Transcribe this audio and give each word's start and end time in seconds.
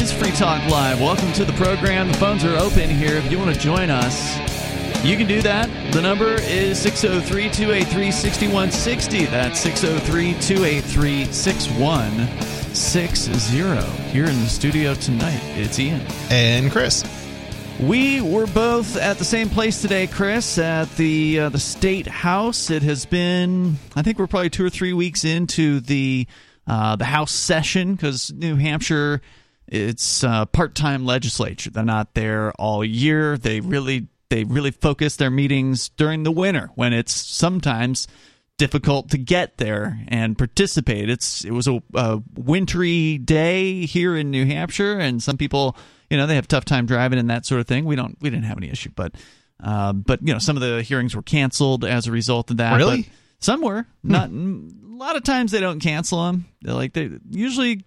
Is 0.00 0.12
Free 0.14 0.30
Talk 0.30 0.66
Live. 0.70 0.98
Welcome 0.98 1.30
to 1.34 1.44
the 1.44 1.52
program. 1.52 2.08
The 2.08 2.14
phones 2.14 2.42
are 2.42 2.56
open 2.56 2.88
here. 2.88 3.16
If 3.16 3.30
you 3.30 3.38
want 3.38 3.54
to 3.54 3.60
join 3.60 3.90
us, 3.90 4.34
you 5.04 5.18
can 5.18 5.26
do 5.26 5.42
that. 5.42 5.68
The 5.92 6.00
number 6.00 6.36
is 6.40 6.78
603 6.78 7.50
283 7.50 8.10
6160. 8.10 9.26
That's 9.26 9.60
603 9.60 10.32
283 10.40 11.26
6160. 11.26 14.10
Here 14.10 14.24
in 14.24 14.40
the 14.40 14.48
studio 14.48 14.94
tonight, 14.94 15.42
it's 15.58 15.78
Ian. 15.78 16.00
And 16.30 16.72
Chris. 16.72 17.04
We 17.78 18.22
were 18.22 18.46
both 18.46 18.96
at 18.96 19.18
the 19.18 19.26
same 19.26 19.50
place 19.50 19.82
today, 19.82 20.06
Chris, 20.06 20.56
at 20.56 20.88
the 20.96 21.40
uh, 21.40 21.50
the 21.50 21.60
state 21.60 22.06
house. 22.06 22.70
It 22.70 22.82
has 22.84 23.04
been, 23.04 23.76
I 23.94 24.00
think, 24.00 24.18
we're 24.18 24.28
probably 24.28 24.48
two 24.48 24.64
or 24.64 24.70
three 24.70 24.94
weeks 24.94 25.26
into 25.26 25.80
the 25.80 26.26
uh, 26.66 26.96
the 26.96 27.04
House 27.04 27.32
session 27.32 27.96
because 27.96 28.32
New 28.32 28.56
Hampshire 28.56 29.20
it's 29.70 30.24
uh, 30.24 30.46
part-time 30.46 31.06
legislature. 31.06 31.70
They're 31.70 31.84
not 31.84 32.14
there 32.14 32.52
all 32.52 32.84
year. 32.84 33.38
They 33.38 33.60
really 33.60 34.08
they 34.28 34.44
really 34.44 34.70
focus 34.70 35.16
their 35.16 35.30
meetings 35.30 35.88
during 35.90 36.24
the 36.24 36.30
winter 36.30 36.70
when 36.74 36.92
it's 36.92 37.12
sometimes 37.12 38.06
difficult 38.58 39.10
to 39.10 39.18
get 39.18 39.56
there 39.56 39.98
and 40.08 40.36
participate. 40.36 41.08
It's 41.08 41.44
it 41.44 41.52
was 41.52 41.68
a, 41.68 41.82
a 41.94 42.20
wintry 42.36 43.18
day 43.18 43.86
here 43.86 44.16
in 44.16 44.30
New 44.30 44.44
Hampshire, 44.44 44.98
and 44.98 45.22
some 45.22 45.36
people 45.36 45.76
you 46.10 46.16
know 46.16 46.26
they 46.26 46.34
have 46.34 46.48
tough 46.48 46.64
time 46.64 46.86
driving 46.86 47.18
and 47.18 47.30
that 47.30 47.46
sort 47.46 47.60
of 47.60 47.66
thing. 47.66 47.84
We 47.84 47.96
don't 47.96 48.18
we 48.20 48.28
didn't 48.28 48.44
have 48.44 48.58
any 48.58 48.70
issue, 48.70 48.90
but 48.94 49.14
uh, 49.62 49.92
but 49.92 50.20
you 50.26 50.32
know 50.32 50.40
some 50.40 50.56
of 50.56 50.62
the 50.62 50.82
hearings 50.82 51.14
were 51.14 51.22
canceled 51.22 51.84
as 51.84 52.06
a 52.06 52.12
result 52.12 52.50
of 52.50 52.56
that. 52.58 52.76
Really? 52.76 53.02
But 53.02 53.12
some 53.38 53.62
were 53.62 53.86
not. 54.02 54.30
A 54.30 55.02
lot 55.02 55.16
of 55.16 55.22
times 55.22 55.52
they 55.52 55.60
don't 55.60 55.80
cancel 55.80 56.26
them. 56.26 56.44
They're 56.60 56.74
like 56.74 56.92
they 56.92 57.10
usually 57.30 57.84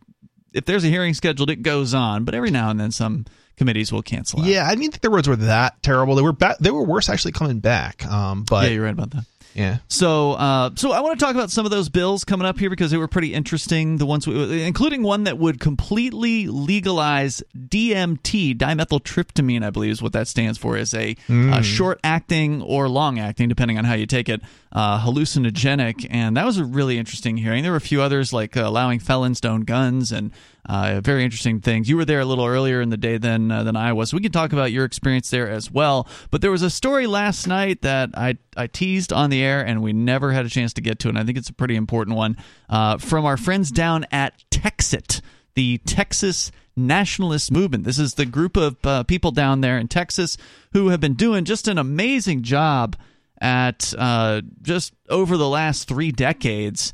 if 0.54 0.66
there's 0.66 0.84
a 0.84 0.88
hearing 0.88 1.14
scheduled, 1.14 1.50
it 1.50 1.62
goes 1.64 1.94
on. 1.94 2.24
But 2.24 2.36
every 2.36 2.52
now 2.52 2.70
and 2.70 2.80
then, 2.80 2.92
some 2.92 3.26
committees 3.58 3.92
will 3.92 4.02
cancel. 4.02 4.42
Out. 4.42 4.46
Yeah, 4.48 4.66
I 4.68 4.76
didn't 4.76 4.92
think 4.92 5.02
the 5.02 5.10
roads 5.10 5.28
were 5.28 5.36
that 5.36 5.82
terrible. 5.84 6.16
They 6.16 6.22
were 6.24 6.34
ba- 6.34 6.56
they 6.60 6.72
were 6.72 6.84
worse 6.84 7.10
actually 7.10 7.34
coming 7.34 7.60
back. 7.60 8.06
Um, 8.06 8.44
but 8.50 8.66
yeah, 8.66 8.70
you're 8.76 8.84
right 8.84 8.94
about 8.94 9.12
that. 9.12 9.26
Yeah. 9.56 9.78
So, 9.88 10.32
uh, 10.32 10.72
so 10.74 10.94
I 10.94 11.02
want 11.02 11.20
to 11.20 11.24
talk 11.24 11.36
about 11.36 11.52
some 11.52 11.64
of 11.64 11.70
those 11.70 11.88
bills 11.88 12.24
coming 12.24 12.48
up 12.48 12.58
here 12.58 12.72
because 12.72 12.90
they 12.90 12.98
were 12.98 13.08
pretty 13.08 13.36
interesting. 13.36 13.98
The 13.98 14.06
ones, 14.08 14.26
we, 14.26 14.64
including 14.64 15.04
one 15.04 15.26
that 15.26 15.38
would 15.38 15.60
completely 15.60 16.48
legalize 16.48 17.44
DMT, 17.56 18.58
dimethyltryptamine, 18.58 19.64
I 19.64 19.70
believe 19.70 19.92
is 19.92 20.02
what 20.02 20.14
that 20.14 20.28
stands 20.28 20.58
for, 20.58 20.76
is 20.76 20.96
a, 20.96 21.14
Mm. 21.30 21.56
a 21.56 21.62
short 21.62 22.00
acting 22.04 22.64
or 22.64 22.90
long 22.90 23.20
acting, 23.20 23.48
depending 23.48 23.78
on 23.78 23.86
how 23.86 23.94
you 23.94 24.08
take 24.08 24.28
it, 24.28 24.42
uh, 24.74 25.00
hallucinogenic. 25.00 26.08
And 26.10 26.36
that 26.36 26.46
was 26.46 26.58
a 26.58 26.66
really 26.66 26.98
interesting 26.98 27.38
hearing. 27.38 27.62
There 27.62 27.72
were 27.72 27.78
a 27.78 27.82
few 27.82 28.02
others 28.02 28.34
like 28.34 28.58
uh, 28.58 28.62
allowing 28.62 29.00
felons 29.00 29.40
to 29.42 29.50
own 29.50 29.62
guns 29.62 30.12
and 30.12 30.32
uh, 30.66 31.00
very 31.02 31.24
interesting 31.24 31.62
things. 31.62 31.88
You 31.88 31.96
were 31.96 32.06
there 32.06 32.22
a 32.22 32.26
little 32.26 32.46
earlier 32.46 32.82
in 32.82 32.90
the 32.90 32.98
day 32.98 33.18
than 33.18 33.52
uh, 33.52 33.64
than 33.64 33.76
I 33.76 33.94
was. 33.94 34.10
So 34.10 34.18
we 34.18 34.24
can 34.24 34.32
talk 34.32 34.52
about 34.52 34.72
your 34.72 34.86
experience 34.86 35.30
there 35.30 35.48
as 35.48 35.70
well. 35.70 36.08
But 36.32 36.42
there 36.42 36.52
was 36.52 36.64
a 36.64 36.70
story 36.70 37.06
last 37.06 37.48
night 37.48 37.82
that 37.84 38.10
I 38.16 38.38
I 38.58 38.68
teased 38.68 39.14
on 39.14 39.30
the 39.30 39.44
air, 39.44 39.66
and 39.66 39.84
we 39.84 39.94
never 39.94 40.32
had 40.32 40.46
a 40.46 40.50
chance 40.50 40.74
to 40.74 40.82
get 40.82 41.00
to. 41.00 41.10
And 41.10 41.20
I 41.20 41.24
think 41.24 41.38
it's 41.38 41.50
a 41.50 41.54
pretty 41.54 41.76
important 41.76 42.18
one 42.18 42.38
uh, 42.70 42.98
from 42.98 43.26
our 43.26 43.38
friends 43.38 43.72
down 43.72 44.06
at 44.12 44.44
Texit, 44.50 45.22
the 45.54 45.80
Texas 45.80 46.52
Nationalist 46.76 47.52
Movement. 47.52 47.84
This 47.84 48.00
is 48.00 48.16
the 48.16 48.26
group 48.26 48.58
of 48.58 48.78
uh, 48.86 49.04
people 49.04 49.32
down 49.32 49.62
there 49.62 49.78
in 49.78 49.88
Texas 49.88 50.38
who 50.72 50.88
have 50.88 51.00
been 51.00 51.14
doing 51.14 51.46
just 51.46 51.68
an 51.68 51.78
amazing 51.78 52.42
job 52.42 52.96
at 53.44 53.94
uh, 53.98 54.42
just 54.62 54.94
over 55.10 55.36
the 55.38 55.50
last 55.50 55.88
three 55.88 56.12
decades. 56.12 56.94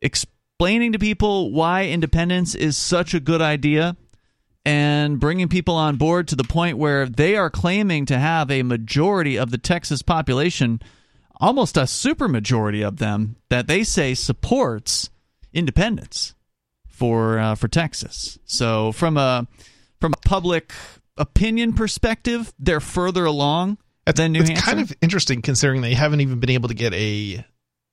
Explaining 0.00 0.92
to 0.92 0.98
people 0.98 1.52
why 1.52 1.86
independence 1.86 2.54
is 2.54 2.76
such 2.76 3.12
a 3.12 3.20
good 3.20 3.42
idea 3.42 3.96
and 4.64 5.18
bringing 5.18 5.48
people 5.48 5.74
on 5.74 5.96
board 5.96 6.28
to 6.28 6.36
the 6.36 6.44
point 6.44 6.78
where 6.78 7.06
they 7.06 7.36
are 7.36 7.50
claiming 7.50 8.06
to 8.06 8.18
have 8.18 8.50
a 8.50 8.62
majority 8.62 9.36
of 9.36 9.50
the 9.50 9.58
Texas 9.58 10.02
population, 10.02 10.80
almost 11.40 11.76
a 11.76 11.82
supermajority 11.82 12.86
of 12.86 12.98
them, 12.98 13.36
that 13.48 13.66
they 13.66 13.82
say 13.82 14.14
supports 14.14 15.10
independence 15.52 16.34
for 16.86 17.38
uh, 17.38 17.54
for 17.56 17.66
Texas. 17.66 18.38
So 18.44 18.92
from 18.92 19.16
a 19.16 19.48
from 20.00 20.12
a 20.12 20.28
public 20.28 20.72
opinion 21.16 21.72
perspective, 21.72 22.52
they're 22.58 22.78
further 22.78 23.24
along 23.24 23.78
than 24.16 24.32
New 24.32 24.40
it's 24.40 24.50
Hampshire. 24.50 24.64
kind 24.64 24.80
of 24.80 24.92
interesting 25.00 25.42
considering 25.42 25.80
they 25.80 25.94
haven't 25.94 26.20
even 26.20 26.40
been 26.40 26.50
able 26.50 26.68
to 26.68 26.74
get 26.74 26.94
a 26.94 27.44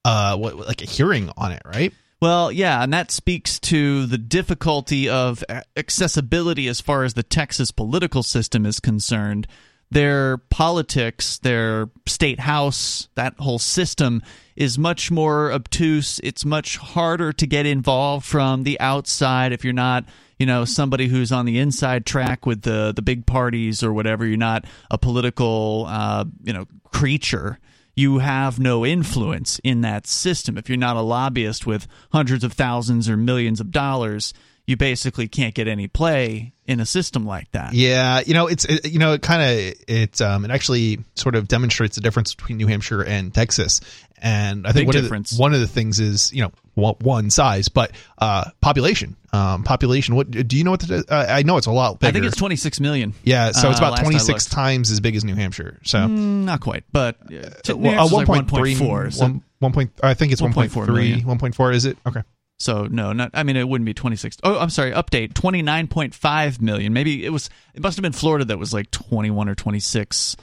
uh 0.04 0.36
what 0.38 0.58
like 0.58 0.82
a 0.82 0.86
hearing 0.86 1.30
on 1.38 1.52
it, 1.52 1.62
right? 1.66 1.94
Well, 2.22 2.52
yeah, 2.52 2.82
and 2.82 2.94
that 2.94 3.12
speaks 3.12 3.60
to 3.62 4.06
the 4.06 4.18
difficulty 4.18 5.10
of 5.10 5.44
accessibility 5.76 6.68
as 6.68 6.80
far 6.82 7.04
as 7.04 7.14
the 7.14 7.24
Texas 7.24 7.72
political 7.72 8.24
system 8.24 8.66
is 8.66 8.80
concerned. 8.80 9.48
Their 9.92 10.38
politics, 10.38 11.38
their 11.38 11.90
state 12.08 12.40
house, 12.40 13.10
that 13.16 13.36
whole 13.38 13.60
system 13.60 14.24
is 14.56 14.80
much 14.80 15.12
more 15.12 15.52
obtuse. 15.52 16.20
It's 16.24 16.46
much 16.46 16.78
harder 16.78 17.32
to 17.34 17.46
get 17.46 17.66
involved 17.66 18.26
from 18.26 18.64
the 18.64 18.80
outside 18.80 19.52
if 19.52 19.64
you're 19.64 19.74
not, 19.74 20.06
you 20.40 20.46
know, 20.46 20.66
somebody 20.66 21.08
who's 21.08 21.32
on 21.32 21.46
the 21.46 21.60
inside 21.60 22.06
track 22.06 22.46
with 22.46 22.62
the 22.62 22.94
the 22.96 23.02
big 23.02 23.26
parties 23.26 23.84
or 23.84 23.94
whatever. 23.94 24.26
You're 24.26 24.38
not 24.38 24.66
a 24.92 24.98
political, 24.98 25.86
uh, 25.88 26.26
you 26.44 26.54
know, 26.54 26.66
creature 26.92 27.60
you 27.96 28.20
have 28.20 28.60
no 28.60 28.86
influence 28.86 29.60
in 29.64 29.82
that 29.82 30.06
system. 30.06 30.58
If 30.58 30.70
you're 30.70 30.78
not 30.78 30.98
a 30.98 31.02
lobbyist 31.02 31.66
with 31.66 31.88
hundreds 32.12 32.44
of 32.44 32.54
thousands 32.54 33.10
or 33.10 33.16
millions 33.16 33.62
of 33.62 33.72
dollars, 33.72 34.34
you 34.68 34.76
basically 34.76 35.28
can't 35.28 35.54
get 35.54 35.68
any 35.68 35.88
play 35.88 36.54
in 36.66 36.80
a 36.80 36.86
system 36.86 37.26
like 37.26 37.50
that. 37.52 37.74
Yeah, 37.74 38.22
you 38.26 38.34
know, 38.34 38.48
it's 38.48 38.66
it, 38.66 38.92
you 38.92 39.00
know, 39.00 39.14
it 39.14 39.22
kind 39.22 39.42
of 39.42 39.76
it 39.88 40.22
um 40.22 40.44
it 40.44 40.52
actually 40.52 41.00
sort 41.14 41.36
of 41.36 41.48
demonstrates 41.48 41.96
the 41.96 42.02
difference 42.02 42.36
between 42.36 42.58
New 42.58 42.68
Hampshire 42.68 43.04
and 43.04 43.34
Texas. 43.34 43.80
And 44.26 44.66
I 44.66 44.72
think 44.72 44.88
one 44.88 44.98
of 44.98 45.08
the, 45.08 45.36
one 45.38 45.54
of 45.54 45.60
the 45.60 45.68
things 45.68 46.00
is 46.00 46.34
you 46.34 46.42
know 46.42 46.52
one, 46.74 46.96
one 47.00 47.30
size, 47.30 47.70
but 47.70 47.92
uh 48.18 48.50
population. 48.60 49.16
Um, 49.32 49.64
population. 49.64 50.16
What 50.16 50.32
do 50.32 50.58
you 50.58 50.64
know? 50.64 50.72
What 50.72 50.80
the, 50.80 51.06
uh, 51.08 51.26
I 51.30 51.44
know 51.44 51.58
it's 51.58 51.68
a 51.68 51.72
lot 51.72 52.00
bigger. 52.00 52.10
I 52.10 52.12
think 52.14 52.26
it's 52.26 52.38
26 52.38 52.80
million. 52.80 53.14
yeah, 53.24 53.52
so 53.52 53.70
it's 53.70 53.80
uh, 53.80 53.84
about 53.84 53.92
last 53.92 54.02
twenty 54.02 54.18
six 54.18 54.46
times 54.46 54.90
as 54.90 55.00
big 55.00 55.16
as 55.16 55.24
New 55.24 55.36
Hampshire. 55.36 55.78
So 55.84 56.00
Mm, 56.00 56.46
not 56.46 56.60
quite, 56.62 56.86
but 56.92 57.18
uh, 57.22 57.50
t- 57.62 57.74
well, 57.74 57.92
uh, 58.00 58.08
Hampshire's 58.08 58.14
like 58.30 58.46
1.3, 58.48 58.76
1.4. 58.78 59.14
So, 59.14 59.22
one- 59.26 59.44
one 59.60 59.72
point. 59.74 59.92
I 60.02 60.14
think 60.16 60.32
it's 60.32 60.42
1.4 60.42 60.70
1.3. 60.70 60.88
million. 60.88 61.22
1.4 61.22 61.74
is 61.76 61.86
it? 61.86 61.98
Okay. 62.08 62.24
so 62.58 62.86
no, 62.88 63.14
not. 63.14 63.32
I 63.34 63.44
mean, 63.44 63.58
it 63.58 63.68
wouldn't 63.68 63.86
be 63.86 63.94
26. 63.94 64.38
Oh, 64.44 64.58
I'm 64.58 64.70
sorry. 64.72 64.92
Update 64.92 65.34
29.5 65.34 66.62
million. 66.62 66.94
Maybe 66.94 67.26
it 67.26 67.30
was. 67.30 67.50
It 67.74 67.82
must 67.84 67.98
have 67.98 68.02
been 68.04 68.12
Florida 68.14 68.46
that 68.46 68.58
was 68.58 68.74
like 68.74 68.90
21 68.92 69.50
or 69.50 69.56
26. 69.56 70.36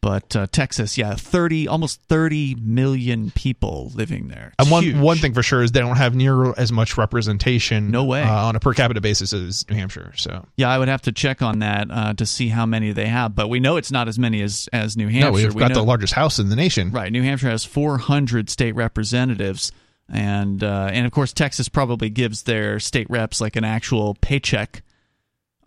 But 0.00 0.36
uh, 0.36 0.46
Texas, 0.52 0.96
yeah, 0.96 1.16
30, 1.16 1.66
almost 1.66 2.00
30 2.02 2.54
million 2.54 3.32
people 3.32 3.90
living 3.96 4.28
there. 4.28 4.52
It's 4.56 4.64
And 4.66 4.70
one 4.70 4.84
huge. 4.84 4.96
one 4.96 5.16
thing 5.18 5.34
for 5.34 5.42
sure 5.42 5.60
is 5.60 5.72
they 5.72 5.80
don't 5.80 5.96
have 5.96 6.14
near 6.14 6.52
as 6.52 6.70
much 6.70 6.96
representation. 6.96 7.90
No 7.90 8.04
way. 8.04 8.22
uh, 8.22 8.44
on 8.46 8.54
a 8.54 8.60
per 8.60 8.74
capita 8.74 9.00
basis 9.00 9.32
as 9.32 9.68
New 9.68 9.74
Hampshire. 9.74 10.12
So 10.16 10.46
Yeah, 10.56 10.70
I 10.70 10.78
would 10.78 10.86
have 10.88 11.02
to 11.02 11.12
check 11.12 11.42
on 11.42 11.58
that 11.58 11.88
uh, 11.90 12.14
to 12.14 12.26
see 12.26 12.46
how 12.48 12.64
many 12.64 12.92
they 12.92 13.06
have, 13.06 13.34
but 13.34 13.48
we 13.48 13.58
know 13.58 13.76
it's 13.76 13.90
not 13.90 14.06
as 14.06 14.18
many 14.20 14.40
as 14.40 14.68
as 14.72 14.96
New 14.96 15.08
Hampshire. 15.08 15.26
no, 15.26 15.32
we've 15.32 15.52
We 15.54 15.58
got 15.60 15.70
know- 15.70 15.74
the 15.74 15.82
largest 15.82 16.12
house 16.14 16.38
in 16.38 16.48
the 16.48 16.56
nation. 16.56 16.92
right. 16.92 17.10
New 17.10 17.22
Hampshire 17.24 17.50
has 17.50 17.64
400 17.64 18.48
state 18.50 18.76
representatives, 18.76 19.72
and 20.08 20.62
uh, 20.62 20.90
and 20.92 21.06
of 21.06 21.12
course 21.12 21.32
Texas 21.32 21.68
probably 21.68 22.08
gives 22.08 22.44
their 22.44 22.78
state 22.78 23.08
reps 23.10 23.40
like 23.40 23.56
an 23.56 23.64
actual 23.64 24.14
paycheck, 24.20 24.82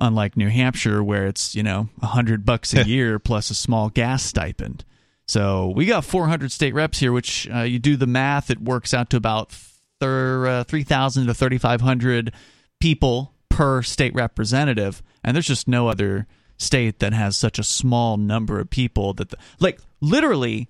unlike 0.02 0.36
New 0.36 0.50
Hampshire 0.50 1.02
where 1.02 1.28
it's 1.28 1.56
you 1.56 1.64
know 1.64 1.88
a 2.02 2.08
hundred 2.08 2.46
bucks 2.46 2.74
a 2.74 2.84
year 2.88 3.20
plus 3.20 3.50
a 3.50 3.56
small 3.56 3.90
gas 3.90 4.24
stipend. 4.24 4.84
So 5.28 5.72
we 5.74 5.86
got 5.86 6.04
400 6.04 6.52
state 6.52 6.74
reps 6.74 7.00
here, 7.00 7.14
which 7.14 7.48
uh, 7.50 7.60
you 7.62 7.80
do 7.80 7.96
the 7.96 8.06
math, 8.06 8.50
it 8.50 8.60
works 8.60 8.94
out 8.94 9.10
to 9.12 9.18
about 9.18 9.54
thir- 10.02 10.46
uh, 10.46 10.64
3,000 10.66 11.28
to 11.28 11.34
3,500 11.34 12.34
people 12.82 13.34
per 13.48 13.82
state 13.82 14.14
representative, 14.14 15.02
and 15.24 15.34
there's 15.34 15.48
just 15.48 15.70
no 15.70 15.88
other 15.88 16.28
state 16.58 17.00
that 17.00 17.14
has 17.14 17.38
such 17.38 17.58
a 17.60 17.64
small 17.64 18.18
number 18.18 18.60
of 18.60 18.70
people 18.70 19.14
that, 19.14 19.30
the, 19.30 19.38
like, 19.62 19.80
literally, 20.02 20.68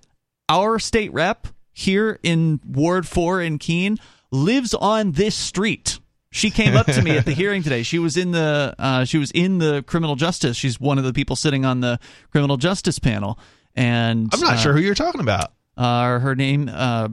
our 0.48 0.78
state 0.78 1.12
rep 1.12 1.48
here 1.74 2.20
in 2.22 2.60
Ward 2.64 3.08
Four 3.08 3.42
in 3.42 3.58
Keene 3.58 3.98
lives 4.32 4.76
on 4.76 5.14
this 5.14 5.34
street. 5.34 6.00
She 6.34 6.50
came 6.50 6.76
up 6.78 6.86
to 6.88 7.02
me 7.02 7.18
at 7.18 7.26
the 7.26 7.34
hearing 7.42 7.62
today. 7.62 7.84
She 7.84 8.00
was 8.00 8.16
in 8.18 8.32
the 8.32 8.74
uh, 8.80 9.04
she 9.06 9.18
was 9.18 9.32
in 9.32 9.58
the 9.58 9.84
criminal 9.86 10.16
justice. 10.16 10.56
She's 10.58 10.80
one 10.80 10.98
of 10.98 11.04
the 11.04 11.14
people 11.14 11.36
sitting 11.36 11.66
on 11.66 11.82
the 11.82 12.00
criminal 12.32 12.56
justice 12.58 13.00
panel, 13.00 13.38
and 13.76 14.30
I'm 14.34 14.40
not 14.40 14.54
uh, 14.54 14.58
sure 14.58 14.74
who 14.74 14.80
you're 14.80 14.96
talking 14.96 15.22
about. 15.22 15.52
uh, 15.78 16.20
her 16.20 16.34
name 16.36 16.70
uh, 16.74 17.10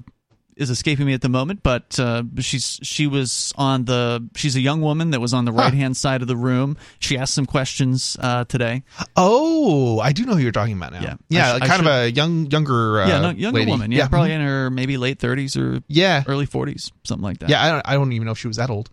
is 0.56 0.70
escaping 0.70 1.04
me 1.06 1.14
at 1.14 1.20
the 1.20 1.28
moment, 1.28 1.62
but 1.64 1.98
uh, 1.98 2.22
she's 2.38 2.78
she 2.84 3.06
was 3.08 3.52
on 3.56 3.84
the 3.86 4.24
she's 4.36 4.54
a 4.54 4.60
young 4.60 4.80
woman 4.82 5.10
that 5.10 5.20
was 5.20 5.34
on 5.34 5.44
the 5.44 5.52
right 5.52 5.74
hand 5.74 5.96
side 5.96 6.22
of 6.22 6.28
the 6.28 6.36
room. 6.36 6.76
She 7.00 7.18
asked 7.18 7.34
some 7.34 7.46
questions 7.46 8.16
uh, 8.20 8.44
today. 8.44 8.84
Oh, 9.16 9.98
I 9.98 10.12
do 10.12 10.26
know 10.26 10.34
who 10.34 10.40
you're 10.42 10.52
talking 10.52 10.76
about 10.76 10.92
now. 10.92 11.00
Yeah. 11.02 11.14
yeah, 11.28 11.46
I 11.46 11.48
sh- 11.48 11.52
like 11.54 11.62
I 11.62 11.66
kind 11.66 11.80
of 11.80 11.86
a 11.92 12.10
young, 12.12 12.46
younger, 12.52 13.00
uh, 13.02 13.08
yeah, 13.08 13.20
no, 13.20 13.30
younger 13.30 13.58
lady. 13.58 13.70
woman. 13.72 13.90
Yeah, 13.92 14.06
probably 14.06 14.32
in 14.32 14.40
her 14.40 14.70
maybe 14.70 14.96
late 14.96 15.18
thirties 15.18 15.56
or 15.56 15.80
Yeah, 15.88 16.22
early 16.28 16.46
forties, 16.46 16.92
something 17.04 17.24
like 17.24 17.38
that. 17.40 17.50
yeah. 17.50 17.64
I 17.64 17.70
don't, 17.70 17.82
I 17.88 17.94
don't 17.94 18.12
even 18.12 18.26
know 18.26 18.32
if 18.32 18.38
she 18.38 18.46
was 18.48 18.56
that 18.58 18.70
old. 18.70 18.90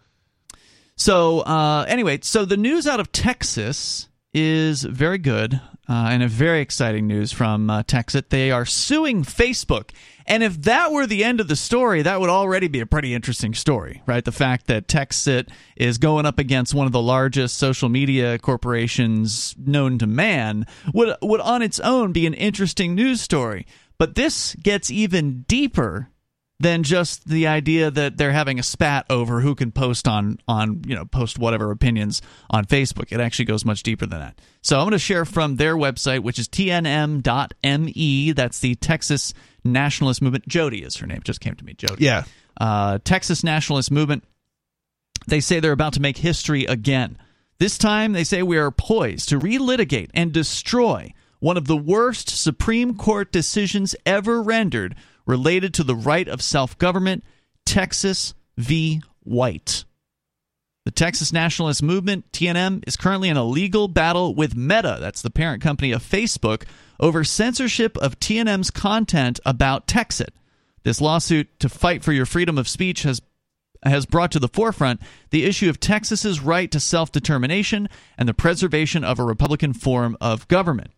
So 0.98 1.42
uh, 1.42 1.86
anyway, 1.88 2.20
so 2.22 2.46
the 2.46 2.58
news 2.58 2.88
out 2.88 3.00
of 3.00 3.12
Texas 3.12 4.08
is 4.34 4.84
very 4.84 5.18
good 5.18 5.62
uh, 5.88 6.10
and 6.10 6.24
a 6.24 6.28
very 6.28 6.62
exciting 6.62 7.08
news 7.08 7.32
from 7.32 7.70
uh, 7.70 7.84
Texas. 7.84 8.24
They 8.30 8.52
are 8.52 8.66
suing 8.66 9.24
Facebook. 9.24 9.92
And 10.26 10.42
if 10.42 10.62
that 10.64 10.92
were 10.92 11.06
the 11.06 11.24
end 11.24 11.40
of 11.40 11.48
the 11.48 11.56
story, 11.56 12.02
that 12.02 12.20
would 12.20 12.30
already 12.30 12.68
be 12.68 12.80
a 12.80 12.86
pretty 12.86 13.14
interesting 13.14 13.54
story, 13.54 14.02
right? 14.08 14.26
The 14.26 14.32
fact 14.32 14.68
that 14.68 14.88
Texit 14.88 15.50
is 15.76 15.98
going 16.00 16.26
up 16.26 16.40
against 16.40 16.74
one 16.74 16.88
of 16.88 16.92
the 16.92 17.02
largest 17.02 17.58
social 17.58 17.90
media 17.90 18.40
corporations 18.40 19.56
known 19.58 20.00
to 20.00 20.08
man 20.08 20.66
would 20.94 21.16
would 21.22 21.42
on 21.42 21.62
its 21.62 21.80
own 21.80 22.12
be 22.12 22.26
an 22.26 22.34
interesting 22.34 22.96
news 22.96 23.22
story. 23.22 23.68
But 23.98 24.16
this 24.16 24.56
gets 24.56 24.90
even 24.90 25.44
deeper 25.44 26.10
than 26.60 26.84
just 26.84 27.28
the 27.28 27.48
idea 27.48 27.92
that 27.92 28.18
they're 28.18 28.32
having 28.32 28.60
a 28.60 28.64
spat 28.64 29.06
over 29.10 29.42
who 29.42 29.56
can 29.56 29.72
post 29.72 30.08
on 30.08 30.38
on 30.48 30.84
you 30.88 30.96
know 30.96 31.06
post 31.06 31.38
whatever 31.38 31.72
opinions 31.72 32.22
on 32.50 32.66
Facebook. 32.66 33.12
It 33.12 33.20
actually 33.20 33.46
goes 33.46 33.66
much 33.66 33.84
deeper 33.84 34.06
than 34.06 34.20
that. 34.20 34.40
So 34.62 34.78
I'm 34.78 34.84
going 34.84 34.92
to 34.92 35.00
share 35.00 35.26
from 35.26 35.58
their 35.58 35.76
website, 35.76 36.22
which 36.22 36.40
is 36.40 36.48
tnm.me. 36.48 38.32
That's 38.32 38.60
the 38.60 38.76
Texas 38.76 39.34
Nationalist 39.64 40.22
Movement. 40.22 40.48
Jody 40.48 40.84
is 40.84 40.96
her 40.98 41.08
name. 41.08 41.18
It 41.18 41.24
just 41.26 41.42
came 41.42 41.56
to 41.56 41.66
me. 41.66 41.74
Jody. 41.74 42.06
Yeah. 42.06 42.24
Uh, 42.60 43.00
Texas 43.04 43.44
Nationalist 43.44 43.92
Movement. 43.92 44.24
They 45.28 45.40
say 45.40 45.60
they're 45.60 45.72
about 45.72 45.94
to 45.94 46.02
make 46.02 46.18
history 46.18 46.66
again. 46.66 47.18
This 47.58 47.78
time, 47.78 48.12
they 48.12 48.24
say 48.24 48.44
we 48.44 48.58
are 48.58 48.70
poised 48.70 49.30
to 49.30 49.40
relitigate 49.40 50.10
and 50.14 50.32
destroy 50.32 51.14
one 51.40 51.58
of 51.58 51.68
the 51.68 51.78
worst 51.78 52.30
Supreme 52.30 52.96
Court 52.96 53.32
decisions 53.32 53.96
ever 54.06 54.42
rendered 54.42 54.96
related 55.26 55.74
to 55.76 55.84
the 55.84 55.96
right 55.96 56.28
of 56.28 56.42
self 56.42 56.78
government, 56.78 57.24
Texas 57.66 58.34
v. 58.58 59.02
White. 59.24 59.86
The 60.86 60.92
Texas 60.92 61.34
Nationalist 61.34 61.82
Movement, 61.82 62.32
TNM, 62.32 62.84
is 62.88 62.96
currently 62.96 63.30
in 63.30 63.38
a 63.38 63.44
legal 63.44 63.88
battle 63.88 64.36
with 64.36 64.56
Meta, 64.56 64.98
that's 65.00 65.24
the 65.24 65.32
parent 65.32 65.64
company 65.64 65.92
of 65.92 66.04
Facebook, 66.04 66.64
over 67.00 67.24
censorship 67.24 67.98
of 67.98 68.20
TNM's 68.20 68.70
content 68.70 69.40
about 69.46 69.88
Texit. 69.88 70.30
This 70.84 71.02
lawsuit 71.02 71.60
to 71.60 71.70
fight 71.70 72.04
for 72.04 72.12
your 72.14 72.28
freedom 72.28 72.60
of 72.60 72.68
speech 72.68 73.02
has 73.04 73.22
has 73.84 74.06
brought 74.06 74.32
to 74.32 74.40
the 74.40 74.48
forefront 74.48 75.00
the 75.30 75.46
issue 75.46 75.70
of 75.70 75.80
Texas's 75.80 76.40
right 76.40 76.72
to 76.72 76.80
self-determination 76.80 77.88
and 78.18 78.28
the 78.28 78.34
preservation 78.34 79.04
of 79.04 79.20
a 79.20 79.24
republican 79.24 79.74
form 79.74 80.18
of 80.20 80.48
government. 80.48 80.92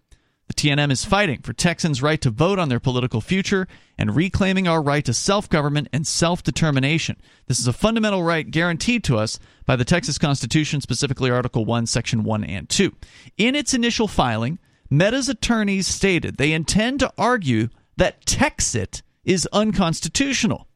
The 0.47 0.53
TNM 0.53 0.91
is 0.91 1.03
fighting 1.03 1.41
for 1.41 1.51
Texans' 1.51 2.01
right 2.01 2.21
to 2.21 2.29
vote 2.29 2.57
on 2.57 2.69
their 2.69 2.79
political 2.79 3.19
future 3.19 3.67
and 3.97 4.15
reclaiming 4.15 4.67
our 4.67 4.81
right 4.81 5.03
to 5.03 5.13
self 5.13 5.49
government 5.49 5.89
and 5.91 6.07
self 6.07 6.41
determination. 6.41 7.17
This 7.47 7.59
is 7.59 7.67
a 7.67 7.73
fundamental 7.73 8.23
right 8.23 8.49
guaranteed 8.49 9.03
to 9.05 9.17
us 9.17 9.39
by 9.65 9.75
the 9.75 9.85
Texas 9.85 10.17
Constitution, 10.17 10.79
specifically 10.79 11.29
Article 11.29 11.65
1, 11.65 11.85
Section 11.85 12.23
1 12.23 12.43
and 12.45 12.69
2. 12.69 12.95
In 13.37 13.55
its 13.55 13.73
initial 13.73 14.07
filing, 14.07 14.57
Meta's 14.89 15.27
attorneys 15.27 15.85
stated 15.85 16.37
they 16.37 16.53
intend 16.53 17.01
to 17.01 17.11
argue 17.17 17.67
that 17.97 18.25
Texit 18.25 19.01
is 19.25 19.47
unconstitutional. 19.51 20.67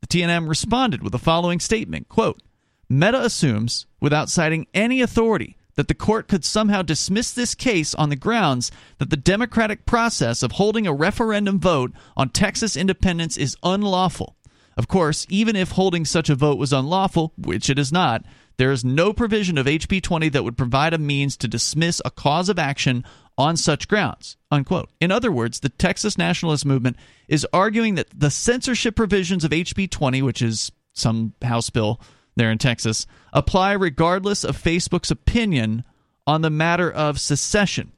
The 0.00 0.06
TNM 0.06 0.48
responded 0.48 1.02
with 1.02 1.12
the 1.12 1.18
following 1.18 1.58
statement 1.58 2.08
quote, 2.08 2.40
Meta 2.88 3.22
assumes, 3.22 3.86
without 4.00 4.30
citing 4.30 4.66
any 4.72 5.02
authority, 5.02 5.57
that 5.78 5.86
the 5.86 5.94
court 5.94 6.26
could 6.26 6.44
somehow 6.44 6.82
dismiss 6.82 7.30
this 7.30 7.54
case 7.54 7.94
on 7.94 8.08
the 8.08 8.16
grounds 8.16 8.72
that 8.98 9.10
the 9.10 9.16
democratic 9.16 9.86
process 9.86 10.42
of 10.42 10.50
holding 10.50 10.88
a 10.88 10.92
referendum 10.92 11.60
vote 11.60 11.92
on 12.16 12.28
Texas 12.30 12.76
independence 12.76 13.36
is 13.36 13.56
unlawful. 13.62 14.34
Of 14.76 14.88
course, 14.88 15.24
even 15.28 15.54
if 15.54 15.70
holding 15.70 16.04
such 16.04 16.28
a 16.28 16.34
vote 16.34 16.58
was 16.58 16.72
unlawful, 16.72 17.32
which 17.38 17.70
it 17.70 17.78
is 17.78 17.92
not, 17.92 18.24
there 18.56 18.72
is 18.72 18.84
no 18.84 19.12
provision 19.12 19.56
of 19.56 19.66
HB 19.66 20.02
20 20.02 20.28
that 20.30 20.42
would 20.42 20.58
provide 20.58 20.94
a 20.94 20.98
means 20.98 21.36
to 21.36 21.46
dismiss 21.46 22.02
a 22.04 22.10
cause 22.10 22.48
of 22.48 22.58
action 22.58 23.04
on 23.36 23.56
such 23.56 23.86
grounds. 23.86 24.36
Unquote. 24.50 24.90
In 25.00 25.12
other 25.12 25.30
words, 25.30 25.60
the 25.60 25.68
Texas 25.68 26.18
nationalist 26.18 26.66
movement 26.66 26.96
is 27.28 27.46
arguing 27.52 27.94
that 27.94 28.08
the 28.12 28.32
censorship 28.32 28.96
provisions 28.96 29.44
of 29.44 29.52
HB 29.52 29.92
20, 29.92 30.22
which 30.22 30.42
is 30.42 30.72
some 30.92 31.34
House 31.40 31.70
bill 31.70 32.00
there 32.38 32.50
in 32.50 32.58
Texas, 32.58 33.06
apply 33.32 33.72
regardless 33.72 34.44
of 34.44 34.56
Facebook's 34.56 35.10
opinion 35.10 35.84
on 36.26 36.42
the 36.42 36.50
matter 36.50 36.90
of 36.90 37.20
secession. 37.20 37.92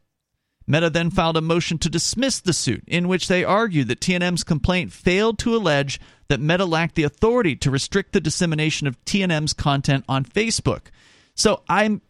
Meta 0.67 0.89
then 0.89 1.11
filed 1.11 1.37
a 1.37 1.41
motion 1.41 1.79
to 1.79 1.89
dismiss 1.89 2.39
the 2.39 2.53
suit, 2.53 2.85
in 2.87 3.09
which 3.09 3.27
they 3.27 3.43
argued 3.43 3.89
that 3.89 4.01
TNM's 4.01 4.45
complaint 4.45 4.93
failed 4.93 5.39
to 5.41 5.57
allege 5.57 6.01
that 6.29 6.41
Meta 6.41 6.65
lacked 6.65 6.95
the 6.95 7.03
authority 7.03 7.57
to 7.57 7.73
restrict 7.73 8.13
the 8.13 8.21
dissemination 8.21 8.87
of 8.87 9.05
TNM's 9.05 9.53
content 9.53 10.05
on 10.09 10.25
Facebook. 10.25 10.83
So 11.35 11.63
I'm 11.69 12.03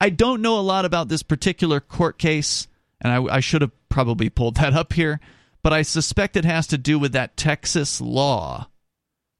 I 0.00 0.10
don't 0.10 0.42
know 0.42 0.58
a 0.58 0.62
lot 0.62 0.84
about 0.84 1.08
this 1.08 1.22
particular 1.22 1.78
court 1.78 2.18
case, 2.18 2.66
and 3.00 3.12
I, 3.12 3.36
I 3.36 3.40
should 3.40 3.62
have 3.62 3.72
probably 3.88 4.30
pulled 4.30 4.56
that 4.56 4.74
up 4.74 4.92
here, 4.92 5.20
but 5.62 5.72
I 5.72 5.82
suspect 5.82 6.36
it 6.36 6.44
has 6.44 6.66
to 6.68 6.78
do 6.78 6.98
with 6.98 7.12
that 7.12 7.36
Texas 7.36 8.00
law 8.00 8.68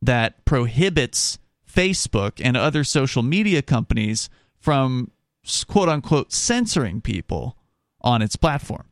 that 0.02 0.44
prohibits 0.44 1.38
Facebook 1.78 2.40
and 2.42 2.56
other 2.56 2.82
social 2.82 3.22
media 3.22 3.62
companies 3.62 4.28
from 4.58 5.10
quote 5.68 5.88
unquote 5.88 6.32
censoring 6.32 7.00
people 7.00 7.56
on 8.00 8.22
its 8.22 8.36
platform. 8.36 8.84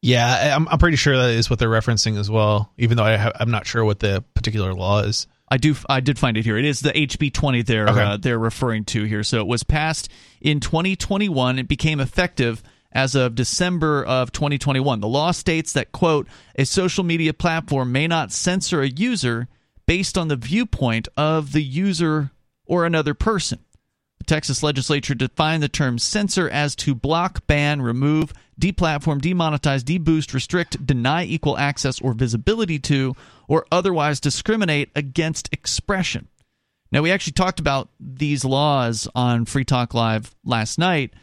Yeah, 0.00 0.54
I'm, 0.54 0.68
I'm 0.68 0.78
pretty 0.78 0.96
sure 0.96 1.16
that 1.16 1.30
is 1.30 1.50
what 1.50 1.58
they're 1.58 1.68
referencing 1.68 2.18
as 2.18 2.30
well, 2.30 2.72
even 2.78 2.96
though 2.96 3.04
I 3.04 3.16
ha- 3.16 3.32
I'm 3.40 3.50
not 3.50 3.66
sure 3.66 3.84
what 3.84 3.98
the 3.98 4.22
particular 4.34 4.72
law 4.72 5.00
is. 5.00 5.26
I 5.50 5.56
do. 5.56 5.74
I 5.88 6.00
did 6.00 6.18
find 6.18 6.36
it 6.36 6.44
here. 6.44 6.56
It 6.56 6.64
is 6.64 6.80
the 6.80 6.92
HB 6.92 7.32
20 7.32 7.62
they're 7.62 7.88
okay. 7.88 8.02
uh, 8.02 8.16
they're 8.18 8.38
referring 8.38 8.84
to 8.86 9.04
here. 9.04 9.24
So 9.24 9.38
it 9.38 9.46
was 9.46 9.64
passed 9.64 10.08
in 10.40 10.60
2021. 10.60 11.58
It 11.58 11.66
became 11.66 11.98
effective 12.00 12.62
as 12.92 13.14
of 13.14 13.34
December 13.34 14.04
of 14.04 14.30
2021. 14.30 15.00
The 15.00 15.08
law 15.08 15.32
states 15.32 15.72
that 15.72 15.90
quote 15.90 16.28
a 16.54 16.64
social 16.64 17.02
media 17.02 17.32
platform 17.32 17.90
may 17.90 18.06
not 18.06 18.30
censor 18.30 18.82
a 18.82 18.88
user 18.88 19.48
based 19.88 20.18
on 20.18 20.28
the 20.28 20.36
viewpoint 20.36 21.08
of 21.16 21.52
the 21.52 21.62
user 21.62 22.30
or 22.66 22.84
another 22.84 23.14
person. 23.14 23.58
The 24.18 24.24
Texas 24.24 24.62
legislature 24.62 25.14
defined 25.14 25.62
the 25.62 25.68
term 25.70 25.98
censor 25.98 26.46
as 26.50 26.76
to 26.76 26.94
block, 26.94 27.46
ban, 27.46 27.80
remove, 27.80 28.34
deplatform, 28.60 29.22
demonetize, 29.22 29.82
deboost, 29.82 30.34
restrict, 30.34 30.84
deny 30.84 31.24
equal 31.24 31.56
access 31.56 32.02
or 32.02 32.12
visibility 32.12 32.78
to, 32.80 33.16
or 33.48 33.64
otherwise 33.72 34.20
discriminate 34.20 34.90
against 34.94 35.48
expression. 35.54 36.28
Now, 36.92 37.00
we 37.00 37.10
actually 37.10 37.32
talked 37.32 37.58
about 37.58 37.88
these 37.98 38.44
laws 38.44 39.08
on 39.14 39.46
Free 39.46 39.64
Talk 39.64 39.94
Live 39.94 40.34
last 40.44 40.78
night. 40.78 41.14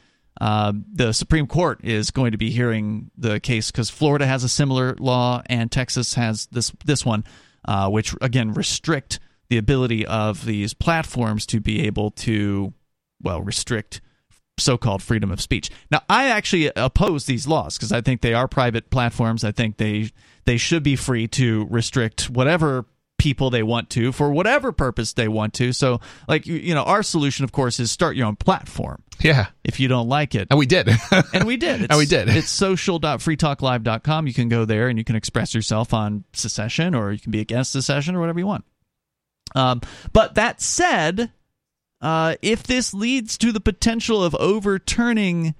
Uh, 0.41 0.73
the 0.91 1.13
Supreme 1.13 1.45
Court 1.45 1.81
is 1.83 2.09
going 2.09 2.31
to 2.31 2.37
be 2.39 2.49
hearing 2.49 3.11
the 3.15 3.39
case 3.39 3.69
because 3.69 3.91
Florida 3.91 4.25
has 4.25 4.43
a 4.43 4.49
similar 4.49 4.95
law 4.99 5.43
and 5.45 5.71
Texas 5.71 6.15
has 6.15 6.47
this 6.47 6.71
this 6.83 7.05
one 7.05 7.23
uh, 7.67 7.89
which 7.89 8.15
again 8.21 8.53
restrict 8.53 9.19
the 9.49 9.57
ability 9.57 10.05
of 10.05 10.45
these 10.45 10.73
platforms 10.73 11.45
to 11.45 11.59
be 11.59 11.85
able 11.85 12.11
to, 12.11 12.73
well, 13.21 13.41
restrict 13.41 14.01
so-called 14.57 15.03
freedom 15.03 15.31
of 15.31 15.41
speech. 15.41 15.69
Now, 15.91 16.01
I 16.09 16.29
actually 16.29 16.71
oppose 16.75 17.25
these 17.25 17.47
laws 17.47 17.77
because 17.77 17.91
I 17.91 18.01
think 18.01 18.21
they 18.21 18.33
are 18.33 18.47
private 18.47 18.89
platforms. 18.89 19.43
I 19.43 19.51
think 19.51 19.77
they 19.77 20.11
they 20.45 20.57
should 20.57 20.83
be 20.83 20.95
free 20.95 21.27
to 21.29 21.67
restrict 21.69 22.29
whatever 22.29 22.85
people 23.17 23.49
they 23.49 23.63
want 23.63 23.89
to 23.91 24.11
for 24.11 24.31
whatever 24.31 24.71
purpose 24.71 25.13
they 25.13 25.27
want 25.27 25.53
to. 25.55 25.73
So, 25.73 25.99
like 26.27 26.45
you, 26.45 26.55
you 26.55 26.75
know, 26.75 26.83
our 26.83 27.03
solution, 27.03 27.43
of 27.43 27.51
course, 27.51 27.79
is 27.79 27.91
start 27.91 28.15
your 28.15 28.27
own 28.27 28.35
platform. 28.35 29.03
Yeah. 29.21 29.47
If 29.63 29.79
you 29.79 29.87
don't 29.87 30.09
like 30.09 30.35
it, 30.35 30.47
and 30.49 30.59
we 30.59 30.65
did, 30.65 30.89
and 31.33 31.45
we 31.45 31.57
did, 31.57 31.81
it's, 31.81 31.91
and 31.91 31.97
we 31.97 32.05
did. 32.05 32.29
It's 32.29 32.49
social.freetalklive.com. 32.49 34.27
You 34.27 34.33
can 34.33 34.49
go 34.49 34.65
there 34.65 34.87
and 34.87 34.97
you 34.97 35.03
can 35.05 35.15
express 35.15 35.55
yourself 35.55 35.93
on 35.93 36.23
secession, 36.33 36.93
or 36.93 37.11
you 37.11 37.19
can 37.19 37.31
be 37.31 37.39
against 37.39 37.71
secession, 37.71 38.15
or 38.15 38.19
whatever 38.19 38.39
you 38.39 38.47
want. 38.47 38.65
Um, 39.55 39.81
but 40.11 40.35
that 40.35 40.61
said, 40.61 41.31
uh, 42.01 42.35
if 42.41 42.63
this 42.63 42.93
leads 42.93 43.37
to 43.37 43.51
the 43.51 43.61
potential 43.61 44.23
of 44.23 44.35
overturning 44.35 45.55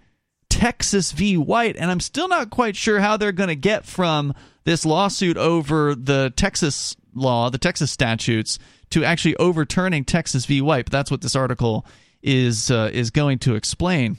Texas 0.50 1.12
v. 1.12 1.38
White, 1.38 1.76
and 1.78 1.90
I'm 1.90 2.00
still 2.00 2.28
not 2.28 2.50
quite 2.50 2.76
sure 2.76 3.00
how 3.00 3.18
they're 3.18 3.32
going 3.32 3.50
to 3.50 3.56
get 3.56 3.86
from 3.86 4.34
this 4.64 4.86
lawsuit 4.86 5.38
over 5.38 5.96
the 5.96 6.34
Texas 6.36 6.96
law, 7.16 7.50
the 7.50 7.58
Texas 7.58 7.92
statutes, 7.92 8.60
to 8.92 9.04
actually 9.04 9.36
overturning 9.38 10.06
Texas 10.06 10.46
v. 10.46 10.62
White. 10.62 10.86
But 10.86 10.92
that's 10.92 11.12
what 11.12 11.22
this 11.22 11.36
article 11.36 11.86
is 12.22 12.70
uh, 12.70 12.90
is 12.94 13.12
going 13.12 13.40
to 13.40 13.56
explain. 13.56 14.18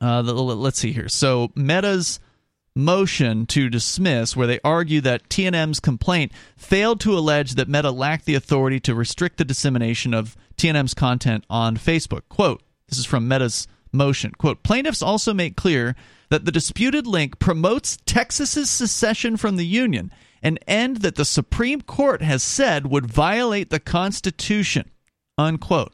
Uh, 0.00 0.22
the, 0.22 0.32
let's 0.32 0.78
see 0.78 0.92
here. 0.92 1.08
So 1.08 1.50
Meta's 1.54 2.20
motion 2.74 3.46
to 3.46 3.68
dismiss, 3.68 4.36
where 4.36 4.46
they 4.46 4.60
argue 4.64 5.00
that 5.00 5.28
TNM's 5.28 5.80
complaint 5.80 6.32
failed 6.56 7.00
to 7.00 7.16
allege 7.18 7.54
that 7.54 7.68
Meta 7.68 7.90
lacked 7.90 8.24
the 8.24 8.34
authority 8.34 8.80
to 8.80 8.94
restrict 8.94 9.38
the 9.38 9.44
dissemination 9.44 10.14
of 10.14 10.36
TNM's 10.56 10.94
content 10.94 11.44
on 11.50 11.76
Facebook. 11.76 12.22
Quote, 12.28 12.62
this 12.88 12.98
is 12.98 13.06
from 13.06 13.28
Meta's 13.28 13.66
motion. 13.92 14.32
Quote, 14.32 14.62
plaintiffs 14.62 15.02
also 15.02 15.34
make 15.34 15.56
clear 15.56 15.96
that 16.30 16.44
the 16.44 16.52
disputed 16.52 17.06
link 17.06 17.38
promotes 17.38 17.98
Texas's 18.06 18.70
secession 18.70 19.36
from 19.36 19.56
the 19.56 19.66
Union, 19.66 20.10
an 20.42 20.58
end 20.66 20.98
that 20.98 21.16
the 21.16 21.24
Supreme 21.24 21.82
Court 21.82 22.22
has 22.22 22.42
said 22.42 22.86
would 22.86 23.06
violate 23.06 23.70
the 23.70 23.80
Constitution. 23.80 24.90
Unquote. 25.36 25.92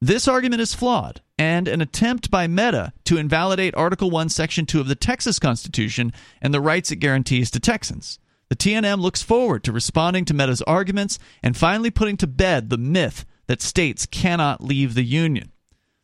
This 0.00 0.26
argument 0.26 0.62
is 0.62 0.74
flawed 0.74 1.20
and 1.38 1.68
an 1.68 1.80
attempt 1.80 2.30
by 2.30 2.46
Meta 2.46 2.92
to 3.04 3.18
invalidate 3.18 3.74
Article 3.74 4.10
1, 4.10 4.30
Section 4.30 4.64
2 4.66 4.80
of 4.80 4.88
the 4.88 4.94
Texas 4.94 5.38
Constitution 5.38 6.12
and 6.40 6.54
the 6.54 6.60
rights 6.60 6.90
it 6.90 6.96
guarantees 6.96 7.50
to 7.50 7.60
Texans. 7.60 8.18
The 8.48 8.56
TNM 8.56 9.00
looks 9.00 9.22
forward 9.22 9.62
to 9.64 9.72
responding 9.72 10.24
to 10.24 10.34
Meta's 10.34 10.62
arguments 10.62 11.18
and 11.42 11.56
finally 11.56 11.90
putting 11.90 12.16
to 12.16 12.26
bed 12.26 12.68
the 12.68 12.78
myth 12.78 13.24
that 13.46 13.62
states 13.62 14.06
cannot 14.06 14.62
leave 14.62 14.94
the 14.94 15.04
Union. 15.04 15.52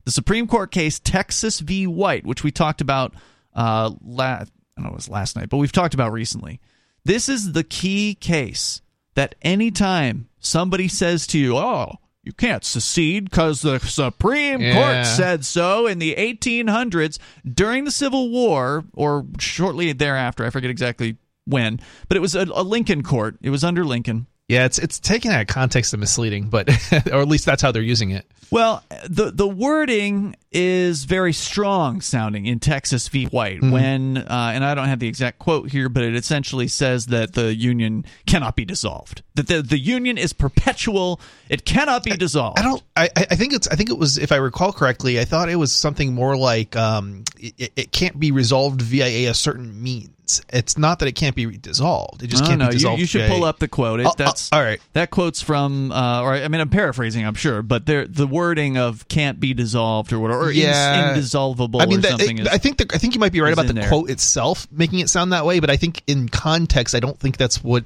The 0.07 0.13
Supreme 0.13 0.47
Court 0.47 0.71
case 0.71 0.99
Texas 0.99 1.61
v. 1.61 1.87
White, 1.87 2.25
which 2.25 2.43
we 2.43 2.51
talked 2.51 2.81
about 2.81 3.13
uh, 3.55 3.91
la- 4.03 4.25
I 4.25 4.45
don't 4.77 4.85
know 4.85 4.91
it 4.91 4.95
was 4.97 5.09
last 5.09 5.37
night, 5.37 5.49
but 5.51 5.59
we've 5.59 5.73
talked 5.73 5.95
about 5.95 6.13
recently. 6.13 6.61
This 7.05 7.29
is 7.29 7.53
the 7.53 7.65
key 7.65 8.15
case 8.15 8.81
that 9.15 9.35
anytime 9.43 10.29
somebody 10.39 10.89
says 10.89 11.27
to 11.29 11.39
you, 11.39 11.57
"Oh, 11.57 11.97
you 12.23 12.33
can't 12.33 12.65
secede 12.65 13.31
because 13.31 13.63
the 13.63 13.79
Supreme 13.79 14.61
Yeah. 14.61 14.75
Court 14.75 15.07
said 15.07 15.45
so 15.45 15.87
in 15.87 15.99
the 16.01 16.15
1800s 16.17 17.19
during 17.45 17.85
the 17.85 17.91
Civil 17.93 18.31
War 18.31 18.85
or 18.95 19.27
shortly 19.39 19.93
thereafter. 19.93 20.45
I 20.45 20.51
forget 20.51 20.71
exactly 20.71 21.17
when, 21.47 21.81
but 22.09 22.17
it 22.17 22.21
was 22.21 22.35
a, 22.35 22.43
a 22.53 22.63
Lincoln 22.63 23.03
court. 23.03 23.39
It 23.43 23.51
was 23.51 23.63
under 23.65 23.85
Lincoln. 23.85 24.27
Yeah, 24.49 24.65
it's 24.65 24.79
it's 24.79 25.01
taken 25.01 25.33
out 25.33 25.41
of 25.41 25.49
context 25.49 25.93
and 25.93 26.01
misleading, 26.01 26.49
but 26.51 26.69
or 27.13 27.21
at 27.21 27.29
least 27.29 27.47
that's 27.47 27.63
how 27.63 27.73
they're 27.73 27.83
using 27.83 28.11
it. 28.11 28.27
Well, 28.53 28.85
the 29.09 29.33
the 29.33 29.49
wording 29.49 30.37
is 30.53 31.05
very 31.05 31.33
strong 31.33 32.01
sounding 32.01 32.47
in 32.47 32.61
Texas 32.61 33.09
v. 33.09 33.25
White 33.27 33.61
when, 33.61 34.19
uh, 34.19 34.53
and 34.55 34.65
I 34.65 34.77
don't 34.77 34.87
have 34.87 35.01
the 35.01 35.09
exact 35.09 35.41
quote 35.41 35.71
here, 35.71 35.89
but 35.89 36.05
it 36.05 36.15
essentially 36.15 36.69
says 36.69 37.07
that 37.07 37.33
the 37.33 37.53
union 37.55 38.05
cannot 38.27 38.55
be 38.55 38.65
dissolved. 38.65 39.23
That 39.35 39.49
the 39.49 39.63
the 39.63 39.79
union 39.79 40.17
is 40.17 40.33
perpetual; 40.33 41.21
it 41.49 41.65
cannot 41.65 42.05
be 42.05 42.13
dissolved. 42.13 42.61
I 42.61 42.63
don't. 42.63 42.83
I, 42.95 43.09
I 43.17 43.27
I 43.33 43.35
think 43.35 43.53
it's. 43.53 43.67
I 43.67 43.75
think 43.75 43.91
it 43.91 43.99
was. 43.99 44.17
If 44.17 44.31
I 44.31 44.37
recall 44.37 44.73
correctly, 44.73 45.19
I 45.19 45.25
thought 45.25 45.49
it 45.49 45.57
was 45.57 45.73
something 45.73 46.15
more 46.15 46.37
like 46.37 46.77
um, 46.77 47.25
it, 47.37 47.73
it 47.75 47.91
can't 47.91 48.21
be 48.21 48.31
resolved 48.31 48.81
via 48.81 49.29
a 49.29 49.35
certain 49.35 49.83
means. 49.83 50.11
It's 50.51 50.77
not 50.77 50.99
that 51.01 51.09
it 51.09 51.13
can't 51.13 51.35
be 51.37 51.57
dissolved. 51.57 52.23
It 52.23 52.29
just 52.29 52.45
can't 52.45 52.59
no, 52.59 52.67
be 52.69 52.75
you, 52.75 52.79
dissolved. 52.79 53.01
you 53.01 53.07
should 53.07 53.31
pull 53.31 53.45
up 53.45 53.59
the 53.59 53.69
quote. 53.69 54.01
It, 54.01 54.09
that's 54.17 54.51
all 54.53 54.63
right. 54.63 54.81
That 54.93 55.11
quote's 55.11 55.41
from, 55.43 55.93
uh, 55.93 56.23
or 56.23 56.35
I 56.35 56.49
mean, 56.49 56.61
I'm 56.61 56.69
paraphrasing, 56.69 57.25
I'm 57.25 57.35
sure, 57.35 57.63
but 57.63 57.87
there 57.87 58.07
the 58.07 58.27
wording 58.27 58.77
of 58.79 59.07
"can't 59.09 59.39
be 59.41 59.55
dissolved" 59.55 60.13
or 60.13 60.19
whatever, 60.19 60.45
or 60.45 60.51
Yeah. 60.51 61.15
indissolvable 61.15 61.81
I 61.81 61.87
mean, 61.87 61.99
or 61.99 62.03
that, 62.03 62.11
something. 62.11 62.39
is, 62.39 62.49
I 62.49 62.59
think 62.59 62.79
the, 62.79 62.91
I 62.93 62.99
think 62.99 63.15
you 63.15 63.21
might 63.21 63.33
be 63.33 63.41
right 63.41 63.53
about 63.53 63.67
the 63.67 63.73
there. 63.73 63.89
quote 63.89 64.11
itself 64.11 64.67
making 64.71 64.99
it 65.01 65.09
sound 65.11 65.33
that 65.33 65.45
way, 65.47 65.61
but 65.61 65.71
I 65.71 65.77
think 65.77 66.03
in 66.07 66.29
context, 66.29 66.95
I 66.95 67.01
don't 67.01 67.19
think 67.19 67.37
that's 67.37 67.63
what 67.63 67.85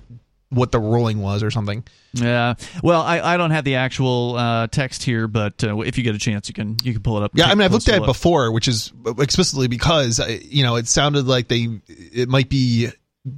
what 0.51 0.73
the 0.73 0.81
ruling 0.81 1.21
was 1.21 1.43
or 1.43 1.51
something. 1.51 1.85
Yeah. 2.13 2.55
Well, 2.83 3.01
I, 3.03 3.21
I 3.21 3.37
don't 3.37 3.53
have 3.53 3.65
the 3.65 3.77
actual 3.77 4.37
uh, 4.37 4.67
text 4.67 5.03
here, 5.05 5.29
but 5.29 5.63
uh, 5.63 5.79
if 5.81 5.97
you 5.97 6.05
get 6.05 6.15
a 6.15 6.19
chance, 6.19 6.49
you 6.49 6.55
can 6.55 6.77
you 6.83 6.93
can 6.93 7.03
pull 7.03 7.17
it 7.19 7.23
up. 7.23 7.33
Yeah, 7.35 7.47
I 7.47 7.55
mean, 7.55 7.63
I've 7.63 7.73
looked 7.73 7.89
at 7.89 7.95
it 7.95 8.01
look. 8.01 8.09
before, 8.09 8.51
which 8.53 8.69
is 8.69 8.93
explicitly 9.19 9.69
because 9.69 10.21
uh, 10.21 10.39
you 10.43 10.63
know 10.63 10.77
it 10.77 10.89
sounded 10.89 11.27
like 11.27 11.49
they 11.49 11.69
it 11.89 12.29
might 12.29 12.49
be 12.49 12.89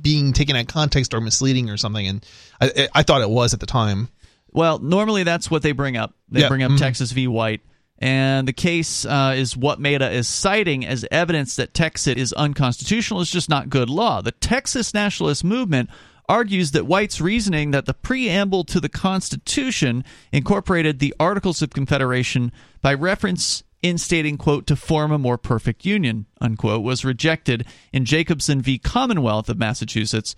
being 0.00 0.32
taken 0.32 0.56
out 0.56 0.62
of 0.62 0.68
context 0.68 1.12
or 1.12 1.20
misleading 1.20 1.68
or 1.68 1.76
something, 1.76 2.06
and 2.06 2.26
I, 2.60 2.88
I 2.94 3.02
thought 3.02 3.20
it 3.20 3.30
was 3.30 3.52
at 3.52 3.60
the 3.60 3.66
time. 3.66 4.08
Well, 4.50 4.78
normally 4.78 5.22
that's 5.22 5.50
what 5.50 5.62
they 5.62 5.72
bring 5.72 5.96
up. 5.96 6.14
They 6.30 6.40
Yeah, 6.40 6.48
bring 6.48 6.62
up 6.62 6.72
mhm. 6.72 6.78
Texas 6.78 7.12
v. 7.12 7.26
White. 7.26 7.60
And 7.98 8.48
the 8.48 8.52
case 8.52 9.04
uh, 9.04 9.34
is 9.36 9.56
what 9.56 9.78
Meta 9.80 10.10
is 10.10 10.26
citing 10.26 10.84
as 10.84 11.06
evidence 11.12 11.54
that 11.56 11.72
Texas 11.72 12.16
is 12.16 12.32
unconstitutional. 12.32 13.20
It's 13.20 13.30
just 13.30 13.48
not 13.48 13.70
good 13.70 13.88
law. 13.88 14.20
The 14.20 14.32
Texas 14.32 14.92
nationalist 14.92 15.44
movement 15.44 15.88
argues 16.28 16.70
that 16.72 16.86
White's 16.86 17.20
reasoning 17.20 17.70
that 17.72 17.86
the 17.86 17.94
preamble 17.94 18.64
to 18.64 18.80
the 18.80 18.88
Constitution 18.88 20.04
incorporated 20.32 20.98
the 20.98 21.14
Articles 21.18 21.62
of 21.62 21.70
Confederation 21.70 22.52
by 22.80 22.94
reference 22.94 23.62
in 23.82 23.98
stating, 23.98 24.38
quote, 24.38 24.66
to 24.68 24.76
form 24.76 25.10
a 25.10 25.18
more 25.18 25.36
perfect 25.36 25.84
union, 25.84 26.26
unquote, 26.40 26.82
was 26.82 27.04
rejected 27.04 27.66
in 27.92 28.04
Jacobson 28.04 28.62
v. 28.62 28.78
Commonwealth 28.78 29.48
of 29.48 29.58
Massachusetts 29.58 30.36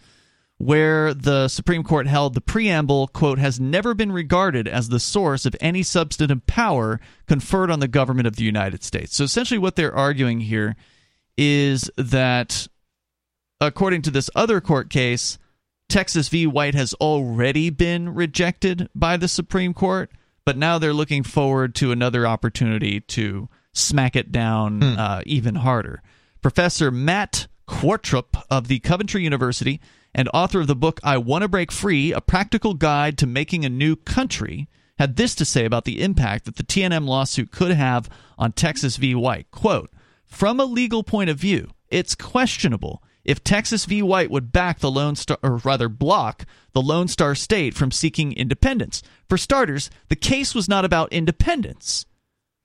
where 0.58 1.12
the 1.12 1.48
Supreme 1.48 1.82
Court 1.82 2.06
held 2.06 2.34
the 2.34 2.40
preamble, 2.40 3.08
quote, 3.08 3.38
has 3.38 3.58
never 3.58 3.92
been 3.92 4.12
regarded 4.12 4.68
as 4.68 4.88
the 4.88 5.00
source 5.00 5.46
of 5.46 5.56
any 5.60 5.82
substantive 5.82 6.46
power 6.46 7.00
conferred 7.26 7.70
on 7.70 7.80
the 7.80 7.88
government 7.88 8.26
of 8.26 8.36
the 8.36 8.44
United 8.44 8.84
States. 8.84 9.16
So 9.16 9.24
essentially, 9.24 9.58
what 9.58 9.76
they're 9.76 9.94
arguing 9.94 10.40
here 10.40 10.76
is 11.36 11.90
that, 11.96 12.68
according 13.60 14.02
to 14.02 14.10
this 14.10 14.30
other 14.34 14.60
court 14.60 14.90
case, 14.90 15.38
Texas 15.88 16.28
v. 16.28 16.46
White 16.46 16.74
has 16.74 16.94
already 16.94 17.70
been 17.70 18.14
rejected 18.14 18.88
by 18.94 19.16
the 19.16 19.28
Supreme 19.28 19.74
Court, 19.74 20.10
but 20.44 20.56
now 20.56 20.78
they're 20.78 20.92
looking 20.92 21.22
forward 21.22 21.74
to 21.76 21.92
another 21.92 22.26
opportunity 22.26 23.00
to 23.00 23.48
smack 23.72 24.16
it 24.16 24.32
down 24.32 24.82
uh, 24.82 25.22
even 25.26 25.56
harder. 25.56 26.02
Professor 26.42 26.90
Matt 26.90 27.46
Qvortrup 27.68 28.42
of 28.50 28.68
the 28.68 28.78
Coventry 28.80 29.22
University 29.22 29.80
and 30.14 30.28
author 30.34 30.60
of 30.60 30.66
the 30.66 30.76
book 30.76 31.00
I 31.02 31.16
Want 31.18 31.42
to 31.42 31.48
Break 31.48 31.72
Free 31.72 32.12
A 32.12 32.20
Practical 32.20 32.74
Guide 32.74 33.18
to 33.18 33.26
Making 33.26 33.64
a 33.64 33.68
New 33.68 33.96
Country 33.96 34.68
had 34.98 35.16
this 35.16 35.34
to 35.34 35.44
say 35.44 35.64
about 35.64 35.84
the 35.84 36.02
impact 36.02 36.44
that 36.44 36.56
the 36.56 36.62
TNM 36.62 37.06
lawsuit 37.06 37.50
could 37.50 37.72
have 37.72 38.08
on 38.38 38.52
Texas 38.52 38.96
v. 38.96 39.14
White. 39.14 39.50
Quote, 39.50 39.90
from 40.24 40.60
a 40.60 40.64
legal 40.64 41.02
point 41.02 41.30
of 41.30 41.38
view, 41.38 41.70
it's 41.88 42.14
questionable 42.14 43.02
if 43.24 43.42
Texas 43.42 43.84
v. 43.84 44.02
White 44.02 44.30
would 44.30 44.52
back 44.52 44.80
the 44.80 44.90
Lone 44.90 45.16
Star, 45.16 45.38
or 45.42 45.56
rather 45.58 45.88
block 45.88 46.44
the 46.72 46.82
Lone 46.82 47.08
Star 47.08 47.34
State 47.34 47.74
from 47.74 47.90
seeking 47.90 48.32
independence. 48.32 49.02
For 49.28 49.38
starters, 49.38 49.90
the 50.08 50.16
case 50.16 50.54
was 50.54 50.68
not 50.68 50.84
about 50.84 51.12
independence, 51.12 52.06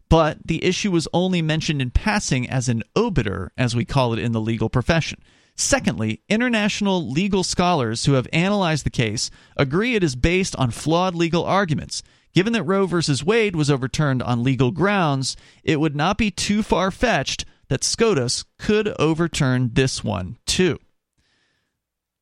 but 0.09 0.39
the 0.45 0.63
issue 0.63 0.91
was 0.91 1.07
only 1.13 1.41
mentioned 1.41 1.81
in 1.81 1.91
passing 1.91 2.49
as 2.49 2.67
an 2.67 2.83
obiter, 2.95 3.51
as 3.57 3.75
we 3.75 3.85
call 3.85 4.13
it 4.13 4.19
in 4.19 4.31
the 4.31 4.41
legal 4.41 4.69
profession. 4.69 5.21
Secondly, 5.55 6.21
international 6.29 7.09
legal 7.09 7.43
scholars 7.43 8.05
who 8.05 8.13
have 8.13 8.27
analyzed 8.31 8.85
the 8.85 8.89
case 8.89 9.29
agree 9.57 9.95
it 9.95 10.03
is 10.03 10.15
based 10.15 10.55
on 10.55 10.71
flawed 10.71 11.15
legal 11.15 11.43
arguments. 11.43 12.01
Given 12.33 12.53
that 12.53 12.63
Roe 12.63 12.85
v. 12.85 13.01
Wade 13.25 13.55
was 13.55 13.69
overturned 13.69 14.23
on 14.23 14.43
legal 14.43 14.71
grounds, 14.71 15.35
it 15.63 15.79
would 15.79 15.95
not 15.95 16.17
be 16.17 16.31
too 16.31 16.63
far 16.63 16.91
fetched 16.91 17.43
that 17.69 17.83
SCOTUS 17.83 18.45
could 18.57 18.93
overturn 18.99 19.71
this 19.73 20.03
one 20.03 20.37
too. 20.45 20.79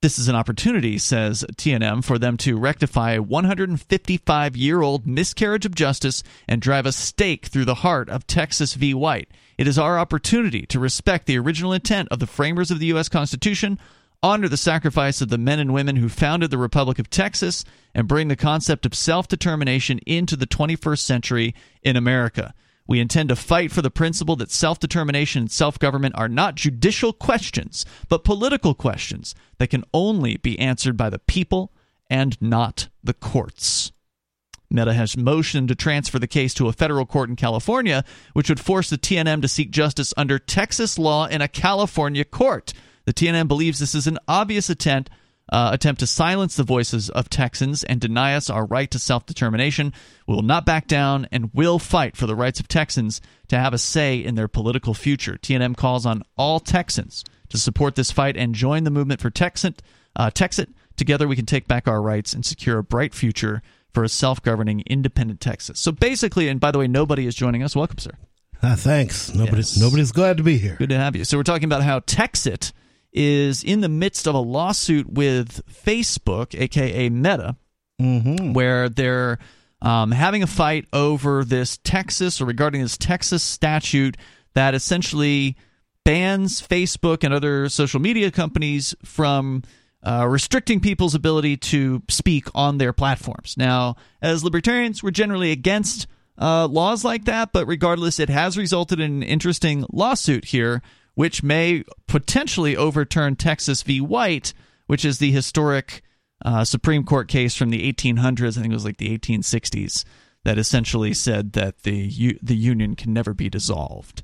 This 0.04 0.20
is 0.20 0.28
an 0.28 0.36
opportunity, 0.36 1.00
says 1.00 1.44
TNM, 1.56 2.04
for 2.04 2.20
them 2.20 2.38
to 2.38 2.56
rectify 2.56 3.14
a 3.14 3.22
155 3.22 4.56
year 4.56 4.82
old 4.82 5.08
miscarriage 5.08 5.66
of 5.66 5.74
justice 5.74 6.22
and 6.48 6.62
drive 6.62 6.86
a 6.86 6.92
stake 6.92 7.48
through 7.48 7.66
the 7.66 7.76
heart 7.76 8.08
of 8.08 8.28
Texas 8.28 8.76
v. 8.76 8.94
White. 8.94 9.30
It 9.58 9.68
is 9.68 9.80
our 9.80 9.98
opportunity 9.98 10.68
to 10.68 10.80
respect 10.80 11.26
the 11.26 11.40
original 11.40 11.74
intent 11.74 12.10
of 12.12 12.20
the 12.20 12.28
framers 12.28 12.70
of 12.70 12.78
the 12.78 12.86
U.S. 12.88 13.10
Constitution, 13.10 13.80
honor 14.22 14.48
the 14.48 14.56
sacrifice 14.56 15.20
of 15.20 15.30
the 15.30 15.40
men 15.40 15.60
and 15.60 15.74
women 15.74 15.96
who 15.96 16.10
founded 16.10 16.52
the 16.52 16.60
Republic 16.60 17.00
of 17.00 17.10
Texas, 17.10 17.66
and 17.96 18.08
bring 18.08 18.28
the 18.28 18.36
concept 18.36 18.86
of 18.86 18.94
self 18.94 19.28
determination 19.28 19.98
into 20.06 20.36
the 20.36 20.46
21st 20.46 21.00
century 21.00 21.56
in 21.82 21.96
America. 21.96 22.54
We 22.88 23.02
intend 23.02 23.30
to 23.30 23.36
fight 23.36 23.72
for 23.72 23.82
the 23.82 23.92
principle 23.92 24.36
that 24.38 24.52
self 24.52 24.80
determination 24.80 25.44
and 25.44 25.52
self 25.52 25.78
government 25.78 26.16
are 26.18 26.30
not 26.30 26.56
judicial 26.56 27.14
questions, 27.14 27.86
but 28.08 28.24
political 28.24 28.74
questions 28.74 29.36
that 29.58 29.70
can 29.70 29.84
only 29.94 30.38
be 30.38 30.58
answered 30.58 30.96
by 30.96 31.10
the 31.10 31.20
people 31.20 31.74
and 32.10 32.42
not 32.42 32.88
the 33.04 33.14
courts. 33.14 33.92
Meta 34.70 34.94
has 34.94 35.16
motioned 35.16 35.70
to 35.70 35.76
transfer 35.76 36.20
the 36.20 36.28
case 36.28 36.54
to 36.54 36.68
a 36.68 36.74
federal 36.74 37.06
court 37.06 37.30
in 37.30 37.36
California, 37.36 38.04
which 38.34 38.50
would 38.50 38.60
force 38.60 38.90
the 38.90 38.98
TNM 38.98 39.42
to 39.42 39.48
seek 39.48 39.72
justice 39.72 40.14
under 40.18 40.40
Texas 40.40 41.00
law 41.00 41.26
in 41.26 41.42
a 41.42 41.48
California 41.48 42.26
court. 42.26 42.74
The 43.06 43.14
TNM 43.14 43.48
believes 43.48 43.80
this 43.80 43.96
is 43.96 44.08
an 44.08 44.20
obvious 44.28 44.70
attempt 44.70 45.10
uh, 45.50 45.70
attempt 45.74 46.00
to 46.00 46.08
silence 46.08 46.56
the 46.56 46.64
voices 46.64 47.10
of 47.10 47.30
Texans 47.30 47.84
and 47.84 48.02
deny 48.02 48.36
us 48.36 48.50
our 48.50 48.66
right 48.66 48.90
to 48.92 49.00
self 49.00 49.26
determination. 49.26 49.94
We 50.28 50.36
will 50.36 50.42
not 50.44 50.66
back 50.66 50.88
down 50.88 51.28
and 51.32 51.52
will 51.54 51.80
fight 51.80 52.18
for 52.18 52.28
the 52.28 52.36
rights 52.36 52.60
of 52.60 52.68
Texans 52.68 53.22
to 53.48 53.58
have 53.58 53.74
a 53.74 53.78
say 53.78 54.18
in 54.18 54.36
their 54.36 54.48
political 54.48 54.94
future. 54.94 55.38
TNM 55.42 55.78
calls 55.78 56.06
on 56.06 56.24
all 56.38 56.60
Texans 56.60 57.24
to 57.50 57.58
support 57.58 57.96
this 57.96 58.12
fight 58.12 58.36
and 58.36 58.54
join 58.54 58.84
the 58.84 58.92
movement 58.92 59.22
for 59.22 59.30
Texan, 59.30 59.76
uh, 60.16 60.30
Texit. 60.30 60.68
Together, 60.98 61.28
we 61.28 61.36
can 61.36 61.46
take 61.46 61.68
back 61.68 61.88
our 61.88 62.02
rights 62.02 62.34
and 62.34 62.46
secure 62.46 62.80
a 62.80 62.84
bright 62.84 63.14
future 63.14 63.62
for 63.94 64.04
a 64.04 64.10
self 64.10 64.42
governing, 64.42 64.84
independent 64.88 65.40
Texas. 65.40 65.80
So 65.80 65.92
basically, 65.92 66.50
and 66.50 66.60
by 66.60 66.72
the 66.72 66.80
way, 66.80 66.88
nobody 66.88 67.26
is 67.26 67.36
joining 67.36 67.64
us. 67.64 67.76
Welcome, 67.76 68.00
sir. 68.00 68.12
Ah, 68.64 68.76
thanks. 68.76 69.34
Nobody, 69.34 69.58
Yes. 69.58 69.78
Nobody's 69.78 70.12
glad 70.12 70.38
to 70.38 70.44
be 70.44 70.58
here. 70.58 70.76
Good 70.78 70.90
to 70.90 70.98
have 70.98 71.16
you. 71.16 71.24
So 71.24 71.38
we're 71.38 71.44
talking 71.44 71.66
about 71.66 71.84
how 71.84 72.00
Texit 72.02 72.74
is 73.18 73.64
in 73.64 73.82
the 73.82 73.90
midst 73.90 74.28
of 74.28 74.36
a 74.36 74.40
lawsuit 74.40 75.10
with 75.12 75.62
Facebook, 75.68 76.60
aka 76.60 77.10
Meta, 77.10 77.56
Mm-hmm. 78.00 78.54
where 78.54 78.90
they're 78.90 79.40
um, 79.82 80.12
having 80.12 80.44
a 80.44 80.48
fight 80.48 80.86
over 80.94 81.44
this 81.44 81.78
Texas 81.84 82.40
or 82.40 82.46
regarding 82.46 82.82
this 82.84 82.96
Texas 82.96 83.42
statute 83.42 84.18
that 84.54 84.76
essentially 84.76 85.58
bans 86.06 86.62
Facebook 86.62 87.24
and 87.24 87.34
other 87.34 87.70
social 87.70 88.00
media 88.00 88.30
companies 88.30 88.94
from 89.04 89.64
uh, 90.04 90.28
restricting 90.30 90.80
people's 90.80 91.16
ability 91.16 91.58
to 91.58 92.04
speak 92.08 92.48
on 92.54 92.78
their 92.78 92.94
platforms. 92.94 93.56
Now, 93.58 93.96
as 94.22 94.44
libertarians, 94.44 95.02
we're 95.02 95.10
generally 95.10 95.52
against 95.52 96.06
uh, 96.40 96.68
laws 96.68 97.04
like 97.04 97.26
that, 97.26 97.52
but 97.52 97.66
regardless, 97.66 98.20
it 98.20 98.30
has 98.30 98.60
resulted 98.60 99.00
in 99.00 99.12
an 99.12 99.24
interesting 99.24 99.86
lawsuit 99.92 100.46
here, 100.46 100.84
which 101.18 101.42
may 101.42 101.84
potentially 102.06 102.78
overturn 102.78 103.36
Texas 103.36 103.82
v. 103.82 104.00
White, 104.00 104.54
which 104.86 105.04
is 105.04 105.18
the 105.18 105.32
historic 105.32 106.04
uh, 106.46 106.64
Supreme 106.64 107.04
Court 107.04 107.28
case 107.28 107.56
from 107.56 107.72
the 107.72 107.92
1800s. 107.92 108.56
I 108.56 108.62
think 108.62 108.72
it 108.72 108.76
was 108.76 108.86
like 108.86 108.98
the 108.98 109.18
1860s 109.18 110.06
that 110.46 110.60
essentially 110.60 111.16
said 111.16 111.54
that 111.54 111.80
the 111.82 112.38
the 112.44 112.56
union 112.56 112.96
can 112.96 113.14
never 113.14 113.34
be 113.34 113.50
dissolved. 113.50 114.22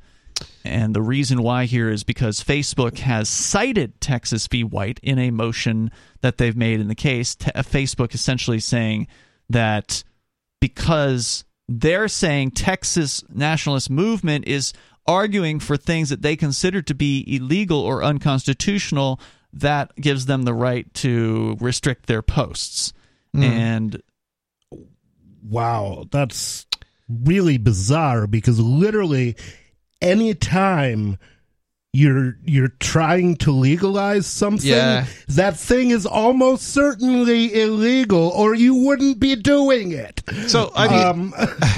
And 0.63 0.93
the 0.93 1.01
reason 1.01 1.41
why 1.41 1.65
here 1.65 1.89
is 1.89 2.03
because 2.03 2.43
Facebook 2.43 2.99
has 2.99 3.27
cited 3.27 3.99
Texas 3.99 4.45
v. 4.45 4.63
White 4.63 4.99
in 5.01 5.17
a 5.17 5.31
motion 5.31 5.89
that 6.21 6.37
they've 6.37 6.55
made 6.55 6.79
in 6.79 6.89
the 6.89 6.95
case. 6.95 7.33
Te- 7.33 7.49
Facebook 7.53 8.13
essentially 8.13 8.59
saying 8.59 9.07
that 9.49 10.03
because 10.61 11.43
they're 11.67 12.07
saying 12.07 12.51
Texas 12.51 13.23
nationalist 13.29 13.89
movement 13.89 14.47
is 14.47 14.73
arguing 15.05 15.59
for 15.59 15.77
things 15.77 16.09
that 16.09 16.21
they 16.21 16.35
consider 16.35 16.81
to 16.81 16.93
be 16.93 17.23
illegal 17.27 17.79
or 17.79 18.03
unconstitutional, 18.03 19.19
that 19.53 19.95
gives 19.97 20.25
them 20.25 20.43
the 20.43 20.53
right 20.53 20.91
to 20.95 21.57
restrict 21.59 22.07
their 22.07 22.21
posts. 22.21 22.93
Hmm. 23.33 23.43
And 23.43 24.01
Wow, 25.43 26.05
that's 26.09 26.65
really 27.09 27.57
bizarre 27.57 28.27
because 28.27 28.59
literally 28.59 29.35
anytime 30.01 31.17
you're 31.91 32.37
you're 32.45 32.69
trying 32.79 33.35
to 33.35 33.51
legalize 33.51 34.25
something, 34.25 34.69
Yeah. 34.69 35.05
that 35.27 35.59
thing 35.59 35.91
is 35.91 36.05
almost 36.05 36.63
certainly 36.69 37.61
illegal 37.61 38.29
or 38.29 38.55
you 38.55 38.73
wouldn't 38.73 39.19
be 39.19 39.35
doing 39.35 39.91
it. 39.91 40.23
So 40.47 40.71
I 40.75 40.87
mean, 40.87 41.05
Um, 41.05 41.33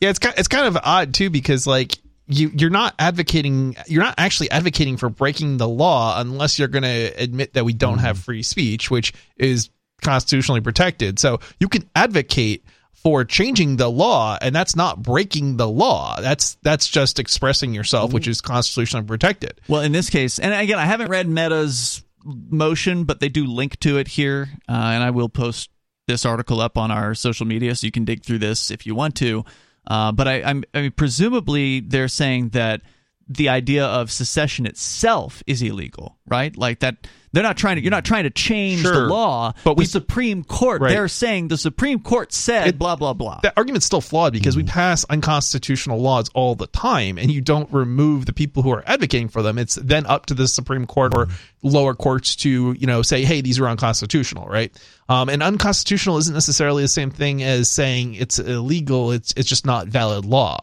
yeah, 0.00 0.10
it's 0.10 0.18
kind 0.18 0.34
it's 0.36 0.48
kind 0.48 0.66
of 0.66 0.76
odd 0.82 1.14
too 1.14 1.30
because 1.30 1.66
like 1.66 1.96
you 2.26 2.50
you're 2.54 2.70
not 2.70 2.94
advocating 2.98 3.76
you're 3.86 4.02
not 4.02 4.14
actually 4.18 4.50
advocating 4.50 4.96
for 4.96 5.08
breaking 5.08 5.58
the 5.58 5.68
law 5.68 6.20
unless 6.20 6.58
you're 6.58 6.68
going 6.68 6.82
to 6.84 7.12
admit 7.22 7.54
that 7.54 7.64
we 7.64 7.72
don't 7.72 7.98
have 7.98 8.18
free 8.18 8.42
speech, 8.42 8.90
which 8.90 9.12
is 9.36 9.70
constitutionally 10.02 10.60
protected. 10.60 11.18
So 11.18 11.40
you 11.60 11.68
can 11.68 11.88
advocate 11.94 12.64
for 12.92 13.24
changing 13.24 13.76
the 13.76 13.88
law 13.90 14.38
and 14.40 14.54
that's 14.54 14.74
not 14.74 15.02
breaking 15.02 15.58
the 15.58 15.68
law. 15.68 16.20
That's 16.20 16.56
that's 16.62 16.88
just 16.88 17.18
expressing 17.18 17.74
yourself, 17.74 18.12
which 18.12 18.26
is 18.26 18.40
constitutionally 18.40 19.06
protected. 19.06 19.60
Well, 19.68 19.82
in 19.82 19.92
this 19.92 20.08
case, 20.08 20.38
and 20.38 20.54
again, 20.54 20.78
I 20.78 20.86
haven't 20.86 21.10
read 21.10 21.28
Meta's 21.28 22.02
motion, 22.24 23.04
but 23.04 23.20
they 23.20 23.28
do 23.28 23.44
link 23.44 23.78
to 23.80 23.98
it 23.98 24.08
here, 24.08 24.48
uh, 24.68 24.72
and 24.72 25.02
I 25.02 25.10
will 25.10 25.28
post 25.28 25.70
this 26.06 26.24
article 26.24 26.60
up 26.60 26.76
on 26.76 26.90
our 26.90 27.14
social 27.14 27.46
media, 27.46 27.74
so 27.74 27.86
you 27.86 27.90
can 27.90 28.04
dig 28.04 28.24
through 28.24 28.38
this 28.38 28.70
if 28.70 28.86
you 28.86 28.94
want 28.94 29.14
to. 29.16 29.44
Uh, 29.86 30.12
but 30.12 30.26
I, 30.28 30.42
I'm, 30.42 30.64
I 30.74 30.82
mean, 30.82 30.90
presumably 30.92 31.80
they're 31.80 32.08
saying 32.08 32.50
that 32.50 32.82
the 33.26 33.48
idea 33.48 33.86
of 33.86 34.10
secession 34.12 34.66
itself 34.66 35.42
is 35.46 35.62
illegal, 35.62 36.18
right? 36.26 36.54
Like 36.56 36.80
that. 36.80 37.06
They're 37.32 37.42
not 37.42 37.56
trying 37.56 37.76
to. 37.76 37.82
You're 37.82 37.90
not 37.90 38.04
trying 38.04 38.22
to 38.24 38.30
change 38.30 38.84
the 38.84 39.06
law. 39.06 39.54
But 39.64 39.76
we- 39.76 39.84
the 39.86 39.90
Supreme 39.90 40.44
Court. 40.44 40.80
Right. 40.80 40.90
They're 40.90 41.08
saying 41.08 41.48
the 41.48 41.56
Supreme 41.58 41.98
Court 41.98 42.32
said 42.32 42.68
It- 42.68 42.78
blah 42.78 42.94
blah 42.94 43.12
blah. 43.12 43.40
that 43.42 43.54
argument's 43.56 43.86
still 43.86 44.00
flawed 44.00 44.32
because 44.34 44.56
we 44.56 44.62
pass 44.62 45.04
unconstitutional 45.10 46.00
laws 46.00 46.28
all 46.34 46.54
the 46.54 46.68
time 46.68 47.18
and 47.18 47.32
you 47.32 47.40
don't 47.40 47.72
remove 47.72 48.26
the 48.26 48.32
people 48.32 48.62
who 48.62 48.70
are 48.70 48.84
advocating 48.86 49.28
for 49.28 49.42
them 49.42 49.58
it's 49.58 49.74
then 49.74 50.06
up 50.06 50.26
to 50.26 50.34
the 50.34 50.46
supreme 50.46 50.86
court 50.86 51.12
or 51.16 51.26
lower 51.62 51.92
courts 51.94 52.36
to 52.36 52.72
you 52.78 52.86
know 52.86 53.02
say 53.02 53.24
hey 53.24 53.40
these 53.40 53.58
are 53.58 53.66
unconstitutional 53.68 54.46
right 54.46 54.72
um, 55.08 55.28
and 55.28 55.42
unconstitutional 55.42 56.16
isn't 56.18 56.34
necessarily 56.34 56.82
the 56.82 56.88
same 56.88 57.10
thing 57.10 57.42
as 57.42 57.70
saying 57.70 58.14
it's 58.14 58.38
illegal 58.38 59.12
it's 59.12 59.32
it's 59.36 59.48
just 59.48 59.66
not 59.66 59.86
valid 59.88 60.24
law 60.24 60.58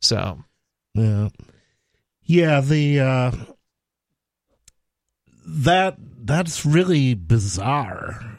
so 0.00 0.38
Yeah. 0.94 1.28
Yeah, 2.22 2.60
the 2.60 3.00
uh 3.00 3.30
that 5.46 5.96
that's 6.24 6.66
really 6.66 7.14
bizarre 7.14 8.38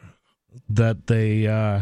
that 0.70 1.08
they 1.08 1.48
uh 1.48 1.82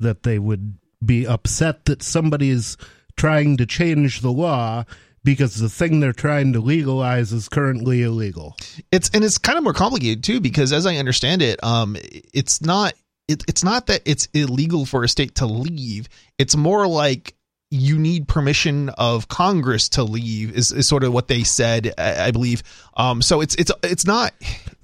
that 0.00 0.22
they 0.22 0.38
would 0.38 0.78
be 1.04 1.26
upset 1.26 1.84
that 1.84 2.02
somebody 2.02 2.48
is 2.48 2.78
trying 3.16 3.58
to 3.58 3.66
change 3.66 4.20
the 4.22 4.32
law 4.32 4.84
because 5.24 5.56
the 5.56 5.68
thing 5.68 6.00
they're 6.00 6.12
trying 6.12 6.52
to 6.52 6.60
legalize 6.60 7.32
is 7.32 7.48
currently 7.48 8.02
illegal. 8.02 8.56
it's 8.90 9.10
and 9.10 9.24
it's 9.24 9.38
kind 9.38 9.58
of 9.58 9.64
more 9.64 9.72
complicated 9.72 10.24
too 10.24 10.40
because 10.40 10.72
as 10.72 10.86
i 10.86 10.96
understand 10.96 11.42
it 11.42 11.62
um 11.62 11.96
it's 12.32 12.60
not 12.60 12.94
it, 13.28 13.44
it's 13.48 13.64
not 13.64 13.86
that 13.86 14.02
it's 14.04 14.28
illegal 14.34 14.84
for 14.84 15.04
a 15.04 15.08
state 15.08 15.36
to 15.36 15.46
leave. 15.46 16.08
It's 16.38 16.56
more 16.56 16.86
like 16.86 17.34
you 17.70 17.98
need 17.98 18.28
permission 18.28 18.90
of 18.90 19.28
congress 19.28 19.88
to 19.90 20.02
leave 20.02 20.54
is, 20.54 20.72
is 20.72 20.86
sort 20.86 21.04
of 21.04 21.12
what 21.12 21.28
they 21.28 21.42
said 21.42 21.94
I, 21.96 22.26
I 22.26 22.30
believe. 22.30 22.62
Um 22.96 23.22
so 23.22 23.40
it's 23.40 23.54
it's 23.54 23.72
it's 23.82 24.06
not. 24.06 24.34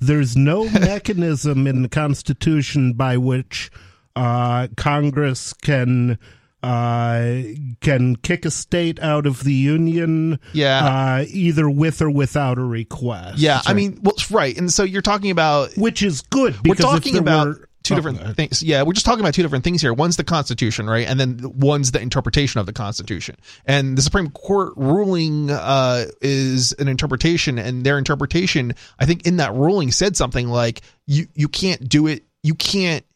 There's 0.01 0.37
no 0.37 0.65
mechanism 0.71 1.67
in 1.67 1.83
the 1.83 1.89
Constitution 1.89 2.93
by 2.93 3.17
which 3.17 3.71
uh, 4.15 4.69
Congress 4.77 5.53
can 5.53 6.19
uh, 6.63 7.43
can 7.81 8.17
kick 8.17 8.45
a 8.45 8.51
state 8.51 9.01
out 9.01 9.27
of 9.27 9.45
the 9.45 9.53
union. 9.53 10.41
Yeah. 10.53 11.19
uh, 11.21 11.25
either 11.29 11.69
with 11.71 12.03
or 12.03 12.11
without 12.11 12.59
a 12.59 12.63
request. 12.65 13.39
yeah 13.39 13.61
i 13.67 13.75
mean 13.75 14.01
well 14.03 14.15
right 14.31 14.57
and 14.57 14.73
so 14.73 14.83
you're 14.83 15.03
talking 15.03 15.31
about 15.31 15.71
which 15.77 16.03
is 16.03 16.23
good. 16.23 16.57
we're 16.67 16.75
talking 16.75 17.17
about 17.17 17.47
were- 17.49 17.69
two 17.85 17.95
Oh, 17.95 17.97
different 17.97 18.21
uh, 18.21 18.35
things. 18.35 18.63
Yeah, 18.63 18.83
we're 18.83 18.93
just 18.93 19.07
talking 19.07 19.21
about 19.21 19.33
two 19.33 19.41
different 19.43 19.65
things 19.65 19.81
here. 19.81 19.95
One's 19.95 20.17
the 20.19 20.25
Constitution, 20.25 20.87
right, 20.91 21.07
and 21.09 21.19
then 21.19 21.41
one's 21.59 21.93
the 21.93 22.01
interpretation 22.03 22.61
of 22.61 22.67
the 22.67 22.73
Constitution. 22.75 23.37
And 23.65 23.97
the 23.97 24.03
Supreme 24.03 24.29
Court 24.31 24.75
ruling 24.77 25.51
uh, 25.51 26.05
is 26.21 26.73
an 26.73 26.89
interpretation, 26.89 27.59
and 27.59 27.85
their 27.85 27.97
interpretation, 27.97 28.75
I 28.99 29.07
think, 29.07 29.27
in 29.27 29.39
that 29.39 29.55
ruling 29.55 29.91
said 29.91 30.17
something 30.19 30.49
like 30.49 30.83
you 31.07 31.29
you 31.35 31.49
can't 31.49 31.89
do 31.89 32.09
it. 32.09 32.25
You 32.43 32.55
can't 32.55 33.07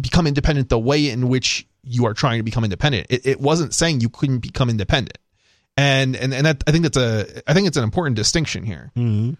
become 0.00 0.28
independent 0.28 0.68
the 0.68 0.78
way 0.78 1.08
in 1.10 1.28
which 1.28 1.66
you 1.86 2.06
are 2.06 2.14
trying 2.14 2.38
to 2.38 2.42
become 2.42 2.64
independent. 2.64 3.06
It, 3.10 3.26
it 3.26 3.40
wasn't 3.40 3.74
saying 3.74 4.00
you 4.00 4.08
couldn't 4.08 4.38
become 4.38 4.70
independent. 4.70 5.18
And 5.76 6.14
and 6.16 6.32
and 6.32 6.46
that, 6.46 6.62
I 6.66 6.70
think 6.72 6.82
that's 6.84 6.96
a 6.96 7.42
I 7.50 7.54
think 7.54 7.66
it's 7.66 7.76
an 7.76 7.84
important 7.84 8.16
distinction 8.16 8.64
here. 8.64 8.90
mhm. 8.96 9.36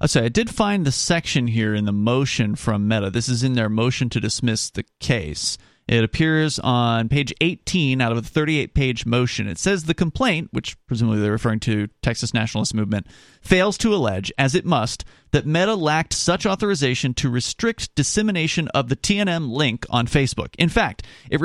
I'll 0.00 0.08
say 0.08 0.24
I 0.24 0.28
did 0.30 0.48
find 0.48 0.86
the 0.86 0.92
section 0.92 1.46
here 1.46 1.74
in 1.74 1.84
the 1.84 1.92
motion 1.92 2.54
from 2.56 2.88
Meta. 2.88 3.10
This 3.10 3.28
is 3.28 3.42
in 3.42 3.52
their 3.52 3.68
motion 3.68 4.08
to 4.10 4.20
dismiss 4.20 4.70
the 4.70 4.84
case. 4.98 5.58
It 5.90 6.04
appears 6.04 6.60
on 6.60 7.08
page 7.08 7.34
18 7.40 8.00
out 8.00 8.12
of 8.12 8.18
a 8.18 8.22
38 8.22 8.74
page 8.74 9.04
motion. 9.04 9.48
It 9.48 9.58
says 9.58 9.84
the 9.84 9.92
complaint, 9.92 10.50
which 10.52 10.76
presumably 10.86 11.20
they're 11.20 11.32
referring 11.32 11.58
to 11.60 11.88
Texas 12.00 12.32
Nationalist 12.32 12.74
Movement, 12.74 13.08
fails 13.42 13.76
to 13.78 13.92
allege, 13.92 14.30
as 14.38 14.54
it 14.54 14.64
must, 14.64 15.04
that 15.32 15.46
Meta 15.46 15.74
lacked 15.74 16.12
such 16.12 16.46
authorization 16.46 17.12
to 17.14 17.28
restrict 17.28 17.92
dissemination 17.96 18.68
of 18.68 18.88
the 18.88 18.94
TNM 18.94 19.50
link 19.50 19.84
on 19.90 20.06
Facebook. 20.06 20.54
In 20.58 20.68
fact, 20.68 21.02
it 21.28 21.40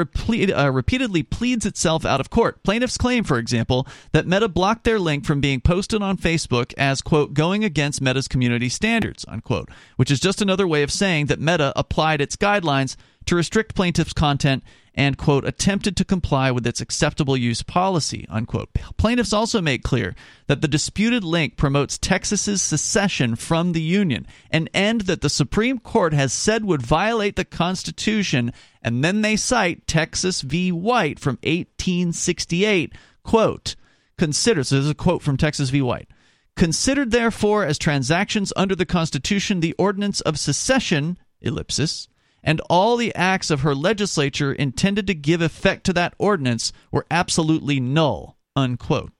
uh, 0.51 0.71
repeatedly 0.71 1.23
pleads 1.23 1.65
itself 1.65 2.05
out 2.05 2.19
of 2.19 2.29
court. 2.29 2.61
Plaintiffs 2.63 2.99
claim, 2.99 3.23
for 3.23 3.39
example, 3.39 3.87
that 4.11 4.27
Meta 4.27 4.47
blocked 4.47 4.83
their 4.83 4.99
link 4.99 5.25
from 5.25 5.41
being 5.41 5.59
posted 5.59 6.03
on 6.03 6.17
Facebook 6.17 6.71
as, 6.77 7.01
quote, 7.01 7.33
going 7.33 7.63
against 7.63 8.01
Meta's 8.01 8.27
community 8.27 8.69
standards, 8.69 9.25
unquote, 9.27 9.69
which 9.95 10.11
is 10.11 10.19
just 10.19 10.39
another 10.39 10.67
way 10.67 10.83
of 10.83 10.91
saying 10.91 11.27
that 11.27 11.39
Meta 11.39 11.73
applied 11.75 12.21
its 12.21 12.35
guidelines 12.35 12.95
to 13.25 13.35
restrict 13.35 13.75
plaintiffs' 13.75 14.13
content 14.13 14.63
and, 14.95 15.17
quote, 15.17 15.45
attempted 15.45 15.97
to 15.97 16.05
comply 16.05 16.49
with 16.51 16.65
its 16.65 16.79
acceptable 16.79 17.35
use 17.35 17.61
policy, 17.61 18.25
unquote. 18.29 18.69
Plaintiffs 18.97 19.33
also 19.33 19.61
make 19.61 19.83
clear 19.83 20.15
that 20.47 20.61
the 20.61 20.67
disputed 20.67 21.23
link 21.23 21.57
promotes 21.57 21.97
Texas's 21.97 22.61
secession 22.61 23.35
from 23.35 23.73
the 23.73 23.81
Union, 23.81 24.25
an 24.51 24.69
end 24.73 25.01
that 25.01 25.21
the 25.21 25.29
Supreme 25.29 25.79
Court 25.79 26.13
has 26.13 26.31
said 26.31 26.63
would 26.63 26.81
violate 26.81 27.35
the 27.35 27.45
Constitution, 27.45 28.53
and 28.81 29.03
then 29.03 29.21
they 29.21 29.35
cite 29.35 29.85
Texas 29.85 30.41
v. 30.41 30.71
White 30.71 31.19
from 31.19 31.35
1868, 31.43 32.93
quote, 33.23 33.75
consider, 34.17 34.63
so 34.63 34.75
this 34.75 34.85
is 34.85 34.91
a 34.91 34.95
quote 34.95 35.21
from 35.21 35.35
Texas 35.35 35.69
v. 35.71 35.81
White. 35.81 36.07
Considered, 36.55 37.11
therefore, 37.11 37.65
as 37.65 37.77
transactions 37.77 38.53
under 38.55 38.75
the 38.75 38.85
Constitution, 38.85 39.59
the 39.59 39.75
ordinance 39.77 40.21
of 40.21 40.39
secession, 40.39 41.17
ellipsis, 41.41 42.07
and 42.45 42.61
all 42.69 42.95
the 42.95 43.13
acts 43.15 43.49
of 43.49 43.61
her 43.61 43.75
legislature 43.75 44.53
intended 44.53 45.07
to 45.07 45.15
give 45.15 45.41
effect 45.41 45.83
to 45.85 45.93
that 45.93 46.13
ordinance 46.19 46.71
were 46.91 47.07
absolutely 47.09 47.79
null. 47.79 48.37
Unquote. 48.55 49.11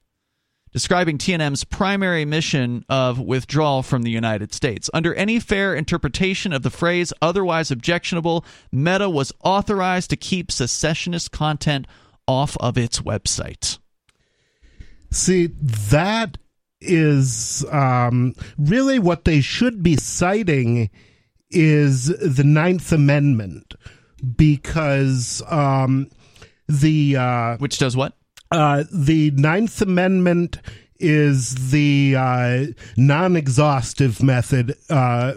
Describing 0.72 1.18
TNM's 1.18 1.64
primary 1.64 2.26
mission 2.26 2.86
of 2.88 3.20
withdrawal 3.20 3.82
from 3.82 4.04
the 4.04 4.12
United 4.12 4.54
States. 4.54 4.90
Under 4.94 5.14
any 5.16 5.40
fair 5.40 5.74
interpretation 5.74 6.54
of 6.54 6.64
the 6.64 6.70
phrase 6.70 7.12
otherwise 7.22 7.72
objectionable, 7.72 8.46
Meta 8.72 9.10
was 9.10 9.34
authorized 9.44 10.10
to 10.12 10.18
keep 10.18 10.52
secessionist 10.52 11.32
content 11.32 11.88
off 12.28 12.56
of 12.58 12.78
its 12.78 13.00
website. 13.00 13.80
See, 15.12 15.48
that 15.62 16.38
is 16.82 17.66
um, 17.72 18.36
really 18.58 19.00
what 19.00 19.24
they 19.26 19.42
should 19.42 19.82
be 19.82 19.96
citing 19.96 20.90
is 21.52 22.08
the 22.08 22.44
Ninth 22.44 22.92
Amendment 22.92 23.76
because 24.36 25.42
um, 25.48 26.10
the 26.68 27.18
uh, 27.18 27.58
Which 27.58 27.78
does 27.78 27.96
what? 27.96 28.14
uh, 28.52 28.84
the 28.92 29.32
Ninth 29.32 29.82
Amendment 29.82 30.60
is 30.98 31.72
the 31.72 32.16
uh, 32.18 32.66
non-exhaustive 32.96 34.24
method 34.24 34.76
uh, 34.90 35.34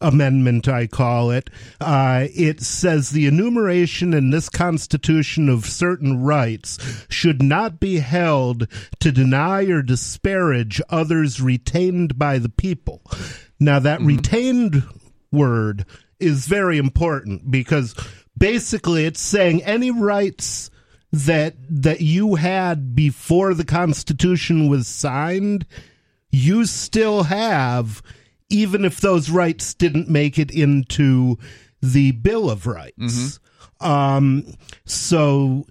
amendment. 0.00 0.68
I 0.68 0.86
call 0.86 1.30
it. 1.30 1.48
Uh, 1.80 2.26
it 2.34 2.60
says 2.60 3.10
the 3.10 3.26
enumeration 3.26 4.12
in 4.12 4.30
this 4.30 4.48
Constitution 4.48 5.48
of 5.48 5.64
certain 5.64 6.22
rights 6.22 6.78
should 7.08 7.42
not 7.42 7.80
be 7.80 7.98
held 7.98 8.68
to 9.00 9.10
deny 9.10 9.64
or 9.64 9.82
disparage 9.82 10.80
others 10.90 11.40
retained 11.40 12.18
by 12.18 12.38
the 12.38 12.50
people. 12.50 13.02
Now 13.58 13.78
that 13.80 14.00
retained 14.02 14.84
word 15.30 15.84
is 16.18 16.46
very 16.46 16.78
important 16.78 17.50
because 17.50 17.94
basically 18.36 19.04
it's 19.04 19.20
saying 19.20 19.62
any 19.64 19.90
rights 19.90 20.70
that 21.12 21.54
that 21.70 22.00
you 22.00 22.34
had 22.34 22.94
before 22.94 23.54
the 23.54 23.64
constitution 23.64 24.68
was 24.68 24.86
signed 24.86 25.66
you 26.30 26.66
still 26.66 27.22
have 27.24 28.02
even 28.50 28.84
if 28.84 29.00
those 29.00 29.30
rights 29.30 29.74
didn't 29.74 30.08
make 30.08 30.38
it 30.38 30.50
into 30.50 31.38
the 31.82 32.12
bill 32.12 32.50
of 32.50 32.66
rights. 32.66 33.38
Um 33.80 34.54
so 34.84 35.66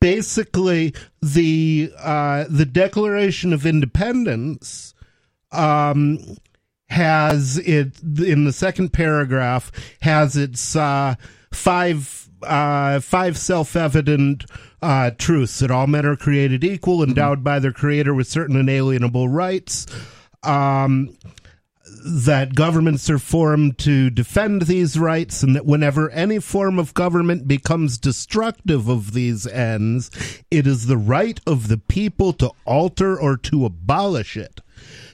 basically 0.00 0.94
the 1.22 1.92
uh 1.98 2.44
the 2.48 2.66
declaration 2.66 3.52
of 3.52 3.64
independence 3.64 4.94
um 5.52 6.18
has 6.92 7.58
it 7.58 8.00
in 8.02 8.44
the 8.44 8.52
second 8.52 8.92
paragraph 8.92 9.72
has 10.00 10.36
its 10.36 10.76
uh, 10.76 11.14
five 11.50 12.28
uh, 12.42 13.00
five 13.00 13.38
self-evident 13.38 14.44
uh, 14.82 15.10
truths 15.16 15.60
that 15.60 15.70
all 15.70 15.86
men 15.86 16.04
are 16.04 16.16
created 16.16 16.64
equal, 16.64 17.02
endowed 17.02 17.42
by 17.44 17.58
their 17.58 17.72
creator 17.72 18.12
with 18.12 18.26
certain 18.26 18.56
inalienable 18.56 19.28
rights. 19.28 19.86
Um, 20.42 21.16
that 22.04 22.56
governments 22.56 23.08
are 23.08 23.18
formed 23.18 23.78
to 23.78 24.10
defend 24.10 24.62
these 24.62 24.98
rights, 24.98 25.42
and 25.44 25.54
that 25.54 25.66
whenever 25.66 26.10
any 26.10 26.40
form 26.40 26.78
of 26.78 26.94
government 26.94 27.46
becomes 27.46 27.96
destructive 27.96 28.88
of 28.88 29.12
these 29.12 29.46
ends, 29.46 30.10
it 30.50 30.66
is 30.66 30.86
the 30.86 30.96
right 30.96 31.40
of 31.46 31.68
the 31.68 31.78
people 31.78 32.32
to 32.32 32.50
alter 32.64 33.18
or 33.18 33.36
to 33.36 33.64
abolish 33.64 34.36
it. 34.36 34.60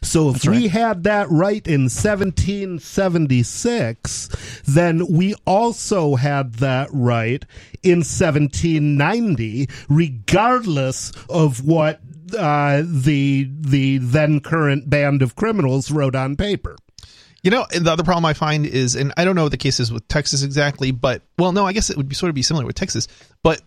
So 0.03 0.31
if 0.31 0.45
we 0.45 0.69
had 0.69 1.05
that 1.05 1.31
right 1.31 1.67
in 1.67 1.83
1776, 1.83 4.63
then 4.65 5.07
we 5.07 5.35
also 5.47 6.15
had 6.15 6.55
that 6.55 6.89
right 6.93 7.45
in 7.83 7.99
1790, 7.99 9.69
regardless 9.89 11.13
of 11.29 11.67
what 11.67 12.01
uh, 12.37 12.83
the 12.85 13.49
the 13.51 13.99
then 13.99 14.41
current 14.41 14.91
band 14.91 15.23
of 15.23 15.37
criminals 15.37 15.91
wrote 15.91 16.15
on 16.15 16.37
paper. 16.37 16.77
You 17.43 17.53
know, 17.53 17.67
and 17.73 17.87
the 17.87 17.93
other 17.93 18.03
problem 18.03 18.25
I 18.25 18.35
find 18.35 18.67
is, 18.67 18.97
and 18.97 19.13
I 19.17 19.25
don't 19.25 19.37
know 19.37 19.45
what 19.45 19.53
the 19.53 19.57
case 19.57 19.79
is 19.79 19.93
with 19.93 20.07
Texas 20.09 20.43
exactly, 20.43 20.91
but 20.91 21.23
well, 21.39 21.53
no, 21.53 21.67
I 21.67 21.73
guess 21.73 21.89
it 21.89 21.97
would 21.97 22.09
be 22.09 22.15
sort 22.15 22.29
of 22.29 22.35
be 22.35 22.43
similar 22.43 22.67
with 22.67 22.75
Texas, 22.75 23.07
but 23.43 23.63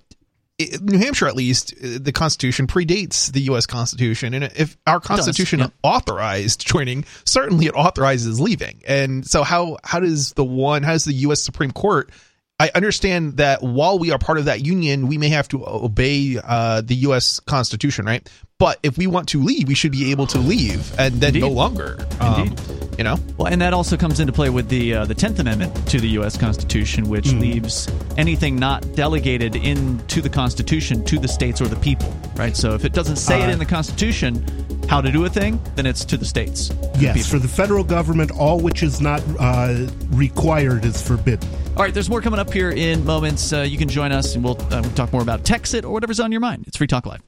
it, 0.64 0.82
New 0.82 0.98
Hampshire, 0.98 1.28
at 1.28 1.36
least, 1.36 1.74
uh, 1.74 2.00
the 2.00 2.12
Constitution 2.12 2.68
predates 2.68 3.32
the 3.32 3.42
U.S. 3.42 3.66
Constitution, 3.66 4.34
and 4.34 4.46
if 4.56 4.78
our 4.88 5.00
Constitution 5.00 5.60
yeah. 5.60 5.68
authorized 5.84 6.66
joining, 6.66 7.06
certainly 7.26 7.66
it 7.66 7.74
authorizes 7.74 8.40
leaving. 8.40 8.82
And 8.88 9.26
so, 9.26 9.44
how 9.44 9.78
how 9.84 10.00
does 10.00 10.34
the 10.34 10.46
one, 10.46 10.84
how 10.84 10.94
does 10.94 11.06
the 11.06 11.14
U.S. 11.14 11.42
Supreme 11.42 11.72
Court? 11.72 12.12
I 12.62 12.70
understand 12.76 13.38
that 13.38 13.64
while 13.64 13.98
we 13.98 14.12
are 14.12 14.20
part 14.20 14.38
of 14.38 14.46
that 14.46 14.64
union, 14.64 15.08
we 15.08 15.18
may 15.18 15.30
have 15.30 15.48
to 15.48 15.66
obey 15.66 16.38
uh, 16.38 16.82
the 16.82 16.94
U.S. 17.08 17.40
Constitution, 17.40 18.06
right? 18.06 18.30
But 18.60 18.78
if 18.84 19.00
we 19.00 19.08
want 19.08 19.30
to 19.30 19.42
leave, 19.42 19.68
we 19.68 19.74
should 19.74 19.92
be 19.92 20.12
able 20.12 20.28
to 20.28 20.38
leave 20.38 20.94
and 21.00 21.16
then 21.16 21.40
no 21.40 21.50
longer. 21.50 21.98
um, 22.20 22.50
Indeed. 22.50 22.60
you 23.00 23.04
know, 23.04 23.18
Well, 23.36 23.52
and 23.52 23.60
that 23.64 23.74
also 23.74 23.98
comes 23.98 24.20
into 24.20 24.32
play 24.32 24.52
with 24.52 24.70
the 24.70 24.94
uh, 24.94 25.06
the 25.06 25.16
Tenth 25.16 25.40
Amendment 25.40 25.74
to 25.88 26.00
the 26.00 26.10
U.S. 26.10 26.38
Constitution, 26.38 27.10
which 27.10 27.34
leaves 27.34 27.88
anything 28.16 28.58
not 28.58 28.94
delegated 28.94 29.56
into 29.56 30.22
the 30.22 30.30
Constitution 30.30 31.04
to 31.06 31.18
the 31.18 31.28
states 31.28 31.62
or 31.62 31.68
the 31.68 31.78
people. 31.78 32.14
Right. 32.36 32.56
So 32.56 32.76
if 32.76 32.86
it 32.86 32.94
doesn't 32.94 33.16
say 33.16 33.42
it 33.42 33.50
in 33.50 33.58
the 33.58 33.66
Constitution 33.66 34.46
how 34.88 35.02
to 35.02 35.12
do 35.12 35.26
a 35.26 35.30
thing, 35.30 35.60
then 35.76 35.88
it's 35.88 36.06
to 36.06 36.18
the 36.18 36.26
states. 36.26 36.70
and 36.70 36.94
the 36.94 37.00
Yes, 37.00 37.28
for 37.28 37.40
the 37.40 37.48
federal 37.48 37.84
government, 37.84 38.30
all 38.30 38.60
which 38.60 38.84
is 38.84 39.02
not 39.02 39.24
uh, 39.40 39.88
required 40.12 40.86
is 40.86 41.02
forbidden. 41.02 41.50
All 41.78 41.84
right. 41.84 41.94
There's 41.94 42.10
more 42.10 42.22
coming 42.22 42.40
up 42.40 42.52
here 42.54 42.70
in 42.70 43.06
moments. 43.06 43.54
Uh, 43.54 43.62
you 43.62 43.78
can 43.78 43.88
join 43.88 44.12
us, 44.12 44.36
and 44.36 44.44
we'll, 44.44 44.62
uh, 44.74 44.82
we'll 44.82 44.92
talk 44.92 45.12
more 45.14 45.22
about 45.22 45.44
Texit 45.44 45.84
or 45.84 45.90
whatever's 45.90 46.20
on 46.20 46.32
your 46.32 46.42
mind. 46.42 46.66
It's 46.68 46.78
Free 46.78 46.88
Talk 46.88 47.06
Live. 47.06 47.22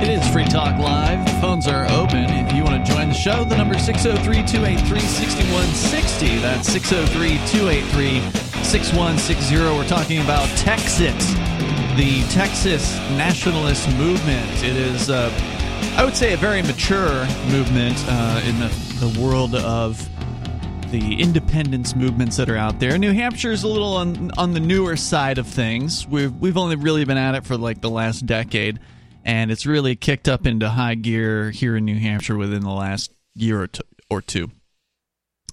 It 0.00 0.08
is 0.08 0.26
Free 0.32 0.46
Talk 0.46 0.78
Live. 0.78 1.28
Phones 1.42 1.66
are 1.66 1.84
open. 1.90 2.24
If 2.24 2.52
you 2.54 2.64
want 2.64 2.84
to 2.84 2.92
join 2.92 3.08
the 3.08 3.14
show, 3.14 3.44
the 3.44 3.56
number 3.56 3.76
is 3.76 3.84
603 3.84 4.46
283 4.46 5.00
6160. 5.00 6.38
That's 6.38 6.68
603 6.68 7.36
283 7.48 8.20
6160. 8.64 9.56
We're 9.56 9.86
talking 9.86 10.20
about 10.20 10.48
Texit, 10.56 11.20
the 11.96 12.22
Texas 12.30 12.96
nationalist 13.16 13.88
movement. 13.96 14.48
It 14.62 14.76
is, 14.76 15.10
uh, 15.10 15.30
I 15.96 16.04
would 16.04 16.16
say, 16.16 16.32
a 16.32 16.36
very 16.36 16.62
mature 16.62 17.26
movement 17.50 17.96
uh, 18.06 18.42
in 18.44 18.58
the, 18.60 18.68
the 19.06 19.20
world 19.20 19.54
of 19.54 20.08
the 20.90 21.20
independence 21.20 21.94
movements 21.94 22.36
that 22.36 22.48
are 22.48 22.56
out 22.56 22.80
there. 22.80 22.98
New 22.98 23.12
Hampshire 23.12 23.52
is 23.52 23.62
a 23.62 23.68
little 23.68 23.94
on 23.94 24.30
on 24.38 24.52
the 24.52 24.60
newer 24.60 24.96
side 24.96 25.38
of 25.38 25.46
things. 25.46 26.06
We've 26.06 26.34
we've 26.36 26.56
only 26.56 26.76
really 26.76 27.04
been 27.04 27.18
at 27.18 27.34
it 27.34 27.44
for 27.44 27.56
like 27.56 27.80
the 27.80 27.90
last 27.90 28.26
decade, 28.26 28.80
and 29.24 29.50
it's 29.50 29.66
really 29.66 29.96
kicked 29.96 30.28
up 30.28 30.46
into 30.46 30.68
high 30.68 30.96
gear 30.96 31.50
here 31.50 31.76
in 31.76 31.84
New 31.84 31.98
Hampshire 31.98 32.36
within 32.36 32.62
the 32.62 32.70
last 32.70 33.12
year 33.34 33.60
or 33.60 33.66
two. 33.66 33.82
Or 34.08 34.20
two. 34.20 34.50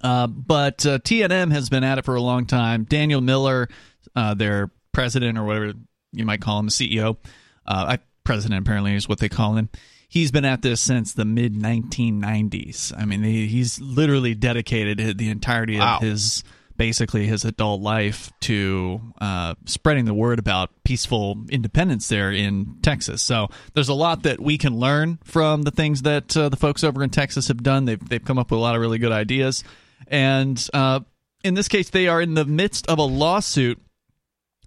Uh, 0.01 0.25
but 0.25 0.83
uh, 0.85 0.97
TNM 0.99 1.51
has 1.51 1.69
been 1.69 1.83
at 1.83 1.99
it 1.99 2.05
for 2.05 2.15
a 2.15 2.21
long 2.21 2.47
time. 2.47 2.85
Daniel 2.85 3.21
Miller, 3.21 3.69
uh, 4.15 4.33
their 4.33 4.71
president 4.93 5.37
or 5.37 5.43
whatever 5.43 5.73
you 6.11 6.25
might 6.25 6.41
call 6.41 6.59
him, 6.59 6.67
the 6.67 6.71
CEO, 6.71 7.17
uh, 7.65 7.97
I, 7.97 7.99
president 8.23 8.61
apparently 8.61 8.93
is 8.95 9.07
what 9.09 9.19
they 9.19 9.29
call 9.29 9.55
him. 9.55 9.69
He's 10.09 10.31
been 10.31 10.45
at 10.45 10.61
this 10.61 10.79
since 10.81 11.13
the 11.13 11.25
mid 11.25 11.53
1990s. 11.53 12.93
I 12.97 13.05
mean, 13.05 13.23
he, 13.23 13.47
he's 13.47 13.79
literally 13.79 14.33
dedicated 14.35 15.17
the 15.17 15.29
entirety 15.29 15.77
Wow. 15.77 15.97
of 15.97 16.01
his 16.01 16.43
basically 16.77 17.25
his 17.25 17.43
adult 17.43 17.81
life 17.81 18.31
to 18.39 19.01
uh, 19.19 19.55
spreading 19.65 20.05
the 20.05 20.13
word 20.13 20.37
about 20.37 20.69
peaceful 20.83 21.35
independence 21.49 22.07
there 22.07 22.31
in 22.31 22.77
Texas. 22.83 23.21
So 23.23 23.47
there's 23.73 23.89
a 23.89 23.95
lot 23.95 24.23
that 24.23 24.39
we 24.39 24.59
can 24.59 24.77
learn 24.77 25.17
from 25.23 25.63
the 25.63 25.71
things 25.71 26.03
that 26.03 26.37
uh, 26.37 26.49
the 26.49 26.55
folks 26.55 26.83
over 26.83 27.03
in 27.03 27.09
Texas 27.09 27.47
have 27.47 27.63
done. 27.63 27.85
They've 27.85 28.09
they've 28.09 28.23
come 28.23 28.37
up 28.37 28.51
with 28.51 28.59
a 28.59 28.61
lot 28.61 28.75
of 28.75 28.81
really 28.81 28.99
good 28.99 29.11
ideas, 29.11 29.63
and 30.07 30.65
uh, 30.71 30.99
in 31.43 31.55
this 31.55 31.67
case, 31.67 31.89
they 31.89 32.07
are 32.07 32.21
in 32.21 32.35
the 32.35 32.45
midst 32.45 32.85
of 32.87 32.99
a 32.99 33.03
lawsuit 33.03 33.81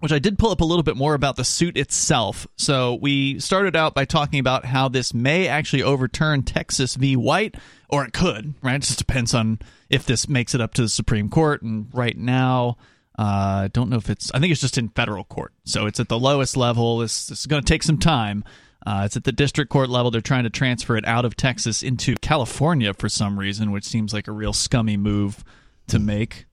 which 0.01 0.13
I 0.13 0.19
did 0.19 0.39
pull 0.39 0.51
up 0.51 0.61
a 0.61 0.65
little 0.65 0.83
bit 0.83 0.97
more 0.97 1.15
about 1.15 1.37
the 1.37 1.45
suit 1.45 1.77
itself. 1.77 2.47
So 2.57 2.99
we 3.01 3.39
started 3.39 3.77
out 3.77 3.95
by 3.95 4.05
talking 4.05 4.41
about 4.41 4.65
how 4.65 4.89
this 4.89 5.15
may 5.15 5.47
actually 5.47 5.83
overturn 5.83 6.43
Texas 6.43 6.97
v. 6.97 7.17
White, 7.17 7.55
or 7.89 8.05
it 8.05 8.13
could, 8.13 8.55
right? 8.63 8.77
It 8.77 8.83
just 8.83 8.99
depends 8.99 9.35
on 9.35 9.61
if 9.89 10.05
this 10.05 10.29
makes 10.29 10.55
it 10.55 10.61
up 10.61 10.75
to 10.75 10.83
the 10.83 10.89
Supreme 10.89 11.29
Court. 11.29 11.63
And 11.63 11.87
right 11.93 12.17
now, 12.17 12.79
uh, 13.19 13.65
I 13.65 13.71
don't 13.73 13.91
know 13.91 13.99
if 13.99 14.09
it's, 14.09 14.33
I 14.33 14.39
think 14.39 14.51
it's 14.53 14.61
just 14.61 14.79
in 14.79 14.89
federal 14.89 15.25
court. 15.25 15.53
So 15.65 15.87
it's 15.87 16.01
at 16.01 16.09
the 16.09 16.19
lowest 16.19 16.57
level. 16.57 16.99
This, 16.99 17.27
this 17.27 17.41
is 17.41 17.47
going 17.47 17.63
to 17.63 17.69
take 17.69 17.83
some 17.83 17.99
time. 17.99 18.43
Uh, 18.87 19.03
it's 19.05 19.17
at 19.17 19.25
the 19.25 19.33
district 19.33 19.71
court 19.71 19.91
level. 19.91 20.11
They're 20.11 20.23
trying 20.23 20.45
to 20.45 20.51
transfer 20.51 20.97
it 20.97 21.07
out 21.07 21.27
of 21.27 21.37
Texas 21.37 21.83
into 21.83 22.15
California 22.17 22.95
for 22.95 23.11
some 23.11 23.39
reason, 23.39 23.73
which 23.73 23.85
seems 23.85 24.15
like 24.15 24.27
a 24.27 24.33
real 24.33 24.55
scummy 24.55 24.97
move 24.97 25.45
to 25.89 25.99
make. 25.99 26.47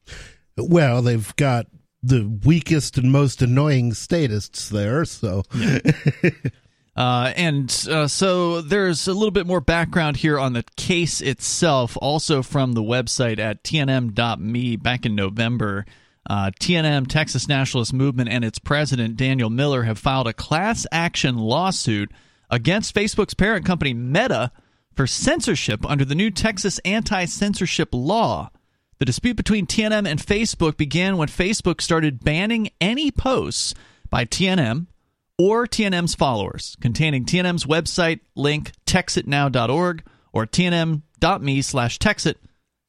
Well, 0.57 1.01
they've 1.01 1.33
got 1.37 1.67
the 2.07 2.39
weakest 2.45 2.97
and 2.97 3.11
most 3.11 3.41
annoying 3.41 3.93
statists 3.93 4.69
there, 4.69 5.05
so 5.05 5.43
Uh, 6.97 7.31
and 7.35 7.87
uh, 7.91 8.07
so 8.07 8.59
there's 8.59 9.07
a 9.07 9.13
little 9.13 9.31
bit 9.31 9.45
more 9.45 9.61
background 9.61 10.17
here 10.17 10.39
on 10.39 10.53
the 10.53 10.63
case 10.75 11.21
itself, 11.21 11.95
also 12.01 12.41
from 12.41 12.73
the 12.73 12.81
website 12.81 13.37
at 13.37 13.63
tnm.me 13.63 14.75
back 14.77 15.05
in 15.05 15.13
November. 15.13 15.85
Uh, 16.27 16.51
TNM, 16.59 17.07
Texas 17.07 17.47
Nationalist 17.47 17.93
Movement, 17.93 18.29
and 18.29 18.43
its 18.43 18.57
president, 18.59 19.15
Daniel 19.15 19.51
Miller, 19.51 19.83
have 19.83 19.99
filed 19.99 20.27
a 20.27 20.33
class 20.33 20.87
action 20.91 21.37
lawsuit 21.37 22.11
against 22.49 22.95
Facebook's 22.95 23.35
parent 23.35 23.63
company, 23.63 23.93
Meta, 23.93 24.51
for 24.95 25.05
censorship 25.05 25.87
under 25.87 26.03
the 26.03 26.15
new 26.15 26.31
Texas 26.31 26.79
anti 26.79 27.25
censorship 27.25 27.89
law. 27.93 28.49
The 28.99 29.05
dispute 29.05 29.37
between 29.37 29.67
TNM 29.67 30.07
and 30.07 30.19
Facebook 30.19 30.77
began 30.77 31.17
when 31.17 31.27
Facebook 31.27 31.81
started 31.81 32.23
banning 32.23 32.69
any 32.81 33.11
posts 33.11 33.73
by 34.09 34.25
TNM 34.25 34.87
or 35.37 35.67
TNM's 35.67 36.15
followers 36.15 36.75
containing 36.81 37.25
TNM's 37.25 37.65
website 37.65 38.21
link 38.35 38.71
texitnow.org 38.85 40.03
or 40.33 40.45
TNM 40.47 41.01
facebook.me 41.17 41.61
slash 41.61 41.99
Texit 41.99 42.35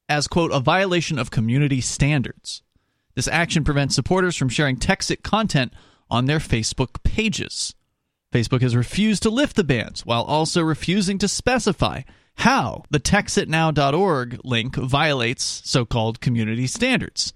as, 0.09 0.29
quote, 0.29 0.53
a 0.53 0.61
violation 0.61 1.19
of 1.19 1.31
community 1.31 1.81
standards. 1.81 2.63
This 3.15 3.29
action 3.29 3.65
prevents 3.65 3.95
supporters 3.95 4.37
from 4.37 4.49
sharing 4.49 4.77
Texit 4.77 5.23
content 5.23 5.73
on 6.11 6.27
their 6.27 6.39
Facebook 6.39 7.03
pages. 7.03 7.75
Facebook 8.33 8.63
has 8.63 8.77
refused 8.77 9.23
to 9.23 9.31
lift 9.31 9.57
the 9.57 9.65
bans 9.65 10.05
while 10.05 10.23
also 10.23 10.63
refusing 10.63 11.19
to 11.19 11.29
specify 11.29 12.03
how 12.39 12.85
the 12.91 13.01
texitnow.org 13.01 14.41
link 14.45 14.77
violates 14.77 15.63
so 15.65 15.85
called 15.85 16.21
community 16.21 16.67
standards. 16.67 17.33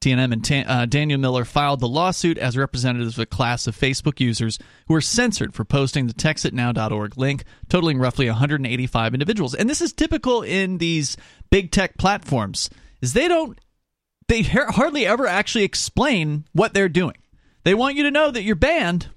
TNM 0.00 0.32
and 0.32 0.42
Ta- 0.44 0.64
uh, 0.66 0.86
Daniel 0.86 1.20
Miller 1.20 1.44
filed 1.44 1.80
the 1.80 1.88
lawsuit 1.88 2.38
as 2.38 2.56
representatives 2.56 3.18
of 3.18 3.22
a 3.22 3.26
class 3.26 3.66
of 3.66 3.76
Facebook 3.76 4.18
users 4.18 4.58
who 4.88 4.94
were 4.94 5.02
censored 5.02 5.52
for 5.54 5.64
posting 5.64 6.06
the 6.06 6.14
texitnow.org 6.14 7.18
link, 7.18 7.44
totaling 7.68 7.98
roughly 7.98 8.26
185 8.26 9.12
individuals. 9.12 9.54
And 9.54 9.68
this 9.68 9.82
is 9.82 9.92
typical 9.92 10.40
in 10.40 10.78
these 10.78 11.18
big 11.50 11.70
tech 11.70 11.98
platforms, 11.98 12.70
is 13.02 13.12
they 13.12 13.28
don't 13.28 13.58
they 14.26 14.42
hardly 14.42 15.04
ever 15.04 15.26
actually 15.26 15.64
explain 15.64 16.46
what 16.52 16.72
they're 16.72 16.88
doing. 16.88 17.16
They 17.64 17.74
want 17.74 17.96
you 17.96 18.04
to 18.04 18.10
know 18.10 18.30
that 18.30 18.42
you're 18.42 18.56
banned, 18.56 19.08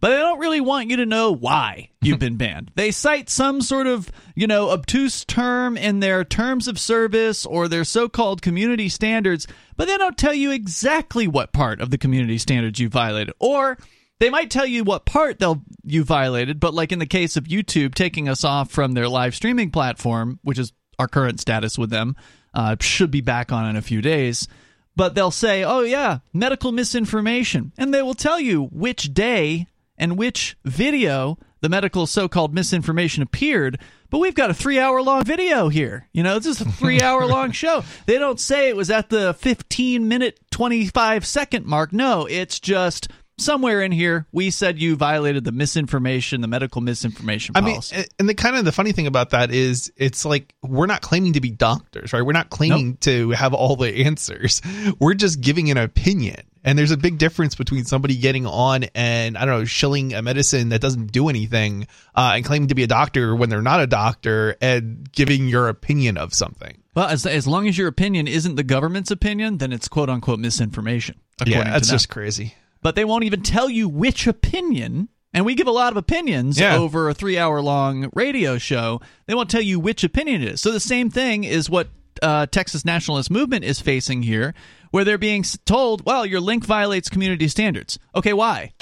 but 0.00 0.10
they 0.10 0.16
don't 0.16 0.38
really 0.38 0.60
want 0.60 0.88
you 0.88 0.96
to 0.96 1.06
know 1.06 1.30
why 1.32 1.90
you've 2.00 2.18
been 2.18 2.36
banned. 2.36 2.72
They 2.74 2.90
cite 2.90 3.28
some 3.28 3.60
sort 3.60 3.86
of, 3.86 4.10
you 4.34 4.46
know, 4.46 4.70
obtuse 4.70 5.24
term 5.24 5.76
in 5.76 6.00
their 6.00 6.24
terms 6.24 6.66
of 6.66 6.78
service 6.78 7.44
or 7.44 7.68
their 7.68 7.84
so-called 7.84 8.42
community 8.42 8.88
standards, 8.88 9.46
but 9.76 9.86
they 9.86 9.98
don't 9.98 10.16
tell 10.16 10.34
you 10.34 10.50
exactly 10.50 11.28
what 11.28 11.52
part 11.52 11.80
of 11.80 11.90
the 11.90 11.98
community 11.98 12.38
standards 12.38 12.80
you 12.80 12.88
violated. 12.88 13.34
Or 13.38 13.76
they 14.18 14.30
might 14.30 14.50
tell 14.50 14.66
you 14.66 14.84
what 14.84 15.04
part 15.04 15.38
they'll 15.38 15.62
you 15.84 16.04
violated, 16.04 16.60
but 16.60 16.74
like 16.74 16.92
in 16.92 16.98
the 16.98 17.06
case 17.06 17.36
of 17.36 17.44
YouTube 17.44 17.94
taking 17.94 18.28
us 18.28 18.44
off 18.44 18.70
from 18.70 18.92
their 18.92 19.08
live 19.08 19.34
streaming 19.34 19.70
platform, 19.70 20.38
which 20.42 20.58
is 20.58 20.72
our 20.98 21.08
current 21.08 21.40
status 21.40 21.78
with 21.78 21.90
them, 21.90 22.16
uh, 22.52 22.76
should 22.80 23.10
be 23.10 23.20
back 23.20 23.52
on 23.52 23.68
in 23.68 23.76
a 23.76 23.82
few 23.82 24.02
days. 24.02 24.48
But 24.96 25.14
they'll 25.14 25.30
say, 25.30 25.64
oh, 25.64 25.80
yeah, 25.80 26.18
medical 26.34 26.72
misinformation. 26.72 27.72
And 27.78 27.94
they 27.94 28.02
will 28.02 28.14
tell 28.14 28.40
you 28.40 28.64
which 28.64 29.14
day 29.14 29.66
and 30.00 30.18
which 30.18 30.56
video 30.64 31.38
the 31.60 31.68
medical 31.68 32.06
so 32.06 32.26
called 32.26 32.54
misinformation 32.54 33.22
appeared. 33.22 33.78
But 34.08 34.18
we've 34.18 34.34
got 34.34 34.50
a 34.50 34.54
three 34.54 34.80
hour 34.80 35.00
long 35.02 35.24
video 35.24 35.68
here. 35.68 36.08
You 36.12 36.24
know, 36.24 36.38
this 36.38 36.46
is 36.46 36.60
a 36.66 36.70
three 36.72 37.00
hour 37.00 37.26
long 37.26 37.52
show. 37.52 37.84
They 38.06 38.18
don't 38.18 38.40
say 38.40 38.68
it 38.68 38.76
was 38.76 38.90
at 38.90 39.10
the 39.10 39.34
15 39.34 40.08
minute, 40.08 40.40
25 40.50 41.24
second 41.24 41.66
mark. 41.66 41.92
No, 41.92 42.26
it's 42.26 42.58
just 42.58 43.08
somewhere 43.38 43.82
in 43.82 43.92
here 43.92 44.26
we 44.32 44.50
said 44.50 44.78
you 44.78 44.96
violated 44.96 45.44
the 45.44 45.52
misinformation, 45.52 46.40
the 46.40 46.48
medical 46.48 46.80
misinformation 46.80 47.54
policy. 47.54 47.94
I 47.94 47.98
mean, 47.98 48.06
and 48.18 48.28
the 48.28 48.34
kind 48.34 48.56
of 48.56 48.64
the 48.64 48.72
funny 48.72 48.92
thing 48.92 49.06
about 49.06 49.30
that 49.30 49.50
is 49.50 49.92
it's 49.96 50.24
like 50.24 50.54
we're 50.62 50.86
not 50.86 51.02
claiming 51.02 51.34
to 51.34 51.40
be 51.40 51.50
doctors, 51.50 52.12
right? 52.12 52.22
We're 52.22 52.32
not 52.32 52.50
claiming 52.50 52.90
nope. 52.90 53.00
to 53.00 53.30
have 53.30 53.54
all 53.54 53.76
the 53.76 54.04
answers. 54.04 54.62
We're 54.98 55.14
just 55.14 55.40
giving 55.40 55.70
an 55.70 55.76
opinion. 55.76 56.42
And 56.62 56.78
there's 56.78 56.90
a 56.90 56.96
big 56.96 57.18
difference 57.18 57.54
between 57.54 57.84
somebody 57.84 58.16
getting 58.16 58.46
on 58.46 58.84
and 58.94 59.38
I 59.38 59.46
don't 59.46 59.60
know, 59.60 59.64
shilling 59.64 60.12
a 60.12 60.22
medicine 60.22 60.68
that 60.70 60.80
doesn't 60.80 61.10
do 61.10 61.28
anything, 61.28 61.86
uh, 62.14 62.32
and 62.34 62.44
claiming 62.44 62.68
to 62.68 62.74
be 62.74 62.82
a 62.82 62.86
doctor 62.86 63.34
when 63.34 63.48
they're 63.48 63.62
not 63.62 63.80
a 63.80 63.86
doctor, 63.86 64.56
and 64.60 65.10
giving 65.10 65.48
your 65.48 65.68
opinion 65.68 66.18
of 66.18 66.34
something. 66.34 66.76
Well, 66.94 67.08
as 67.08 67.24
as 67.24 67.46
long 67.46 67.66
as 67.68 67.78
your 67.78 67.88
opinion 67.88 68.28
isn't 68.28 68.56
the 68.56 68.62
government's 68.62 69.10
opinion, 69.10 69.58
then 69.58 69.72
it's 69.72 69.88
quote 69.88 70.10
unquote 70.10 70.38
misinformation. 70.38 71.16
Yeah, 71.46 71.64
that's 71.64 71.88
just 71.88 72.10
crazy 72.10 72.54
but 72.82 72.94
they 72.94 73.04
won't 73.04 73.24
even 73.24 73.42
tell 73.42 73.68
you 73.68 73.88
which 73.88 74.26
opinion. 74.26 75.08
And 75.32 75.44
we 75.44 75.54
give 75.54 75.68
a 75.68 75.72
lot 75.72 75.92
of 75.92 75.96
opinions 75.96 76.58
yeah. 76.58 76.76
over 76.76 77.08
a 77.08 77.14
three 77.14 77.38
hour 77.38 77.60
long 77.60 78.10
radio 78.14 78.58
show. 78.58 79.00
They 79.26 79.34
won't 79.34 79.50
tell 79.50 79.60
you 79.60 79.78
which 79.78 80.02
opinion 80.02 80.42
it 80.42 80.48
is. 80.48 80.60
So 80.60 80.72
the 80.72 80.80
same 80.80 81.10
thing 81.10 81.44
is 81.44 81.70
what 81.70 81.88
uh, 82.20 82.46
Texas 82.46 82.84
Nationalist 82.84 83.30
Movement 83.30 83.64
is 83.64 83.80
facing 83.80 84.22
here, 84.22 84.54
where 84.90 85.04
they're 85.04 85.18
being 85.18 85.44
told, 85.64 86.04
well, 86.04 86.24
your 86.26 86.40
link 86.40 86.64
violates 86.64 87.08
community 87.08 87.48
standards. 87.48 87.98
Okay, 88.14 88.32
why? 88.32 88.72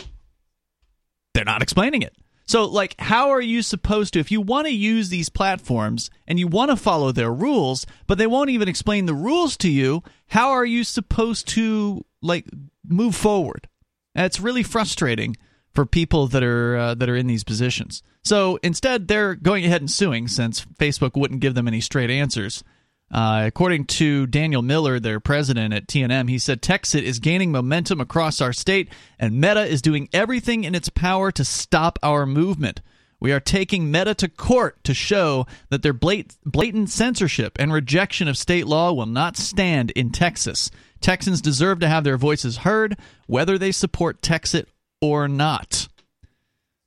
They're 1.34 1.44
not 1.44 1.62
explaining 1.62 2.02
it. 2.02 2.14
So, 2.46 2.64
like, 2.64 2.94
how 2.98 3.28
are 3.28 3.42
you 3.42 3.60
supposed 3.60 4.14
to, 4.14 4.20
if 4.20 4.30
you 4.30 4.40
want 4.40 4.66
to 4.66 4.72
use 4.72 5.10
these 5.10 5.28
platforms 5.28 6.10
and 6.26 6.38
you 6.38 6.48
want 6.48 6.70
to 6.70 6.76
follow 6.76 7.12
their 7.12 7.30
rules, 7.30 7.84
but 8.06 8.16
they 8.16 8.26
won't 8.26 8.48
even 8.48 8.68
explain 8.68 9.04
the 9.04 9.12
rules 9.14 9.56
to 9.58 9.70
you, 9.70 10.02
how 10.28 10.50
are 10.52 10.64
you 10.64 10.82
supposed 10.82 11.46
to, 11.48 12.06
like, 12.22 12.46
move 12.86 13.14
forward? 13.14 13.68
And 14.14 14.24
it's 14.24 14.40
really 14.40 14.62
frustrating 14.62 15.36
for 15.74 15.84
people 15.84 16.26
that 16.28 16.42
are 16.42 16.76
uh, 16.76 16.94
that 16.94 17.08
are 17.08 17.16
in 17.16 17.26
these 17.26 17.44
positions. 17.44 18.02
So 18.24 18.58
instead, 18.62 19.06
they're 19.06 19.34
going 19.34 19.64
ahead 19.64 19.82
and 19.82 19.90
suing 19.90 20.26
since 20.26 20.64
Facebook 20.80 21.16
wouldn't 21.16 21.40
give 21.40 21.54
them 21.54 21.68
any 21.68 21.80
straight 21.80 22.10
answers. 22.10 22.64
Uh, 23.10 23.44
according 23.46 23.86
to 23.86 24.26
Daniel 24.26 24.60
Miller, 24.60 25.00
their 25.00 25.20
president 25.20 25.72
at 25.72 25.86
TNM, 25.86 26.28
he 26.28 26.38
said 26.38 26.60
Texit 26.60 27.02
is 27.02 27.18
gaining 27.18 27.50
momentum 27.50 28.00
across 28.00 28.40
our 28.40 28.52
state, 28.52 28.90
and 29.18 29.40
Meta 29.40 29.64
is 29.64 29.80
doing 29.80 30.08
everything 30.12 30.64
in 30.64 30.74
its 30.74 30.90
power 30.90 31.32
to 31.32 31.44
stop 31.44 31.98
our 32.02 32.26
movement. 32.26 32.82
We 33.20 33.32
are 33.32 33.40
taking 33.40 33.90
Meta 33.90 34.14
to 34.16 34.28
court 34.28 34.82
to 34.84 34.94
show 34.94 35.46
that 35.70 35.82
their 35.82 35.92
blatant 35.92 36.90
censorship 36.90 37.56
and 37.58 37.72
rejection 37.72 38.28
of 38.28 38.38
state 38.38 38.66
law 38.66 38.92
will 38.92 39.06
not 39.06 39.36
stand 39.36 39.90
in 39.92 40.10
Texas. 40.10 40.70
Texans 41.00 41.40
deserve 41.40 41.80
to 41.80 41.88
have 41.88 42.04
their 42.04 42.16
voices 42.16 42.58
heard, 42.58 42.96
whether 43.26 43.58
they 43.58 43.72
support 43.72 44.22
Texit 44.22 44.66
or 45.00 45.26
not. 45.28 45.88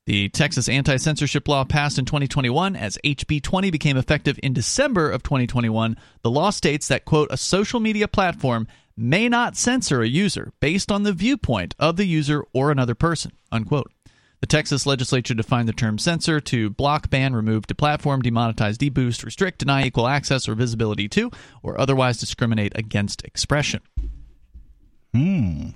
The 0.04 0.28
Texas 0.30 0.68
anti 0.68 0.96
censorship 0.96 1.46
law 1.46 1.64
passed 1.64 1.96
in 1.96 2.04
2021 2.04 2.74
as 2.74 2.98
HB 3.04 3.40
20 3.40 3.70
became 3.70 3.96
effective 3.96 4.38
in 4.42 4.52
December 4.52 5.08
of 5.10 5.22
2021. 5.22 5.96
The 6.22 6.30
law 6.30 6.50
states 6.50 6.88
that, 6.88 7.04
quote, 7.04 7.28
a 7.30 7.36
social 7.36 7.78
media 7.78 8.08
platform 8.08 8.66
may 8.96 9.28
not 9.28 9.56
censor 9.56 10.02
a 10.02 10.08
user 10.08 10.52
based 10.58 10.90
on 10.90 11.04
the 11.04 11.12
viewpoint 11.12 11.76
of 11.78 11.96
the 11.96 12.04
user 12.04 12.44
or 12.52 12.72
another 12.72 12.96
person, 12.96 13.30
unquote. 13.52 13.92
The 14.40 14.48
Texas 14.48 14.86
legislature 14.86 15.34
defined 15.34 15.68
the 15.68 15.72
term 15.72 15.98
censor 15.98 16.40
to 16.40 16.70
block, 16.70 17.08
ban, 17.08 17.32
remove, 17.32 17.68
deplatform, 17.68 18.24
demonetize, 18.24 18.76
deboost, 18.76 19.24
restrict, 19.24 19.60
deny 19.60 19.84
equal 19.84 20.08
access 20.08 20.48
or 20.48 20.56
visibility 20.56 21.08
to, 21.10 21.30
or 21.62 21.80
otherwise 21.80 22.18
discriminate 22.18 22.72
against 22.76 23.22
expression. 23.22 23.82
Hmm. 25.14 25.68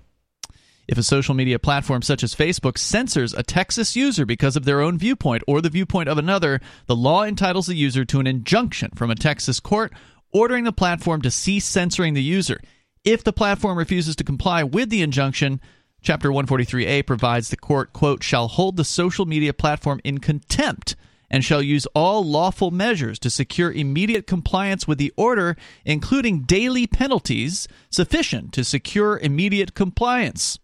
If 0.88 0.99
a 0.99 1.03
social 1.03 1.35
media 1.35 1.59
platform 1.59 2.03
such 2.03 2.22
as 2.22 2.35
Facebook 2.35 2.79
censors 2.79 3.35
a 3.35 3.42
Texas 3.42 3.96
user 3.96 4.25
because 4.25 4.57
of 4.57 4.64
their 4.64 4.81
own 4.81 4.99
viewpoint 4.99 5.42
or 5.46 5.61
the 5.61 5.70
viewpoint 5.70 6.09
of 6.09 6.18
another, 6.18 6.61
the 6.87 6.96
law 6.96 7.25
entitles 7.25 7.66
the 7.66 7.75
user 7.75 8.05
to 8.05 8.20
an 8.20 8.27
injunction 8.27 8.90
from 8.94 9.11
a 9.11 9.16
Texas 9.16 9.59
court 9.61 9.92
ordering 10.33 10.64
the 10.64 10.72
platform 10.72 11.22
to 11.22 11.31
cease 11.31 11.64
censoring 11.64 12.14
the 12.14 12.22
user. 12.22 12.61
If 13.05 13.25
the 13.25 13.33
platform 13.33 13.79
refuses 13.79 14.16
to 14.16 14.25
comply 14.25 14.62
with 14.62 14.90
the 14.90 15.03
injunction, 15.03 15.61
Chapter 16.03 16.31
143A 16.31 17.05
provides 17.05 17.49
the 17.49 17.57
court, 17.57 17.92
quote, 17.92 18.22
shall 18.22 18.46
hold 18.46 18.77
the 18.77 18.85
social 18.85 19.27
media 19.27 19.53
platform 19.53 20.01
in 20.05 20.18
contempt 20.18 20.94
and 21.29 21.44
shall 21.44 21.61
use 21.61 21.87
all 21.96 22.25
lawful 22.25 22.70
measures 22.70 23.18
to 23.18 23.29
secure 23.29 23.72
immediate 23.72 24.25
compliance 24.25 24.87
with 24.87 24.99
the 24.99 25.12
order, 25.16 25.57
including 25.85 26.42
daily 26.42 26.87
penalties 26.87 27.66
sufficient 27.90 28.53
to 28.53 28.62
secure 28.62 29.18
immediate 29.18 29.75
compliance. 29.75 30.61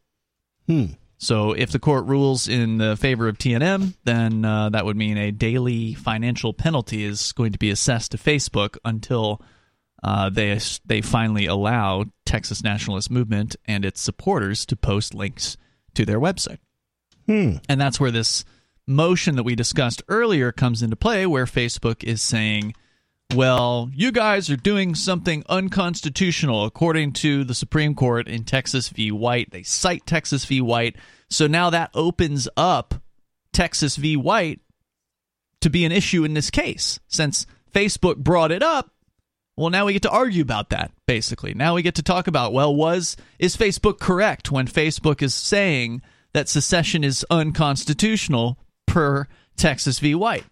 Hmm. 0.72 0.92
So, 1.18 1.52
if 1.52 1.70
the 1.70 1.78
court 1.78 2.06
rules 2.06 2.48
in 2.48 2.78
the 2.78 2.96
favor 2.96 3.28
of 3.28 3.38
TNM, 3.38 3.94
then 4.04 4.44
uh, 4.44 4.70
that 4.70 4.84
would 4.84 4.96
mean 4.96 5.16
a 5.16 5.30
daily 5.30 5.94
financial 5.94 6.52
penalty 6.52 7.04
is 7.04 7.30
going 7.32 7.52
to 7.52 7.58
be 7.58 7.70
assessed 7.70 8.10
to 8.10 8.18
Facebook 8.18 8.76
until 8.84 9.40
uh, 10.02 10.30
they 10.30 10.58
they 10.84 11.00
finally 11.00 11.46
allow 11.46 12.06
Texas 12.26 12.64
Nationalist 12.64 13.10
Movement 13.10 13.54
and 13.66 13.84
its 13.84 14.00
supporters 14.00 14.66
to 14.66 14.74
post 14.76 15.14
links 15.14 15.56
to 15.94 16.04
their 16.04 16.18
website. 16.18 16.58
Hmm. 17.26 17.56
And 17.68 17.80
that's 17.80 18.00
where 18.00 18.10
this 18.10 18.44
motion 18.86 19.36
that 19.36 19.44
we 19.44 19.54
discussed 19.54 20.02
earlier 20.08 20.50
comes 20.50 20.82
into 20.82 20.96
play, 20.96 21.24
where 21.24 21.44
Facebook 21.44 22.02
is 22.02 22.20
saying, 22.20 22.74
well, 23.34 23.90
you 23.94 24.12
guys 24.12 24.50
are 24.50 24.56
doing 24.56 24.94
something 24.94 25.44
unconstitutional 25.48 26.64
according 26.64 27.12
to 27.12 27.44
the 27.44 27.54
Supreme 27.54 27.94
Court 27.94 28.28
in 28.28 28.44
Texas 28.44 28.88
v. 28.88 29.10
White. 29.10 29.50
They 29.50 29.62
cite 29.62 30.06
Texas 30.06 30.44
v. 30.44 30.60
White. 30.60 30.96
So 31.30 31.46
now 31.46 31.70
that 31.70 31.90
opens 31.94 32.48
up 32.56 32.94
Texas 33.52 33.96
v. 33.96 34.16
White 34.16 34.60
to 35.60 35.70
be 35.70 35.84
an 35.84 35.92
issue 35.92 36.24
in 36.24 36.34
this 36.34 36.50
case. 36.50 37.00
Since 37.08 37.46
Facebook 37.72 38.16
brought 38.16 38.52
it 38.52 38.62
up, 38.62 38.90
well, 39.56 39.70
now 39.70 39.86
we 39.86 39.92
get 39.92 40.02
to 40.02 40.10
argue 40.10 40.42
about 40.42 40.70
that, 40.70 40.90
basically. 41.06 41.54
Now 41.54 41.74
we 41.74 41.82
get 41.82 41.94
to 41.96 42.02
talk 42.02 42.26
about, 42.26 42.52
well, 42.52 42.74
was 42.74 43.16
is 43.38 43.56
Facebook 43.56 43.98
correct 43.98 44.50
when 44.50 44.66
Facebook 44.66 45.22
is 45.22 45.34
saying 45.34 46.02
that 46.32 46.48
secession 46.48 47.04
is 47.04 47.24
unconstitutional 47.30 48.58
per 48.86 49.26
Texas 49.56 49.98
v. 49.98 50.14
White? 50.14 50.46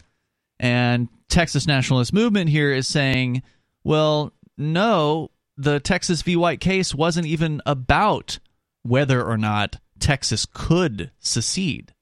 And 0.59 1.09
Texas 1.31 1.65
Nationalist 1.65 2.13
Movement 2.13 2.49
here 2.49 2.71
is 2.71 2.87
saying, 2.87 3.41
well, 3.83 4.33
no, 4.57 5.31
the 5.57 5.79
Texas 5.79 6.21
v. 6.21 6.35
White 6.35 6.59
case 6.59 6.93
wasn't 6.93 7.25
even 7.25 7.61
about 7.65 8.39
whether 8.83 9.23
or 9.23 9.37
not 9.37 9.77
Texas 9.99 10.45
could 10.45 11.11
secede. 11.19 11.93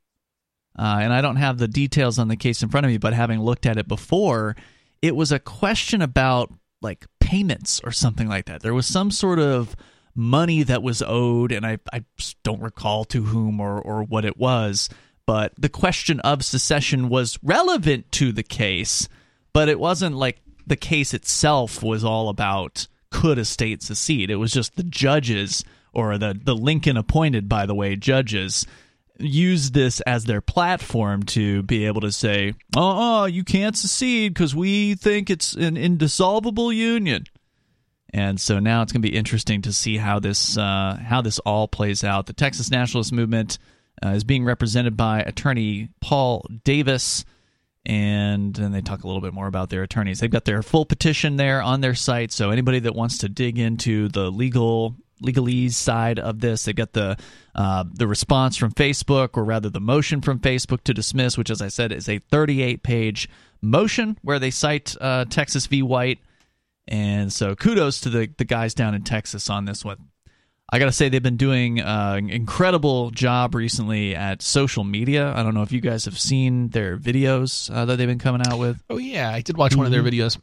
Uh, 0.77 0.99
and 1.01 1.13
I 1.13 1.21
don't 1.21 1.35
have 1.35 1.57
the 1.57 1.67
details 1.67 2.17
on 2.17 2.27
the 2.29 2.37
case 2.37 2.63
in 2.63 2.69
front 2.69 2.85
of 2.85 2.91
me, 2.91 2.97
but 2.97 3.13
having 3.13 3.41
looked 3.41 3.65
at 3.65 3.77
it 3.77 3.87
before, 3.87 4.55
it 5.01 5.15
was 5.15 5.31
a 5.31 5.39
question 5.39 6.01
about 6.01 6.53
like 6.81 7.05
payments 7.19 7.81
or 7.83 7.91
something 7.91 8.27
like 8.27 8.45
that. 8.45 8.61
There 8.61 8.73
was 8.73 8.87
some 8.87 9.11
sort 9.11 9.39
of 9.39 9.75
money 10.15 10.63
that 10.63 10.81
was 10.81 11.03
owed, 11.05 11.51
and 11.51 11.65
I, 11.65 11.79
I 11.93 12.03
don't 12.43 12.61
recall 12.61 13.05
to 13.05 13.23
whom 13.23 13.59
or, 13.59 13.79
or 13.79 14.03
what 14.03 14.25
it 14.25 14.37
was, 14.37 14.89
but 15.25 15.53
the 15.57 15.69
question 15.69 16.19
of 16.21 16.43
secession 16.43 17.09
was 17.09 17.37
relevant 17.43 18.11
to 18.13 18.31
the 18.31 18.43
case, 18.43 19.07
but 19.53 19.69
it 19.69 19.79
wasn't 19.79 20.15
like 20.15 20.41
the 20.67 20.75
case 20.75 21.13
itself 21.13 21.81
was 21.81 22.03
all 22.03 22.29
about 22.29 22.88
could 23.09 23.39
a 23.39 23.45
state 23.45 23.81
secede. 23.81 24.29
It 24.29 24.35
was 24.35 24.51
just 24.51 24.75
the 24.75 24.83
judges 24.83 25.63
or 25.93 26.17
the, 26.17 26.39
the 26.41 26.55
Lincoln 26.55 26.97
appointed, 26.97 27.49
by 27.49 27.65
the 27.65 27.73
way, 27.75 27.95
judges 27.95 28.65
use 29.19 29.71
this 29.71 29.99
as 30.01 30.25
their 30.25 30.41
platform 30.41 31.23
to 31.23 31.62
be 31.63 31.85
able 31.85 32.01
to 32.01 32.12
say, 32.12 32.53
"Oh, 32.75 33.25
you 33.25 33.43
can't 33.43 33.77
secede 33.77 34.33
because 34.33 34.55
we 34.55 34.95
think 34.95 35.29
it's 35.29 35.53
an 35.53 35.77
indissoluble 35.77 36.71
union." 36.71 37.25
And 38.12 38.39
so 38.39 38.59
now 38.59 38.81
it's 38.81 38.91
going 38.91 39.01
to 39.01 39.09
be 39.09 39.15
interesting 39.15 39.62
to 39.63 39.73
see 39.73 39.97
how 39.97 40.19
this 40.19 40.57
uh, 40.57 40.97
how 41.03 41.21
this 41.21 41.39
all 41.39 41.67
plays 41.67 42.03
out. 42.03 42.25
The 42.25 42.33
Texas 42.33 42.71
Nationalist 42.71 43.12
Movement 43.12 43.59
uh, 44.03 44.09
is 44.09 44.23
being 44.23 44.45
represented 44.45 44.95
by 44.95 45.21
attorney 45.21 45.89
Paul 45.99 46.45
Davis, 46.63 47.25
and 47.85 48.53
then 48.53 48.71
they 48.71 48.81
talk 48.81 49.03
a 49.03 49.07
little 49.07 49.21
bit 49.21 49.33
more 49.33 49.47
about 49.47 49.69
their 49.69 49.83
attorneys. 49.83 50.19
They've 50.19 50.29
got 50.29 50.45
their 50.45 50.61
full 50.61 50.85
petition 50.85 51.37
there 51.37 51.61
on 51.61 51.81
their 51.81 51.95
site, 51.95 52.31
so 52.31 52.51
anybody 52.51 52.79
that 52.79 52.95
wants 52.95 53.19
to 53.19 53.29
dig 53.29 53.57
into 53.57 54.09
the 54.09 54.31
legal 54.31 54.95
legalese 55.23 55.73
side 55.73 56.17
of 56.17 56.39
this, 56.39 56.63
they 56.63 56.73
got 56.73 56.93
the 56.93 57.17
uh, 57.55 57.83
the 57.93 58.07
response 58.07 58.55
from 58.55 58.71
Facebook, 58.71 59.37
or 59.37 59.43
rather 59.43 59.69
the 59.69 59.81
motion 59.81 60.21
from 60.21 60.39
Facebook 60.39 60.83
to 60.83 60.93
dismiss, 60.93 61.37
which, 61.37 61.49
as 61.49 61.61
I 61.61 61.67
said, 61.67 61.91
is 61.91 62.07
a 62.07 62.19
38 62.19 62.83
page 62.83 63.29
motion 63.61 64.17
where 64.21 64.39
they 64.39 64.51
cite 64.51 64.95
uh, 65.01 65.25
Texas 65.25 65.65
v. 65.67 65.81
White 65.81 66.19
and 66.89 67.31
so 67.31 67.55
kudos 67.55 68.01
to 68.01 68.09
the, 68.09 68.29
the 68.37 68.45
guys 68.45 68.73
down 68.73 68.95
in 68.95 69.03
Texas 69.03 69.49
on 69.49 69.65
this 69.65 69.85
one. 69.85 70.09
I 70.71 70.79
got 70.79 70.86
to 70.86 70.91
say, 70.91 71.10
they've 71.10 71.23
been 71.23 71.38
doing 71.38 71.82
uh, 71.82 72.15
an 72.17 72.29
incredible 72.29 73.10
job 73.12 73.55
recently 73.55 74.15
at 74.15 74.41
social 74.41 74.84
media. 74.84 75.34
I 75.36 75.41
don't 75.43 75.53
know 75.55 75.63
if 75.63 75.71
you 75.71 75.82
guys 75.82 76.05
have 76.05 76.19
seen 76.19 76.69
their 76.69 76.97
videos 76.97 77.73
uh, 77.73 77.86
that 77.86 77.95
they've 77.95 78.08
been 78.08 78.19
coming 78.19 78.41
out 78.47 78.60
with. 78.60 78.82
Oh, 78.89 78.97
yeah. 78.97 79.32
I 79.32 79.41
did 79.41 79.58
watch 79.58 79.75
one 79.75 79.86
of 79.86 79.91
their 79.91 80.03
videos. 80.03 80.39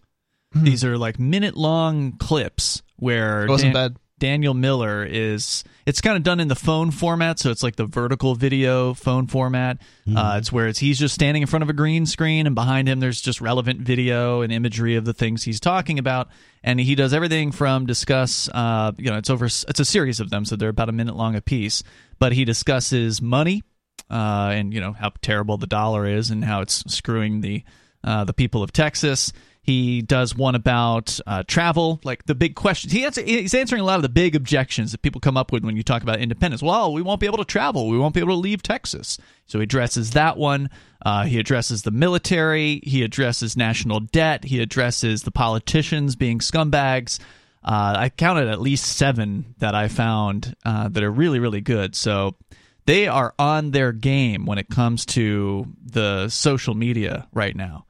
These 0.55 0.85
are 0.85 0.97
like 0.99 1.19
minute 1.19 1.57
long 1.57 2.13
clips 2.19 2.83
where 2.97 3.45
It 3.45 3.51
wasn't 3.51 3.75
Dan- 3.75 3.93
bad. 3.93 3.97
Daniel 4.19 4.55
Miller 4.55 5.05
is. 5.05 5.63
It's 5.85 6.01
kind 6.01 6.17
of 6.17 6.23
done 6.23 6.41
in 6.41 6.49
the 6.49 6.57
phone 6.57 6.91
format, 6.91 7.39
so 7.39 7.51
it's 7.51 7.63
like 7.63 7.77
the 7.77 7.85
vertical 7.85 8.35
video 8.35 8.95
phone 8.95 9.27
format. 9.27 9.79
Uh, 10.17 10.37
it's 10.39 10.51
where 10.51 10.67
it's 10.69 10.79
he's 10.79 10.99
just 10.99 11.15
standing 11.15 11.43
in 11.43 11.47
front 11.47 11.63
of 11.63 11.69
a 11.69 11.73
green 11.73 12.07
screen, 12.07 12.47
and 12.47 12.55
behind 12.55 12.89
him 12.89 13.01
there's 13.01 13.21
just 13.21 13.41
relevant 13.41 13.81
video 13.81 14.41
and 14.41 14.53
imagery 14.53 14.97
of 14.97 15.05
the 15.05 15.13
things 15.13 15.43
he's 15.45 15.61
talking 15.61 15.99
about. 15.99 16.29
And 16.65 16.81
he 16.81 16.95
does 16.95 17.13
everything 17.13 17.53
from 17.53 17.87
discuss. 17.87 18.49
Uh, 18.53 18.93
you 18.97 19.11
know, 19.11 19.19
it's 19.19 19.31
over. 19.31 19.45
It's 19.45 19.81
a 19.81 19.85
series 19.85 20.19
of 20.19 20.31
them, 20.31 20.45
so 20.45 20.57
they're 20.57 20.71
about 20.71 20.89
a 20.89 20.93
minute 20.93 21.17
long 21.17 21.37
a 21.37 21.41
piece. 21.43 21.83
But 22.19 22.33
he 22.33 22.45
discusses 22.45 23.21
money, 23.21 23.63
uh, 24.11 24.51
and 24.53 24.73
you 24.73 24.81
know 24.81 24.93
how 24.93 25.13
terrible 25.21 25.59
the 25.59 25.67
dollar 25.67 26.07
is, 26.07 26.31
and 26.31 26.45
how 26.45 26.63
it's 26.63 26.83
screwing 26.93 27.43
the 27.43 27.63
uh, 28.03 28.25
the 28.25 28.35
people 28.35 28.63
of 28.63 28.73
Texas. 28.73 29.33
He 29.67 30.01
does 30.01 30.37
one 30.37 30.55
about 30.55 31.19
uh, 31.27 31.43
travel, 31.43 31.99
like 32.05 32.25
the 32.27 32.37
big 32.37 32.55
questions. 32.55 32.93
He 32.93 33.01
he's 33.25 33.53
answering 33.53 33.83
a 33.83 33.85
lot 33.85 33.97
of 33.97 34.03
the 34.03 34.09
big 34.09 34.37
objections 34.37 34.93
that 34.93 35.03
people 35.03 35.21
come 35.21 35.37
up 35.37 35.51
with 35.51 35.65
when 35.65 35.77
you 35.77 35.83
talk 35.83 36.05
about 36.05 36.21
independence. 36.21 36.63
Well, 36.63 36.93
we 36.93 37.03
won't 37.03 37.19
be 37.19 37.27
able 37.27 37.39
to 37.39 37.45
travel. 37.45 37.89
We 37.89 37.99
won't 37.99 38.15
be 38.15 38.21
able 38.21 38.35
to 38.35 38.41
leave 38.41 38.63
Texas. 38.63 39.19
So 39.47 39.59
he 39.59 39.65
addresses 39.65 40.13
that 40.13 40.37
one. 40.37 40.71
Uh, 41.05 41.25
he 41.25 41.41
addresses 41.41 41.83
the 41.83 41.91
military. 41.91 42.81
He 42.85 43.03
addresses 43.03 43.57
national 43.57 43.99
debt. 43.99 44.45
He 44.45 44.61
addresses 44.61 45.25
the 45.25 45.33
politicians 45.33 46.15
being 46.15 46.39
scumbags. 46.39 47.19
Uh, 47.65 47.95
I 47.99 48.09
counted 48.11 48.47
at 48.47 48.61
least 48.61 48.87
seven 48.97 49.57
that 49.59 49.75
I 49.75 49.89
found 49.89 50.55
uh, 50.65 50.89
that 50.91 51.03
are 51.03 51.11
really, 51.11 51.41
really 51.41 51.61
good. 51.61 51.97
So 51.97 52.37
they 52.85 53.09
are 53.09 53.35
on 53.37 53.73
their 53.73 53.91
game 53.91 54.47
when 54.47 54.59
it 54.59 54.69
comes 54.69 55.05
to 55.07 55.67
the 55.85 56.29
social 56.29 56.75
media 56.75 57.27
right 57.33 57.57
now. 57.57 57.86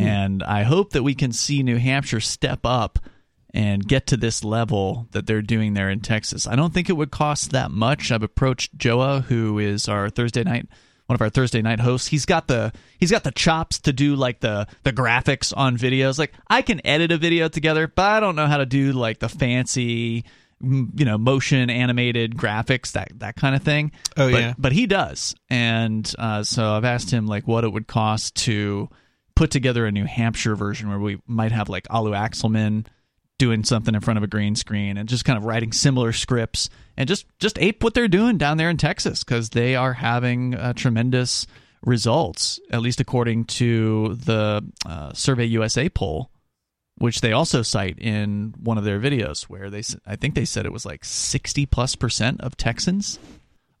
And 0.00 0.42
I 0.42 0.62
hope 0.62 0.90
that 0.92 1.02
we 1.02 1.14
can 1.14 1.32
see 1.32 1.62
New 1.62 1.76
Hampshire 1.78 2.20
step 2.20 2.60
up 2.64 2.98
and 3.52 3.86
get 3.86 4.06
to 4.08 4.16
this 4.16 4.44
level 4.44 5.08
that 5.10 5.26
they're 5.26 5.42
doing 5.42 5.74
there 5.74 5.90
in 5.90 6.00
Texas. 6.00 6.46
I 6.46 6.54
don't 6.56 6.72
think 6.72 6.88
it 6.88 6.92
would 6.96 7.10
cost 7.10 7.50
that 7.50 7.70
much. 7.70 8.12
I've 8.12 8.22
approached 8.22 8.76
Joa, 8.78 9.22
who 9.22 9.58
is 9.58 9.88
our 9.88 10.08
Thursday 10.08 10.44
night 10.44 10.68
one 11.06 11.16
of 11.16 11.20
our 11.22 11.30
Thursday 11.30 11.60
night 11.60 11.80
hosts. 11.80 12.06
He's 12.06 12.24
got 12.24 12.46
the 12.46 12.72
he's 13.00 13.10
got 13.10 13.24
the 13.24 13.32
chops 13.32 13.80
to 13.80 13.92
do 13.92 14.14
like 14.14 14.38
the 14.38 14.68
the 14.84 14.92
graphics 14.92 15.52
on 15.56 15.76
videos. 15.76 16.20
Like 16.20 16.32
I 16.48 16.62
can 16.62 16.80
edit 16.86 17.10
a 17.10 17.18
video 17.18 17.48
together, 17.48 17.88
but 17.88 18.04
I 18.04 18.20
don't 18.20 18.36
know 18.36 18.46
how 18.46 18.58
to 18.58 18.66
do 18.66 18.92
like 18.92 19.18
the 19.18 19.28
fancy 19.28 20.24
you 20.62 21.04
know 21.06 21.16
motion 21.18 21.70
animated 21.70 22.36
graphics 22.36 22.92
that 22.92 23.08
that 23.18 23.34
kind 23.34 23.56
of 23.56 23.62
thing 23.62 23.90
Oh, 24.16 24.30
but, 24.30 24.40
yeah. 24.40 24.54
but 24.58 24.72
he 24.72 24.86
does 24.86 25.34
and 25.48 26.12
uh, 26.18 26.42
so 26.42 26.72
i've 26.74 26.84
asked 26.84 27.10
him 27.10 27.26
like 27.26 27.48
what 27.48 27.64
it 27.64 27.72
would 27.72 27.86
cost 27.86 28.34
to 28.44 28.90
put 29.40 29.50
together 29.50 29.86
a 29.86 29.90
new 29.90 30.04
hampshire 30.04 30.54
version 30.54 30.90
where 30.90 30.98
we 30.98 31.18
might 31.26 31.50
have 31.50 31.70
like 31.70 31.86
alu 31.88 32.10
axelman 32.10 32.84
doing 33.38 33.64
something 33.64 33.94
in 33.94 34.00
front 34.02 34.18
of 34.18 34.22
a 34.22 34.26
green 34.26 34.54
screen 34.54 34.98
and 34.98 35.08
just 35.08 35.24
kind 35.24 35.38
of 35.38 35.46
writing 35.46 35.72
similar 35.72 36.12
scripts 36.12 36.68
and 36.98 37.08
just 37.08 37.24
just 37.38 37.58
ape 37.58 37.82
what 37.82 37.94
they're 37.94 38.06
doing 38.06 38.36
down 38.36 38.58
there 38.58 38.68
in 38.68 38.76
texas 38.76 39.24
because 39.24 39.48
they 39.48 39.74
are 39.74 39.94
having 39.94 40.54
uh, 40.54 40.74
tremendous 40.74 41.46
results 41.86 42.60
at 42.70 42.82
least 42.82 43.00
according 43.00 43.46
to 43.46 44.14
the 44.26 44.62
uh, 44.84 45.10
survey 45.14 45.46
usa 45.46 45.88
poll 45.88 46.30
which 46.96 47.22
they 47.22 47.32
also 47.32 47.62
cite 47.62 47.98
in 47.98 48.54
one 48.62 48.76
of 48.76 48.84
their 48.84 49.00
videos 49.00 49.44
where 49.44 49.70
they 49.70 49.80
I 50.04 50.16
think 50.16 50.34
they 50.34 50.44
said 50.44 50.66
it 50.66 50.72
was 50.72 50.84
like 50.84 51.02
60 51.02 51.64
plus 51.64 51.96
percent 51.96 52.42
of 52.42 52.58
texans 52.58 53.18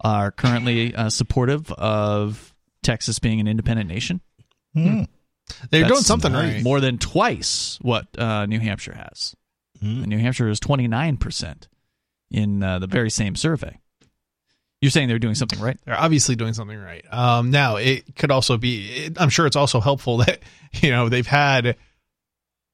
are 0.00 0.30
currently 0.30 0.94
uh, 0.94 1.10
supportive 1.10 1.70
of 1.72 2.54
texas 2.82 3.18
being 3.18 3.40
an 3.40 3.46
independent 3.46 3.90
nation 3.90 4.22
They're 5.70 5.82
That's 5.82 5.92
doing 5.92 6.02
something 6.02 6.32
right. 6.32 6.62
more 6.62 6.80
than 6.80 6.98
twice 6.98 7.78
what 7.82 8.06
uh, 8.18 8.46
new 8.46 8.60
hampshire 8.60 8.94
has. 8.94 9.34
And 9.82 10.06
new 10.08 10.18
hampshire 10.18 10.48
is 10.48 10.60
29% 10.60 11.68
in 12.30 12.62
uh, 12.62 12.78
the 12.78 12.86
very 12.86 13.10
same 13.10 13.34
survey 13.34 13.80
you're 14.80 14.90
saying 14.90 15.08
they're 15.08 15.18
doing 15.18 15.34
something 15.34 15.60
right 15.60 15.78
They're 15.84 15.98
obviously 15.98 16.36
doing 16.36 16.54
something 16.54 16.78
right. 16.78 17.04
Um, 17.12 17.50
now 17.50 17.76
it 17.76 18.16
could 18.16 18.30
also 18.30 18.56
be. 18.56 18.88
It, 18.88 19.20
I'm 19.20 19.28
sure 19.28 19.46
it's 19.46 19.56
also 19.56 19.80
helpful 19.80 20.16
that 20.24 20.40
you 20.74 20.90
know 20.90 21.08
they've 21.08 21.26
had. 21.26 21.76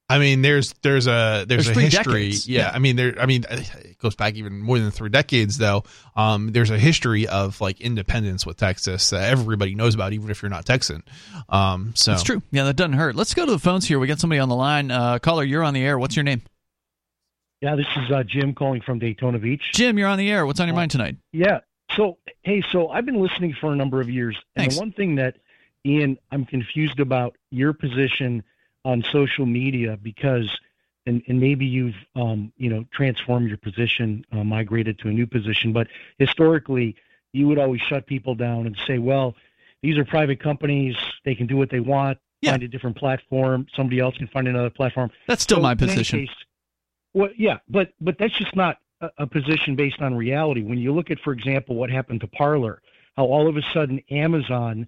I 0.08 0.18
mean, 0.20 0.42
there's 0.42 0.72
there's 0.82 1.08
a 1.08 1.44
there's, 1.48 1.66
There's 1.66 1.76
a 1.76 1.80
history. 1.80 2.28
Yeah, 2.28 2.60
yeah. 2.60 2.70
I 2.72 2.78
mean 2.78 2.94
there. 2.94 3.14
I 3.18 3.26
mean 3.26 3.44
it 3.50 3.98
goes 3.98 4.14
back 4.14 4.34
even 4.34 4.60
more 4.60 4.78
than 4.78 4.92
three 4.92 5.08
decades 5.08 5.58
though. 5.58 5.82
Um, 6.14 6.52
there's 6.52 6.70
a 6.70 6.78
history 6.78 7.26
of 7.26 7.60
like 7.60 7.80
independence 7.80 8.46
with 8.46 8.56
Texas 8.56 9.10
that 9.10 9.30
everybody 9.30 9.74
knows 9.74 9.94
about, 9.96 10.12
even 10.12 10.30
if 10.30 10.42
you're 10.42 10.50
not 10.50 10.64
Texan. 10.64 11.02
Um, 11.48 11.92
so 11.96 12.12
That's 12.12 12.22
true. 12.22 12.40
Yeah, 12.52 12.64
that 12.64 12.76
doesn't 12.76 12.92
hurt. 12.92 13.16
Let's 13.16 13.34
go 13.34 13.46
to 13.46 13.50
the 13.50 13.58
phones 13.58 13.86
here. 13.86 13.98
We 13.98 14.06
got 14.06 14.20
somebody 14.20 14.38
on 14.38 14.48
the 14.48 14.54
line. 14.54 14.92
Uh, 14.92 15.18
caller, 15.18 15.42
you're 15.42 15.64
on 15.64 15.74
the 15.74 15.82
air. 15.82 15.98
What's 15.98 16.14
your 16.14 16.24
name? 16.24 16.42
Yeah, 17.60 17.74
this 17.74 17.86
is 17.96 18.10
uh, 18.12 18.22
Jim 18.22 18.54
calling 18.54 18.82
from 18.82 18.98
Daytona 18.98 19.38
Beach. 19.38 19.72
Jim, 19.72 19.98
you're 19.98 20.08
on 20.08 20.18
the 20.18 20.30
air. 20.30 20.46
What's 20.46 20.60
on 20.60 20.68
your 20.68 20.76
mind 20.76 20.90
tonight? 20.92 21.16
Yeah. 21.32 21.60
So, 21.96 22.18
hey, 22.42 22.62
so 22.70 22.90
I've 22.90 23.06
been 23.06 23.20
listening 23.20 23.54
for 23.60 23.72
a 23.72 23.76
number 23.76 24.00
of 24.00 24.10
years, 24.10 24.36
and 24.54 24.62
Thanks. 24.62 24.74
the 24.74 24.80
one 24.80 24.92
thing 24.92 25.16
that 25.16 25.36
Ian, 25.84 26.18
I'm 26.30 26.44
confused 26.44 27.00
about 27.00 27.36
your 27.50 27.72
position 27.72 28.44
on 28.86 29.02
social 29.10 29.46
media 29.46 29.98
because, 30.00 30.48
and, 31.06 31.22
and 31.28 31.40
maybe 31.40 31.66
you've, 31.66 31.96
um, 32.14 32.52
you 32.56 32.70
know, 32.70 32.84
transformed 32.92 33.48
your 33.48 33.58
position, 33.58 34.24
uh, 34.32 34.44
migrated 34.44 34.98
to 35.00 35.08
a 35.08 35.12
new 35.12 35.26
position, 35.26 35.72
but 35.72 35.88
historically, 36.18 36.94
you 37.32 37.48
would 37.48 37.58
always 37.58 37.80
shut 37.82 38.06
people 38.06 38.34
down 38.34 38.66
and 38.66 38.76
say, 38.86 38.98
well, 38.98 39.34
these 39.82 39.98
are 39.98 40.04
private 40.04 40.40
companies; 40.40 40.94
they 41.24 41.34
can 41.34 41.46
do 41.46 41.56
what 41.56 41.68
they 41.70 41.80
want. 41.80 42.18
Yeah. 42.40 42.52
Find 42.52 42.62
a 42.62 42.68
different 42.68 42.96
platform. 42.96 43.66
Somebody 43.74 43.98
else 43.98 44.16
can 44.16 44.28
find 44.28 44.46
another 44.48 44.70
platform. 44.70 45.10
That's 45.26 45.42
still 45.42 45.58
So, 45.58 45.62
my 45.62 45.74
position. 45.74 46.20
case- 46.20 46.44
well, 47.12 47.30
yeah, 47.36 47.58
but 47.68 47.92
but 48.00 48.16
that's 48.18 48.36
just 48.38 48.54
not 48.54 48.78
a, 49.00 49.10
a 49.18 49.26
position 49.26 49.74
based 49.76 50.00
on 50.00 50.14
reality. 50.14 50.62
When 50.62 50.78
you 50.78 50.94
look 50.94 51.10
at, 51.10 51.18
for 51.20 51.32
example, 51.32 51.74
what 51.76 51.90
happened 51.90 52.20
to 52.20 52.26
Parler, 52.28 52.80
how 53.16 53.24
all 53.24 53.48
of 53.48 53.56
a 53.56 53.62
sudden 53.74 54.00
Amazon 54.10 54.86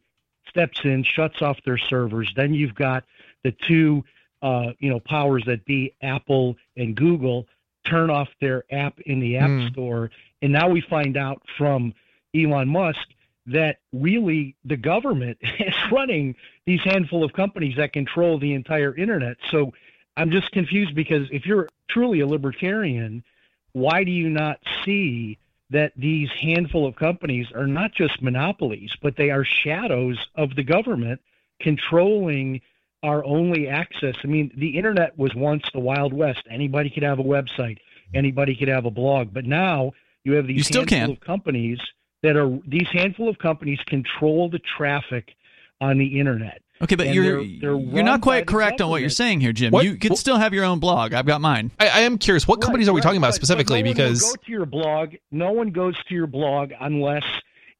steps 0.49 0.81
in, 0.85 1.05
shuts 1.05 1.43
off 1.43 1.59
their 1.65 1.79
servers. 1.79 2.33
Then 2.35 2.55
you've 2.55 2.75
got 2.75 3.05
the 3.45 3.53
two, 3.67 4.05
uh, 4.43 4.73
you 4.79 4.91
know, 4.91 5.01
powers 5.01 5.45
that 5.47 5.65
be 5.65 5.95
Apple 6.03 6.57
and 6.77 6.95
Google 6.95 7.47
turn 7.85 8.11
off 8.11 8.29
their 8.41 8.65
app 8.71 9.01
in 9.01 9.21
the 9.21 9.37
App 9.37 9.51
Hmm. 9.51 9.69
Store, 9.69 10.11
and 10.43 10.53
now 10.53 10.69
we 10.69 10.81
find 10.81 11.17
out 11.17 11.43
from 11.57 11.95
Elon 12.35 12.69
Musk 12.69 13.09
that 13.47 13.79
really 13.93 14.55
the 14.65 14.77
government 14.77 15.39
is 15.59 15.75
running 15.91 16.35
these 16.67 16.81
handful 16.83 17.25
of 17.25 17.33
companies 17.33 17.77
that 17.77 17.93
control 17.93 18.39
the 18.39 18.53
entire 18.53 18.95
internet. 18.95 19.39
So 19.51 19.73
I'm 20.17 20.31
just 20.31 20.51
confused 20.53 20.95
because 20.95 21.29
if 21.31 21.47
you're 21.47 21.69
truly 21.89 22.21
a 22.21 22.27
libertarian, 22.27 23.25
why 23.73 24.05
do 24.05 24.11
you 24.11 24.29
not 24.29 24.61
see 24.85 25.39
that 25.71 25.93
these 25.97 26.31
handful 26.41 26.87
of 26.87 26.97
companies 26.97 27.47
are 27.55 27.67
not 27.67 27.93
just 27.95 28.23
monopolies, 28.23 28.91
but 29.03 29.17
they 29.17 29.31
are 29.31 29.45
shadows 29.45 30.19
of 30.35 30.55
the 30.57 30.63
government 30.63 31.21
controlling 31.61 32.61
our 33.03 33.25
only 33.25 33.69
access. 33.69 34.17
I 34.25 34.27
mean, 34.27 34.51
the 34.57 34.77
internet 34.77 35.17
was 35.19 35.35
once 35.35 35.65
the 35.73 35.81
Wild 35.81 36.13
West. 36.13 36.43
Anybody 36.51 36.91
could 36.91 37.03
have 37.03 37.19
a 37.19 37.23
website, 37.25 37.79
anybody 38.15 38.55
could 38.57 38.69
have 38.69 38.85
a 38.85 38.91
blog, 38.91 39.33
but 39.33 39.45
now 39.45 39.93
you 40.25 40.33
have 40.33 40.47
these 40.47 40.57
You 40.59 40.63
still 40.65 40.81
handful 40.83 40.99
can. 40.99 41.11
of 41.11 41.21
companies 41.21 41.79
that 42.23 42.37
are 42.37 42.59
these 42.67 42.89
handful 42.93 43.29
of 43.29 43.39
companies 43.39 43.79
control 43.87 44.49
the 44.51 44.59
traffic 44.59 45.35
on 45.81 45.99
the 45.99 46.19
internet. 46.19 46.61
Okay, 46.83 46.95
but 46.97 47.07
And 47.07 47.15
you're 47.15 47.45
they're- 47.45 47.59
they're 47.61 47.79
you're 47.79 48.03
not 48.05 48.21
quite 48.21 48.47
the 48.47 48.53
correct 48.53 48.81
on 48.81 48.89
what 48.91 49.01
you're 49.01 49.11
saying 49.11 49.41
here, 49.41 49.53
Jim. 49.53 49.73
What- 49.73 49.85
You 49.85 49.97
could 49.97 50.11
what- 50.11 50.19
still 50.19 50.37
have 50.37 50.53
your 50.55 50.65
own 50.65 50.79
blog. 50.81 51.13
I've 51.13 51.27
got 51.27 51.41
mine. 51.41 51.71
I, 51.79 51.89
I 51.89 52.01
am 52.01 52.19
curious. 52.19 52.47
What 52.49 52.61
companies 52.61 52.87
Right, 52.87 52.91
are 52.91 52.95
we 52.95 52.99
right, 53.01 53.03
talking 53.05 53.19
about 53.19 53.29
but- 53.29 53.35
specifically? 53.35 53.83
no 53.83 53.91
because 53.91 54.23
go 54.23 54.35
to 54.45 54.51
your 54.51 54.67
blog. 54.67 55.15
No 55.31 55.53
one 55.53 55.71
goes 55.71 55.97
to 56.09 56.15
your 56.15 56.27
blog 56.29 56.73
unless 56.81 57.25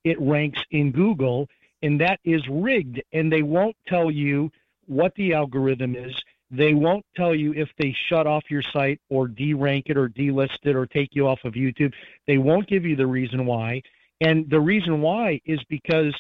it 0.05 0.21
ranks 0.21 0.61
in 0.71 0.91
Google, 0.93 1.49
and 1.83 2.01
that 2.01 2.19
is 2.25 2.43
rigged. 2.49 3.01
And 3.13 3.33
they 3.33 3.43
won't 3.43 3.77
tell 3.89 4.11
you 4.11 4.51
what 4.89 5.15
the 5.15 5.35
algorithm 5.35 5.95
is. 5.95 6.15
They 6.51 6.73
won't 6.75 7.05
tell 7.15 7.35
you 7.35 7.53
if 7.53 7.69
they 7.79 7.95
shut 8.09 8.27
off 8.27 8.45
your 8.51 8.63
site 8.63 9.01
or 9.11 9.29
derank 9.29 9.85
it 9.87 9.97
or 9.99 10.09
delist 10.09 10.59
it 10.65 10.75
or 10.75 10.87
take 10.87 11.15
you 11.15 11.29
off 11.29 11.45
of 11.45 11.55
YouTube. 11.55 11.93
They 12.27 12.39
won't 12.39 12.67
give 12.67 12.85
you 12.87 12.97
the 12.97 13.07
reason 13.07 13.45
why. 13.47 13.83
And 14.21 14.49
the 14.49 14.61
reason 14.61 15.01
why 15.03 15.41
is 15.45 15.63
because 15.69 16.15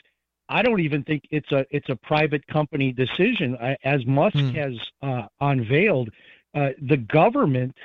I 0.49 0.63
don't 0.63 0.81
even 0.81 1.03
think 1.05 1.25
it's 1.31 1.51
a 1.53 1.67
it's 1.71 1.89
a 1.89 1.97
private 1.97 2.47
company 2.47 2.93
decision. 2.93 3.57
As 3.85 4.05
Musk 4.07 4.37
Hmm. 4.37 4.51
has 4.51 4.75
uh, 5.03 5.27
unveiled, 5.41 6.11
uh, 6.55 6.71
the 6.81 6.97
government 6.97 7.77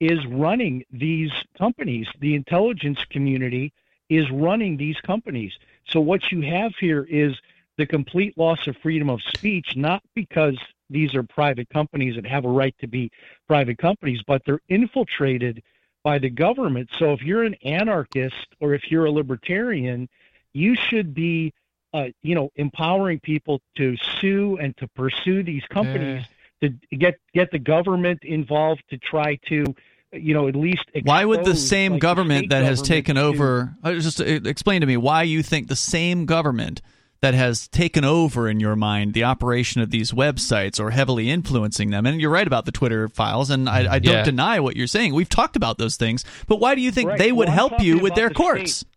is 0.00 0.24
running 0.26 0.84
these 0.90 1.30
companies. 1.56 2.08
The 2.20 2.34
intelligence 2.34 3.04
community 3.10 3.72
is 4.08 4.30
running 4.30 4.76
these 4.76 5.00
companies. 5.00 5.52
So 5.88 6.00
what 6.00 6.30
you 6.32 6.42
have 6.42 6.72
here 6.80 7.04
is 7.08 7.40
the 7.78 7.86
complete 7.86 8.36
loss 8.36 8.66
of 8.66 8.76
freedom 8.78 9.08
of 9.08 9.20
speech, 9.22 9.76
not 9.76 10.02
because 10.14 10.58
these 10.90 11.14
are 11.14 11.22
private 11.22 11.68
companies 11.70 12.16
that 12.16 12.26
have 12.26 12.44
a 12.44 12.48
right 12.48 12.74
to 12.80 12.86
be 12.86 13.10
private 13.48 13.78
companies, 13.78 14.20
but 14.26 14.42
they're 14.44 14.60
infiltrated 14.68 15.62
by 16.04 16.18
the 16.18 16.28
government. 16.28 16.90
So 16.98 17.12
if 17.12 17.22
you're 17.22 17.44
an 17.44 17.54
anarchist 17.64 18.46
or 18.60 18.74
if 18.74 18.90
you're 18.90 19.06
a 19.06 19.10
libertarian, 19.10 20.08
you 20.52 20.74
should 20.74 21.14
be, 21.14 21.54
uh, 21.94 22.06
you 22.22 22.34
know, 22.34 22.50
empowering 22.56 23.20
people 23.20 23.60
to 23.76 23.96
sue 24.20 24.58
and 24.60 24.76
to 24.76 24.88
pursue 24.88 25.42
these 25.42 25.64
companies 25.70 26.24
to 26.62 26.96
get 26.96 27.18
get 27.34 27.50
the 27.50 27.58
government 27.58 28.20
involved 28.22 28.82
to 28.90 28.98
try 28.98 29.36
to, 29.46 29.64
you 30.12 30.34
know, 30.34 30.48
at 30.48 30.56
least. 30.56 30.84
Why 31.02 31.24
would 31.24 31.44
the 31.44 31.56
same 31.56 31.92
like, 31.92 32.00
government 32.00 32.50
that 32.50 32.64
has 32.64 32.80
government 32.80 32.88
taken 32.88 33.16
to- 33.16 33.22
over 33.22 33.74
uh, 33.82 33.94
just 33.94 34.20
uh, 34.20 34.24
explain 34.24 34.80
to 34.80 34.86
me 34.86 34.96
why 34.96 35.22
you 35.24 35.42
think 35.42 35.68
the 35.68 35.76
same 35.76 36.24
government 36.26 36.80
that 37.22 37.34
has 37.34 37.68
taken 37.68 38.04
over 38.04 38.48
in 38.48 38.60
your 38.60 38.76
mind 38.76 39.14
the 39.14 39.24
operation 39.24 39.80
of 39.80 39.90
these 39.90 40.12
websites 40.12 40.78
or 40.78 40.90
heavily 40.90 41.30
influencing 41.30 41.90
them 41.90 42.04
and 42.04 42.20
you're 42.20 42.30
right 42.30 42.46
about 42.46 42.66
the 42.66 42.72
twitter 42.72 43.08
files 43.08 43.48
and 43.48 43.68
i, 43.68 43.94
I 43.94 43.98
don't 44.00 44.16
Yeah. 44.16 44.22
deny 44.24 44.60
what 44.60 44.76
you're 44.76 44.86
saying 44.88 45.14
we've 45.14 45.28
talked 45.28 45.56
about 45.56 45.78
those 45.78 45.96
things 45.96 46.24
but 46.48 46.56
why 46.60 46.74
do 46.74 46.80
you 46.82 46.90
think 46.90 47.08
Right. 47.10 47.18
they 47.18 47.32
would 47.32 47.48
Well, 47.48 47.54
help 47.54 47.80
you 47.80 47.98
with 47.98 48.14
their 48.14 48.28
the 48.28 48.34
courts 48.34 48.72
state. 48.74 48.88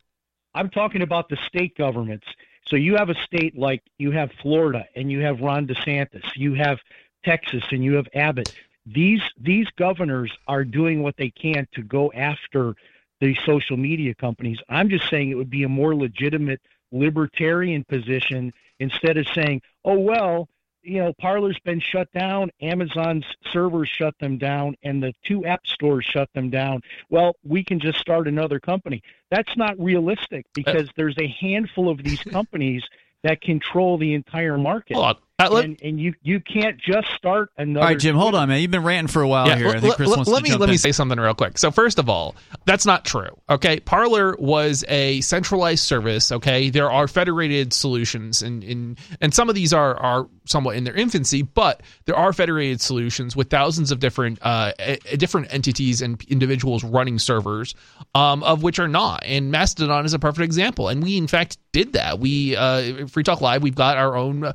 I'm 0.54 0.70
talking 0.70 1.02
about 1.02 1.28
the 1.30 1.38
state 1.48 1.78
governments. 1.78 2.26
So 2.68 2.78
you 2.78 2.96
have 2.96 3.10
a 3.10 3.16
state 3.26 3.58
like 3.58 3.84
you 3.98 4.12
have 4.12 4.32
Florida 4.42 4.86
and 4.96 5.12
you 5.12 5.20
have 5.22 5.42
Ron 5.42 5.68
DeSantis, 5.68 6.24
you 6.36 6.54
have 6.56 6.80
Texas 7.26 7.64
and 7.72 7.84
you 7.84 7.94
have 7.96 8.08
Abbott. 8.16 8.54
These 8.86 9.22
these 9.40 9.68
governors 9.78 10.32
are 10.48 10.64
doing 10.64 11.04
what 11.04 11.18
they 11.18 11.30
can 11.30 11.68
to 11.74 11.82
go 11.84 12.12
after 12.14 12.74
the 13.20 13.36
social 13.46 13.76
media 13.78 14.16
companies. 14.16 14.58
I'm 14.70 14.90
just 14.90 15.10
saying 15.10 15.30
it 15.30 15.36
would 15.36 15.50
be 15.50 15.64
a 15.64 15.70
more 15.70 15.94
legitimate 15.96 16.62
libertarian 16.92 17.84
position 17.84 18.54
instead 18.80 19.18
of 19.18 19.28
saying, 19.34 19.62
"Oh 19.84 20.00
well, 20.00 20.50
you 20.86 21.00
know, 21.00 21.14
Parler's 21.20 21.60
been 21.66 21.80
shut 21.80 22.12
down, 22.12 22.52
Amazon's 22.62 23.26
servers 23.52 23.90
shut 23.90 24.14
them 24.20 24.38
down, 24.38 24.76
and 24.84 25.02
the 25.02 25.14
two 25.24 25.46
app 25.46 25.66
stores 25.66 26.06
shut 26.06 26.30
them 26.34 26.50
down. 26.50 26.82
Well, 27.10 27.36
we 27.44 27.64
can 27.64 27.80
just 27.80 28.00
start 28.00 28.28
another 28.28 28.60
company. 28.60 29.02
That's 29.32 29.58
not 29.58 29.80
realistic 29.80 30.46
uh, 30.46 30.52
because 30.54 30.90
there's 30.96 31.18
a 31.18 31.28
handful 31.28 31.90
of 31.90 32.04
these 32.04 32.20
companies 32.32 32.84
that 33.24 33.42
control 33.42 33.98
the 33.98 34.14
entire 34.14 34.58
market. 34.58 34.96
on. 34.96 35.16
Uh, 35.38 35.50
let- 35.52 35.66
and, 35.66 35.78
and 35.84 36.00
you 36.00 36.14
you 36.24 36.40
can't 36.40 36.78
just 36.78 37.10
start 37.12 37.50
another. 37.58 37.82
all 37.84 37.92
right 37.92 38.00
jim 38.00 38.16
hold 38.16 38.34
on 38.36 38.48
man 38.48 38.62
you've 38.62 38.72
been 38.72 38.84
ranting 38.84 39.12
for 39.12 39.22
a 39.22 39.28
while 39.28 39.46
yeah, 39.46 39.58
here 39.58 39.68
i 39.68 39.72
let- 39.72 39.82
think 39.82 39.96
chris 39.96 40.08
let- 40.08 40.18
wants 40.20 40.32
let 40.32 40.38
to 40.38 40.44
me 40.44 40.50
jump 40.52 40.62
let 40.62 40.70
me 40.70 40.78
say 40.78 40.94
something 40.94 41.20
real 41.20 41.34
quick. 41.34 41.58
So 41.58 41.72
first 41.72 42.00
of 42.00 42.08
all, 42.08 42.36
that's 42.64 42.86
not 42.86 43.04
true. 43.04 43.28
Okay, 43.50 43.82
Parler 43.82 44.36
was 44.40 44.86
a 44.88 45.20
centralized 45.22 45.84
service. 45.84 46.32
Okay, 46.32 46.70
there 46.70 46.90
are 46.90 47.08
federated 47.10 47.74
solutions, 47.74 48.42
and 48.42 48.64
and 48.64 48.98
and 49.20 49.34
some 49.34 49.50
of 49.50 49.56
these 49.56 49.74
are 49.74 49.98
are 49.98 50.28
somewhat 50.46 50.78
in 50.78 50.84
their 50.86 50.96
infancy, 50.96 51.42
but 51.42 51.82
there 52.06 52.16
are 52.16 52.32
federated 52.32 52.80
solutions 52.80 53.36
with 53.36 53.50
thousands 53.50 53.92
of 53.92 54.00
different 54.00 54.40
uh 54.42 54.72
e- 54.80 55.18
different 55.18 55.54
entities 55.54 56.02
and 56.02 56.24
individuals 56.30 56.84
running 56.84 57.20
servers, 57.20 57.76
um, 58.16 58.42
of 58.44 58.64
which 58.64 58.80
are 58.80 58.88
not. 58.88 59.24
And 59.26 59.52
Mastodon 59.52 60.06
is 60.06 60.14
a 60.14 60.20
perfect 60.20 60.46
example. 60.46 60.88
And 60.88 61.04
we 61.04 61.18
in 61.18 61.28
fact 61.28 61.58
did 61.74 61.94
that. 61.94 62.20
We 62.20 62.56
uh, 62.56 63.06
Free 63.08 63.24
Talk 63.24 63.42
Live, 63.42 63.62
we've 63.62 63.76
got 63.76 63.98
our 63.98 64.16
own 64.16 64.46
uh, 64.46 64.54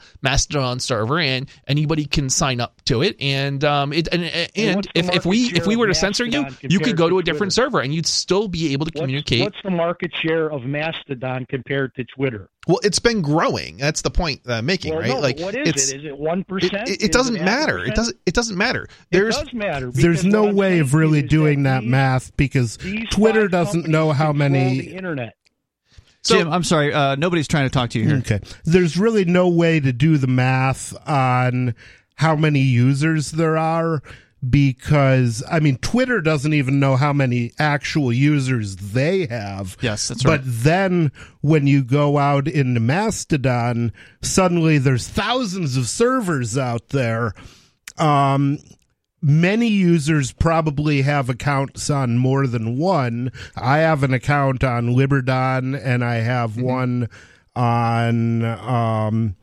Mastodon 0.71 0.81
server, 0.81 1.18
and 1.18 1.49
anybody 1.66 2.05
can 2.05 2.31
sign 2.31 2.61
up 2.61 2.81
to 2.85 3.03
it. 3.03 3.16
And 3.21 3.64
um, 3.64 3.93
it 3.93 4.09
and, 4.12 4.25
and 4.25 4.89
if, 4.95 5.14
if 5.14 5.27
we 5.27 5.47
if 5.55 5.66
we 5.66 5.77
were 5.77 5.87
to 5.87 5.95
censor 5.95 6.25
you, 6.25 6.47
you 6.62 6.81
could 6.81 6.97
go 6.97 7.09
to 7.09 7.14
to 7.14 7.18
a 7.18 7.23
different 7.23 7.53
Twitter? 7.55 7.66
server, 7.71 7.81
and 7.81 7.95
you'd 7.95 8.07
still 8.07 8.49
be 8.49 8.73
able 8.73 8.87
to 8.87 8.91
What's, 8.95 9.01
communicate. 9.01 9.43
what's 9.43 9.62
the 9.64 9.71
market 9.71 10.12
share 10.14 10.51
of 10.51 10.62
Mastodon 10.64 11.47
compared 11.49 11.95
to 11.97 12.05
Twitter? 12.05 12.49
well, 12.68 12.79
it's 12.83 12.99
been 12.99 13.23
growing. 13.23 13.79
That's 13.79 14.03
the 14.03 14.11
point 14.11 14.45
that 14.45 14.59
I'm 14.59 14.66
making, 14.66 14.93
Well, 14.93 15.01
right? 15.01 15.09
no, 15.09 15.18
like 15.18 15.41
what 15.41 15.57
is 15.57 15.68
it's, 15.68 15.93
it? 15.93 16.01
Is 16.01 16.05
it 16.07 16.18
one 16.18 16.45
it, 16.51 16.73
it, 16.73 17.03
it 17.05 17.12
doesn't 17.12 17.43
matter. 17.43 17.85
It 17.85 17.95
doesn't. 17.95 18.16
It 18.27 18.35
doesn't 18.35 18.57
matter. 18.57 18.87
There's 19.11 19.37
it 19.37 19.45
does 19.47 19.55
matter. 19.55 19.91
There's 19.91 20.25
no 20.25 20.53
way 20.53 20.79
of 20.79 20.95
really 20.95 21.23
doing 21.23 21.64
that 21.64 21.81
these- 21.81 21.91
math 21.91 22.37
because 22.37 22.79
Twitter 23.11 23.49
doesn't 23.49 23.89
know 23.89 24.12
how 24.12 24.33
many. 24.33 24.81
the 24.81 24.95
internet. 24.95 25.35
So 26.23 26.37
jim 26.39 26.53
i'm 26.53 26.64
sorry 26.64 26.93
uh, 26.93 27.14
nobody's 27.16 27.49
trying 27.49 27.64
to 27.64 27.71
talk 27.71 27.91
to 27.91 27.99
you 27.99 28.07
here 28.07 28.18
Okay. 28.18 28.41
There's 28.64 28.99
really 28.99 29.25
no 29.25 29.49
way 29.49 29.81
to 29.81 29.93
do 29.93 30.18
the 30.18 30.27
math 30.27 30.95
on 31.09 31.75
how 32.16 32.37
many 32.37 32.61
users 32.61 33.31
there 33.31 33.57
are 33.57 34.03
because, 34.49 35.43
I 35.51 35.61
mean, 35.61 35.77
Twitter 35.79 36.21
doesn't 36.23 36.55
even 36.55 36.81
know 36.81 36.97
how 36.97 37.12
many 37.12 37.53
actual 37.59 38.12
users 38.12 38.77
they 38.77 39.27
have. 39.27 39.77
Yes, 39.81 40.09
that's 40.09 40.25
right. 40.25 40.39
But 40.39 40.43
then 40.45 41.12
when 41.43 41.66
you 41.66 41.85
go 41.85 42.16
out 42.18 42.49
into 42.49 42.81
Mastodon, 42.81 43.93
suddenly 44.23 44.79
there's 44.79 45.07
thousands 45.09 45.77
of 45.77 45.89
servers 45.89 46.57
out 46.57 46.89
there. 46.89 47.35
Um, 47.99 48.59
many 49.23 49.68
users 49.68 50.33
probably 50.33 51.03
have 51.03 51.29
accounts 51.29 51.91
on 51.91 52.18
more 52.18 52.47
than 52.47 52.79
one. 52.79 53.33
I 53.57 53.79
have 53.79 54.03
an 54.03 54.14
account 54.14 54.64
on 54.64 54.95
Liberdon 54.95 55.79
and 55.83 56.05
I 56.05 56.16
have 56.16 56.57
one 56.57 57.09
on 57.57 58.45
um 58.45 59.37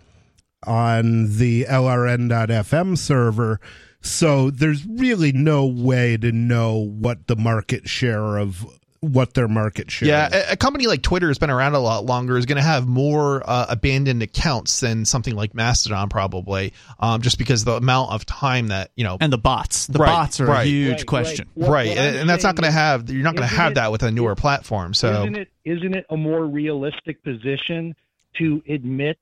on 0.65 1.38
the 1.38 1.65
LRN.FM 1.65 2.97
server. 2.97 3.59
So 4.01 4.49
there's 4.49 4.86
really 4.86 5.32
no 5.32 5.65
way 5.65 6.17
to 6.17 6.32
know 6.32 6.78
what 6.78 7.28
the 7.28 7.36
market 7.36 7.88
share 7.88 8.38
of 8.38 8.65
what 9.01 9.33
their 9.33 9.47
market 9.47 9.91
share 9.91 10.07
yeah, 10.09 10.27
is. 10.27 10.33
a, 10.49 10.51
a 10.53 10.55
company 10.57 10.87
like 10.87 11.01
Twitter 11.01 11.27
has 11.27 11.37
been 11.37 11.49
around 11.49 11.73
a 11.75 11.79
lot 11.79 12.05
longer. 12.05 12.37
Is 12.37 12.45
going 12.45 12.57
to 12.57 12.61
have 12.63 12.87
more 12.87 13.41
uh, 13.47 13.67
abandoned 13.69 14.23
accounts 14.23 14.79
than 14.79 15.05
something 15.05 15.35
like 15.35 15.53
Mastodon, 15.53 16.09
probably, 16.09 16.73
um, 16.99 17.21
just 17.21 17.37
because 17.37 17.63
the 17.63 17.73
amount 17.75 18.11
of 18.11 18.25
time 18.25 18.67
that 18.69 18.91
you 18.95 19.03
know. 19.03 19.17
and 19.21 19.31
the 19.31 19.37
bots 19.37 19.87
the 19.87 19.99
Right, 19.99 20.07
bots 20.07 20.39
are 20.39 20.45
right. 20.47 20.65
a 20.65 20.69
huge 20.69 20.97
Right, 20.99 21.05
question 21.05 21.49
right. 21.55 21.67
What- 21.67 21.71
right, 21.73 21.87
what 21.89 21.97
I'm 21.97 22.03
and, 22.05 22.15
and 22.17 22.29
that's 22.29 22.43
not 22.43 22.55
going 22.55 22.65
to 22.69 22.71
have. 22.77 23.09
You're 23.09 23.23
not 23.23 23.35
going 23.35 23.47
to 23.47 23.55
have 23.55 23.73
it- 23.73 23.75
that 23.75 23.91
with 23.91 24.03
a 24.03 24.11
newer 24.11 24.35
platform. 24.35 24.93
So 24.93 25.21
isn't 25.21 25.35
it 25.37 25.49
isn't 25.65 25.95
it 25.95 26.05
a 26.09 26.17
more 26.17 26.45
realistic 26.45 27.23
position 27.23 27.95
to 28.37 28.63
admit 28.67 29.19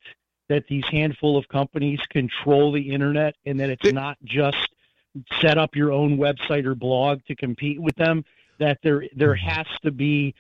that 0.47 0.67
these 0.67 0.84
handful 0.91 1.38
of 1.38 1.47
companies 1.47 1.99
control 2.09 2.71
the 2.71 2.91
internet 2.91 3.36
and 3.45 3.59
that 3.59 3.69
it's 3.69 3.88
It- 3.88 3.95
not 3.95 4.17
just 4.23 4.57
set 5.41 5.57
up 5.57 5.76
your 5.76 5.91
own 5.91 6.17
website 6.17 6.65
or 6.65 6.76
blog 6.76 7.21
to 7.26 7.36
compete 7.36 7.82
with 7.82 7.95
them 7.95 8.26
that 8.60 8.80
there 8.84 9.03
there 9.16 9.36
Mm-hmm. 9.36 9.49
has 9.49 9.66
to 9.84 9.91
be 9.91 10.34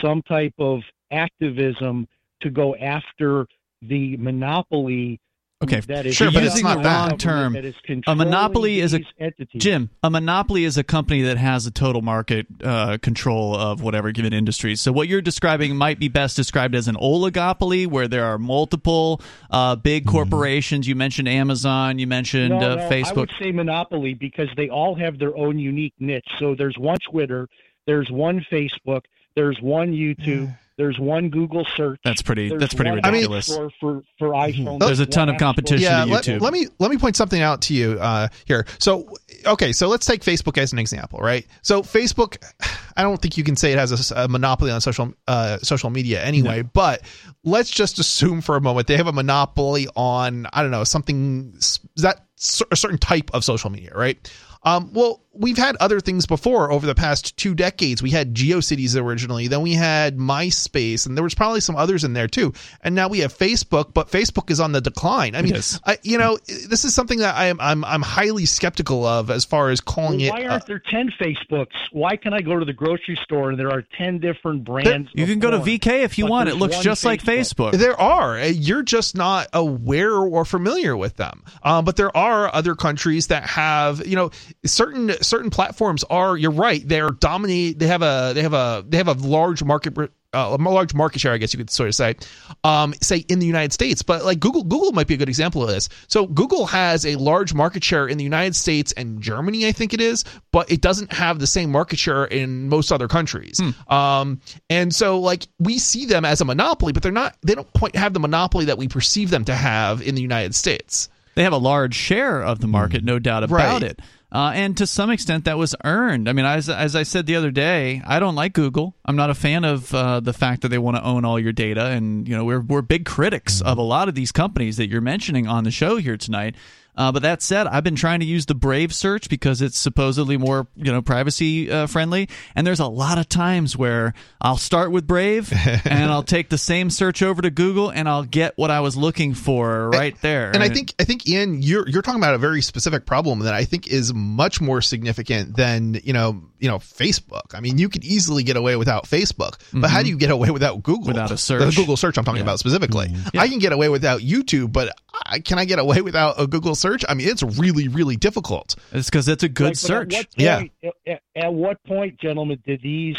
some 0.00 0.22
type 0.22 0.54
of 0.58 0.80
activism 1.10 2.06
to 2.40 2.50
go 2.50 2.74
after 2.76 3.46
the 3.82 4.16
monopoly 4.16 5.20
Okay, 5.62 5.80
that 5.80 6.04
is 6.04 6.14
sure, 6.14 6.30
but 6.30 6.44
it's 6.44 6.62
not 6.62 6.78
the 6.78 6.82
that. 6.82 7.18
term. 7.18 7.54
that 7.54 7.64
is 7.64 7.74
A 8.06 8.14
monopoly 8.14 8.80
is 8.80 8.92
a 8.92 9.00
entities. 9.18 9.62
Jim, 9.62 9.88
a 10.02 10.10
monopoly 10.10 10.64
is 10.64 10.76
a 10.76 10.84
company 10.84 11.22
that 11.22 11.38
has 11.38 11.66
a 11.66 11.70
total 11.70 12.02
market 12.02 12.46
uh, 12.62 12.98
control 13.00 13.56
of 13.56 13.80
whatever 13.80 14.12
given 14.12 14.34
industry. 14.34 14.76
So 14.76 14.92
what 14.92 15.08
you're 15.08 15.22
describing 15.22 15.74
might 15.74 15.98
be 15.98 16.08
best 16.08 16.36
described 16.36 16.74
as 16.74 16.88
an 16.88 16.96
oligopoly, 16.96 17.86
where 17.86 18.06
there 18.06 18.26
are 18.26 18.36
multiple 18.36 19.22
uh, 19.50 19.76
big 19.76 20.06
corporations. 20.06 20.86
You 20.86 20.94
mentioned 20.94 21.26
Amazon. 21.26 21.98
You 21.98 22.06
mentioned 22.06 22.50
no, 22.50 22.72
uh, 22.72 22.74
no, 22.74 22.86
I 22.86 22.90
Facebook. 22.90 23.16
would 23.16 23.32
say 23.40 23.50
monopoly 23.50 24.12
because 24.12 24.50
they 24.58 24.68
all 24.68 24.94
have 24.94 25.18
their 25.18 25.34
own 25.34 25.58
unique 25.58 25.94
niche. 25.98 26.28
So 26.38 26.54
there's 26.54 26.76
one 26.76 26.98
Twitter, 27.10 27.48
there's 27.86 28.10
one 28.10 28.44
Facebook, 28.52 29.02
There's 29.34 29.60
one 29.62 29.92
YouTube. 29.92 30.54
There's 30.78 30.98
one 30.98 31.30
Google 31.30 31.66
search. 31.76 32.00
That's 32.04 32.22
pretty. 32.22 32.50
There's 32.50 32.60
That's 32.60 32.74
pretty 32.74 32.90
ridiculous. 32.90 33.48
App 33.48 33.54
Store 33.54 33.70
for 33.80 34.02
for 34.18 34.28
iPhone. 34.30 34.78
There's 34.78 35.00
a 35.00 35.06
ton 35.06 35.28
of 35.28 35.38
competition 35.38 35.86
yeah 35.86 36.04
to 36.04 36.10
let, 36.10 36.24
YouTube. 36.24 36.40
let 36.40 36.52
me 36.52 36.66
let 36.78 36.90
me 36.90 36.98
point 36.98 37.16
something 37.16 37.40
out 37.40 37.62
to 37.62 37.74
you 37.74 37.98
uh, 38.00 38.28
here 38.44 38.66
so 38.78 39.08
okay 39.44 39.72
so 39.72 39.88
let's 39.88 40.06
take 40.06 40.22
facebook 40.22 40.58
as 40.58 40.72
an 40.72 40.78
example 40.78 41.18
right 41.20 41.46
so 41.62 41.82
facebook 41.82 42.42
i 42.96 43.02
don't 43.02 43.20
think 43.20 43.36
you 43.36 43.44
can 43.44 43.56
say 43.56 43.72
it 43.72 43.78
has 43.78 44.10
a, 44.10 44.24
a 44.24 44.28
monopoly 44.28 44.70
on 44.70 44.80
social 44.80 45.12
uh, 45.28 45.58
social 45.58 45.90
media 45.90 46.22
anyway 46.22 46.62
but 46.62 47.02
let's 47.44 47.70
just 47.70 47.98
assume 47.98 48.40
for 48.40 48.56
a 48.56 48.60
moment 48.60 48.86
they 48.86 48.96
have 48.96 49.06
a 49.06 49.12
monopoly 49.12 49.88
on 49.96 50.46
i 50.52 50.62
don't 50.62 50.70
know 50.70 50.84
something 50.84 51.52
that 51.96 52.24
a 52.70 52.76
certain 52.76 52.98
type 52.98 53.30
of 53.32 53.44
social 53.44 53.70
media 53.70 53.92
right 53.94 54.30
um, 54.66 54.90
well, 54.92 55.22
we've 55.32 55.56
had 55.56 55.76
other 55.76 56.00
things 56.00 56.26
before 56.26 56.72
over 56.72 56.86
the 56.86 56.94
past 56.94 57.36
two 57.36 57.54
decades. 57.54 58.02
We 58.02 58.10
had 58.10 58.34
GeoCities 58.34 59.00
originally, 59.00 59.46
then 59.46 59.62
we 59.62 59.74
had 59.74 60.16
MySpace, 60.16 61.06
and 61.06 61.16
there 61.16 61.22
was 61.22 61.34
probably 61.34 61.60
some 61.60 61.76
others 61.76 62.02
in 62.04 62.14
there 62.14 62.26
too. 62.26 62.52
And 62.82 62.94
now 62.94 63.08
we 63.08 63.20
have 63.20 63.32
Facebook, 63.36 63.94
but 63.94 64.08
Facebook 64.10 64.50
is 64.50 64.58
on 64.58 64.72
the 64.72 64.80
decline. 64.80 65.36
I 65.36 65.42
mean, 65.42 65.54
is. 65.54 65.80
I, 65.86 65.98
you 66.02 66.18
know, 66.18 66.36
this 66.68 66.84
is 66.84 66.94
something 66.94 67.20
that 67.20 67.36
I 67.36 67.46
am 67.46 67.60
I'm 67.60 67.84
I'm 67.84 68.02
highly 68.02 68.44
skeptical 68.44 69.06
of 69.06 69.30
as 69.30 69.44
far 69.44 69.70
as 69.70 69.80
calling 69.80 70.20
Well, 70.20 70.32
why 70.32 70.40
it. 70.40 70.46
aren't 70.48 70.62
uh, 70.64 70.66
there 70.66 70.82
ten 70.90 71.12
Facebooks? 71.20 71.74
Why 71.92 72.16
can 72.16 72.34
I 72.34 72.40
go 72.40 72.58
to 72.58 72.64
the 72.64 72.72
grocery 72.72 73.18
store 73.22 73.50
and 73.50 73.58
there 73.58 73.70
are 73.70 73.84
ten 73.96 74.18
different 74.18 74.64
brands? 74.64 75.10
you 75.14 75.26
can 75.26 75.38
go 75.38 75.52
to 75.52 75.58
VK 75.58 76.02
if 76.02 76.18
you 76.18 76.26
want. 76.26 76.48
It 76.48 76.56
looks 76.56 76.76
one 76.76 76.82
just 76.82 77.04
like 77.04 77.22
Facebook. 77.22 77.72
Facebook. 77.72 77.78
there 77.78 78.00
are. 78.00 78.36
Uh, 78.36 78.46
You're 78.46 78.82
just 78.82 79.16
not 79.16 79.48
aware 79.52 80.12
or 80.12 80.44
familiar 80.44 80.96
with 80.96 81.16
them. 81.16 81.44
Um, 81.62 81.84
but 81.84 81.96
there 81.96 82.14
are 82.16 82.52
other 82.52 82.74
countries 82.74 83.28
that 83.28 83.44
have, 83.44 84.04
you 84.04 84.16
know, 84.16 84.30
certain 84.64 85.12
certain 85.22 85.50
platforms 85.50 86.04
are. 86.04 86.36
You're 86.36 86.50
right. 86.50 86.86
They're 86.86 87.10
dominate. 87.10 87.78
They 87.78 87.86
have 87.88 88.02
a 88.02 88.32
they 88.34 88.42
have 88.42 88.54
a 88.54 88.84
they 88.88 88.96
have 88.96 89.08
a 89.08 89.12
large 89.14 89.62
market. 89.62 89.96
Uh, 90.34 90.54
a 90.60 90.62
large 90.62 90.92
market 90.92 91.18
share, 91.18 91.32
I 91.32 91.38
guess 91.38 91.54
you 91.54 91.58
could 91.58 91.70
sort 91.70 91.88
of 91.88 91.94
say, 91.94 92.14
um, 92.62 92.92
say 93.00 93.18
in 93.28 93.38
the 93.38 93.46
United 93.46 93.72
States. 93.72 94.02
But 94.02 94.22
like 94.22 94.38
Google, 94.38 94.64
Google 94.64 94.92
might 94.92 95.06
be 95.06 95.14
a 95.14 95.16
good 95.16 95.30
example 95.30 95.62
of 95.62 95.68
this. 95.68 95.88
So 96.08 96.26
Google 96.26 96.66
has 96.66 97.06
a 97.06 97.14
large 97.16 97.54
market 97.54 97.82
share 97.82 98.06
in 98.06 98.18
the 98.18 98.24
United 98.24 98.54
States 98.54 98.92
and 98.92 99.22
Germany, 99.22 99.66
I 99.66 99.72
think 99.72 99.94
it 99.94 100.00
is, 100.00 100.24
but 100.52 100.70
it 100.70 100.82
doesn't 100.82 101.10
have 101.12 101.38
the 101.38 101.46
same 101.46 101.70
market 101.70 101.98
share 101.98 102.26
in 102.26 102.68
most 102.68 102.92
other 102.92 103.08
countries. 103.08 103.62
Um, 103.88 104.42
and 104.68 104.94
so 104.94 105.20
like 105.20 105.46
we 105.58 105.78
see 105.78 106.04
them 106.04 106.26
as 106.26 106.42
a 106.42 106.44
monopoly, 106.44 106.92
but 106.92 107.02
they're 107.02 107.12
not. 107.12 107.34
They 107.42 107.54
don't 107.54 107.72
quite 107.72 107.96
have 107.96 108.12
the 108.12 108.20
monopoly 108.20 108.66
that 108.66 108.76
we 108.76 108.88
perceive 108.88 109.30
them 109.30 109.44
to 109.46 109.54
have 109.54 110.02
in 110.02 110.16
the 110.16 110.22
United 110.22 110.54
States. 110.54 111.08
They 111.34 111.44
have 111.44 111.52
a 111.54 111.58
large 111.58 111.94
share 111.94 112.42
of 112.42 112.60
the 112.60 112.66
market, 112.66 113.04
no 113.04 113.18
doubt 113.18 113.42
about 113.44 113.54
Right. 113.56 113.82
it. 113.82 114.00
Uh, 114.32 114.52
and 114.54 114.76
to 114.76 114.86
some 114.86 115.10
extent, 115.10 115.44
that 115.44 115.56
was 115.56 115.74
earned. 115.84 116.28
I 116.28 116.32
mean, 116.32 116.44
as, 116.44 116.68
as 116.68 116.96
I 116.96 117.04
said 117.04 117.26
the 117.26 117.36
other 117.36 117.52
day, 117.52 118.02
I 118.04 118.18
don't 118.18 118.34
like 118.34 118.54
Google. 118.54 118.96
I'm 119.04 119.16
not 119.16 119.30
a 119.30 119.34
fan 119.34 119.64
of 119.64 119.94
uh, 119.94 120.20
the 120.20 120.32
fact 120.32 120.62
that 120.62 120.68
they 120.68 120.78
want 120.78 120.96
to 120.96 121.04
own 121.04 121.24
all 121.24 121.38
your 121.38 121.52
data. 121.52 121.86
And, 121.86 122.26
you 122.26 122.36
know, 122.36 122.44
we're, 122.44 122.60
we're 122.60 122.82
big 122.82 123.06
critics 123.06 123.60
of 123.60 123.78
a 123.78 123.82
lot 123.82 124.08
of 124.08 124.14
these 124.14 124.32
companies 124.32 124.78
that 124.78 124.88
you're 124.88 125.00
mentioning 125.00 125.46
on 125.46 125.64
the 125.64 125.70
show 125.70 125.96
here 125.96 126.16
tonight. 126.16 126.56
Uh, 126.96 127.12
but 127.12 127.22
that 127.22 127.42
said, 127.42 127.66
I've 127.66 127.84
been 127.84 127.96
trying 127.96 128.20
to 128.20 128.26
use 128.26 128.46
the 128.46 128.54
Brave 128.54 128.94
search 128.94 129.28
because 129.28 129.60
it's 129.60 129.78
supposedly 129.78 130.36
more, 130.36 130.66
you 130.76 130.92
know, 130.92 131.02
privacy 131.02 131.70
uh, 131.70 131.86
friendly. 131.86 132.28
And 132.54 132.66
there's 132.66 132.80
a 132.80 132.86
lot 132.86 133.18
of 133.18 133.28
times 133.28 133.76
where 133.76 134.14
I'll 134.40 134.56
start 134.56 134.90
with 134.90 135.06
Brave 135.06 135.52
and 135.84 136.10
I'll 136.10 136.22
take 136.22 136.48
the 136.48 136.58
same 136.58 136.90
search 136.90 137.22
over 137.22 137.42
to 137.42 137.50
Google 137.50 137.90
and 137.90 138.08
I'll 138.08 138.24
get 138.24 138.56
what 138.56 138.70
I 138.70 138.80
was 138.80 138.96
looking 138.96 139.34
for 139.34 139.90
right 139.90 140.18
there. 140.22 140.50
And 140.52 140.62
I 140.62 140.68
think 140.68 140.94
I 140.98 141.04
think 141.04 141.28
Ian, 141.28 141.62
you're 141.62 141.86
you're 141.88 142.02
talking 142.02 142.20
about 142.20 142.34
a 142.34 142.38
very 142.38 142.62
specific 142.62 143.06
problem 143.06 143.40
that 143.40 143.54
I 143.54 143.64
think 143.64 143.88
is 143.88 144.14
much 144.14 144.60
more 144.60 144.80
significant 144.80 145.56
than 145.56 146.00
you 146.02 146.12
know 146.12 146.42
you 146.58 146.68
know 146.68 146.78
Facebook. 146.78 147.54
I 147.54 147.60
mean, 147.60 147.78
you 147.78 147.88
could 147.88 148.04
easily 148.04 148.42
get 148.42 148.56
away 148.56 148.76
without 148.76 149.04
Facebook, 149.04 149.58
but 149.72 149.90
how 149.90 150.02
do 150.02 150.08
you 150.08 150.16
get 150.16 150.30
away 150.30 150.50
without 150.50 150.82
Google? 150.82 151.02
Mm-hmm. 151.02 151.08
Without 151.08 151.30
a 151.30 151.36
search, 151.36 151.74
The. 151.74 151.80
Google 151.80 151.96
search 151.96 152.16
I'm 152.16 152.24
talking 152.24 152.42
about 152.42 152.58
specifically. 152.58 153.14
I 153.36 153.48
can 153.48 153.58
get 153.58 153.72
away 153.72 153.88
without 153.88 154.20
YouTube, 154.20 154.72
but 154.72 154.96
I, 155.24 155.40
can 155.40 155.58
I 155.58 155.64
get 155.64 155.78
away 155.78 156.00
without 156.00 156.40
a 156.40 156.46
Google 156.46 156.74
search? 156.74 156.85
I 157.08 157.14
mean, 157.14 157.28
it's 157.28 157.42
really 157.42 157.88
really 157.88 158.16
difficult. 158.16 158.74
it's 158.92 159.08
because 159.10 159.28
it's 159.28 159.42
a 159.42 159.48
good 159.48 159.68
Like, 159.68 159.76
search. 159.76 160.14
At 160.14 160.26
what 160.26 160.34
Yeah. 160.38 160.58
point, 160.58 160.72
at, 161.06 161.20
at 161.34 161.54
what 161.54 161.82
point, 161.84 162.18
gentlemen, 162.20 162.62
did 162.66 162.82
these 162.82 163.16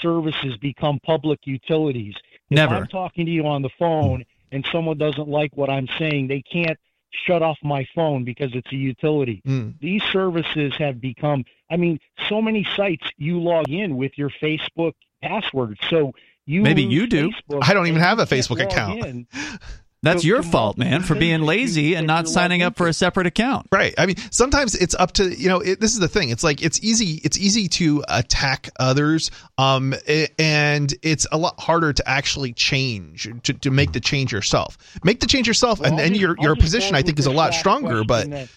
services 0.00 0.56
become 0.58 0.98
public 1.04 1.40
utilities? 1.44 2.14
If 2.50 2.56
Never. 2.56 2.74
I'm 2.76 2.86
talking 2.86 3.26
to 3.26 3.32
you 3.32 3.46
on 3.46 3.62
the 3.62 3.70
phone 3.78 4.24
and 4.52 4.66
someone 4.72 4.96
doesn't 4.98 5.28
like 5.28 5.56
what 5.56 5.68
I'm 5.70 5.88
saying, 5.98 6.28
they 6.28 6.42
can't 6.42 6.78
shut 7.26 7.42
off 7.42 7.58
my 7.62 7.86
phone 7.94 8.24
because 8.24 8.54
it's 8.54 8.70
a 8.72 8.76
utility. 8.76 9.42
Mm. 9.46 9.74
These 9.80 10.02
services 10.12 10.74
have 10.78 11.00
become, 11.00 11.44
I 11.70 11.76
mean, 11.76 11.98
so 12.28 12.40
many 12.40 12.66
sites 12.76 13.04
you 13.16 13.40
log 13.40 13.68
in 13.68 13.96
with 13.96 14.12
your 14.16 14.30
Facebook 14.30 14.92
password. 15.22 15.78
So 15.90 16.12
you 16.46 16.62
Maybe 16.62 16.82
you 16.82 17.06
do. 17.06 17.30
Facebook 17.30 17.58
I 17.62 17.74
don't 17.74 17.86
even 17.88 18.00
have 18.00 18.18
a 18.18 18.24
Facebook 18.24 18.58
log 18.60 18.70
account. 18.72 19.26
in. 20.02 20.10
That's 20.10 20.24
your 20.24 20.42
fault, 20.42 20.78
man, 20.78 21.02
for 21.02 21.14
being 21.18 21.42
lazy 21.42 21.94
and 21.94 22.06
not 22.06 22.28
signing 22.28 22.62
up 22.62 22.76
for 22.76 22.86
a 22.86 22.92
separate 22.92 23.26
account. 23.26 23.66
Right. 23.72 23.94
I 23.98 24.06
mean, 24.06 24.16
sometimes 24.30 24.74
it's 24.74 24.94
up 24.94 25.12
to 25.12 25.28
you 25.34 25.48
know. 25.48 25.60
It, 25.60 25.80
this 25.80 25.92
is 25.92 25.98
the 25.98 26.08
thing. 26.08 26.30
It's 26.30 26.44
like 26.44 26.62
it's 26.62 26.82
easy. 26.82 27.20
It's 27.24 27.38
easy 27.38 27.68
to 27.68 28.04
attack 28.08 28.70
others, 28.78 29.30
um, 29.58 29.94
a- 30.08 30.28
and 30.38 30.94
it's 31.02 31.26
a 31.32 31.38
lot 31.38 31.58
harder 31.60 31.92
to 31.92 32.08
actually 32.08 32.52
change 32.52 33.28
to, 33.42 33.52
to 33.54 33.70
make 33.70 33.92
the 33.92 34.00
change 34.00 34.32
yourself. 34.32 34.78
Make 35.04 35.20
the 35.20 35.26
change 35.26 35.46
yourself, 35.48 35.80
Well, 35.80 35.90
and 35.90 35.98
then 35.98 36.14
your 36.14 36.36
your 36.40 36.56
position 36.56 36.94
I 36.94 37.02
think 37.02 37.18
is 37.18 37.26
a 37.26 37.32
lot 37.32 37.54
stronger. 37.54 38.04
But 38.04 38.30
that- 38.30 38.48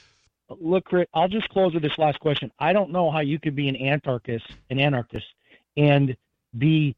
look, 0.59 0.91
Rick, 0.91 1.09
I'll 1.13 1.29
just 1.29 1.49
close 1.49 1.73
with 1.73 1.83
this 1.83 1.97
last 1.97 2.19
question. 2.19 2.51
I 2.59 2.73
don't 2.73 2.91
know 2.91 3.09
how 3.09 3.19
you 3.21 3.39
could 3.39 3.55
be 3.55 3.67
an 3.67 3.75
anarchist, 3.75 4.45
an 4.69 4.79
anarchist, 4.79 5.25
and 5.77 6.15
be 6.57 6.95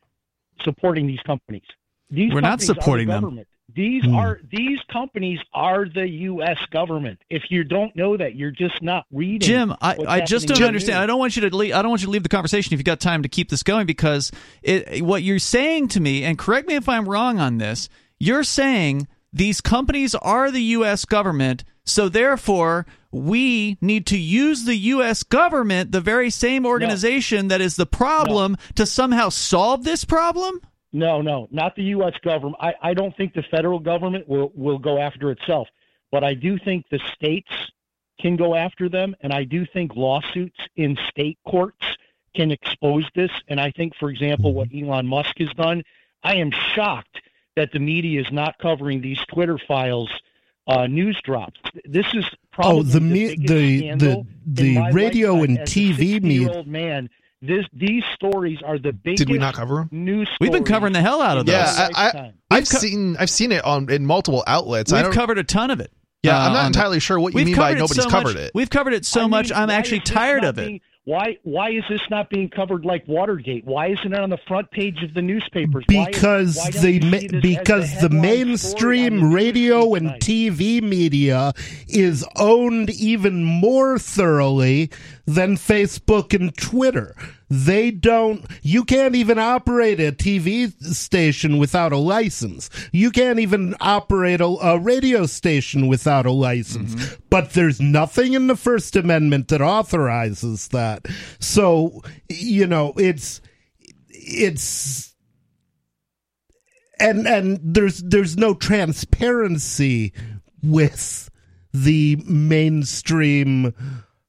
supporting 0.63 1.07
these 1.07 1.19
companies. 1.21 1.63
These 2.09 2.33
We're 2.33 2.41
not 2.41 2.59
companies 2.59 2.69
are 2.69 2.73
the 2.73 2.81
supporting 2.81 3.07
them. 3.07 3.45
These 3.75 4.03
Hmm. 4.05 4.15
are 4.15 4.39
these 4.51 4.79
companies 4.91 5.39
are 5.53 5.85
the 5.85 6.07
U.S. 6.07 6.57
government. 6.71 7.19
If 7.29 7.43
you 7.49 7.63
don't 7.63 7.95
know 7.95 8.15
that, 8.17 8.35
you're 8.35 8.51
just 8.51 8.81
not 8.81 9.05
reading. 9.11 9.47
Jim, 9.47 9.75
I, 9.81 9.97
I 10.07 10.21
just 10.21 10.47
don't 10.47 10.61
understand. 10.63 10.99
I 10.99 11.05
don't 11.05 11.19
want 11.19 11.35
you 11.35 11.49
to 11.49 11.55
leave, 11.55 11.73
I 11.73 11.81
don't 11.81 11.89
want 11.89 12.01
you 12.01 12.07
to 12.07 12.11
leave 12.11 12.23
the 12.23 12.29
conversation 12.29 12.73
if 12.73 12.79
you've 12.79 12.85
got 12.85 12.99
time 12.99 13.23
to 13.23 13.29
keep 13.29 13.49
this 13.49 13.63
going 13.63 13.85
because 13.85 14.31
it, 14.61 15.01
what 15.01 15.23
you're 15.23 15.39
saying 15.39 15.87
to 15.89 15.99
me, 15.99 16.23
and 16.23 16.37
correct 16.37 16.67
me 16.67 16.75
if 16.75 16.87
I'm 16.87 17.07
wrong 17.09 17.39
on 17.39 17.57
this, 17.57 17.89
you're 18.19 18.43
saying 18.43 19.07
these 19.31 19.61
companies 19.61 20.13
are 20.15 20.51
the 20.51 20.61
U.S. 20.61 21.05
government, 21.05 21.63
so 21.83 22.09
therefore 22.09 22.85
we 23.11 23.77
need 23.81 24.05
to 24.07 24.17
use 24.17 24.65
the 24.65 24.75
U.S. 24.75 25.23
government, 25.23 25.91
the 25.91 26.01
very 26.01 26.29
same 26.29 26.65
organization 26.65 27.47
that 27.47 27.61
is 27.61 27.75
the 27.75 27.85
problem, 27.85 28.57
to 28.75 28.85
somehow 28.85 29.29
solve 29.29 29.83
this 29.83 30.05
problem. 30.05 30.61
No, 30.93 31.21
no, 31.21 31.47
not 31.51 31.75
the 31.75 31.83
U.S. 31.85 32.13
government. 32.23 32.55
I, 32.59 32.73
I 32.81 32.93
don't 32.93 33.15
think 33.17 33.33
the 33.33 33.41
federal 33.43 33.79
government 33.79 34.27
will, 34.29 34.51
will 34.55 34.77
go 34.77 34.99
after 34.99 35.31
itself, 35.31 35.67
but 36.11 36.23
I 36.23 36.35
do 36.35 36.59
think 36.59 36.85
the 36.91 36.99
states 37.15 37.51
can 38.21 38.35
go 38.35 38.53
after 38.53 38.87
them, 38.87 39.15
and 39.21 39.33
I 39.33 39.43
do 39.43 39.65
think 39.65 39.95
lawsuits 39.95 40.59
in 40.75 40.95
state 41.09 41.39
courts 41.47 41.83
can 42.35 42.51
expose 42.51 43.05
this. 43.15 43.31
And 43.47 43.59
I 43.59 43.71
think, 43.71 43.95
for 43.99 44.09
example, 44.11 44.53
what 44.53 44.69
Elon 44.73 45.07
Musk 45.07 45.39
has 45.39 45.49
done, 45.55 45.83
I 46.23 46.35
am 46.35 46.51
shocked 46.51 47.19
that 47.55 47.71
the 47.71 47.79
media 47.79 48.21
is 48.21 48.31
not 48.31 48.57
covering 48.59 49.01
these 49.01 49.19
Twitter 49.33 49.57
files 49.67 50.11
uh, 50.67 50.87
news 50.87 51.19
drops. 51.23 51.59
This 51.85 52.05
is 52.13 52.23
probably 52.51 52.79
Oh, 52.79 52.83
the 52.83 52.99
the- 53.35 53.35
the- 53.47 53.87
in 53.89 53.97
the 54.45 54.89
radio 54.93 55.41
and 55.43 55.57
TV 55.59 56.21
media- 56.21 56.47
60-year-old 56.47 56.67
man. 56.67 57.09
This, 57.45 57.65
these 57.73 58.03
stories 58.15 58.59
are 58.65 58.79
the 58.79 58.93
biggest 58.93 59.17
did 59.19 59.29
we 59.29 59.37
not 59.37 59.53
cover 59.53 59.75
them? 59.75 59.89
news. 59.91 60.29
We've 60.39 60.51
been 60.51 60.63
covering 60.63 60.93
the 60.93 61.01
hell 61.01 61.21
out 61.21 61.37
of 61.37 61.41
in 61.41 61.45
those. 61.47 61.55
Yeah, 61.55 61.89
my 61.91 61.99
I, 61.99 62.31
I, 62.51 62.55
have 62.59 62.69
co- 62.69 62.77
seen 62.77 63.17
I've 63.19 63.29
seen 63.29 63.51
it 63.51 63.65
on 63.65 63.89
in 63.91 64.05
multiple 64.05 64.43
outlets. 64.47 64.93
I 64.93 64.97
We've 64.97 65.03
don't, 65.05 65.13
covered 65.13 65.37
a 65.39 65.43
ton 65.43 65.69
of 65.69 65.81
it. 65.81 65.91
yeah, 66.23 66.37
uh, 66.37 66.45
I'm 66.47 66.53
not 66.53 66.59
on 66.65 66.71
the- 66.71 66.77
entirely 66.77 66.99
sure 67.01 67.19
what 67.19 67.33
you 67.33 67.37
We've 67.37 67.47
mean 67.47 67.55
by 67.57 67.71
covered 67.73 67.79
nobody's 67.79 68.03
so 68.03 68.09
covered 68.09 68.35
much, 68.35 68.43
it. 68.43 68.51
We've 68.55 68.69
covered 68.69 68.93
it 68.93 69.05
so 69.05 69.19
I 69.19 69.23
mean, 69.23 69.29
much. 69.31 69.51
I'm 69.51 69.69
actually 69.69 69.99
tired 69.99 70.45
of 70.45 70.57
it. 70.57 70.67
being- 70.67 70.81
Why 71.05 71.37
why 71.43 71.71
is 71.71 71.83
this 71.89 71.99
not 72.09 72.29
being 72.29 72.49
covered 72.49 72.85
like 72.85 73.05
Watergate? 73.09 73.65
Why 73.65 73.87
isn't 73.87 74.13
it 74.13 74.17
on 74.21 74.29
the 74.29 74.37
front 74.47 74.71
page 74.71 75.03
of 75.03 75.13
the 75.13 75.21
newspapers? 75.21 75.83
Why 75.89 76.03
is- 76.03 76.05
because 76.15 76.55
why 76.55 76.69
the 76.71 76.99
ma- 77.01 77.17
see 77.19 77.27
this 77.27 77.33
as 77.35 77.41
because 77.41 77.91
the, 77.95 77.99
headline 78.03 78.21
mainstream 78.21 79.33
radio 79.33 79.79
newspaper 79.79 80.13
and? 80.13 80.21
TV 80.21 80.81
media 80.81 81.51
is 81.89 82.25
owned 82.37 82.89
even 82.91 83.43
more 83.43 83.99
thoroughly 83.99 84.91
than 85.25 85.55
Facebook 85.55 86.33
and 86.33 86.55
Twitter. 86.57 87.15
They 87.49 87.91
don't 87.91 88.45
you 88.61 88.83
can't 88.83 89.15
even 89.15 89.37
operate 89.37 89.99
a 89.99 90.11
TV 90.11 90.71
station 90.93 91.57
without 91.57 91.93
a 91.93 91.97
license. 91.97 92.69
You 92.91 93.11
can't 93.11 93.39
even 93.39 93.75
operate 93.79 94.41
a, 94.41 94.45
a 94.45 94.79
radio 94.79 95.25
station 95.25 95.87
without 95.87 96.25
a 96.25 96.31
license. 96.31 96.95
Mm-hmm. 96.95 97.23
But 97.29 97.51
there's 97.51 97.79
nothing 97.79 98.33
in 98.33 98.47
the 98.47 98.55
First 98.55 98.95
Amendment 98.95 99.49
that 99.49 99.61
authorizes 99.61 100.69
that. 100.69 101.05
So, 101.39 102.01
you 102.29 102.67
know, 102.67 102.93
it's 102.97 103.39
it's 104.09 105.13
and 106.99 107.27
and 107.27 107.59
there's 107.61 108.01
there's 108.01 108.37
no 108.37 108.53
transparency 108.53 110.13
with 110.61 111.29
the 111.73 112.15
mainstream 112.27 113.73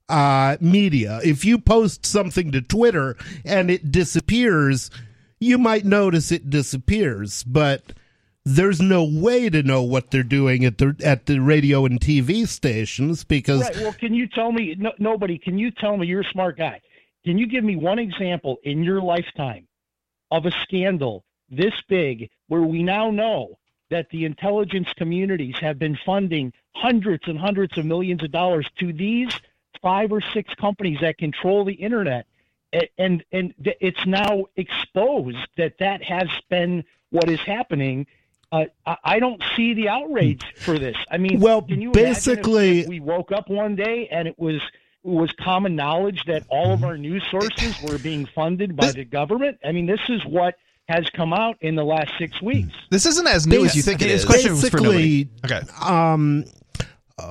uh 0.09 0.57
media 0.61 1.19
if 1.25 1.45
you 1.45 1.59
post 1.59 2.05
something 2.05 2.53
to 2.53 2.61
twitter 2.61 3.17
and 3.45 3.71
it 3.71 3.91
disappears 3.91 4.91
you 5.45 5.59
might 5.59 5.85
notice 5.85 6.33
it 6.33 6.49
disappears, 6.49 7.45
but 7.45 7.93
there's 8.45 8.81
no 8.81 9.05
way 9.05 9.51
to 9.51 9.63
know 9.63 9.83
what 9.83 10.11
they're 10.11 10.23
doing 10.23 10.65
at 10.65 10.79
the 10.79 10.97
at 11.05 11.27
the 11.27 11.39
radio 11.39 11.85
and 11.85 12.01
TV 12.01 12.49
stations 12.49 13.25
because 13.25 13.61
Right. 13.61 13.77
Well, 13.77 13.93
can 13.93 14.15
you 14.15 14.27
tell 14.27 14.53
me? 14.53 14.75
No, 14.79 14.93
nobody. 14.99 15.39
Can 15.39 15.59
you 15.59 15.71
tell 15.71 15.97
me? 15.97 16.07
You're 16.07 16.23
a 16.23 16.33
smart 16.33 16.57
guy. 16.57 16.81
Can 17.25 17.39
you 17.39 17.47
give 17.47 17.65
me 17.65 17.77
one 17.77 17.99
example 17.99 18.59
in 18.65 18.83
your 18.83 19.01
lifetime 19.01 19.67
of 20.31 20.47
a 20.47 20.51
scandal 20.63 21.25
this 21.51 21.75
big 21.89 22.31
where 22.49 22.63
we 22.63 22.83
now 22.83 23.11
know 23.11 23.59
that 23.91 24.07
the 24.11 24.25
intelligence 24.25 24.89
communities 24.97 25.57
have 25.61 25.79
been 25.79 25.97
funding 26.05 26.53
hundreds 26.75 27.29
and 27.29 27.39
hundreds 27.39 27.77
of 27.79 27.85
millions 27.85 28.23
of 28.25 28.33
dollars 28.33 28.67
to 28.79 28.93
these 28.93 29.29
five 29.85 30.11
or 30.11 30.21
six 30.33 30.53
companies 30.55 30.99
that 31.03 31.19
control 31.19 31.65
the 31.65 31.75
internet, 31.75 32.27
and 32.99 33.23
and 33.31 33.55
it's 33.81 34.05
now 34.07 34.47
exposed 34.57 35.37
that 35.57 35.75
that 35.79 36.03
has 36.03 36.29
been 36.51 36.83
what 37.11 37.29
is 37.31 37.39
happening. 37.41 38.07
Uh, 38.51 38.65
I 38.87 38.97
I 39.05 39.19
don't 39.21 39.41
see 39.55 39.75
the 39.75 39.89
outrage 39.91 40.43
for 40.57 40.79
this. 40.79 40.97
I 41.11 41.19
mean, 41.19 41.39
Well, 41.39 41.63
can 41.63 41.81
you 41.83 41.91
if- 41.91 41.95
basically- 41.95 42.81
if 42.81 42.89
we 42.89 42.99
woke 43.01 43.31
up 43.31 43.49
one 43.49 43.77
day 43.77 44.09
and 44.11 44.27
it 44.27 44.39
was 44.39 44.57
it 44.57 45.11
was 45.11 45.31
common 45.33 45.77
knowledge 45.77 46.23
that 46.27 46.45
all 46.49 46.73
of 46.73 46.83
our 46.83 46.97
news 46.97 47.23
sources 47.31 47.75
were 47.83 47.99
being 47.99 48.25
funded 48.35 48.75
by 48.75 48.91
the 48.91 49.05
government. 49.05 49.59
I 49.63 49.71
mean, 49.73 49.85
this 49.85 50.01
is 50.09 50.25
what 50.25 50.57
has 50.89 51.05
come 51.11 51.33
out 51.35 51.57
in 51.61 51.75
the 51.75 51.85
last 51.85 52.11
six 52.19 52.41
weeks. 52.41 52.73
This 52.91 53.05
isn't 53.07 53.27
as 53.29 53.47
new 53.47 53.65
as 53.67 53.75
you 53.77 53.83
think 53.83 54.01
it 54.03 54.09
His 54.09 54.21
is. 54.23 54.25
question 54.27 54.53
was 54.53 54.67
for 54.71 54.79
basically 54.79 55.29
Okay. 55.45 55.61
um 55.83 56.45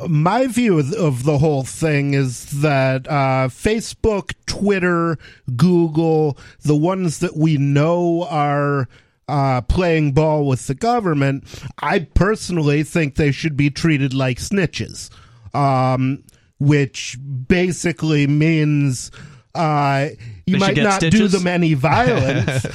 my 0.08 0.48
view 0.48 0.80
of, 0.80 1.24
the 1.24 1.38
whole 1.38 1.64
thing 1.64 2.14
is 2.14 2.62
that 2.62 3.08
uh, 3.08 3.50
Facebook, 3.50 4.34
Twitter, 4.46 5.18
Google, 5.56 6.38
the 6.62 6.76
ones 6.76 7.20
that 7.20 7.36
we 7.36 7.58
know 7.58 8.26
are 8.30 8.88
uh, 9.28 9.62
playing 9.62 10.14
ball 10.14 10.48
with 10.48 10.68
the 10.68 10.76
government, 10.76 11.44
I 11.80 12.00
personally 12.00 12.84
think 12.84 13.16
they 13.16 13.32
should 13.32 13.58
be 13.58 13.70
treated 13.70 14.14
like 14.14 14.38
snitches, 14.38 15.10
um, 15.54 16.24
which 16.60 17.18
basically 17.48 18.26
means 18.28 19.12
uh, 19.56 20.10
you 20.46 20.54
They 20.54 20.60
might 20.60 20.78
not 20.78 21.02
do 21.02 21.28
them 21.28 21.46
any 21.46 21.74
violence, 21.76 22.66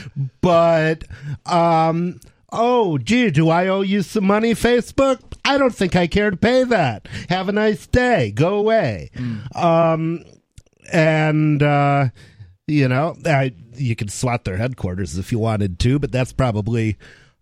but 0.40 1.04
um, 1.46 2.20
oh, 2.50 2.98
gee, 2.98 3.30
do 3.30 3.48
I 3.48 3.68
owe 3.68 3.82
you 3.82 4.02
some 4.02 4.24
money, 4.24 4.54
Facebook? 4.54 5.20
I 5.44 5.58
don't 5.58 5.74
think 5.74 5.96
I 5.96 6.06
care 6.06 6.30
to 6.30 6.36
pay 6.36 6.64
that. 6.64 7.08
Have 7.28 7.48
a 7.48 7.52
nice 7.52 7.86
day. 7.86 8.32
Go 8.32 8.54
away. 8.56 9.10
Um, 9.54 10.24
and 10.92 11.62
uh, 11.62 12.08
you 12.66 12.88
know, 12.88 13.16
I, 13.24 13.54
you 13.74 13.96
could 13.96 14.12
swat 14.12 14.44
their 14.44 14.56
headquarters 14.56 15.18
if 15.18 15.32
you 15.32 15.38
wanted 15.38 15.78
to, 15.80 15.98
but 15.98 16.12
that's 16.12 16.32
probably. 16.32 16.96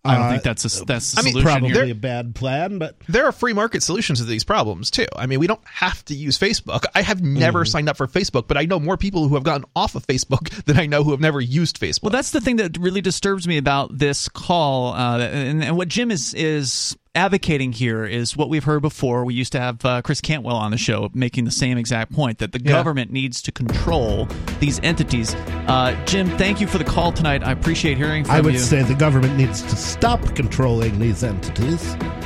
I 0.07 0.15
don't 0.15 0.25
uh, 0.25 0.29
think 0.31 0.43
that's 0.43 0.79
a 0.81 0.85
that's 0.85 1.13
the 1.13 1.21
I 1.21 1.23
mean, 1.23 1.41
probably 1.41 1.69
here. 1.69 1.83
a 1.85 1.93
bad 1.93 2.35
plan, 2.35 2.77
but 2.77 2.95
there 3.07 3.25
are 3.25 3.31
free 3.31 3.53
market 3.53 3.83
solutions 3.83 4.19
to 4.19 4.25
these 4.25 4.43
problems 4.43 4.89
too. 4.91 5.05
I 5.15 5.25
mean, 5.25 5.39
we 5.39 5.47
don't 5.47 5.65
have 5.65 6.03
to 6.05 6.15
use 6.15 6.37
Facebook. 6.37 6.85
I 6.95 7.01
have 7.01 7.21
never 7.21 7.63
Mm. 7.63 7.67
signed 7.67 7.89
up 7.89 7.97
for 7.97 8.07
Facebook, 8.07 8.47
but 8.47 8.57
I 8.57 8.65
know 8.65 8.79
more 8.79 8.97
people 8.97 9.27
who 9.27 9.35
have 9.35 9.43
gotten 9.43 9.65
off 9.75 9.95
of 9.95 10.05
Facebook 10.05 10.49
than 10.65 10.77
I 10.79 10.85
know 10.85 11.03
who 11.03 11.11
have 11.11 11.19
never 11.19 11.41
used 11.41 11.79
Facebook. 11.79 12.03
Well, 12.03 12.11
that's 12.11 12.31
the 12.31 12.41
thing 12.41 12.57
that 12.57 12.77
really 12.77 13.01
disturbs 13.01 13.47
me 13.47 13.57
about 13.57 13.97
this 13.97 14.29
call, 14.29 14.93
uh, 14.93 15.19
and, 15.19 15.63
and 15.63 15.77
what 15.77 15.87
Jim 15.87 16.11
is 16.11 16.33
is 16.33 16.97
advocating 17.17 17.71
here 17.73 18.05
is 18.05 18.37
what 18.37 18.47
we've 18.47 18.63
heard 18.63 18.81
before. 18.83 19.25
We 19.25 19.33
used 19.33 19.51
to 19.53 19.59
have 19.59 19.83
uh, 19.83 20.01
Chris 20.03 20.21
Cantwell 20.21 20.55
on 20.55 20.69
the 20.71 20.77
show 20.77 21.09
making 21.15 21.45
the 21.45 21.51
same 21.51 21.77
exact 21.77 22.13
point 22.13 22.37
that 22.37 22.51
the 22.51 22.61
Yeah. 22.61 22.71
government 22.71 23.11
needs 23.11 23.41
to 23.41 23.51
control 23.51 24.27
these 24.59 24.79
entities. 24.83 25.33
Uh, 25.67 25.95
Jim, 26.05 26.29
thank 26.37 26.61
you 26.61 26.67
for 26.67 26.77
the 26.77 26.83
call 26.83 27.11
tonight. 27.11 27.43
I 27.43 27.51
appreciate 27.51 27.97
hearing 27.97 28.23
from 28.23 28.35
I 28.35 28.41
would 28.41 28.53
you. 28.53 28.59
say 28.59 28.83
the 28.83 28.93
government 28.93 29.35
needs 29.35 29.63
to 29.63 29.75
stop 29.75 30.21
controlling 30.35 30.99
these 30.99 31.23
entities. 31.23 31.83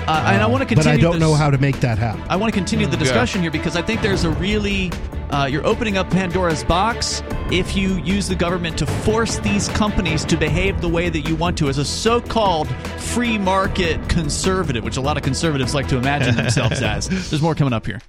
uh, 0.07 0.25
and 0.27 0.41
I 0.41 0.45
want 0.47 0.61
to 0.61 0.65
continue. 0.65 0.83
But 0.83 0.99
I 0.99 1.01
don't 1.01 1.13
this- 1.13 1.21
know 1.21 1.35
how 1.35 1.49
to 1.49 1.57
make 1.57 1.79
that 1.79 1.97
happen. 1.97 2.21
I 2.29 2.35
want 2.35 2.53
to 2.53 2.57
continue 2.59 2.85
the 2.87 2.97
discussion 2.97 3.41
here 3.41 3.51
because 3.51 3.75
I 3.77 3.81
think 3.81 4.01
there's 4.01 4.25
a 4.25 4.31
really 4.31 4.91
uh, 5.31 5.45
you're 5.45 5.65
opening 5.65 5.97
up 5.97 6.09
Pandora's 6.09 6.63
box 6.63 7.23
if 7.51 7.75
you 7.75 7.95
use 8.03 8.27
the 8.27 8.35
government 8.35 8.77
to 8.77 8.85
force 8.85 9.39
these 9.39 9.69
companies 9.69 10.25
to 10.25 10.37
behave 10.37 10.81
the 10.81 10.89
way 10.89 11.09
that 11.09 11.21
you 11.21 11.35
want 11.35 11.57
to 11.57 11.69
as 11.69 11.77
a 11.77 11.85
so-called 11.85 12.67
free 12.97 13.37
market 13.37 14.07
conservative, 14.09 14.83
which 14.83 14.97
a 14.97 15.01
lot 15.01 15.17
of 15.17 15.23
conservatives 15.23 15.73
like 15.73 15.87
to 15.87 15.97
imagine 15.97 16.35
themselves 16.35 16.81
as. 16.81 17.07
There's 17.29 17.41
more 17.41 17.55
coming 17.55 17.73
up 17.73 17.85
here. 17.85 18.01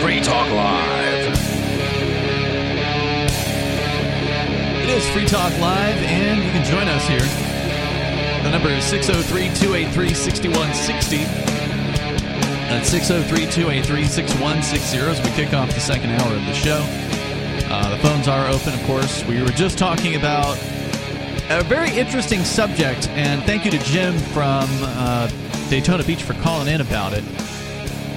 Free 0.00 0.20
Talk 0.20 0.50
Live. 0.52 1.08
It 4.82 4.88
is 4.90 5.08
Free 5.10 5.26
Talk 5.26 5.58
Live, 5.58 5.96
and 5.96 6.42
you 6.42 6.50
can 6.50 6.64
join 6.64 6.88
us 6.88 7.06
here. 7.06 7.47
The 8.42 8.50
number 8.50 8.70
is 8.70 8.84
603 8.84 9.48
283 9.54 10.14
6160. 10.14 11.16
That's 12.68 12.88
603 12.88 13.50
283 13.50 14.04
6160 14.04 14.98
as 14.98 15.20
we 15.22 15.30
kick 15.36 15.52
off 15.54 15.72
the 15.74 15.80
second 15.80 16.10
hour 16.10 16.32
of 16.32 16.44
the 16.46 16.54
show. 16.54 16.80
Uh, 17.70 17.90
the 17.90 18.02
phones 18.02 18.28
are 18.28 18.46
open, 18.48 18.72
of 18.74 18.82
course. 18.84 19.24
We 19.26 19.42
were 19.42 19.48
just 19.50 19.76
talking 19.78 20.16
about 20.16 20.56
a 21.50 21.62
very 21.64 21.90
interesting 21.90 22.44
subject, 22.44 23.08
and 23.10 23.42
thank 23.44 23.64
you 23.64 23.70
to 23.70 23.78
Jim 23.78 24.16
from 24.18 24.66
uh, 24.82 25.28
Daytona 25.68 26.04
Beach 26.04 26.22
for 26.22 26.34
calling 26.34 26.68
in 26.68 26.80
about 26.80 27.12
it. 27.12 27.24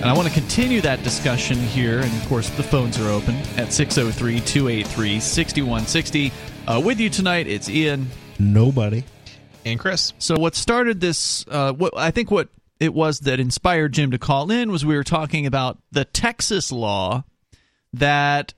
And 0.02 0.06
I 0.06 0.14
want 0.14 0.28
to 0.28 0.34
continue 0.34 0.82
that 0.82 1.04
discussion 1.04 1.58
here. 1.58 2.00
And 2.00 2.12
of 2.22 2.28
course, 2.28 2.50
the 2.50 2.64
phones 2.64 3.00
are 3.00 3.10
open 3.10 3.36
at 3.58 3.72
603 3.72 4.40
283 4.40 5.20
6160. 5.20 6.32
Uh, 6.68 6.82
With 6.84 7.00
you 7.00 7.10
tonight, 7.10 7.48
it's 7.48 7.70
Ian. 7.70 8.08
Nobody. 8.40 9.04
And 9.66 9.80
Chris. 9.80 10.14
So, 10.20 10.38
what 10.38 10.56
started 10.56 11.00
this, 11.00 11.46
uh, 11.50 11.74
what 11.74 11.98
I 11.98 12.12
think 12.12 12.32
what 12.32 12.50
it 12.80 12.94
was 12.94 13.22
that 13.22 13.40
inspired 13.40 13.94
Jim 13.94 14.12
to 14.12 14.18
call 14.18 14.52
in 14.52 14.72
was 14.72 14.86
we 14.86 14.96
were 14.96 15.04
talking 15.04 15.46
about 15.46 15.78
the 15.92 16.06
Texas 16.06 16.72
law 16.72 17.24
that 17.94 18.54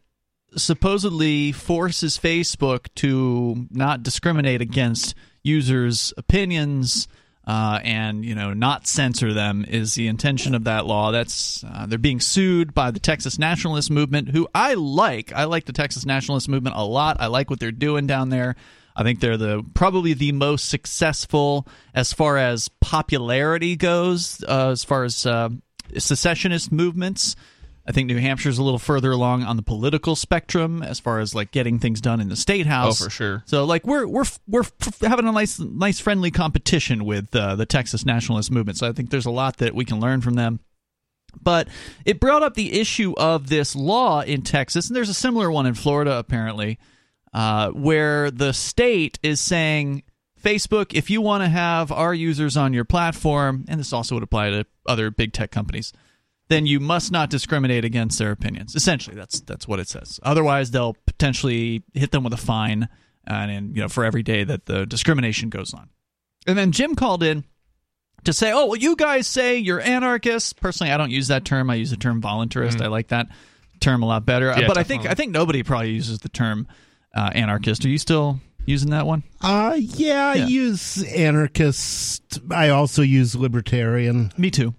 supposedly 0.56 1.52
forces 1.52 2.18
Facebook 2.18 2.88
to 2.96 3.68
not 3.72 4.04
discriminate 4.04 4.62
against 4.62 5.16
users' 5.42 6.14
opinions 6.16 7.08
uh, 7.46 7.80
and 7.84 8.24
you 8.24 8.36
know 8.36 8.54
not 8.54 8.88
censor 8.88 9.34
them 9.34 9.66
is 9.68 9.96
the 9.96 10.08
intention 10.08 10.56
of 10.56 10.64
that 10.64 10.86
law. 10.86 11.12
That's 11.12 11.64
uh, 11.64 11.86
they're 11.88 11.98
being 12.00 12.22
sued 12.22 12.74
by 12.74 12.92
the 12.92 13.00
Texas 13.00 13.38
Nationalist 13.38 13.92
Movement, 13.92 14.30
who 14.30 14.48
I 14.56 14.76
like. 14.76 15.34
I 15.34 15.44
like 15.46 15.66
the 15.66 15.74
Texas 15.74 16.06
Nationalist 16.06 16.48
Movement 16.48 16.76
a 16.78 16.86
lot. 16.86 17.18
I 17.20 17.28
like 17.28 17.50
what 17.50 17.60
they're 17.60 17.72
doing 17.72 18.08
down 18.08 18.30
there. 18.30 18.56
I 18.96 19.04
think 19.04 19.20
they're 19.20 19.38
the 19.38 19.64
probably 19.74 20.14
the 20.14 20.32
most 20.32 20.70
successful 20.70 21.68
as 21.94 22.14
far 22.14 22.38
as 22.38 22.70
popularity 22.82 23.76
goes, 23.76 24.44
uh, 24.48 24.70
as 24.70 24.84
far 24.84 25.04
as 25.04 25.26
uh, 25.26 25.50
secessionist 25.98 26.72
movements. 26.72 27.36
I 27.86 27.92
think 27.92 28.08
New 28.08 28.20
Hampshire's 28.20 28.58
a 28.60 28.64
little 28.64 28.80
further 28.80 29.12
along 29.12 29.44
on 29.44 29.58
the 29.58 29.62
political 29.62 30.16
spectrum 30.16 30.82
as 30.82 31.02
far 31.02 31.20
as 31.20 31.36
like 31.36 31.52
getting 31.52 31.80
things 31.80 32.00
done 32.00 32.22
in 32.22 32.30
the 32.30 32.38
state 32.38 32.66
house. 32.66 33.02
Oh, 33.02 33.06
for 33.06 33.10
sure. 33.10 33.44
So 33.46 33.66
like 33.66 33.86
we're 33.86 34.08
we're 34.08 34.24
we're 34.48 34.64
having 35.02 35.28
a 35.28 35.32
nice 35.32 35.60
nice 35.60 36.00
friendly 36.00 36.32
competition 36.32 37.04
with 37.04 37.36
uh, 37.36 37.56
the 37.56 37.66
Texas 37.66 38.06
nationalist 38.06 38.52
movement. 38.52 38.78
So 38.78 38.88
I 38.88 38.94
think 38.94 39.10
there's 39.10 39.26
a 39.26 39.32
lot 39.32 39.58
that 39.58 39.76
we 39.76 39.84
can 39.84 40.00
learn 40.00 40.22
from 40.22 40.36
them. 40.36 40.62
But 41.42 41.68
it 42.06 42.20
brought 42.20 42.44
up 42.44 42.54
the 42.54 42.80
issue 42.80 43.14
of 43.18 43.50
this 43.50 43.76
law 43.76 44.22
in 44.22 44.44
Texas, 44.44 44.88
and 44.88 44.96
there's 44.96 45.10
a 45.10 45.16
similar 45.16 45.52
one 45.52 45.66
in 45.66 45.74
Florida 45.74 46.18
apparently, 46.18 46.78
uh, 47.34 47.72
where 47.72 48.30
the 48.30 48.54
state 48.54 49.20
is 49.24 49.40
saying, 49.40 50.04
Facebook, 50.42 50.94
if 50.94 51.10
you 51.10 51.22
want 51.22 51.44
to 51.44 51.50
have 51.50 51.92
our 51.92 52.14
users 52.14 52.58
on 52.58 52.74
your 52.74 52.86
platform, 52.86 53.66
and 53.68 53.80
this 53.80 53.94
also 53.94 54.16
would 54.16 54.24
apply 54.24 54.50
to 54.50 54.66
other 54.86 55.10
big 55.10 55.34
tech 55.34 55.52
companies, 55.52 55.94
then 56.50 56.66
you 56.66 56.80
must 56.80 57.12
not 57.12 57.30
discriminate 57.30 57.86
against 57.86 58.20
their 58.20 58.32
opinions. 58.32 58.76
Essentially, 58.76 59.16
that's 59.16 59.40
that's 59.42 59.68
what 59.68 59.80
it 59.80 59.88
says. 59.88 60.20
Otherwise, 60.22 60.72
they'll 60.72 60.96
potentially 61.06 61.84
hit 61.94 62.12
them 62.12 62.24
with 62.24 62.34
a 62.34 62.38
fine, 62.38 62.90
and, 63.26 63.52
and 63.52 63.76
you 63.76 63.82
know 63.82 63.88
for 63.88 64.04
every 64.04 64.22
day 64.22 64.44
that 64.44 64.66
the 64.66 64.86
discrimination 64.86 65.50
goes 65.50 65.74
on. 65.74 65.90
And 66.46 66.58
then 66.58 66.74
Jim 66.74 66.96
called 66.96 67.24
in 67.24 67.46
to 68.26 68.34
say, 68.34 68.52
"Oh, 68.52 68.68
well, 68.68 68.76
you 68.76 68.98
guys 68.98 69.26
say 69.26 69.58
you're 69.58 69.80
anarchists." 69.80 70.52
Personally, 70.52 70.92
I 70.92 70.98
don't 70.98 71.12
use 71.12 71.30
that 71.30 71.46
term. 71.46 71.70
I 71.70 71.76
use 71.76 71.90
the 71.90 71.98
term 71.98 72.22
voluntarist. 72.22 72.82
I 72.82 72.88
like 72.88 73.08
that 73.08 73.28
term 73.80 74.04
a 74.04 74.06
lot 74.06 74.26
better. 74.26 74.48
Yeah, 74.48 74.68
but 74.68 74.78
I 74.78 74.84
think. 74.84 75.06
I 75.06 75.14
think 75.14 75.32
nobody 75.32 75.64
probably 75.64 75.92
uses 75.92 76.20
the 76.20 76.30
term 76.30 76.68
uh, 77.14 77.30
anarchist. 77.34 77.86
Are 77.86 77.90
you 77.90 77.98
still 77.98 78.40
using 78.66 78.92
that 78.92 79.06
one? 79.06 79.24
Uh 79.42 79.76
yeah, 79.78 80.28
I 80.36 80.36
use 80.48 81.04
anarchist. 81.04 82.40
I 82.52 82.70
also 82.70 83.02
use 83.02 83.36
libertarian. 83.36 84.32
Me 84.38 84.52
too. 84.52 84.74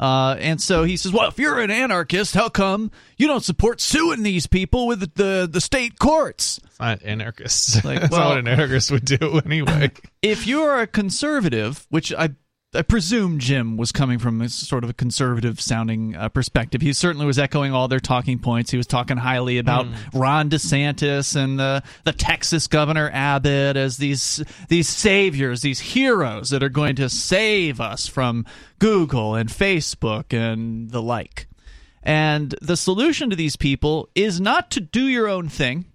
Uh, 0.00 0.36
and 0.38 0.60
so 0.60 0.84
he 0.84 0.96
says, 0.96 1.10
"Well, 1.10 1.28
if 1.28 1.40
you're 1.40 1.58
an 1.58 1.72
anarchist, 1.72 2.32
how 2.34 2.48
come 2.48 2.92
you 3.16 3.26
don't 3.26 3.42
support 3.42 3.80
suing 3.80 4.22
these 4.22 4.46
people 4.46 4.86
with 4.86 5.00
the 5.00 5.10
the, 5.14 5.48
the 5.50 5.60
state 5.60 5.98
courts? 5.98 6.60
It's 6.64 6.78
not 6.78 7.02
anarchists. 7.02 7.84
Like, 7.84 8.00
That's 8.02 8.12
well- 8.12 8.20
not 8.20 8.28
what 8.28 8.38
an 8.38 8.46
anarchist 8.48 8.92
would 8.92 9.04
do 9.04 9.40
anyway. 9.44 9.90
If 10.22 10.46
you're 10.46 10.78
a 10.80 10.86
conservative, 10.86 11.84
which 11.90 12.12
I 12.14 12.30
I 12.74 12.82
presume 12.82 13.38
Jim 13.38 13.78
was 13.78 13.92
coming 13.92 14.18
from 14.18 14.42
a 14.42 14.48
sort 14.50 14.84
of 14.84 14.90
a 14.90 14.94
conservative 14.94 15.58
sounding 15.58 16.14
uh, 16.14 16.28
perspective. 16.28 16.82
He 16.82 16.92
certainly 16.92 17.24
was 17.24 17.38
echoing 17.38 17.72
all 17.72 17.88
their 17.88 17.98
talking 17.98 18.38
points. 18.38 18.70
He 18.70 18.76
was 18.76 18.86
talking 18.86 19.16
highly 19.16 19.56
about 19.56 19.86
Ron 20.12 20.50
DeSantis 20.50 21.34
and 21.34 21.58
the 21.58 21.82
the 22.04 22.12
Texas 22.12 22.66
Governor 22.66 23.10
Abbott 23.10 23.78
as 23.78 23.96
these 23.96 24.44
these 24.68 24.86
saviors, 24.86 25.62
these 25.62 25.80
heroes 25.80 26.50
that 26.50 26.62
are 26.62 26.68
going 26.68 26.96
to 26.96 27.08
save 27.08 27.80
us 27.80 28.06
from 28.06 28.44
Google 28.78 29.34
and 29.34 29.48
Facebook 29.48 30.34
and 30.34 30.90
the 30.90 31.00
like. 31.00 31.46
And 32.02 32.54
the 32.60 32.76
solution 32.76 33.30
to 33.30 33.36
these 33.36 33.56
people 33.56 34.10
is 34.14 34.42
not 34.42 34.70
to 34.72 34.80
do 34.80 35.06
your 35.08 35.26
own 35.26 35.48
thing, 35.48 35.86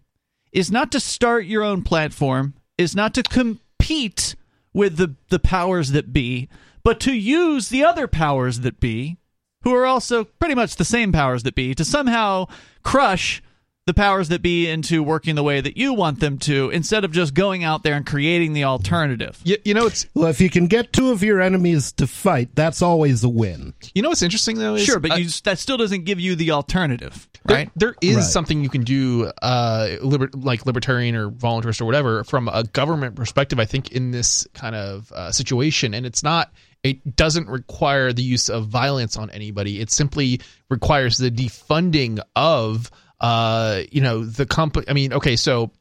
is 0.51 0.71
not 0.71 0.91
to 0.93 0.99
start 0.99 1.45
your 1.45 1.61
own 1.61 1.83
platform, 1.83 2.55
is 2.79 2.95
not 2.95 3.13
to 3.13 3.21
compete 3.21 4.35
with 4.73 4.97
the, 4.97 5.15
the 5.29 5.39
powers 5.39 5.91
that 5.91 6.13
be, 6.13 6.49
but 6.83 6.99
to 7.01 7.13
use 7.13 7.69
the 7.69 7.83
other 7.83 8.07
powers 8.07 8.61
that 8.61 8.79
be, 8.79 9.17
who 9.63 9.73
are 9.75 9.85
also 9.85 10.23
pretty 10.23 10.55
much 10.55 10.75
the 10.75 10.85
same 10.85 11.11
powers 11.11 11.43
that 11.43 11.55
be, 11.55 11.75
to 11.75 11.85
somehow 11.85 12.47
crush 12.81 13.42
the 13.85 13.93
powers 13.93 14.29
that 14.29 14.41
be 14.41 14.69
into 14.69 15.03
working 15.03 15.35
the 15.35 15.43
way 15.43 15.59
that 15.59 15.75
you 15.75 15.93
want 15.93 16.21
them 16.21 16.37
to, 16.37 16.69
instead 16.69 17.03
of 17.03 17.11
just 17.11 17.33
going 17.33 17.65
out 17.65 17.83
there 17.83 17.95
and 17.95 18.05
creating 18.05 18.53
the 18.53 18.63
alternative. 18.63 19.37
You, 19.43 19.57
you 19.65 19.73
know 19.73 19.85
it's 19.87 20.07
Well, 20.13 20.27
if 20.29 20.39
you 20.39 20.49
can 20.49 20.67
get 20.67 20.93
two 20.93 21.11
of 21.11 21.21
your 21.21 21.41
enemies 21.41 21.91
to 21.93 22.07
fight, 22.07 22.55
that's 22.55 22.81
always 22.81 23.23
a 23.25 23.29
win. 23.29 23.73
you 23.93 24.01
know 24.01 24.09
what's 24.09 24.21
interesting 24.21 24.57
though 24.57 24.75
is 24.75 24.85
Sure, 24.85 24.99
but 24.99 25.11
uh, 25.11 25.15
you, 25.15 25.29
that 25.43 25.59
still 25.59 25.75
doesn't 25.77 26.05
give 26.05 26.19
you 26.19 26.35
the 26.35 26.51
alternative, 26.51 27.27
there- 27.43 27.57
right? 27.57 27.69
there 27.75 27.95
is 28.01 28.15
Right. 28.15 28.23
something 28.23 28.63
you 28.63 28.69
can 28.69 28.83
do, 28.83 29.29
uh, 29.41 29.97
liber- 30.01 30.29
like 30.33 30.65
libertarian 30.65 31.15
or 31.15 31.29
voluntarist 31.29 31.81
or 31.81 31.85
whatever, 31.85 32.23
from 32.23 32.47
a 32.47 32.63
government 32.63 33.15
perspective. 33.15 33.59
I 33.59 33.65
think 33.65 33.91
in 33.91 34.11
this 34.11 34.47
kind 34.53 34.75
of 34.75 35.11
uh, 35.11 35.31
situation, 35.31 35.93
and 35.93 36.05
it's 36.05 36.23
not. 36.23 36.53
It 36.83 37.15
doesn't 37.15 37.47
require 37.47 38.11
the 38.11 38.23
use 38.23 38.49
of 38.49 38.67
violence 38.67 39.15
on 39.15 39.29
anybody. 39.29 39.79
It 39.79 39.89
simply 39.89 40.41
requires 40.69 41.17
the 41.17 41.31
defunding 41.31 42.19
of, 42.35 42.91
uh, 43.19 43.81
you 43.91 44.01
know, 44.01 44.23
the 44.25 44.45
company. 44.45 44.85
I 44.89 44.93
mean, 44.93 45.13
okay, 45.13 45.35
so 45.35 45.71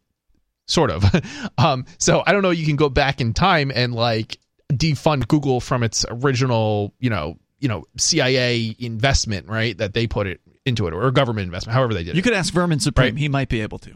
sort 0.67 0.91
of. 0.91 1.05
um, 1.59 1.87
so 1.99 2.23
I 2.27 2.33
don't 2.33 2.43
know. 2.43 2.51
You 2.51 2.67
can 2.67 2.77
go 2.77 2.89
back 2.89 3.21
in 3.21 3.33
time 3.35 3.71
and 3.75 3.95
like 3.95 4.39
defund 4.73 5.29
Google 5.29 5.61
from 5.61 5.83
its 5.83 6.05
original, 6.09 6.95
you 6.99 7.11
know, 7.11 7.37
you 7.59 7.69
know, 7.69 7.85
CIA 7.97 8.75
investment, 8.79 9.49
right? 9.49 9.77
That 9.79 9.95
they 9.95 10.07
put 10.07 10.27
it 10.27 10.41
into 10.65 10.87
it, 10.87 10.95
or 10.95 11.11
government 11.11 11.45
investment, 11.47 11.75
however 11.75 11.93
they 11.95 12.05
did 12.05 12.15
You 12.15 12.21
it. 12.21 12.23
could 12.23 12.33
ask 12.35 12.53
Vermin 12.55 12.79
Supreme; 12.81 13.15
Right. 13.15 13.19
he 13.19 13.29
might 13.29 13.49
be 13.49 13.61
able 13.63 13.79
to. 13.81 13.95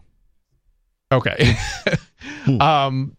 Okay. 1.13 1.55
um, 2.61 3.17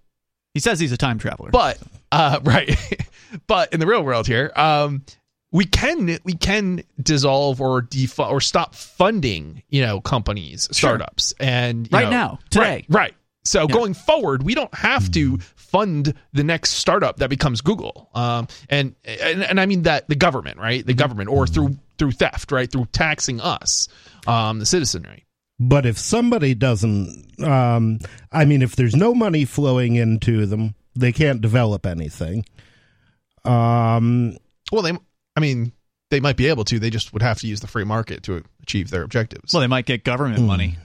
He 0.53 0.59
says 0.59 0.79
he's 0.79 0.91
a 0.91 0.97
time 0.97 1.17
traveler. 1.19 1.49
but 1.51 1.77
uh, 2.11 2.39
right, 2.43 2.75
but 3.47 3.73
in 3.73 3.79
the 3.79 3.87
real 3.87 4.03
world 4.03 4.27
here, 4.27 4.51
um, 4.55 5.03
we 5.57 5.65
can 5.65 6.19
we 6.23 6.33
can 6.33 6.83
dissolve 7.01 7.59
or 7.59 7.81
defund 7.81 8.29
or 8.31 8.39
stop 8.39 8.75
funding, 8.75 9.63
you 9.69 9.81
know, 9.81 9.99
companies, 9.99 10.69
startups, 10.71 11.33
and 11.39 11.87
you 11.91 11.97
Right 11.97 12.03
know- 12.05 12.09
now, 12.11 12.39
today. 12.49 12.63
right, 12.63 12.85
right. 12.89 13.13
So 13.43 13.65
going 13.65 13.93
forward, 13.93 14.43
we 14.43 14.55
don't 14.55 14.73
have 14.75 15.09
to 15.11 15.37
fund 15.55 16.13
the 16.33 16.43
next 16.43 16.71
startup 16.71 17.17
that 17.17 17.29
becomes 17.29 17.61
Google, 17.61 18.09
um, 18.13 18.47
and, 18.69 18.93
and 19.05 19.41
and 19.43 19.59
I 19.59 19.65
mean 19.65 19.83
that 19.83 20.07
the 20.09 20.15
government, 20.15 20.57
right, 20.59 20.85
the 20.85 20.93
government, 20.93 21.29
or 21.29 21.47
through 21.47 21.77
through 21.97 22.11
theft, 22.11 22.51
right, 22.51 22.69
through 22.71 22.87
taxing 22.91 23.39
us, 23.41 23.87
um, 24.27 24.59
the 24.59 24.65
citizenry. 24.65 25.25
But 25.59 25.85
if 25.85 25.97
somebody 25.97 26.53
doesn't, 26.55 27.41
um, 27.43 27.99
I 28.31 28.45
mean, 28.45 28.61
if 28.61 28.75
there's 28.75 28.95
no 28.95 29.15
money 29.15 29.45
flowing 29.45 29.95
into 29.95 30.45
them, 30.45 30.75
they 30.93 31.11
can't 31.13 31.41
develop 31.41 31.85
anything. 31.87 32.45
Um, 33.45 34.37
Well, 34.71 34.81
they, 34.83 34.91
I 35.37 35.39
mean, 35.39 35.71
they 36.09 36.19
might 36.19 36.35
be 36.35 36.47
able 36.47 36.65
to. 36.65 36.79
They 36.79 36.89
just 36.89 37.13
would 37.13 37.21
have 37.21 37.39
to 37.41 37.47
use 37.47 37.59
the 37.59 37.67
free 37.67 37.83
market 37.83 38.23
to 38.23 38.43
achieve 38.63 38.89
their 38.89 39.03
objectives. 39.03 39.53
well, 39.53 39.61
they 39.61 39.67
might 39.67 39.85
get 39.85 40.03
government 40.03 40.39
hmm. 40.39 40.47
money. 40.47 40.77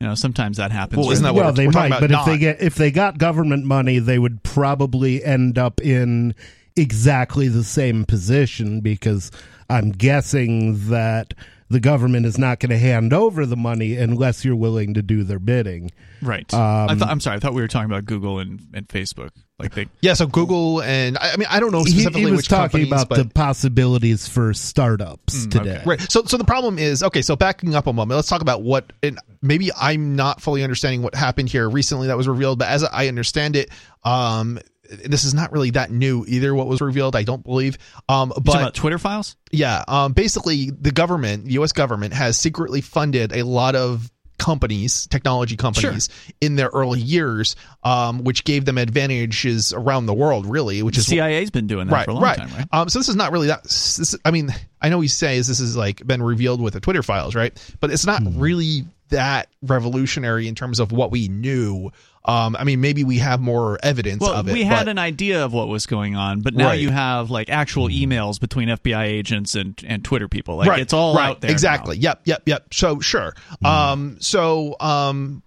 You 0.00 0.08
know, 0.08 0.14
sometimes 0.14 0.58
that 0.58 0.72
happens. 0.72 0.98
Well, 0.98 1.10
isn't 1.10 1.22
that 1.22 1.34
what 1.34 1.44
well, 1.44 1.52
we're- 1.52 1.56
they 1.56 1.66
we're 1.68 1.72
talking 1.72 1.90
might, 1.90 1.98
about 1.98 2.10
but 2.10 2.20
if 2.20 2.26
they 2.26 2.38
get 2.38 2.60
if 2.60 2.74
they 2.74 2.90
got 2.90 3.16
government 3.16 3.64
money, 3.64 3.98
they 3.98 4.18
would 4.18 4.42
probably 4.42 5.24
end 5.24 5.56
up 5.56 5.80
in 5.80 6.34
exactly 6.74 7.48
the 7.48 7.64
same 7.64 8.04
position 8.04 8.80
because 8.80 9.30
I'm 9.70 9.92
guessing 9.92 10.90
that 10.90 11.32
the 11.68 11.80
government 11.80 12.26
is 12.26 12.38
not 12.38 12.60
going 12.60 12.70
to 12.70 12.78
hand 12.78 13.12
over 13.12 13.44
the 13.46 13.56
money 13.56 13.96
unless 13.96 14.44
you're 14.44 14.56
willing 14.56 14.94
to 14.94 15.02
do 15.02 15.24
their 15.24 15.38
bidding. 15.38 15.90
right? 16.22 16.52
Um, 16.54 16.90
I 16.90 16.94
thought, 16.94 17.08
I'm 17.08 17.20
sorry. 17.20 17.36
I 17.36 17.40
thought 17.40 17.54
we 17.54 17.62
were 17.62 17.68
talking 17.68 17.90
about 17.90 18.04
Google 18.04 18.38
and, 18.38 18.60
and 18.72 18.86
Facebook. 18.88 19.30
Like 19.58 19.72
they, 19.74 19.88
yeah, 20.02 20.12
so 20.12 20.26
Google 20.26 20.82
and 20.82 21.16
I, 21.16 21.32
I 21.32 21.36
mean, 21.38 21.48
I 21.48 21.60
don't 21.60 21.72
know 21.72 21.82
specifically 21.82 22.20
he 22.20 22.30
was 22.30 22.40
which 22.40 22.48
talking 22.48 22.86
about 22.86 23.08
but 23.08 23.16
the 23.16 23.24
possibilities 23.24 24.28
for 24.28 24.52
startups 24.52 25.46
today. 25.46 25.82
Right. 25.86 25.98
So 26.12 26.24
so 26.24 26.36
the 26.36 26.44
problem 26.44 26.78
is 26.78 27.02
okay. 27.02 27.22
So 27.22 27.36
backing 27.36 27.74
up 27.74 27.86
a 27.86 27.92
moment, 27.94 28.16
let's 28.16 28.28
talk 28.28 28.42
about 28.42 28.60
what. 28.62 28.92
And 29.02 29.18
maybe 29.40 29.70
I'm 29.72 30.14
not 30.14 30.42
fully 30.42 30.62
understanding 30.62 31.00
what 31.00 31.14
happened 31.14 31.48
here 31.48 31.70
recently 31.70 32.08
that 32.08 32.18
was 32.18 32.28
revealed, 32.28 32.58
but 32.58 32.68
as 32.68 32.84
I 32.84 33.08
understand 33.08 33.56
it, 33.56 33.70
um, 34.04 34.58
this 34.90 35.24
is 35.24 35.34
not 35.34 35.52
really 35.52 35.70
that 35.70 35.90
new 35.90 36.24
either. 36.26 36.54
What 36.54 36.66
was 36.66 36.80
revealed, 36.80 37.16
I 37.16 37.22
don't 37.22 37.44
believe. 37.44 37.78
Um, 38.08 38.32
but 38.42 38.54
about 38.54 38.74
Twitter 38.74 38.98
files? 38.98 39.36
yeah, 39.50 39.84
um, 39.88 40.12
basically 40.12 40.70
the 40.70 40.92
government, 40.92 41.44
the 41.46 41.52
U.S. 41.52 41.72
government, 41.72 42.14
has 42.14 42.38
secretly 42.38 42.80
funded 42.80 43.32
a 43.32 43.44
lot 43.44 43.74
of 43.74 44.10
companies, 44.38 45.06
technology 45.06 45.56
companies, 45.56 46.08
in 46.40 46.56
their 46.56 46.68
early 46.68 47.00
years, 47.00 47.56
um, 47.82 48.24
which 48.24 48.44
gave 48.44 48.64
them 48.64 48.78
advantages 48.78 49.72
around 49.72 50.06
the 50.06 50.14
world, 50.14 50.46
really. 50.46 50.82
Which 50.82 50.96
The 50.96 51.00
is 51.00 51.06
CIA's 51.06 51.50
been 51.50 51.66
doing 51.66 51.88
that 51.88 51.94
right, 51.94 52.04
for 52.04 52.12
a 52.12 52.14
long 52.14 52.22
right. 52.22 52.38
time, 52.38 52.50
right? 52.52 52.66
Um, 52.72 52.88
so 52.88 52.98
this 52.98 53.08
is 53.08 53.16
not 53.16 53.32
really 53.32 53.48
that. 53.48 53.64
This, 53.64 54.14
I 54.24 54.30
mean, 54.30 54.54
I 54.80 54.88
know 54.88 55.00
he 55.00 55.08
says 55.08 55.48
this 55.48 55.58
has 55.58 55.76
like 55.76 56.06
been 56.06 56.22
revealed 56.22 56.60
with 56.60 56.74
the 56.74 56.80
Twitter 56.80 57.02
files, 57.02 57.34
right? 57.34 57.56
But 57.80 57.90
it's 57.90 58.06
not 58.06 58.22
really 58.24 58.84
that 59.08 59.48
revolutionary 59.62 60.48
in 60.48 60.54
terms 60.54 60.80
of 60.80 60.92
what 60.92 61.10
we 61.10 61.28
knew. 61.28 61.90
Um, 62.26 62.56
I 62.58 62.64
mean, 62.64 62.80
maybe 62.80 63.04
we 63.04 63.18
have 63.18 63.40
more 63.40 63.78
evidence 63.82 64.20
Well, 64.20 64.32
of 64.34 64.48
it. 64.48 64.52
we 64.52 64.64
had 64.64 64.80
but- 64.86 64.88
an 64.88 64.98
idea 64.98 65.44
of 65.44 65.52
what 65.52 65.68
was 65.68 65.86
going 65.86 66.16
on, 66.16 66.40
but 66.40 66.54
now 66.54 66.66
Right. 66.66 66.80
you 66.80 66.90
have 66.90 67.30
like 67.30 67.48
actual 67.50 67.88
emails 67.88 68.40
between 68.40 68.68
FBI 68.68 69.04
agents 69.04 69.54
and, 69.54 69.80
and 69.86 70.04
Twitter 70.04 70.28
people. 70.28 70.56
Like 70.56 70.68
right, 70.68 70.80
it's 70.80 70.92
all 70.92 71.14
right, 71.14 71.28
out 71.30 71.40
there. 71.40 71.50
now. 71.50 71.52
Exactly. 71.52 71.98
Yep. 71.98 72.22
Yep. 72.24 72.42
Yep. 72.46 72.74
So 72.74 73.00
sure. 73.00 73.34
Um. 73.64 74.16
So 74.20 74.74
um. 74.80 75.42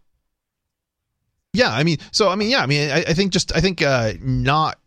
Yeah. 1.53 1.71
I 1.71 1.83
mean. 1.83 1.97
So 2.11 2.29
I 2.29 2.35
mean. 2.35 2.49
Yeah. 2.49 2.61
I 2.61 2.65
mean. 2.65 2.89
I, 2.91 2.99
I 3.07 3.13
think 3.13 3.33
just. 3.33 3.55
I 3.55 3.59
think. 3.61 3.81
Uh. 3.81 4.13
Not 4.21 4.77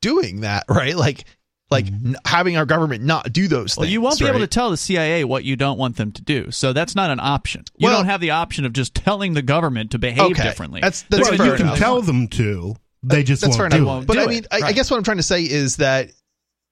doing 0.00 0.40
that. 0.40 0.64
Right. 0.68 0.96
Like. 0.96 1.24
Like 1.72 1.86
n- 1.86 2.16
having 2.24 2.56
our 2.56 2.66
government 2.66 3.02
not 3.02 3.32
do 3.32 3.48
those 3.48 3.76
Well, 3.76 3.82
things. 3.84 3.92
you 3.92 4.00
won't 4.00 4.18
be 4.18 4.26
able 4.26 4.38
to 4.40 4.46
tell 4.46 4.70
the 4.70 4.76
CIA 4.76 5.24
what 5.24 5.42
you 5.44 5.56
don't 5.56 5.78
want 5.78 5.96
them 5.96 6.12
to 6.12 6.22
do. 6.22 6.50
So 6.50 6.72
that's 6.72 6.94
not 6.94 7.10
an 7.10 7.18
option. 7.20 7.64
You 7.76 7.88
Well- 7.88 7.98
don't 7.98 8.06
have 8.06 8.20
the 8.20 8.30
option 8.30 8.64
of 8.64 8.72
just 8.72 8.94
telling 8.94 9.34
the 9.34 9.42
government 9.42 9.90
to 9.92 9.98
behave 9.98 10.32
Okay. 10.32 10.42
differently. 10.42 10.80
That's- 10.80 11.04
that's 11.08 11.30
Well, 11.30 11.48
you 11.48 11.56
can 11.56 11.76
tell 11.76 12.00
them 12.02 12.28
to. 12.28 12.76
They 13.02 13.24
just 13.24 13.42
That's 13.42 13.58
won't 13.58 13.72
fair 13.72 13.80
do 13.80 13.84
enough. 13.88 14.02
it. 14.02 14.06
But 14.06 14.14
Do 14.14 14.20
I 14.20 14.26
mean, 14.26 14.44
I, 14.52 14.56
I 14.56 14.60
Right. 14.60 14.74
guess 14.76 14.88
what 14.90 14.96
I'm 14.96 15.02
trying 15.02 15.16
to 15.16 15.24
say 15.24 15.42
is 15.42 15.76
that 15.78 16.10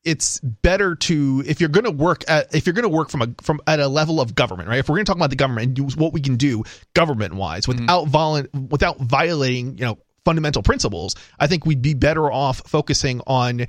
it's 0.04 0.38
better 0.40 0.94
to 0.94 1.42
if 1.46 1.60
you're 1.60 1.68
going 1.68 1.84
to 1.84 1.90
work 1.90 2.24
at 2.28 2.54
if 2.54 2.66
you're 2.66 2.72
going 2.72 2.84
to 2.84 2.88
work 2.88 3.10
from 3.10 3.20
a 3.22 3.28
from 3.42 3.60
at 3.66 3.80
a 3.80 3.88
level 3.88 4.20
of 4.20 4.34
government, 4.34 4.68
right? 4.68 4.78
If 4.78 4.88
we're 4.88 4.94
going 4.96 5.04
to 5.04 5.10
talk 5.10 5.16
about 5.16 5.30
the 5.30 5.36
government 5.36 5.66
and 5.66 5.74
do 5.76 5.82
what 6.00 6.12
we 6.12 6.20
can 6.20 6.36
do 6.36 6.62
government 6.94 7.34
wise 7.34 7.66
Mm-hmm. 7.66 7.80
without 7.82 8.06
violent 8.08 8.54
without 8.70 8.98
violating 9.00 9.76
you 9.76 9.84
know 9.84 9.98
fundamental 10.24 10.62
principles, 10.62 11.16
I 11.38 11.48
think 11.48 11.66
we'd 11.66 11.82
be 11.82 11.94
better 11.94 12.30
off 12.32 12.62
focusing 12.66 13.20
on 13.26 13.66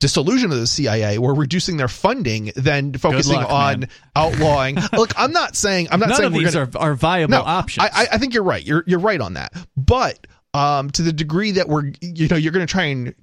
dissolution 0.00 0.50
of 0.52 0.58
the 0.58 0.66
CIA 0.66 1.16
or 1.16 1.34
reducing 1.34 1.76
their 1.76 1.88
funding 1.88 2.52
than 2.56 2.92
focusing 2.94 3.36
luck, 3.36 3.50
on 3.50 3.80
man. 3.80 3.88
outlawing. 4.16 4.76
Look, 4.92 5.12
I'm 5.16 5.32
not 5.32 5.56
saying 5.56 5.88
I'm 5.90 6.00
not 6.00 6.10
None 6.10 6.16
saying 6.16 6.26
of 6.28 6.32
we're 6.34 6.44
these 6.44 6.54
gonna, 6.54 6.70
are, 6.76 6.90
are 6.90 6.94
viable 6.94 7.30
no, 7.32 7.42
options. 7.42 7.88
I, 7.92 8.06
I- 8.12 8.18
think 8.18 8.34
you're 8.34 8.42
right. 8.42 8.64
You're 8.64 8.84
you're 8.86 8.98
right 8.98 9.20
on 9.20 9.34
that. 9.34 9.52
But 9.76 10.26
um, 10.52 10.90
to 10.90 11.02
the 11.02 11.12
degree 11.12 11.52
that 11.52 11.68
we're 11.68 11.92
you 12.00 12.28
know 12.28 12.36
you're 12.36 12.52
going 12.52 12.66
to 12.66 12.70
try 12.70 12.84
and 12.84 13.14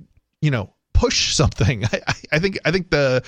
you 0.42 0.52
know 0.52 0.74
push 0.94 1.34
something, 1.36 1.86
I- 1.92 2.02
I 2.32 2.40
think 2.40 2.58
I 2.66 2.72
think 2.72 2.90
the 2.90 3.24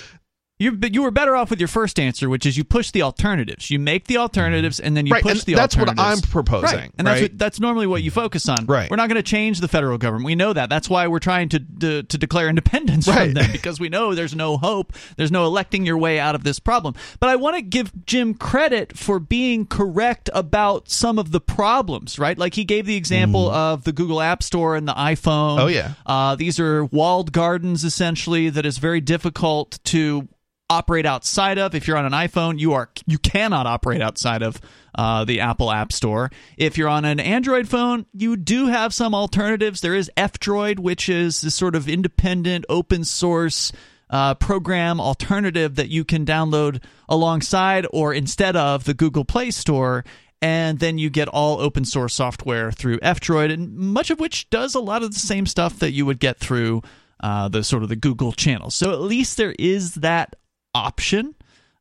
You 0.64 0.78
you 0.92 1.04
were 1.04 1.12
better 1.12 1.36
off 1.36 1.50
with 1.50 1.60
your 1.60 1.68
first 1.68 2.00
answer, 2.00 2.30
which 2.30 2.46
is 2.46 2.58
you 2.58 2.64
push 2.64 2.92
the 2.92 3.02
alternatives. 3.02 3.70
You 3.70 3.80
make 3.80 4.08
the 4.08 4.18
alternatives, 4.18 4.80
and 4.80 4.96
then 4.96 5.06
you 5.06 5.14
Right, 5.14 5.22
push 5.24 5.44
the 5.44 5.56
that's 5.56 5.76
what 5.76 5.90
alternatives. 5.90 6.24
I'm 6.26 6.30
proposing, 6.32 6.80
right? 6.80 6.92
And 6.98 7.06
that's 7.08 7.22
what, 7.22 7.38
that's 7.38 7.60
normally 7.60 7.86
what 7.88 8.02
you 8.02 8.12
focus 8.12 8.48
on. 8.48 8.66
Right. 8.66 8.90
We're 8.90 8.96
not 8.98 9.10
going 9.10 9.18
to 9.22 9.24
change 9.24 9.60
the 9.60 9.68
federal 9.68 9.98
government. 9.98 10.26
We 10.26 10.36
know 10.36 10.54
that. 10.54 10.70
That's 10.70 10.90
why 10.90 11.08
we're 11.08 11.20
trying 11.20 11.50
to 11.50 11.60
to, 11.60 12.04
to 12.04 12.18
declare 12.18 12.48
independence 12.50 13.08
Right. 13.08 13.26
from 13.26 13.34
them 13.34 13.52
because 13.52 13.80
we 13.80 13.90
know 13.90 14.16
there's 14.16 14.36
no 14.36 14.58
hope. 14.58 14.94
There's 15.18 15.32
no 15.32 15.46
electing 15.46 15.86
your 15.86 15.98
way 15.98 16.20
out 16.20 16.34
of 16.36 16.44
this 16.44 16.60
problem. 16.60 16.96
But 17.20 17.30
I 17.30 17.36
want 17.36 17.58
to 17.58 17.62
give 17.62 17.92
Jim 18.06 18.34
credit 18.34 18.98
for 18.98 19.20
being 19.20 19.66
correct 19.66 20.30
about 20.34 20.90
some 20.90 21.20
of 21.20 21.32
the 21.32 21.42
problems. 21.42 22.18
Right? 22.18 22.38
Like 22.38 22.54
he 22.54 22.64
gave 22.64 22.86
the 22.86 22.96
example 22.96 23.50
of 23.50 23.84
the 23.84 23.92
Google 23.92 24.22
App 24.22 24.42
Store 24.42 24.76
and 24.76 24.88
the 24.88 24.94
iPhone. 24.94 25.58
Mm. 25.58 25.64
Oh, 25.64 25.68
yeah. 25.68 25.94
Uh, 26.06 26.36
these 26.36 26.60
are 26.60 26.86
walled 26.86 27.32
gardens 27.34 27.84
essentially 27.84 28.50
that 28.50 28.66
is 28.66 28.78
very 28.78 29.02
difficult 29.02 29.80
to 29.86 30.28
operate 30.74 31.06
outside 31.06 31.58
of. 31.58 31.76
If 31.76 31.88
you're 31.88 31.98
on 31.98 32.06
an 32.06 32.14
iPhone, 32.14 32.60
you 32.60 32.74
are 32.74 32.90
you 33.06 33.18
cannot 33.18 33.68
operate 33.68 34.02
outside 34.02 34.42
of 34.42 34.60
uh, 34.96 35.26
the 35.26 35.40
Apple 35.40 35.72
App 35.72 35.92
Store. 35.92 36.30
If 36.58 36.78
you're 36.78 36.90
on 36.90 37.06
an 37.06 37.20
Android 37.20 37.68
phone, 37.68 38.06
you 38.14 38.36
do 38.36 38.68
have 38.68 38.94
some 38.94 39.16
alternatives. 39.16 39.82
There 39.82 39.96
is 39.96 40.12
F-Droid, 40.18 40.80
which 40.80 41.10
is 41.10 41.42
this 41.42 41.56
sort 41.56 41.76
of 41.76 41.88
independent, 41.88 42.66
open 42.70 43.04
source 43.04 43.72
uh, 44.10 44.36
program 44.36 45.00
alternative 45.00 45.76
that 45.76 45.90
you 45.90 46.04
can 46.06 46.26
download 46.26 46.84
alongside 47.10 47.88
or 47.92 48.14
instead 48.14 48.56
of 48.56 48.84
the 48.84 48.94
Google 48.94 49.26
Play 49.26 49.52
Store. 49.52 50.04
And 50.42 50.80
then 50.80 50.98
you 50.98 51.10
get 51.10 51.30
all 51.30 51.60
open 51.60 51.86
source 51.86 52.14
software 52.14 52.70
through 52.72 53.00
F-Droid, 53.02 53.52
and 53.52 53.74
much 53.76 54.12
of 54.12 54.20
which 54.20 54.50
does 54.50 54.76
a 54.76 54.82
lot 54.82 55.02
of 55.02 55.14
the 55.14 55.20
same 55.20 55.46
stuff 55.46 55.80
that 55.80 55.94
you 55.94 56.06
would 56.06 56.20
get 56.20 56.38
through 56.38 56.82
uh, 57.22 57.48
the 57.48 57.64
sort 57.64 57.82
of 57.82 57.90
the 57.90 57.96
Google 57.96 58.34
channel. 58.34 58.70
So 58.70 58.92
at 58.92 59.00
least 59.00 59.38
there 59.38 59.56
is 59.58 59.96
that 59.96 60.36
option. 60.74 61.36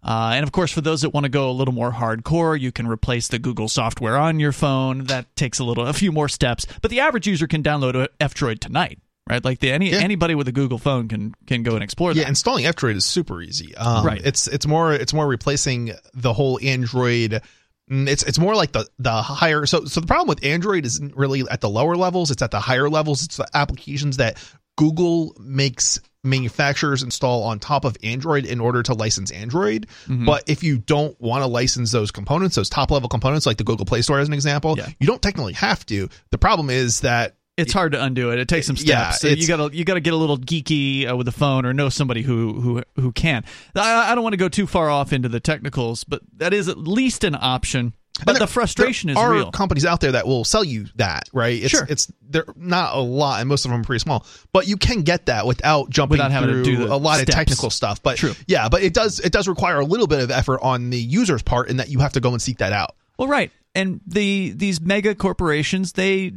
Uh, 0.05 0.33
and 0.35 0.43
of 0.43 0.51
course, 0.51 0.73
for 0.73 0.81
those 0.81 1.03
that 1.03 1.11
want 1.11 1.25
to 1.25 1.31
go 1.31 1.49
a 1.49 1.53
little 1.53 1.75
more 1.75 1.93
hardcore, 1.93 2.59
you 2.59 2.73
can 2.73 2.89
replace 2.89 3.29
the 3.29 3.39
Google 3.39 3.69
software 3.69 4.17
on 4.17 4.41
your 4.41 4.51
phone. 4.51 5.05
That 5.05 5.35
takes 5.37 5.61
a 5.61 5.65
little, 5.65 5.87
a 5.87 5.93
few 5.93 6.11
more 6.11 6.29
steps. 6.29 6.67
But 6.81 6.91
the 6.91 7.01
average 7.01 7.29
user 7.29 7.47
can 7.47 7.63
download 7.63 8.09
F-Droid 8.21 8.59
tonight, 8.59 8.99
right? 9.31 9.45
Like 9.45 9.61
the, 9.61 9.71
any 9.71 9.91
Yeah. 9.91 9.99
anybody 9.99 10.35
with 10.35 10.49
a 10.49 10.53
Google 10.53 10.79
phone 10.79 11.07
can 11.07 11.35
can 11.47 11.63
go 11.63 11.75
and 11.75 11.85
explore 11.85 12.13
Yeah, 12.13 12.23
that. 12.25 12.31
installing 12.31 12.67
F-Droid 12.67 12.97
is 12.97 13.05
super 13.05 13.41
easy. 13.43 13.77
Um, 13.77 14.05
Right. 14.05 14.21
It's 14.25 14.49
it's 14.49 14.67
more 14.67 14.93
it's 14.93 15.15
more 15.15 15.27
replacing 15.29 15.93
the 16.15 16.33
whole 16.33 16.59
Android. 16.61 17.41
mm, 17.89 18.09
It's 18.09 18.25
it's 18.25 18.41
more 18.41 18.57
like 18.57 18.73
the 18.73 18.89
the 18.99 19.23
higher. 19.23 19.67
So 19.67 19.85
so 19.85 20.01
the 20.01 20.07
problem 20.09 20.27
with 20.27 20.45
Android 20.45 20.85
isn't 20.85 21.17
really 21.17 21.45
at 21.49 21.61
the 21.61 21.71
lower 21.71 21.95
levels. 21.95 22.33
It's 22.33 22.43
at 22.43 22.51
the 22.51 22.59
higher 22.61 22.91
levels. 22.91 23.23
It's 23.23 23.37
the 23.37 23.47
applications 23.55 24.17
that 24.17 24.37
Google 24.77 25.37
makes 25.39 26.01
manufacturers 26.25 27.03
install 27.03 27.43
on 27.45 27.59
top 27.59 27.85
of 27.85 27.97
Android 28.03 28.45
in 28.47 28.61
order 28.61 28.83
to 28.83 28.95
license 28.95 29.31
Android. 29.31 29.87
Mm-hmm. 30.07 30.25
But 30.27 30.45
if 30.49 30.63
you 30.63 30.79
don't 30.79 31.19
want 31.21 31.43
to 31.43 31.47
license 31.47 31.93
those 31.93 32.11
components, 32.11 32.57
those 32.57 32.69
top 32.69 32.91
level 32.91 33.09
components, 33.09 33.47
like 33.47 33.57
the 33.57 33.65
Google 33.65 33.87
Play 33.87 34.03
Store 34.03 34.19
as 34.19 34.29
an 34.29 34.35
example, 34.35 34.77
Yeah. 34.79 34.89
you 35.01 35.07
don't 35.07 35.21
technically 35.23 35.55
have 35.55 35.85
to. 35.87 36.09
The 36.31 36.39
problem 36.39 36.71
is 36.71 37.01
that 37.01 37.37
it's 37.59 37.73
hard 37.73 37.93
to 37.93 38.03
undo 38.03 38.31
it. 38.31 38.39
It 38.39 38.49
takes 38.49 38.67
some 38.67 38.77
Yeah, 38.79 39.11
steps. 39.11 39.21
So 39.21 39.29
you 39.29 39.47
gotta 39.47 39.77
you 39.77 39.85
gotta 39.85 40.01
get 40.01 40.15
a 40.15 40.17
little 40.17 40.39
geeky 40.39 41.11
uh, 41.11 41.15
with 41.17 41.27
the 41.27 41.33
phone 41.33 41.67
or 41.67 41.75
know 41.75 41.91
somebody 41.91 42.23
who 42.23 42.59
who 42.61 42.83
who 42.97 43.13
can. 43.13 43.45
I, 43.77 44.11
I 44.11 44.15
don't 44.15 44.25
want 44.25 44.33
to 44.33 44.39
go 44.39 44.49
too 44.49 44.67
far 44.67 44.89
off 44.89 45.13
into 45.13 45.29
the 45.29 45.39
technicals, 45.41 46.03
but 46.05 46.23
that 46.39 46.55
is 46.55 46.69
at 46.69 46.79
least 46.79 47.25
an 47.25 47.37
option. 47.39 47.93
But 48.27 48.39
the 48.39 48.47
frustration 48.47 49.09
there 49.09 49.17
is 49.17 49.23
are 49.23 49.33
real. 49.33 49.51
companies 49.51 49.85
out 49.87 50.01
there 50.01 50.13
that 50.13 50.27
will 50.27 50.45
sell 50.45 50.63
you 50.63 50.87
that, 50.97 51.29
right? 51.33 51.61
It's, 51.61 51.71
Sure. 51.71 51.87
It's 51.89 52.13
they're 52.29 52.45
not 52.57 52.95
a 52.95 53.01
lot, 53.01 53.41
and 53.41 53.49
most 53.49 53.65
of 53.65 53.71
them 53.71 53.81
are 53.81 53.85
pretty 53.85 54.01
small. 54.01 54.27
But 54.53 54.69
you 54.69 54.77
can 54.77 55.01
get 55.03 55.27
that 55.27 55.47
without 55.47 55.89
jumping 55.91 56.19
Without 56.19 56.31
having 56.31 56.51
to 56.51 56.63
through 56.63 56.77
do 56.87 56.93
a 56.93 56.97
lot 56.97 57.17
steps. 57.17 57.31
of 57.31 57.35
technical 57.35 57.71
stuff. 57.71 58.03
But 58.03 58.19
True. 58.19 58.35
yeah, 58.47 58.69
but 58.69 58.83
it 58.83 58.93
does 58.95 59.19
it 59.19 59.33
does 59.33 59.49
require 59.49 59.81
a 59.81 59.85
little 59.85 60.07
bit 60.07 60.21
of 60.21 60.31
effort 60.31 60.61
on 60.63 60.91
the 60.91 60.99
user's 60.99 61.43
part, 61.43 61.69
in 61.71 61.79
that 61.79 61.89
you 61.89 62.01
have 62.01 62.13
to 62.13 62.21
go 62.21 62.31
and 62.33 62.41
seek 62.41 62.59
that 62.59 62.73
out. 62.73 62.95
Well, 63.19 63.29
right, 63.29 63.51
and 63.75 64.01
the 64.07 64.53
these 64.55 64.81
mega 64.81 65.15
corporations 65.15 65.93
they 65.93 66.33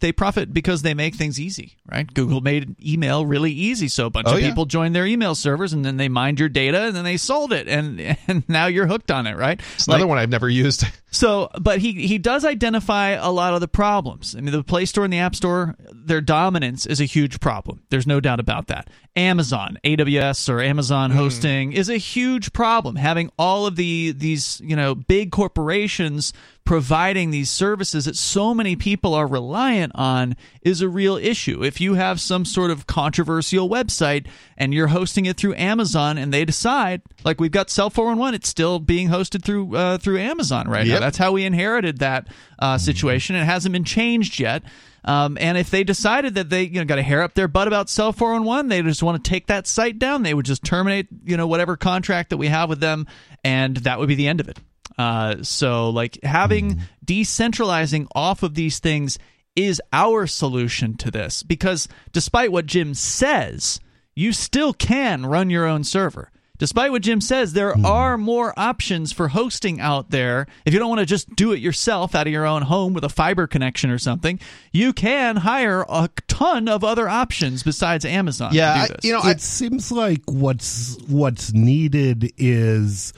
they 0.00 0.12
profit 0.12 0.52
because 0.52 0.82
they 0.82 0.94
make 0.94 1.14
things 1.14 1.40
easy, 1.40 1.76
right? 1.90 2.12
Google 2.12 2.40
made 2.40 2.76
email 2.84 3.26
really 3.26 3.52
easy, 3.52 3.88
so 3.88 4.06
a 4.06 4.10
bunch 4.10 4.28
Oh, 4.28 4.34
of 4.34 4.40
yeah. 4.40 4.48
people 4.48 4.64
joined 4.64 4.94
their 4.94 5.06
email 5.06 5.34
servers, 5.34 5.72
and 5.72 5.84
then 5.84 5.96
they 5.96 6.08
mined 6.08 6.38
your 6.38 6.48
data, 6.48 6.86
and 6.86 6.96
then 6.96 7.04
they 7.04 7.16
sold 7.16 7.52
it, 7.52 7.68
and 7.68 8.00
and 8.26 8.48
now 8.48 8.66
you're 8.66 8.86
hooked 8.86 9.10
on 9.10 9.26
it, 9.26 9.36
right? 9.36 9.60
It's 9.74 9.86
another 9.86 10.06
one 10.06 10.18
I've 10.18 10.30
never 10.30 10.48
used. 10.48 10.84
So, 11.10 11.48
but 11.58 11.78
he 11.78 12.06
he 12.06 12.18
does 12.18 12.44
identify 12.44 13.12
a 13.12 13.30
lot 13.30 13.54
of 13.54 13.62
the 13.62 13.66
problems. 13.66 14.36
I 14.36 14.42
mean, 14.42 14.52
the 14.52 14.62
Play 14.62 14.84
Store 14.84 15.04
and 15.04 15.12
the 15.12 15.18
App 15.18 15.34
Store, 15.34 15.74
their 15.90 16.20
dominance 16.20 16.84
is 16.84 17.00
a 17.00 17.06
huge 17.06 17.40
problem. 17.40 17.82
There's 17.88 18.06
no 18.06 18.20
doubt 18.20 18.40
about 18.40 18.66
that. 18.66 18.90
Amazon, 19.16 19.78
AWS 19.84 20.50
or 20.50 20.60
Amazon 20.60 21.10
hmm. 21.10 21.16
hosting 21.16 21.72
is 21.72 21.88
a 21.88 21.96
huge 21.96 22.52
problem. 22.52 22.96
Having 22.96 23.30
all 23.38 23.66
of 23.66 23.76
the 23.76 24.12
these, 24.12 24.60
you 24.62 24.76
know, 24.76 24.94
big 24.94 25.32
corporations 25.32 26.34
providing 26.68 27.30
these 27.30 27.48
services 27.48 28.04
that 28.04 28.14
so 28.14 28.52
many 28.52 28.76
people 28.76 29.14
are 29.14 29.26
reliant 29.26 29.90
on 29.94 30.36
is 30.60 30.82
a 30.82 30.88
real 30.88 31.16
issue. 31.16 31.64
If 31.64 31.80
you 31.80 31.94
have 31.94 32.20
some 32.20 32.44
sort 32.44 32.70
of 32.70 32.86
controversial 32.86 33.70
website 33.70 34.26
and 34.54 34.74
you're 34.74 34.88
hosting 34.88 35.24
it 35.24 35.38
through 35.38 35.54
Amazon 35.54 36.18
and 36.18 36.30
they 36.30 36.44
decide, 36.44 37.00
like 37.24 37.40
we've 37.40 37.50
got 37.50 37.70
Cell 37.70 37.88
411, 37.88 38.34
it's 38.34 38.50
still 38.50 38.80
being 38.80 39.08
hosted 39.08 39.42
through 39.42 39.74
uh, 39.74 39.96
through 39.96 40.18
Amazon 40.18 40.68
right 40.68 40.86
now. 40.86 41.00
That's 41.00 41.16
how 41.16 41.32
we 41.32 41.46
inherited 41.46 42.00
that 42.00 42.28
uh, 42.58 42.76
situation. 42.76 43.34
It 43.34 43.44
hasn't 43.44 43.72
been 43.72 43.84
changed 43.84 44.38
yet. 44.38 44.62
Um, 45.06 45.38
and 45.40 45.56
if 45.56 45.70
they 45.70 45.84
decided 45.84 46.34
that 46.34 46.50
they 46.50 46.64
you 46.64 46.80
know 46.80 46.84
got 46.84 46.98
a 46.98 47.02
hair 47.02 47.22
up 47.22 47.32
their 47.32 47.48
butt 47.48 47.66
about 47.66 47.88
Cell 47.88 48.12
411, 48.12 48.68
they 48.68 48.82
just 48.82 49.02
want 49.02 49.24
to 49.24 49.26
take 49.26 49.46
that 49.46 49.66
site 49.66 49.98
down. 49.98 50.22
They 50.22 50.34
would 50.34 50.44
just 50.44 50.64
terminate 50.64 51.06
you 51.24 51.38
know 51.38 51.46
whatever 51.46 51.78
contract 51.78 52.28
that 52.28 52.36
we 52.36 52.48
have 52.48 52.68
with 52.68 52.80
them, 52.80 53.06
and 53.42 53.78
that 53.78 53.98
would 53.98 54.08
be 54.08 54.16
the 54.16 54.28
end 54.28 54.40
of 54.40 54.50
it. 54.50 54.58
Uh, 54.96 55.42
so 55.42 55.90
like 55.90 56.18
having 56.22 56.80
decentralizing 57.04 58.06
off 58.14 58.42
of 58.42 58.54
these 58.54 58.78
things 58.78 59.18
is 59.56 59.82
our 59.92 60.26
solution 60.26 60.96
to 60.96 61.10
this 61.10 61.42
because 61.42 61.88
despite 62.12 62.52
what 62.52 62.66
Jim 62.66 62.94
says, 62.94 63.80
you 64.14 64.32
still 64.32 64.72
can 64.72 65.26
run 65.26 65.50
your 65.50 65.66
own 65.66 65.84
server. 65.84 66.30
Despite 66.58 66.90
what 66.90 67.02
Jim 67.02 67.20
says, 67.20 67.52
there 67.52 67.74
are 67.86 68.18
more 68.18 68.52
options 68.58 69.12
for 69.12 69.28
hosting 69.28 69.80
out 69.80 70.10
there. 70.10 70.48
If 70.66 70.72
you 70.72 70.80
don't 70.80 70.88
want 70.88 70.98
to 70.98 71.06
just 71.06 71.34
do 71.36 71.52
it 71.52 71.60
yourself 71.60 72.16
out 72.16 72.26
of 72.26 72.32
your 72.32 72.46
own 72.46 72.62
home 72.62 72.94
with 72.94 73.04
a 73.04 73.08
fiber 73.08 73.46
connection 73.46 73.90
or 73.90 73.98
something, 73.98 74.40
you 74.72 74.92
can 74.92 75.36
hire 75.36 75.84
a 75.88 76.10
ton 76.26 76.66
of 76.66 76.82
other 76.82 77.08
options 77.08 77.62
besides 77.62 78.04
Amazon. 78.04 78.52
Yeah, 78.52 78.74
to 78.74 78.80
I, 78.80 78.86
do 78.88 78.92
this. 78.94 79.04
you 79.04 79.12
know, 79.12 79.20
I, 79.22 79.30
it 79.30 79.40
seems 79.40 79.92
like 79.92 80.22
what's 80.26 80.96
what's 81.06 81.52
needed 81.52 82.32
is 82.36 83.12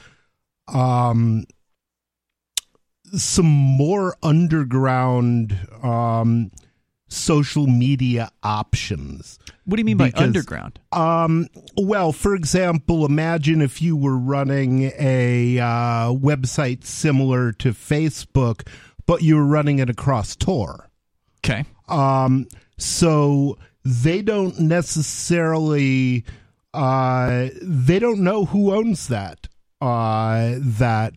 um 0.68 1.44
some 3.14 3.46
more 3.46 4.16
underground 4.22 5.58
um 5.82 6.50
social 7.08 7.66
media 7.66 8.30
options 8.42 9.38
what 9.70 9.76
do 9.76 9.82
you 9.82 9.84
mean 9.84 9.98
by 9.98 10.11
underground? 10.16 10.80
um, 10.90 11.46
well, 11.76 12.11
for 12.11 12.34
example, 12.34 13.06
imagine 13.06 13.62
if 13.62 13.80
you 13.80 13.96
were 13.96 14.16
running 14.16 14.90
a 14.98 15.61
uh, 15.61 16.11
website 16.12 16.82
similar 16.82 17.52
to 17.52 17.70
Facebook, 17.70 18.66
but 19.06 19.22
you 19.22 19.36
were 19.36 19.46
running 19.46 19.78
it 19.78 19.88
across 19.88 20.34
Tor. 20.34 20.90
Okay. 21.38 21.64
Um, 21.86 22.48
so 22.78 23.58
they 23.84 24.22
don't 24.22 24.58
necessarily 24.58 26.24
uh, 26.74 27.50
they 27.62 28.00
don't 28.00 28.24
know 28.24 28.46
who 28.46 28.74
owns 28.74 29.06
that 29.06 29.46
uh, 29.80 30.54
that 30.58 31.14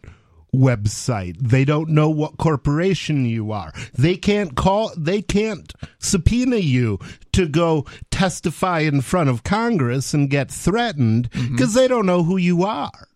website. 0.54 1.36
They 1.40 1.66
don't 1.66 1.90
know 1.90 2.10
what 2.10 2.38
corporation 2.38 3.26
you 3.26 3.52
are. 3.52 3.74
They 3.94 4.16
can't 4.16 4.56
call. 4.56 4.92
They 4.98 5.22
can't 5.22 5.74
subpoena 6.00 6.58
you 6.58 7.00
to 7.34 7.48
go 7.48 7.86
testify 8.12 8.80
in 8.80 9.02
front 9.02 9.30
of 9.30 9.44
Congress 9.44 10.14
and 10.14 10.30
get 10.30 10.52
threatened 10.52 11.30
because 11.32 11.74
they 11.74 11.88
don't 11.88 12.06
know 12.06 12.24
who 12.24 12.38
you 12.38 12.64
are. 12.64 13.08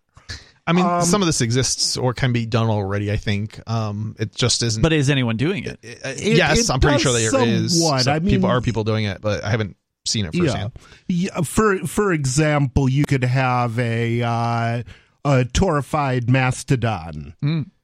I 0.66 0.74
mean, 0.74 0.84
um, 0.84 1.02
some 1.02 1.22
of 1.22 1.26
this 1.26 1.40
exists 1.40 1.96
or 1.96 2.12
can 2.12 2.34
be 2.34 2.44
done 2.44 2.68
already. 2.68 3.10
I 3.10 3.16
think 3.16 3.58
um, 3.70 4.14
it 4.18 4.34
just 4.34 4.62
isn't. 4.62 4.82
But 4.82 4.92
is 4.92 5.08
anyone 5.08 5.38
doing 5.38 5.64
it? 5.64 5.78
Uh, 6.04 6.12
yes, 6.18 6.68
it 6.68 6.70
I'm 6.70 6.80
pretty 6.80 6.96
does 6.96 7.02
sure 7.02 7.12
there 7.14 7.48
is. 7.48 7.80
somewhat. 7.80 8.02
Some 8.02 8.14
I 8.14 8.18
mean- 8.18 8.34
people 8.34 8.50
are 8.50 8.60
people 8.60 8.84
doing 8.84 9.06
it, 9.06 9.22
but 9.22 9.42
I 9.42 9.50
haven't 9.50 9.78
seen 10.04 10.26
it 10.26 10.34
firsthand. 10.34 10.72
Yeah. 11.06 11.30
yeah. 11.34 11.40
For 11.42 11.78
for 11.86 12.12
example, 12.12 12.86
you 12.86 13.06
could 13.06 13.24
have 13.24 13.78
a 13.78 14.22
uh, 14.22 14.82
a 15.28 15.44
torified 15.44 16.30
mastodon 16.30 17.34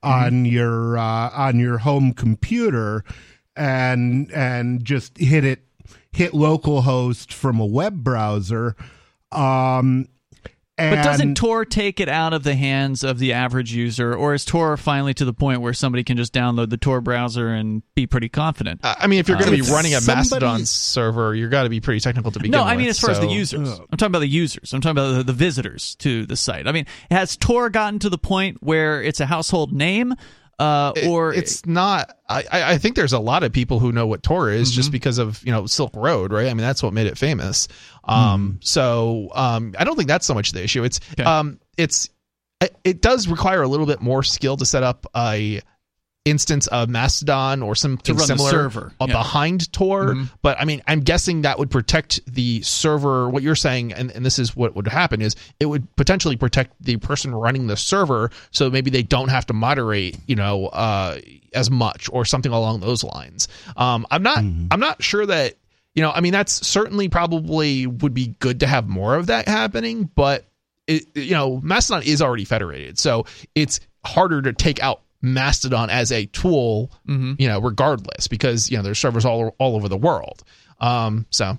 on 0.02 0.44
your 0.46 0.96
uh, 0.96 1.30
on 1.30 1.58
your 1.58 1.78
home 1.78 2.14
computer, 2.14 3.04
and 3.54 4.32
and 4.32 4.82
just 4.84 5.18
hit 5.18 5.44
it 5.44 5.60
hit 6.10 6.32
localhost 6.32 7.32
from 7.32 7.60
a 7.60 7.66
web 7.66 8.02
browser. 8.02 8.76
Um, 9.30 10.08
and 10.76 10.96
But 10.96 11.04
doesn't 11.04 11.36
Tor 11.36 11.64
take 11.64 12.00
it 12.00 12.08
out 12.08 12.32
of 12.32 12.42
the 12.42 12.54
hands 12.54 13.04
of 13.04 13.20
the 13.20 13.32
average 13.32 13.72
user, 13.72 14.14
or 14.14 14.34
is 14.34 14.44
Tor 14.44 14.76
finally 14.76 15.14
to 15.14 15.24
the 15.24 15.32
point 15.32 15.60
where 15.60 15.72
somebody 15.72 16.02
can 16.02 16.16
just 16.16 16.32
download 16.32 16.70
the 16.70 16.76
Tor 16.76 17.00
browser 17.00 17.48
and 17.48 17.82
be 17.94 18.08
pretty 18.08 18.28
confident? 18.28 18.80
Uh, 18.82 18.94
I 18.98 19.06
mean, 19.06 19.20
if 19.20 19.28
you're 19.28 19.38
going 19.38 19.52
to 19.52 19.56
If 19.56 19.66
be 19.66 19.72
running 19.72 19.94
a 19.94 20.00
Mastodon 20.00 20.66
server, 20.66 21.32
you're 21.34 21.48
got 21.48 21.62
to 21.62 21.68
be 21.68 21.80
pretty 21.80 22.00
technical 22.00 22.32
to 22.32 22.40
begin 22.40 22.50
no, 22.50 22.58
with. 22.58 22.66
No, 22.66 22.72
I 22.72 22.76
mean 22.76 22.88
as 22.88 22.98
far 22.98 23.10
as 23.10 23.20
the 23.20 23.26
so- 23.26 23.32
users. 23.32 23.68
I'm 23.78 23.86
talking 23.96 24.06
about 24.06 24.20
the 24.20 24.26
users. 24.26 24.72
I'm 24.72 24.80
talking 24.80 24.98
about 24.98 25.16
the, 25.18 25.22
the 25.22 25.32
visitors 25.32 25.94
to 25.96 26.26
the 26.26 26.36
site. 26.36 26.66
I 26.66 26.72
mean, 26.72 26.86
has 27.10 27.36
Tor 27.36 27.70
gotten 27.70 28.00
to 28.00 28.10
the 28.10 28.18
point 28.18 28.60
where 28.60 29.00
it's 29.00 29.20
a 29.20 29.26
household 29.26 29.72
name, 29.72 30.14
uh, 30.58 30.92
It- 30.96 31.06
or 31.08 31.32
it's 31.34 31.64
not. 31.66 32.16
I, 32.28 32.44
I 32.52 32.78
think 32.78 32.96
there's 32.96 33.12
a 33.12 33.18
lot 33.18 33.42
of 33.42 33.52
people 33.52 33.78
who 33.78 33.92
know 33.92 34.06
what 34.06 34.22
Tor 34.22 34.50
is 34.50 34.70
Mm-hmm. 34.70 34.76
just 34.76 34.92
because 34.92 35.18
of 35.18 35.44
you 35.44 35.52
know 35.52 35.66
Silk 35.66 35.92
Road, 35.94 36.32
right? 36.32 36.46
I 36.46 36.54
mean, 36.54 36.58
that's 36.66 36.82
what 36.82 36.92
made 36.92 37.06
it 37.06 37.18
famous. 37.18 37.68
Um, 38.04 38.58
so 38.62 39.30
um, 39.34 39.74
I 39.78 39.84
don't 39.84 39.96
think 39.96 40.08
that's 40.08 40.26
so 40.26 40.34
much 40.34 40.52
the 40.52 40.62
issue. 40.62 40.84
It's 40.84 41.00
Okay. 41.12 41.22
um, 41.24 41.60
it's 41.76 42.08
it, 42.60 42.76
it 42.84 43.02
does 43.02 43.28
require 43.28 43.62
a 43.62 43.68
little 43.68 43.86
bit 43.86 44.00
more 44.00 44.22
skill 44.22 44.56
to 44.56 44.64
set 44.66 44.82
up 44.82 45.06
a 45.16 45.60
instance 46.24 46.66
of 46.68 46.88
Mastodon 46.88 47.62
or 47.62 47.74
something 47.74 48.18
similar 48.18 48.50
server, 48.50 48.92
uh, 48.98 49.06
yeah. 49.08 49.14
behind 49.14 49.70
Tor. 49.72 50.14
But 50.40 50.58
I 50.58 50.64
mean, 50.64 50.82
I'm 50.86 51.00
guessing 51.00 51.42
that 51.42 51.58
would 51.58 51.70
protect 51.70 52.24
the 52.32 52.62
server. 52.62 53.28
What 53.28 53.42
you're 53.42 53.54
saying, 53.54 53.92
and, 53.92 54.10
and 54.10 54.24
this 54.24 54.38
is 54.38 54.56
what 54.56 54.74
would 54.74 54.88
happen, 54.88 55.20
is 55.20 55.36
it 55.60 55.66
would 55.66 55.94
potentially 55.96 56.36
protect 56.36 56.74
the 56.80 56.96
person 56.96 57.34
running 57.34 57.66
the 57.66 57.76
server, 57.76 58.30
so 58.50 58.70
maybe 58.70 58.90
they 58.90 59.02
don't 59.02 59.28
have 59.28 59.46
to 59.46 59.52
moderate, 59.52 60.18
you 60.26 60.36
know, 60.36 60.66
uh, 60.68 61.18
as 61.52 61.70
much 61.70 62.08
or 62.10 62.24
something 62.24 62.52
along 62.52 62.80
those 62.80 63.04
lines. 63.04 63.48
Um, 63.76 64.06
I'm 64.10 64.22
not. 64.22 64.38
I'm 64.38 64.80
not 64.80 65.02
sure 65.02 65.26
that. 65.26 65.54
You 65.94 66.02
know, 66.02 66.10
I 66.10 66.22
mean, 66.22 66.32
that's 66.32 66.66
certainly 66.66 67.08
probably 67.08 67.86
would 67.86 68.14
be 68.14 68.34
good 68.40 68.60
to 68.60 68.66
have 68.66 68.88
more 68.88 69.14
of 69.14 69.28
that 69.28 69.46
happening, 69.46 70.10
but 70.16 70.44
it, 70.88 71.04
you 71.14 71.34
know, 71.34 71.60
Mastodon 71.62 72.02
is 72.04 72.20
already 72.20 72.44
federated, 72.44 72.98
so 72.98 73.26
it's 73.54 73.78
harder 74.04 74.42
to 74.42 74.52
take 74.52 74.82
out 74.82 75.02
Mastodon 75.24 75.88
as 75.90 76.12
a 76.12 76.26
tool, 76.26 76.92
you 77.38 77.48
know, 77.48 77.58
regardless, 77.60 78.28
because 78.28 78.70
you 78.70 78.76
know 78.76 78.82
there's 78.82 78.98
servers 78.98 79.24
all 79.24 79.56
all 79.58 79.74
over 79.74 79.88
the 79.88 79.96
world. 79.96 80.44
Um, 80.80 81.26
so 81.30 81.58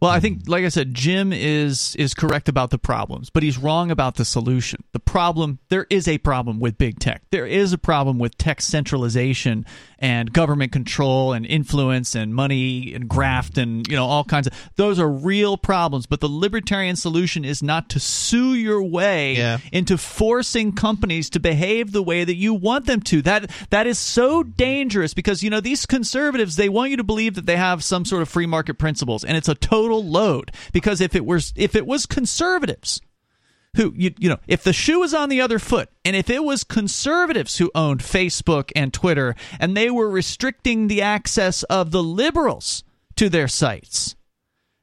Well, 0.00 0.10
I 0.10 0.18
think, 0.18 0.48
like 0.48 0.64
I 0.64 0.70
said, 0.70 0.94
Jim 0.94 1.30
is 1.32 1.94
is 1.96 2.14
correct 2.14 2.48
about 2.48 2.70
the 2.70 2.78
problems, 2.78 3.28
but 3.28 3.42
he's 3.42 3.58
wrong 3.58 3.90
about 3.90 4.14
the 4.14 4.24
solution. 4.24 4.82
The 4.92 4.98
problem, 5.00 5.58
there 5.68 5.86
is 5.90 6.08
a 6.08 6.16
problem 6.18 6.58
with 6.58 6.78
big 6.78 6.98
tech. 6.98 7.22
There 7.30 7.46
is 7.46 7.72
a 7.74 7.78
problem 7.78 8.18
with 8.18 8.38
tech 8.38 8.62
centralization 8.62 9.66
and 10.00 10.32
government 10.32 10.72
control 10.72 11.32
and 11.32 11.44
influence 11.46 12.14
and 12.14 12.34
money 12.34 12.94
and 12.94 13.08
graft 13.08 13.58
and 13.58 13.86
you 13.88 13.96
know 13.96 14.06
all 14.06 14.24
kinds 14.24 14.46
of. 14.46 14.52
Those 14.76 14.98
are 14.98 15.08
real 15.10 15.56
problems. 15.56 16.06
But 16.06 16.20
the 16.20 16.28
libertarian 16.28 16.96
solution 16.96 17.44
is 17.44 17.62
not 17.62 17.88
to 17.90 18.00
sue 18.00 18.54
your 18.54 18.82
way 18.82 19.36
Yeah. 19.36 19.58
into 19.72 19.98
forcing 19.98 20.72
companies 20.72 21.28
to 21.30 21.40
behave 21.40 21.92
the 21.92 22.02
way 22.02 22.24
that 22.24 22.36
you 22.36 22.54
want 22.54 22.86
them 22.86 23.00
to. 23.02 23.22
That 23.22 23.50
that 23.70 23.86
is 23.86 23.98
so 23.98 24.42
dangerous 24.42 25.14
because 25.14 25.42
you 25.42 25.50
know 25.50 25.60
these 25.60 25.86
conservatives 25.86 26.56
they 26.56 26.68
want 26.68 26.90
you 26.90 26.96
to 26.96 27.04
believe 27.04 27.34
that 27.34 27.46
they 27.46 27.56
have 27.56 27.84
some 27.84 28.04
sort 28.04 28.22
of 28.22 28.28
free 28.28 28.46
market 28.46 28.74
principles 28.78 29.24
and 29.24 29.36
it's 29.36 29.48
a 29.48 29.54
total 29.54 30.04
load 30.04 30.50
because 30.72 31.00
if 31.00 31.14
it 31.14 31.26
was 31.26 31.52
if 31.56 31.74
it 31.74 31.86
was 31.86 32.06
conservatives 32.06 33.00
who 33.76 33.92
you 33.96 34.12
you 34.18 34.28
know 34.28 34.38
if 34.48 34.64
the 34.64 34.72
shoe 34.72 35.00
was 35.00 35.14
on 35.14 35.28
the 35.28 35.40
other 35.40 35.58
foot 35.58 35.88
and 36.04 36.16
if 36.16 36.28
it 36.28 36.42
was 36.42 36.64
conservatives 36.64 37.58
who 37.58 37.70
owned 37.74 38.00
Facebook 38.00 38.72
and 38.74 38.92
Twitter 38.92 39.34
and 39.58 39.76
they 39.76 39.90
were 39.90 40.10
restricting 40.10 40.88
the 40.88 41.02
access 41.02 41.62
of 41.64 41.90
the 41.90 42.02
liberals 42.02 42.82
to 43.16 43.28
their 43.28 43.48
sites 43.48 44.16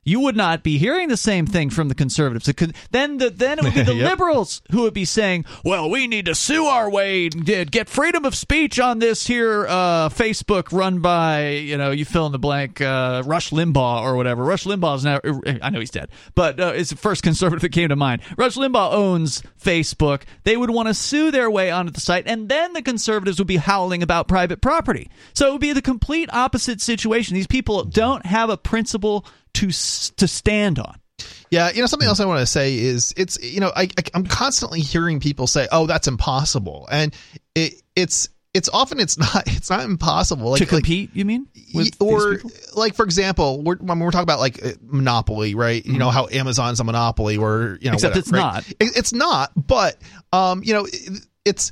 you 0.07 0.21
would 0.21 0.37
not 0.37 0.63
be 0.63 0.77
hearing 0.77 1.09
the 1.09 1.17
same 1.17 1.45
thing 1.45 1.69
from 1.69 1.89
the 1.89 1.95
conservatives. 1.95 2.49
Then, 2.91 3.17
the, 3.17 3.29
then 3.29 3.59
it 3.59 3.65
would 3.65 3.73
be 3.73 3.81
the 3.83 3.93
Yep. 3.95 4.09
liberals 4.09 4.61
who 4.71 4.83
would 4.83 4.93
be 4.93 5.03
saying, 5.05 5.43
"Well, 5.65 5.89
we 5.89 6.07
need 6.07 6.25
to 6.27 6.35
sue 6.35 6.65
our 6.65 6.89
way 6.89 7.25
and 7.27 7.45
get 7.71 7.89
freedom 7.89 8.23
of 8.25 8.33
speech 8.35 8.79
on 8.79 8.99
this 8.99 9.27
here 9.27 9.65
uh, 9.67 10.09
Facebook 10.09 10.71
run 10.71 10.99
by 10.99 11.49
you 11.49 11.77
know 11.77 11.91
you 11.91 12.05
fill 12.05 12.25
in 12.27 12.31
the 12.31 12.39
blank 12.39 12.79
uh, 12.79 13.23
Rush 13.25 13.49
Limbaugh 13.49 14.01
or 14.01 14.15
whatever." 14.15 14.43
Rush 14.43 14.63
Limbaugh 14.63 14.95
is 14.97 15.03
now 15.03 15.19
I 15.61 15.69
know 15.71 15.79
he's 15.79 15.91
dead, 15.91 16.09
but 16.35 16.59
uh, 16.59 16.73
it's 16.75 16.91
the 16.91 16.95
first 16.95 17.23
conservative 17.23 17.61
that 17.61 17.71
came 17.73 17.89
to 17.89 17.95
mind. 17.95 18.21
Rush 18.37 18.55
Limbaugh 18.55 18.93
owns 18.93 19.41
Facebook. 19.61 20.21
They 20.43 20.55
would 20.55 20.69
want 20.69 20.87
to 20.87 20.93
sue 20.93 21.31
their 21.31 21.51
way 21.51 21.69
onto 21.71 21.91
the 21.91 21.99
site, 21.99 22.27
and 22.27 22.47
then 22.47 22.73
the 22.73 22.81
conservatives 22.81 23.39
would 23.39 23.47
be 23.47 23.57
howling 23.57 24.03
about 24.03 24.27
private 24.27 24.61
property. 24.61 25.09
So 25.33 25.47
it 25.47 25.51
would 25.53 25.61
be 25.61 25.73
the 25.73 25.81
complete 25.81 26.29
opposite 26.31 26.81
situation. 26.81 27.33
These 27.35 27.47
people 27.47 27.83
don't 27.83 28.25
have 28.25 28.49
a 28.49 28.57
principle 28.57 29.25
to 29.57 29.67
to 29.67 30.27
stand 30.27 30.79
on. 30.79 30.99
Yeah, 31.49 31.71
you 31.71 31.81
know 31.81 31.87
something 31.87 32.07
else 32.07 32.19
I 32.19 32.25
want 32.25 32.41
to 32.41 32.45
say 32.45 32.77
is 32.77 33.13
it's 33.17 33.41
you 33.41 33.59
know 33.59 33.71
I, 33.75 33.83
I 33.83 34.03
I'm 34.13 34.25
constantly 34.25 34.81
hearing 34.81 35.19
people 35.19 35.47
say, 35.47 35.67
"Oh, 35.71 35.85
that's 35.87 36.07
impossible," 36.07 36.87
and 36.91 37.15
it 37.55 37.73
it's 37.95 38.29
it's 38.53 38.69
often 38.69 38.99
it's 38.99 39.17
not 39.19 39.43
it's 39.47 39.69
not 39.69 39.81
impossible. 39.81 40.51
Like, 40.51 40.59
to 40.59 40.63
like- 40.65 40.69
compete, 40.83 41.11
you 41.13 41.25
mean? 41.25 41.47
Or 41.99 42.39
like 42.75 42.95
for 42.95 43.03
example, 43.05 43.61
we're, 43.63 43.77
when 43.77 43.99
we're 43.99 44.11
talking 44.11 44.23
about 44.23 44.39
like 44.39 44.63
uh, 44.65 44.71
monopoly, 44.85 45.55
right? 45.55 45.85
You 45.85 45.97
know 45.97 46.09
how 46.09 46.27
Amazon's 46.31 46.79
a 46.79 46.83
monopoly, 46.83 47.37
or 47.37 47.77
you 47.81 47.89
know, 47.89 47.95
Mm-hmm. 47.97 48.05
Except 48.05 48.15
whatever, 48.15 48.19
it's 48.19 48.31
right? 48.31 48.39
not. 48.39 48.67
It- 48.79 48.97
It's 48.97 49.13
not, 49.13 49.51
but 49.55 49.97
um, 50.33 50.63
you 50.63 50.73
know, 50.73 50.85
it, 50.85 51.25
it's. 51.45 51.71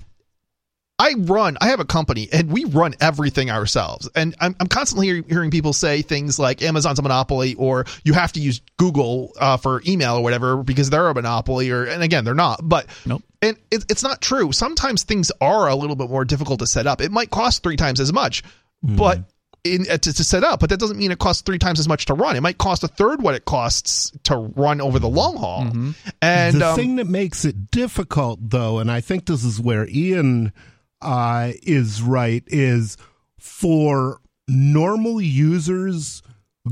I 0.97 1.13
run. 1.17 1.57
I 1.59 1.67
have 1.67 1.81
a 1.81 1.85
company, 1.85 2.29
and 2.31 2.49
we 2.49 2.63
run 2.63 2.93
everything 3.01 3.51
ourselves. 3.51 4.09
And 4.15 4.33
I'm, 4.39 4.55
I'm 4.61 4.67
constantly 4.67 5.07
hear, 5.07 5.23
hearing 5.27 5.51
people 5.51 5.73
say 5.73 6.01
things 6.01 6.39
like 6.39 6.61
Amazon's 6.61 6.99
a 6.99 7.01
monopoly, 7.01 7.55
or 7.55 7.85
you 8.05 8.13
have 8.13 8.31
to 8.33 8.39
use 8.39 8.61
Google 8.77 9.33
uh, 9.37 9.57
for 9.57 9.81
email 9.85 10.15
or 10.15 10.23
whatever 10.23 10.63
because 10.63 10.89
they're 10.89 11.09
a 11.09 11.13
monopoly. 11.13 11.69
Or 11.69 11.83
and 11.83 12.01
again, 12.01 12.23
they're 12.23 12.33
not. 12.33 12.61
But 12.63 12.87
Nope. 13.05 13.23
and 13.41 13.57
it, 13.71 13.83
it's 13.89 14.03
not 14.03 14.21
true. 14.21 14.53
Sometimes 14.53 15.03
things 15.03 15.33
are 15.41 15.67
a 15.67 15.75
little 15.75 15.97
bit 15.97 16.09
more 16.09 16.23
difficult 16.23 16.59
to 16.59 16.67
set 16.67 16.87
up. 16.87 17.01
It 17.01 17.11
might 17.11 17.29
cost 17.29 17.61
three 17.61 17.75
times 17.75 17.99
as 17.99 18.13
much, 18.13 18.43
but 18.81 19.19
in, 19.65 19.85
uh, 19.89 19.97
to, 19.97 20.13
to 20.13 20.23
set 20.23 20.45
up, 20.45 20.59
but 20.61 20.69
that 20.69 20.79
doesn't 20.79 20.97
mean 20.97 21.11
it 21.11 21.19
costs 21.19 21.41
three 21.41 21.57
times 21.57 21.79
as 21.79 21.87
much 21.89 22.05
to 22.05 22.13
run. 22.13 22.35
It 22.37 22.41
might 22.41 22.57
cost 22.57 22.83
a 22.83 22.87
third 22.87 23.21
what 23.21 23.35
it 23.35 23.43
costs 23.43 24.11
to 24.25 24.37
run 24.37 24.79
over 24.79 24.99
the 24.99 25.09
long 25.09 25.35
haul. 25.35 25.67
And 26.21 26.61
the 26.61 26.69
um, 26.69 26.75
thing 26.77 26.95
that 26.97 27.07
makes 27.07 27.43
it 27.43 27.71
difficult, 27.71 28.39
though, 28.41 28.79
and 28.79 28.89
I 28.89 29.01
think 29.01 29.25
this 29.25 29.43
is 29.43 29.59
where 29.59 29.89
Ian 29.89 30.53
uh, 31.01 31.51
is 31.63 32.01
right, 32.01 32.43
is 32.47 32.97
for 33.39 34.19
normal 34.47 35.19
users 35.21 36.21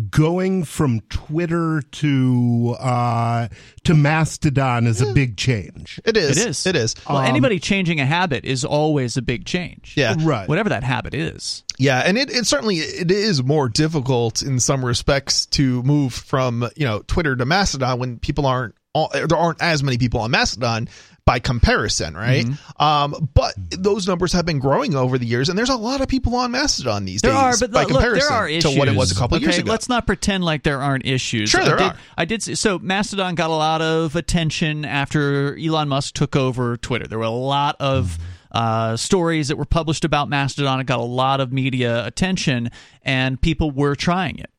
going 0.09 0.63
from 0.63 1.01
Twitter 1.01 1.81
to 1.91 2.75
uh, 2.79 3.47
to 3.83 3.93
Mastodon 3.93 4.87
is 4.87 5.01
a 5.01 5.13
big 5.13 5.37
change. 5.37 5.99
it 6.03 6.17
is, 6.17 6.37
It 6.37 6.49
is. 6.49 6.65
it 6.65 6.75
is. 6.75 6.95
Well, 7.07 7.19
anybody 7.19 7.59
changing 7.59 7.99
a 7.99 8.05
habit 8.05 8.43
is 8.43 8.65
always 8.65 9.17
a 9.17 9.21
big 9.21 9.45
change. 9.45 9.93
Yeah. 9.95 10.15
Right. 10.17 10.49
Whatever 10.49 10.69
that 10.69 10.83
habit 10.83 11.13
is. 11.13 11.63
Yeah, 11.77 11.99
and 11.99 12.17
it, 12.17 12.31
it 12.31 12.47
certainly 12.47 12.77
it 12.77 13.11
is 13.11 13.43
more 13.43 13.69
difficult 13.69 14.41
in 14.41 14.59
some 14.59 14.83
respects 14.83 15.45
to 15.47 15.83
move 15.83 16.13
from 16.13 16.67
you 16.75 16.85
know 16.85 17.03
Twitter 17.05 17.35
to 17.35 17.45
Mastodon 17.45 17.99
when 17.99 18.17
people 18.17 18.47
aren't 18.47 18.73
all, 18.93 19.09
there 19.13 19.37
aren't 19.37 19.61
as 19.61 19.83
many 19.83 19.97
people 19.97 20.19
on 20.21 20.31
Mastodon 20.31 20.87
by 21.25 21.39
comparison, 21.39 22.15
right? 22.15 22.45
Mm-hmm. 22.45 22.83
Um, 22.83 23.29
but 23.33 23.53
those 23.71 24.07
numbers 24.07 24.33
have 24.33 24.45
been 24.45 24.59
growing 24.59 24.93
over 24.93 25.17
the 25.17 25.25
years, 25.25 25.47
and 25.47 25.57
there's 25.57 25.69
a 25.69 25.75
lot 25.75 26.01
of 26.01 26.07
people 26.09 26.35
on 26.35 26.51
Mastodon 26.51 27.05
these 27.05 27.21
There 27.21 27.31
days 27.31 27.39
are, 27.39 27.57
but 27.59 27.71
by 27.71 27.83
look, 27.83 27.91
comparison 27.91 28.27
there 28.29 28.37
are 28.37 28.49
issues. 28.49 28.73
to 28.73 28.77
what 28.77 28.87
it 28.89 28.95
was 28.95 29.11
a 29.11 29.15
couple 29.15 29.37
okay, 29.37 29.45
years 29.45 29.57
ago. 29.57 29.71
Let's 29.71 29.87
not 29.87 30.05
pretend 30.05 30.43
like 30.43 30.63
there 30.63 30.81
aren't 30.81 31.05
issues. 31.05 31.49
Sure, 31.49 31.61
I 31.61 31.65
there 31.65 31.77
did, 31.77 31.87
are. 31.87 31.97
I 32.17 32.25
did. 32.25 32.43
see- 32.43 32.55
So 32.55 32.77
Mastodon 32.77 33.35
got 33.35 33.49
a 33.49 33.53
lot 33.53 33.81
of 33.81 34.15
attention 34.15 34.83
after 34.85 35.57
Elon 35.57 35.87
Musk 35.87 36.13
took 36.13 36.35
over 36.35 36.75
Twitter. 36.77 37.07
There 37.07 37.19
were 37.19 37.23
a 37.23 37.29
lot 37.29 37.77
of 37.79 38.17
uh, 38.51 38.97
stories 38.97 39.47
that 39.47 39.57
were 39.57 39.65
published 39.65 40.03
about 40.03 40.27
Mastodon. 40.29 40.81
It 40.81 40.87
got 40.87 40.99
a 40.99 41.03
lot 41.03 41.39
of 41.39 41.53
media 41.53 42.05
attention, 42.05 42.69
and 43.01 43.41
people 43.41 43.71
were 43.71 43.95
trying 43.95 44.39
it. 44.39 44.51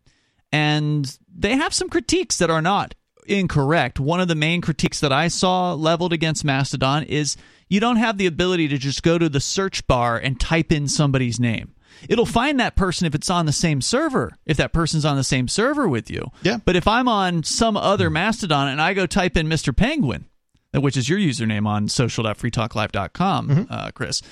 And 0.50 1.18
they 1.36 1.56
have 1.56 1.74
some 1.74 1.88
critiques 1.90 2.38
that 2.38 2.48
are 2.48 2.62
not 2.62 2.94
incorrect. 3.26 4.00
One 4.00 4.20
of 4.20 4.28
the 4.28 4.34
main 4.34 4.60
critiques 4.60 5.00
that 5.00 5.12
I 5.12 5.28
saw 5.28 5.72
leveled 5.74 6.12
against 6.12 6.44
Mastodon 6.44 7.04
is 7.04 7.36
you 7.68 7.80
don't 7.80 7.96
have 7.96 8.18
the 8.18 8.26
ability 8.26 8.68
to 8.68 8.78
just 8.78 9.02
go 9.02 9.18
to 9.18 9.28
the 9.28 9.40
search 9.40 9.86
bar 9.86 10.16
and 10.16 10.38
type 10.38 10.70
in 10.72 10.88
somebody's 10.88 11.40
name. 11.40 11.74
It'll 12.08 12.26
find 12.26 12.58
that 12.60 12.76
person 12.76 13.06
if 13.06 13.14
it's 13.14 13.30
on 13.30 13.46
the 13.46 13.52
same 13.52 13.80
server, 13.80 14.36
if 14.46 14.56
that 14.56 14.72
person's 14.72 15.04
on 15.04 15.16
the 15.16 15.24
same 15.24 15.48
server 15.48 15.88
with 15.88 16.10
you. 16.10 16.30
Yeah. 16.42 16.58
But 16.64 16.76
if 16.76 16.88
I'm 16.88 17.08
on 17.08 17.44
some 17.44 17.76
other 17.76 18.10
Mastodon 18.10 18.68
and 18.68 18.80
I 18.80 18.94
go 18.94 19.06
type 19.06 19.36
in 19.36 19.46
Mr. 19.48 19.74
Penguin, 19.74 20.26
which 20.74 20.96
is 20.96 21.08
your 21.08 21.18
username 21.18 21.66
on 21.66 21.88
social.freetalklive.com, 21.88 23.66
uh, 23.70 23.90
Chris, 23.92 24.22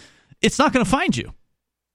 it's 0.40 0.58
not 0.58 0.72
going 0.72 0.84
to 0.84 0.90
find 0.90 1.16
you. 1.16 1.32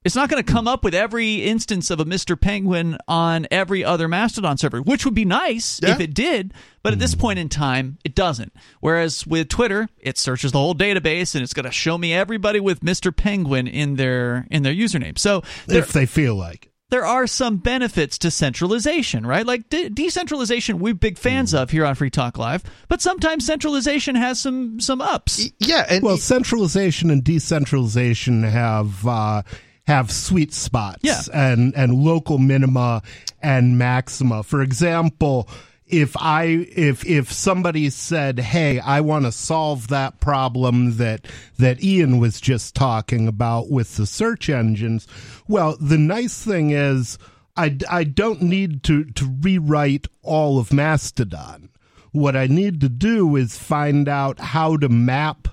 It's 0.06 0.16
not 0.16 0.30
going 0.30 0.42
to 0.42 0.50
come 0.54 0.68
up 0.68 0.84
with 0.84 0.94
every 0.96 1.44
instance 1.44 1.90
of 1.90 2.00
a 2.00 2.06
Mr. 2.06 2.40
Penguin 2.40 2.98
on 3.08 3.46
every 3.52 3.84
other 3.84 4.08
Mastodon 4.08 4.58
server, 4.58 4.82
which 4.82 5.04
would 5.04 5.16
be 5.16 5.26
nice 5.26 5.82
Yeah. 5.84 5.92
if 5.92 6.00
it 6.00 6.14
did, 6.14 6.54
but 6.82 6.94
at 6.94 7.00
this 7.00 7.14
point 7.16 7.40
in 7.40 7.50
time, 7.50 7.98
it 8.06 8.16
doesn't. 8.16 8.54
Whereas 8.80 9.28
with 9.28 9.50
Twitter, 9.50 9.90
it 9.98 10.18
searches 10.18 10.52
the 10.54 10.60
whole 10.60 10.76
database 10.76 11.36
and 11.36 11.44
it's 11.44 11.54
going 11.54 11.66
to 11.66 11.72
show 11.72 11.98
me 11.98 12.14
everybody 12.14 12.60
with 12.62 12.80
Mr. 12.82 13.14
Penguin 13.14 13.68
in 13.68 13.96
their 13.96 14.46
in 14.50 14.64
their 14.64 14.74
username. 14.74 15.18
So 15.18 15.42
there, 15.66 15.80
if 15.80 15.92
they 15.92 16.06
feel 16.06 16.36
like 16.36 16.68
it. 16.68 16.72
there 16.90 17.06
are 17.06 17.28
some 17.28 17.58
benefits 17.58 18.18
to 18.20 18.32
centralization, 18.32 19.26
right? 19.26 19.46
Like 19.46 19.68
de- 19.70 19.90
decentralization, 19.90 20.80
we're 20.80 20.94
big 20.94 21.18
fans 21.18 21.54
of 21.54 21.72
here 21.72 21.86
on 21.86 21.96
Free 21.96 22.12
Talk 22.12 22.38
Live, 22.38 22.64
but 22.88 23.02
sometimes 23.02 23.46
centralization 23.46 24.16
has 24.16 24.40
some 24.40 24.80
some 24.80 25.02
ups. 25.02 25.50
yeah, 25.60 25.86
and 25.90 26.02
Well, 26.04 26.18
centralization 26.18 27.10
and 27.10 27.24
decentralization 27.26 28.44
have 28.44 29.06
uh, 29.06 29.42
have 29.88 30.12
sweet 30.12 30.54
spots 30.54 31.00
Yeah. 31.04 31.22
and 31.34 31.74
and 31.76 31.94
local 31.96 32.38
minima 32.38 33.02
and 33.42 33.78
maxima. 33.78 34.44
For 34.44 34.62
example, 34.62 35.48
if 35.88 36.16
I 36.18 36.44
if 36.76 37.06
if 37.06 37.32
somebody 37.32 37.90
said, 37.90 38.40
"Hey, 38.40 38.80
I 38.80 39.00
want 39.02 39.26
to 39.26 39.32
solve 39.32 39.88
that 39.88 40.20
problem 40.20 40.98
that 40.98 41.26
that 41.58 41.82
Ian 41.82 42.20
was 42.20 42.42
just 42.42 42.76
talking 42.76 43.28
about 43.28 43.72
with 43.72 43.96
the 43.96 44.06
search 44.06 44.50
engines," 44.50 45.08
well, 45.48 45.78
the 45.80 45.98
nice 45.98 46.42
thing 46.44 46.72
is. 46.72 47.18
I, 47.60 47.76
I 47.90 48.04
don't 48.04 48.44
need 48.44 48.84
to, 48.84 49.04
to 49.04 49.36
rewrite 49.42 50.08
all 50.22 50.60
of 50.60 50.72
Mastodon. 50.72 51.70
What 52.12 52.36
I 52.36 52.46
need 52.46 52.82
to 52.82 52.88
do 52.90 53.36
is 53.36 53.58
find 53.58 54.08
out 54.08 54.40
how 54.40 54.78
to 54.78 54.90
map 54.90 55.48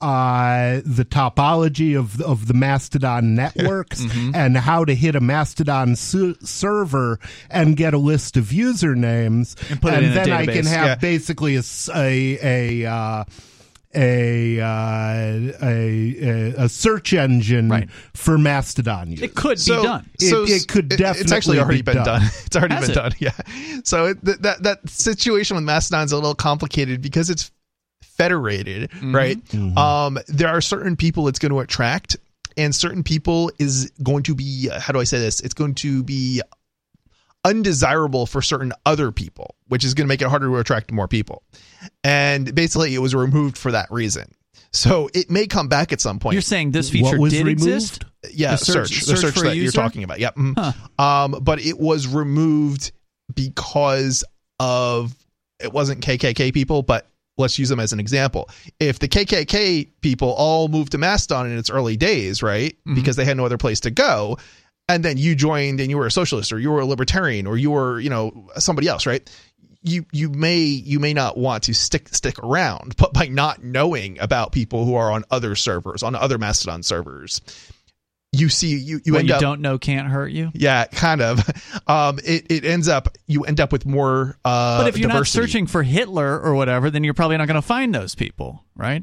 uh, 0.00 0.80
the 0.84 1.04
topology 1.04 1.98
of 1.98 2.20
of 2.22 2.46
the 2.46 2.54
Mastodon 2.54 3.34
networks 3.34 4.00
Mm-hmm. 4.04 4.34
and 4.34 4.56
how 4.56 4.84
to 4.84 4.94
hit 4.94 5.14
a 5.14 5.20
Mastodon 5.20 5.94
su- 5.96 6.36
server 6.42 7.18
and 7.50 7.76
get 7.76 7.92
a 7.94 7.98
list 7.98 8.36
of 8.36 8.46
usernames, 8.46 9.56
And 9.70 9.80
put 9.80 9.92
it 9.94 10.02
in 10.04 10.10
a 10.12 10.14
then 10.14 10.32
I 10.32 10.46
can 10.46 10.64
have 10.66 10.86
Yeah. 10.86 10.94
basically 10.96 11.56
a 11.56 12.86
uh, 12.86 13.24
a, 13.92 14.60
uh, 14.60 14.64
a 14.64 15.54
a 15.62 16.54
a 16.64 16.68
search 16.68 17.12
engine 17.12 17.68
Right. 17.68 17.90
for 18.14 18.38
Mastodon 18.38 19.10
use. 19.10 19.20
It 19.22 19.34
could 19.34 19.58
so, 19.58 19.82
be 19.82 19.86
done. 19.88 20.10
It- 20.20 20.30
so 20.30 20.44
it 20.44 20.68
could 20.68 20.92
It's 20.92 21.32
actually 21.32 21.58
already 21.58 21.78
be 21.82 21.92
been 21.92 21.96
done. 21.96 22.20
done. 22.22 22.30
It's 22.46 22.56
already 22.56 22.74
Has 22.76 22.82
been 22.88 22.90
it? 22.92 22.94
done. 22.94 23.12
Yeah. 23.18 23.80
So 23.84 24.06
it, 24.06 24.24
that 24.42 24.62
that 24.62 24.88
situation 24.88 25.56
with 25.56 25.64
Mastodon's 25.64 26.12
a 26.12 26.16
little 26.16 26.34
complicated 26.36 27.02
because 27.02 27.30
it's 27.30 27.50
federated, 28.20 28.90
Mm-hmm. 28.90 29.14
right? 29.14 29.54
Um, 29.78 30.18
there 30.28 30.48
are 30.48 30.60
certain 30.60 30.96
people 30.96 31.28
it's 31.28 31.38
going 31.38 31.52
to 31.52 31.60
attract, 31.60 32.16
and 32.56 32.74
certain 32.74 33.02
people 33.02 33.50
is 33.58 33.90
going 34.02 34.24
to 34.24 34.34
be. 34.34 34.68
How 34.68 34.92
do 34.92 35.00
I 35.00 35.04
say 35.04 35.18
this? 35.18 35.40
It's 35.40 35.54
going 35.54 35.74
to 35.76 36.02
be 36.02 36.42
undesirable 37.44 38.26
for 38.26 38.42
certain 38.42 38.72
other 38.84 39.10
people, 39.12 39.54
which 39.68 39.84
is 39.84 39.94
going 39.94 40.04
to 40.06 40.08
make 40.08 40.20
it 40.22 40.28
harder 40.28 40.46
to 40.46 40.56
attract 40.56 40.92
more 40.92 41.08
people. 41.08 41.42
And 42.04 42.54
basically, 42.54 42.94
it 42.94 42.98
was 42.98 43.14
removed 43.14 43.56
for 43.56 43.72
that 43.72 43.90
reason. 43.90 44.34
So 44.72 45.08
it 45.14 45.30
may 45.30 45.46
come 45.46 45.68
back 45.68 45.92
at 45.92 46.00
some 46.00 46.18
point. 46.20 46.34
You're 46.34 46.42
saying 46.42 46.70
this 46.72 46.88
What 46.88 46.92
feature 46.92 47.18
was 47.18 47.32
did 47.32 47.38
removed? 47.46 47.62
exist? 47.64 48.04
yeah, 48.32 48.52
The 48.52 48.58
search- 48.58 48.88
search, 48.90 49.00
the 49.00 49.06
search 49.16 49.18
search 49.20 49.34
for 49.34 49.44
a 49.46 49.48
that 49.48 49.56
you're 49.56 49.72
talking 49.72 50.04
about. 50.04 50.20
Yep. 50.20 50.36
mhm. 50.36 50.74
Um, 51.00 51.38
but 51.42 51.60
it 51.60 51.78
was 51.78 52.06
removed 52.06 52.92
because 53.34 54.22
of 54.60 55.14
it 55.58 55.72
wasn't 55.72 56.02
KKK 56.04 56.52
people, 56.54 56.82
but 56.82 57.08
let's 57.40 57.58
use 57.58 57.68
them 57.68 57.80
as 57.80 57.92
an 57.92 57.98
example. 58.00 58.48
If 58.78 58.98
the 59.00 59.08
KKK 59.08 59.88
people 60.00 60.32
all 60.32 60.68
moved 60.68 60.92
to 60.92 60.98
Mastodon 60.98 61.50
in 61.50 61.58
its 61.58 61.70
early 61.70 61.96
days, 61.96 62.42
right, 62.42 62.76
Mhm. 62.86 62.94
because 62.94 63.16
they 63.16 63.24
had 63.24 63.36
no 63.36 63.44
other 63.44 63.58
place 63.58 63.80
to 63.80 63.90
go, 63.90 64.38
and 64.88 65.04
then 65.04 65.16
you 65.16 65.34
joined 65.34 65.80
and 65.80 65.90
you 65.90 65.96
were 65.98 66.06
a 66.06 66.10
socialist 66.10 66.52
or 66.52 66.58
you 66.58 66.70
were 66.70 66.80
a 66.80 66.86
libertarian 66.86 67.46
or 67.46 67.56
you 67.56 67.70
were, 67.70 67.98
you 68.00 68.10
know, 68.10 68.48
somebody 68.58 68.88
else, 68.88 69.06
right? 69.06 69.28
You 69.82 70.04
you 70.12 70.28
may 70.28 70.58
you 70.58 70.98
may 71.00 71.14
not 71.14 71.38
want 71.38 71.62
to 71.64 71.74
stick 71.74 72.08
stick 72.14 72.38
around, 72.40 72.96
but 72.96 73.14
by 73.14 73.28
not 73.28 73.64
knowing 73.64 74.18
about 74.20 74.52
people 74.52 74.84
who 74.84 74.94
are 74.94 75.10
on 75.10 75.24
other 75.30 75.54
servers, 75.56 76.02
on 76.02 76.14
other 76.14 76.36
Mastodon 76.38 76.82
servers, 76.82 77.40
you 78.32 78.48
see 78.48 78.76
you 78.76 79.00
you 79.04 79.12
what 79.14 79.20
end 79.20 79.28
you 79.28 79.34
up 79.34 79.40
don't 79.40 79.60
know 79.60 79.76
can't 79.78 80.06
hurt 80.08 80.30
you. 80.30 80.50
yeah, 80.54 80.84
kind 80.86 81.20
of. 81.20 81.40
Um, 81.86 82.20
it, 82.24 82.46
it 82.50 82.64
ends 82.64 82.88
up 82.88 83.16
you 83.26 83.42
end 83.44 83.58
up 83.60 83.72
with 83.72 83.84
more 83.84 84.38
uh, 84.44 84.78
But 84.82 84.88
if 84.88 84.98
you're 84.98 85.08
diversity. 85.08 85.38
not 85.40 85.44
searching 85.48 85.66
for 85.66 85.82
Hitler 85.82 86.40
or 86.40 86.54
whatever, 86.54 86.88
then 86.90 87.02
you're 87.02 87.14
probably 87.14 87.36
not 87.38 87.46
going 87.48 87.56
to 87.56 87.62
find 87.62 87.92
those 87.92 88.14
people, 88.14 88.64
right? 88.76 89.02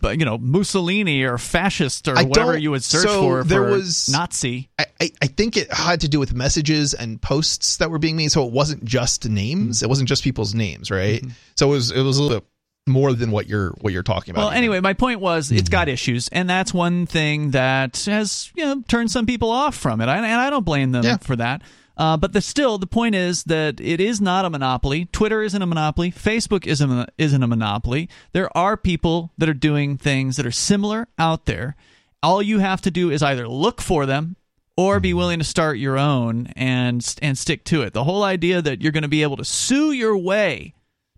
But 0.00 0.18
you 0.18 0.24
know, 0.24 0.36
Mussolini 0.36 1.22
or 1.22 1.38
fascist 1.38 2.06
or 2.08 2.18
I 2.18 2.24
whatever 2.24 2.58
you 2.58 2.70
would 2.72 2.82
search 2.84 3.04
so 3.06 3.20
for. 3.22 3.44
there 3.44 3.62
for 3.64 3.70
was- 3.70 4.08
Nazi. 4.10 4.68
I, 4.78 4.86
I, 5.00 5.10
I 5.22 5.26
think 5.28 5.56
it 5.56 5.72
had 5.72 6.00
to 6.02 6.08
do 6.08 6.18
with 6.18 6.34
messages 6.34 6.92
and 6.94 7.20
posts 7.22 7.76
that 7.78 7.90
were 7.90 7.98
being 7.98 8.16
made, 8.16 8.30
so 8.32 8.44
it 8.46 8.52
wasn't 8.52 8.84
just 8.84 9.26
names. 9.28 9.78
Mm-hmm. 9.78 9.84
It 9.84 9.88
wasn't 9.88 10.08
just 10.08 10.22
people's 10.24 10.52
names, 10.54 10.90
right? 10.90 11.24
So 11.56 11.68
it 11.68 11.70
was 11.72 11.90
it 11.92 12.02
was 12.02 12.18
a 12.18 12.22
little 12.22 12.40
bit 12.40 12.46
more 12.86 13.12
than 13.12 13.30
what 13.30 13.46
you're 13.46 13.70
what 13.80 13.92
you're 13.92 14.02
talking 14.02 14.32
about. 14.32 14.40
Well, 14.46 14.50
anyway, 14.50 14.80
my 14.80 14.94
point 14.94 15.20
was 15.20 15.50
it's 15.52 15.68
got 15.68 15.88
issues, 15.88 16.28
and 16.28 16.48
that's 16.48 16.74
one 16.74 17.06
thing 17.06 17.52
that 17.52 18.04
has 18.06 18.50
you 18.54 18.64
know 18.64 18.82
turned 18.88 19.10
some 19.10 19.26
people 19.26 19.50
off 19.50 19.74
from 19.76 20.00
it, 20.00 20.08
and 20.08 20.24
and 20.24 20.40
I 20.40 20.50
don't 20.50 20.64
blame 20.64 20.92
them 20.92 21.04
Yeah. 21.04 21.16
for 21.18 21.36
that. 21.36 21.62
Uh, 21.96 22.16
but 22.16 22.32
the, 22.32 22.40
still, 22.40 22.78
the 22.78 22.86
point 22.86 23.14
is 23.14 23.44
that 23.44 23.78
it 23.78 24.00
is 24.00 24.22
not 24.22 24.46
a 24.46 24.50
monopoly. 24.50 25.04
Twitter 25.12 25.42
isn't 25.42 25.60
a 25.60 25.66
monopoly. 25.66 26.10
Facebook 26.10 26.66
isn't 26.66 26.90
a, 26.90 27.06
isn't 27.18 27.42
a 27.42 27.46
monopoly. 27.46 28.08
There 28.32 28.48
are 28.56 28.78
people 28.78 29.32
that 29.36 29.50
are 29.50 29.54
doing 29.54 29.98
things 29.98 30.36
that 30.36 30.46
are 30.46 30.50
similar 30.50 31.08
out 31.18 31.44
there. 31.44 31.76
All 32.22 32.40
you 32.42 32.60
have 32.60 32.80
to 32.82 32.90
do 32.90 33.10
is 33.10 33.22
either 33.22 33.46
look 33.46 33.82
for 33.82 34.06
them 34.06 34.36
or 34.78 34.98
be 34.98 35.12
willing 35.12 35.40
to 35.40 35.44
start 35.44 35.76
your 35.76 35.98
own 35.98 36.46
and 36.56 37.04
and 37.20 37.36
stick 37.36 37.64
to 37.64 37.82
it. 37.82 37.92
The 37.92 38.04
whole 38.04 38.22
idea 38.22 38.62
that 38.62 38.80
you're 38.80 38.92
going 38.92 39.02
to 39.02 39.08
be 39.08 39.22
able 39.22 39.36
to 39.36 39.44
sue 39.44 39.92
your 39.92 40.16
way 40.16 40.72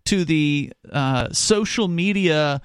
to 0.06 0.24
the 0.24 0.72
uh, 0.90 1.32
social 1.32 1.88
media 1.88 2.60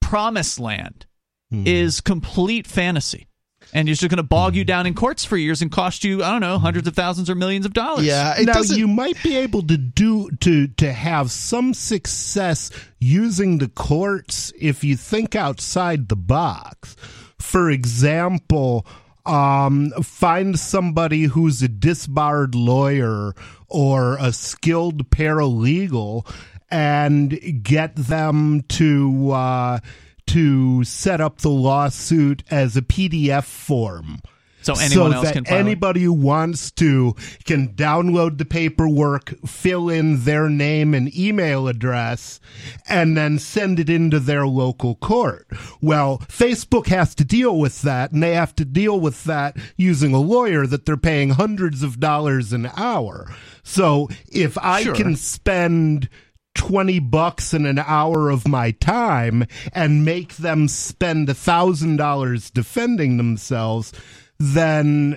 promised 0.00 0.58
land 0.60 1.06
is 1.50 2.00
complete 2.00 2.66
fantasy. 2.66 3.26
And 3.72 3.86
you're 3.86 3.96
just 3.96 4.08
going 4.08 4.16
to 4.16 4.22
bog 4.22 4.54
you 4.54 4.64
down 4.64 4.86
in 4.86 4.94
courts 4.94 5.24
for 5.24 5.36
years 5.36 5.60
and 5.60 5.70
cost 5.70 6.02
you, 6.04 6.22
I 6.22 6.30
don't 6.30 6.40
know, 6.40 6.58
hundreds 6.58 6.88
of 6.88 6.94
thousands 6.94 7.28
or 7.28 7.34
millions 7.34 7.66
of 7.66 7.74
dollars. 7.74 8.06
yeah, 8.06 8.34
now 8.40 8.54
doesn't. 8.54 8.78
you 8.78 8.88
might 8.88 9.22
be 9.22 9.36
able 9.36 9.62
to 9.66 9.76
do 9.76 10.30
to 10.40 10.68
to 10.68 10.92
have 10.92 11.30
some 11.30 11.74
success 11.74 12.70
using 12.98 13.58
the 13.58 13.68
courts 13.68 14.52
if 14.58 14.84
you 14.84 14.96
think 14.96 15.36
outside 15.36 16.08
the 16.08 16.16
box. 16.16 16.96
For 17.38 17.70
example, 17.70 18.86
um, 19.26 19.90
find 20.02 20.58
somebody 20.58 21.24
who's 21.24 21.62
a 21.62 21.68
disbarred 21.68 22.54
lawyer 22.54 23.34
or 23.68 24.16
a 24.18 24.32
skilled 24.32 25.10
paralegal 25.10 26.26
and 26.70 27.62
get 27.62 27.96
them 27.96 28.62
to 28.68 29.30
uh, 29.32 29.78
to 30.26 30.84
set 30.84 31.20
up 31.20 31.38
the 31.38 31.48
lawsuit 31.50 32.42
as 32.50 32.76
a 32.76 32.82
PDF 32.82 33.44
form 33.44 34.18
So 34.60 34.74
anyone 34.74 35.12
so 35.12 35.16
else 35.16 35.24
that 35.28 35.32
can 35.32 35.44
file 35.46 35.56
it. 35.56 35.60
anybody 35.60 36.02
who 36.02 36.12
wants 36.12 36.70
to 36.72 37.14
can 37.44 37.68
download 37.74 38.36
the 38.36 38.44
paperwork, 38.44 39.34
fill 39.46 39.88
in 39.88 40.24
their 40.24 40.50
name 40.50 40.92
and 40.92 41.14
email 41.16 41.66
address, 41.68 42.40
and 42.86 43.16
then 43.16 43.38
send 43.38 43.80
it 43.80 43.88
into 43.88 44.20
their 44.20 44.46
local 44.46 44.96
court. 44.96 45.46
Well, 45.80 46.18
Facebook 46.28 46.88
has 46.88 47.14
to 47.14 47.24
deal 47.24 47.58
with 47.58 47.80
that, 47.82 48.12
and 48.12 48.22
they 48.22 48.34
have 48.34 48.54
to 48.56 48.66
deal 48.66 49.00
with 49.00 49.24
that 49.24 49.56
using 49.78 50.12
a 50.12 50.20
lawyer 50.20 50.66
that 50.66 50.84
they're 50.84 50.98
paying 50.98 51.30
hundreds 51.30 51.82
of 51.82 51.98
dollars 52.00 52.52
an 52.52 52.70
hour. 52.76 53.34
So 53.62 54.08
if 54.30 54.58
I 54.58 54.82
Sure. 54.82 54.94
can 54.94 55.16
spend 55.16 56.10
20 56.58 56.98
bucks 56.98 57.54
in 57.54 57.64
an 57.64 57.78
hour 57.78 58.30
of 58.30 58.48
my 58.48 58.72
time 58.72 59.46
and 59.72 60.04
make 60.04 60.36
them 60.36 60.66
spend 60.66 61.30
a 61.30 61.34
thousand 61.34 61.96
dollars 61.96 62.50
defending 62.50 63.16
themselves 63.16 63.92
then 64.38 65.16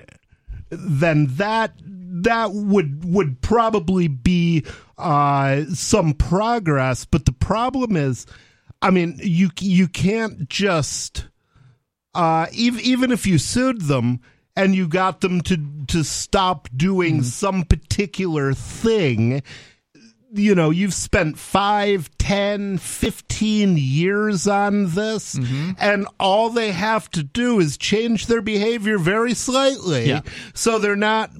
then 0.69 1.25
that 1.31 1.73
that 1.83 2.51
would 2.51 3.03
would 3.03 3.41
probably 3.41 4.07
be 4.07 4.63
uh 4.99 5.63
some 5.73 6.13
progress. 6.13 7.05
But 7.05 7.25
the 7.25 7.31
problem 7.33 7.95
is 7.95 8.25
i 8.83 8.91
mean 8.91 9.19
you 9.21 9.49
you 9.59 9.87
can't 9.87 10.47
just 10.47 11.27
uh 12.13 12.45
even 12.53 12.79
even 12.81 13.11
if 13.11 13.25
you 13.25 13.39
sued 13.39 13.81
them 13.81 14.21
and 14.55 14.75
you 14.75 14.87
got 14.87 15.21
them 15.21 15.41
to 15.41 15.57
to 15.87 16.03
stop 16.03 16.69
doing 16.75 17.23
some 17.23 17.63
particular 17.63 18.53
thing 18.53 19.41
you 20.33 20.55
know 20.55 20.69
you've 20.69 20.93
spent 20.93 21.37
5 21.37 22.09
10 22.17 22.77
15 22.77 23.77
years 23.77 24.47
on 24.47 24.89
this 24.95 25.37
and 25.79 26.07
all 26.19 26.49
they 26.49 26.71
have 26.71 27.09
to 27.11 27.23
do 27.23 27.59
is 27.59 27.77
change 27.77 28.27
their 28.27 28.41
behavior 28.41 28.97
very 28.97 29.33
slightly 29.33 30.07
Yeah. 30.07 30.21
so 30.53 30.79
they're 30.79 30.95
not 30.95 31.31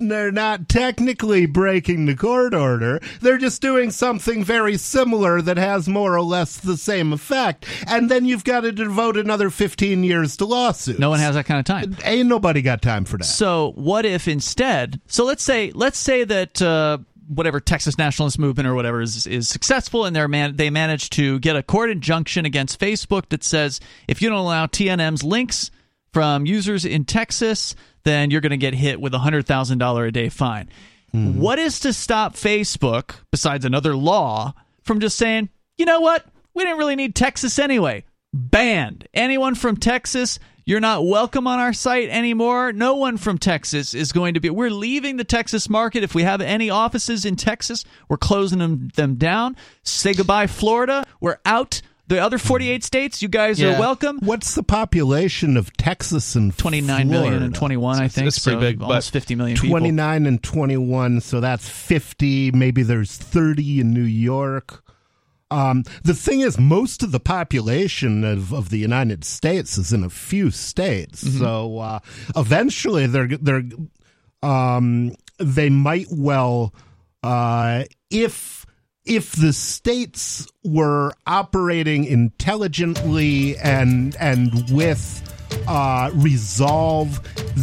they're 0.00 0.32
not 0.32 0.68
technically 0.68 1.46
breaking 1.46 2.04
the 2.06 2.16
court 2.16 2.52
order. 2.52 3.00
They're 3.22 3.38
just 3.38 3.62
doing 3.62 3.90
something 3.92 4.42
very 4.44 4.76
similar 4.76 5.40
that 5.40 5.56
has 5.56 5.88
more 5.88 6.14
or 6.16 6.20
less 6.22 6.58
the 6.58 6.76
same 6.76 7.12
effect. 7.12 7.64
And 7.86 8.10
then 8.10 8.24
you've 8.24 8.44
got 8.44 8.62
to 8.62 8.72
devote 8.72 9.16
another 9.16 9.50
15 9.50 10.02
years 10.04 10.36
to 10.38 10.46
lawsuits. 10.46 10.98
No 10.98 11.10
one 11.10 11.20
has 11.20 11.36
that 11.36 11.46
kind 11.46 11.60
of 11.60 11.64
time. 11.64 11.96
Ain't 12.04 12.28
nobody 12.28 12.60
got 12.60 12.82
time 12.82 13.04
for 13.04 13.16
that. 13.18 13.24
So 13.24 13.72
what 13.76 14.04
if 14.04 14.26
instead? 14.28 15.00
So 15.06 15.24
let's 15.24 15.44
say 15.44 15.70
let's 15.74 15.96
say 15.98 16.24
that 16.24 16.60
uh, 16.60 16.98
whatever 17.28 17.60
Texas 17.60 17.98
nationalist 17.98 18.38
movement 18.38 18.68
or 18.68 18.74
whatever 18.74 19.00
is 19.00 19.26
is 19.26 19.48
successful 19.48 20.04
and 20.04 20.14
they're 20.14 20.28
man- 20.28 20.56
they 20.56 20.70
manage 20.70 21.10
to 21.10 21.38
get 21.40 21.56
a 21.56 21.62
court 21.62 21.90
injunction 21.90 22.44
against 22.44 22.80
Facebook 22.80 23.28
that 23.30 23.44
says 23.44 23.80
if 24.08 24.20
you 24.20 24.28
don't 24.28 24.38
allow 24.38 24.66
TNM's 24.66 25.22
links 25.22 25.70
from 26.12 26.46
users 26.46 26.84
in 26.84 27.04
Texas, 27.04 27.74
then 28.04 28.30
you're 28.30 28.40
going 28.40 28.50
to 28.50 28.56
get 28.56 28.74
hit 28.74 29.00
with 29.00 29.14
a 29.14 29.18
hundred 29.18 29.46
thousand 29.46 29.78
dollar 29.78 30.06
a 30.06 30.12
day 30.12 30.28
fine. 30.28 30.68
Hmm. 31.12 31.38
What 31.38 31.58
is 31.58 31.80
to 31.80 31.92
stop 31.92 32.34
Facebook, 32.34 33.16
besides 33.30 33.64
another 33.64 33.96
law, 33.96 34.54
from 34.82 35.00
just 35.00 35.16
saying, 35.16 35.48
you 35.76 35.86
know 35.86 36.00
what, 36.00 36.24
we 36.54 36.64
didn't 36.64 36.78
really 36.78 36.96
need 36.96 37.14
Texas 37.14 37.58
anyway. 37.58 38.04
Banned 38.32 39.08
anyone 39.14 39.54
from 39.54 39.76
Texas. 39.76 40.38
You're 40.66 40.80
not 40.80 41.06
welcome 41.06 41.46
on 41.46 41.58
our 41.58 41.74
site 41.74 42.08
anymore. 42.08 42.72
No 42.72 42.94
one 42.94 43.18
from 43.18 43.36
Texas 43.36 43.92
is 43.92 44.12
going 44.12 44.32
to 44.34 44.40
be. 44.40 44.48
We're 44.48 44.70
leaving 44.70 45.18
the 45.18 45.24
Texas 45.24 45.68
market. 45.68 46.02
If 46.02 46.14
we 46.14 46.22
have 46.22 46.40
any 46.40 46.70
offices 46.70 47.26
in 47.26 47.36
Texas, 47.36 47.84
we're 48.08 48.16
closing 48.16 48.60
them, 48.60 48.88
them 48.96 49.16
down. 49.16 49.56
Say 49.82 50.14
goodbye, 50.14 50.46
Florida. 50.46 51.04
We're 51.20 51.36
out. 51.44 51.82
The 52.06 52.18
other 52.18 52.38
48 52.38 52.82
states, 52.84 53.20
you 53.22 53.28
guys 53.28 53.58
Yeah. 53.60 53.76
are 53.76 53.80
welcome. 53.80 54.18
What's 54.22 54.54
the 54.54 54.62
population 54.62 55.56
of 55.58 55.74
Texas 55.76 56.34
and 56.34 56.56
29 56.56 57.08
million 57.08 57.22
Florida? 57.28 57.44
and 57.46 57.54
21, 57.54 57.98
I 57.98 58.08
think. 58.08 58.26
it's 58.26 58.38
pretty 58.38 58.56
so 58.56 58.60
big, 58.60 58.78
but- 58.78 58.86
Almost 58.86 59.10
50 59.10 59.34
million 59.34 59.56
people. 59.56 59.70
29 59.70 60.26
and 60.26 60.42
21, 60.42 61.20
so 61.22 61.40
that's 61.40 61.66
50. 61.68 62.52
Maybe 62.52 62.82
there's 62.82 63.16
30 63.16 63.80
in 63.80 63.92
New 63.94 64.02
York. 64.02 64.83
Um, 65.50 65.84
the 66.02 66.14
thing 66.14 66.40
is, 66.40 66.58
most 66.58 67.02
of 67.02 67.12
the 67.12 67.20
population 67.20 68.24
of, 68.24 68.52
of 68.52 68.70
the 68.70 68.78
United 68.78 69.24
States 69.24 69.78
is 69.78 69.92
in 69.92 70.02
a 70.02 70.10
few 70.10 70.50
states, 70.50 71.20
so 71.38 71.78
uh, 71.78 71.98
eventually 72.34 73.06
they're 73.06 73.28
they're 73.28 73.62
um, 74.42 75.14
they 75.38 75.70
might 75.70 76.08
well 76.10 76.74
uh, 77.22 77.84
if 78.10 78.66
if 79.04 79.32
the 79.32 79.52
states 79.52 80.46
were 80.64 81.12
operating 81.26 82.04
intelligently 82.04 83.56
and 83.58 84.16
and 84.18 84.70
with 84.70 85.22
uh, 85.68 86.10
resolve, 86.14 87.20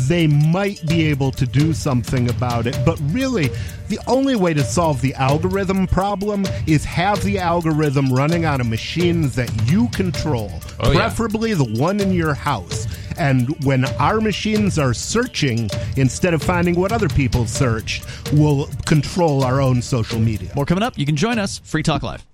they 0.08 0.28
might 0.28 0.86
be 0.88 1.03
able 1.08 1.32
to 1.32 1.45
do 1.45 1.74
something 1.74 2.30
about 2.30 2.68
it. 2.68 2.78
But 2.86 2.99
really, 3.12 3.49
the 3.90 3.99
only 4.08 4.36
way 4.36 4.53
to 4.53 4.64
solve 4.64 5.02
the 5.02 5.14
algorithm 5.16 5.88
problem 5.88 6.45
is 6.66 6.86
have 6.86 7.22
the 7.24 7.40
algorithm 7.40 8.12
running 8.12 8.45
on 8.45 8.62
a 8.62 8.64
machine 8.64 9.30
that 9.32 9.49
you 9.70 9.88
control, 9.90 10.52
Oh, 10.80 10.91
yeah. 10.91 10.99
preferably 10.99 11.53
the 11.53 11.66
one 11.80 11.99
in 11.99 12.12
your 12.12 12.34
house. 12.34 12.88
And 13.18 13.49
when 13.66 13.86
our 13.99 14.22
machines 14.22 14.80
are 14.80 14.94
searching, 14.94 15.70
instead 15.98 16.34
of 16.34 16.41
finding 16.41 16.80
what 16.80 16.91
other 16.91 17.10
people 17.10 17.45
searched, 17.45 18.06
we'll 18.34 18.68
control 18.86 19.44
our 19.44 19.62
own 19.62 19.82
social 19.82 20.18
media. 20.20 20.52
More 20.56 20.66
coming 20.66 20.84
up. 20.84 20.98
You 20.98 21.06
can 21.06 21.18
join 21.18 21.38
us. 21.38 21.60
Free 21.60 21.84
Talk 21.84 22.02
Live. 22.03 22.26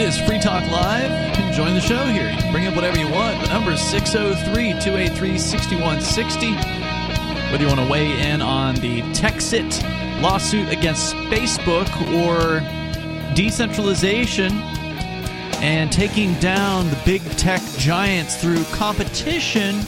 It 0.00 0.08
is 0.08 0.18
Free 0.18 0.38
Talk 0.38 0.66
Live. 0.70 1.10
You 1.10 1.34
can 1.34 1.52
join 1.52 1.74
the 1.74 1.80
show 1.80 2.06
here. 2.06 2.30
You 2.30 2.38
can 2.38 2.50
bring 2.52 2.66
up 2.66 2.74
whatever 2.74 2.98
you 2.98 3.06
want. 3.10 3.38
The 3.42 3.48
number 3.48 3.72
is 3.72 3.82
603 3.82 4.72
283 4.80 5.36
6160. 5.36 6.52
Whether 7.52 7.64
you 7.64 7.66
want 7.66 7.80
to 7.80 7.86
weigh 7.86 8.32
in 8.32 8.40
on 8.40 8.76
the 8.76 9.02
Texit 9.12 9.82
lawsuit 10.22 10.72
against 10.72 11.14
Facebook 11.28 11.86
or 12.24 12.60
decentralization 13.34 14.52
and 15.60 15.92
taking 15.92 16.32
down 16.36 16.88
the 16.88 16.98
big 17.04 17.20
tech 17.36 17.60
giants 17.76 18.40
through 18.40 18.64
competition 18.72 19.82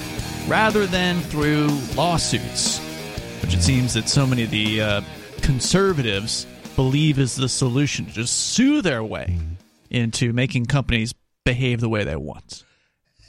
rather 0.46 0.86
than 0.86 1.20
through 1.20 1.68
lawsuits, 1.94 2.80
which 3.40 3.54
it 3.54 3.62
seems 3.62 3.94
that 3.94 4.10
so 4.10 4.26
many 4.26 4.42
of 4.42 4.50
the 4.50 4.82
uh, 4.82 5.00
conservatives 5.40 6.46
believe 6.76 7.18
is 7.18 7.34
the 7.34 7.48
solution 7.48 8.04
to 8.04 8.12
just 8.12 8.50
sue 8.52 8.82
their 8.82 9.02
way 9.02 9.38
into 9.92 10.32
making 10.32 10.66
companies 10.66 11.14
behave 11.44 11.80
the 11.80 11.88
way 11.88 12.02
they 12.02 12.16
want. 12.16 12.64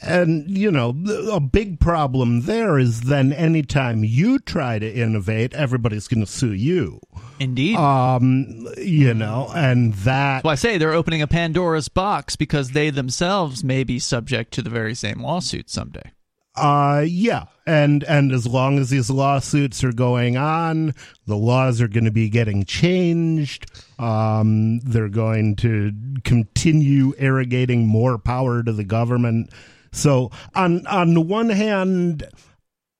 And, 0.05 0.57
you 0.57 0.69
know, 0.69 0.89
a 1.31 1.39
big 1.39 1.79
problem 1.79 2.41
there 2.41 2.77
is 2.77 3.01
then 3.01 3.31
anytime 3.31 4.03
you 4.03 4.37
try 4.37 4.77
to 4.77 4.93
innovate, 4.93 5.53
everybody's 5.53 6.09
going 6.09 6.25
to 6.25 6.29
sue 6.29 6.51
you. 6.51 6.99
Indeed. 7.39 7.77
Um, 7.77 8.67
you 8.77 9.13
know, 9.13 9.49
and 9.55 9.93
that. 9.93 10.43
well, 10.43 10.51
I 10.51 10.55
say 10.55 10.77
they're 10.77 10.91
opening 10.91 11.21
a 11.21 11.27
Pandora's 11.27 11.87
box 11.87 12.35
because 12.35 12.71
they 12.71 12.89
themselves 12.89 13.63
may 13.63 13.85
be 13.85 13.97
subject 13.97 14.53
to 14.55 14.61
the 14.61 14.69
very 14.69 14.93
same 14.93 15.21
lawsuit 15.21 15.69
someday. 15.69 16.11
Uh, 16.55 17.03
yeah, 17.07 17.45
and 17.65 18.03
and 18.03 18.31
as 18.31 18.45
long 18.45 18.77
as 18.77 18.91
these 18.91 19.09
lawsuits 19.09 19.83
are 19.83 19.91
going 19.91 20.37
on, 20.37 20.93
the 21.25 21.35
laws 21.35 21.81
are 21.81 21.87
going 21.87 22.05
to 22.05 22.11
be 22.11 22.29
getting 22.29 22.63
changed. 22.63 23.65
Um, 23.97 24.79
they're 24.81 25.09
going 25.09 25.55
to 25.57 25.91
continue 26.23 27.13
irrigating 27.17 27.87
more 27.87 28.19
power 28.19 28.61
to 28.61 28.71
the 28.71 28.83
government. 28.83 29.49
So 29.91 30.29
on 30.53 30.85
on 30.85 31.15
the 31.15 31.21
one 31.21 31.49
hand, 31.49 32.23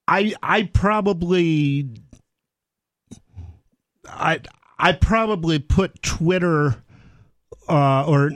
I 0.08 0.34
I 0.42 0.64
probably 0.64 1.90
I 4.08 4.42
I 4.80 4.94
probably 4.94 5.60
put 5.60 6.02
Twitter 6.02 6.83
uh, 7.70 8.06
or 8.08 8.32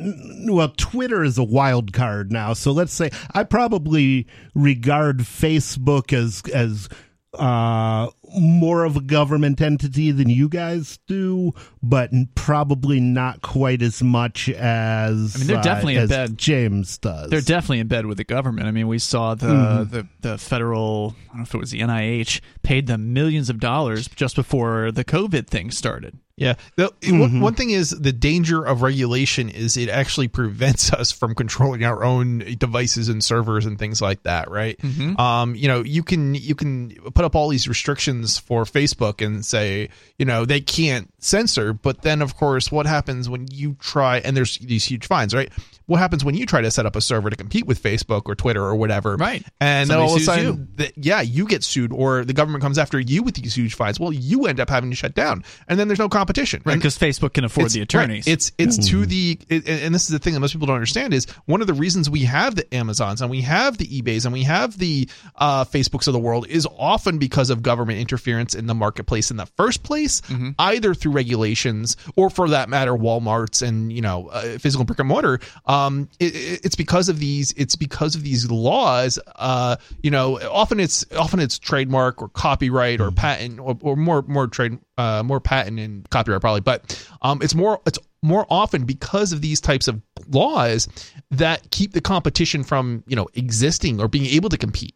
well, 0.48 0.74
Twitter 0.78 1.24
is 1.24 1.38
a 1.38 1.44
wild 1.44 1.94
card 1.94 2.32
now. 2.32 2.54
So 2.54 2.72
let's 2.72 2.94
say 2.94 3.10
I 3.32 3.44
probably 3.44 4.28
regard 4.56 5.20
Facebook 5.20 6.14
as 6.14 6.42
as 6.54 6.90
uh, 7.34 8.10
more 8.40 8.84
of 8.84 8.96
a 8.98 9.02
government 9.02 9.62
entity 9.62 10.10
than 10.12 10.30
you 10.30 10.50
guys 10.50 10.98
do, 11.08 11.54
but 11.84 12.10
probably 12.36 13.00
not 13.00 13.42
quite 13.42 13.82
as 13.84 14.02
much 14.02 14.50
as 14.50 15.36
I 15.36 15.40
mean, 15.40 15.48
they're 15.48 15.58
uh, 15.58 15.62
definitely 15.62 15.96
in 15.98 16.08
bed. 16.08 16.38
James 16.38 16.98
does. 16.98 17.30
They're 17.30 17.42
definitely 17.42 17.80
in 17.80 17.88
bed 17.88 18.06
with 18.08 18.18
the 18.18 18.24
government. 18.24 18.68
I 18.68 18.72
mean, 18.72 18.88
we 18.88 18.98
saw 18.98 19.36
the, 19.36 19.48
Mm-hmm. 19.48 19.92
the 19.96 20.08
the 20.22 20.38
federal, 20.38 21.16
I 21.26 21.28
don't 21.28 21.38
know 21.38 21.44
if 21.44 21.54
it 21.54 21.58
was 21.60 21.72
the 21.72 21.82
NIH, 21.82 22.42
paid 22.64 22.88
them 22.88 23.14
millions 23.14 23.50
of 23.50 23.60
dollars 23.60 24.08
just 24.08 24.36
before 24.36 24.92
the 24.92 25.04
COVID 25.06 25.48
thing 25.48 25.70
started. 25.70 26.18
Yeah. 26.38 26.54
The, 26.76 26.94
Mm-hmm. 27.02 27.42
one, 27.42 27.56
thing 27.56 27.72
is 27.72 27.90
the 27.90 28.12
danger 28.14 28.64
of 28.64 28.84
regulation 28.84 29.50
is 29.50 29.76
it 29.76 29.90
actually 29.90 30.28
prevents 30.28 30.94
us 30.94 31.12
from 31.12 31.34
controlling 31.34 31.84
our 31.84 32.04
own 32.04 32.40
devices 32.60 33.10
and 33.10 33.24
servers 33.24 33.66
and 33.66 33.80
things 33.80 34.02
like 34.02 34.22
that, 34.24 34.50
right? 34.52 34.78
Mm-hmm. 34.78 35.20
Um, 35.20 35.56
you 35.56 35.68
know, 35.68 35.84
you 35.84 36.04
can 36.04 36.36
you 36.36 36.54
can 36.54 36.92
put 37.16 37.26
up 37.26 37.36
all 37.36 37.50
these 37.50 37.68
restrictions 37.68 38.38
for 38.38 38.66
Facebook 38.66 39.26
and 39.26 39.44
say, 39.44 39.90
you 40.20 40.26
know, 40.26 40.46
they 40.46 40.62
can't 40.62 41.12
censor, 41.18 41.74
but 41.74 42.04
then 42.04 42.22
of 42.22 42.36
course, 42.36 42.72
what 42.72 42.86
happens 42.86 43.28
when 43.28 43.48
you 43.52 43.76
try 43.80 44.20
and 44.20 44.38
there's 44.38 44.60
these 44.60 44.86
huge 44.86 45.08
fines, 45.08 45.34
right? 45.34 45.52
What 45.88 45.98
happens 45.98 46.24
when 46.24 46.36
you 46.36 46.46
try 46.46 46.62
to 46.62 46.70
set 46.70 46.86
up 46.86 46.96
a 46.96 47.02
server 47.02 47.30
to 47.30 47.36
compete 47.36 47.66
with 47.66 47.82
Facebook 47.82 48.24
or 48.26 48.36
Twitter 48.36 48.62
or 48.64 48.76
whatever? 48.76 49.16
Right. 49.16 49.44
And 49.60 49.90
then 49.90 49.98
Somebody 49.98 50.10
all 50.10 50.16
of 50.16 50.22
a 50.22 50.26
sudden, 50.26 50.46
you. 50.46 50.68
that 50.76 50.94
yeah, 50.98 51.22
you 51.22 51.48
get 51.48 51.64
sued, 51.64 51.92
or 51.92 52.24
the 52.26 52.34
government 52.34 52.62
comes 52.62 52.78
after 52.78 53.00
you 53.00 53.24
with 53.24 53.36
these 53.36 53.56
huge 53.56 53.74
fines. 53.74 54.00
Well, 54.00 54.12
you 54.14 54.46
end 54.48 54.60
up 54.60 54.70
having 54.70 54.90
to 54.90 54.96
shut 54.96 55.16
down, 55.16 55.44
and 55.68 55.80
then 55.80 55.88
there's 55.88 56.00
no 56.00 56.10
competition, 56.10 56.62
Right, 56.66 56.76
because 56.76 56.98
Facebook 56.98 57.34
can 57.34 57.44
afford 57.46 57.72
the 57.72 57.82
attorneys. 57.82 58.28
right, 58.28 58.34
It's 58.34 58.52
it's 58.58 58.90
to 58.90 59.06
the 59.06 59.40
it, 59.50 59.68
and 59.68 59.96
this 59.96 60.04
is 60.04 60.10
the 60.10 60.20
thing 60.20 60.34
that 60.34 60.40
most 60.42 60.52
people 60.54 60.68
don't 60.68 60.76
understand 60.76 61.14
is 61.14 61.26
one 61.46 61.62
of 61.62 61.68
the 61.68 61.74
reasons 61.74 62.10
we 62.10 62.22
have 62.26 62.56
the 62.56 62.72
Amazons 62.76 63.22
and 63.22 63.32
we 63.32 63.42
have 63.42 63.78
the 63.78 63.86
eBay's 63.88 64.26
and 64.26 64.34
we 64.34 64.44
have 64.44 64.78
the 64.78 65.08
uh, 65.38 65.64
Facebooks 65.66 66.08
of 66.08 66.14
the 66.14 66.20
world 66.20 66.48
is 66.48 66.68
often 66.78 67.18
because 67.18 67.50
of 67.50 67.64
government 67.64 68.00
interference 68.00 68.54
in 68.56 68.68
the 68.68 68.76
marketplace 68.76 69.32
in 69.32 69.38
the 69.38 69.46
first 69.46 69.84
place, 69.84 70.20
Mm-hmm. 70.28 70.50
either 70.60 70.94
through 70.94 71.14
regulations 71.14 71.96
or 72.18 72.30
for 72.30 72.50
that 72.50 72.68
matter, 72.70 72.92
WalMarts 72.94 73.66
and 73.66 73.94
you 73.94 74.02
know 74.02 74.28
uh, 74.28 74.58
physical 74.58 74.84
brick 74.84 75.00
and 75.00 75.08
mortar. 75.08 75.40
Um, 75.86 76.10
it, 76.20 76.36
it- 76.36 76.62
it's 76.66 76.76
because 76.76 77.10
of 77.10 77.20
these. 77.20 77.52
It's 77.58 77.76
because 77.76 78.16
of 78.16 78.24
these 78.24 78.50
laws. 78.50 79.20
Uh, 79.36 79.76
you 80.02 80.12
know, 80.12 80.40
often 80.52 80.80
it's 80.80 81.06
often 81.16 81.40
it's 81.40 81.60
trademark 81.60 82.22
or 82.22 82.30
copyright 82.30 83.00
or 83.02 83.12
patent 83.12 83.60
or, 83.60 83.78
or 83.82 83.96
more 83.96 84.24
more 84.28 84.48
trade 84.48 84.80
uh, 84.98 85.24
more 85.24 85.40
patent 85.40 85.80
and 85.80 86.10
copyright 86.10 86.42
probably, 86.42 86.62
but 86.62 87.08
um, 87.22 87.42
it's 87.42 87.56
more 87.56 87.82
it's 87.86 88.00
more 88.24 88.46
often 88.50 88.86
because 88.86 89.32
of 89.32 89.42
these 89.42 89.62
types 89.62 89.88
of 89.88 90.02
laws 90.30 90.88
that 91.32 91.70
keep 91.72 91.94
the 91.94 92.02
competition 92.02 92.64
from 92.64 93.04
you 93.08 93.16
know 93.16 93.28
existing 93.36 94.02
or 94.02 94.08
being 94.08 94.26
able 94.26 94.50
to 94.50 94.58
compete. 94.58 94.96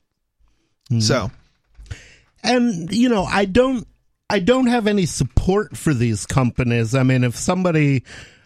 So 1.00 1.32
and 2.44 2.92
you 2.92 3.08
know 3.08 3.24
i 3.24 3.46
don't 3.46 3.88
i 4.30 4.40
don't 4.40 4.66
have 4.68 4.88
any 4.88 5.06
support 5.06 5.78
for 5.78 5.94
these 5.94 6.26
companies 6.26 6.96
i 6.96 7.04
mean 7.04 7.24
if 7.24 7.36
somebody 7.36 8.04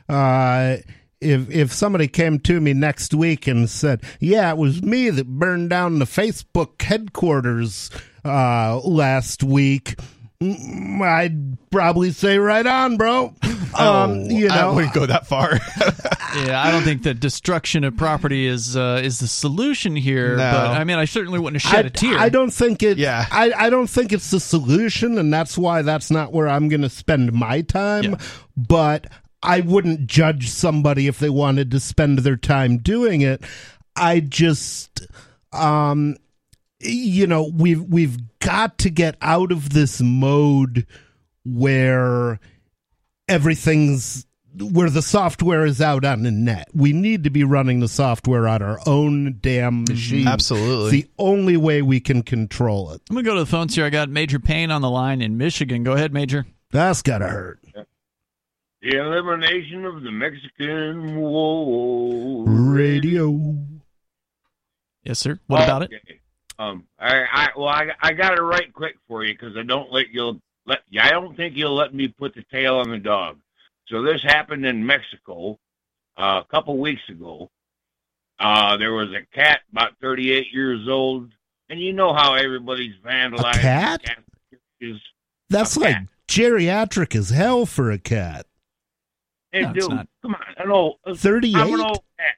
uh 0.09 0.75
if 1.21 1.49
if 1.49 1.73
somebody 1.73 2.07
came 2.07 2.39
to 2.39 2.59
me 2.59 2.73
next 2.73 3.13
week 3.13 3.47
and 3.47 3.69
said 3.69 4.01
yeah 4.19 4.51
it 4.51 4.57
was 4.57 4.81
me 4.81 5.09
that 5.09 5.27
burned 5.27 5.69
down 5.69 5.99
the 5.99 6.05
facebook 6.05 6.81
headquarters 6.81 7.89
uh 8.23 8.79
last 8.83 9.43
week 9.43 9.95
mm, 10.41 11.01
i'd 11.01 11.57
probably 11.71 12.11
say 12.11 12.37
right 12.37 12.65
on 12.65 12.97
bro 12.97 13.33
um 13.77 14.21
you 14.29 14.47
Oh, 14.49 14.71
I 14.71 14.73
wouldn't 14.73 14.93
go 14.93 15.05
that 15.05 15.27
far. 15.27 15.51
yeah, 16.35 16.61
I 16.63 16.71
don't 16.71 16.83
think 16.83 17.03
that 17.03 17.19
destruction 17.19 17.83
of 17.83 17.95
property 17.97 18.45
is 18.45 18.75
uh, 18.77 19.01
is 19.03 19.19
the 19.19 19.27
solution 19.27 19.95
here. 19.95 20.31
No. 20.31 20.51
But 20.51 20.67
I 20.71 20.83
mean, 20.83 20.97
I 20.97 21.05
certainly 21.05 21.39
wouldn't 21.39 21.61
have 21.61 21.71
shed 21.71 21.85
I, 21.85 21.87
a 21.87 21.91
tear. 21.91 22.17
I 22.17 22.29
don't 22.29 22.51
think 22.51 22.83
it. 22.83 22.97
Yeah. 22.97 23.25
I, 23.31 23.51
I 23.51 23.69
don't 23.69 23.87
think 23.87 24.13
it's 24.13 24.31
the 24.31 24.39
solution, 24.39 25.17
and 25.17 25.33
that's 25.33 25.57
why 25.57 25.81
that's 25.81 26.11
not 26.11 26.31
where 26.31 26.47
I'm 26.47 26.69
going 26.69 26.81
to 26.81 26.89
spend 26.89 27.33
my 27.33 27.61
time. 27.61 28.03
Yeah. 28.03 28.17
But 28.55 29.07
I 29.45 29.61
wouldn't 29.61 30.07
judge 30.07 30.49
somebody 30.49 31.07
if 31.07 31.19
they 31.19 31.29
wanted 31.29 31.71
to 31.71 31.79
spend 31.79 32.19
their 32.19 32.35
time 32.35 32.77
doing 32.79 33.21
it. 33.21 33.43
I 33.95 34.19
just, 34.19 35.05
um, 35.53 36.17
you 36.79 37.27
know, 37.27 37.51
we've 37.53 37.81
we've 37.81 38.17
got 38.39 38.79
to 38.79 38.89
get 38.89 39.15
out 39.21 39.51
of 39.51 39.69
this 39.71 40.01
mode 40.01 40.87
where 41.43 42.39
everything's 43.29 44.25
where 44.57 44.89
the 44.89 45.01
software 45.01 45.65
is 45.65 45.81
out 45.81 46.05
on 46.05 46.23
the 46.23 46.31
net. 46.31 46.69
We 46.73 46.93
need 46.93 47.25
to 47.25 47.29
be 47.29 47.43
running 47.43 47.81
the 47.81 47.87
software 47.87 48.47
on 48.47 48.61
our 48.61 48.79
own 48.85 49.37
damn 49.41 49.83
machine. 49.83 50.27
Absolutely. 50.27 50.97
It's 50.99 51.05
the 51.05 51.11
only 51.19 51.57
way 51.57 51.81
we 51.81 51.99
can 51.99 52.23
control 52.23 52.91
it. 52.91 53.01
I'm 53.09 53.15
gonna 53.15 53.25
go 53.25 53.33
to 53.35 53.41
the 53.41 53.45
phones 53.45 53.75
here. 53.75 53.85
I 53.85 53.89
got 53.89 54.09
Major 54.09 54.39
Payne 54.39 54.71
on 54.71 54.81
the 54.81 54.89
line 54.89 55.21
in 55.21 55.37
Michigan. 55.37 55.83
Go 55.83 55.93
ahead, 55.93 56.13
Major. 56.13 56.45
That's 56.71 57.01
gotta 57.01 57.27
hurt. 57.27 57.59
The 58.85 58.97
elimination 58.97 59.83
of 59.83 60.03
the 60.03 60.11
Mexican 60.11 61.15
war. 61.15 62.45
Radio. 62.47 63.57
Yes, 65.03 65.17
sir. 65.17 65.39
What 65.47 65.63
about 65.63 65.81
it? 65.81 65.89
Um, 66.59 66.85
I, 66.99 67.23
I 67.31 67.47
well, 67.57 67.67
I, 67.67 67.87
I 67.99 68.13
got 68.13 68.37
it 68.37 68.41
right 68.43 68.71
quick 68.71 68.95
for 69.07 69.23
you 69.25 69.33
because 69.33 69.57
I 69.57 69.63
don't 69.63 69.91
let 69.91 70.09
you'll 70.11 70.39
let. 70.67 70.81
I 71.01 71.09
don't 71.09 71.35
think 71.35 71.55
you'll 71.57 71.73
let 71.73 71.95
me 71.95 72.09
put 72.09 72.35
the 72.35 72.43
tail 72.51 72.75
on 72.75 72.91
the 72.91 72.99
dog. 72.99 73.39
So 73.87 74.03
this 74.03 74.21
happened 74.21 74.67
in 74.67 74.85
Mexico 74.85 75.57
uh, 76.15 76.43
a 76.43 76.47
couple 76.51 76.77
weeks 76.77 77.01
ago. 77.09 77.49
Uh, 78.39 78.77
there 78.77 78.93
was 78.93 79.09
a 79.13 79.25
cat 79.35 79.61
about 79.71 79.93
38 79.99 80.53
years 80.53 80.87
old, 80.87 81.31
and 81.69 81.79
you 81.79 81.91
know 81.91 82.13
how 82.13 82.35
everybody's 82.35 82.93
vandalized. 83.03 83.55
a 83.55 83.61
cat? 83.61 84.01
churches. 84.79 85.01
That's 85.49 85.75
A 85.75 85.79
like 85.79 85.95
cat. 85.95 86.03
geriatric 86.27 87.15
as 87.15 87.31
hell 87.31 87.65
for 87.65 87.89
a 87.89 87.97
cat. 87.97 88.45
Hey, 89.55 89.61
No, 89.61 89.69
it's 89.71 89.87
dude, 89.87 89.95
not. 89.95 90.07
come 90.21 90.35
on. 90.35 90.41
I 90.57 90.65
know. 90.65 90.95
Uh, 91.05 91.09
I'm 91.09 91.13
an 91.13 91.17
38? 91.17 91.55
old 91.79 92.03
cat. 92.19 92.35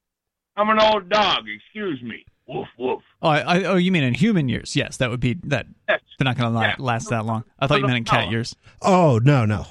I'm 0.55 0.69
an 0.69 0.79
old 0.79 1.09
dog. 1.09 1.45
Excuse 1.49 2.01
me. 2.03 2.23
Woof 2.47 2.67
woof. 2.77 3.01
Oh, 3.23 3.29
I, 3.29 3.39
I, 3.39 3.63
oh, 3.63 3.75
you 3.75 3.91
mean 3.91 4.03
in 4.03 4.13
human 4.13 4.47
years? 4.49 4.75
Yes, 4.75 4.97
that 4.97 5.09
would 5.09 5.19
be 5.19 5.33
that. 5.45 5.65
Yes. 5.89 5.99
They're 6.17 6.25
not 6.25 6.37
going 6.37 6.53
to 6.53 6.59
Yeah. 6.59 6.75
last 6.77 7.09
that 7.09 7.25
long. 7.25 7.43
I 7.59 7.65
thought 7.67 7.79
you 7.79 7.85
meant 7.87 7.97
in 7.97 8.03
cat 8.05 8.29
years. 8.29 8.55
Oh, 8.83 9.19
no, 9.23 9.45
no. 9.45 9.65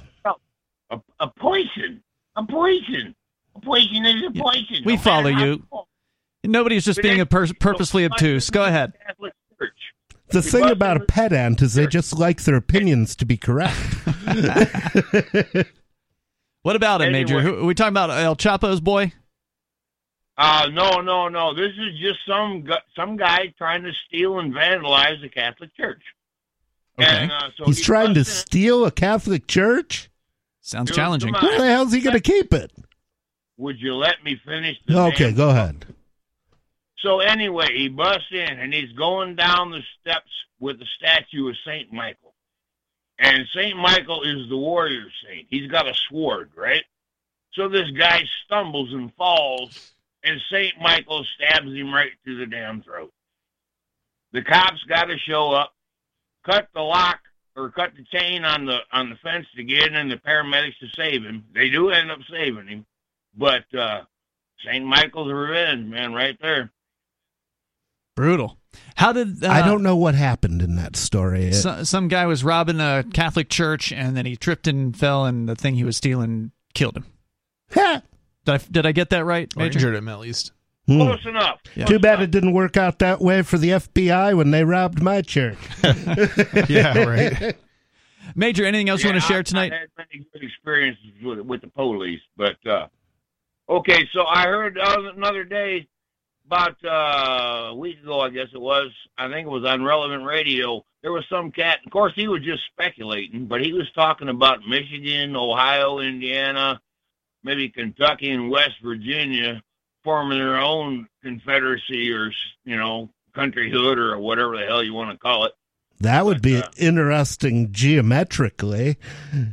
A, 0.91 0.99
a 1.21 1.29
poison. 1.39 2.03
A 2.37 2.45
poison. 2.45 3.15
A 3.55 3.61
poison 3.61 4.05
is 4.05 4.15
a 4.23 4.31
Yeah. 4.35 4.43
poison. 4.43 4.77
We 4.85 4.95
No 4.97 4.99
follow 4.99 5.23
matter 5.31 5.37
how 5.37 5.45
you. 5.45 5.63
small. 5.69 5.89
Nobody's 6.45 6.85
just 6.85 6.99
But 6.99 7.03
being 7.05 7.21
a 7.21 7.27
pur- 7.27 7.47
purposely 7.61 8.05
obtuse. 8.05 8.51
Go 8.51 8.65
ahead. 8.65 8.93
The 10.29 10.43
thing 10.43 10.65
about 10.69 10.97
a 10.97 11.01
in 11.01 11.01
the- 11.01 11.07
pet 11.07 11.33
ant 11.33 11.63
is 11.63 11.75
they 11.75 11.87
just 11.87 12.19
like 12.19 12.43
their 12.43 12.57
opinions 12.57 13.15
to 13.17 13.25
be 13.25 13.37
correct. 13.37 13.77
What 16.67 16.75
about 16.75 17.01
it, 17.01 17.13
Major? 17.13 17.41
Who, 17.41 17.61
are 17.61 17.65
we 17.65 17.75
talking 17.75 17.93
about 17.93 18.11
El 18.11 18.35
Chapo's 18.35 18.81
boy? 18.81 19.13
Uh, 20.37 20.67
no, 20.73 21.01
no, 21.01 21.29
no. 21.29 21.55
This 21.55 21.71
is 21.71 21.97
just 22.01 22.19
some 22.27 22.63
gu- 22.63 22.75
some 22.97 23.17
guy 23.17 23.55
trying 23.57 23.85
to 23.85 23.93
steal 24.09 24.41
and 24.41 24.53
vandalize 24.53 25.23
the 25.23 25.29
Catholic 25.29 25.77
Church. 25.77 26.03
Okay. 26.99 27.09
And, 27.09 27.31
uh, 27.31 27.51
so 27.57 27.67
He's 27.67 27.79
he 27.79 27.85
trying 27.85 28.15
to 28.15 28.21
in- 28.21 28.25
steal 28.25 28.85
a 28.85 28.91
Catholic 28.91 29.47
church? 29.47 30.11
Sounds 30.61 30.91
Dude, 30.91 30.97
challenging. 30.97 31.33
Where 31.35 31.57
the 31.57 31.67
hell's 31.67 31.93
he 31.93 32.01
going 32.01 32.17
to 32.17 32.21
keep 32.21 32.53
it? 32.53 32.73
Would 33.59 33.81
you 33.81 33.95
let 33.95 34.25
me 34.25 34.37
finish? 34.45 34.77
The 34.89 35.01
Okay, 35.03 35.33
go 35.33 35.51
ahead. 35.51 35.87
So 36.99 37.21
anyway, 37.21 37.69
he 37.77 37.89
busts 37.89 38.33
in 38.33 38.41
and 38.59 38.75
he's 38.75 38.91
going 38.91 39.37
down 39.37 39.71
the 39.71 39.83
steps 40.01 40.33
with 40.59 40.81
the 40.81 40.87
statue 40.99 41.49
of 41.49 41.55
Saint 41.65 41.93
Michael. 41.93 42.26
And 43.19 43.47
Saint 43.55 43.77
Michael 43.77 44.23
is 44.23 44.49
the 44.49 44.57
warrior 44.57 45.07
saint. 45.27 45.47
He's 45.49 45.71
got 45.71 45.89
a 45.89 45.95
sword, 46.11 46.51
right? 46.55 46.85
So 47.53 47.69
this 47.69 47.91
guy 47.93 48.23
stumbles 48.45 48.93
and 48.93 49.15
falls, 49.15 49.93
and 50.23 50.41
Saint 50.53 50.75
Michael 50.81 51.25
stabs 51.35 51.73
him 51.73 51.95
right 51.95 52.11
through 52.23 52.39
the 52.39 52.47
damn 52.47 52.83
throat. 52.83 53.13
The 54.33 54.43
cops 54.43 54.83
got 54.85 55.05
to 55.05 55.17
show 55.19 55.53
up, 55.53 55.73
cut 56.45 56.69
the 56.75 56.83
lock 56.83 57.21
or 57.57 57.71
cut 57.71 57.93
the 57.97 58.05
chain 58.19 58.45
on 58.45 58.67
the 58.67 58.81
on 58.93 59.09
the 59.09 59.17
fence 59.17 59.47
to 59.57 59.65
get 59.65 59.89
in 59.89 59.95
and 59.95 60.11
the 60.11 60.17
paramedics 60.17 60.79
to 60.81 60.89
save 60.95 61.23
him. 61.23 61.47
They 61.55 61.71
do 61.71 61.89
end 61.89 62.11
up 62.11 62.19
saving 62.31 62.67
him, 62.67 62.87
but 63.35 63.65
uh, 63.75 64.03
Saint 64.65 64.85
Michael's 64.85 65.33
revenge, 65.33 65.87
man, 65.87 66.13
right 66.13 66.37
there. 66.41 66.71
Brutal. 68.17 68.59
How 68.97 69.13
did 69.13 69.45
uh, 69.45 69.49
I 69.51 69.63
don't 69.63 69.83
know 69.83 69.95
what 69.97 70.15
happened 70.17 70.61
in 70.63 70.75
that 70.77 70.97
story. 70.97 71.53
So, 71.53 71.85
some 71.85 72.09
guy 72.09 72.27
was 72.27 72.43
robbing 72.43 72.81
a 72.81 73.05
Catholic 73.13 73.49
church, 73.49 73.93
and 73.93 74.17
then 74.17 74.27
he 74.27 74.37
tripped 74.37 74.67
and 74.67 74.97
fell, 74.97 75.25
and 75.27 75.49
the 75.49 75.55
thing 75.55 75.75
he 75.77 75.85
was 75.85 75.97
stealing 75.97 76.51
killed 76.75 76.97
him. 76.97 77.07
Ha! 77.75 78.03
Did 78.45 78.55
I, 78.55 78.59
did 78.71 78.87
I 78.87 78.93
get 78.93 79.11
that 79.11 79.25
right, 79.25 79.53
Or 79.57 79.61
Major? 79.61 79.79
injured 79.79 79.95
him 79.97 80.09
at 80.09 80.19
least. 80.21 80.53
Hmm. 80.87 80.99
Close 81.01 81.27
enough. 81.27 81.59
Yeah. 81.75 81.85
Too 81.87 81.99
bad 81.99 82.23
it 82.23 82.31
didn't 82.31 82.53
work 82.53 82.77
out 82.77 83.01
that 83.01 83.21
way 83.21 83.43
for 83.43 83.59
the 83.59 83.71
FBI 83.71 84.37
when 84.37 84.51
they 84.51 84.65
robbed 84.65 85.03
my 85.03 85.21
church. 85.21 85.59
yeah, 86.69 86.99
right. 87.03 87.57
Major, 88.37 88.65
anything 88.65 88.89
else 88.89 89.03
you 89.03 89.11
want 89.11 89.21
to 89.21 89.25
Yeah, 89.27 89.29
share 89.29 89.43
tonight? 89.43 89.73
I 89.73 89.81
had 89.81 89.89
many 89.99 90.25
good 90.33 90.43
experiences 90.43 91.05
with 91.23 91.41
with 91.41 91.61
the 91.63 91.69
police, 91.69 92.21
but 92.37 92.57
uh, 92.67 92.87
okay. 93.69 94.07
So 94.13 94.25
I 94.27 94.45
heard 94.45 94.75
the 94.77 94.83
other- 94.83 95.09
another 95.17 95.45
day 95.45 95.89
about 96.47 96.77
uh, 96.85 97.71
a 97.71 97.75
week 97.75 98.01
ago, 98.03 98.21
I 98.21 98.31
guess 98.31 98.49
it 98.55 98.61
was. 98.61 98.91
I 99.19 99.29
think 99.29 99.47
it 99.47 99.51
was 99.51 99.65
on 99.65 99.83
relevant 99.83 100.25
radio. 100.25 100.85
There 101.03 101.13
was 101.13 101.25
some 101.29 101.51
cat. 101.51 101.81
Of 101.85 101.93
course, 101.93 102.13
he 102.15 102.29
was 102.29 102.43
just 102.43 102.63
speculating, 102.73 103.47
but 103.47 103.61
he 103.63 103.73
was 103.73 103.91
talking 103.95 104.29
about 104.29 104.67
Michigan, 104.69 105.37
Ohio, 105.37 105.99
Indiana, 105.99 106.81
maybe 107.43 107.69
Kentucky 107.69 108.31
and 108.31 108.51
West 108.51 108.75
Virginia 108.83 109.63
forming 110.05 110.39
their 110.39 110.59
own 110.59 111.09
confederacy 111.23 112.13
or 112.13 112.31
you 112.65 112.77
know 112.77 113.11
countryhood 113.35 113.99
or 113.99 114.19
whatever 114.19 114.57
the 114.57 114.65
hell 114.65 114.83
you 114.83 114.95
want 114.95 115.11
to 115.11 115.19
call 115.19 115.45
it. 115.45 115.53
That 116.01 116.27
would 116.27 116.43
be 116.43 116.59
uh, 116.59 116.69
interesting 116.77 117.73
geometrically. 117.73 118.99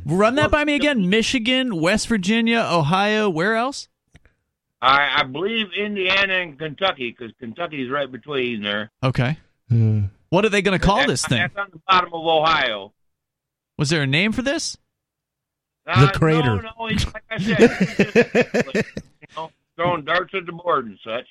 Run 0.04 0.34
that 0.34 0.50
by 0.50 0.64
me 0.64 0.74
again. 0.74 1.08
Michigan, 1.08 1.80
West 1.80 2.06
Virginia, 2.06 2.68
Ohio. 2.70 3.30
Where 3.30 3.56
else? 3.56 3.88
I, 4.84 5.20
I 5.20 5.22
believe 5.24 5.66
Indiana 5.76 6.34
and 6.34 6.58
Kentucky, 6.58 7.10
because 7.16 7.34
Kentucky's 7.40 7.90
right 7.90 8.10
between 8.10 8.62
there. 8.62 8.90
Okay. 9.02 9.38
Hmm. 9.68 10.04
What 10.28 10.44
are 10.44 10.48
they 10.48 10.62
going 10.62 10.78
to 10.78 10.84
call 10.84 10.96
That's- 10.96 11.22
this 11.22 11.26
thing? 11.26 11.38
That's 11.38 11.56
on 11.56 11.68
the 11.72 11.80
bottom 11.88 12.12
of 12.12 12.26
Ohio. 12.26 12.92
Was 13.78 13.90
there 13.90 14.02
a 14.02 14.06
name 14.06 14.32
for 14.32 14.42
this? 14.42 14.76
Uh, 15.86 16.10
crater. 16.12 16.56
No, 16.56 16.70
no, 16.78 16.86
it's 16.86 17.04
like 17.12 17.24
I 17.30 17.38
said, 17.38 17.56
it's 17.60 18.72
just, 18.72 18.86
you 18.86 19.26
know, 19.36 19.50
throwing 19.76 20.04
darts 20.04 20.32
at 20.34 20.46
the 20.46 20.52
board 20.52 20.86
and 20.86 20.98
such. 21.04 21.26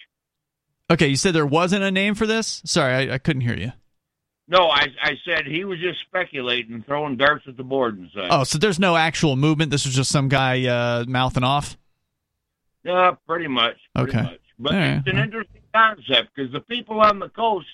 Okay, 0.91 1.07
you 1.07 1.15
said 1.15 1.33
there 1.33 1.45
wasn't 1.45 1.83
a 1.83 1.89
name 1.89 2.13
for 2.13 2.27
this. 2.27 2.61
Sorry, 2.65 2.93
I, 3.09 3.15
I 3.15 3.17
couldn't 3.17 3.41
hear 3.41 3.57
you. 3.57 3.71
No, 4.47 4.67
I, 4.69 4.87
I 5.01 5.13
said 5.25 5.47
he 5.47 5.63
was 5.63 5.79
just 5.79 6.01
speculating, 6.01 6.83
throwing 6.85 7.17
darts 7.17 7.45
at 7.47 7.57
the 7.57 7.63
board 7.63 7.97
and 7.97 8.09
such. 8.13 8.27
Oh, 8.29 8.43
so 8.43 8.57
there's 8.57 8.77
no 8.77 8.95
actual 8.95 9.35
movement. 9.35 9.71
This 9.71 9.85
was 9.85 9.95
just 9.95 10.11
some 10.11 10.27
guy 10.27 10.65
uh, 10.67 11.05
mouthing 11.07 11.43
off. 11.43 11.77
Yeah, 12.83 13.15
pretty 13.27 13.47
much. 13.47 13.77
Pretty 13.95 14.11
Okay. 14.11 14.21
much. 14.21 14.39
But 14.59 14.73
right, 14.73 14.97
it's 14.97 15.07
an 15.07 15.17
interesting 15.17 15.61
concept 15.73 16.29
because 16.35 16.51
the 16.51 16.59
people 16.61 16.99
on 17.01 17.19
the 17.19 17.29
coast 17.29 17.67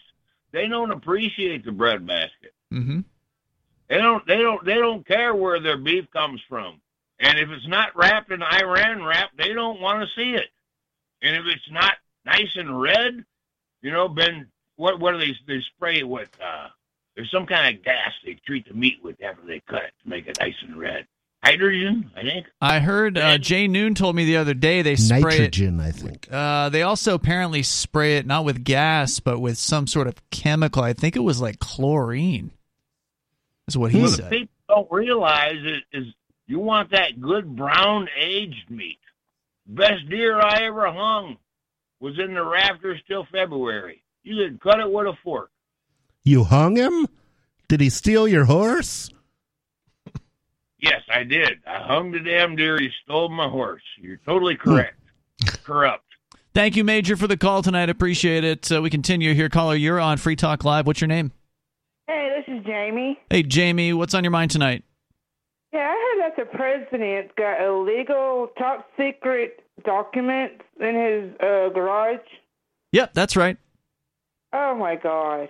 they 0.51 0.67
don't 0.67 0.91
appreciate 0.91 1.63
the 1.65 1.71
breadbasket. 1.71 2.53
Mm-hmm. 2.73 3.01
They 3.89 3.97
don't. 3.97 4.25
They 4.27 4.37
don't. 4.37 4.63
They 4.65 4.75
don't 4.75 5.05
care 5.05 5.35
where 5.35 5.59
their 5.59 5.77
beef 5.77 6.09
comes 6.11 6.41
from. 6.47 6.81
And 7.19 7.37
if 7.37 7.49
it's 7.49 7.67
not 7.67 7.95
wrapped 7.95 8.31
in 8.31 8.39
Saran 8.39 9.05
wrap, 9.05 9.31
they 9.37 9.53
don't 9.53 9.81
want 9.81 10.01
to 10.01 10.07
see 10.15 10.35
it. 10.35 10.47
And 11.21 11.35
if 11.35 11.45
it's 11.47 11.69
not 11.71 11.95
nice 12.25 12.55
and 12.55 12.79
red, 12.79 13.25
you 13.81 13.91
know, 13.91 14.07
been 14.07 14.47
what? 14.75 14.99
What 14.99 15.13
do 15.13 15.17
they? 15.19 15.35
They 15.47 15.61
spray 15.75 15.99
it 15.99 16.07
with? 16.07 16.29
Uh, 16.43 16.69
there's 17.15 17.31
some 17.31 17.45
kind 17.45 17.75
of 17.75 17.83
gas 17.83 18.13
they 18.23 18.35
treat 18.45 18.67
the 18.67 18.73
meat 18.73 18.99
with 19.03 19.21
after 19.21 19.45
they 19.45 19.59
cut 19.67 19.83
it 19.83 19.93
to 20.03 20.09
make 20.09 20.27
it 20.27 20.37
nice 20.39 20.55
and 20.65 20.77
red. 20.77 21.05
Hydrogen, 21.43 22.11
I 22.15 22.21
think. 22.23 22.47
I 22.61 22.79
heard 22.79 23.17
uh, 23.17 23.37
Jay 23.37 23.67
Noon 23.67 23.95
told 23.95 24.15
me 24.15 24.25
the 24.25 24.37
other 24.37 24.53
day 24.53 24.81
they 24.81 24.95
spray 24.97 25.17
it. 25.19 25.23
Nitrogen, 25.23 25.79
I 25.79 25.91
think. 25.91 26.27
Uh, 26.31 26.67
they 26.69 26.81
also 26.81 27.13
apparently 27.15 27.63
spray 27.63 28.17
it 28.17 28.25
not 28.25 28.43
with 28.43 28.63
gas, 28.63 29.19
but 29.21 29.39
with 29.39 29.57
some 29.57 29.87
sort 29.87 30.07
of 30.07 30.15
chemical. 30.31 30.83
I 30.83 30.93
think 30.93 31.15
it 31.15 31.21
was 31.21 31.39
like 31.39 31.59
chlorine. 31.59 32.51
Is 33.67 33.77
what 33.77 33.91
he 33.91 34.01
What 34.01 34.11
the 34.11 34.15
said. 34.17 34.31
people 34.31 34.53
don't 34.67 34.91
realize 34.91 35.55
is, 35.63 35.81
is 35.93 36.13
you 36.47 36.59
want 36.59 36.91
that 36.91 37.21
good 37.21 37.55
brown 37.55 38.09
aged 38.19 38.69
meat. 38.69 38.99
Best 39.65 40.09
deer 40.09 40.39
I 40.41 40.63
ever 40.63 40.91
hung 40.91 41.37
was 42.01 42.17
in 42.19 42.33
the 42.33 42.43
rafters 42.43 42.99
till 43.07 43.25
February. 43.31 44.03
You 44.23 44.35
could 44.45 44.59
cut 44.59 44.79
it 44.79 44.91
with 44.91 45.07
a 45.07 45.13
fork. 45.23 45.51
You 46.23 46.43
hung 46.43 46.75
him? 46.75 47.07
Did 47.69 47.79
he 47.81 47.89
steal 47.89 48.27
your 48.27 48.45
horse? 48.45 49.09
Yes, 50.81 51.01
I 51.13 51.23
did. 51.23 51.59
I 51.67 51.79
hung 51.83 52.11
the 52.11 52.19
damn 52.19 52.55
deer. 52.55 52.81
You 52.81 52.89
stole 53.03 53.29
my 53.29 53.49
horse. 53.49 53.81
You're 53.97 54.19
totally 54.25 54.55
correct. 54.55 54.99
Corrupt. 55.63 56.05
Thank 56.53 56.75
you, 56.75 56.83
Major, 56.83 57.15
for 57.15 57.27
the 57.27 57.37
call 57.37 57.61
tonight. 57.61 57.89
Appreciate 57.89 58.43
it. 58.43 58.71
Uh, 58.71 58.81
we 58.81 58.89
continue 58.89 59.33
here. 59.33 59.49
Caller, 59.49 59.75
you're 59.75 59.99
on 59.99 60.17
Free 60.17 60.35
Talk 60.35 60.63
Live. 60.63 60.87
What's 60.87 61.01
your 61.01 61.07
name? 61.07 61.31
Hey, 62.07 62.29
this 62.35 62.55
is 62.55 62.65
Jamie. 62.65 63.19
Hey, 63.29 63.43
Jamie. 63.43 63.93
What's 63.93 64.13
on 64.13 64.23
your 64.23 64.31
mind 64.31 64.51
tonight? 64.51 64.83
Yeah, 65.71 65.91
I 65.91 66.15
heard 66.17 66.31
that 66.31 66.35
the 66.35 66.57
president 66.57 67.35
got 67.35 67.61
illegal, 67.63 68.49
top 68.57 68.89
secret 68.97 69.63
documents 69.85 70.63
in 70.79 70.95
his 70.95 71.39
uh, 71.39 71.69
garage. 71.69 72.17
Yep, 72.91 73.13
that's 73.13 73.35
right. 73.35 73.57
Oh 74.51 74.75
my 74.75 74.95
God! 74.95 75.49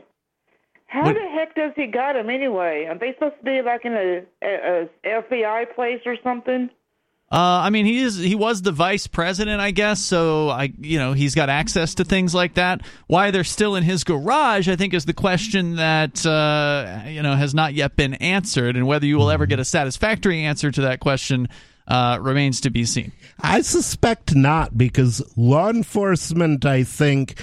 How 0.89 1.03
What- 1.03 1.13
the 1.15 1.29
heck 1.29 1.55
does 1.55 1.71
he 1.75 1.85
got 1.85 2.13
them 2.13 2.29
anyway? 2.29 2.85
Are 2.89 2.97
they 2.97 3.13
supposed 3.13 3.37
to 3.37 3.43
be 3.45 3.61
like 3.61 3.85
in 3.85 3.93
a, 3.93 4.23
a, 4.43 4.89
a 5.05 5.21
FBI 5.21 5.73
place 5.75 6.01
or 6.05 6.15
something? 6.23 6.69
Uh, 7.31 7.61
I 7.61 7.69
mean, 7.69 7.85
he 7.85 7.99
is 7.99 8.17
he 8.17 8.33
was 8.33 8.63
the 8.63 8.71
vice 8.71 9.05
president, 9.05 9.61
I 9.61 9.69
guess. 9.69 9.99
So 9.99 10.49
I, 10.49 10.73
you 10.79 10.97
know, 10.97 11.13
he's 11.13 11.35
got 11.35 11.47
access 11.47 11.93
to 11.95 12.03
things 12.03 12.33
like 12.33 12.55
that. 12.55 12.81
Why 13.05 13.29
they're 13.29 13.43
still 13.43 13.75
in 13.75 13.83
his 13.83 14.03
garage, 14.03 14.67
I 14.67 14.75
think, 14.75 14.95
is 14.95 15.05
the 15.05 15.13
question 15.13 15.75
that 15.75 16.25
uh, 16.25 17.03
you 17.07 17.21
know 17.21 17.35
has 17.35 17.53
not 17.53 17.75
yet 17.75 17.95
been 17.95 18.15
answered, 18.15 18.75
and 18.75 18.87
whether 18.87 19.05
you 19.05 19.17
will 19.17 19.29
ever 19.29 19.45
get 19.45 19.59
a 19.59 19.65
satisfactory 19.65 20.43
answer 20.43 20.71
to 20.71 20.81
that 20.81 21.01
question 21.01 21.49
uh, 21.87 22.17
remains 22.19 22.61
to 22.61 22.71
be 22.71 22.83
seen. 22.83 23.11
I 23.39 23.61
suspect 23.61 24.33
not, 24.33 24.75
because 24.75 25.21
law 25.37 25.69
enforcement, 25.69 26.65
I 26.65 26.83
think, 26.83 27.35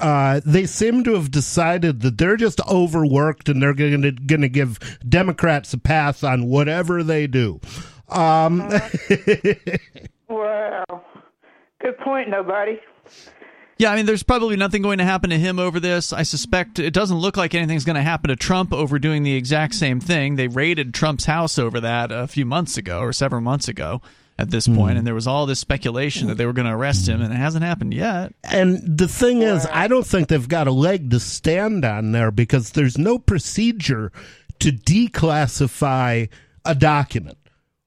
uh, 0.00 0.40
they 0.44 0.66
seem 0.66 1.04
to 1.04 1.14
have 1.14 1.30
decided 1.30 2.00
that 2.00 2.18
they're 2.18 2.36
just 2.36 2.60
overworked 2.68 3.48
and 3.48 3.62
they're 3.62 3.74
going 3.74 4.02
to 4.02 4.12
going 4.12 4.42
to 4.42 4.48
give 4.48 4.78
Democrats 5.08 5.72
a 5.72 5.78
pass 5.78 6.22
on 6.22 6.46
whatever 6.46 7.02
they 7.02 7.26
do. 7.26 7.60
Um, 8.08 8.70
Wow. 10.28 10.84
Good 11.80 11.98
point, 11.98 12.28
nobody. 12.28 12.80
Yeah, 13.78 13.92
I 13.92 13.96
mean, 13.96 14.06
there's 14.06 14.24
probably 14.24 14.56
nothing 14.56 14.82
going 14.82 14.98
to 14.98 15.04
happen 15.04 15.30
to 15.30 15.38
him 15.38 15.58
over 15.58 15.78
this. 15.78 16.12
I 16.12 16.24
suspect 16.24 16.78
it 16.78 16.92
doesn't 16.92 17.16
look 17.16 17.36
like 17.36 17.54
anything's 17.54 17.84
going 17.84 17.96
to 17.96 18.02
happen 18.02 18.28
to 18.28 18.36
Trump 18.36 18.72
over 18.72 18.98
doing 18.98 19.22
the 19.22 19.34
exact 19.34 19.74
same 19.74 20.00
thing. 20.00 20.34
They 20.34 20.48
raided 20.48 20.92
Trump's 20.92 21.26
house 21.26 21.58
over 21.58 21.80
that 21.80 22.10
a 22.10 22.26
few 22.26 22.44
months 22.44 22.76
ago 22.76 22.98
or 22.98 23.12
several 23.12 23.40
months 23.40 23.68
ago 23.68 24.02
at 24.38 24.50
this 24.50 24.68
point, 24.68 24.92
hmm. 24.92 24.98
and 24.98 25.06
there 25.06 25.14
was 25.14 25.26
all 25.26 25.46
this 25.46 25.58
speculation 25.58 26.28
that 26.28 26.36
they 26.36 26.46
were 26.46 26.52
going 26.52 26.68
to 26.68 26.74
arrest 26.74 27.08
him, 27.08 27.20
and 27.20 27.32
it 27.32 27.36
hasn't 27.36 27.64
happened 27.64 27.92
yet. 27.92 28.32
And 28.44 28.78
the 28.98 29.08
thing 29.08 29.42
is, 29.42 29.66
I 29.72 29.88
don't 29.88 30.06
think 30.06 30.28
they've 30.28 30.48
got 30.48 30.68
a 30.68 30.72
leg 30.72 31.10
to 31.10 31.18
stand 31.18 31.84
on 31.84 32.12
there 32.12 32.30
because 32.30 32.70
there's 32.70 32.96
no 32.96 33.18
procedure 33.18 34.12
to 34.60 34.70
declassify 34.70 36.28
a 36.64 36.74
document. 36.74 37.38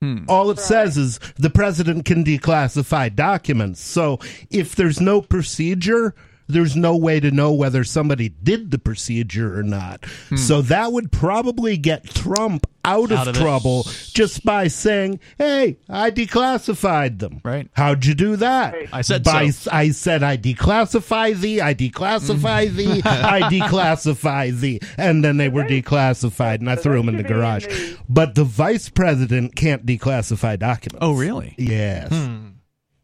Hmm. 0.02 0.26
All 0.28 0.49
it 0.49 0.60
says 0.60 0.98
is 0.98 1.19
the 1.38 1.49
president 1.49 2.06
can 2.06 2.26
declassify 2.26 3.15
documents. 3.15 3.80
So 3.80 4.19
if 4.49 4.76
there's 4.76 4.99
no 4.99 5.22
procedure, 5.22 6.15
there's 6.52 6.76
no 6.76 6.95
way 6.95 7.19
to 7.19 7.32
know 7.32 7.52
whether 7.52 7.84
somebody 7.84 8.30
did 8.30 8.72
the 8.72 8.78
procedure 8.80 9.57
or 9.57 9.64
not. 9.64 10.06
Hmm. 10.30 10.36
So 10.38 10.61
that 10.64 10.91
would 10.91 11.11
probably 11.11 11.78
get 11.78 12.06
Trump 12.06 12.68
out, 12.84 13.11
Out 13.11 13.28
of, 13.28 13.36
of 13.36 13.36
it. 13.36 13.40
trouble 13.40 13.84
just 14.14 14.44
by 14.44 14.68
saying, 14.68 15.19
"Hey, 15.38 15.78
I 15.88 16.10
declassified 16.11 17.19
them." 17.19 17.40
Right. 17.44 17.69
How'd 17.73 18.06
you 18.06 18.15
do 18.15 18.36
that? 18.38 18.76
I 18.91 19.02
said 19.02 19.23
by 19.23 19.49
so. 19.49 19.69
I 19.72 19.91
said 19.91 20.23
I 20.23 20.38
declassify 20.38 21.40
thee, 21.40 21.61
I 21.61 21.73
declassify 21.73 22.69
hmm. 22.69 22.78
thee, 22.78 23.02
I 23.06 23.41
declassify 23.52 24.52
thee, 24.60 24.80
and 24.98 25.23
then 25.23 25.38
they 25.38 25.49
were 25.49 25.64
declassified, 25.64 26.56
and 26.56 26.69
I 26.69 26.76
threw 26.76 26.98
them 26.98 27.10
in 27.10 27.18
the 27.18 27.23
should 27.23 27.32
in 27.32 27.38
garage. 27.38 27.65
the- 27.68 27.98
But 28.10 28.36
the 28.36 28.44
vice 28.44 28.90
president 28.90 29.56
can't 29.56 29.86
declassify 29.86 30.57
documents. 30.57 30.99
Oh, 31.02 31.14
really? 31.14 31.56
Yes. 31.57 32.10
Hmm. 32.10 32.48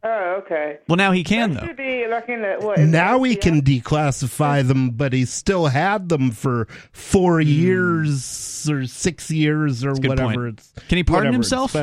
Oh, 0.03 0.41
okay. 0.43 0.77
Well, 0.87 0.95
now 0.95 1.11
he 1.11 1.23
can, 1.23 1.53
That 1.53 1.61
though. 1.61 1.67
Should 2.21 2.27
be 2.27 2.33
in 2.33 2.41
the 2.41 2.57
what? 2.59 2.79
Now 2.79 3.21
he 3.23 3.35
FBI? 3.35 3.41
can 3.41 3.61
declassify 3.61 4.67
them, 4.67 4.91
but 4.91 5.13
he 5.13 5.25
still 5.25 5.67
had 5.67 6.09
them 6.09 6.31
for 6.31 6.67
four 6.91 7.39
years 7.41 8.67
or 8.69 8.85
six 8.87 9.29
years 9.31 9.83
or 9.83 9.91
a 9.91 9.95
good 9.95 10.09
whatever. 10.09 10.33
point. 10.33 10.59
It's 10.59 10.73
Can 10.87 10.97
he 10.97 11.03
pardon 11.03 11.33
himself? 11.33 11.73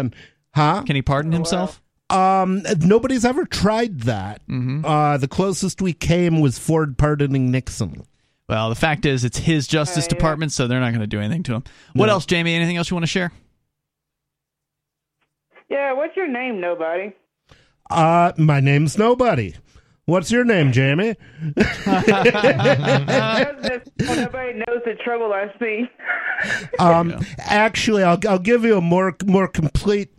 Huh? 0.54 0.82
Can 0.86 0.96
he 0.96 1.02
pardon 1.02 1.32
himself? 1.32 1.80
Um, 2.10 2.62
nobody's 2.80 3.24
ever 3.24 3.44
tried 3.44 4.00
that. 4.02 4.46
Mm-hmm. 4.46 4.84
Uh, 4.84 5.16
the 5.16 5.26
closest 5.28 5.80
we 5.82 5.92
came 5.92 6.40
was 6.40 6.58
Ford 6.58 6.96
pardoning 6.98 7.50
Nixon. 7.50 8.04
Well, 8.48 8.68
the 8.68 8.74
fact 8.76 9.06
is, 9.06 9.24
it's 9.24 9.38
his 9.38 9.66
Justice 9.66 10.04
Uh, 10.04 10.08
yeah. 10.12 10.16
Department, 10.18 10.52
so 10.52 10.66
they're 10.66 10.78
not 10.80 10.90
going 10.90 11.00
to 11.00 11.06
do 11.06 11.18
anything 11.18 11.42
to 11.44 11.54
him. 11.54 11.64
What 11.94 12.06
No. 12.06 12.12
else, 12.12 12.26
Jamie? 12.26 12.54
Anything 12.54 12.76
else 12.76 12.90
you 12.90 12.94
want 12.94 13.04
to 13.04 13.08
share? 13.10 13.32
Yeah, 15.70 15.92
what's 15.94 16.14
your 16.16 16.28
name, 16.28 16.60
nobody? 16.60 17.12
Uh, 17.90 18.32
my 18.36 18.60
name's 18.60 18.98
nobody. 18.98 19.54
What's 20.06 20.30
your 20.30 20.44
name, 20.44 20.70
Jamie? 20.70 21.16
Nobody 21.56 22.04
knows 24.54 24.82
the 24.84 24.96
trouble 25.02 25.32
I 25.32 25.50
see. 25.58 25.88
Um, 26.78 27.18
actually, 27.38 28.02
I'll 28.02 28.18
I'll 28.28 28.38
give 28.38 28.64
you 28.64 28.76
a 28.76 28.82
more 28.82 29.16
more 29.24 29.48
complete 29.48 30.10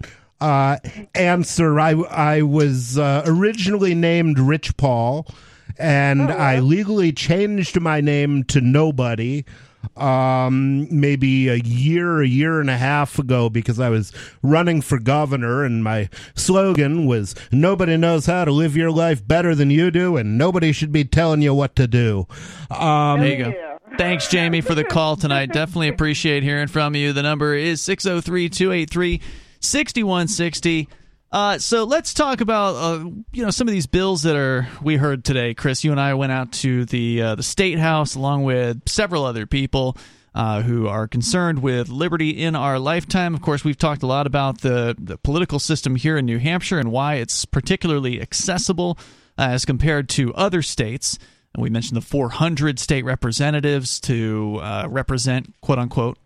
uh, 0.42 0.78
answer. 1.14 1.80
I 1.80 1.92
I 1.92 2.42
was 2.42 2.98
uh, 2.98 3.22
originally 3.28 3.94
named 3.94 4.40
Rich 4.40 4.76
Paul, 4.78 5.28
and 5.78 6.32
I 6.32 6.60
legally 6.60 7.12
changed 7.12 7.80
my 7.80 8.02
name 8.02 8.44
to 8.46 8.62
Nobody. 8.62 9.46
Um, 9.96 10.88
maybe 10.92 11.48
a 11.50 11.56
year, 11.56 12.22
a 12.22 12.28
year 12.28 12.60
and 12.60 12.70
a 12.70 12.78
half 12.78 13.20
ago, 13.20 13.50
because 13.50 13.80
I 13.80 13.90
was 13.90 14.12
running 14.42 14.82
for 14.82 15.00
governor, 15.00 15.64
and 15.64 15.84
my 15.84 16.10
slogan 16.36 17.06
was 17.06 17.36
"Nobody 17.52 17.98
knows 17.98 18.26
how 18.26 18.46
to 18.46 18.52
live 18.52 18.76
your 18.76 18.92
life 18.92 19.26
better 19.28 19.56
than 19.56 19.70
you 19.70 19.92
do, 19.92 20.18
and 20.18 20.38
nobody 20.38 20.72
should 20.72 20.92
be 20.92 21.06
telling 21.06 21.42
you 21.42 21.54
what 21.54 21.76
to 21.78 21.88
do." 21.88 22.28
Um, 22.70 23.20
There 23.22 23.30
you 23.38 23.46
go. 23.46 23.54
Thanks, 23.98 24.28
Jamie, 24.28 24.62
for 24.62 24.76
the 24.76 24.84
call 24.84 25.16
tonight. 25.16 25.54
Definitely 25.54 25.88
appreciate 25.88 26.44
hearing 26.44 26.68
from 26.68 26.96
you. 26.96 27.14
The 27.14 27.24
number 27.24 27.54
is 27.56 27.82
603 27.82 28.50
283 28.50 29.22
6160. 29.62 30.90
Uh, 31.32 31.58
so 31.58 31.84
let's 31.84 32.14
talk 32.14 32.40
about 32.40 32.76
uh, 32.76 33.04
you 33.34 33.44
know 33.44 33.50
some 33.50 33.68
of 33.68 33.74
these 33.74 33.88
bills 33.88 34.24
that 34.24 34.36
are 34.36 34.68
we 34.82 34.96
heard 34.96 35.26
today. 35.26 35.54
Chris, 35.54 35.84
you 35.84 35.92
and 35.92 36.00
I 36.00 36.14
went 36.14 36.32
out 36.32 36.52
to 36.54 36.86
the 36.86 37.22
uh, 37.22 37.36
the 37.36 37.44
state 37.44 37.80
house 37.80 38.16
along 38.16 38.44
with 38.44 38.88
several 38.88 39.26
other 39.26 39.46
people 39.46 39.98
uh, 40.34 40.62
who 40.62 40.88
are 40.88 41.08
concerned 41.08 41.62
with 41.62 41.90
liberty 41.90 42.30
in 42.30 42.56
our 42.56 42.78
lifetime. 42.78 43.34
Of 43.34 43.42
course, 43.42 43.64
we've 43.64 43.78
talked 43.78 44.04
a 44.04 44.08
lot 44.08 44.28
about 44.28 44.62
the 44.62 44.96
the 45.00 45.18
political 45.18 45.60
system 45.60 45.96
here 45.96 46.18
in 46.18 46.26
New 46.26 46.40
Hampshire 46.40 46.80
and 46.80 46.92
why 46.92 47.16
it's 47.16 47.46
particularly 47.46 48.22
accessible 48.22 48.98
uh, 49.38 49.48
as 49.52 49.66
compared 49.66 50.10
to 50.10 50.34
other 50.36 50.62
states. 50.62 51.18
And 51.54 51.64
we 51.64 51.70
mentioned 51.70 51.96
the 51.96 52.02
400 52.02 52.80
state 52.80 53.06
representatives 53.06 54.00
to 54.02 54.60
uh, 54.62 54.88
represent 54.90 55.56
quote 55.62 55.80
unquote 55.80 56.18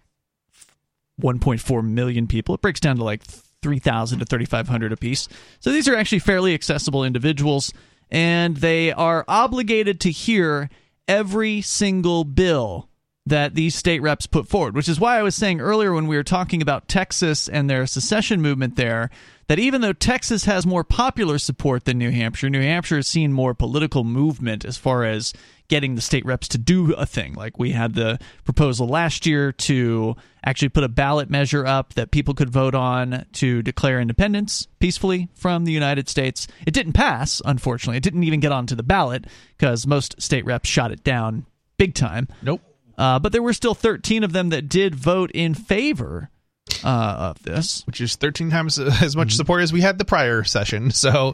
1.4 1.21 1.83
million 1.83 2.27
people. 2.27 2.55
It 2.55 2.61
breaks 2.61 2.79
down 2.79 2.95
to 2.97 3.03
like 3.03 3.23
3,000 3.61 4.19
to 4.19 4.25
3,500 4.25 4.91
apiece. 4.91 5.27
So 5.59 5.71
these 5.71 5.87
are 5.87 5.95
actually 5.95 6.19
fairly 6.19 6.53
accessible 6.53 7.03
individuals, 7.03 7.73
and 8.09 8.57
they 8.57 8.91
are 8.91 9.25
obligated 9.27 9.99
to 10.01 10.11
hear 10.11 10.69
every 11.07 11.61
single 11.61 12.23
bill 12.23 12.88
that 13.29 13.55
these 13.55 13.75
state 13.75 14.01
reps 14.01 14.27
put 14.27 14.47
forward, 14.47 14.75
which 14.75 14.89
is 14.89 14.99
why 14.99 15.17
I 15.17 15.23
was 15.23 15.35
saying 15.35 15.61
earlier 15.61 15.93
when 15.93 16.07
we 16.07 16.17
were 16.17 16.23
talking 16.23 16.61
about 16.61 16.87
Texas 16.87 17.47
and 17.47 17.69
their 17.69 17.85
secession 17.85 18.41
movement 18.41 18.75
there, 18.75 19.09
that 19.47 19.59
even 19.59 19.81
though 19.81 19.93
Texas 19.93 20.45
has 20.45 20.65
more 20.65 20.83
popular 20.83 21.39
support 21.39 21.85
than 21.85 21.97
New 21.97 22.11
Hampshire, 22.11 22.49
New 22.49 22.61
Hampshire 22.61 22.97
has 22.97 23.07
seen 23.07 23.33
more 23.33 23.55
political 23.55 24.03
movement 24.03 24.63
as 24.63 24.77
far 24.77 25.05
as 25.05 25.33
getting 25.69 25.95
the 25.95 26.01
state 26.01 26.25
reps 26.25 26.47
to 26.49 26.57
do 26.57 26.93
a 26.93 27.05
thing. 27.05 27.33
Like 27.33 27.57
we 27.57 27.71
had 27.71 27.93
the 27.93 28.19
proposal 28.43 28.87
last 28.87 29.25
year 29.25 29.51
to 29.51 30.15
actually 30.43 30.69
put 30.69 30.83
a 30.83 30.89
ballot 30.89 31.29
measure 31.29 31.65
up 31.65 31.93
that 31.95 32.11
people 32.11 32.33
could 32.33 32.49
vote 32.49 32.75
on 32.75 33.25
to 33.33 33.61
declare 33.61 33.99
independence 33.99 34.67
peacefully 34.79 35.29
from 35.33 35.65
the 35.65 35.71
United 35.71 36.09
States. 36.09 36.47
It 36.65 36.73
didn't 36.73 36.93
pass, 36.93 37.41
unfortunately. 37.45 37.97
It 37.97 38.03
didn't 38.03 38.23
even 38.23 38.39
get 38.39 38.51
onto 38.51 38.75
the 38.75 38.83
ballot 38.83 39.25
because 39.57 39.87
most 39.87 40.21
state 40.21 40.45
reps 40.45 40.69
shot 40.69 40.91
it 40.91 41.03
down 41.03 41.45
big 41.77 41.95
time. 41.95 42.27
Nope. 42.43 42.61
Uh, 42.99 43.17
but 43.17 43.31
there 43.31 43.41
were 43.41 43.53
still 43.53 43.73
13 43.73 44.23
of 44.23 44.33
them 44.33 44.49
that 44.49 44.67
did 44.69 44.93
vote 44.93 45.31
in 45.31 45.53
favor 45.55 46.29
uh, 46.83 47.31
of 47.33 47.41
this. 47.43 47.81
Which 47.87 48.01
is 48.01 48.15
13 48.17 48.51
times 48.51 48.77
as 49.01 49.15
much 49.15 49.33
support 49.35 49.61
as 49.61 49.71
we 49.73 49.81
had 49.81 49.97
the 49.97 50.05
prior 50.05 50.43
session. 50.43 50.91
So 50.99 51.33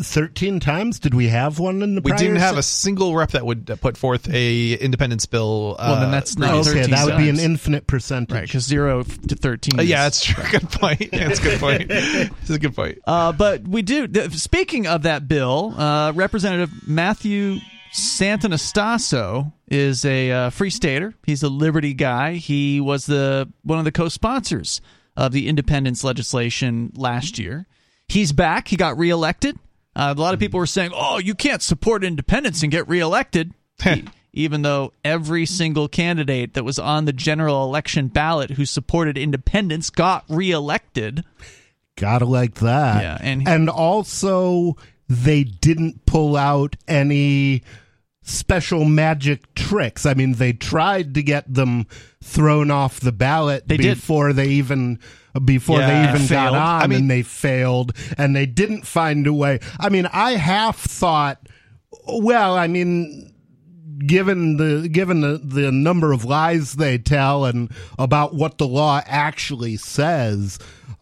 Thirteen 0.00 0.60
times? 0.60 1.00
Did 1.00 1.12
we 1.12 1.26
have 1.26 1.58
one 1.58 1.82
in 1.82 1.96
the? 1.96 2.00
we 2.00 2.12
prior 2.12 2.18
didn't 2.22 2.36
have 2.36 2.54
se- 2.54 2.58
a 2.60 2.62
single 2.62 3.16
rep 3.16 3.32
that 3.32 3.44
would 3.44 3.68
uh, 3.68 3.74
put 3.74 3.96
forth 3.96 4.28
a 4.32 4.74
independence 4.74 5.26
bill. 5.26 5.74
Uh, 5.76 5.86
Well, 5.90 6.00
then 6.02 6.12
that's 6.12 6.38
not 6.38 6.54
Okay, 6.54 6.82
13 6.84 6.90
that 6.92 7.04
would 7.06 7.16
be 7.16 7.28
an 7.28 7.40
infinite 7.40 7.88
percentage. 7.88 8.32
Right, 8.32 8.42
because 8.46 8.64
0 8.64 9.02
to 9.02 9.34
13. 9.34 9.80
Uh, 9.80 9.82
yeah, 9.82 10.06
is- 10.06 10.22
that's 10.22 10.24
true. 10.24 10.44
Good 10.52 10.70
point. 10.70 11.10
That's 11.10 11.40
a 11.40 11.42
good 11.42 11.58
point. 11.58 11.88
That's 11.88 12.50
a 12.50 12.58
good 12.60 12.76
point. 12.76 12.98
Uh, 13.08 13.32
but 13.32 13.66
we 13.66 13.82
do. 13.82 14.06
th- 14.06 14.30
Speaking 14.34 14.86
of 14.86 15.02
that 15.02 15.26
bill, 15.26 15.74
uh, 15.76 16.12
Representative 16.14 16.70
Matthew 16.86 17.58
Santonastaso 17.92 19.52
is 19.68 20.04
a 20.04 20.30
uh, 20.30 20.50
free 20.50 20.70
stater. 20.70 21.14
He's 21.24 21.42
a 21.42 21.48
Liberty 21.48 21.94
guy. 21.94 22.34
He 22.34 22.80
was 22.80 23.06
the 23.06 23.50
one 23.62 23.78
of 23.78 23.84
the 23.84 23.92
co-sponsors 23.92 24.80
of 25.16 25.32
the 25.32 25.48
independence 25.48 26.04
legislation 26.04 26.92
last 26.94 27.38
year. 27.38 27.66
He's 28.08 28.32
back. 28.32 28.68
He 28.68 28.76
got 28.76 28.96
reelected. 28.98 29.56
Uh, 29.96 30.14
a 30.16 30.20
lot 30.20 30.34
of 30.34 30.40
people 30.40 30.58
were 30.58 30.66
saying, 30.66 30.92
"Oh, 30.94 31.18
you 31.18 31.34
can't 31.34 31.62
support 31.62 32.04
independence 32.04 32.62
and 32.62 32.70
get 32.72 32.88
reelected." 32.88 33.52
Even 34.34 34.62
though 34.62 34.92
every 35.04 35.46
single 35.46 35.88
candidate 35.88 36.54
that 36.54 36.62
was 36.64 36.78
on 36.78 37.06
the 37.06 37.12
general 37.12 37.64
election 37.64 38.08
ballot 38.08 38.50
who 38.50 38.64
supported 38.66 39.16
independence 39.18 39.90
got 39.90 40.24
reelected. 40.28 41.24
Gotta 41.96 42.26
like 42.26 42.56
that. 42.56 43.02
Yeah, 43.02 43.18
and- 43.20 43.48
and 43.48 43.68
also 43.70 44.76
they 45.08 45.44
didn't 45.44 46.04
pull 46.06 46.36
out 46.36 46.76
any 46.86 47.62
special 48.22 48.84
magic 48.84 49.54
tricks. 49.54 50.04
I 50.04 50.14
mean, 50.14 50.34
they 50.34 50.52
tried 50.52 51.14
to 51.14 51.22
get 51.22 51.52
them 51.52 51.86
thrown 52.22 52.70
off 52.70 53.00
the 53.00 53.12
ballot 53.12 53.66
They 53.68 53.78
did. 53.78 53.94
before 53.96 54.32
they 54.34 54.48
even 54.48 54.98
before 55.44 55.78
Yeah, 55.78 56.02
they 56.02 56.08
even 56.10 56.26
failed. 56.26 56.52
got 56.52 56.54
on, 56.54 56.82
I 56.82 56.86
mean- 56.86 56.98
and 57.00 57.10
they 57.10 57.22
failed, 57.22 57.92
and 58.18 58.34
they 58.36 58.44
didn't 58.46 58.86
find 58.86 59.26
a 59.26 59.32
way. 59.32 59.60
I 59.80 59.88
mean, 59.88 60.06
I 60.12 60.32
half 60.32 60.78
thought, 60.78 61.48
well, 62.06 62.56
I 62.56 62.66
mean. 62.66 63.34
Given 64.06 64.58
the 64.58 64.88
given 64.88 65.22
the, 65.22 65.38
the 65.42 65.72
number 65.72 66.12
of 66.12 66.24
lies 66.24 66.74
they 66.74 66.98
tell 66.98 67.44
and 67.44 67.68
about 67.98 68.32
what 68.32 68.56
the 68.58 68.66
law 68.68 69.02
actually 69.06 69.76
says, 69.76 70.60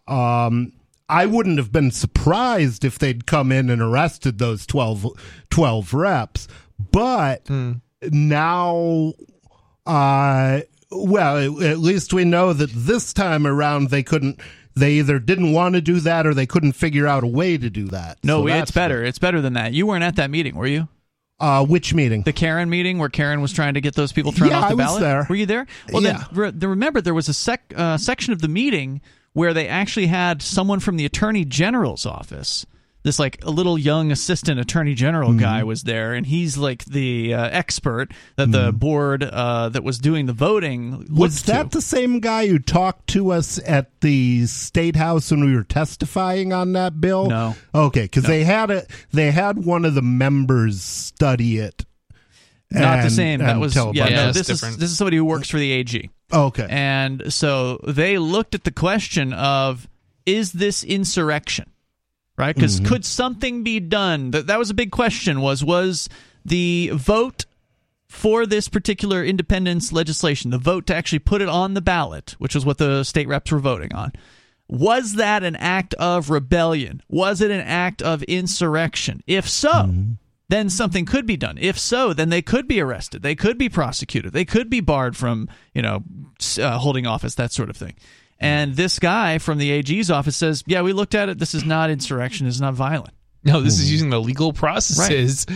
um, 0.08 0.72
I 1.08 1.26
wouldn't 1.26 1.58
have 1.58 1.70
been 1.72 1.90
surprised 1.90 2.84
if 2.84 2.98
they'd 2.98 3.26
come 3.26 3.52
in 3.52 3.70
and 3.70 3.80
arrested 3.80 4.38
those 4.38 4.66
12, 4.66 5.06
12 5.50 5.94
reps. 5.94 6.48
but 6.90 7.48
now, 8.02 9.12
uh, 9.86 10.60
well, 10.90 11.62
at 11.62 11.78
least 11.78 12.12
we 12.12 12.24
know 12.24 12.52
that 12.52 12.70
this 12.72 13.12
time 13.12 13.46
around 13.46 13.90
they 13.90 14.02
couldn't. 14.02 14.40
They 14.78 14.94
either 14.94 15.18
didn't 15.18 15.52
want 15.52 15.74
to 15.74 15.80
do 15.80 16.00
that 16.00 16.26
or 16.26 16.34
they 16.34 16.44
couldn't 16.44 16.72
figure 16.72 17.06
out 17.06 17.24
a 17.24 17.26
way 17.26 17.56
to 17.56 17.70
do 17.70 17.86
that. 17.88 18.18
No, 18.22 18.42
So 18.42 18.46
it's 18.48 18.56
that's 18.56 18.70
better. 18.72 19.02
It's 19.02 19.18
better 19.18 19.40
than 19.40 19.54
that. 19.54 19.72
You 19.72 19.86
weren't 19.86 20.04
at 20.04 20.16
that 20.16 20.30
meeting, 20.30 20.54
were 20.54 20.66
you? 20.66 20.88
Uh, 21.40 21.64
which 21.64 21.94
meeting? 21.94 22.22
The 22.24 22.34
Karen 22.34 22.68
meeting 22.68 22.98
where 22.98 23.08
Karen 23.08 23.40
was 23.40 23.54
trying 23.54 23.72
to 23.74 23.80
get 23.80 23.94
those 23.94 24.12
people 24.12 24.32
thrown 24.32 24.50
Yeah, 24.50 24.58
off 24.60 24.68
the 24.68 24.72
I 24.72 24.74
was 24.74 24.84
ballot. 24.86 25.00
there. 25.00 25.26
Were 25.30 25.34
you 25.36 25.46
there? 25.46 25.66
Well, 25.90 26.02
Yeah. 26.02 26.24
then, 26.30 26.52
re- 26.60 26.68
remember 26.68 27.00
there 27.00 27.14
was 27.14 27.30
a 27.30 27.34
sec- 27.34 27.72
uh, 27.74 27.96
section 27.96 28.34
of 28.34 28.42
the 28.42 28.48
meeting 28.48 29.00
where 29.36 29.52
they 29.52 29.68
actually 29.68 30.06
had 30.06 30.40
someone 30.40 30.80
from 30.80 30.96
the 30.96 31.04
Attorney 31.04 31.44
General's 31.44 32.06
office. 32.06 32.64
This 33.02 33.18
like 33.18 33.38
a 33.44 33.50
little 33.50 33.78
young 33.78 34.10
assistant 34.10 34.58
attorney 34.58 34.94
general 34.94 35.28
Mm-hmm. 35.28 35.38
guy 35.40 35.62
was 35.62 35.82
there, 35.82 36.14
and 36.14 36.26
he's 36.26 36.56
like 36.56 36.86
the 36.86 37.34
uh, 37.34 37.48
expert 37.52 38.12
that 38.36 38.50
the 38.50 38.70
Mm-hmm. 38.70 38.78
board 38.78 39.22
uh, 39.22 39.68
that 39.68 39.84
was 39.84 39.98
doing 39.98 40.24
the 40.24 40.32
voting 40.32 41.06
Was 41.14 41.42
that 41.44 41.70
to. 41.70 41.78
the 41.78 41.82
same 41.82 42.18
guy 42.20 42.46
who 42.48 42.58
talked 42.58 43.08
to 43.10 43.30
us 43.30 43.60
at 43.64 44.00
the 44.00 44.46
state 44.46 44.96
house 44.96 45.30
when 45.30 45.44
we 45.44 45.54
were 45.54 45.62
testifying 45.64 46.52
on 46.54 46.72
that 46.72 46.98
bill? 47.00 47.26
No. 47.28 47.54
Okay, 47.74 48.04
because 48.04 48.24
they 48.24 48.42
had 48.42 48.70
it 48.70 48.90
they 49.12 49.30
had 49.30 49.64
one 49.64 49.84
of 49.84 49.94
the 49.94 50.02
members 50.02 50.80
study 50.82 51.58
it. 51.58 51.84
not 52.72 53.04
the 53.04 53.10
same? 53.10 53.38
That 53.40 53.60
was 53.60 53.74
tell 53.74 53.94
yeah. 53.94 54.08
Yeah, 54.08 54.16
no, 54.16 54.28
it's 54.30 54.38
this 54.38 54.48
is 54.50 54.60
this 54.78 54.90
is 54.90 54.96
somebody 54.98 55.18
who 55.18 55.24
works 55.26 55.48
for 55.50 55.58
the 55.58 55.70
AG. 55.70 56.10
Okay. 56.32 56.66
And 56.68 57.32
so 57.32 57.78
they 57.86 58.18
looked 58.18 58.54
at 58.54 58.64
the 58.64 58.70
question 58.72 59.32
of 59.32 59.88
is 60.24 60.52
this 60.52 60.82
insurrection? 60.82 61.70
Right? 62.36 62.54
Because 62.54 62.80
Mm-hmm. 62.80 62.88
could 62.88 63.04
something 63.04 63.62
be 63.62 63.80
done? 63.80 64.32
That 64.32 64.48
that 64.48 64.58
was 64.58 64.70
a 64.70 64.74
big 64.74 64.90
question 64.90 65.40
was 65.40 65.64
was 65.64 66.08
the 66.44 66.90
vote 66.94 67.46
for 68.08 68.46
this 68.46 68.68
particular 68.68 69.24
independence 69.24 69.92
legislation, 69.92 70.50
the 70.50 70.58
vote 70.58 70.86
to 70.86 70.94
actually 70.94 71.18
put 71.20 71.42
it 71.42 71.48
on 71.48 71.74
the 71.74 71.80
ballot, 71.80 72.34
which 72.38 72.54
was 72.54 72.64
what 72.66 72.78
the 72.78 73.04
state 73.04 73.26
reps 73.28 73.50
were 73.50 73.58
voting 73.58 73.94
on. 73.94 74.12
Was 74.68 75.14
that 75.14 75.44
an 75.44 75.56
act 75.56 75.94
of 75.94 76.28
rebellion? 76.30 77.00
Was 77.08 77.40
it 77.40 77.50
an 77.50 77.60
act 77.60 78.02
of 78.02 78.22
insurrection? 78.24 79.22
If 79.26 79.48
so, 79.48 79.92
then 80.48 80.70
something 80.70 81.04
could 81.04 81.26
be 81.26 81.36
done. 81.36 81.58
If 81.60 81.78
so, 81.78 82.12
then 82.12 82.28
they 82.28 82.42
could 82.42 82.68
be 82.68 82.80
arrested. 82.80 83.22
They 83.22 83.34
could 83.34 83.58
be 83.58 83.68
prosecuted. 83.68 84.32
They 84.32 84.44
could 84.44 84.70
be 84.70 84.80
barred 84.80 85.16
from, 85.16 85.48
you 85.74 85.82
know, 85.82 86.04
uh, 86.60 86.78
holding 86.78 87.06
office, 87.06 87.34
that 87.34 87.52
sort 87.52 87.70
of 87.70 87.76
thing. 87.76 87.94
And 88.38 88.76
this 88.76 88.98
guy 88.98 89.38
from 89.38 89.58
the 89.58 89.70
AG's 89.70 90.10
office 90.10 90.36
says, 90.36 90.62
"Yeah, 90.66 90.82
we 90.82 90.92
looked 90.92 91.14
at 91.14 91.28
it. 91.28 91.38
This 91.38 91.54
is 91.54 91.64
not 91.64 91.90
insurrection. 91.90 92.46
It's 92.46 92.60
not 92.60 92.74
violent." 92.74 93.14
No, 93.44 93.60
this 93.60 93.78
is 93.78 93.90
using 93.90 94.10
the 94.10 94.20
legal 94.20 94.52
processes 94.52 95.46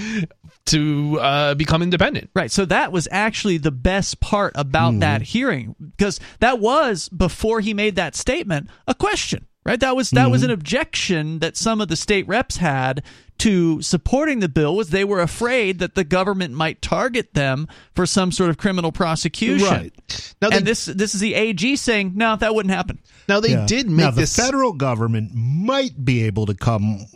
to 0.66 1.18
uh, 1.20 1.54
become 1.54 1.82
independent. 1.82 2.30
Right. 2.34 2.50
So 2.50 2.64
that 2.66 2.92
was 2.92 3.08
actually 3.10 3.58
the 3.58 3.72
best 3.72 4.20
part 4.20 4.52
about 4.54 5.00
that 5.00 5.22
hearing 5.22 5.74
because 5.96 6.20
that 6.38 6.60
was 6.60 7.08
before 7.08 7.60
he 7.60 7.74
made 7.74 7.96
that 7.96 8.14
statement 8.14 8.70
a 8.86 8.94
question. 8.94 9.46
Right. 9.64 9.78
That 9.78 9.94
was 9.94 10.10
that 10.10 10.30
was 10.30 10.42
an 10.42 10.50
objection 10.50 11.40
that 11.40 11.56
some 11.56 11.80
of 11.80 11.88
the 11.88 11.96
state 11.96 12.26
reps 12.26 12.56
had 12.56 13.02
to 13.40 13.82
supporting 13.82 14.40
the 14.40 14.48
bill 14.48 14.74
was 14.76 14.90
they 14.90 15.04
were 15.04 15.20
afraid 15.20 15.78
that 15.80 15.94
the 15.94 16.04
government 16.04 16.54
might 16.54 16.80
target 16.80 17.34
them 17.34 17.68
for 17.94 18.06
some 18.06 18.32
sort 18.32 18.50
of 18.50 18.56
criminal 18.58 18.92
prosecution. 18.92 19.66
Right. 19.68 20.34
Now, 20.40 20.50
they, 20.50 20.56
And 20.58 20.66
this 20.66 20.84
this 20.86 21.14
is 21.14 21.20
the 21.20 21.34
AG 21.34 21.76
saying 21.76 22.12
no, 22.14 22.36
that 22.36 22.54
wouldn't 22.54 22.74
happen. 22.74 22.98
now 23.28 23.40
they 23.40 23.50
Yeah. 23.50 23.66
did 23.66 23.88
now 23.90 24.06
make 24.06 24.14
the 24.14 24.20
this. 24.22 24.36
federal 24.36 24.72
government 24.72 25.32
might 25.34 26.04
be 26.04 26.24
able 26.24 26.46
to 26.46 26.54
come 26.54 27.06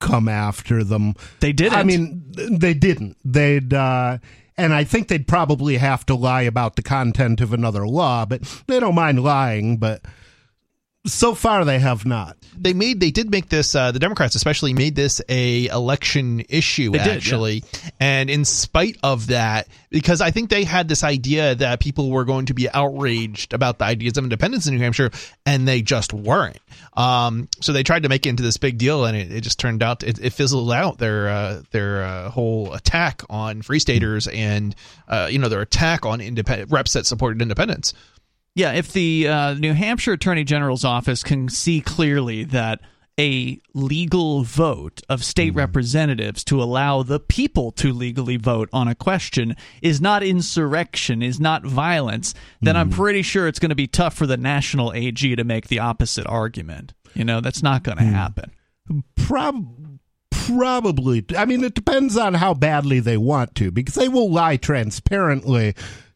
come 0.00 0.28
after 0.28 0.82
them. 0.82 1.14
They 1.40 1.52
didn't. 1.52 1.78
I 1.78 1.82
mean, 1.82 2.22
they 2.34 2.74
didn't. 2.74 3.16
They'd. 3.24 3.72
Uh, 3.74 4.18
and 4.56 4.74
I 4.74 4.84
think 4.84 5.08
they'd 5.08 5.26
probably 5.28 5.76
have 5.78 6.04
to 6.06 6.14
lie 6.14 6.42
about 6.42 6.76
the 6.76 6.82
content 6.82 7.40
of 7.40 7.52
another 7.52 7.86
law, 7.86 8.26
but 8.26 8.42
they 8.66 8.78
don't 8.80 8.94
mind 8.94 9.22
lying. 9.22 9.76
But 9.78 10.02
so 11.06 11.34
far, 11.34 11.64
they 11.64 11.78
have 11.78 12.04
not. 12.04 12.36
they 12.58 12.74
made 12.74 13.00
they 13.00 13.10
did 13.10 13.30
make 13.30 13.48
this 13.48 13.74
uh, 13.74 13.90
the 13.92 13.98
democrats 13.98 14.34
especially 14.34 14.74
made 14.74 14.94
this 14.94 15.20
a 15.28 15.66
election 15.68 16.42
issue 16.48 16.90
They 16.90 16.98
did, 16.98 17.06
yeah. 17.06 17.12
actually 17.14 17.64
and 18.00 18.28
in 18.28 18.44
spite 18.44 18.96
of 19.02 19.28
that 19.28 19.68
because 19.88 20.20
i 20.20 20.30
think 20.30 20.50
they 20.50 20.64
had 20.64 20.88
this 20.88 21.02
idea 21.04 21.54
that 21.54 21.80
people 21.80 22.10
were 22.10 22.24
going 22.24 22.46
to 22.46 22.54
be 22.54 22.68
outraged 22.68 23.54
about 23.54 23.78
the 23.78 23.84
ideas 23.84 24.18
of 24.18 24.24
independence 24.24 24.66
in 24.66 24.74
new 24.74 24.80
hampshire 24.80 25.10
and 25.46 25.66
they 25.66 25.80
just 25.80 26.12
weren't 26.12 26.58
um, 26.96 27.48
so 27.60 27.72
they 27.72 27.82
tried 27.84 28.02
to 28.02 28.08
make 28.08 28.26
it 28.26 28.30
into 28.30 28.42
this 28.42 28.56
big 28.58 28.76
deal 28.76 29.04
and 29.06 29.16
it, 29.16 29.30
it 29.32 29.40
just 29.42 29.58
turned 29.60 29.82
out 29.82 30.02
it, 30.02 30.18
it 30.18 30.32
fizzled 30.32 30.70
out 30.72 30.98
their 30.98 31.28
uh, 31.28 31.62
their 31.70 32.02
uh, 32.02 32.30
whole 32.30 32.74
attack 32.74 33.22
on 33.30 33.62
free 33.62 33.78
staters 33.78 34.26
and 34.28 34.74
uh, 35.08 35.28
you 35.30 35.38
know 35.38 35.48
their 35.48 35.62
attack 35.62 36.04
on 36.04 36.20
independent 36.20 36.70
reps 36.70 36.92
that 36.94 37.06
supported 37.06 37.40
independence 37.40 37.94
Yeah, 38.54 38.72
if 38.72 38.92
the 38.92 39.28
uh, 39.28 39.54
New 39.54 39.74
Hampshire 39.74 40.12
Attorney 40.12 40.44
General's 40.44 40.84
office 40.84 41.22
can 41.22 41.48
see 41.48 41.80
clearly 41.80 42.44
that 42.44 42.80
a 43.18 43.60
legal 43.74 44.42
vote 44.44 45.02
of 45.08 45.22
state 45.22 45.50
mm-hmm. 45.50 45.58
representatives 45.58 46.42
to 46.44 46.62
allow 46.62 47.02
the 47.02 47.20
people 47.20 47.70
to 47.72 47.92
legally 47.92 48.38
vote 48.38 48.68
on 48.72 48.88
a 48.88 48.94
question 48.94 49.54
is 49.82 50.00
not 50.00 50.22
insurrection, 50.22 51.22
is 51.22 51.38
not 51.38 51.64
violence, 51.64 52.34
then 52.62 52.76
I'm 52.76 52.88
mm-hmm. 52.88 53.00
pretty 53.00 53.22
sure 53.22 53.46
it's 53.46 53.58
going 53.58 53.70
to 53.70 53.74
be 53.74 53.86
tough 53.86 54.14
for 54.14 54.26
the 54.26 54.38
national 54.38 54.92
AG 54.94 55.36
to 55.36 55.44
make 55.44 55.68
the 55.68 55.80
opposite 55.80 56.26
argument. 56.26 56.94
You 57.14 57.24
know, 57.24 57.40
that's 57.40 57.62
not 57.62 57.82
going 57.82 57.98
to 57.98 58.04
hmm. 58.04 58.12
happen. 58.12 58.52
Prob- 59.16 59.98
probably. 60.30 61.24
I 61.36 61.44
mean, 61.44 61.62
it 61.62 61.74
depends 61.74 62.16
on 62.16 62.34
how 62.34 62.54
badly 62.54 63.00
they 63.00 63.16
want 63.16 63.54
to, 63.56 63.70
because 63.70 63.96
they 63.96 64.08
will 64.08 64.30
lie 64.30 64.56
transparently 64.56 65.74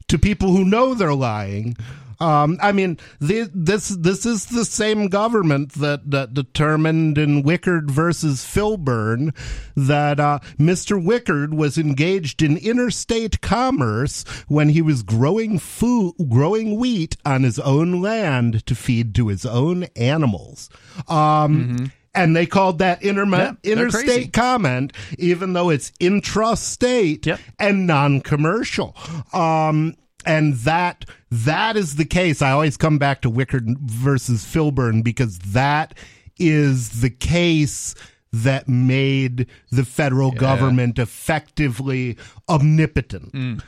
to 0.09 0.19
people 0.19 0.53
who 0.53 0.65
know 0.65 0.95
they're 0.95 1.15
lying. 1.15 1.77
Um, 2.25 2.59
I 2.63 2.73
mean, 2.73 2.99
the, 3.21 3.51
this 3.55 3.89
this 3.89 4.25
is 4.25 4.47
the 4.47 4.65
same 4.65 5.09
government 5.09 5.73
that, 5.75 6.11
that 6.11 6.33
determined 6.33 7.19
in 7.19 7.43
Wickard 7.43 7.91
versus 7.91 8.43
Filburn 8.45 9.35
that 9.77 10.19
uh, 10.21 10.39
Mr. 10.59 11.03
Wickard 11.03 11.55
was 11.55 11.77
engaged 11.77 12.41
in 12.43 12.57
interstate 12.57 13.41
commerce 13.41 14.25
when 14.49 14.71
he 14.71 14.81
was 14.81 15.03
growing 15.03 15.59
food, 15.59 16.15
growing 16.29 16.79
wheat 16.79 17.17
on 17.27 17.43
his 17.43 17.59
own 17.59 18.01
land 18.01 18.65
to 18.67 18.75
feed 18.75 19.15
to 19.17 19.29
his 19.29 19.45
own 19.45 19.85
animals. 19.97 20.71
Um, 21.09 21.91
and 22.15 22.37
they 22.37 22.47
called 22.47 22.79
that 22.79 23.01
interma- 23.03 23.57
Yeah, 23.63 23.75
they're 23.75 23.91
crazy. 23.91 24.05
interstate 24.07 24.33
comment, 24.33 24.93
even 25.19 25.53
though 25.53 25.69
it's 25.71 25.91
intrastate 26.01 27.27
Yep. 27.27 27.41
and 27.59 27.87
non-commercial. 27.87 28.97
Um, 29.33 29.95
and 30.27 30.55
that 30.55 31.05
that 31.31 31.77
is 31.77 31.97
the 31.97 32.05
case. 32.05 32.43
I 32.43 32.51
always 32.51 32.77
come 32.77 32.99
back 32.99 33.21
to 33.23 33.31
Wickard 33.31 33.79
versus 33.79 34.45
Filburn 34.45 35.03
because 35.03 35.39
that 35.39 35.95
is 36.39 37.01
the 37.01 37.11
case 37.11 37.95
that 38.33 38.69
made 38.69 39.47
the 39.71 39.85
federal 39.85 40.33
government 40.33 40.99
effectively 40.99 42.17
omnipotent. 42.49 43.33
Mm. 43.33 43.63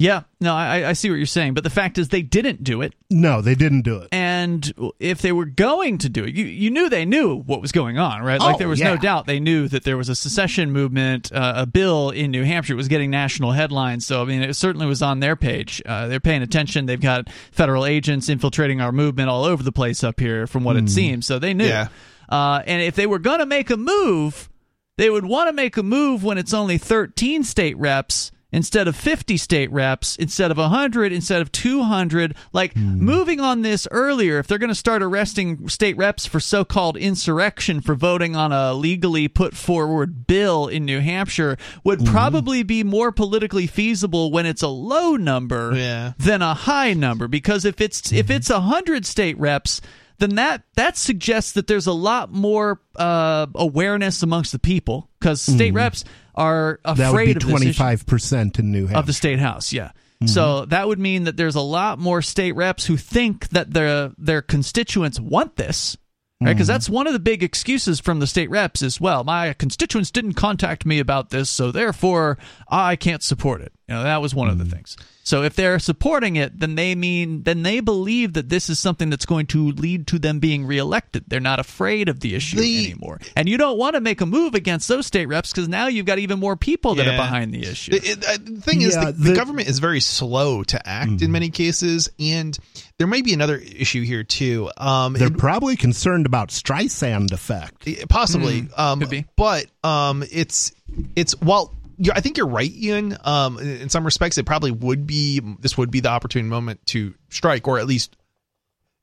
Yeah, 0.00 0.22
no, 0.40 0.54
I, 0.54 0.90
I 0.90 0.92
see 0.92 1.10
what 1.10 1.16
you're 1.16 1.26
saying, 1.26 1.54
but 1.54 1.64
the 1.64 1.70
fact 1.70 1.98
is 1.98 2.08
they 2.08 2.22
didn't 2.22 2.62
do 2.62 2.82
it. 2.82 2.94
No, 3.10 3.40
they 3.42 3.56
didn't 3.56 3.82
do 3.82 3.96
it. 3.96 4.08
And 4.12 4.72
if 5.00 5.22
they 5.22 5.32
were 5.32 5.44
going 5.44 5.98
to 5.98 6.08
do 6.08 6.22
it, 6.22 6.36
you, 6.36 6.44
you 6.44 6.70
knew 6.70 6.88
they 6.88 7.04
knew 7.04 7.34
what 7.34 7.60
was 7.60 7.72
going 7.72 7.98
on, 7.98 8.22
right? 8.22 8.38
Like 8.38 8.54
Oh, 8.54 8.58
there 8.58 8.68
was 8.68 8.80
no 8.80 8.96
doubt 8.96 9.26
they 9.26 9.40
knew 9.40 9.66
that 9.66 9.82
there 9.82 9.96
was 9.96 10.08
a 10.08 10.14
secession 10.14 10.70
movement, 10.70 11.32
uh, 11.32 11.54
a 11.56 11.66
bill 11.66 12.10
in 12.10 12.30
New 12.30 12.44
Hampshire. 12.44 12.74
It 12.74 12.76
was 12.76 12.86
getting 12.86 13.10
national 13.10 13.50
headlines. 13.50 14.06
So, 14.06 14.22
I 14.22 14.24
mean, 14.24 14.42
it 14.42 14.54
certainly 14.54 14.86
was 14.86 15.02
on 15.02 15.18
their 15.18 15.34
page. 15.34 15.82
Uh, 15.84 16.06
they're 16.06 16.20
paying 16.20 16.42
attention. 16.42 16.86
They've 16.86 17.00
got 17.00 17.28
federal 17.50 17.84
agents 17.84 18.28
infiltrating 18.28 18.80
our 18.80 18.92
movement 18.92 19.30
all 19.30 19.44
over 19.44 19.64
the 19.64 19.72
place 19.72 20.04
up 20.04 20.20
here, 20.20 20.46
from 20.46 20.62
what 20.62 20.76
it 20.76 20.88
seems. 20.88 21.26
So 21.26 21.40
they 21.40 21.54
knew. 21.54 21.66
Yeah. 21.66 21.88
Uh, 22.28 22.62
and 22.66 22.82
if 22.82 22.94
they 22.94 23.08
were 23.08 23.18
going 23.18 23.40
to 23.40 23.46
make 23.46 23.68
a 23.70 23.76
move, 23.76 24.48
they 24.96 25.10
would 25.10 25.24
want 25.24 25.48
to 25.48 25.52
make 25.52 25.76
a 25.76 25.82
move 25.82 26.22
when 26.22 26.38
it's 26.38 26.54
only 26.54 26.78
13 26.78 27.42
state 27.42 27.76
reps 27.78 28.30
instead 28.50 28.88
of 28.88 28.96
50 28.96 29.36
state 29.36 29.70
reps, 29.70 30.16
instead 30.16 30.50
of 30.50 30.56
100, 30.56 31.12
instead 31.12 31.42
of 31.42 31.52
200. 31.52 32.34
Like 32.52 32.74
hmm. 32.74 32.98
moving 32.98 33.40
on 33.40 33.62
this 33.62 33.86
earlier, 33.90 34.38
if 34.38 34.46
they're 34.46 34.58
going 34.58 34.68
to 34.68 34.74
start 34.74 35.02
arresting 35.02 35.68
state 35.68 35.96
reps 35.96 36.26
for 36.26 36.40
so 36.40 36.64
called 36.64 36.96
insurrection 36.96 37.80
for 37.80 37.94
voting 37.94 38.36
on 38.36 38.52
a 38.52 38.72
legally 38.72 39.28
put 39.28 39.54
forward 39.54 40.26
bill 40.26 40.66
in 40.66 40.84
New 40.84 41.00
Hampshire, 41.00 41.56
would 41.84 42.00
mm-hmm. 42.00 42.12
probably 42.12 42.62
be 42.62 42.82
more 42.82 43.12
politically 43.12 43.66
feasible 43.66 44.30
when 44.30 44.46
it's 44.46 44.62
a 44.62 44.68
low 44.68 45.16
number 45.16 45.72
Yeah. 45.74 46.12
than 46.18 46.42
a 46.42 46.54
high 46.54 46.94
number 46.94 47.28
because 47.28 47.64
if 47.64 47.80
it's 47.80 48.12
if 48.12 48.26
mm-hmm. 48.26 48.36
it's 48.36 48.50
a 48.50 48.60
hundred 48.60 49.06
state 49.06 49.38
reps 49.38 49.80
then 50.18 50.34
that 50.36 50.64
that 50.74 50.96
suggests 50.96 51.52
that 51.52 51.66
there's 51.66 51.86
a 51.86 51.92
lot 51.92 52.32
more 52.32 52.80
uh, 52.96 53.46
awareness 53.54 54.22
amongst 54.22 54.52
the 54.52 54.58
people 54.58 55.08
because 55.18 55.40
state 55.40 55.68
mm-hmm. 55.68 55.76
reps 55.76 56.04
are 56.34 56.80
That 56.84 56.96
would 56.96 57.00
afraid 57.00 57.24
be 57.26 57.32
of 57.32 57.50
twenty 57.50 57.72
five 57.72 58.06
percent 58.06 58.58
in 58.58 58.72
New 58.72 58.86
Hampshire. 58.86 58.98
of 58.98 59.06
the 59.06 59.12
state 59.12 59.38
house. 59.38 59.72
Yeah. 59.72 59.92
Mm-hmm. 60.22 60.26
So 60.26 60.64
that 60.66 60.88
would 60.88 60.98
mean 60.98 61.24
that 61.24 61.36
there's 61.36 61.54
a 61.54 61.60
lot 61.60 62.00
more 62.00 62.22
state 62.22 62.52
reps 62.52 62.84
who 62.86 62.96
think 62.96 63.48
that 63.50 63.72
their 63.72 64.12
their 64.18 64.42
constituents 64.42 65.20
want 65.20 65.54
this, 65.56 65.96
right? 66.40 66.52
Because 66.52 66.66
mm-hmm. 66.66 66.74
that's 66.74 66.88
one 66.88 67.06
of 67.06 67.12
the 67.12 67.20
big 67.20 67.44
excuses 67.44 68.00
from 68.00 68.18
the 68.18 68.26
state 68.26 68.50
reps 68.50 68.82
as 68.82 69.00
well, 69.00 69.22
my 69.22 69.52
constituents 69.52 70.10
didn't 70.10 70.34
contact 70.34 70.84
me 70.84 70.98
about 70.98 71.30
this, 71.30 71.48
so 71.48 71.70
therefore 71.70 72.38
I 72.68 72.96
can't 72.96 73.22
support 73.22 73.60
it. 73.60 73.72
You 73.88 73.94
know, 73.94 74.02
that 74.02 74.20
was 74.20 74.34
one 74.34 74.50
of 74.50 74.58
the 74.58 74.66
things. 74.66 74.98
So 75.24 75.42
if 75.44 75.54
they're 75.56 75.78
supporting 75.78 76.36
it, 76.36 76.58
then 76.60 76.74
they 76.74 76.94
mean 76.94 77.42
then 77.44 77.62
they 77.62 77.80
believe 77.80 78.34
that 78.34 78.48
this 78.50 78.68
is 78.68 78.78
something 78.78 79.08
that's 79.08 79.24
going 79.26 79.46
to 79.48 79.70
lead 79.72 80.06
to 80.08 80.18
them 80.18 80.40
being 80.40 80.66
reelected. 80.66 81.24
They're 81.26 81.40
not 81.40 81.58
afraid 81.58 82.08
of 82.10 82.20
the 82.20 82.34
issue 82.34 82.58
The- 82.58 82.86
anymore, 82.86 83.18
and 83.34 83.48
you 83.48 83.56
don't 83.56 83.78
want 83.78 83.94
to 83.94 84.00
make 84.00 84.20
a 84.20 84.26
move 84.26 84.54
against 84.54 84.88
those 84.88 85.06
state 85.06 85.26
reps 85.26 85.50
because 85.52 85.68
now 85.68 85.86
you've 85.86 86.04
got 86.06 86.18
even 86.18 86.38
more 86.38 86.54
people 86.56 86.94
that 86.96 87.08
are 87.08 87.16
behind 87.16 87.52
the 87.52 87.62
issue. 87.64 87.94
It- 87.94 88.06
it- 88.06 88.24
uh, 88.26 88.36
the 88.42 88.60
thing 88.60 88.82
is, 88.82 88.94
Yeah, 88.94 89.06
the, 89.06 89.12
the 89.12 89.28
the- 89.30 89.34
government 89.34 89.68
is 89.68 89.78
very 89.78 90.00
slow 90.00 90.62
to 90.64 90.88
act 90.88 91.22
in 91.22 91.32
many 91.32 91.48
cases, 91.50 92.10
and 92.18 92.58
there 92.98 93.06
may 93.06 93.22
be 93.22 93.32
another 93.32 93.56
issue 93.56 94.02
here 94.02 94.22
too. 94.24 94.70
Um, 94.76 95.14
They're 95.14 95.28
it- 95.28 95.38
probably 95.38 95.76
concerned 95.76 96.26
about 96.26 96.48
Streisand 96.50 97.32
effect. 97.32 97.88
possibly, 98.10 98.68
um, 98.76 99.00
could 99.00 99.10
be. 99.10 99.24
but 99.36 99.66
um, 99.82 100.24
it's 100.30 100.72
it's 101.16 101.38
well. 101.40 101.74
I 102.14 102.20
think 102.20 102.36
you're 102.36 102.46
right, 102.46 102.72
Ian. 102.72 103.16
Um, 103.24 103.58
in 103.58 103.88
some 103.88 104.04
respects, 104.04 104.38
it 104.38 104.46
probably 104.46 104.70
would 104.70 105.06
be 105.06 105.40
this 105.60 105.76
would 105.76 105.90
be 105.90 106.00
the 106.00 106.10
opportune 106.10 106.48
moment 106.48 106.84
to 106.86 107.14
strike, 107.28 107.66
or 107.66 107.78
at 107.78 107.86
least 107.86 108.16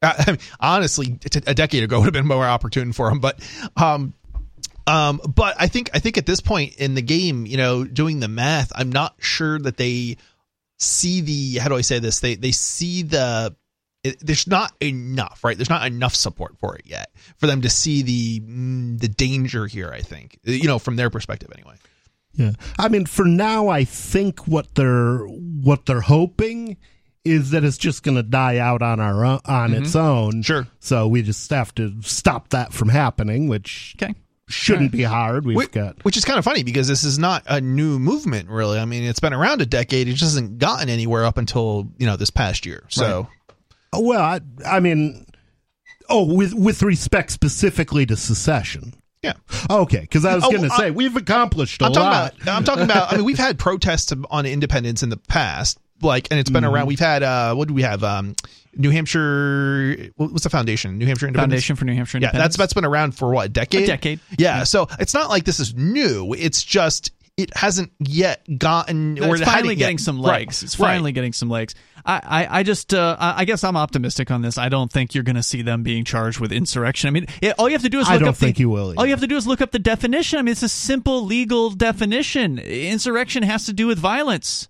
I 0.06 0.32
mean, 0.32 0.40
honestly, 0.60 1.20
a 1.46 1.54
decade 1.54 1.84
ago 1.84 2.00
would 2.00 2.06
have 2.06 2.14
been 2.14 2.28
more 2.28 2.46
opportune 2.46 2.94
for 2.94 3.10
him. 3.10 3.20
But, 3.20 3.40
um, 3.76 4.14
um, 4.88 5.22
but 5.28 5.56
I 5.60 5.68
think 5.68 5.90
I 5.94 6.00
think 6.00 6.18
at 6.18 6.26
this 6.26 6.42
point 6.42 6.76
in 6.76 6.94
the 6.94 7.02
game, 7.02 7.46
you 7.46 7.58
know, 7.58 7.84
doing 7.84 8.20
the 8.20 8.28
math, 8.28 8.72
I'm 8.76 8.92
not 8.92 9.16
sure 9.20 9.58
that 9.60 9.78
they 9.78 10.18
see 10.78 11.22
the 11.22 11.60
how 11.60 11.70
do 11.70 11.76
I 11.76 11.82
say 11.82 12.00
this? 12.00 12.20
They 12.20 12.36
they 12.36 12.52
see 12.52 13.02
the 13.02 13.56
it, 14.04 14.20
there's 14.20 14.46
not 14.46 14.74
enough, 14.80 15.44
right? 15.44 15.58
There's 15.58 15.72
not 15.72 15.88
enough 15.88 16.14
support 16.14 16.60
for 16.60 16.76
it 16.76 16.84
yet 16.86 17.10
for 17.38 17.48
them 17.48 17.62
to 17.62 17.70
see 17.70 18.04
the 18.04 18.40
mm, 18.42 19.00
the 19.00 19.08
danger 19.08 19.66
here. 19.66 19.90
I 19.92 20.02
think 20.02 20.38
you 20.44 20.68
know 20.68 20.78
from 20.78 20.98
their 20.98 21.10
perspective 21.10 21.50
anyway. 21.52 21.76
Yeah. 22.38 22.52
I 22.78 22.90
mean, 22.90 23.06
for 23.06 23.26
now, 23.26 23.70
I 23.70 23.84
think 23.84 24.48
what 24.48 24.76
they're 24.76 25.20
what 25.20 25.86
they're 25.86 26.02
hoping 26.02 26.78
is 27.26 27.50
that 27.52 27.64
it's 27.64 27.78
just 27.78 28.04
going 28.04 28.16
to 28.16 28.24
die 28.24 28.60
out 28.60 28.84
on 28.84 29.00
our 29.00 29.26
own, 29.26 29.40
on 29.46 29.72
mm-hmm. 29.72 29.84
its 29.84 29.96
own. 29.96 30.44
Sure. 30.44 30.68
So 30.80 31.08
we 31.08 31.24
just 31.24 31.50
have 31.50 31.74
to 31.76 31.94
stop 32.02 32.50
that 32.50 32.72
from 32.72 32.88
happening, 32.88 33.48
which 33.48 33.96
okay. 34.02 34.14
shouldn't 34.48 34.92
be 34.92 35.02
hard. 35.02 35.46
We've 35.46 35.58
Which, 35.58 35.72
got 35.72 36.04
which 36.06 36.18
is 36.18 36.24
kind 36.24 36.38
of 36.38 36.46
funny 36.46 36.64
because 36.64 36.88
this 36.88 37.04
is 37.04 37.18
not 37.18 37.44
a 37.48 37.60
new 37.60 37.98
movement, 37.98 38.50
really. 38.50 38.78
I 38.78 38.86
mean, 38.86 39.04
it's 39.04 39.20
been 39.20 39.34
around 39.34 39.62
a 39.62 39.66
decade. 39.66 40.08
It 40.08 40.14
just 40.14 40.36
hasn't 40.36 40.60
gotten 40.60 40.88
anywhere 40.88 41.26
up 41.26 41.38
until 41.38 41.88
you 41.98 42.06
know 42.06 42.16
this 42.16 42.30
past 42.30 42.66
year. 42.66 42.84
So. 42.90 43.28
Oh, 43.92 44.02
well, 44.02 44.22
I, 44.22 44.42
I 44.66 44.82
mean, 44.82 45.26
oh, 46.10 46.32
with 46.32 46.54
with 46.54 46.84
respect 46.84 47.32
specifically 47.32 48.06
to 48.06 48.16
secession. 48.16 48.94
Yeah. 49.26 49.34
Okay, 49.70 50.02
because 50.02 50.26
I 50.26 50.36
was 50.36 50.44
Oh, 50.44 50.50
going 50.52 50.64
to 50.64 50.70
say 50.72 50.92
we've 50.92 51.16
accomplished 51.16 51.82
a 51.82 51.86
I'm 51.86 51.94
talking 51.94 52.04
lot. 52.10 52.42
about. 52.42 52.56
I'm 52.56 52.64
talking 52.64 52.84
about. 52.84 53.12
I 53.12 53.18
mean, 53.18 53.26
we've 53.26 53.38
had 53.38 53.58
protests 53.60 54.14
on 54.30 54.46
independence 54.46 55.04
in 55.04 55.10
the 55.10 55.18
past, 55.18 55.80
like, 56.02 56.28
and 56.32 56.40
it's 56.40 56.50
been 56.50 56.64
Mm-hmm. 56.64 56.74
around. 56.74 56.88
We've 56.88 57.00
had. 57.00 57.24
uh 57.24 57.56
What 57.56 57.68
do 57.68 57.74
we 57.74 57.82
have? 57.82 58.04
Um, 58.04 58.36
New 58.78 58.90
Hampshire. 58.92 60.10
What's 60.18 60.44
the 60.44 60.50
foundation? 60.50 60.98
New 60.98 61.06
Hampshire 61.06 61.28
Independence. 61.28 61.52
Foundation 61.64 61.76
for 61.76 61.86
New 61.86 61.96
Hampshire 61.96 62.20
Yeah, 62.20 62.32
that's 62.32 62.58
that's 62.58 62.74
been 62.74 62.86
around 62.86 63.14
for 63.16 63.34
what 63.34 63.46
a 63.46 63.50
decade. 63.50 63.84
A 63.84 63.88
decade. 63.88 64.20
Yeah, 64.38 64.64
so 64.66 64.88
it's 65.00 65.14
not 65.14 65.30
like 65.30 65.46
this 65.46 65.60
is 65.60 65.74
new. 65.76 66.34
It's 66.34 66.62
just 66.64 67.12
it 67.38 67.56
hasn't 67.56 67.92
yet 68.00 68.46
gotten. 68.58 69.22
or 69.22 69.34
it's 69.36 69.42
it 69.42 69.46
finally 69.46 69.76
yet- 69.76 69.80
getting 69.80 69.98
some 69.98 70.22
Right, 70.22 70.40
legs. 70.48 70.64
It's 70.64 70.80
right. 70.80 70.90
finally 70.94 71.12
getting 71.12 71.34
some 71.34 71.50
legs. 71.50 71.76
I, 72.06 72.22
I, 72.48 72.60
I 72.60 72.64
just, 72.64 72.94
uh, 72.94 73.18
I 73.20 73.46
guess 73.46 73.64
I'm 73.64 73.76
optimistic 73.76 74.32
on 74.32 74.42
this. 74.42 74.58
I 74.58 74.70
don't 74.70 74.92
think 74.92 75.14
you're 75.16 75.24
going 75.24 75.36
to 75.36 75.44
see 75.44 75.62
them 75.62 75.84
being 75.84 76.04
charged 76.06 76.40
with 76.40 76.52
insurrection. 76.52 77.08
I 77.08 77.12
mean, 77.12 77.26
it, 77.42 77.56
all 77.58 77.68
you 77.68 77.74
have 77.74 77.82
to 77.82 77.90
do 77.90 78.00
is 78.00 78.08
I 78.08 78.18
don't 78.20 78.30
up 78.30 78.36
think 78.38 78.58
the, 78.58 78.62
you 78.62 78.70
will 78.70 78.94
All 78.98 79.06
you 79.06 79.12
have 79.12 79.22
to 79.22 79.28
do 79.28 79.36
is 79.36 79.46
look 79.48 79.60
up 79.60 79.72
the 79.72 79.80
definition. 79.80 80.40
I 80.40 80.44
mean, 80.44 80.52
it's 80.54 80.64
a 80.64 80.70
simple 80.70 81.26
legal 81.26 81.72
definition. 81.72 82.60
Insurrection 82.60 83.44
has 83.44 83.66
to 83.66 83.74
do 83.74 83.88
with 83.88 83.98
violence. 84.00 84.70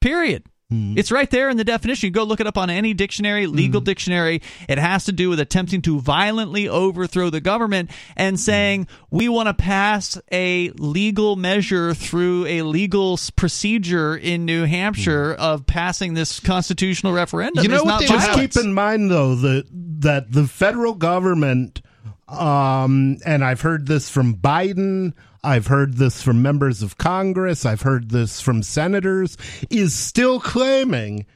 Period. 0.00 0.44
Hmm. 0.70 0.94
It's 0.96 1.12
right 1.12 1.30
there 1.30 1.50
in 1.50 1.58
the 1.58 1.64
definition. 1.64 2.06
You 2.06 2.10
go 2.10 2.24
look 2.24 2.40
it 2.40 2.46
up 2.46 2.56
on 2.56 2.70
any 2.70 2.94
dictionary, 2.94 3.46
legal 3.46 3.80
Hmm. 3.80 3.84
dictionary. 3.84 4.40
It 4.66 4.78
has 4.78 5.04
to 5.04 5.12
do 5.12 5.28
with 5.28 5.38
attempting 5.38 5.82
to 5.82 6.00
violently 6.00 6.68
overthrow 6.68 7.28
the 7.28 7.42
government 7.42 7.90
and 8.16 8.40
saying 8.40 8.86
we 9.10 9.28
want 9.28 9.48
to 9.48 9.54
pass 9.54 10.18
a 10.32 10.70
legal 10.70 11.36
measure 11.36 11.92
through 11.92 12.46
a 12.46 12.62
legal 12.62 13.18
procedure 13.36 14.16
in 14.16 14.46
New 14.46 14.64
Hampshire 14.64 15.34
of 15.34 15.66
passing 15.66 16.14
this 16.14 16.40
constitutional 16.40 17.12
referendum. 17.12 17.62
You 17.62 17.68
know 17.68 17.76
is 17.76 17.82
what 17.84 17.88
not 17.88 18.00
they- 18.00 18.06
Just 18.06 18.32
keep 18.32 18.56
in 18.56 18.72
mind, 18.72 19.10
though, 19.10 19.34
that 19.34 19.66
that 20.00 20.32
the 20.32 20.46
federal 20.46 20.94
government, 20.94 21.82
um, 22.28 23.18
and 23.24 23.44
I've 23.44 23.60
heard 23.60 23.86
this 23.86 24.08
from 24.08 24.34
Biden, 24.36 25.12
I've 25.44 25.66
heard 25.66 25.94
this 25.98 26.22
from 26.22 26.42
members 26.42 26.82
of 26.82 26.98
Congress, 26.98 27.66
I've 27.66 27.82
heard 27.82 28.10
this 28.10 28.40
from 28.40 28.62
senators, 28.62 29.36
is 29.70 29.94
still 29.94 30.40
claiming 30.40 31.26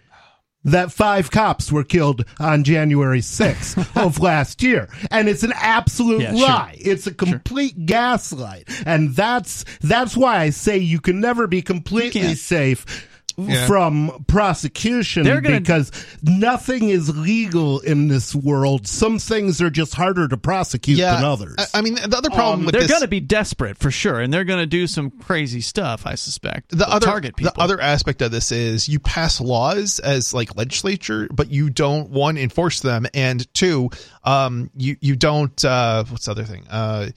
that 0.65 0.91
five 0.93 1.31
cops 1.31 1.71
were 1.71 1.85
killed 1.85 2.25
on 2.41 2.65
January 2.65 3.21
6th 3.21 3.97
of 4.05 4.19
last 4.19 4.63
year. 4.63 4.89
And 5.11 5.29
it's 5.29 5.43
an 5.45 5.53
absolute 5.55 6.21
Yeah, 6.21 6.35
sure. 6.35 6.41
lie. 6.49 6.77
It's 6.79 7.07
a 7.07 7.15
complete 7.15 7.87
gaslight. 7.87 8.69
And 8.85 9.15
that's 9.15 9.65
that's 9.81 10.17
why 10.17 10.39
I 10.39 10.51
say 10.51 10.77
you 10.79 11.01
can 11.01 11.21
never 11.21 11.47
be 11.47 11.63
completely 11.63 12.35
safe 12.35 13.08
Yeah. 13.40 13.66
from 13.69 14.24
prosecution 14.27 15.23
gonna- 15.23 15.60
because 15.60 15.93
nothing 16.23 16.89
is 16.89 17.16
legal 17.16 17.78
in 17.81 18.09
this 18.09 18.35
world. 18.35 18.89
Some 18.89 19.20
things 19.20 19.62
are 19.62 19.70
just 19.70 19.94
harder 19.94 20.27
to 20.27 20.36
prosecute 20.36 20.98
Yeah, 20.98 21.15
than 21.15 21.24
others. 21.24 21.55
I, 21.59 21.78
I 21.78 21.82
mean, 21.82 21.94
the 21.94 22.16
other 22.16 22.31
problem 22.31 22.65
with 22.65 22.73
They're 22.73 22.82
this, 22.82 22.90
going 22.90 23.02
to 23.02 23.09
be 23.09 23.20
desperate 23.20 23.78
for 23.78 23.90
sure, 23.93 24.19
and 24.20 24.35
they're 24.35 24.44
going 24.44 24.59
to 24.59 24.66
do 24.66 24.86
some 24.89 25.10
crazy 25.10 25.60
stuff. 25.60 26.05
I 26.05 26.16
suspect. 26.16 26.70
the 26.70 26.77
They'll 26.78 26.89
other 26.89 27.06
target 27.06 27.36
people. 27.36 27.52
the 27.55 27.60
other 27.60 27.81
aspect 27.81 28.23
of 28.23 28.32
this 28.32 28.51
is 28.51 28.89
you 28.89 28.98
pass 28.98 29.40
laws 29.40 30.01
as 30.01 30.35
like 30.35 30.56
legislature, 30.56 31.28
but 31.32 31.48
you 31.51 31.70
don't 31.70 32.10
one 32.10 32.36
enforce 32.39 32.81
them, 32.81 33.06
and 33.15 33.47
two, 33.55 33.90
um, 34.24 34.70
you 34.77 34.97
you 35.01 35.15
don't 35.15 35.65
uh, 35.65 36.02
what's 36.09 36.24
the 36.24 36.32
other 36.32 36.44
thing? 36.44 36.66
Uh, 36.69 37.10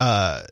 uh, 0.00 0.42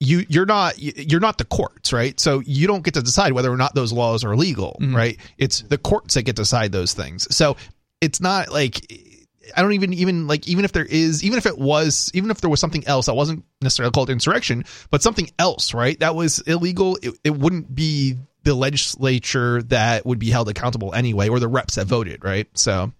you 0.00 0.24
you're 0.28 0.46
not 0.46 0.78
you're 0.78 1.20
not 1.20 1.38
the 1.38 1.44
courts, 1.44 1.92
right? 1.92 2.18
So 2.20 2.40
you 2.40 2.66
don't 2.66 2.84
get 2.84 2.94
to 2.94 3.02
decide 3.02 3.32
whether 3.32 3.50
or 3.50 3.56
not 3.56 3.74
those 3.74 3.92
laws 3.92 4.24
are 4.24 4.36
legal, 4.36 4.76
Mm-hmm. 4.80 4.94
right? 4.96 5.18
It's 5.38 5.62
the 5.62 5.78
courts 5.78 6.14
that 6.14 6.22
get 6.22 6.36
to 6.36 6.42
decide 6.42 6.72
those 6.72 6.92
things. 6.92 7.34
So 7.34 7.56
it's 8.00 8.20
not 8.20 8.50
like 8.52 8.80
I 9.56 9.62
don't 9.62 9.72
even 9.72 9.92
even 9.94 10.26
like 10.26 10.46
even 10.48 10.64
if 10.64 10.72
there 10.72 10.84
is 10.84 11.24
even 11.24 11.38
if 11.38 11.46
it 11.46 11.56
was 11.56 12.10
even 12.12 12.30
if 12.30 12.40
there 12.40 12.50
was 12.50 12.60
something 12.60 12.86
else 12.86 13.06
that 13.06 13.14
wasn't 13.14 13.44
necessarily 13.62 13.92
called 13.92 14.10
insurrection, 14.10 14.64
but 14.90 15.02
something 15.02 15.30
else, 15.38 15.72
right? 15.72 15.98
That 16.00 16.14
was 16.14 16.40
illegal. 16.40 16.98
It, 17.00 17.14
it 17.24 17.30
wouldn't 17.38 17.74
be 17.74 18.16
the 18.42 18.54
legislature 18.54 19.62
that 19.64 20.04
would 20.04 20.18
be 20.18 20.30
held 20.30 20.48
accountable 20.48 20.94
anyway, 20.94 21.28
or 21.28 21.40
the 21.40 21.48
reps 21.48 21.76
that 21.76 21.86
voted, 21.86 22.22
right? 22.24 22.46
So, 22.54 22.92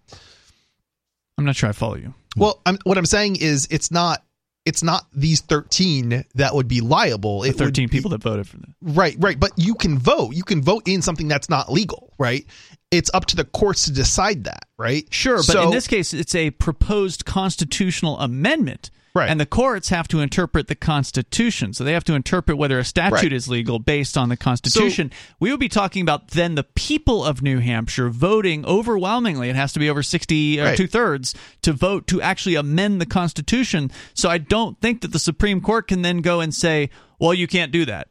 I'm 1.38 1.44
not 1.44 1.54
sure 1.56 1.68
I 1.68 1.72
follow 1.72 1.96
you. 1.96 2.14
well, 2.36 2.60
I'm, 2.66 2.78
what 2.84 2.98
I'm 2.98 3.06
saying 3.06 3.36
is 3.36 3.68
it's 3.70 3.90
not 3.92 4.24
it's 4.66 4.82
not 4.82 5.06
these 5.14 5.40
13 5.40 6.24
that 6.34 6.54
would 6.54 6.68
be 6.68 6.80
liable. 6.82 7.40
The 7.42 7.48
It 7.48 7.52
would 7.52 7.58
13 7.58 7.86
be- 7.86 7.90
people 7.92 8.10
that 8.10 8.22
voted 8.22 8.46
for 8.48 8.58
them. 8.58 8.74
Right, 8.82 9.16
right. 9.18 9.38
But 9.40 9.52
you 9.56 9.74
can 9.76 9.98
vote. 9.98 10.34
You 10.34 10.42
can 10.42 10.60
vote 10.60 10.82
in 10.86 11.00
something 11.00 11.28
that's 11.28 11.48
not 11.48 11.72
legal, 11.72 12.12
right? 12.18 12.44
It's 12.90 13.10
up 13.14 13.24
to 13.26 13.36
the 13.36 13.44
courts 13.44 13.84
to 13.86 13.92
decide 13.92 14.44
that, 14.44 14.64
right? 14.78 15.06
Sure, 15.10 15.36
but 15.38 15.44
So- 15.46 15.62
in 15.62 15.70
this 15.70 15.86
case, 15.86 16.12
it's 16.12 16.34
a 16.34 16.50
proposed 16.50 17.24
constitutional 17.24 18.18
amendment. 18.18 18.90
Right. 19.16 19.30
And 19.30 19.40
the 19.40 19.46
courts 19.46 19.88
have 19.88 20.06
to 20.08 20.20
interpret 20.20 20.68
the 20.68 20.74
Constitution. 20.74 21.72
So 21.72 21.84
they 21.84 21.94
have 21.94 22.04
to 22.04 22.14
interpret 22.14 22.58
whether 22.58 22.78
a 22.78 22.84
statute 22.84 23.14
Right. 23.14 23.32
is 23.32 23.48
legal 23.48 23.78
based 23.78 24.18
on 24.18 24.28
the 24.28 24.36
Constitution. 24.36 25.10
we 25.40 25.50
would 25.50 25.58
be 25.58 25.70
talking 25.70 26.02
about 26.02 26.28
then 26.28 26.54
the 26.54 26.64
people 26.64 27.24
of 27.24 27.40
New 27.40 27.60
Hampshire 27.60 28.10
voting 28.10 28.66
overwhelmingly. 28.66 29.48
It 29.48 29.56
has 29.56 29.72
to 29.72 29.78
be 29.78 29.88
over 29.88 30.02
60 30.02 30.60
or 30.60 30.64
Right. 30.64 30.76
two 30.76 30.86
thirds 30.86 31.34
to 31.62 31.72
vote 31.72 32.06
to 32.08 32.20
actually 32.20 32.56
amend 32.56 33.00
the 33.00 33.06
Constitution. 33.06 33.90
So 34.12 34.28
I 34.28 34.36
don't 34.36 34.78
think 34.82 35.00
that 35.00 35.12
the 35.12 35.18
Supreme 35.18 35.62
Court 35.62 35.88
can 35.88 36.02
then 36.02 36.18
go 36.18 36.40
and 36.40 36.54
say, 36.54 36.90
well, 37.18 37.32
you 37.32 37.46
can't 37.46 37.72
do 37.72 37.86
that. 37.86 38.08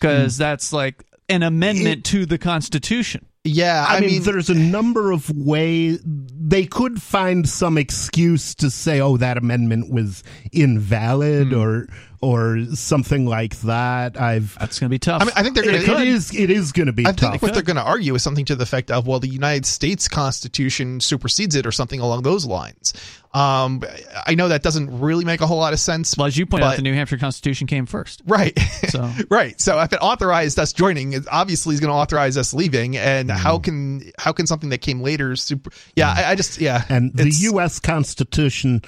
Because 0.00 0.36
hmm. 0.36 0.42
that's 0.42 0.72
like 0.72 1.04
an 1.28 1.42
amendment 1.42 2.06
to 2.06 2.24
the 2.24 2.38
Constitution. 2.38 3.26
Yeah, 3.44 3.84
I, 3.88 3.96
I, 3.96 4.00
mean, 4.00 4.22
there's 4.22 4.50
a 4.50 4.54
number 4.54 5.10
of 5.10 5.28
ways 5.30 6.00
they 6.04 6.64
could 6.64 7.02
find 7.02 7.48
some 7.48 7.76
excuse 7.76 8.54
to 8.56 8.70
say, 8.70 9.00
"Oh, 9.00 9.16
that 9.16 9.36
amendment 9.36 9.92
was 9.92 10.22
invalid," 10.52 11.48
Hmm. 11.48 11.58
or 11.58 11.88
or 12.22 12.64
something 12.74 13.26
like 13.26 13.60
that. 13.62 14.18
I've 14.18 14.56
That's 14.58 14.78
going 14.78 14.88
to 14.88 14.94
be 14.94 15.00
tough. 15.00 15.22
I 15.22 15.24
mean, 15.24 15.34
I 15.36 15.42
think 15.42 15.56
they're 15.56 15.64
going 15.64 15.82
to. 15.84 16.02
is 16.02 16.32
it 16.34 16.50
is 16.50 16.70
going 16.70 16.86
to 16.86 16.92
be 16.92 17.04
I 17.04 17.12
tough. 17.12 17.32
think 17.32 17.42
what 17.42 17.52
they're 17.52 17.64
going 17.64 17.76
to 17.76 17.82
argue 17.82 18.14
is 18.14 18.22
something 18.22 18.44
to 18.46 18.54
the 18.54 18.62
effect 18.62 18.92
of, 18.92 19.08
well, 19.08 19.18
the 19.18 19.28
United 19.28 19.66
States 19.66 20.06
Constitution 20.06 21.00
supersedes 21.00 21.56
it, 21.56 21.66
or 21.66 21.72
something 21.72 21.98
along 21.98 22.22
those 22.22 22.46
lines. 22.46 22.94
Um, 23.34 23.82
I 24.26 24.34
know 24.34 24.48
that 24.48 24.62
doesn't 24.62 25.00
really 25.00 25.24
make 25.24 25.40
a 25.40 25.46
whole 25.46 25.58
lot 25.58 25.72
of 25.72 25.80
sense. 25.80 26.16
well, 26.16 26.26
as 26.26 26.36
you 26.36 26.46
point 26.46 26.62
out, 26.62 26.76
the 26.76 26.82
New 26.82 26.94
Hampshire 26.94 27.16
Constitution 27.16 27.66
came 27.66 27.86
first. 27.86 28.22
Right. 28.26 28.56
So- 28.88 29.10
right. 29.30 29.60
So 29.60 29.80
if 29.80 29.92
it 29.92 29.98
authorized 30.00 30.58
us 30.58 30.72
joining, 30.72 31.14
it 31.14 31.24
obviously 31.30 31.74
is 31.74 31.80
going 31.80 31.90
to 31.90 31.94
authorize 31.94 32.36
us 32.36 32.54
leaving. 32.54 32.96
And 32.96 33.30
how 33.30 33.58
can 33.58 34.12
how 34.18 34.32
can 34.32 34.46
something 34.46 34.68
that 34.68 34.78
came 34.78 35.00
later 35.00 35.34
super? 35.34 35.70
Yeah, 35.96 36.14
I, 36.16 36.32
I 36.32 36.34
just 36.34 36.60
yeah. 36.60 36.84
and 36.88 37.12
the 37.14 37.30
U.S. 37.30 37.80
Constitution 37.80 38.82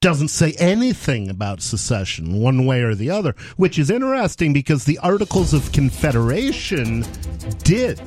doesn't 0.00 0.28
say 0.28 0.52
anything 0.58 1.28
about 1.28 1.60
secession 1.60 2.40
one 2.40 2.64
way 2.64 2.80
or 2.80 2.94
the 2.94 3.10
other, 3.10 3.34
which 3.58 3.78
is 3.78 3.90
interesting 3.90 4.50
because 4.50 4.84
the 4.84 4.96
Articles 5.00 5.52
of 5.52 5.70
Confederation 5.72 7.04
did. 7.64 7.98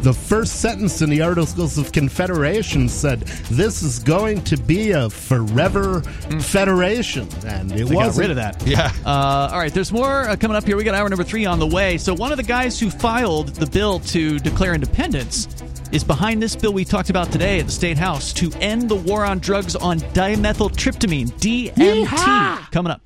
The 0.00 0.14
first 0.14 0.60
sentence 0.60 1.02
in 1.02 1.10
the 1.10 1.20
Articles 1.20 1.76
of 1.76 1.92
Confederation 1.92 2.88
said, 2.88 3.20
"This 3.50 3.82
is 3.82 3.98
going 3.98 4.42
to 4.44 4.56
be 4.56 4.92
a 4.92 5.10
forever 5.10 6.00
federation," 6.40 7.28
and 7.46 7.70
it 7.72 7.88
They 7.88 7.94
got 7.94 8.06
wasn't. 8.06 8.22
rid 8.22 8.30
of 8.30 8.36
that. 8.36 8.66
Yeah. 8.66 8.90
Uh, 9.04 9.50
all 9.52 9.58
right, 9.58 9.72
there's 9.72 9.92
more 9.92 10.26
uh, 10.28 10.36
coming 10.36 10.56
up 10.56 10.64
here. 10.64 10.78
We 10.78 10.84
got 10.84 10.94
hour 10.94 11.08
number 11.10 11.24
three 11.24 11.44
on 11.44 11.58
the 11.58 11.66
way. 11.66 11.98
So, 11.98 12.14
one 12.14 12.32
of 12.32 12.38
the 12.38 12.42
guys 12.42 12.80
who 12.80 12.88
filed 12.88 13.48
the 13.48 13.66
bill 13.66 14.00
to 14.00 14.38
declare 14.38 14.72
independence 14.74 15.46
is 15.92 16.04
behind 16.04 16.42
this 16.42 16.56
bill 16.56 16.72
we 16.72 16.84
talked 16.84 17.10
about 17.10 17.30
today 17.30 17.60
at 17.60 17.66
the 17.66 17.72
State 17.72 17.98
House 17.98 18.32
to 18.34 18.50
end 18.60 18.88
the 18.88 18.94
war 18.96 19.24
on 19.24 19.38
drugs 19.38 19.76
on 19.76 19.98
dimethyltryptamine, 19.98 21.30
DMT. 21.34 22.70
Coming 22.70 22.92
up. 22.92 23.00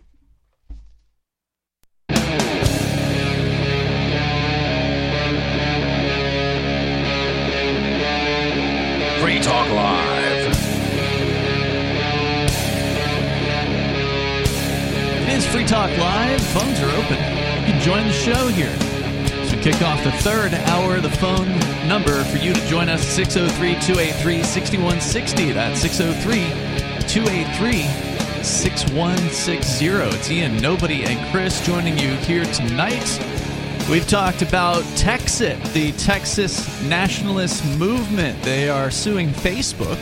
Free 9.21 9.41
Talk 9.41 9.69
Live. 9.71 10.29
It 15.29 15.29
is 15.35 15.47
Free 15.47 15.65
Talk 15.65 15.91
Live. 15.99 16.41
Phones 16.41 16.81
are 16.81 16.91
open. 16.91 17.19
You 17.19 17.73
can 17.73 17.81
join 17.81 18.07
the 18.07 18.13
show 18.13 18.49
here. 18.49 18.98
Kick 19.63 19.83
off 19.83 20.05
the 20.05 20.13
third 20.13 20.55
hour, 20.55 21.01
the 21.01 21.11
phone 21.11 21.49
number 21.89 22.23
for 22.25 22.37
you 22.37 22.55
to 22.55 22.67
join 22.69 22.89
us 22.89 23.05
603 23.05 23.73
283 23.83 24.45
6160. 24.45 25.53
That's 25.53 25.81
603 25.81 26.45
283 27.09 27.83
6160. 28.45 29.87
It's 29.87 30.31
Ian, 30.31 30.59
Nobody, 30.59 31.03
and 31.03 31.33
Chris 31.33 31.61
joining 31.67 31.99
you 31.99 32.15
here 32.19 32.45
tonight. 32.45 33.21
We've 33.91 34.07
talked 34.07 34.43
about 34.43 34.85
Texit, 34.95 35.61
the 35.73 35.91
Texas 35.93 36.81
nationalist 36.85 37.65
movement. 37.79 38.41
They 38.45 38.69
are 38.69 38.93
suing 38.93 39.31
Facebook 39.31 39.99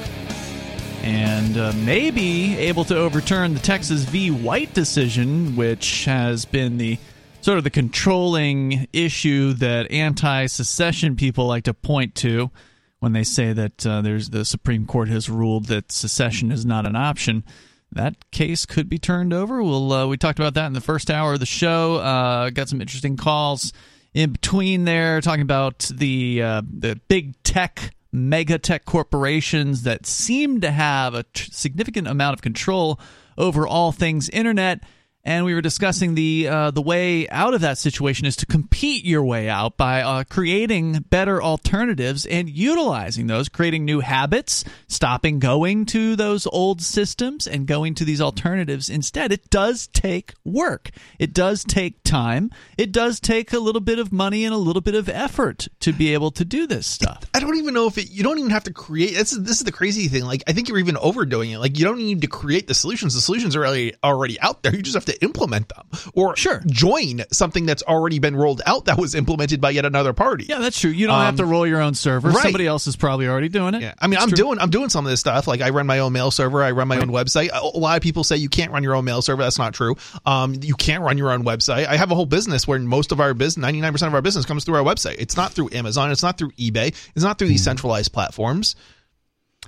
and 1.02 1.56
uh, 1.56 1.72
maybe 1.78 2.58
able 2.58 2.84
to 2.84 2.96
overturn 2.96 3.54
the 3.54 3.60
Texas 3.60 4.02
v. 4.02 4.30
White 4.30 4.74
decision, 4.74 5.56
which 5.56 6.04
has 6.04 6.44
been 6.44 6.76
the 6.76 6.98
sort 7.46 7.58
of 7.58 7.62
the 7.62 7.70
controlling 7.70 8.88
issue 8.92 9.52
that 9.52 9.88
anti-secession 9.92 11.14
people 11.14 11.46
like 11.46 11.62
to 11.62 11.72
point 11.72 12.12
to 12.12 12.50
when 12.98 13.12
they 13.12 13.22
say 13.22 13.52
that 13.52 13.86
uh, 13.86 14.00
there's 14.00 14.30
the 14.30 14.44
Supreme 14.44 14.84
Court 14.84 15.08
has 15.08 15.30
ruled 15.30 15.66
that 15.66 15.92
secession 15.92 16.50
is 16.50 16.66
not 16.66 16.86
an 16.86 16.96
option. 16.96 17.44
That 17.92 18.32
case 18.32 18.66
could 18.66 18.88
be 18.88 18.98
turned 18.98 19.32
over. 19.32 19.62
We'll 19.62 19.92
uh, 19.92 20.06
we 20.08 20.16
talked 20.16 20.40
about 20.40 20.54
that 20.54 20.66
in 20.66 20.72
the 20.72 20.80
first 20.80 21.08
hour 21.08 21.34
of 21.34 21.38
the 21.38 21.46
show. 21.46 21.98
Uh, 21.98 22.50
got 22.50 22.68
some 22.68 22.80
interesting 22.80 23.16
calls 23.16 23.72
in 24.12 24.32
between 24.32 24.84
there, 24.84 25.20
talking 25.20 25.42
about 25.42 25.88
the 25.94 26.42
uh, 26.42 26.62
the 26.68 27.00
big 27.06 27.40
tech 27.44 27.94
mega 28.10 28.58
tech 28.58 28.84
corporations 28.86 29.84
that 29.84 30.04
seem 30.04 30.62
to 30.62 30.72
have 30.72 31.14
a 31.14 31.24
significant 31.36 32.08
amount 32.08 32.34
of 32.34 32.42
control 32.42 32.98
over 33.38 33.68
all 33.68 33.92
things 33.92 34.28
internet. 34.30 34.80
And 35.26 35.44
we 35.44 35.54
were 35.54 35.60
discussing 35.60 36.14
the 36.14 36.46
uh, 36.48 36.70
the 36.70 36.80
way 36.80 37.28
out 37.30 37.52
of 37.52 37.60
that 37.62 37.78
situation 37.78 38.26
is 38.26 38.36
to 38.36 38.46
compete 38.46 39.04
your 39.04 39.24
way 39.24 39.48
out 39.48 39.76
by 39.76 40.00
uh, 40.00 40.22
creating 40.22 41.04
better 41.10 41.42
alternatives 41.42 42.24
and 42.26 42.48
utilizing 42.48 43.26
those, 43.26 43.48
creating 43.48 43.84
new 43.84 43.98
habits, 43.98 44.62
stopping 44.86 45.40
going 45.40 45.84
to 45.86 46.14
those 46.14 46.46
old 46.46 46.80
systems 46.80 47.48
and 47.48 47.66
going 47.66 47.96
to 47.96 48.04
these 48.04 48.20
alternatives 48.20 48.88
instead. 48.88 49.32
It 49.32 49.50
does 49.50 49.88
take 49.88 50.32
work. 50.44 50.90
It 51.18 51.34
does 51.34 51.64
take 51.64 52.04
time. 52.04 52.52
It 52.78 52.92
does 52.92 53.18
take 53.18 53.52
a 53.52 53.58
little 53.58 53.80
bit 53.80 53.98
of 53.98 54.12
money 54.12 54.44
and 54.44 54.54
a 54.54 54.58
little 54.58 54.80
bit 54.80 54.94
of 54.94 55.08
effort 55.08 55.66
to 55.80 55.92
be 55.92 56.14
able 56.14 56.30
to 56.30 56.44
do 56.44 56.68
this 56.68 56.86
stuff. 56.86 57.24
I 57.34 57.40
don't 57.40 57.56
even 57.56 57.74
know 57.74 57.88
if 57.88 57.98
it. 57.98 58.12
You 58.12 58.22
don't 58.22 58.38
even 58.38 58.52
have 58.52 58.64
to 58.64 58.72
create. 58.72 59.14
This 59.14 59.32
is 59.32 59.42
this 59.42 59.58
is 59.58 59.64
the 59.64 59.72
crazy 59.72 60.06
thing. 60.06 60.24
Like 60.24 60.44
I 60.46 60.52
think 60.52 60.68
you're 60.68 60.78
even 60.78 60.96
overdoing 60.96 61.50
it. 61.50 61.58
Like 61.58 61.76
you 61.76 61.84
don't 61.84 61.98
need 61.98 62.20
to 62.20 62.28
create 62.28 62.68
the 62.68 62.74
solutions. 62.74 63.14
The 63.14 63.20
solutions 63.20 63.56
are 63.56 63.66
already 63.66 63.92
already 64.04 64.38
out 64.40 64.62
there. 64.62 64.72
You 64.72 64.82
just 64.82 64.94
have 64.94 65.04
to 65.06 65.15
implement 65.22 65.68
them, 65.68 65.86
or 66.14 66.36
Sure. 66.36 66.62
join 66.66 67.22
something 67.32 67.66
that's 67.66 67.82
already 67.82 68.18
been 68.18 68.36
rolled 68.36 68.62
out 68.66 68.84
that 68.86 68.98
was 68.98 69.14
implemented 69.14 69.60
by 69.60 69.70
yet 69.70 69.84
another 69.84 70.12
party. 70.12 70.46
Yeah, 70.48 70.58
that's 70.58 70.78
true. 70.80 70.90
You 70.90 71.06
don't 71.06 71.18
have 71.18 71.34
Um, 71.34 71.36
to 71.38 71.44
roll 71.46 71.66
your 71.66 71.80
own 71.80 71.94
server. 71.94 72.28
right. 72.30 72.42
Somebody 72.42 72.66
else 72.66 72.86
is 72.86 72.96
probably 72.96 73.26
already 73.28 73.48
doing 73.48 73.74
it. 73.74 73.82
Yeah, 73.82 73.94
I 74.00 74.06
mean, 74.06 74.14
It's 74.14 74.22
I'm 74.22 74.28
true. 74.30 74.36
doing 74.36 74.58
I'm 74.58 74.70
doing 74.70 74.88
some 74.88 75.04
of 75.04 75.10
this 75.10 75.20
stuff. 75.20 75.46
Like 75.46 75.60
I 75.60 75.70
run 75.70 75.86
my 75.86 75.98
own 76.00 76.12
mail 76.12 76.30
server, 76.30 76.62
I 76.62 76.70
run 76.70 76.88
my 76.88 76.98
own 76.98 77.08
website. 77.08 77.50
A 77.52 77.78
lot 77.78 77.96
of 77.96 78.02
people 78.02 78.24
say 78.24 78.36
you 78.36 78.48
can't 78.48 78.72
run 78.72 78.82
your 78.82 78.94
own 78.94 79.04
mail 79.04 79.22
server. 79.22 79.42
That's 79.42 79.58
not 79.58 79.74
true. 79.74 79.96
Um, 80.24 80.54
you 80.62 80.74
can't 80.74 81.02
run 81.02 81.18
your 81.18 81.30
own 81.32 81.44
website. 81.44 81.86
I 81.86 81.96
have 81.96 82.10
a 82.10 82.14
whole 82.14 82.26
business 82.26 82.66
where 82.66 82.78
most 82.78 83.12
of 83.12 83.20
our 83.20 83.34
business, 83.34 83.62
99 83.62 83.92
percent 83.92 84.08
of 84.08 84.14
our 84.14 84.22
business, 84.22 84.44
comes 84.44 84.64
through 84.64 84.76
our 84.76 84.84
website. 84.84 85.16
It's 85.18 85.36
not 85.36 85.52
through 85.52 85.70
Amazon. 85.72 86.10
It's 86.10 86.22
not 86.22 86.38
through 86.38 86.50
eBay. 86.52 86.94
It's 87.14 87.24
not 87.24 87.38
through 87.38 87.48
these 87.48 87.64
centralized 87.64 88.12
platforms. 88.12 88.76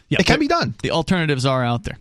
Yeah, 0.09 0.19
It 0.21 0.27
can 0.27 0.41
be 0.41 0.49
done. 0.49 0.75
The 0.83 0.91
alternatives 0.93 1.45
are 1.45 1.63
out 1.65 1.85
there. 1.85 1.99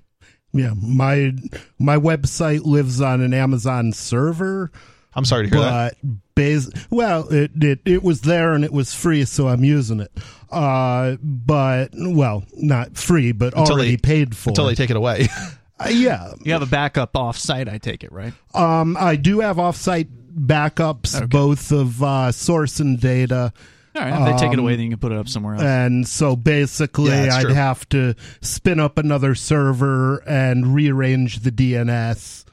Yeah, 0.53 0.73
my 0.81 1.33
my 1.77 1.97
website 1.97 2.63
lives 2.63 3.01
on 3.01 3.21
an 3.21 3.33
Amazon 3.33 3.91
server, 3.91 4.71
I'm 5.13 5.25
sorry 5.25 5.49
to 5.49 5.55
hear 5.55 5.63
that. 5.65 5.97
but 6.01 6.11
bas- 6.35 6.71
well, 6.89 7.27
it, 7.29 7.51
it 7.61 7.79
it 7.85 8.03
was 8.03 8.21
there 8.21 8.53
and 8.53 8.63
it 8.63 8.71
was 8.73 8.93
free, 8.93 9.25
so 9.25 9.47
I'm 9.47 9.63
using 9.63 9.99
it. 9.99 10.11
Uh, 10.51 11.17
but 11.21 11.89
well, 11.95 12.43
not 12.55 12.97
free, 12.97 13.33
but 13.33 13.53
Until 13.55 13.75
already 13.75 13.91
they- 13.91 13.97
paid 13.97 14.35
for. 14.35 14.49
Until 14.51 14.65
they 14.67 14.75
take 14.75 14.89
it 14.89 14.95
away. 14.95 15.27
Uh, 15.79 15.89
yeah, 15.89 16.33
You 16.41 16.53
have 16.53 16.63
a 16.63 16.65
backup 16.65 17.15
off-site, 17.15 17.69
I 17.69 17.77
take 17.77 18.03
it, 18.03 18.11
right? 18.11 18.33
um, 18.55 18.97
I 18.99 19.15
do 19.15 19.41
have 19.41 19.57
offsite 19.57 20.07
backups, 20.35 21.29
both 21.29 21.71
of 21.71 22.01
uh, 22.01 22.31
source 22.31 22.79
and 22.79 22.99
data. 22.99 23.53
All 23.97 24.03
right. 24.09 24.21
If 24.21 24.25
they 24.39 24.45
take 24.45 24.53
it 24.53 24.59
Um, 24.59 24.65
away, 24.65 24.75
then 24.75 24.85
you 24.85 24.91
can 24.91 24.99
put 24.99 25.11
it 25.11 25.17
up 25.17 25.27
somewhere 25.27 25.55
else. 25.55 25.63
And 25.63 26.07
so 26.07 26.35
basically, 26.35 27.09
Yeah, 27.11 27.23
that's 27.23 27.35
I'd 27.35 27.41
true. 27.45 27.53
have 27.53 27.87
to 27.89 28.15
spin 28.41 28.79
up 28.79 28.97
another 28.97 29.35
server 29.35 30.17
and 30.27 30.73
rearrange 30.75 31.39
the 31.39 31.51
DNS. 31.51 32.45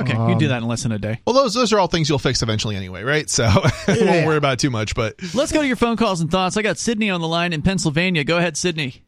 okay, 0.00 0.12
you 0.12 0.16
can 0.16 0.38
do 0.38 0.46
um, 0.46 0.50
that 0.50 0.62
in 0.62 0.68
less 0.68 0.82
than 0.84 0.92
a 0.92 0.98
day. 0.98 1.20
well, 1.26 1.34
those 1.34 1.54
those 1.54 1.72
are 1.72 1.78
all 1.80 1.88
things 1.88 2.08
you'll 2.08 2.18
fix 2.20 2.42
eventually 2.42 2.76
anyway, 2.76 3.02
right? 3.02 3.28
So 3.28 3.48
we 3.88 3.98
Yeah. 4.00 4.04
won't 4.12 4.26
worry 4.26 4.36
about 4.36 4.54
it 4.54 4.58
too 4.60 4.70
much. 4.70 4.94
But 4.94 5.16
Let's 5.34 5.50
go 5.52 5.60
to 5.60 5.66
your 5.66 5.76
phone 5.76 5.96
calls 5.96 6.20
and 6.20 6.30
thoughts. 6.30 6.56
I 6.56 6.62
got 6.62 6.78
Sydney 6.78 7.10
on 7.10 7.20
the 7.20 7.28
line 7.28 7.52
in 7.52 7.62
Pennsylvania. 7.62 8.24
Go 8.24 8.38
ahead, 8.38 8.56
Sydney. 8.56 9.02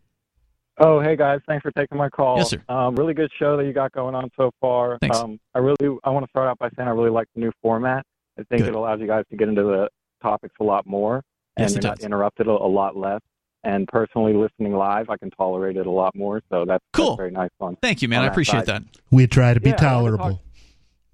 Oh, 0.83 0.99
hey 0.99 1.15
guys, 1.15 1.41
thanks 1.47 1.63
for 1.63 1.71
taking 1.73 1.99
my 1.99 2.09
call. 2.09 2.39
Yes, 2.39 2.51
sir. 2.51 2.63
Um, 2.69 2.97
really 2.97 3.13
good 3.13 3.31
show 3.39 3.57
that 3.59 3.67
you 3.67 3.73
got 3.75 3.93
going 3.93 4.15
on 4.15 4.31
so 4.35 4.51
far. 4.63 4.97
Thanks. 5.03 5.19
Um, 5.19 5.39
I 5.55 5.59
really, 5.59 5.77
I 6.05 6.09
want 6.11 6.25
to 6.25 6.31
start 6.31 6.49
out 6.49 6.59
by 6.59 6.71
saying 6.75 6.89
I 6.89 6.93
really 6.93 7.11
like 7.11 7.27
the 7.35 7.41
new 7.41 7.53
format. 7.61 8.07
I 8.39 8.45
think 8.45 8.63
Good. 8.63 8.69
it 8.71 8.75
allows 8.75 8.99
you 8.99 9.07
guys 9.07 9.25
to 9.31 9.37
get 9.37 9.49
into 9.51 9.63
the 9.63 9.89
topics 10.23 10.55
a 10.59 10.65
lot 10.65 10.87
more, 10.87 11.23
and 11.57 11.65
Yes, 11.65 11.75
you're 11.75 11.83
not 11.83 12.01
interrupted 12.01 12.47
a, 12.47 12.51
a 12.51 12.53
lot 12.53 12.97
less. 12.97 13.21
And 13.63 13.87
personally, 13.89 14.33
listening 14.33 14.73
live, 14.75 15.11
I 15.11 15.17
can 15.19 15.31
tolerate 15.33 15.77
it 15.77 15.87
a 15.87 15.91
lot 15.91 16.15
more. 16.15 16.41
So 16.51 16.65
that's, 16.65 16.83
Cool. 16.95 17.09
that's 17.11 17.17
very 17.19 17.31
nice 17.31 17.51
fun. 17.59 17.77
Thank 17.83 18.01
you, 18.01 18.09
man. 18.09 18.23
I 18.23 18.27
appreciate 18.27 18.67
side. 18.67 18.85
that. 18.85 19.01
We 19.11 19.27
try 19.27 19.53
to 19.53 19.61
be 19.61 19.71
Yeah, 19.71 19.77
I 19.81 20.03
wanna 20.03 20.17
tolerable. 20.17 20.43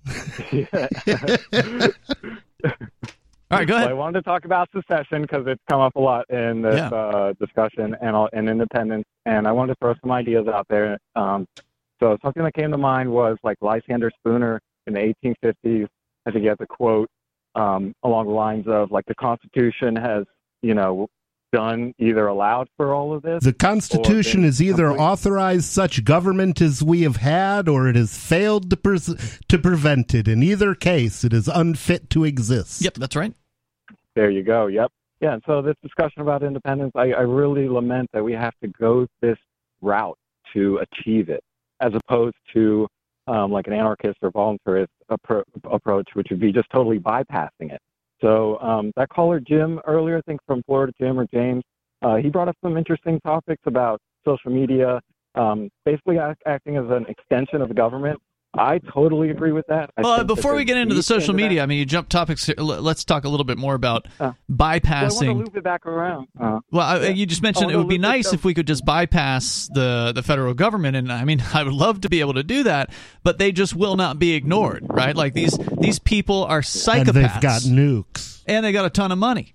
All 3.48 3.58
right, 3.60 3.68
go 3.68 3.74
Well, 3.76 3.88
I 3.88 3.92
wanted 3.92 4.18
to 4.20 4.22
talk 4.22 4.44
about 4.44 4.68
secession 4.74 5.22
because 5.22 5.44
it's 5.46 5.62
come 5.70 5.80
up 5.80 5.94
a 5.94 6.00
lot 6.00 6.28
in 6.30 6.62
this 6.62 6.76
Yeah. 6.76 6.88
uh, 6.88 7.32
discussion 7.38 7.96
and, 8.00 8.16
all- 8.16 8.28
and 8.32 8.48
independence. 8.48 9.04
And 9.24 9.46
I 9.46 9.52
wanted 9.52 9.74
to 9.74 9.78
throw 9.80 9.94
some 10.02 10.10
ideas 10.10 10.48
out 10.48 10.66
there. 10.68 10.98
Um, 11.14 11.46
so 12.00 12.16
something 12.22 12.42
that 12.42 12.54
came 12.54 12.72
to 12.72 12.78
mind 12.78 13.10
was 13.10 13.36
like 13.44 13.56
Lysander 13.60 14.10
Spooner 14.18 14.60
in 14.88 14.94
the 14.94 15.14
1850s. 15.24 15.86
I 16.26 16.30
think 16.32 16.42
he 16.42 16.48
has 16.48 16.56
a 16.60 16.66
quote 16.66 17.08
um, 17.56 17.94
along 18.02 18.26
the 18.26 18.32
lines 18.32 18.66
of 18.68 18.90
like 18.90 19.06
the 19.06 19.14
Constitution 19.14 19.96
has, 19.96 20.24
you 20.62 20.74
know, 20.74 21.08
done 21.52 21.94
either 21.98 22.26
allowed 22.26 22.68
for 22.76 22.92
all 22.94 23.14
of 23.14 23.22
this. 23.22 23.42
The 23.42 23.52
Constitution 23.52 24.40
been 24.40 24.46
has 24.48 24.60
either 24.60 24.88
complete- 24.88 25.04
authorized 25.04 25.64
such 25.64 26.04
government 26.04 26.60
as 26.60 26.82
we 26.82 27.02
have 27.02 27.16
had, 27.16 27.68
or 27.68 27.88
it 27.88 27.96
has 27.96 28.16
failed 28.16 28.68
to, 28.70 28.76
pres- 28.76 29.40
to 29.48 29.58
prevent 29.58 30.14
it. 30.14 30.28
In 30.28 30.42
either 30.42 30.74
case, 30.74 31.24
it 31.24 31.32
is 31.32 31.48
unfit 31.48 32.10
to 32.10 32.24
exist. 32.24 32.82
Yep, 32.82 32.94
that's 32.94 33.16
right. 33.16 33.32
There 34.14 34.30
you 34.30 34.42
go. 34.42 34.66
Yep. 34.66 34.92
Yeah. 35.20 35.34
and 35.34 35.42
So 35.46 35.62
this 35.62 35.76
discussion 35.82 36.22
about 36.22 36.42
independence, 36.42 36.92
I, 36.94 37.12
I 37.12 37.20
really 37.20 37.68
lament 37.68 38.10
that 38.12 38.22
we 38.22 38.32
have 38.32 38.54
to 38.62 38.68
go 38.68 39.06
this 39.20 39.38
route 39.80 40.18
to 40.52 40.78
achieve 40.78 41.28
it, 41.28 41.42
as 41.80 41.92
opposed 41.94 42.36
to 42.54 42.88
um, 43.26 43.50
like 43.50 43.66
an 43.66 43.72
anarchist 43.72 44.18
or 44.22 44.30
voluntarist 44.30 44.88
appro- 45.10 45.44
approach, 45.70 46.08
which 46.14 46.28
would 46.30 46.40
be 46.40 46.52
just 46.52 46.68
totally 46.70 46.98
bypassing 46.98 47.72
it. 47.72 47.80
So 48.20 48.58
um, 48.60 48.92
that 48.96 49.08
caller 49.08 49.40
Jim 49.40 49.80
earlier, 49.86 50.18
I 50.18 50.20
think 50.22 50.40
from 50.46 50.62
Florida, 50.66 50.92
Jim 50.98 51.18
or 51.18 51.26
James, 51.32 51.62
uh, 52.02 52.16
he 52.16 52.28
brought 52.28 52.48
up 52.48 52.56
some 52.62 52.76
interesting 52.76 53.20
topics 53.20 53.62
about 53.66 54.00
social 54.24 54.50
media, 54.50 55.00
um, 55.34 55.68
basically 55.84 56.18
act- 56.18 56.42
acting 56.46 56.76
as 56.76 56.84
an 56.88 57.06
extension 57.06 57.60
of 57.60 57.68
the 57.68 57.74
government. 57.74 58.18
I 58.58 58.78
totally 58.78 59.30
agree 59.30 59.52
with 59.52 59.66
that. 59.68 59.90
I 59.96 60.02
Well, 60.02 60.16
think 60.16 60.28
that 60.28 60.34
before 60.34 60.54
we 60.54 60.64
get 60.64 60.76
into 60.76 60.94
the 60.94 61.02
social 61.02 61.34
that. 61.34 61.42
media, 61.42 61.62
I 61.62 61.66
mean, 61.66 61.78
you 61.78 61.84
jump 61.84 62.08
topics. 62.08 62.46
Here. 62.46 62.54
Let's 62.58 63.04
talk 63.04 63.24
a 63.24 63.28
little 63.28 63.44
bit 63.44 63.58
more 63.58 63.74
about 63.74 64.06
Uh, 64.20 64.32
Well, 64.48 64.70
I 64.70 64.80
want 65.02 65.12
to 65.18 65.32
loop 65.32 65.56
it 65.56 65.64
back 65.64 65.86
around. 65.86 66.28
Uh, 66.40 66.60
Well, 66.70 66.86
I, 66.86 67.00
Yeah. 67.04 67.08
you 67.10 67.26
just 67.26 67.42
mentioned 67.42 67.70
it 67.70 67.76
would 67.76 67.88
be 67.88 67.98
let's- 67.98 68.08
let's 68.16 68.26
nice 68.28 68.32
if 68.34 68.44
we 68.44 68.54
could 68.54 68.66
just 68.66 68.84
bypass 68.84 69.68
the 69.74 70.12
the 70.14 70.22
federal 70.22 70.54
government, 70.54 70.96
and 70.96 71.12
I 71.12 71.24
mean, 71.24 71.42
I 71.54 71.62
would 71.62 71.72
love 71.74 72.00
to 72.02 72.08
be 72.08 72.20
able 72.20 72.34
to 72.34 72.42
do 72.42 72.62
that, 72.64 72.90
but 73.22 73.38
they 73.38 73.52
just 73.52 73.74
will 73.74 73.96
not 73.96 74.18
be 74.18 74.34
ignored, 74.34 74.84
right? 74.88 75.16
Like 75.16 75.34
these 75.34 75.58
these 75.80 75.98
people 75.98 76.44
are 76.44 76.60
psychopaths, 76.60 76.98
and 77.08 77.16
they've 77.16 77.40
got 77.40 77.62
nukes. 77.62 78.42
and 78.46 78.64
they 78.64 78.72
got 78.72 78.84
a 78.84 78.90
ton 78.90 79.10
of 79.12 79.18
money. 79.18 79.54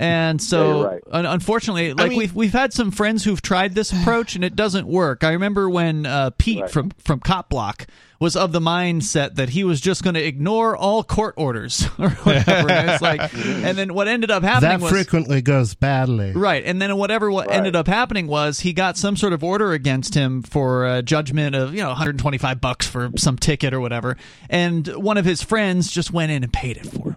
And 0.00 0.40
so, 0.42 0.80
you're 0.80 0.88
right. 0.92 1.02
un- 1.12 1.26
unfortunately, 1.26 1.92
like 1.92 2.08
mean- 2.08 2.18
we've 2.18 2.34
we've 2.34 2.52
had 2.54 2.72
some 2.72 2.90
friends 2.90 3.22
who've 3.22 3.42
tried 3.42 3.74
this 3.74 3.92
approach 3.92 4.34
and 4.34 4.42
it 4.42 4.56
doesn't 4.56 4.86
work. 4.86 5.22
I 5.24 5.32
remember 5.32 5.68
when 5.68 6.06
uh, 6.06 6.30
Pete 6.38 6.62
Right. 6.62 6.70
from 6.70 6.90
from 6.98 7.20
Cop 7.20 7.50
Block 7.50 7.86
was 8.18 8.36
of 8.36 8.52
the 8.52 8.60
mindset 8.60 9.34
that 9.36 9.50
he 9.50 9.64
was 9.64 9.80
just 9.80 10.02
going 10.04 10.12
to 10.14 10.22
ignore 10.22 10.76
all 10.76 11.02
court 11.02 11.34
orders 11.38 11.86
or 11.98 12.10
whatever. 12.10 12.70
and 12.70 12.90
it's 12.90 13.00
like, 13.02 13.20
and 13.34 13.78
then 13.78 13.92
what 13.94 14.08
ended 14.08 14.30
up 14.30 14.42
happening 14.42 14.70
That 14.70 14.80
was 14.82 14.90
frequently 14.90 15.40
goes 15.42 15.74
badly. 15.74 16.32
Right, 16.32 16.62
and 16.64 16.80
then 16.82 16.96
whatever 16.96 17.30
what 17.30 17.48
Right. 17.48 17.56
ended 17.56 17.76
up 17.76 17.86
happening 17.86 18.26
was 18.26 18.60
he 18.60 18.72
got 18.72 18.96
some 18.98 19.16
sort 19.16 19.32
of 19.34 19.42
order 19.44 19.72
against 19.72 20.14
him 20.14 20.42
for 20.42 20.86
a 20.86 21.02
judgment 21.02 21.54
of 21.56 21.74
you 21.74 21.80
know 21.82 21.88
125 21.88 22.58
bucks 22.60 22.86
for 22.86 23.10
some 23.16 23.36
ticket 23.36 23.74
or 23.74 23.80
whatever, 23.80 24.16
and 24.48 24.86
one 24.88 25.18
of 25.18 25.24
his 25.26 25.42
friends 25.42 25.90
just 25.90 26.10
went 26.10 26.30
in 26.32 26.42
and 26.42 26.52
paid 26.52 26.76
it 26.78 26.86
for 26.86 27.10
him. 27.10 27.16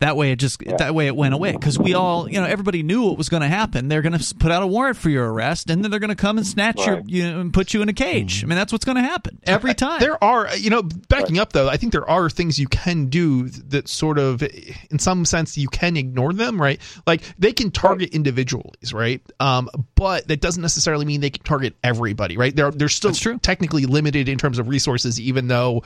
That 0.00 0.16
way, 0.16 0.32
it 0.32 0.36
just 0.36 0.60
that 0.78 0.94
way 0.94 1.06
it 1.06 1.16
went 1.16 1.34
away 1.34 1.52
because 1.52 1.78
we 1.78 1.94
all 1.94 2.28
you 2.28 2.40
know 2.40 2.46
everybody 2.46 2.82
knew 2.82 3.02
what 3.02 3.18
was 3.18 3.28
going 3.28 3.42
to 3.42 3.48
happen. 3.48 3.88
They're 3.88 4.02
going 4.02 4.18
to 4.18 4.34
put 4.34 4.50
out 4.50 4.62
a 4.62 4.66
warrant 4.66 4.96
for 4.96 5.10
your 5.10 5.30
arrest, 5.30 5.68
and 5.68 5.84
then 5.84 5.90
they're 5.90 6.00
going 6.00 6.08
to 6.08 6.16
come 6.16 6.38
and 6.38 6.46
snatch 6.46 6.86
your 6.86 7.02
you 7.04 7.30
know, 7.30 7.40
and 7.40 7.52
put 7.52 7.74
you 7.74 7.82
in 7.82 7.88
a 7.88 7.92
cage. 7.92 8.42
I 8.42 8.46
mean, 8.46 8.56
that's 8.56 8.72
what's 8.72 8.84
going 8.84 8.96
to 8.96 9.02
happen 9.02 9.38
every 9.44 9.74
time. 9.80 10.00
There 10.00 10.22
are, 10.22 10.56
you 10.56 10.70
know, 10.70 10.82
backing 10.82 11.38
up 11.38 11.52
though, 11.52 11.68
I 11.68 11.76
think 11.76 11.92
there 11.92 12.08
are 12.08 12.30
things 12.30 12.58
you 12.58 12.68
can 12.68 13.06
do 13.06 13.48
that 13.48 13.88
sort 13.88 14.18
of, 14.18 14.42
in 14.42 14.98
some 14.98 15.24
sense, 15.24 15.58
you 15.58 15.68
can 15.68 15.96
ignore 15.96 16.32
them, 16.32 16.60
right? 16.60 16.80
Like 17.06 17.22
they 17.38 17.52
can 17.52 17.70
target 17.70 18.14
individuals, 18.14 18.92
right? 18.92 19.20
Um, 19.38 19.68
but 19.94 20.28
that 20.28 20.40
doesn't 20.40 20.62
necessarily 20.62 21.04
mean 21.04 21.20
they 21.20 21.30
can 21.30 21.44
target 21.44 21.76
everybody, 21.84 22.36
right? 22.36 22.54
They're 22.54 22.70
they're 22.70 22.88
still 22.88 23.12
true. 23.12 23.38
technically 23.38 23.86
limited 23.86 24.28
in 24.28 24.38
terms 24.38 24.58
of 24.58 24.68
resources, 24.68 25.20
even 25.20 25.48
though, 25.48 25.82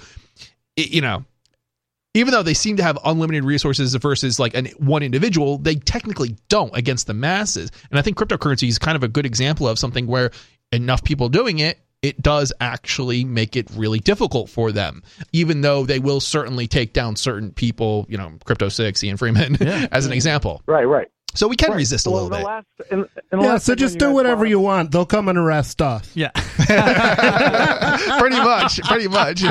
it, 0.76 0.90
you 0.90 1.00
know. 1.00 1.24
Even 2.16 2.32
though 2.32 2.42
they 2.44 2.54
seem 2.54 2.76
to 2.76 2.82
have 2.82 2.96
unlimited 3.04 3.44
resources 3.44 3.94
versus 3.96 4.38
like 4.38 4.54
an 4.54 4.66
one 4.78 5.02
individual, 5.02 5.58
they 5.58 5.74
technically 5.74 6.36
don't 6.48 6.74
against 6.76 7.06
the 7.08 7.14
masses. 7.14 7.70
And 7.90 7.98
I 7.98 8.02
think 8.02 8.16
cryptocurrency 8.16 8.68
is 8.68 8.78
kind 8.78 8.94
of 8.96 9.02
a 9.02 9.08
good 9.08 9.26
example 9.26 9.68
of 9.68 9.78
something 9.78 10.06
where 10.06 10.30
enough 10.72 11.02
people 11.02 11.28
doing 11.28 11.58
it, 11.58 11.78
it 12.02 12.20
does 12.22 12.52
actually 12.60 13.24
make 13.24 13.56
it 13.56 13.68
really 13.74 13.98
difficult 13.98 14.48
for 14.50 14.70
them. 14.72 15.02
Even 15.32 15.62
though 15.62 15.84
they 15.86 15.98
will 15.98 16.20
certainly 16.20 16.66
take 16.68 16.92
down 16.92 17.16
certain 17.16 17.50
people, 17.50 18.06
you 18.08 18.16
know, 18.18 18.32
Crypto 18.44 18.68
Six, 18.68 19.02
Ian 19.02 19.16
Freeman, 19.16 19.56
Yeah. 19.60 19.86
as 19.92 20.06
an 20.06 20.12
example. 20.12 20.62
right, 20.66 20.84
right. 20.84 21.08
So 21.34 21.48
we 21.48 21.56
can 21.56 21.70
Right. 21.70 21.78
resist 21.78 22.06
a 22.06 22.10
Well, 22.10 22.24
little 22.28 22.30
the 22.30 22.44
bit. 22.44 22.46
Last, 22.46 22.66
in, 22.92 22.98
in 23.00 23.06
the 23.32 23.44
Yeah, 23.44 23.52
last 23.54 23.64
so 23.66 23.74
just 23.74 23.98
do 23.98 24.12
whatever 24.12 24.42
brought 24.42 24.50
you 24.50 24.60
want. 24.60 24.92
They'll 24.92 25.04
come 25.04 25.28
and 25.28 25.36
arrest 25.36 25.82
us. 25.82 26.08
yeah. 26.14 26.30
pretty 28.20 28.36
much, 28.36 28.80
pretty 28.82 29.08
much. 29.08 29.42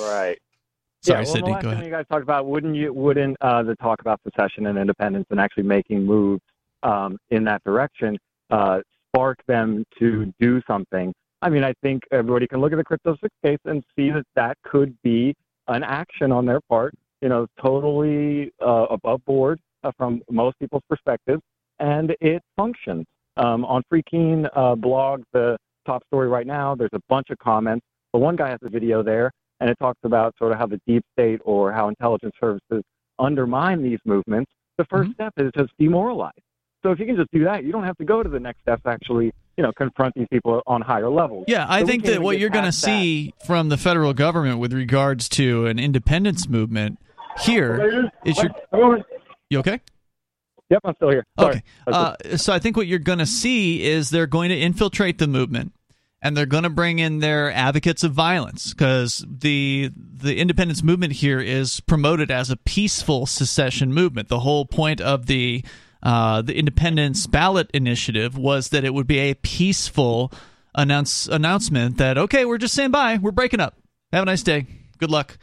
Right. 0.00 0.38
Sorry, 1.02 1.20
yeah, 1.20 1.24
well, 1.24 1.32
Sydney. 1.34 1.48
The 1.48 1.52
last 1.52 1.62
Go 1.62 1.70
ahead. 1.70 1.84
you 1.84 1.90
guys 1.90 2.04
talked 2.10 2.22
about, 2.22 2.46
wouldn't 2.46 2.76
you? 2.76 2.92
Wouldn't 2.92 3.36
uh, 3.40 3.62
the 3.62 3.74
talk 3.76 4.00
about 4.00 4.20
secession 4.22 4.66
and 4.66 4.78
independence 4.78 5.26
and 5.30 5.40
actually 5.40 5.62
making 5.62 6.04
moves 6.04 6.42
um, 6.82 7.16
in 7.30 7.44
that 7.44 7.62
direction 7.64 8.18
uh, 8.50 8.80
spark 9.08 9.38
them 9.46 9.84
to 9.98 10.32
do 10.38 10.60
something? 10.66 11.12
I 11.42 11.48
mean, 11.48 11.64
I 11.64 11.72
think 11.82 12.02
everybody 12.12 12.46
can 12.46 12.60
look 12.60 12.72
at 12.72 12.76
the 12.76 12.84
crypto 12.84 13.16
six 13.22 13.34
case 13.42 13.58
and 13.64 13.82
see 13.96 14.10
that 14.10 14.26
that 14.36 14.58
could 14.62 14.94
be 15.02 15.34
an 15.68 15.82
action 15.82 16.32
on 16.32 16.44
their 16.44 16.60
part. 16.68 16.94
You 17.22 17.30
know, 17.30 17.46
totally 17.60 18.52
uh, 18.60 18.86
above 18.90 19.24
board 19.24 19.58
uh, 19.84 19.92
from 19.96 20.22
most 20.30 20.58
people's 20.58 20.82
perspective, 20.88 21.40
and 21.78 22.14
it 22.20 22.42
functions. 22.56 23.06
Um, 23.36 23.64
on 23.64 23.82
Free 23.88 24.02
Keene 24.02 24.46
uh, 24.54 24.74
blog, 24.74 25.22
the 25.32 25.56
top 25.86 26.04
story 26.08 26.28
right 26.28 26.46
now, 26.46 26.74
there's 26.74 26.90
a 26.92 27.00
bunch 27.08 27.30
of 27.30 27.38
comments. 27.38 27.86
But 28.12 28.18
one 28.18 28.36
guy 28.36 28.50
has 28.50 28.58
a 28.62 28.68
video 28.68 29.02
there 29.02 29.30
and 29.60 29.70
it 29.70 29.78
talks 29.78 30.00
about 30.04 30.34
sort 30.38 30.52
of 30.52 30.58
how 30.58 30.66
the 30.66 30.80
deep 30.86 31.04
state 31.12 31.40
or 31.44 31.72
how 31.72 31.88
intelligence 31.88 32.34
services 32.40 32.82
undermine 33.18 33.82
these 33.82 33.98
movements. 34.04 34.50
The 34.78 34.84
1st 34.86 35.10
Mhm. 35.10 35.14
step 35.14 35.32
is 35.36 35.52
just 35.56 35.72
demoralize. 35.78 36.32
So 36.82 36.90
if 36.90 36.98
you 36.98 37.04
can 37.04 37.16
just 37.16 37.30
do 37.30 37.44
that, 37.44 37.64
you 37.64 37.72
don't 37.72 37.84
have 37.84 37.98
to 37.98 38.04
go 38.04 38.22
to 38.22 38.28
the 38.28 38.40
next 38.40 38.62
step. 38.62 38.80
Actually, 38.86 39.32
you 39.58 39.62
know, 39.62 39.70
confront 39.72 40.14
these 40.14 40.26
people 40.32 40.62
on 40.66 40.80
higher 40.80 41.10
levels. 41.10 41.44
Yeah, 41.46 41.66
I 41.68 41.80
So 41.80 41.86
think 41.86 42.04
that 42.06 42.22
what 42.22 42.38
you're 42.38 42.48
going 42.48 42.64
to 42.64 42.72
see 42.72 43.34
from 43.46 43.68
the 43.68 43.76
federal 43.76 44.14
government 44.14 44.58
with 44.58 44.72
regards 44.72 45.28
to 45.30 45.66
an 45.66 45.78
independence 45.78 46.48
movement 46.48 46.98
here 47.42 48.10
is 48.24 48.42
your. 48.42 48.50
You 49.50 49.58
okay? 49.58 49.80
Yep, 50.70 50.80
I'm 50.84 50.94
still 50.94 51.10
here. 51.10 51.24
Sorry. 51.38 51.56
Okay. 51.56 51.62
Uh, 51.88 52.14
so 52.36 52.52
I 52.52 52.60
think 52.60 52.76
what 52.76 52.86
you're 52.86 53.00
going 53.00 53.18
to 53.18 53.26
see 53.26 53.82
is 53.82 54.10
they're 54.10 54.28
going 54.28 54.50
to 54.50 54.56
infiltrate 54.58 55.18
the 55.18 55.26
movement, 55.26 55.72
and 56.22 56.36
they're 56.36 56.46
going 56.46 56.64
to 56.64 56.70
bring 56.70 56.98
in 56.98 57.18
their 57.18 57.50
advocates 57.50 58.04
of 58.04 58.12
violence 58.12 58.72
because 58.72 59.24
the 59.28 59.90
the 59.96 60.36
independence 60.38 60.82
movement 60.82 61.14
here 61.14 61.40
is 61.40 61.80
promoted 61.80 62.30
as 62.30 62.50
a 62.50 62.56
peaceful 62.56 63.26
secession 63.26 63.92
movement. 63.92 64.28
The 64.28 64.40
whole 64.40 64.66
point 64.66 65.00
of 65.00 65.26
the 65.26 65.64
uh, 66.02 66.42
the 66.42 66.56
independence 66.56 67.26
ballot 67.26 67.70
initiative 67.72 68.36
was 68.36 68.68
that 68.70 68.84
it 68.84 68.94
would 68.94 69.06
be 69.06 69.18
a 69.18 69.34
peaceful 69.34 70.32
announce 70.74 71.26
announcement 71.26 71.96
that 71.98 72.18
okay, 72.18 72.44
we're 72.44 72.58
just 72.58 72.74
saying 72.74 72.90
bye, 72.90 73.18
we're 73.20 73.30
breaking 73.30 73.60
up. 73.60 73.76
Have 74.12 74.22
a 74.22 74.26
nice 74.26 74.42
day. 74.42 74.66
Good 74.98 75.10
luck. 75.10 75.38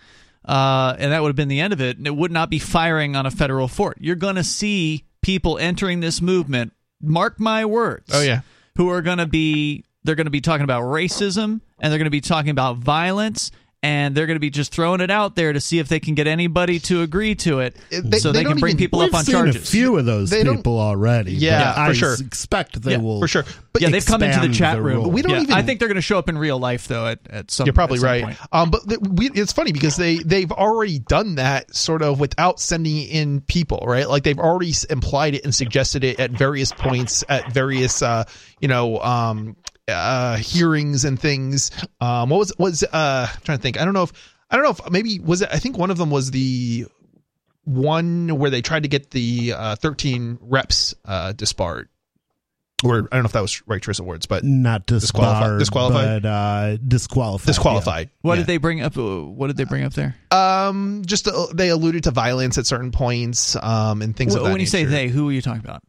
Uh, 0.45 0.95
and 0.97 1.11
that 1.11 1.21
would 1.21 1.29
have 1.29 1.35
been 1.35 1.49
the 1.49 1.59
end 1.59 1.73
of 1.73 1.81
it. 1.81 1.97
And 1.97 2.07
it 2.07 2.15
would 2.15 2.31
not 2.31 2.49
be 2.49 2.59
firing 2.59 3.15
on 3.15 3.25
a 3.25 3.31
federal 3.31 3.67
fort. 3.67 3.97
You're 3.99 4.15
going 4.15 4.35
to 4.35 4.43
see 4.43 5.05
people 5.21 5.57
entering 5.57 5.99
this 5.99 6.21
movement. 6.21 6.71
Mark 7.01 7.39
my 7.39 7.65
words. 7.65 8.09
Oh, 8.13 8.21
yeah. 8.21 8.41
Who 8.77 8.89
are 8.89 9.01
going 9.01 9.17
to 9.17 9.25
be? 9.25 9.83
They're 10.07 10.15
going 10.15 10.25
to 10.25 10.31
be 10.31 10.41
talking 10.41 10.63
about 10.63 10.83
racism, 10.83 11.59
and 11.79 11.91
they're 11.91 11.99
going 11.99 12.05
to 12.05 12.09
be 12.09 12.21
talking 12.21 12.49
about 12.49 12.77
violence, 12.77 13.51
and 13.83 14.15
they're 14.15 14.25
going 14.25 14.35
to 14.37 14.39
be 14.41 14.49
just 14.49 14.73
throwing 14.73 15.01
it 15.01 15.11
out 15.11 15.35
there 15.35 15.53
to 15.53 15.59
see 15.61 15.77
if 15.77 15.87
they 15.87 15.99
can 15.99 16.15
get 16.15 16.25
anybody 16.25 16.79
to 16.79 17.03
agree 17.03 17.35
to 17.35 17.59
it, 17.59 17.75
They- 17.91 18.17
so 18.17 18.31
they 18.31 18.39
they, 18.39 18.49
can 18.49 18.57
bring 18.59 18.71
even- 18.71 18.77
people 18.79 18.99
We've 18.99 19.09
up 19.09 19.19
on 19.19 19.25
seen 19.25 19.33
charges. 19.35 19.55
a 19.57 19.59
few 19.59 19.95
of 19.99 20.05
those 20.05 20.31
They 20.31 20.43
people 20.43 20.79
already. 20.79 21.33
Yeah, 21.33 21.73
for 21.75 21.79
I 21.81 21.93
sure. 21.93 22.15
expect 22.19 22.81
they 22.81 22.93
Yeah, 22.93 22.97
will. 22.97 23.19
For 23.19 23.27
sure. 23.27 23.45
But 23.73 23.83
yeah, 23.83 23.89
they've 23.89 24.03
come 24.03 24.23
into 24.23 24.39
the 24.47 24.51
chat 24.51 24.77
the 24.77 24.81
room. 24.81 25.03
rule. 25.03 25.11
We 25.11 25.21
don't 25.21 25.33
Yeah, 25.33 25.41
even- 25.41 25.53
I 25.53 25.61
think 25.61 25.77
they're 25.79 25.87
going 25.87 25.95
to 25.97 26.01
show 26.01 26.17
up 26.17 26.27
in 26.27 26.39
real 26.39 26.57
life 26.57 26.87
though. 26.87 27.05
At, 27.05 27.19
at 27.29 27.51
some, 27.51 27.67
You're 27.67 27.73
probably 27.73 27.99
some 27.99 28.07
right. 28.09 28.23
point. 28.23 28.37
Um, 28.51 28.71
but 28.71 28.87
th- 28.89 28.99
we, 29.01 29.29
it's 29.29 29.53
funny 29.53 29.71
because 29.73 29.95
they 29.95 30.17
they've 30.17 30.51
already 30.51 30.97
done 30.97 31.35
that 31.35 31.75
sort 31.75 32.01
of 32.01 32.19
without 32.19 32.59
sending 32.59 32.97
in 32.97 33.41
people, 33.41 33.83
right? 33.85 34.09
Like 34.09 34.23
they've 34.23 34.39
already 34.39 34.73
implied 34.89 35.35
it 35.35 35.43
and 35.43 35.53
suggested 35.53 36.03
it 36.03 36.19
at 36.19 36.31
various 36.31 36.71
points 36.71 37.23
at 37.29 37.51
various 37.53 38.01
uh, 38.01 38.23
you 38.59 38.67
know 38.67 38.99
um, 39.01 39.55
uh, 39.87 40.37
hearings 40.37 41.05
and 41.05 41.19
things. 41.19 41.71
Um, 42.01 42.29
what 42.29 42.39
was 42.39 42.53
was 42.57 42.83
uh, 42.83 43.27
I'm 43.33 43.41
trying 43.43 43.57
to 43.57 43.61
think? 43.61 43.79
I 43.79 43.85
don't 43.85 43.93
know 43.93 44.03
if 44.03 44.13
I 44.49 44.55
don't 44.55 44.63
know 44.65 44.71
if 44.71 44.91
maybe 44.91 45.19
was 45.19 45.41
it. 45.41 45.49
I 45.51 45.59
think 45.59 45.77
one 45.77 45.91
of 45.91 45.97
them 45.97 46.09
was 46.09 46.31
the 46.31 46.85
one 47.63 48.37
where 48.37 48.49
they 48.49 48.61
tried 48.61 48.83
to 48.83 48.89
get 48.89 49.11
the 49.11 49.53
uh, 49.53 49.75
13 49.75 50.39
reps 50.41 50.95
uh, 51.05 51.33
disbarred. 51.33 51.89
Or 52.83 53.09
I 53.11 53.15
don't 53.15 53.23
know 53.23 53.25
if 53.25 53.31
that 53.31 53.41
was 53.41 53.67
right 53.67 53.81
choice 53.81 53.97
of 53.97 54.05
words, 54.05 54.27
but 54.27 54.43
Not 54.43 54.85
Disqualified- 54.85 55.39
disbarred, 55.59 55.59
disqualified? 55.59 56.21
but 56.21 56.29
uh, 56.29 56.77
disqualified. 56.87 57.45
disqualified. 57.47 58.09
What 58.21 58.33
Yeah. 58.35 58.41
did 58.41 58.47
they 58.47 58.57
bring 58.57 58.81
up? 58.81 58.95
uh, 58.95 59.23
What 59.23 59.47
did 59.47 59.57
they 59.57 59.63
bring 59.63 59.83
up 59.83 59.93
there? 59.93 60.15
Um, 60.29 61.01
just 61.05 61.27
uh, 61.27 61.47
they 61.53 61.69
alluded 61.69 62.03
to 62.03 62.11
violence 62.11 62.57
at 62.59 62.67
certain 62.67 62.91
points, 62.91 63.55
um, 63.55 64.03
and 64.03 64.15
things 64.15 64.33
Wh- 64.33 64.37
of 64.37 64.43
that 64.43 64.51
when 64.51 64.59
you 64.61 64.67
say 64.67 64.83
they, 64.85 65.07
who 65.07 65.29
are 65.29 65.31
you 65.31 65.41
talking 65.41 65.61
about? 65.65 65.81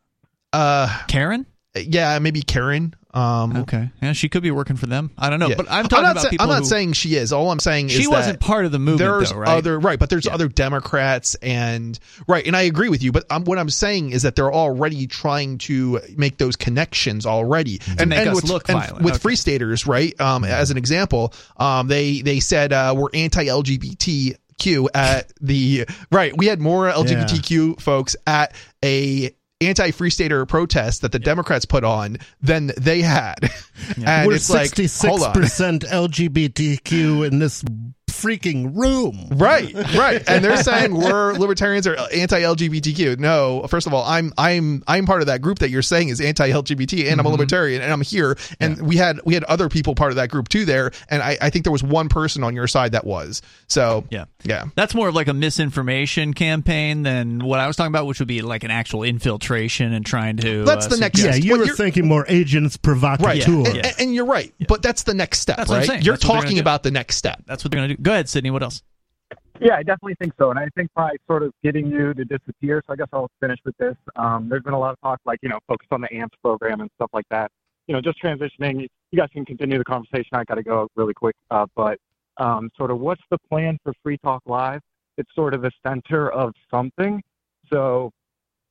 uh, 0.55 0.89
Karen? 1.09 1.45
yeah, 1.77 2.19
maybe 2.20 2.41
Karen. 2.41 2.95
Um, 3.14 3.56
Okay, 3.56 3.90
yeah, 4.02 4.12
she 4.12 4.28
could 4.28 4.43
be 4.43 4.51
working 4.51 4.76
for 4.76 4.85
them. 4.86 5.10
I 5.16 5.30
don't 5.30 5.40
know, 5.40 5.48
yeah. 5.48 5.55
but 5.56 5.66
I'm 5.70 5.89
talking 5.89 6.02
not 6.02 6.10
about 6.12 6.22
sa- 6.24 6.28
people. 6.30 6.44
I'm 6.44 6.51
not 6.51 6.59
who- 6.60 6.64
saying 6.66 6.93
she 6.93 7.16
is. 7.16 7.32
All 7.32 7.51
I'm 7.51 7.59
saying 7.59 7.86
is 7.86 7.93
she 7.93 8.06
wasn't 8.06 8.39
part 8.39 8.66
of 8.66 8.72
the 8.72 8.78
movement, 8.78 8.98
there's 8.98 9.30
though, 9.30 9.39
right? 9.39 9.48
other 9.48 9.78
right, 9.80 9.98
but 9.98 10.10
there's 10.10 10.26
Yeah. 10.26 10.35
other 10.35 10.47
Democrats 10.48 11.35
and 11.36 11.98
right, 12.26 12.47
and 12.47 12.55
I 12.55 12.62
agree 12.62 12.90
with 12.90 13.02
you. 13.02 13.10
But 13.10 13.24
um, 13.30 13.44
what 13.44 13.59
I'm 13.59 13.70
saying 13.70 14.10
is 14.10 14.22
that 14.22 14.36
they're 14.36 14.52
already 14.52 15.06
trying 15.06 15.56
to 15.59 16.01
make 16.16 16.36
those 16.36 16.55
connections 16.56 17.24
already, 17.24 17.80
and, 17.98 18.10
make 18.10 18.18
and 18.18 18.28
us 18.28 18.35
with, 18.36 18.44
look 18.44 18.68
and 18.68 18.78
violent. 18.78 19.02
with 19.02 19.14
Okay. 19.14 19.20
free 19.22 19.36
staters, 19.36 19.86
right? 19.86 20.18
Um, 20.20 20.44
as 20.44 20.70
an 20.70 20.76
example, 20.76 21.32
um, 21.56 21.89
they 21.89 22.20
they 22.20 22.40
said 22.40 22.74
uh, 22.74 22.94
we're 22.94 23.09
anti-LGBTQ 23.14 24.89
at 24.94 25.32
the 25.40 25.86
right. 26.10 26.36
We 26.36 26.47
had 26.47 26.60
more 26.60 26.89
LGBTQ 26.90 27.80
folks 27.80 28.16
at 28.26 28.52
a 28.85 29.30
anti-free 29.60 30.10
stater 30.10 30.47
protest 30.47 31.02
that 31.02 31.12
the 31.12 31.18
Democrats 31.18 31.64
put 31.64 31.85
on 31.85 32.18
than 32.40 32.70
they 32.78 33.02
had, 33.02 33.51
and 34.05 34.26
We're 34.26 34.36
it's 34.36 34.51
like 34.51 34.74
hold 34.76 35.22
on. 35.22 35.35
66% 35.35 35.85
LGBTQ 35.85 37.26
in 37.26 37.39
this 37.39 37.64
freaking 38.09 38.76
room. 38.76 39.28
Right, 39.30 39.72
right. 39.97 40.22
And 40.28 40.44
they're 40.44 40.56
saying 40.62 40.94
we're 40.97 41.32
libertarians 41.35 41.86
or 41.86 41.97
anti-LGBTQ. 42.12 43.18
No, 43.18 43.66
first 43.68 43.86
of 43.86 43.94
all, 43.94 44.05
I'm 44.05 44.32
I'm 44.39 44.82
I'm 44.86 45.06
part 45.06 45.20
of 45.20 45.26
that 45.26 45.40
group 45.43 45.60
that 45.60 45.70
you're 45.70 45.82
saying 45.82 46.09
is 46.09 46.20
anti-LGBT, 46.20 47.10
and 47.10 47.20
I'm 47.20 47.26
a 47.26 47.30
libertarian, 47.30 47.82
and 47.82 47.93
I'm 47.93 48.01
here. 48.01 48.36
And 48.60 48.80
we 48.86 48.97
had 48.97 49.20
we 49.24 49.35
had 49.35 49.44
other 49.44 49.68
people 49.68 49.94
part 49.94 50.10
of 50.12 50.16
that 50.16 50.30
group 50.30 50.48
too 50.48 50.64
there, 50.64 50.90
and 51.09 51.22
I, 51.22 51.36
I 51.40 51.51
think 51.51 51.64
there 51.64 51.72
was 51.72 51.82
one 51.82 52.09
person 52.09 52.43
on 52.44 52.55
your 52.55 52.66
side 52.66 52.93
that 52.93 53.05
was. 53.06 53.43
So 53.68 54.05
Yeah. 54.10 54.24
yeah. 54.44 54.64
That's 54.74 54.94
more 54.94 55.09
of 55.09 55.14
like 55.14 55.28
a 55.28 55.35
misinformation 55.35 56.35
campaign 56.35 57.02
than 57.02 57.40
what 57.44 57.60
I 57.60 57.66
was 57.66 57.76
talking 57.76 57.93
about, 57.93 58.06
which 58.06 58.18
would 58.18 58.28
be 58.28 58.43
like 58.43 58.64
an 58.64 58.70
actual 58.70 59.02
infiltration 59.02 59.93
and 59.93 60.05
trying 60.05 60.36
to. 60.39 60.64
That's 60.64 60.86
uh, 60.86 60.90
the 60.90 60.97
next 60.98 61.22
Yeah, 61.22 61.35
you 61.35 61.52
What 61.52 61.60
were 61.60 61.66
you're- 61.66 61.76
thinking 61.76 62.06
more 62.09 62.24
agents 62.28 62.76
provocateur. 62.76 63.24
Right, 63.26 63.36
Yeah, 63.48 63.55
and, 63.66 63.74
yeah. 63.76 63.93
and 63.98 64.14
you're 64.14 64.24
right, 64.26 64.52
but 64.68 64.82
that's 64.82 65.02
the 65.05 65.14
next 65.14 65.40
step, 65.40 65.56
That's 65.59 65.70
what 65.70 65.82
I'm 65.82 65.89
right? 65.89 66.02
You're 66.05 66.14
That's 66.14 66.24
talking 66.24 66.59
about 66.59 66.82
the 66.82 66.90
next 66.90 67.16
step. 67.16 67.43
That's 67.47 67.64
what 67.64 67.70
they're 67.72 67.78
going 67.80 67.90
to 67.90 67.97
do. 67.97 67.98
Go 68.01 68.12
ahead, 68.12 68.29
Sydney. 68.29 68.51
What 68.51 68.62
else? 68.62 68.83
Yeah, 69.61 69.75
I 69.75 69.83
definitely 69.83 70.15
think 70.20 70.35
so. 70.39 70.51
And 70.51 70.59
I 70.59 70.69
think 70.77 70.91
by 70.95 71.11
sort 71.27 71.43
of 71.43 71.53
getting 71.65 71.91
you 71.91 72.15
to 72.15 72.25
disappear, 72.25 72.83
so 72.87 72.93
I 72.93 72.97
guess 72.97 73.09
I'll 73.12 73.31
finish 73.41 73.59
with 73.65 73.77
this. 73.79 73.97
Um, 74.15 74.49
there's 74.49 74.62
been 74.62 74.73
a 74.75 74.79
lot 74.79 74.93
of 74.93 75.01
talk, 75.01 75.19
like, 75.25 75.41
you 75.43 75.49
know, 75.49 75.59
focused 75.66 75.93
on 75.93 76.01
the 76.01 76.12
AMPS 76.15 76.37
program 76.43 76.81
and 76.81 76.89
stuff 76.95 77.11
like 77.12 77.27
that. 77.31 77.51
You 77.89 77.95
know, 77.95 78.01
just 78.01 78.23
transitioning, 78.23 78.87
you 79.11 79.19
guys 79.19 79.29
can 79.33 79.45
continue 79.45 79.79
the 79.79 79.85
conversation. 79.85 80.29
I 80.33 80.45
got 80.45 80.57
to 80.57 80.62
go 80.62 80.89
really 80.95 81.15
quick. 81.15 81.35
Uh, 81.51 81.66
but 81.75 81.99
um, 82.37 82.70
sort 82.77 82.93
of 82.93 83.01
what's 83.01 83.23
the 83.31 83.39
plan 83.51 83.79
for 83.83 83.93
Free 84.03 84.19
Talk 84.19 84.43
Live? 84.47 84.81
It's 85.16 85.35
sort 85.35 85.55
of 85.55 85.62
the 85.62 85.73
center 85.85 86.31
of 86.31 86.55
something. 86.70 87.20
So, 87.73 88.12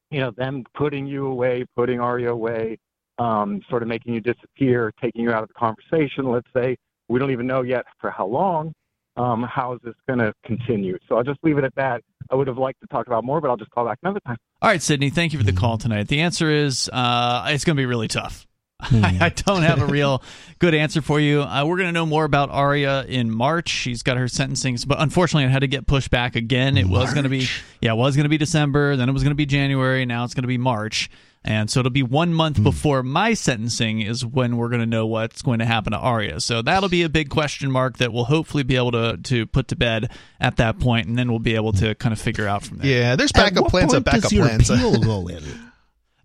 you 0.10 0.22
know, 0.22 0.32
them 0.32 0.64
putting 0.74 1.06
you 1.06 1.28
away, 1.28 1.66
putting 1.76 2.00
Aria 2.00 2.32
away, 2.32 2.78
um, 3.20 3.62
sort 3.70 3.82
of 3.82 3.90
making 3.90 4.14
you 4.14 4.22
disappear, 4.22 4.94
taking 5.02 5.24
you 5.24 5.32
out 5.32 5.44
of 5.44 5.50
the 5.50 5.56
conversation, 5.56 6.32
let's 6.32 6.48
say. 6.56 6.78
We 7.10 7.20
don't 7.20 7.32
even 7.32 7.48
know 7.48 7.64
yet 7.64 7.86
for 8.00 8.10
how 8.10 8.28
long 8.28 8.74
um, 9.18 9.44
how 9.44 9.74
is 9.74 9.80
this 9.84 9.96
going 10.08 10.20
to 10.20 10.34
continue? 10.46 10.98
So 11.10 11.18
I'll 11.18 11.24
just 11.24 11.40
leave 11.44 11.58
it 11.58 11.64
at 11.64 11.76
that. 11.76 12.02
I 12.32 12.36
would 12.36 12.48
have 12.48 12.58
liked 12.58 12.82
to 12.82 12.88
talk 12.88 13.08
about 13.08 13.24
more, 13.24 13.42
but 13.42 13.50
I'll 13.50 13.58
just 13.58 13.72
call 13.72 13.86
back 13.86 14.00
another 14.04 14.20
time. 14.26 14.38
All 14.62 14.70
right, 14.70 14.82
Sydney. 14.82 15.10
Thank 15.10 15.34
you 15.34 15.40
for 15.40 15.46
the 15.46 15.54
call 15.54 15.78
tonight. 15.78 16.08
The 16.08 16.22
answer 16.22 16.52
is 16.52 16.90
uh, 16.92 17.48
it's 17.50 17.64
going 17.64 17.76
to 17.76 17.82
be 17.82 17.86
really 17.86 18.08
tough. 18.08 18.46
I, 18.80 19.18
I 19.22 19.30
don't 19.30 19.64
have 19.64 19.82
a 19.82 19.88
real 19.88 20.22
good 20.60 20.76
answer 20.76 21.02
for 21.02 21.20
you. 21.20 21.42
Uh, 21.42 21.66
we're 21.66 21.78
going 21.78 21.88
to 21.88 21.94
know 21.94 22.06
more 22.06 22.26
about 22.26 22.52
Aria 22.52 23.06
in 23.06 23.32
March. 23.32 23.70
She's 23.70 24.04
got 24.04 24.18
her 24.18 24.28
sentencing, 24.28 24.78
but 24.86 25.02
unfortunately, 25.02 25.46
it 25.46 25.50
had 25.50 25.60
to 25.60 25.68
get 25.68 25.88
pushed 25.88 26.12
back 26.12 26.36
again. 26.36 26.78
It 26.78 26.88
was 26.88 27.12
going 27.12 27.24
to 27.24 27.30
be, 27.30 27.48
yeah, 27.82 27.94
it 27.94 27.98
was 27.98 28.16
going 28.16 28.26
to 28.26 28.30
be 28.30 28.38
December. 28.38 28.96
Then 28.96 29.10
it 29.10 29.14
was 29.14 29.24
going 29.24 29.32
to 29.32 29.36
be 29.36 29.48
January. 29.48 30.06
Now 30.06 30.26
it's 30.26 30.36
going 30.36 30.44
to 30.44 30.48
be 30.48 30.60
March. 30.60 31.10
And 31.48 31.72
so 31.72 31.80
it'll 31.80 31.92
be 31.92 32.04
one 32.04 32.34
month 32.34 32.58
hmm. 32.58 32.64
before 32.64 33.04
my 33.04 33.34
sentencing 33.34 34.02
is 34.02 34.26
when 34.26 34.58
we're 34.58 34.68
going 34.68 34.82
to 34.82 34.86
know 34.86 35.08
what's 35.08 35.42
going 35.42 35.60
to 35.60 35.66
happen 35.66 35.94
to 35.94 35.98
Aria. 35.98 36.42
So 36.42 36.62
that'll 36.62 36.90
be 36.90 37.04
a 37.04 37.10
big 37.10 37.30
question 37.30 37.72
mark 37.72 37.98
that 37.98 38.12
we'll 38.12 38.26
hopefully 38.26 38.64
be 38.64 38.76
able 38.76 38.92
to 38.92 39.18
to 39.18 39.46
put 39.48 39.70
to 39.70 39.76
bed 39.78 40.12
at 40.40 40.58
that 40.58 40.80
point, 40.80 41.08
and 41.08 41.18
then 41.18 41.30
we'll 41.30 41.40
be 41.40 41.56
able 41.56 41.72
to 41.74 41.96
kind 41.96 42.14
of 42.14 42.20
figure 42.20 42.48
out 42.48 42.64
from 42.64 42.80
there. 42.80 42.88
Yeah, 42.88 43.16
there's 43.16 43.32
At 43.32 43.54
backup 43.54 43.64
what 43.64 43.72
plans 43.72 43.94
point 43.94 43.98
of 43.98 44.04
backup 44.04 44.22
does 44.24 44.34
your 44.34 44.46
plans. 44.46 44.70
appeal 44.70 45.00
go 45.02 45.28
in? 45.28 45.44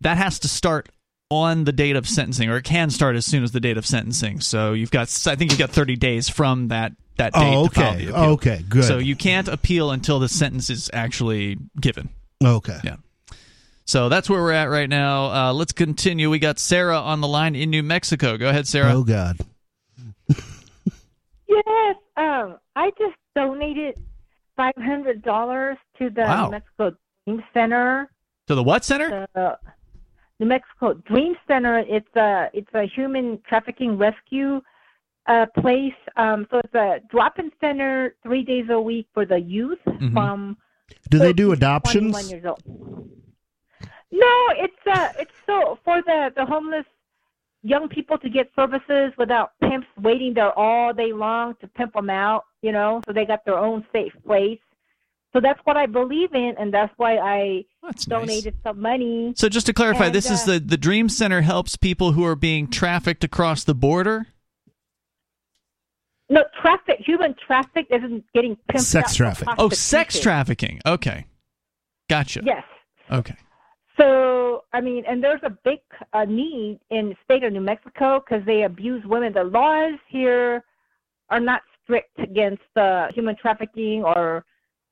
that 0.02 0.16
has 0.16 0.40
to 0.40 0.48
start 0.48 0.88
on 1.30 1.64
the 1.64 1.72
date 1.72 1.96
of 1.96 2.06
sentencing, 2.06 2.50
or 2.50 2.58
it 2.58 2.64
can 2.64 2.90
start 2.90 3.16
as 3.16 3.24
soon 3.24 3.42
as 3.42 3.52
the 3.52 3.60
date 3.60 3.78
of 3.78 3.86
sentencing. 3.86 4.40
So 4.40 4.74
you've 4.74 4.90
got, 4.90 5.08
I 5.26 5.36
think 5.36 5.50
you've 5.50 5.58
got 5.58 5.70
30 5.70 5.96
days 5.96 6.28
from 6.28 6.68
that 6.68 6.92
that 7.16 7.32
oh, 7.34 7.40
date 7.40 7.54
Oh, 7.54 7.68
to 7.68 7.74
file 7.74 7.94
okay. 7.94 8.04
the. 8.04 8.16
Okay, 8.16 8.64
good. 8.68 8.84
So 8.84 8.98
you 8.98 9.16
can't 9.16 9.48
appeal 9.48 9.90
until 9.90 10.18
the 10.18 10.28
sentence 10.28 10.68
is 10.68 10.90
actually 10.92 11.58
given. 11.80 12.10
Okay. 12.44 12.78
Yeah. 12.84 12.96
So 13.84 14.08
that's 14.08 14.30
where 14.30 14.40
we're 14.40 14.52
at 14.52 14.70
right 14.70 14.88
now. 14.88 15.26
Uh, 15.48 15.52
let's 15.52 15.72
continue. 15.72 16.30
We 16.30 16.38
got 16.38 16.58
Sarah 16.58 16.98
on 16.98 17.20
the 17.20 17.28
line 17.28 17.54
in 17.56 17.70
New 17.70 17.82
Mexico. 17.82 18.36
Go 18.36 18.48
ahead, 18.48 18.66
Sarah. 18.68 18.92
Oh 18.94 19.02
God. 19.04 19.36
Yes, 21.48 21.96
um, 22.16 22.56
I 22.76 22.90
just 22.98 23.14
donated 23.36 23.96
five 24.56 24.72
hundred 24.78 25.22
dollars 25.22 25.76
to 25.98 26.08
the 26.10 26.22
Wow. 26.22 26.44
New 26.46 26.50
Mexico 26.52 26.96
Dream 27.26 27.42
Center. 27.52 28.10
To 28.48 28.54
the 28.54 28.62
what 28.62 28.84
center? 28.84 29.26
The 29.34 29.58
New 30.40 30.46
Mexico 30.46 30.94
Dream 30.94 31.34
Center. 31.46 31.80
It's 31.80 32.08
a 32.16 32.48
it's 32.54 32.72
a 32.74 32.84
human 32.86 33.38
trafficking 33.46 33.98
rescue 33.98 34.62
uh, 35.26 35.46
place. 35.58 35.92
Um, 36.16 36.46
so 36.50 36.58
it's 36.64 36.74
a 36.74 37.00
drop-in 37.10 37.52
center 37.60 38.14
three 38.22 38.44
days 38.44 38.66
a 38.70 38.80
week 38.80 39.08
for 39.12 39.26
the 39.26 39.38
youth 39.38 39.78
Mhm. 39.86 40.12
from. 40.14 40.56
Do 41.10 41.18
they 41.18 41.32
do 41.34 41.48
14 41.48 41.50
to 41.50 41.60
21 41.60 42.20
adoptions? 42.22 42.30
Years 42.32 42.44
old. 42.46 43.10
No, 44.12 44.46
it's 44.50 44.86
uh, 44.86 45.08
it's 45.18 45.32
so 45.46 45.78
for 45.84 46.02
the 46.02 46.30
the 46.36 46.44
homeless 46.44 46.84
young 47.62 47.88
people 47.88 48.18
to 48.18 48.28
get 48.28 48.50
services 48.54 49.12
without 49.16 49.52
pimps 49.60 49.86
waiting 50.00 50.34
there 50.34 50.56
all 50.58 50.92
day 50.92 51.12
long 51.12 51.54
to 51.60 51.68
pimp 51.68 51.94
them 51.94 52.10
out, 52.10 52.44
you 52.60 52.72
know, 52.72 53.00
so 53.06 53.12
they 53.12 53.24
got 53.24 53.44
their 53.44 53.58
own 53.58 53.86
safe 53.92 54.12
place. 54.26 54.58
So 55.32 55.40
that's 55.40 55.60
what 55.64 55.78
I 55.78 55.86
believe 55.86 56.34
in, 56.34 56.54
and 56.58 56.74
that's 56.74 56.92
why 56.98 57.16
I 57.16 57.64
That's 57.82 58.06
nice. 58.06 58.20
donated 58.20 58.54
some 58.62 58.80
money. 58.80 59.32
So 59.34 59.48
just 59.48 59.64
to 59.64 59.72
clarify, 59.72 60.06
And, 60.06 60.14
this 60.14 60.30
is 60.30 60.42
uh, 60.42 60.52
the 60.52 60.60
the 60.60 60.76
Dream 60.76 61.08
Center 61.08 61.40
helps 61.40 61.76
people 61.76 62.12
who 62.12 62.22
are 62.24 62.36
being 62.36 62.68
trafficked 62.68 63.24
across 63.24 63.64
the 63.64 63.74
border. 63.74 64.26
No, 66.28 66.44
traffic, 66.60 66.98
human 66.98 67.34
traffic 67.46 67.86
isn't 67.90 68.24
getting 68.34 68.56
pimped 68.70 68.80
Sex 68.80 69.08
out 69.20 69.36
for 69.36 69.44
traffic. 69.44 69.48
Oh, 69.58 69.70
sex 69.70 70.20
trafficking. 70.20 70.80
Okay, 70.84 71.26
gotcha. 72.10 72.42
Yes. 72.44 72.64
Okay. 73.10 73.36
So, 73.98 74.64
I 74.72 74.80
mean, 74.80 75.04
and 75.06 75.22
there's 75.22 75.40
a 75.42 75.50
big 75.50 75.80
uh, 76.12 76.24
need 76.24 76.80
in 76.90 77.10
the 77.10 77.16
state 77.24 77.44
of 77.44 77.52
New 77.52 77.60
Mexico 77.60 78.20
because 78.20 78.44
they 78.46 78.62
abuse 78.62 79.04
women. 79.04 79.32
The 79.32 79.44
laws 79.44 79.98
here 80.08 80.64
are 81.28 81.40
not 81.40 81.62
strict 81.82 82.18
against 82.18 82.62
uh, 82.76 83.08
human 83.14 83.36
trafficking 83.36 84.02
or 84.04 84.44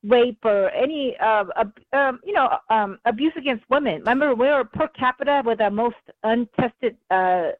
rape 0.02 0.44
or 0.44 0.70
any, 0.70 1.16
uh, 1.18 1.44
um, 1.92 2.20
you 2.24 2.32
know, 2.32 2.58
um, 2.68 2.98
abuse 3.04 3.32
against 3.36 3.64
women. 3.70 4.00
Remember, 4.00 4.34
we're 4.34 4.64
per 4.64 4.88
capita 4.88 5.42
with 5.44 5.58
the 5.58 5.70
most 5.70 5.96
untested 6.22 6.96
uh, 7.10 7.50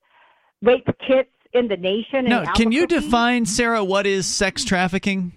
rape 0.62 0.88
kits 1.06 1.30
in 1.52 1.68
the 1.68 1.76
nation. 1.76 2.26
Now, 2.26 2.52
can 2.52 2.70
you 2.72 2.86
define, 2.86 3.46
Sarah, 3.46 3.82
what 3.82 4.06
is 4.06 4.26
sex 4.26 4.64
trafficking? 4.64 5.32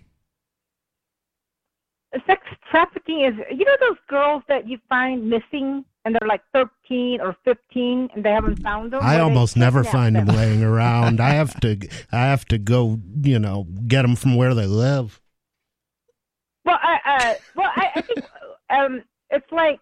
sex 2.27 2.41
trafficking 2.69 3.25
is 3.25 3.33
you 3.57 3.65
know 3.65 3.75
those 3.79 3.97
girls 4.07 4.43
that 4.47 4.67
you 4.67 4.77
find 4.87 5.27
missing 5.29 5.83
and 6.05 6.15
they're 6.15 6.27
like 6.27 6.41
13 6.53 7.21
or 7.21 7.35
15 7.45 8.09
and 8.13 8.23
they 8.25 8.31
haven't 8.31 8.61
found 8.61 8.91
them 8.91 8.99
I 9.01 9.19
almost 9.19 9.55
never 9.55 9.83
find 9.83 10.15
them 10.15 10.27
laying 10.27 10.63
around. 10.73 11.21
I 11.21 11.29
have 11.29 11.59
to. 11.61 11.77
I 12.11 12.25
have 12.25 12.45
to 12.45 12.57
go. 12.57 12.99
You 13.21 13.39
know, 13.39 13.67
get 13.87 14.01
them 14.01 14.15
from 14.15 14.35
where 14.35 14.53
they 14.53 14.65
live. 14.67 15.21
well 16.65 16.79
i 16.81 16.95
uh 17.05 17.33
well 17.55 17.71
i, 17.75 17.89
I 17.95 18.01
think 18.01 18.19
um 18.69 19.03
it's 19.29 19.51
like 19.51 19.81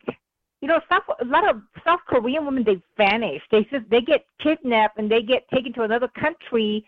you 0.61 0.68
know 0.68 0.80
south 0.89 1.03
a 1.19 1.26
lot 1.26 1.48
of 1.49 1.61
south 1.84 1.99
korean 2.07 2.45
women 2.45 2.64
they 2.64 2.81
vanish 2.98 3.41
they 3.52 3.64
just 3.72 3.89
they 3.89 4.02
get 4.02 4.26
kidnapped 4.39 4.98
and 4.98 5.10
they 5.10 5.22
get 5.22 5.48
taken 5.49 5.73
to 5.73 5.84
another 5.84 6.07
country 6.19 6.85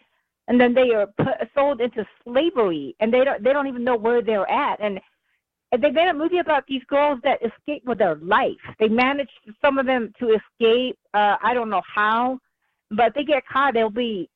and 0.47 0.60
then 0.60 0.73
they 0.73 0.89
are 0.91 1.07
put, 1.18 1.35
sold 1.55 1.80
into 1.81 2.05
slavery 2.23 2.95
and 2.99 3.14
they 3.14 3.23
don't 3.23 3.43
they 3.43 3.53
don't 3.53 3.68
even 3.68 3.84
know 3.84 3.95
where 3.95 4.22
they're 4.22 4.49
at 4.49 4.80
and 4.80 4.99
And 5.74 5.84
they 5.84 5.90
made 5.90 6.08
a 6.08 6.14
movie 6.14 6.38
about 6.38 6.68
these 6.68 6.84
girls 6.88 7.20
that 7.24 7.40
escaped 7.41 7.88
with 7.88 7.98
their 7.98 8.16
life. 8.18 8.64
They 8.80 8.90
managed 8.90 9.32
some 9.60 9.80
of 9.80 9.88
them 9.88 10.14
to 10.20 10.38
escape. 10.40 11.00
Uh, 11.16 11.36
I 11.41 11.56
don't 11.56 11.72
know 11.72 11.82
how, 11.94 12.40
but 12.91 13.14
they 13.16 13.24
get 13.24 13.44
caught, 13.52 13.74
they'll 13.74 13.90
be 13.90 14.30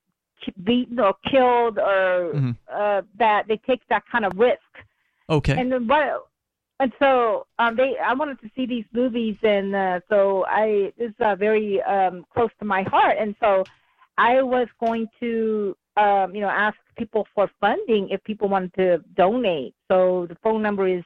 beaten 0.64 1.00
or 1.00 1.14
killed 1.30 1.78
or 1.78 2.34
Mhm. 2.34 2.58
uh, 2.74 3.04
that. 3.20 3.48
They 3.48 3.58
take 3.58 3.82
that 3.90 4.04
kind 4.12 4.26
of 4.26 4.34
risk. 4.38 4.72
Okay. 5.30 5.56
And 5.60 5.72
then 5.72 5.88
what? 5.88 6.26
And 6.80 6.92
so 6.98 7.46
um, 7.60 7.76
they, 7.76 7.98
I 8.04 8.14
wanted 8.16 8.40
to 8.42 8.50
see 8.56 8.66
these 8.66 8.86
movies, 8.92 9.38
and 9.44 9.76
uh, 9.76 10.00
so 10.10 10.46
I 10.48 10.92
this 10.98 11.10
is 11.10 11.16
uh, 11.20 11.36
very 11.36 11.82
um, 11.84 12.26
close 12.34 12.52
to 12.60 12.66
my 12.66 12.82
heart, 12.84 13.18
and 13.20 13.36
so 13.40 13.64
I 14.18 14.42
was 14.42 14.68
going 14.80 15.08
to, 15.20 15.76
um, 15.98 16.34
you 16.36 16.42
know, 16.42 16.50
ask 16.50 16.78
people 16.98 17.28
for 17.36 17.50
funding 17.60 18.10
if 18.10 18.24
people 18.24 18.48
wanted 18.48 18.74
to 18.76 18.98
donate. 19.16 19.76
So 19.88 20.26
the 20.30 20.36
phone 20.44 20.62
number 20.62 20.88
is, 20.88 21.04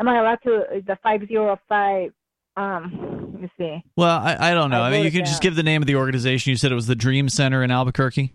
am 0.00 0.08
I 0.08 0.18
allowed 0.18 0.38
to? 0.44 0.56
uh, 0.56 0.80
The 0.86 0.98
five 1.02 1.20
zero 1.28 1.56
five. 1.68 2.10
Um, 2.56 3.30
let 3.32 3.42
me 3.42 3.50
see. 3.56 3.82
Well, 3.96 4.18
I, 4.18 4.50
I 4.50 4.54
don't 4.54 4.70
know. 4.70 4.82
I 4.82 4.88
I 4.88 4.90
mean, 4.90 5.04
you 5.04 5.10
can 5.10 5.20
could 5.20 5.26
just 5.26 5.40
give 5.42 5.54
the 5.54 5.62
name 5.62 5.82
of 5.82 5.86
the 5.86 5.94
organization. 5.94 6.50
You 6.50 6.56
said 6.56 6.72
it 6.72 6.74
was 6.74 6.88
the 6.88 6.96
Dream 6.96 7.28
Center 7.28 7.62
in 7.62 7.70
Albuquerque. 7.70 8.34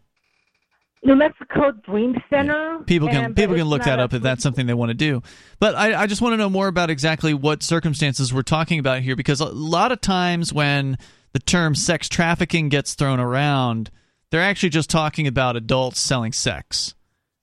New 1.04 1.16
Mexico 1.16 1.72
Dream 1.86 2.16
Center. 2.32 2.80
People 2.88 3.10
can 3.10 3.26
and- 3.26 3.36
people 3.36 3.56
can 3.56 3.66
look 3.66 3.84
that 3.84 4.00
up 4.00 4.14
if 4.14 4.24
that's 4.24 4.42
something 4.42 4.66
they 4.66 4.74
want 4.74 4.90
to 4.90 4.96
do. 4.96 5.22
But 5.60 5.76
I, 5.76 6.02
I 6.04 6.08
just 6.08 6.22
want 6.22 6.34
to 6.34 6.38
know 6.38 6.50
more 6.50 6.68
about 6.68 6.90
exactly 6.90 7.34
what 7.34 7.62
circumstances 7.62 8.34
we're 8.34 8.42
talking 8.42 8.80
about 8.80 9.02
here, 9.02 9.16
because 9.16 9.40
a 9.40 9.46
lot 9.46 9.92
of 9.92 10.02
times 10.02 10.52
when 10.52 10.98
the 11.34 11.40
term 11.40 11.76
sex 11.76 12.10
trafficking 12.10 12.70
gets 12.70 12.96
thrown 12.96 13.20
around, 13.20 13.92
they're 14.32 14.42
actually 14.42 14.70
just 14.70 14.90
talking 14.90 15.28
about 15.28 15.56
adults 15.56 16.00
selling 16.02 16.32
sex. 16.32 16.96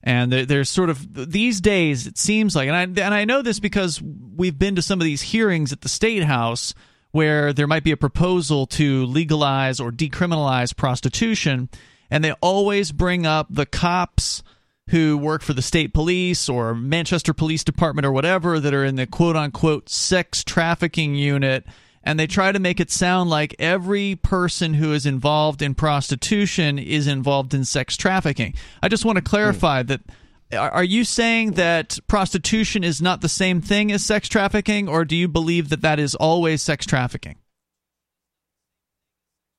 And 0.05 0.33
there's 0.33 0.69
sort 0.69 0.89
of 0.89 1.31
these 1.31 1.61
days 1.61 2.07
it 2.07 2.17
seems 2.17 2.57
like, 2.57 2.67
and 2.67 2.75
I 2.75 2.83
and 2.83 3.13
I 3.13 3.23
know 3.23 3.41
this 3.41 3.61
because 3.61 4.01
we've 4.01 4.59
been 4.59 4.75
to 4.75 4.81
some 4.81 4.99
of 4.99 5.05
these 5.05 5.21
hearings 5.21 5.71
at 5.71 5.81
the 5.81 5.89
state 5.89 6.23
house 6.23 6.73
where 7.11 7.53
there 7.53 7.67
might 7.67 7.85
be 7.85 7.91
a 7.91 7.97
proposal 7.97 8.65
to 8.65 9.05
legalize 9.05 9.79
or 9.79 9.91
decriminalize 9.91 10.75
prostitution, 10.75 11.69
and 12.11 12.23
they 12.23 12.33
always 12.41 12.91
bring 12.91 13.25
up 13.25 13.47
the 13.49 13.65
cops 13.65 14.43
who 14.89 15.17
work 15.17 15.41
for 15.41 15.53
the 15.53 15.61
state 15.61 15.93
police 15.93 16.49
or 16.49 16.75
Manchester 16.75 17.33
Police 17.33 17.63
Department 17.63 18.05
or 18.05 18.11
whatever 18.11 18.59
that 18.59 18.73
are 18.73 18.83
in 18.83 18.95
the 18.95 19.07
quote 19.07 19.37
unquote 19.37 19.87
sex 19.89 20.43
trafficking 20.43 21.15
unit 21.15 21.65
and 22.03 22.19
they 22.19 22.27
try 22.27 22.51
to 22.51 22.59
make 22.59 22.79
it 22.79 22.91
sound 22.91 23.29
like 23.29 23.55
every 23.59 24.15
person 24.15 24.73
who 24.75 24.93
is 24.93 25.05
involved 25.05 25.61
in 25.61 25.73
prostitution 25.75 26.77
is 26.77 27.07
involved 27.07 27.53
in 27.53 27.65
sex 27.65 27.95
trafficking. 27.95 28.53
I 28.81 28.89
just 28.89 29.05
want 29.05 29.17
to 29.17 29.23
clarify 29.23 29.83
that 29.83 30.01
are 30.55 30.83
you 30.83 31.03
saying 31.03 31.53
that 31.53 31.97
prostitution 32.07 32.83
is 32.83 33.01
not 33.01 33.21
the 33.21 33.29
same 33.29 33.59
thing 33.59 33.91
as 33.91 34.05
sex 34.05 34.27
trafficking 34.27 34.87
or 34.87 35.03
do 35.05 35.15
you 35.15 35.27
believe 35.27 35.69
that 35.69 35.81
that 35.81 35.99
is 35.99 36.13
always 36.15 36.61
sex 36.61 36.85
trafficking? 36.85 37.37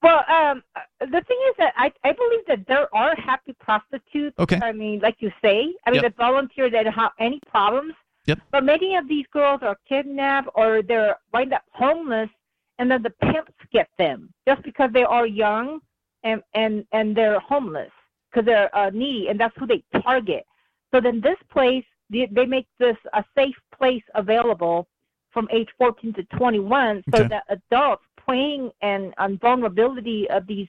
Well, 0.02 0.22
um, 0.28 0.62
the 1.00 1.22
thing 1.22 1.38
is 1.48 1.54
that 1.58 1.72
I, 1.76 1.90
I 2.04 2.12
believe 2.12 2.46
that 2.46 2.66
there 2.68 2.94
are 2.94 3.16
happy 3.16 3.54
prostitutes. 3.58 4.38
Okay. 4.38 4.60
I 4.62 4.72
mean, 4.72 5.00
like 5.00 5.16
you 5.20 5.32
say, 5.40 5.74
I 5.86 5.90
mean, 5.90 6.02
Yep. 6.02 6.02
that 6.02 6.16
volunteer 6.16 6.68
that 6.70 6.86
have 6.92 7.12
any 7.18 7.40
problems. 7.50 7.94
Yep. 8.26 8.38
But 8.50 8.64
many 8.64 8.96
of 8.96 9.08
these 9.08 9.26
girls 9.32 9.60
are 9.62 9.76
kidnapped 9.88 10.48
or 10.54 10.82
they're 10.82 11.16
wind 11.32 11.52
up 11.52 11.64
homeless, 11.72 12.30
and 12.78 12.90
then 12.90 13.02
the 13.02 13.10
pimps 13.10 13.52
get 13.72 13.88
them 13.98 14.32
just 14.46 14.62
because 14.62 14.90
they 14.92 15.04
are 15.04 15.26
young 15.26 15.80
and 16.24 16.42
and 16.54 16.84
and 16.92 17.16
they're 17.16 17.38
homeless 17.40 17.90
because 18.30 18.46
they're 18.46 18.74
uh, 18.76 18.90
needy, 18.90 19.28
and 19.28 19.38
that's 19.38 19.54
who 19.58 19.66
they 19.66 19.84
target. 20.02 20.44
So 20.92 21.00
then 21.00 21.20
this 21.20 21.36
place, 21.50 21.84
they, 22.10 22.28
they 22.30 22.46
make 22.46 22.66
this 22.78 22.96
a 23.12 23.24
safe 23.36 23.56
place 23.76 24.02
available 24.14 24.88
from 25.32 25.48
age 25.52 25.68
14 25.78 26.14
to 26.14 26.22
21, 26.36 27.02
so 27.12 27.20
Okay. 27.22 27.28
that 27.28 27.44
adults 27.48 28.04
preying 28.16 28.70
and 28.82 29.12
on 29.18 29.38
vulnerability 29.38 30.28
of 30.30 30.46
these 30.46 30.68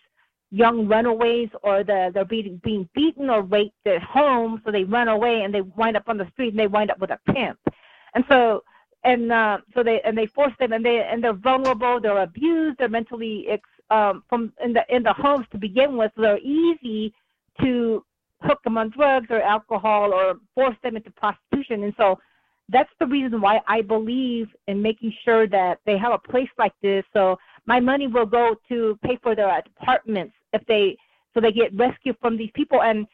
young 0.55 0.87
runaways 0.87 1.49
or 1.63 1.83
the 1.83 2.11
they're 2.13 2.23
being 2.23 2.61
being 2.63 2.87
beaten 2.95 3.29
or 3.29 3.41
raped 3.41 3.85
at 3.85 4.01
home, 4.01 4.61
so 4.63 4.71
they 4.71 4.85
run 4.85 5.09
away 5.09 5.41
and 5.41 5.53
they 5.53 5.61
wind 5.61 5.97
up 5.97 6.07
on 6.07 6.17
the 6.17 6.27
street 6.31 6.49
and 6.49 6.59
they 6.59 6.67
wind 6.67 6.89
up 6.89 6.99
with 6.99 7.11
a 7.11 7.19
pimp. 7.33 7.59
And 8.13 8.23
so 8.29 8.63
and 9.03 9.31
uh, 9.31 9.57
so 9.73 9.83
they 9.83 10.01
and 10.05 10.17
they 10.17 10.27
force 10.27 10.53
them 10.59 10.71
and 10.71 10.85
they 10.85 11.05
and 11.11 11.21
they're 11.21 11.33
vulnerable, 11.33 11.99
they're 11.99 12.23
abused, 12.23 12.77
they're 12.79 12.87
mentally 12.87 13.45
ex, 13.49 13.63
um, 13.89 14.23
from 14.29 14.53
in 14.63 14.71
the 14.71 14.83
in 14.89 15.03
the 15.03 15.13
homes 15.13 15.45
to 15.51 15.57
begin 15.57 15.97
with. 15.97 16.11
So 16.15 16.21
they're 16.21 16.39
easy 16.39 17.13
to 17.61 18.03
hook 18.41 18.63
them 18.63 18.77
on 18.77 18.91
drugs 18.91 19.27
or 19.29 19.41
alcohol 19.41 20.13
or 20.13 20.35
force 20.53 20.75
them 20.83 20.95
into 20.95 21.11
prostitution. 21.11 21.83
And 21.83 21.93
so 21.97 22.17
that's 22.69 22.89
the 22.99 23.05
reason 23.05 23.41
why 23.41 23.61
I 23.67 23.81
believe 23.81 24.47
in 24.67 24.81
making 24.81 25.13
sure 25.23 25.47
that 25.47 25.79
they 25.85 25.97
have 25.97 26.13
a 26.13 26.17
place 26.17 26.49
like 26.57 26.73
this. 26.81 27.03
So 27.13 27.37
my 27.65 27.79
money 27.79 28.07
will 28.07 28.25
go 28.25 28.55
to 28.69 28.97
pay 29.03 29.17
for 29.21 29.35
their 29.35 29.49
apartments 29.59 30.33
if 30.55 30.65
they 30.65 30.97
so 31.33 31.41
they 31.41 31.51
get 31.51 31.75
rescued 31.75 32.15
from 32.21 32.37
these 32.37 32.51
people. 32.55 32.81
And 32.81 33.05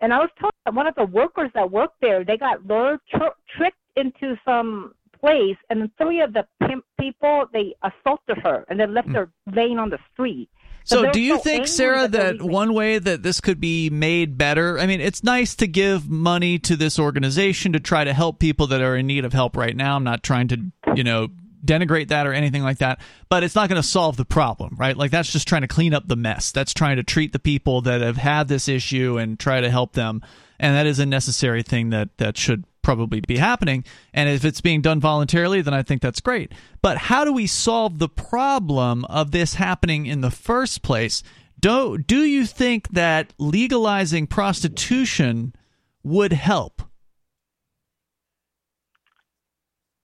and 0.00 0.12
I 0.12 0.18
was 0.18 0.30
told 0.40 0.52
that 0.64 0.74
one 0.74 0.86
of 0.86 0.94
the 0.94 1.04
workers 1.04 1.50
that 1.54 1.70
worked 1.70 2.00
there, 2.00 2.24
they 2.24 2.38
got 2.38 2.66
lured, 2.66 3.00
tr- 3.10 3.36
tricked 3.56 3.76
into 3.96 4.36
some 4.44 4.94
place, 5.20 5.56
and 5.68 5.82
then 5.82 5.90
three 5.98 6.22
of 6.22 6.32
the 6.32 6.46
pimp 6.66 6.84
people 6.98 7.44
they 7.52 7.74
assaulted 7.82 8.38
her 8.38 8.64
and 8.68 8.80
they 8.80 8.86
left 8.86 9.08
hmm. 9.08 9.14
her 9.14 9.30
laying 9.54 9.78
on 9.78 9.90
the 9.90 9.98
street. 10.12 10.48
So, 10.84 11.02
they're 11.02 11.12
do 11.12 11.20
you 11.20 11.36
so 11.36 11.42
think, 11.42 11.68
Sarah, 11.68 12.08
that 12.08 12.40
one 12.40 12.72
way 12.72 12.98
that 12.98 13.22
this 13.22 13.40
could 13.40 13.60
be 13.60 13.90
made 13.90 14.38
better? 14.38 14.78
I 14.78 14.86
mean, 14.86 15.02
it's 15.02 15.22
nice 15.22 15.54
to 15.56 15.66
give 15.66 16.08
money 16.08 16.58
to 16.60 16.74
this 16.74 16.98
organization 16.98 17.74
to 17.74 17.80
try 17.80 18.02
to 18.04 18.14
help 18.14 18.38
people 18.38 18.66
that 18.68 18.80
are 18.80 18.96
in 18.96 19.06
need 19.06 19.26
of 19.26 19.34
help 19.34 19.58
right 19.58 19.76
now. 19.76 19.96
I'm 19.96 20.04
not 20.04 20.22
trying 20.22 20.48
to, 20.48 20.72
you 20.96 21.04
know, 21.04 21.28
denigrate 21.64 22.08
that 22.08 22.26
or 22.26 22.32
anything 22.32 22.62
like 22.62 22.78
that, 22.78 23.00
but 23.28 23.42
it's 23.42 23.54
not 23.54 23.68
going 23.68 23.80
to 23.80 23.86
solve 23.86 24.16
the 24.16 24.24
problem, 24.24 24.76
right? 24.78 24.96
Like, 24.96 25.10
that's 25.10 25.32
just 25.32 25.48
trying 25.48 25.62
to 25.62 25.68
clean 25.68 25.94
up 25.94 26.08
the 26.08 26.16
mess. 26.16 26.52
That's 26.52 26.74
trying 26.74 26.96
to 26.96 27.02
treat 27.02 27.32
the 27.32 27.38
people 27.38 27.80
that 27.82 28.00
have 28.00 28.16
had 28.16 28.48
this 28.48 28.68
issue 28.68 29.18
and 29.18 29.38
try 29.38 29.60
to 29.60 29.70
help 29.70 29.92
them. 29.92 30.22
And 30.58 30.76
that 30.76 30.86
is 30.86 30.98
a 30.98 31.06
necessary 31.06 31.62
thing 31.62 31.90
that, 31.90 32.16
that 32.18 32.36
should 32.36 32.64
probably 32.82 33.20
be 33.20 33.36
happening. 33.38 33.84
And 34.12 34.28
if 34.28 34.44
it's 34.44 34.60
being 34.60 34.80
done 34.80 35.00
voluntarily, 35.00 35.62
then 35.62 35.74
I 35.74 35.82
think 35.82 36.02
that's 36.02 36.20
great. 36.20 36.52
But 36.82 36.96
how 36.96 37.24
do 37.24 37.32
we 37.32 37.46
solve 37.46 37.98
the 37.98 38.08
problem 38.08 39.04
of 39.06 39.30
this 39.30 39.54
happening 39.54 40.06
in 40.06 40.20
the 40.20 40.30
first 40.30 40.82
place? 40.82 41.22
Do, 41.58 41.98
do 41.98 42.24
you 42.24 42.46
think 42.46 42.88
that 42.88 43.34
legalizing 43.38 44.26
prostitution 44.26 45.54
would 46.02 46.32
help? 46.32 46.82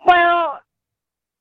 Well, 0.05 0.36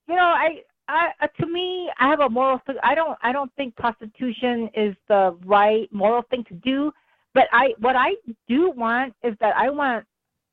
you 0.07 0.15
know, 0.15 0.22
I, 0.22 0.61
I, 0.88 1.10
uh, 1.22 1.27
to 1.40 1.48
me, 1.48 1.90
I 1.99 2.07
have 2.10 2.19
a 2.19 2.30
moral. 2.30 2.60
Th- 2.65 2.77
I 2.84 2.95
don't, 2.95 3.18
I 3.22 3.32
don't 3.32 3.52
think 3.56 3.76
prostitution 3.76 4.69
is 4.76 4.95
the 5.07 5.36
right 5.45 5.88
moral 5.91 6.23
thing 6.30 6.44
to 6.49 6.53
do. 6.53 6.91
But 7.34 7.48
I, 7.52 7.73
what 7.80 7.95
I 7.98 8.11
do 8.48 8.72
want 8.72 9.14
is 9.23 9.36
that 9.41 9.56
I 9.57 9.69
want, 9.69 10.06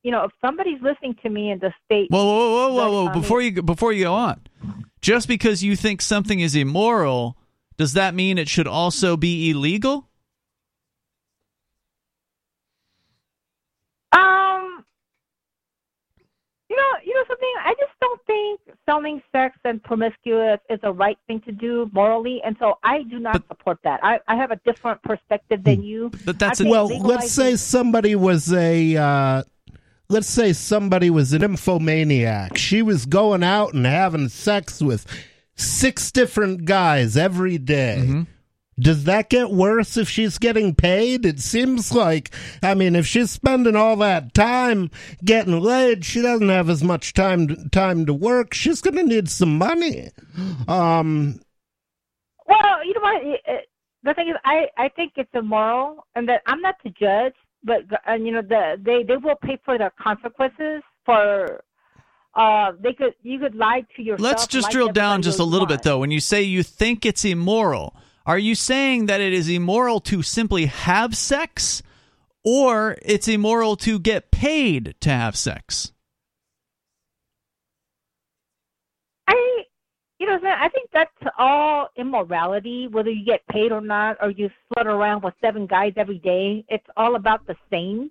you 0.02 0.10
know, 0.10 0.24
if 0.24 0.32
somebody's 0.40 0.82
listening 0.82 1.14
to 1.22 1.30
me 1.30 1.52
in 1.52 1.60
the 1.60 1.72
state. 1.84 2.08
Whoa, 2.10 2.24
whoa, 2.24 2.50
whoa, 2.50 2.74
whoa, 2.74 3.04
whoa! 3.04 3.12
Before 3.12 3.40
you 3.40 3.62
before 3.62 3.92
you 3.92 4.04
go 4.04 4.14
on, 4.14 4.40
just 5.00 5.28
because 5.28 5.62
you 5.62 5.76
think 5.76 6.02
something 6.02 6.40
is 6.40 6.56
immoral, 6.56 7.36
does 7.76 7.92
that 7.92 8.14
mean 8.14 8.36
it 8.36 8.48
should 8.48 8.66
also 8.66 9.16
be 9.16 9.50
illegal? 9.50 10.08
Um, 14.10 14.84
you 16.72 16.78
know, 16.78 16.92
you 17.04 17.14
know 17.14 17.24
something. 17.28 17.54
I 17.64 17.74
just 17.78 17.92
don't 18.00 18.20
think 18.26 18.60
selling 18.86 19.22
sex 19.30 19.58
and 19.64 19.82
promiscuous 19.82 20.58
is 20.70 20.80
the 20.80 20.92
right 20.92 21.18
thing 21.26 21.40
to 21.42 21.52
do 21.52 21.90
morally, 21.92 22.40
and 22.44 22.56
so 22.58 22.78
I 22.82 23.02
do 23.02 23.18
not 23.18 23.46
support 23.48 23.78
that. 23.84 24.00
I, 24.02 24.20
I 24.26 24.36
have 24.36 24.52
a 24.52 24.56
different 24.64 25.02
perspective 25.02 25.62
than 25.64 25.82
you. 25.82 26.10
But 26.24 26.38
that's 26.38 26.60
I 26.60 26.64
a- 26.64 26.64
think 26.64 26.72
Well, 26.72 26.86
let's 27.00 27.30
say 27.30 27.56
somebody 27.56 28.14
was 28.14 28.50
a. 28.52 28.96
Uh, 28.96 29.42
let's 30.08 30.28
say 30.28 30.54
somebody 30.54 31.10
was 31.10 31.34
an 31.34 31.42
infomaniac. 31.42 32.56
She 32.56 32.80
was 32.80 33.04
going 33.04 33.42
out 33.42 33.74
and 33.74 33.84
having 33.84 34.28
sex 34.30 34.80
with 34.80 35.06
six 35.54 36.10
different 36.10 36.64
guys 36.64 37.18
every 37.18 37.58
day. 37.58 37.98
Mm-hmm. 38.00 38.22
Does 38.78 39.04
that 39.04 39.28
get 39.28 39.50
worse 39.50 39.96
if 39.96 40.08
she's 40.08 40.38
getting 40.38 40.74
paid? 40.74 41.26
It 41.26 41.40
seems 41.40 41.92
like, 41.92 42.34
I 42.62 42.74
mean, 42.74 42.96
if 42.96 43.06
she's 43.06 43.30
spending 43.30 43.76
all 43.76 43.96
that 43.96 44.32
time 44.34 44.90
getting 45.24 45.60
laid, 45.60 46.04
she 46.04 46.22
doesn't 46.22 46.48
have 46.48 46.70
as 46.70 46.82
much 46.82 47.12
time 47.12 47.68
time 47.70 48.06
to 48.06 48.14
work. 48.14 48.54
She's 48.54 48.80
going 48.80 48.96
to 48.96 49.02
need 49.02 49.28
some 49.28 49.58
money. 49.58 50.08
Um, 50.68 51.40
Well, 52.46 52.84
you 52.84 52.94
know 52.94 53.00
what? 53.00 53.22
It- 53.22 53.40
it- 53.46 53.68
The 54.04 54.14
thing 54.14 54.28
is, 54.30 54.36
I 54.44 54.66
I 54.76 54.88
think 54.88 55.12
it's 55.16 55.30
immoral, 55.32 56.04
and 56.16 56.28
that 56.28 56.42
I'm 56.46 56.60
not 56.60 56.74
the 56.82 56.90
judge, 56.90 57.34
but 57.62 57.82
and 58.04 58.26
you 58.26 58.32
know 58.32 58.42
the 58.42 58.76
they 58.82 59.04
they 59.04 59.16
will 59.16 59.36
pay 59.36 59.58
for 59.64 59.78
their 59.78 59.92
consequences 60.02 60.82
for. 61.04 61.62
Uh, 62.34 62.72
they 62.80 62.94
could 62.94 63.14
you 63.22 63.38
could 63.38 63.54
lie 63.54 63.84
to 63.94 64.02
yourself. 64.02 64.20
Let's 64.28 64.46
just 64.48 64.70
drill 64.72 64.88
down 64.88 65.22
just 65.22 65.38
a 65.38 65.44
little 65.44 65.68
want. 65.68 65.82
bit 65.82 65.82
though. 65.84 65.98
When 66.00 66.10
you 66.10 66.18
say 66.18 66.42
you 66.42 66.64
think 66.64 67.06
it's 67.06 67.24
immoral, 67.24 67.94
are 68.26 68.38
you 68.38 68.54
saying 68.54 69.06
that 69.06 69.20
it 69.20 69.32
is 69.32 69.48
immoral 69.48 70.00
to 70.00 70.22
simply 70.22 70.66
have 70.66 71.16
sex 71.16 71.82
or 72.44 72.96
it's 73.02 73.28
immoral 73.28 73.76
to 73.76 73.98
get 73.98 74.30
paid 74.30 74.94
to 75.00 75.10
have 75.10 75.36
sex? 75.36 75.92
I, 79.28 79.62
you 80.18 80.26
know, 80.26 80.38
I 80.44 80.68
think 80.68 80.90
that's 80.92 81.10
all 81.38 81.88
immorality, 81.96 82.88
whether 82.88 83.10
you 83.10 83.24
get 83.24 83.46
paid 83.48 83.72
or 83.72 83.80
not, 83.80 84.18
or 84.20 84.30
you 84.30 84.50
slut 84.76 84.86
around 84.86 85.22
with 85.22 85.34
seven 85.40 85.66
guys 85.66 85.92
every 85.96 86.18
day. 86.18 86.64
It's 86.68 86.86
all 86.96 87.14
about 87.16 87.46
the 87.46 87.56
same, 87.70 88.10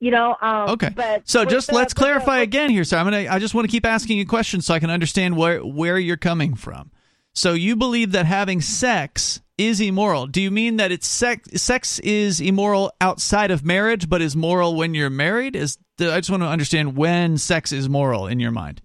you 0.00 0.10
know. 0.10 0.36
Um, 0.40 0.70
Okay. 0.70 0.90
But 0.94 1.28
So 1.28 1.44
just 1.44 1.68
the- 1.68 1.74
let's 1.74 1.90
with 1.92 1.98
the- 1.98 2.04
clarify 2.04 2.38
again 2.38 2.70
here. 2.70 2.84
So 2.84 2.96
I'm 2.98 3.04
gonna 3.06 3.26
I 3.30 3.38
just 3.38 3.54
want 3.54 3.66
to 3.66 3.70
keep 3.70 3.86
asking 3.86 4.18
you 4.18 4.26
questions 4.26 4.66
so 4.66 4.74
I 4.74 4.78
can 4.78 4.90
understand 4.90 5.36
where 5.36 5.60
where 5.64 5.98
you're 5.98 6.16
coming 6.16 6.54
from. 6.54 6.90
So 7.36 7.52
you 7.52 7.76
believe 7.76 8.12
that 8.12 8.24
having 8.24 8.62
sex 8.62 9.42
is 9.58 9.78
immoral. 9.78 10.26
Do 10.26 10.40
you 10.40 10.50
mean 10.50 10.78
that 10.78 10.90
it's 10.90 11.06
sex 11.06 11.62
sex 11.62 11.98
is 11.98 12.40
immoral 12.40 12.92
outside 13.00 13.50
of 13.50 13.62
marriage 13.64 14.08
but 14.08 14.22
is 14.22 14.34
moral 14.34 14.74
when 14.74 14.94
you're 14.94 15.10
married? 15.10 15.54
Is 15.54 15.76
I 16.00 16.16
just 16.18 16.30
want 16.30 16.42
to 16.42 16.48
understand 16.48 16.96
when 16.96 17.36
sex 17.36 17.72
is 17.72 17.88
moral 17.90 18.26
in 18.26 18.40
your 18.40 18.50
mind. 18.52 18.80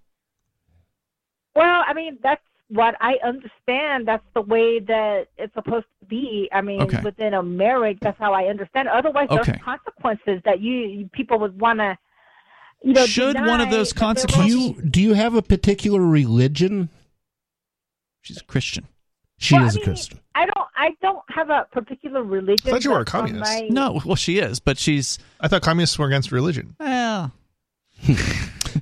Well, 1.55 1.83
I 1.87 1.93
mean, 1.93 2.17
that's 2.21 2.41
what 2.69 2.95
I 3.01 3.15
understand. 3.25 4.07
That's 4.07 4.23
the 4.33 4.41
way 4.41 4.79
that 4.79 5.27
it's 5.37 5.53
supposed 5.53 5.85
to 6.01 6.05
be. 6.07 6.49
I 6.53 6.61
mean, 6.61 6.81
Okay. 6.83 7.01
within 7.03 7.33
a 7.33 7.43
marriage, 7.43 7.99
that's 8.01 8.17
how 8.19 8.33
I 8.33 8.45
understand. 8.45 8.87
Otherwise, 8.87 9.27
Okay. 9.29 9.51
there's 9.51 9.61
consequences 9.63 10.41
that 10.45 10.61
you, 10.61 10.73
you 10.73 11.09
people 11.11 11.39
would 11.39 11.59
want 11.59 11.79
to. 11.79 11.97
You 12.83 12.93
know, 12.93 13.05
Should 13.05 13.35
one 13.35 13.61
of 13.61 13.69
those 13.69 13.89
that 13.89 13.99
there 13.99 14.13
do 14.13 14.21
consequences- 14.23 14.55
you 14.55 14.81
do 14.89 15.01
you 15.01 15.13
have 15.13 15.35
a 15.35 15.41
particular 15.41 16.01
religion? 16.01 16.89
She's 18.21 18.37
a 18.39 18.43
Christian. 18.43 18.87
She 19.37 19.55
Well, 19.55 19.65
is 19.65 19.75
I 19.75 19.77
a 19.77 19.79
mean, 19.79 19.85
Christian. 19.85 20.19
I 20.35 20.45
don't. 20.45 20.67
I 20.75 20.89
don't 21.01 21.23
have 21.29 21.49
a 21.49 21.65
particular 21.71 22.23
religion. 22.23 22.67
I 22.67 22.71
thought 22.71 22.83
you 22.83 22.91
were 22.91 22.99
a 22.99 23.05
communist. 23.05 23.43
my- 23.51 23.67
No, 23.69 23.99
well 24.05 24.15
she 24.15 24.37
is, 24.39 24.59
but 24.59 24.77
she's 24.77 25.17
I 25.39 25.47
thought 25.47 25.61
communists 25.63 25.97
were 25.97 26.05
against 26.07 26.31
religion. 26.31 26.75
well 26.79 27.31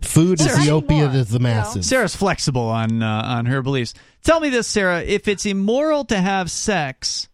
Food 0.01 0.39
is 0.39 0.65
the 0.65 0.71
opiate 0.71 1.15
of 1.15 1.29
the 1.29 1.33
you 1.33 1.39
know? 1.39 1.49
masses. 1.49 1.87
Sarah's 1.87 2.15
flexible 2.15 2.61
on 2.69 3.01
uh, 3.01 3.21
on 3.25 3.45
her 3.47 3.61
beliefs. 3.61 3.93
Tell 4.23 4.39
me 4.39 4.49
this, 4.49 4.67
Sarah. 4.67 5.01
If 5.01 5.27
it's 5.27 5.45
immoral 5.45 6.05
to 6.05 6.17
have 6.19 6.51
sex, 6.51 7.27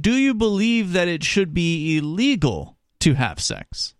do 0.00 0.12
you 0.14 0.34
believe 0.34 0.92
that 0.92 1.08
it 1.08 1.24
should 1.24 1.52
be 1.54 1.96
illegal 1.98 2.76
to 3.00 3.14
have 3.14 3.40
sex? 3.40 3.94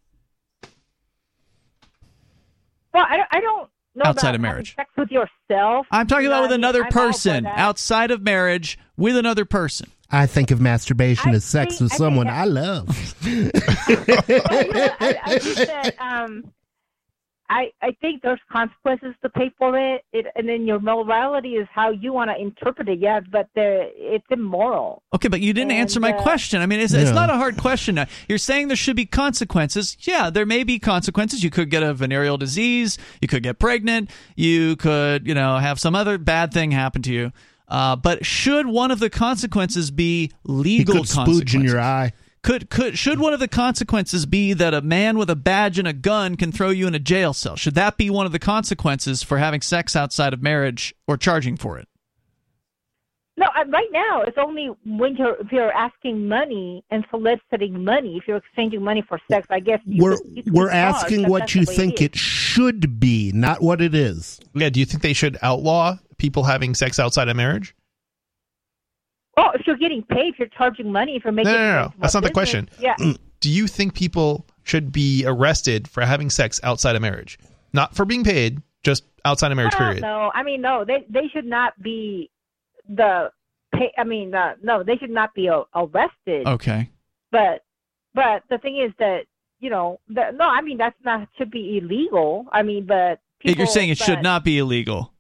Well, 2.95 3.05
I, 3.09 3.21
I 3.31 3.41
don't 3.41 3.69
know 3.97 4.05
Outside 4.05 4.35
of 4.35 4.41
marriage. 4.41 4.77
Sex 4.77 4.91
with 4.97 5.11
yourself. 5.11 5.87
I'm 5.91 6.07
talking 6.07 6.25
You 6.25 6.31
know 6.31 6.37
about 6.37 6.43
with 6.43 6.53
I 6.53 6.57
mean? 6.57 6.61
another 6.65 6.85
I'm 6.85 6.91
person 6.93 7.47
outside 7.47 8.11
of 8.11 8.23
marriage 8.23 8.79
with 8.97 9.17
another 9.17 9.45
person. 9.45 9.91
I 10.11 10.27
think 10.27 10.51
of 10.53 10.61
masturbation 10.61 11.33
I 11.33 11.35
as 11.37 11.45
sex 11.45 11.79
think- 11.79 11.91
with 11.91 11.93
I 11.95 11.97
someone 11.97 12.29
I 12.29 12.45
love. 12.45 13.15
Well, 13.27 13.33
you 14.29 14.75
know, 14.75 14.91
I, 15.01 15.19
I 15.25 15.39
think 15.39 15.69
that 15.69 15.95
um, 15.99 16.53
I 17.49 17.71
I 17.83 17.93
think 18.01 18.23
there's 18.23 18.41
consequences 18.51 19.15
to 19.23 19.29
pay 19.29 19.53
for 19.59 19.79
it, 19.79 20.05
it 20.13 20.27
and 20.35 20.49
then 20.49 20.67
your 20.67 20.81
morality 20.81 21.55
is 21.55 21.69
how 21.73 21.91
you 21.91 22.13
want 22.13 22.31
to 22.31 22.41
interpret 22.41 22.89
it. 22.89 22.99
Yeah, 22.99 23.21
but 23.21 23.49
the, 23.55 23.91
it's 23.95 24.27
immoral. 24.31 25.03
Okay, 25.15 25.29
but 25.29 25.41
you 25.41 25.53
didn't 25.53 25.71
And, 25.71 25.81
answer 25.81 26.01
my 26.01 26.13
uh, 26.13 26.23
question. 26.23 26.61
I 26.61 26.67
mean, 26.67 26.81
it's, 26.81 26.93
it's 26.93 27.13
not 27.13 27.31
a 27.31 27.37
hard 27.37 27.57
question. 27.57 28.05
You're 28.29 28.39
saying 28.39 28.69
there 28.69 28.77
should 28.77 28.97
be 28.97 29.07
consequences. 29.07 29.97
Yeah, 30.01 30.31
there 30.31 30.47
may 30.47 30.65
be 30.65 30.79
consequences. 30.79 31.45
You 31.45 31.51
could 31.51 31.71
get 31.71 31.83
a 31.83 31.95
venereal 31.95 32.37
disease. 32.37 32.99
You 33.21 33.29
could 33.29 33.43
get 33.43 33.59
pregnant. 33.59 34.11
You 34.35 34.77
could, 34.77 35.27
you 35.27 35.35
know, 35.35 35.59
have 35.59 35.79
some 35.79 35.95
other 35.95 36.19
bad 36.19 36.53
thing 36.53 36.73
happen 36.73 37.03
to 37.03 37.13
you. 37.13 37.33
Uh, 37.69 37.97
but 37.97 38.25
should 38.25 38.67
one 38.67 38.91
of 38.91 39.01
the 39.01 39.11
consequences 39.11 39.91
be 39.91 40.31
You 40.47 40.55
legal 40.55 40.97
could 40.97 41.05
spooge 41.05 41.55
in 41.55 41.63
your 41.63 41.81
eye. 41.81 42.13
Could 42.47 42.71
could 42.71 42.97
should 42.97 43.19
one 43.19 43.33
of 43.35 43.41
the 43.41 43.49
consequences 43.49 44.25
be 44.25 44.53
that 44.53 44.73
a 44.73 44.81
man 44.81 45.19
with 45.19 45.29
a 45.29 45.35
badge 45.35 45.81
and 45.81 45.89
a 45.89 45.93
gun 45.93 46.37
can 46.37 46.53
throw 46.53 46.71
you 46.71 46.87
in 46.87 46.95
a 46.95 47.01
jail 47.01 47.33
cell? 47.33 47.57
Should 47.57 47.75
that 47.75 47.97
be 47.97 48.09
one 48.09 48.25
of 48.25 48.31
the 48.31 48.39
consequences 48.39 49.25
for 49.25 49.39
having 49.39 49.61
sex 49.61 49.97
outside 49.97 50.33
of 50.33 50.41
marriage 50.41 50.95
or 51.09 51.17
charging 51.17 51.57
for 51.57 51.77
it? 51.77 51.89
No, 53.37 53.47
uh, 53.47 53.65
right 53.67 53.89
now 53.91 54.23
it's 54.23 54.39
only 54.39 54.69
when 54.85 55.17
you're 55.17 55.35
if 55.41 55.51
you're 55.51 55.73
asking 55.73 56.29
money 56.29 56.85
and 56.89 57.05
soliciting 57.11 57.83
money. 57.83 58.17
If 58.17 58.29
you're 58.29 58.37
exchanging 58.37 58.81
money 58.81 59.03
for 59.09 59.21
sex, 59.29 59.49
I 59.51 59.59
guess 59.59 59.81
you 59.85 60.05
We're 60.05 60.17
could- 60.17 60.27
you 60.37 60.43
could 60.45 60.53
we're 60.53 60.67
be 60.69 60.71
charged, 60.73 60.97
asking 61.05 61.29
what 61.29 61.53
you 61.57 61.65
think 61.65 61.95
is. 61.95 62.07
it 62.07 62.17
should 62.17 63.01
be, 63.01 63.33
not 63.35 63.61
what 63.61 63.83
it 63.83 63.93
is. 63.93 64.39
Yeah. 64.55 64.71
Do 64.71 64.79
you 64.79 64.87
think 64.87 65.03
they 65.03 65.15
should 65.15 65.37
outlaw 65.43 65.97
people 66.17 66.45
having 66.45 66.77
sex 66.77 67.01
outside 67.01 67.29
of 67.29 67.37
marriage? 67.37 67.75
Oh, 69.37 69.51
if 69.55 69.67
you're 69.67 69.77
getting 69.77 70.03
paid, 70.03 70.35
if 70.35 70.39
you're 70.39 70.49
charging 70.49 70.91
money, 70.91 71.21
for 71.21 71.31
making 71.31 71.53
No, 71.53 71.59
no, 71.59 71.65
no, 71.65 71.75
money 71.75 71.91
from 71.91 72.01
that's 72.01 72.15
a 72.15 72.17
not 72.19 72.25
the 72.25 72.33
question. 72.33 72.69
Yeah. 72.79 72.97
Do 73.41 73.51
you 73.51 73.67
think 73.67 73.95
people 73.95 74.47
should 74.65 74.93
be 74.93 75.25
arrested 75.27 75.89
for 75.89 76.05
having 76.05 76.31
sex 76.31 76.59
outside 76.63 76.97
of 76.97 77.03
marriage? 77.03 77.39
Not 77.73 77.95
for 77.95 78.05
being 78.05 78.25
paid, 78.25 78.63
just 78.83 79.05
outside 79.25 79.53
of 79.53 79.57
marriage. 79.57 79.75
Period. 79.75 80.01
know. 80.01 80.31
I 80.35 80.43
mean, 80.43 80.63
no, 80.63 80.85
they 80.85 81.05
they 81.09 81.29
should 81.33 81.45
not 81.45 81.81
be 81.83 82.31
the. 82.89 83.31
Pay, 83.75 83.93
I 83.99 84.05
mean, 84.05 84.35
uh, 84.35 84.55
no, 84.63 84.83
they 84.83 84.97
should 84.97 85.11
not 85.11 85.35
be 85.35 85.49
uh, 85.49 85.65
arrested. 85.75 86.47
Okay. 86.47 86.91
But 87.31 87.65
but 88.15 88.45
the 88.49 88.59
thing 88.59 88.79
is 88.79 88.93
that 88.99 89.27
you 89.61 89.71
know, 89.71 90.01
the, 90.09 90.31
no, 90.35 90.45
I 90.45 90.63
mean 90.63 90.79
that's 90.79 90.97
not 91.05 91.29
should 91.37 91.51
be 91.51 91.79
illegal. 91.79 92.47
I 92.53 92.63
mean, 92.63 92.87
but 92.87 93.21
people, 93.41 93.59
You're 93.59 93.67
saying 93.67 93.91
it 93.91 93.99
should 93.99 94.23
not 94.23 94.45
be 94.45 94.59
illegal. 94.59 95.13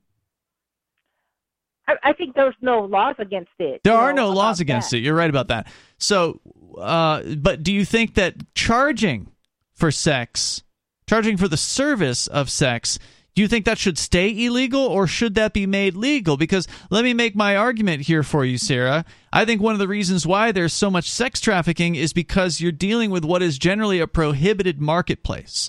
I, 1.88 1.94
I 2.02 2.12
think 2.12 2.34
there's 2.34 2.54
no 2.60 2.80
laws 2.80 3.16
against 3.18 3.50
it. 3.58 3.80
There 3.84 3.94
are 3.94 4.12
know, 4.12 4.28
no 4.28 4.34
laws 4.34 4.60
against 4.60 4.90
that. 4.90 4.98
it. 4.98 5.00
You're 5.00 5.14
right 5.14 5.30
about 5.30 5.48
that. 5.48 5.66
So, 5.98 6.40
uh, 6.78 7.22
but 7.36 7.62
do 7.62 7.72
you 7.72 7.84
think 7.84 8.14
that 8.14 8.54
charging 8.54 9.28
for 9.74 9.90
sex, 9.90 10.62
charging 11.08 11.36
for 11.36 11.48
the 11.48 11.56
service 11.56 12.26
of 12.26 12.50
sex, 12.50 12.98
do 13.36 13.42
you 13.42 13.48
think 13.48 13.66
that 13.66 13.76
should 13.76 13.98
stay 13.98 14.30
illegal 14.46 14.80
or 14.80 15.06
should 15.06 15.34
that 15.34 15.52
be 15.52 15.66
made 15.66 15.94
legal? 15.94 16.38
Because 16.38 16.66
let 16.88 17.04
me 17.04 17.12
make 17.12 17.36
my 17.36 17.54
argument 17.54 18.02
here 18.02 18.22
for 18.22 18.46
you, 18.46 18.56
Sarah. 18.56 19.04
I 19.30 19.44
think 19.44 19.60
one 19.60 19.74
of 19.74 19.78
the 19.78 19.86
reasons 19.86 20.26
why 20.26 20.52
there's 20.52 20.72
so 20.72 20.90
much 20.90 21.10
sex 21.10 21.38
trafficking 21.38 21.96
is 21.96 22.14
because 22.14 22.62
you're 22.62 22.72
dealing 22.72 23.10
with 23.10 23.26
what 23.26 23.42
is 23.42 23.58
generally 23.58 24.00
a 24.00 24.06
prohibited 24.06 24.80
marketplace. 24.80 25.68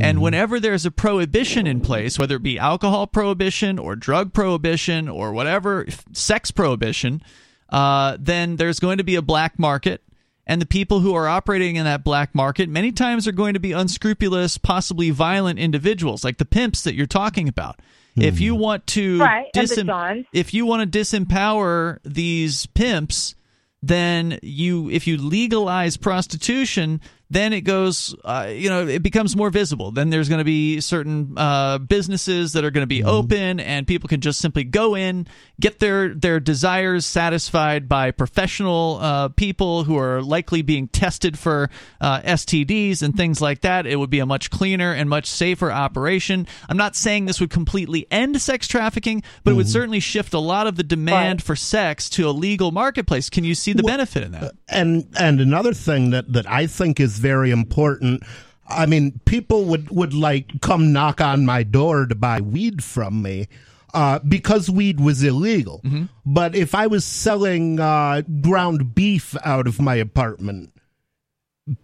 And 0.00 0.20
whenever 0.20 0.60
there's 0.60 0.86
a 0.86 0.90
prohibition 0.90 1.66
in 1.66 1.80
place, 1.80 2.18
whether 2.18 2.36
it 2.36 2.42
be 2.42 2.58
alcohol 2.58 3.06
prohibition 3.06 3.78
or 3.78 3.96
drug 3.96 4.32
prohibition 4.32 5.08
or 5.08 5.32
whatever, 5.32 5.86
sex 6.12 6.50
prohibition, 6.50 7.22
uh, 7.70 8.16
then 8.20 8.56
there's 8.56 8.80
going 8.80 8.98
to 8.98 9.04
be 9.04 9.16
a 9.16 9.22
black 9.22 9.58
market. 9.58 10.02
And 10.46 10.62
the 10.62 10.66
people 10.66 11.00
who 11.00 11.14
are 11.14 11.28
operating 11.28 11.76
in 11.76 11.84
that 11.84 12.04
black 12.04 12.34
market 12.34 12.68
many 12.70 12.90
times 12.92 13.28
are 13.28 13.32
going 13.32 13.54
to 13.54 13.60
be 13.60 13.72
unscrupulous, 13.72 14.56
possibly 14.56 15.10
violent 15.10 15.58
individuals, 15.58 16.24
like 16.24 16.38
the 16.38 16.46
pimps 16.46 16.82
that 16.84 16.94
you're 16.94 17.06
talking 17.06 17.48
about. 17.48 17.80
If 18.16 18.40
you 18.40 18.56
want 18.56 18.84
to 18.88 19.20
Right, 19.20 19.46
and 19.54 19.68
the 19.68 19.74
disemp- 19.74 19.86
Johns. 19.86 20.26
if 20.32 20.52
you 20.52 20.66
want 20.66 20.90
to 20.90 20.98
disempower 20.98 21.98
these 22.04 22.66
pimps, 22.66 23.36
then 23.80 24.40
you 24.42 24.90
if 24.90 25.06
you 25.06 25.18
legalize 25.18 25.96
prostitution 25.96 27.00
then 27.30 27.52
it 27.52 27.60
goes 27.62 28.14
uh, 28.24 28.48
you 28.50 28.68
know 28.70 28.86
it 28.86 29.02
becomes 29.02 29.36
more 29.36 29.50
visible. 29.50 29.90
Then 29.90 30.10
there's 30.10 30.28
going 30.28 30.38
to 30.38 30.44
be 30.44 30.80
certain 30.80 31.34
uh, 31.36 31.78
businesses 31.78 32.52
that 32.54 32.64
are 32.64 32.70
going 32.70 32.82
to 32.82 32.86
be 32.86 33.04
open 33.04 33.60
and 33.60 33.86
people 33.86 34.08
can 34.08 34.20
just 34.20 34.38
simply 34.40 34.64
go 34.64 34.94
in 34.96 35.26
get 35.60 35.78
their 35.78 36.14
their 36.14 36.40
desires 36.40 37.04
satisfied 37.04 37.88
by 37.88 38.10
professional 38.12 38.98
uh, 39.00 39.28
people 39.28 39.84
who 39.84 39.98
are 39.98 40.22
likely 40.22 40.62
being 40.62 40.88
tested 40.88 41.38
for 41.38 41.68
uh, 42.00 42.20
STDs 42.22 43.02
and 43.02 43.16
things 43.16 43.40
like 43.40 43.60
that. 43.60 43.86
It 43.86 43.96
would 43.96 44.10
be 44.10 44.20
a 44.20 44.26
much 44.26 44.50
cleaner 44.50 44.92
and 44.92 45.10
much 45.10 45.26
safer 45.26 45.70
operation. 45.70 46.46
I'm 46.68 46.76
not 46.76 46.96
saying 46.96 47.26
this 47.26 47.40
would 47.40 47.50
completely 47.50 48.06
end 48.10 48.40
sex 48.40 48.66
trafficking 48.68 49.22
but 49.44 49.50
it 49.50 49.54
would 49.54 49.68
certainly 49.68 50.00
shift 50.00 50.32
a 50.34 50.38
lot 50.38 50.66
of 50.66 50.76
the 50.76 50.82
demand 50.82 51.08
Right. 51.40 51.42
for 51.42 51.56
sex 51.56 52.08
to 52.10 52.28
a 52.28 52.30
legal 52.30 52.70
marketplace. 52.70 53.28
Can 53.28 53.44
you 53.44 53.54
see 53.54 53.72
the 53.72 53.82
benefit 53.82 54.22
in 54.22 54.32
that? 54.32 54.52
and 54.68 55.06
and 55.18 55.40
another 55.40 55.74
thing 55.74 56.10
that 56.10 56.32
that 56.32 56.48
I 56.48 56.66
think 56.66 57.00
is 57.00 57.17
very 57.18 57.50
important. 57.50 58.22
I 58.68 58.86
mean, 58.86 59.20
people 59.24 59.64
would 59.64 59.90
would 59.90 60.14
like 60.14 60.60
come 60.60 60.92
knock 60.92 61.20
on 61.20 61.46
my 61.46 61.62
door 61.62 62.06
to 62.06 62.14
buy 62.14 62.40
weed 62.40 62.82
from 62.84 63.22
me. 63.22 63.48
Uh, 63.94 64.18
because 64.18 64.68
weed 64.68 65.00
was 65.00 65.22
illegal. 65.22 65.82
But 66.26 66.54
if 66.54 66.74
I 66.74 66.86
was 66.88 67.06
selling 67.06 67.80
uh, 67.80 68.20
ground 68.42 68.94
beef 68.94 69.34
out 69.42 69.66
of 69.66 69.80
my 69.80 69.94
apartment, 69.94 70.74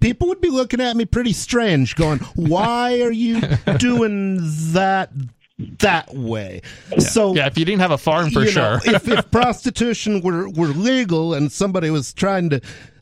people 0.00 0.28
would 0.28 0.42
be 0.42 0.50
looking 0.50 0.82
at 0.82 0.96
me 0.96 1.06
pretty 1.06 1.32
strange, 1.32 1.96
going, 1.96 2.18
"Why 2.34 3.00
are 3.00 3.10
you 3.10 3.40
doing 3.78 4.38
that 4.72 5.12
that 5.58 6.14
way?" 6.14 6.62
So 6.98 7.34
Yeah, 7.34 7.46
if 7.46 7.56
you 7.58 7.64
didn't 7.64 7.80
have 7.80 7.90
a 7.92 7.98
farm 7.98 8.30
for 8.30 8.46
sure. 8.46 8.62
know, 8.62 8.80
if, 8.84 9.08
if 9.08 9.30
prostitution 9.30 10.20
were, 10.20 10.48
were 10.50 10.68
legal 10.68 11.34
and 11.34 11.50
somebody 11.50 11.90
was 11.90 12.12
trying 12.12 12.50
to 12.50 12.60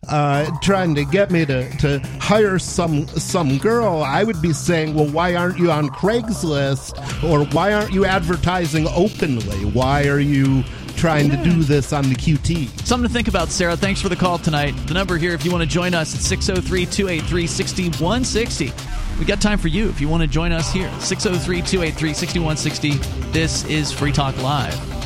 uh, 0.08 0.50
trying 0.60 0.94
to 0.96 1.04
get 1.04 1.30
me 1.30 1.46
to, 1.46 1.68
to 1.78 2.00
hire 2.20 2.58
some 2.58 3.06
some 3.08 3.58
girl, 3.58 4.02
I 4.02 4.24
would 4.24 4.42
be 4.42 4.52
saying, 4.52 4.94
well, 4.94 5.06
why 5.06 5.34
aren't 5.36 5.58
you 5.58 5.70
on 5.70 5.88
Craigslist 5.90 7.22
or 7.22 7.44
why 7.54 7.72
aren't 7.72 7.92
you 7.92 8.04
advertising 8.04 8.86
openly? 8.88 9.64
Why 9.70 10.06
are 10.08 10.20
you 10.20 10.64
trying 10.96 11.30
to 11.30 11.36
do 11.36 11.62
this 11.62 11.92
on 11.92 12.08
the 12.08 12.16
QT? 12.16 12.84
Something 12.86 13.08
to 13.08 13.12
think 13.12 13.28
about, 13.28 13.48
Sarah. 13.50 13.76
Thanks 13.76 14.00
for 14.00 14.08
the 14.08 14.16
call 14.16 14.38
tonight. 14.38 14.72
The 14.86 14.94
number 14.94 15.16
here, 15.18 15.34
if 15.34 15.44
you 15.44 15.52
want 15.52 15.62
to 15.62 15.68
join 15.68 15.94
us, 15.94 16.14
it's 16.14 16.26
603 16.26 16.86
283 16.86 17.46
6160. 17.46 19.01
We 19.22 19.26
got 19.26 19.40
time 19.40 19.58
for 19.58 19.68
you 19.68 19.88
if 19.88 20.00
you 20.00 20.08
want 20.08 20.24
to 20.24 20.26
join 20.26 20.50
us 20.50 20.72
here. 20.72 20.90
603 20.98 21.62
283 21.62 22.12
6160. 22.12 22.90
This 23.30 23.64
is 23.66 23.92
Free 23.92 24.10
Talk 24.10 24.36
Live. 24.42 25.01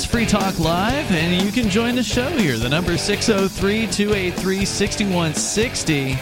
Is 0.00 0.06
Free 0.06 0.24
Talk 0.24 0.58
Live, 0.58 1.10
and 1.10 1.44
you 1.44 1.52
can 1.52 1.68
join 1.68 1.94
the 1.94 2.02
show 2.02 2.26
here. 2.30 2.56
The 2.56 2.70
number 2.70 2.92
is 2.92 3.02
603 3.02 3.86
283 3.88 4.64
6160. 4.64 6.14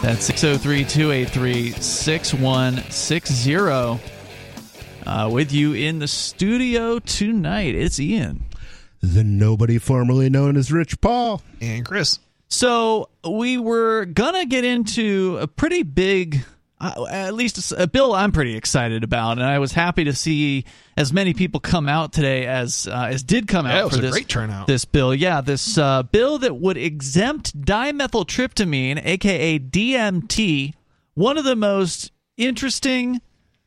That's 0.00 0.24
603 0.24 0.84
283 0.84 1.70
6160. 1.72 4.00
Uh, 5.06 5.28
With 5.30 5.52
you 5.52 5.74
in 5.74 5.98
the 5.98 6.08
studio 6.08 6.98
tonight, 6.98 7.74
it's 7.74 8.00
Ian. 8.00 8.46
The 9.02 9.22
nobody 9.22 9.76
formerly 9.78 10.30
known 10.30 10.56
as 10.56 10.72
Rich 10.72 11.02
Paul. 11.02 11.42
and 11.60 11.84
Chris. 11.84 12.18
So 12.48 13.10
we 13.28 13.58
were 13.58 14.06
gonna 14.06 14.46
get 14.46 14.64
into 14.64 15.36
a 15.40 15.46
pretty 15.46 15.82
big, 15.82 16.42
uh, 16.80 17.06
at 17.10 17.34
least 17.34 17.72
a 17.76 17.86
bill 17.86 18.14
I'm 18.14 18.32
pretty 18.32 18.56
excited 18.56 19.04
about, 19.04 19.32
and 19.32 19.42
I 19.42 19.58
was 19.58 19.72
happy 19.72 20.04
to 20.04 20.14
see 20.14 20.64
as 20.96 21.12
many 21.12 21.34
people 21.34 21.60
come 21.60 21.88
out 21.88 22.12
today 22.12 22.46
as 22.46 22.86
uh, 22.86 23.08
as 23.10 23.22
did 23.22 23.48
come 23.48 23.66
out 23.66 23.74
Yeah, 23.74 23.86
it 23.86 23.90
for 23.90 23.96
this 23.98 24.10
great 24.12 24.28
turnout. 24.28 24.66
This 24.66 24.84
bill, 24.84 25.14
yeah, 25.14 25.40
this 25.40 25.76
uh, 25.76 26.02
bill 26.04 26.38
that 26.38 26.56
would 26.56 26.76
exempt 26.76 27.60
dimethyltryptamine, 27.60 29.04
aka 29.04 29.58
DMT, 29.58 30.74
one 31.14 31.36
of 31.36 31.44
the 31.44 31.56
most 31.56 32.12
interesting 32.36 33.20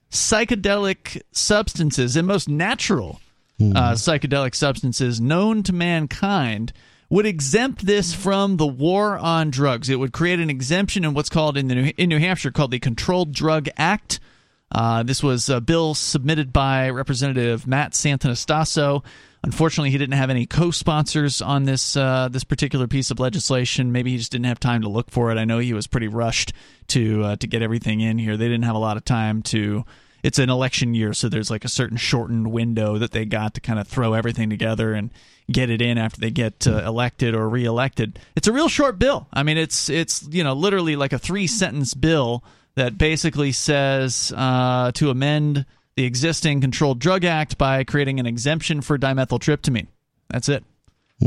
psychedelic 0.09 1.21
substances 1.31 2.15
and 2.15 2.27
most 2.27 2.47
natural 2.49 3.19
uh, 3.61 3.93
psychedelic 3.93 4.53
substances 4.55 5.21
known 5.21 5.63
to 5.63 5.71
mankind 5.73 6.73
would 7.13 7.27
exempt 7.27 7.85
this 7.85 8.11
from 8.11 8.57
the 8.57 8.65
war 8.65 9.19
on 9.19 9.51
drugs. 9.51 9.87
It 9.87 9.99
would 9.99 10.11
create 10.11 10.39
an 10.39 10.49
exemption 10.49 11.05
in 11.05 11.13
what's 11.13 11.29
called 11.29 11.57
in 11.57 11.67
New, 11.67 11.91
in 11.95 12.09
New 12.09 12.17
Hampshire 12.17 12.49
called 12.49 12.71
the 12.71 12.79
Controlled 12.79 13.31
Drug 13.31 13.69
Act. 13.77 14.19
Uh, 14.71 15.03
this 15.03 15.21
was 15.21 15.47
a 15.47 15.61
bill 15.61 15.93
submitted 15.93 16.51
by 16.51 16.89
Representative 16.89 17.67
Matt 17.67 17.91
Santonastaso. 17.91 19.05
Unfortunately, 19.43 19.91
he 19.91 19.99
didn't 19.99 20.17
have 20.17 20.31
any 20.31 20.47
co-sponsors 20.47 21.39
on 21.39 21.65
this 21.65 21.95
uh, 21.95 22.29
this 22.31 22.43
particular 22.43 22.87
piece 22.87 23.11
of 23.11 23.19
legislation. 23.19 23.91
Maybe 23.91 24.09
he 24.09 24.17
just 24.17 24.31
didn't 24.31 24.47
have 24.47 24.59
time 24.59 24.81
to 24.81 24.89
look 24.89 25.11
for 25.11 25.31
it. 25.31 25.37
I 25.37 25.45
know 25.45 25.59
he 25.59 25.73
was 25.73 25.85
pretty 25.85 26.07
rushed 26.07 26.51
to 26.87 27.23
uh, 27.23 27.35
to 27.35 27.45
get 27.45 27.61
everything 27.61 28.01
in 28.01 28.17
here. 28.17 28.37
They 28.37 28.47
didn't 28.47 28.63
have 28.63 28.75
a 28.75 28.79
lot 28.79 28.97
of 28.97 29.05
time 29.05 29.43
to. 29.43 29.85
It's 30.23 30.39
an 30.39 30.49
election 30.49 30.93
year, 30.93 31.13
so 31.13 31.27
there's 31.27 31.51
like 31.51 31.65
a 31.65 31.69
certain 31.69 31.97
shortened 31.97 32.51
window 32.51 32.97
that 32.97 33.11
they 33.11 33.25
got 33.25 33.53
to 33.55 33.61
kind 33.61 33.77
of 33.77 33.87
throw 33.87 34.13
everything 34.13 34.49
together 34.49 34.93
and 34.93 35.11
get 35.51 35.69
it 35.69 35.81
in 35.81 35.97
after 35.97 36.21
they 36.21 36.31
get 36.31 36.65
uh, 36.65 36.77
elected 36.85 37.35
or 37.35 37.49
reelected. 37.49 38.17
It's 38.35 38.47
a 38.47 38.53
real 38.53 38.69
short 38.69 38.97
bill. 38.97 39.27
I 39.33 39.43
mean, 39.43 39.57
it's 39.57 39.89
it's 39.89 40.25
you 40.31 40.43
know 40.43 40.53
literally 40.53 40.95
like 40.95 41.11
a 41.11 41.19
three 41.19 41.45
sentence 41.47 41.93
bill 41.93 42.43
that 42.75 42.97
basically 42.97 43.51
says 43.51 44.33
uh, 44.35 44.91
to 44.93 45.09
amend 45.09 45.65
the 45.95 46.05
existing 46.05 46.61
Controlled 46.61 46.99
Drug 46.99 47.23
Act 47.23 47.57
by 47.57 47.83
creating 47.83 48.19
an 48.19 48.25
exemption 48.25 48.81
for 48.81 48.97
dimethyltryptamine. 48.97 49.87
That's 50.29 50.49
it. 50.49 50.63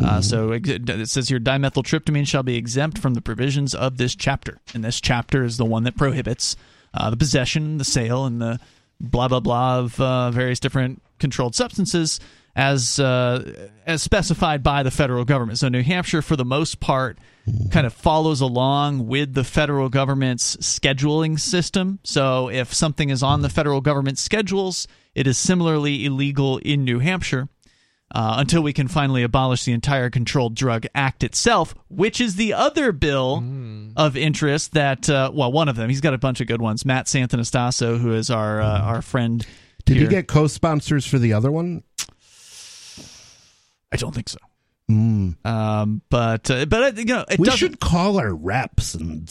Uh, 0.02 0.20
so 0.20 0.52
it 0.52 1.08
says 1.08 1.28
here 1.28 1.38
dimethyltryptamine 1.38 2.26
shall 2.26 2.42
be 2.42 2.56
exempt 2.56 2.98
from 2.98 3.14
the 3.14 3.22
provisions 3.22 3.74
of 3.74 3.96
this 3.96 4.14
chapter. 4.14 4.58
And 4.74 4.84
this 4.84 5.00
chapter 5.00 5.44
is 5.44 5.56
the 5.56 5.64
one 5.64 5.84
that 5.84 5.96
prohibits 5.96 6.56
uh, 6.92 7.10
the 7.10 7.16
possession, 7.16 7.78
the 7.78 7.84
sale, 7.84 8.26
and 8.26 8.40
the 8.40 8.60
blah, 9.00 9.28
blah, 9.28 9.40
blah 9.40 9.78
of 9.78 10.00
uh, 10.00 10.30
various 10.30 10.60
different 10.60 11.02
controlled 11.18 11.54
substances 11.54 12.20
as, 12.54 12.98
uh, 12.98 13.68
as 13.86 14.02
specified 14.02 14.62
by 14.62 14.82
the 14.82 14.90
federal 14.90 15.24
government. 15.24 15.58
So 15.58 15.68
New 15.68 15.82
Hampshire, 15.82 16.22
for 16.22 16.36
the 16.36 16.44
most 16.44 16.80
part, 16.80 17.18
kind 17.70 17.86
of 17.86 17.92
follows 17.92 18.40
along 18.40 19.06
with 19.06 19.34
the 19.34 19.44
federal 19.44 19.88
government's 19.88 20.56
scheduling 20.56 21.38
system. 21.38 21.98
So 22.02 22.48
if 22.48 22.72
something 22.72 23.10
is 23.10 23.22
on 23.22 23.42
the 23.42 23.50
federal 23.50 23.80
government 23.80 24.18
schedules, 24.18 24.88
it 25.14 25.26
is 25.26 25.36
similarly 25.36 26.04
illegal 26.04 26.58
in 26.58 26.84
New 26.84 26.98
Hampshire. 26.98 27.48
Uh, 28.14 28.36
until 28.38 28.62
we 28.62 28.72
can 28.72 28.86
finally 28.86 29.24
abolish 29.24 29.64
the 29.64 29.72
entire 29.72 30.08
Controlled 30.10 30.54
Drug 30.54 30.86
Act 30.94 31.24
itself, 31.24 31.74
which 31.88 32.20
is 32.20 32.36
the 32.36 32.54
other 32.54 32.92
bill 32.92 33.42
of 33.96 34.16
interest 34.16 34.74
that, 34.74 35.10
uh, 35.10 35.30
well, 35.34 35.50
one 35.50 35.68
of 35.68 35.74
them. 35.74 35.88
He's 35.90 36.00
got 36.00 36.14
a 36.14 36.18
bunch 36.18 36.40
of 36.40 36.46
good 36.46 36.62
ones. 36.62 36.84
Matt 36.84 37.06
Santonastaso, 37.06 37.98
who 37.98 38.12
is 38.14 38.30
our 38.30 38.60
uh, 38.60 38.80
our 38.80 39.02
friend. 39.02 39.44
Did 39.84 39.96
here. 39.96 40.06
he 40.06 40.08
get 40.08 40.28
co-sponsors 40.28 41.04
for 41.04 41.18
the 41.18 41.32
other 41.32 41.50
one? 41.50 41.82
I 43.92 43.96
don't 43.96 44.14
think 44.14 44.28
so. 44.28 44.38
Mm. 44.90 45.44
Um, 45.44 46.02
but 46.08 46.50
uh, 46.50 46.66
but 46.66 46.82
uh, 46.82 47.00
you 47.00 47.06
know, 47.06 47.24
it 47.28 47.40
we 47.40 47.50
should 47.50 47.80
call 47.80 48.18
our 48.18 48.32
reps 48.32 48.94
and 48.94 49.28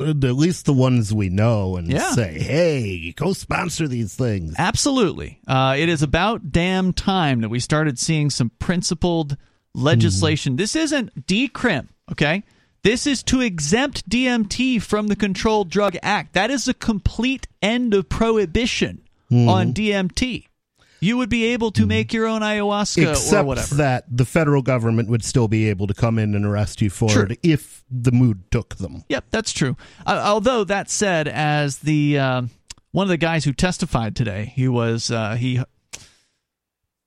at 0.00 0.22
least 0.36 0.64
the 0.66 0.72
ones 0.72 1.12
we 1.12 1.28
know 1.28 1.76
and 1.76 1.88
Yeah. 1.90 2.12
say, 2.12 2.38
"Hey, 2.38 3.12
co-sponsor 3.16 3.88
these 3.88 4.14
things." 4.14 4.54
Absolutely. 4.58 5.38
Uh, 5.46 5.74
it 5.78 5.88
is 5.88 6.02
about 6.02 6.52
damn 6.52 6.92
time 6.92 7.40
that 7.40 7.48
we 7.48 7.60
started 7.60 7.98
seeing 7.98 8.30
some 8.30 8.50
principled 8.58 9.36
legislation. 9.74 10.56
This 10.56 10.74
isn't 10.76 11.26
decrim, 11.26 11.88
okay? 12.12 12.42
This 12.82 13.06
is 13.06 13.22
to 13.24 13.40
exempt 13.40 14.08
DMT 14.08 14.78
from 14.78 15.08
the 15.08 15.16
Controlled 15.16 15.68
Drug 15.68 15.96
Act. 16.02 16.32
That 16.34 16.50
is 16.50 16.68
a 16.68 16.74
complete 16.74 17.46
end 17.60 17.92
of 17.94 18.08
prohibition 18.08 19.00
on 19.30 19.72
DMT. 19.74 20.47
You 21.00 21.16
would 21.18 21.28
be 21.28 21.44
able 21.46 21.70
to 21.72 21.86
make 21.86 22.12
your 22.12 22.26
own 22.26 22.40
ayahuasca 22.42 23.06
or 23.06 23.10
Except 23.10 23.46
whatever. 23.46 23.74
that 23.76 24.04
the 24.10 24.24
federal 24.24 24.62
government 24.62 25.08
would 25.08 25.22
still 25.24 25.46
be 25.48 25.68
able 25.68 25.86
to 25.86 25.94
come 25.94 26.18
in 26.18 26.34
and 26.34 26.44
arrest 26.44 26.80
you 26.82 26.90
for 26.90 27.08
Sure. 27.08 27.26
it 27.26 27.38
if 27.42 27.84
the 27.90 28.10
mood 28.12 28.50
took 28.50 28.76
them. 28.76 29.04
Yep, 29.08 29.26
that's 29.30 29.52
true. 29.52 29.76
Uh, 30.06 30.20
although 30.24 30.64
that 30.64 30.90
said, 30.90 31.28
as 31.28 31.78
the 31.78 32.18
um 32.18 32.50
one 32.90 33.04
of 33.04 33.08
the 33.10 33.16
guys 33.18 33.44
who 33.44 33.52
testified 33.52 34.16
today, 34.16 34.52
he 34.56 34.66
was 34.66 35.10
uh, 35.10 35.34
he. 35.36 35.60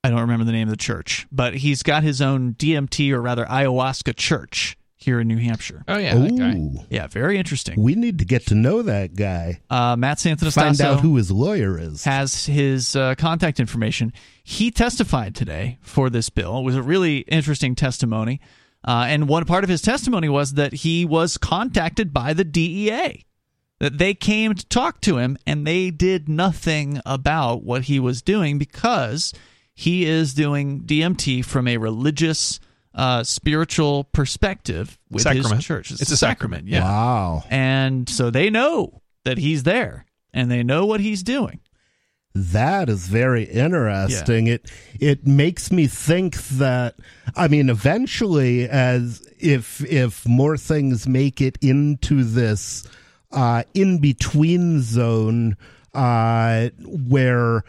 I 0.04 0.10
don't 0.10 0.20
remember 0.20 0.44
the 0.44 0.52
name 0.52 0.66
of 0.68 0.72
the 0.72 0.76
church, 0.76 1.26
but 1.30 1.54
he's 1.54 1.82
got 1.82 2.02
his 2.02 2.20
own 2.20 2.54
DMT 2.54 3.12
or 3.12 3.20
rather 3.20 3.44
ayahuasca 3.44 4.16
church 4.16 4.76
here 5.02 5.20
in 5.20 5.28
New 5.28 5.38
Hampshire. 5.38 5.84
Oh 5.88 5.96
yeah, 5.98 6.14
that 6.16 6.36
guy. 6.36 6.54
Ooh, 6.56 6.78
Yeah, 6.90 7.06
very 7.06 7.38
interesting. 7.38 7.80
we 7.82 7.94
need 7.94 8.18
to 8.20 8.24
get 8.24 8.46
to 8.46 8.54
know 8.54 8.82
that 8.82 9.14
guy. 9.14 9.60
Uh, 9.68 9.96
Matt 9.96 10.20
Find 10.20 10.38
Santonastaso 10.38 10.80
out 10.84 11.00
who 11.00 11.16
his 11.16 11.30
lawyer 11.30 11.78
is. 11.78 12.04
has 12.04 12.46
his 12.46 12.96
uh, 12.96 13.14
contact 13.16 13.60
information. 13.60 14.12
He 14.44 14.70
testified 14.70 15.34
today 15.34 15.78
for 15.82 16.08
this 16.10 16.30
bill. 16.30 16.58
It 16.58 16.62
was 16.62 16.76
a 16.76 16.82
really 16.82 17.18
interesting 17.18 17.74
testimony. 17.74 18.40
Uh, 18.84 19.04
and 19.08 19.28
one 19.28 19.44
part 19.44 19.62
of 19.62 19.70
his 19.70 19.80
testimony 19.82 20.28
was 20.28 20.54
that 20.54 20.72
he 20.72 21.04
was 21.04 21.36
contacted 21.38 22.12
by 22.12 22.32
the 22.32 22.42
DEA, 22.44 23.24
that 23.78 23.98
they 23.98 24.12
came 24.14 24.54
to 24.54 24.66
talk 24.66 25.00
to 25.02 25.18
him 25.18 25.38
and 25.46 25.64
they 25.66 25.90
did 25.90 26.28
nothing 26.28 27.00
about 27.06 27.62
what 27.62 27.82
he 27.82 28.00
was 28.00 28.22
doing 28.22 28.58
because 28.58 29.32
he 29.74 30.04
is 30.04 30.34
doing 30.34 30.80
DMT 30.82 31.44
from 31.44 31.68
a 31.68 31.76
religious, 31.76 32.58
uh, 32.94 33.24
spiritual 33.24 34.04
perspective 34.04 34.98
with 35.10 35.22
Sacrament. 35.22 35.56
his 35.56 35.64
church. 35.64 35.90
It's 35.90 36.10
a 36.10 36.16
sacrament. 36.16 36.68
yeah. 36.68 36.82
Wow. 36.84 37.44
And 37.50 38.08
so 38.08 38.30
they 38.30 38.50
know 38.50 39.00
that 39.24 39.38
he's 39.38 39.62
there 39.62 40.04
and 40.34 40.50
they 40.50 40.62
know 40.62 40.86
what 40.86 41.00
he's 41.00 41.22
doing. 41.22 41.60
That 42.34 42.88
is 42.88 43.08
very 43.08 43.44
interesting. 43.44 44.46
It 44.46 44.70
it 44.98 45.26
makes 45.26 45.70
me 45.70 45.86
think 45.86 46.36
that 46.48 46.94
I 47.36 47.46
mean 47.48 47.68
eventually 47.68 48.66
as 48.68 49.22
if 49.38 49.84
if 49.84 50.26
more 50.26 50.56
things 50.56 51.06
make 51.06 51.42
it 51.42 51.58
into 51.60 52.24
this 52.24 52.86
uh 53.32 53.64
in 53.74 53.98
between 53.98 54.80
zone 54.80 55.58
uh 55.92 56.70
where 56.86 57.64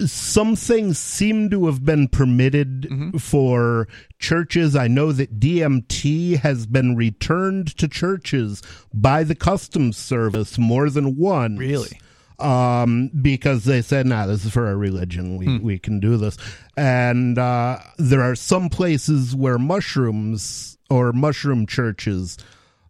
some 0.00 0.56
things 0.56 0.98
seem 0.98 1.50
to 1.50 1.66
have 1.66 1.84
been 1.84 2.08
permitted 2.08 2.88
for 3.20 3.86
churches. 4.18 4.74
I 4.74 4.88
know 4.88 5.12
that 5.12 5.38
DMT 5.38 6.38
has 6.40 6.66
been 6.66 6.96
returned 6.96 7.76
to 7.78 7.86
churches 7.86 8.60
by 8.92 9.22
the 9.22 9.34
customs 9.36 9.96
service 9.96 10.58
more 10.58 10.90
than 10.90 11.16
once 11.16 11.58
Really? 11.60 12.00
um, 12.40 13.10
because 13.22 13.64
they 13.64 13.82
said, 13.82 14.06
"Nah, 14.06 14.26
this 14.26 14.44
is 14.44 14.52
for 14.52 14.66
our 14.66 14.76
religion. 14.76 15.36
We 15.36 15.58
we 15.58 15.78
can 15.78 16.00
do 16.00 16.16
this." 16.16 16.36
And 16.76 17.38
uh, 17.38 17.78
there 17.96 18.22
are 18.22 18.34
some 18.34 18.68
places 18.70 19.36
where 19.36 19.58
mushrooms 19.58 20.76
or 20.90 21.12
mushroom 21.12 21.66
churches 21.66 22.36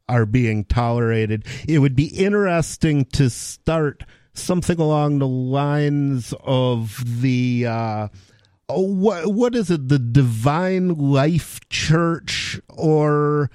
are 0.08 0.24
being 0.26 0.64
tolerated. 0.64 1.44
It 1.68 1.78
would 1.80 1.94
be 1.96 2.06
interesting 2.06 3.04
to 3.12 3.28
start 3.30 4.04
something 4.34 4.78
along 4.78 5.18
the 5.20 5.26
lines 5.28 6.34
of 6.44 7.02
the. 7.22 7.66
Uh, 7.66 8.08
oh, 8.68 8.80
what 8.82 9.32
what 9.32 9.54
is 9.54 9.70
it? 9.70 9.88
The 9.88 9.98
Divine 9.98 10.88
Life 10.94 11.60
Church 11.70 12.60
or 12.68 13.50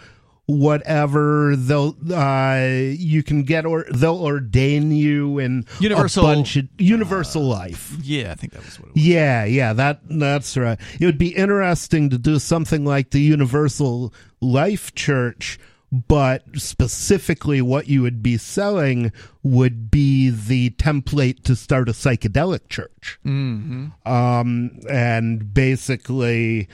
whatever 0.45 1.55
they'll 1.55 1.95
uh 2.11 2.57
you 2.97 3.21
can 3.21 3.43
get 3.43 3.67
or 3.67 3.85
they'll 3.93 4.19
ordain 4.19 4.91
you 4.91 5.37
in 5.37 5.63
Universal- 5.79 6.25
a 6.25 6.35
bunch 6.35 6.55
of 6.55 6.67
universal 6.79 7.43
life 7.43 7.95
Yeah, 8.01 8.31
I 8.31 8.33
think 8.33 8.53
that 8.53 8.65
was 8.65 8.79
what 8.79 8.89
it 8.89 8.95
was. 8.95 9.05
yeah 9.07 9.45
yeah 9.45 9.73
that 9.73 10.01
that's 10.09 10.57
right 10.57 10.79
it 10.99 11.05
would 11.05 11.19
be 11.19 11.35
interesting 11.35 12.09
to 12.09 12.17
do 12.17 12.39
something 12.39 12.83
like 12.83 13.11
the 13.11 13.21
universal 13.21 14.11
life 14.41 14.95
church 14.95 15.59
but 15.91 16.43
specifically 16.55 17.61
what 17.61 17.87
you 17.87 18.01
would 18.03 18.21
be 18.21 18.37
selling 18.37 19.11
would 19.43 19.89
be 19.89 20.29
the 20.29 20.69
template 20.71 21.43
to 21.43 21.55
start 21.55 21.89
a 21.89 21.93
psychedelic 21.93 22.67
church 22.69 23.19
Mm-hmm. 23.25 23.87
um, 24.11 24.79
and 24.89 25.53
basically, 25.53 26.67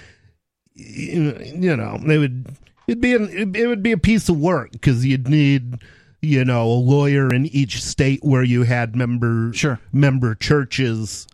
you 0.74 1.38
you 1.56 1.76
know, 1.78 1.98
it 2.06 2.18
would 2.18 2.48
it'd 2.88 3.02
be 3.02 3.16
an, 3.16 3.56
it 3.56 3.68
would 3.68 3.82
be 3.84 3.92
a 3.94 3.98
piece 3.98 4.28
of 4.30 4.38
work 4.40 4.72
because 4.74 5.06
you'd 5.06 5.28
need 5.30 5.78
you 6.22 6.44
know 6.44 6.66
a 6.66 6.74
lawyer 6.74 7.34
in 7.34 7.46
each 7.48 7.82
state 7.84 8.20
where 8.24 8.44
you 8.44 8.64
had 8.64 8.96
member 8.96 9.54
Sure. 9.54 9.80
member 9.94 10.36
churches. 10.36 11.28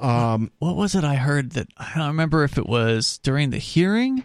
Um, 0.00 0.50
What 0.58 0.74
was 0.76 0.94
it 0.96 1.04
I 1.04 1.14
heard 1.14 1.50
that 1.52 1.68
I 1.76 1.92
don't 1.96 2.08
remember 2.08 2.42
if 2.42 2.58
it 2.58 2.66
was 2.66 3.18
during 3.18 3.50
the 3.50 3.58
hearing 3.58 4.24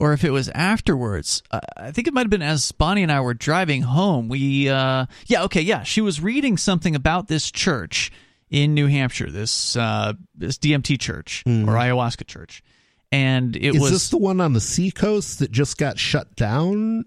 or 0.00 0.12
if 0.12 0.24
it 0.24 0.30
was 0.30 0.48
afterwards. 0.50 1.42
Uh, 1.50 1.60
I 1.76 1.92
think 1.92 2.08
it 2.08 2.14
might 2.14 2.22
have 2.22 2.30
been 2.30 2.42
as 2.42 2.72
Bonnie 2.72 3.02
and 3.02 3.12
I 3.12 3.20
were 3.20 3.34
driving 3.34 3.82
home. 3.82 4.28
We, 4.28 4.68
uh, 4.68 5.06
yeah, 5.26 5.44
okay, 5.44 5.60
yeah. 5.60 5.82
She 5.82 6.00
was 6.00 6.20
reading 6.20 6.56
something 6.56 6.96
about 6.96 7.28
this 7.28 7.50
church 7.50 8.10
in 8.50 8.74
New 8.74 8.86
Hampshire, 8.88 9.30
this 9.30 9.76
uh, 9.76 10.14
this 10.34 10.58
DMT 10.58 10.98
church 10.98 11.44
or 11.46 11.50
ayahuasca 11.50 12.26
church, 12.26 12.64
and 13.12 13.54
it 13.54 13.76
is 13.76 13.80
was. 13.80 13.90
this 13.92 14.08
the 14.08 14.18
one 14.18 14.40
on 14.40 14.54
the 14.54 14.60
seacoast 14.60 15.38
that 15.38 15.52
just 15.52 15.78
got 15.78 15.98
shut 15.98 16.34
down? 16.34 17.04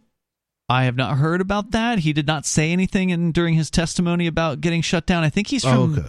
I 0.69 0.85
have 0.85 0.95
not 0.95 1.17
heard 1.17 1.41
about 1.41 1.71
that. 1.71 1.99
He 1.99 2.13
did 2.13 2.25
not 2.25 2.45
say 2.45 2.71
anything 2.71 3.09
in 3.09 3.33
during 3.33 3.55
his 3.55 3.69
testimony 3.69 4.27
about 4.27 4.61
getting 4.61 4.81
shut 4.81 5.05
down. 5.05 5.23
I 5.23 5.29
think 5.29 5.47
he's 5.47 5.63
from 5.63 5.95
Oh, 5.95 5.99
okay. 5.99 6.07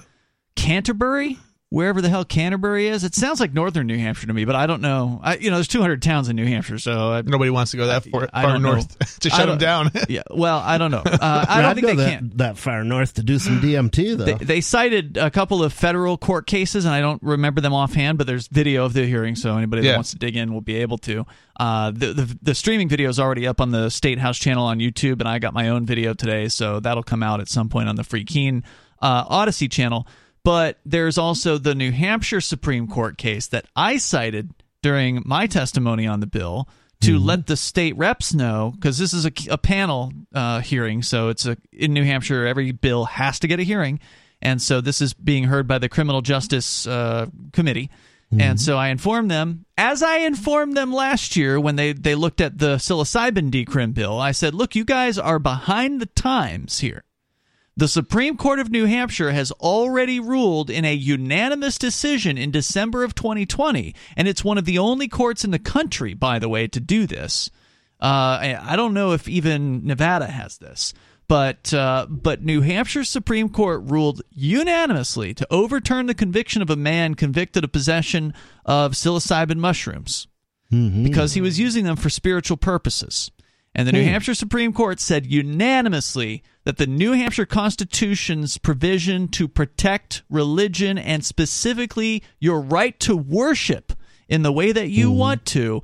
Canterbury. 0.55 1.39
Wherever 1.71 2.01
the 2.01 2.09
hell 2.09 2.25
Canterbury 2.25 2.87
is. 2.87 3.03
It 3.03 3.17
sounds 3.17 3.41
like 3.41 3.53
northern 3.53 3.89
New 3.89 3.99
Hampshire 3.99 4.29
to 4.29 4.33
me, 4.33 4.45
but 4.45 4.55
I 4.55 4.67
don't 4.67 4.81
know. 4.81 5.21
I, 5.25 5.37
you 5.37 5.51
know, 5.51 5.57
there's 5.57 5.67
200 5.67 6.01
towns 6.03 6.29
in 6.29 6.37
New 6.37 6.47
Hampshire, 6.47 6.79
so 6.79 7.13
I, 7.13 7.23
Nobody 7.23 7.51
wants 7.51 7.73
to 7.73 7.77
go 7.77 7.89
that 7.89 8.05
far, 8.05 8.29
I 8.33 8.43
far 8.43 8.59
north 8.61 9.19
to 9.21 9.31
shut 9.31 9.49
them 9.49 9.59
down. 9.59 9.91
yeah. 10.09 10.23
Well, 10.31 10.59
I 10.59 10.79
don't 10.79 10.93
know. 10.93 11.03
Uh, 11.05 11.45
I 11.49 11.63
don't 11.63 11.75
think 11.75 11.87
go 11.87 11.95
they 11.97 12.05
that, 12.05 12.19
can. 12.19 12.33
that 12.37 12.59
far 12.59 12.85
north 12.85 13.15
to 13.15 13.25
do 13.25 13.41
some 13.41 13.61
DMT 13.61 14.17
though. 14.17 14.25
They, 14.25 14.35
they 14.35 14.61
cited 14.61 15.17
a 15.17 15.31
couple 15.33 15.65
of 15.65 15.73
federal 15.73 16.17
court 16.17 16.47
cases, 16.47 16.85
and 16.85 16.95
I 16.95 17.01
don't 17.01 17.21
remember 17.23 17.61
them 17.61 17.73
offhand, 17.75 18.19
but 18.19 18.29
there's 18.29 18.47
video 18.47 18.85
of 18.85 18.93
the 18.93 19.05
hearing, 19.05 19.35
so 19.35 19.57
anybody 19.57 19.83
that 19.83 19.97
wants 19.97 20.13
to 20.13 20.19
dig 20.19 20.37
in 20.37 20.53
will 20.53 20.61
be 20.61 20.77
able 20.77 20.99
to. 20.99 21.27
Uh, 21.59 21.91
the, 21.91 22.13
the 22.13 22.39
the 22.43 22.55
streaming 22.55 22.89
video 22.89 23.09
is 23.09 23.19
already 23.19 23.49
up 23.49 23.61
on 23.61 23.73
the 23.73 23.89
State 23.89 24.21
House 24.21 24.39
channel 24.39 24.67
on 24.67 24.79
YouTube, 24.79 25.19
and 25.21 25.29
I 25.29 25.41
got 25.41 25.55
my 25.55 25.71
own 25.71 25.87
video 25.87 26.15
today, 26.15 26.49
so 26.49 26.79
that'll 26.79 27.03
come 27.03 27.23
out 27.23 27.41
at 27.41 27.49
some 27.49 27.69
point 27.69 27.89
on 27.89 27.97
the 27.97 28.05
Free 28.05 28.25
Keene 28.25 28.63
uh, 29.03 29.25
Odyssey 29.29 29.69
channel. 29.69 30.07
But 30.45 30.79
there's 30.85 31.19
also 31.19 31.59
the 31.59 31.75
New 31.75 31.91
Hampshire 31.91 32.41
Supreme 32.41 32.87
Court 32.87 33.17
case 33.17 33.47
that 33.49 33.67
I 33.75 33.97
cited 33.97 34.51
during 34.83 35.23
my 35.25 35.47
testimony 35.47 36.07
on 36.07 36.21
the 36.21 36.27
bill 36.27 36.69
to 37.01 37.19
let 37.19 37.47
the 37.47 37.57
state 37.57 37.97
reps 37.97 38.33
know 38.33 38.73
because 38.75 38.99
this 38.99 39.13
is 39.13 39.27
a, 39.27 39.33
a 39.51 39.59
panel 39.59 40.13
uh, 40.35 40.61
hearing. 40.61 41.03
So 41.03 41.29
it's 41.29 41.45
a 41.45 41.57
in 41.73 41.93
new 41.93 42.05
hampshire 42.05 42.47
every 42.47 42.73
bill 42.73 43.05
has 43.05 43.39
to 43.41 43.49
get 43.49 43.61
a 43.61 43.63
hearing. 43.63 44.01
And 44.41 44.61
so 44.61 44.81
this 44.81 45.01
is 45.01 45.13
being 45.15 45.45
heard 45.45 45.67
by 45.67 45.79
the 45.79 45.89
criminal 45.89 46.23
justice 46.23 46.87
uh, 46.87 47.27
committee. 47.53 47.91
And 48.37 48.61
so 48.61 48.77
i 48.77 48.89
informed 48.89 49.31
them 49.31 49.65
as 49.79 50.03
i 50.03 50.19
informed 50.19 50.77
them 50.77 50.93
last 50.93 51.37
year 51.37 51.61
when 51.61 51.77
they, 51.77 51.93
they 51.93 52.17
looked 52.17 52.41
at 52.41 52.59
the 52.59 52.77
psilocybin 52.77 53.49
decrim 53.53 53.95
bill 53.95 54.19
i 54.19 54.33
said 54.33 54.55
look 54.55 54.75
you 54.75 54.85
guys 54.85 55.19
are 55.19 55.39
behind 55.39 56.01
the 56.01 56.07
times 56.07 56.81
here 56.81 57.05
the 57.77 57.89
Supreme 57.89 58.37
Court 58.37 58.61
of 58.61 58.71
New 58.71 58.87
Hampshire 58.87 59.33
has 59.33 59.51
already 59.53 60.21
ruled 60.21 60.71
in 60.71 60.85
a 60.85 60.95
unanimous 60.95 61.77
decision 61.77 62.39
in 62.39 62.51
December 62.51 63.03
of 63.03 63.15
2020, 63.15 63.95
and 64.17 64.29
it's 64.29 64.45
one 64.45 64.59
of 64.59 64.65
the 64.65 64.79
only 64.79 65.09
courts 65.09 65.45
in 65.45 65.51
the 65.51 65.59
country, 65.59 66.15
by 66.15 66.39
the 66.39 66.49
way, 66.49 66.69
to 66.69 66.81
do 66.81 67.07
this. 67.07 67.51
Uh, 68.01 68.39
I 68.41 68.59
I 68.61 68.77
don't 68.77 68.95
know 68.95 69.13
if 69.13 69.29
even 69.29 69.87
Nevada 69.87 70.27
has 70.27 70.59
this, 70.59 70.95
but 71.27 71.73
uh, 71.75 72.07
but 72.09 72.43
New 72.43 72.61
Hampshire 72.61 73.05
Supreme 73.05 73.49
Court 73.49 73.83
ruled 73.85 74.23
unanimously 74.31 75.35
to 75.35 75.47
overturn 75.51 76.07
the 76.07 76.15
conviction 76.15 76.63
of 76.63 76.71
a 76.71 76.77
man 76.77 77.15
convicted 77.15 77.65
of 77.65 77.73
possession 77.73 78.35
of 78.65 78.93
psilocybin 78.93 79.57
mushrooms 79.57 80.27
because 81.05 81.35
he 81.35 81.41
was 81.41 81.59
using 81.59 81.85
them 81.85 81.97
for 81.97 82.11
spiritual 82.11 82.57
purposes. 82.57 83.31
And 83.75 83.89
the 83.89 83.93
New 83.93 84.05
Hampshire 84.05 84.35
Supreme 84.35 84.73
Court 84.73 85.01
said 85.01 85.27
unanimously 85.27 86.43
that 86.65 86.79
the 86.79 86.87
New 86.87 87.13
Hampshire 87.13 87.47
Constitution's 87.47 88.59
provision 88.59 89.29
to 89.29 89.47
protect 89.47 90.23
religion 90.31 90.99
and 90.99 91.25
specifically 91.25 92.23
your 92.39 92.61
right 92.61 92.99
to 93.01 93.17
worship 93.17 93.93
in 94.29 94.43
the 94.43 94.53
way 94.53 94.73
that 94.73 94.89
you 94.89 95.11
want 95.11 95.45
to 95.47 95.83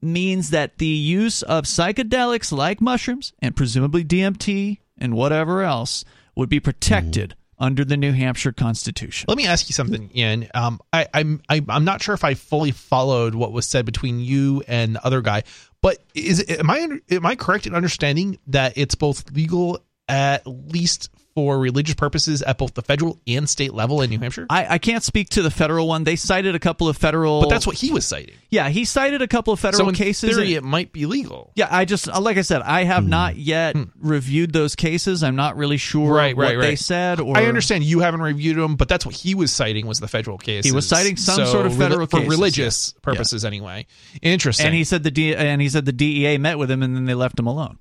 means 0.00 0.50
that 0.50 0.78
the 0.78 0.86
use 0.86 1.42
of 1.42 1.64
psychedelics 1.64 2.52
like 2.52 2.80
mushrooms 2.80 3.32
and 3.40 3.56
presumably 3.56 4.04
DMT 4.04 4.78
and 4.98 5.14
whatever 5.14 5.62
else 5.62 6.04
would 6.34 6.48
be 6.48 6.60
protected 6.60 7.34
under 7.58 7.84
the 7.84 7.96
New 7.96 8.12
Hampshire 8.12 8.52
Constitution. 8.52 9.26
Let 9.28 9.38
me 9.38 9.46
ask 9.46 9.68
you 9.68 9.72
something, 9.72 10.10
Ian. 10.14 10.48
Um, 10.54 10.80
I, 10.92 11.06
I'm 11.14 11.40
I, 11.48 11.64
I'm 11.68 11.84
not 11.84 12.02
sure 12.02 12.14
if 12.14 12.24
I 12.24 12.34
fully 12.34 12.70
followed 12.70 13.34
what 13.34 13.52
was 13.52 13.66
said 13.66 13.86
between 13.86 14.20
you 14.20 14.62
and 14.68 14.96
the 14.96 15.06
other 15.06 15.22
guy, 15.22 15.42
but 15.80 15.98
is 16.14 16.44
am 16.48 16.70
I 16.70 16.88
am 17.10 17.26
I 17.26 17.34
correct 17.34 17.66
in 17.66 17.74
understanding 17.74 18.38
that 18.48 18.74
it's 18.76 18.94
both 18.94 19.30
legal 19.32 19.78
at 20.08 20.46
least 20.46 21.10
for 21.34 21.58
religious 21.58 21.94
purposes 21.94 22.40
at 22.40 22.56
both 22.56 22.72
the 22.72 22.80
federal 22.80 23.20
and 23.26 23.46
state 23.46 23.74
level 23.74 24.00
in 24.00 24.08
New 24.08 24.18
Hampshire? 24.18 24.46
I, 24.48 24.66
I 24.74 24.78
can't 24.78 25.02
speak 25.02 25.28
to 25.30 25.42
the 25.42 25.50
federal 25.50 25.86
one. 25.86 26.02
They 26.04 26.16
cited 26.16 26.54
a 26.54 26.58
couple 26.58 26.88
of 26.88 26.96
federal. 26.96 27.42
But 27.42 27.50
that's 27.50 27.66
what 27.66 27.76
he 27.76 27.90
was 27.90 28.06
citing. 28.06 28.36
Yeah, 28.48 28.70
he 28.70 28.86
cited 28.86 29.20
a 29.20 29.28
couple 29.28 29.52
of 29.52 29.60
federal 29.60 29.84
so 29.84 29.88
in 29.90 29.94
cases. 29.94 30.30
theory, 30.30 30.54
and- 30.54 30.64
it 30.64 30.66
might 30.66 30.92
be 30.92 31.04
legal. 31.04 31.52
yeah, 31.54 31.68
I 31.70 31.84
just 31.84 32.08
uh, 32.08 32.18
like 32.22 32.38
I 32.38 32.40
said, 32.40 32.62
I 32.62 32.84
have 32.84 33.06
not 33.06 33.36
yet 33.36 33.76
reviewed 34.00 34.54
those 34.54 34.76
cases. 34.76 35.22
I'm 35.22 35.36
not 35.36 35.58
really 35.58 35.76
sure 35.76 36.06
Hmm. 36.08 36.14
Right, 36.16 36.36
what 36.36 36.56
right, 36.56 36.58
they 36.58 36.76
said. 36.76 37.20
Or 37.20 37.36
I 37.36 37.44
understand 37.44 37.84
you 37.84 38.00
haven't 38.00 38.22
reviewed 38.22 38.56
them, 38.56 38.76
but 38.76 38.88
that's 38.88 39.04
what 39.04 39.14
he 39.14 39.34
was 39.34 39.52
citing 39.52 39.86
was 39.86 40.00
the 40.00 40.08
federal 40.08 40.38
case. 40.38 40.64
He 40.64 40.72
was 40.72 40.88
citing 40.88 41.18
some 41.18 41.44
sort 41.44 41.66
of 41.66 41.76
federal 41.76 42.06
for 42.06 42.18
cases, 42.20 42.30
religious 42.30 42.94
yeah. 42.96 43.00
purposes 43.02 43.44
anyway. 43.44 43.86
Interesting. 44.22 44.64
and 44.66 44.74
he 44.74 44.84
said 44.84 45.02
the 45.02 45.10
D, 45.10 45.36
and 45.36 45.60
he 45.60 45.68
said 45.68 45.84
the 45.84 45.92
DEA 45.92 46.38
met 46.38 46.56
with 46.56 46.70
him 46.70 46.82
and 46.82 46.96
then 46.96 47.04
they 47.04 47.12
left 47.14 47.38
him 47.38 47.46
alone. 47.46 47.78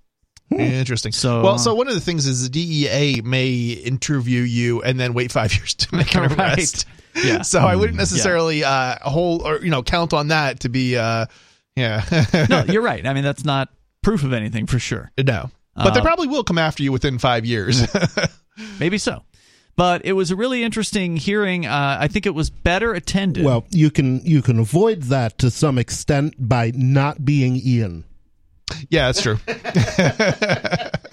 Interesting. 0.52 1.12
So- 1.12 1.42
well, 1.44 1.58
so 1.58 1.74
one 1.76 1.88
of 1.88 1.96
the 1.96 2.02
things 2.02 2.28
is 2.28 2.44
the 2.44 2.50
DEA 2.50 3.22
may 3.24 3.56
interview 3.72 4.42
you 4.42 4.82
and 4.84 5.00
then 5.00 5.14
wait 5.14 5.32
five 5.32 5.54
years 5.56 5.74
to 5.76 5.96
make 5.96 6.14
an 6.16 6.22
Right. 6.24 6.58
arrest. 6.58 6.86
Yeah. 7.16 7.42
So 7.44 7.60
I 7.60 7.76
wouldn't 7.76 7.98
necessarily 7.98 8.64
uh 8.64 8.96
hold 9.02 9.42
or 9.44 9.60
you 9.64 9.72
know 9.72 9.82
count 9.84 10.14
on 10.14 10.28
that 10.30 10.60
to 10.62 10.70
be 10.70 10.98
uh 10.98 11.26
yeah 11.76 12.04
No, 12.50 12.64
you're 12.66 12.82
right. 12.82 13.06
I 13.06 13.14
mean, 13.14 13.24
that's 13.24 13.46
not 13.46 13.70
proof 14.02 14.24
of 14.24 14.34
anything 14.34 14.68
for 14.68 14.80
sure. 14.80 15.12
no. 15.18 15.50
But 15.76 15.94
they 15.94 16.00
Uh, 16.00 16.04
probably 16.04 16.28
will 16.28 16.44
come 16.44 16.58
after 16.58 16.84
you 16.84 16.92
within 16.94 17.18
five 17.20 17.46
years. 17.46 17.82
Maybe 18.80 18.98
so. 18.98 19.24
But 19.76 20.06
it 20.06 20.14
was 20.14 20.32
a 20.32 20.36
really 20.38 20.64
interesting 20.64 21.18
hearing. 21.18 21.66
Uh, 21.66 21.98
I 22.00 22.08
think 22.08 22.26
it 22.26 22.34
was 22.34 22.50
better 22.50 22.94
attended. 22.94 23.44
well, 23.44 23.66
you 23.72 23.92
can 23.92 24.22
you 24.26 24.42
can 24.42 24.58
avoid 24.60 25.04
that 25.04 25.38
to 25.40 25.52
some 25.52 25.78
extent 25.78 26.36
by 26.38 26.72
not 26.76 27.26
being 27.26 27.58
Ian. 27.58 28.06
Yeah, 28.90 29.12
that's 29.12 29.22
true. 29.22 29.38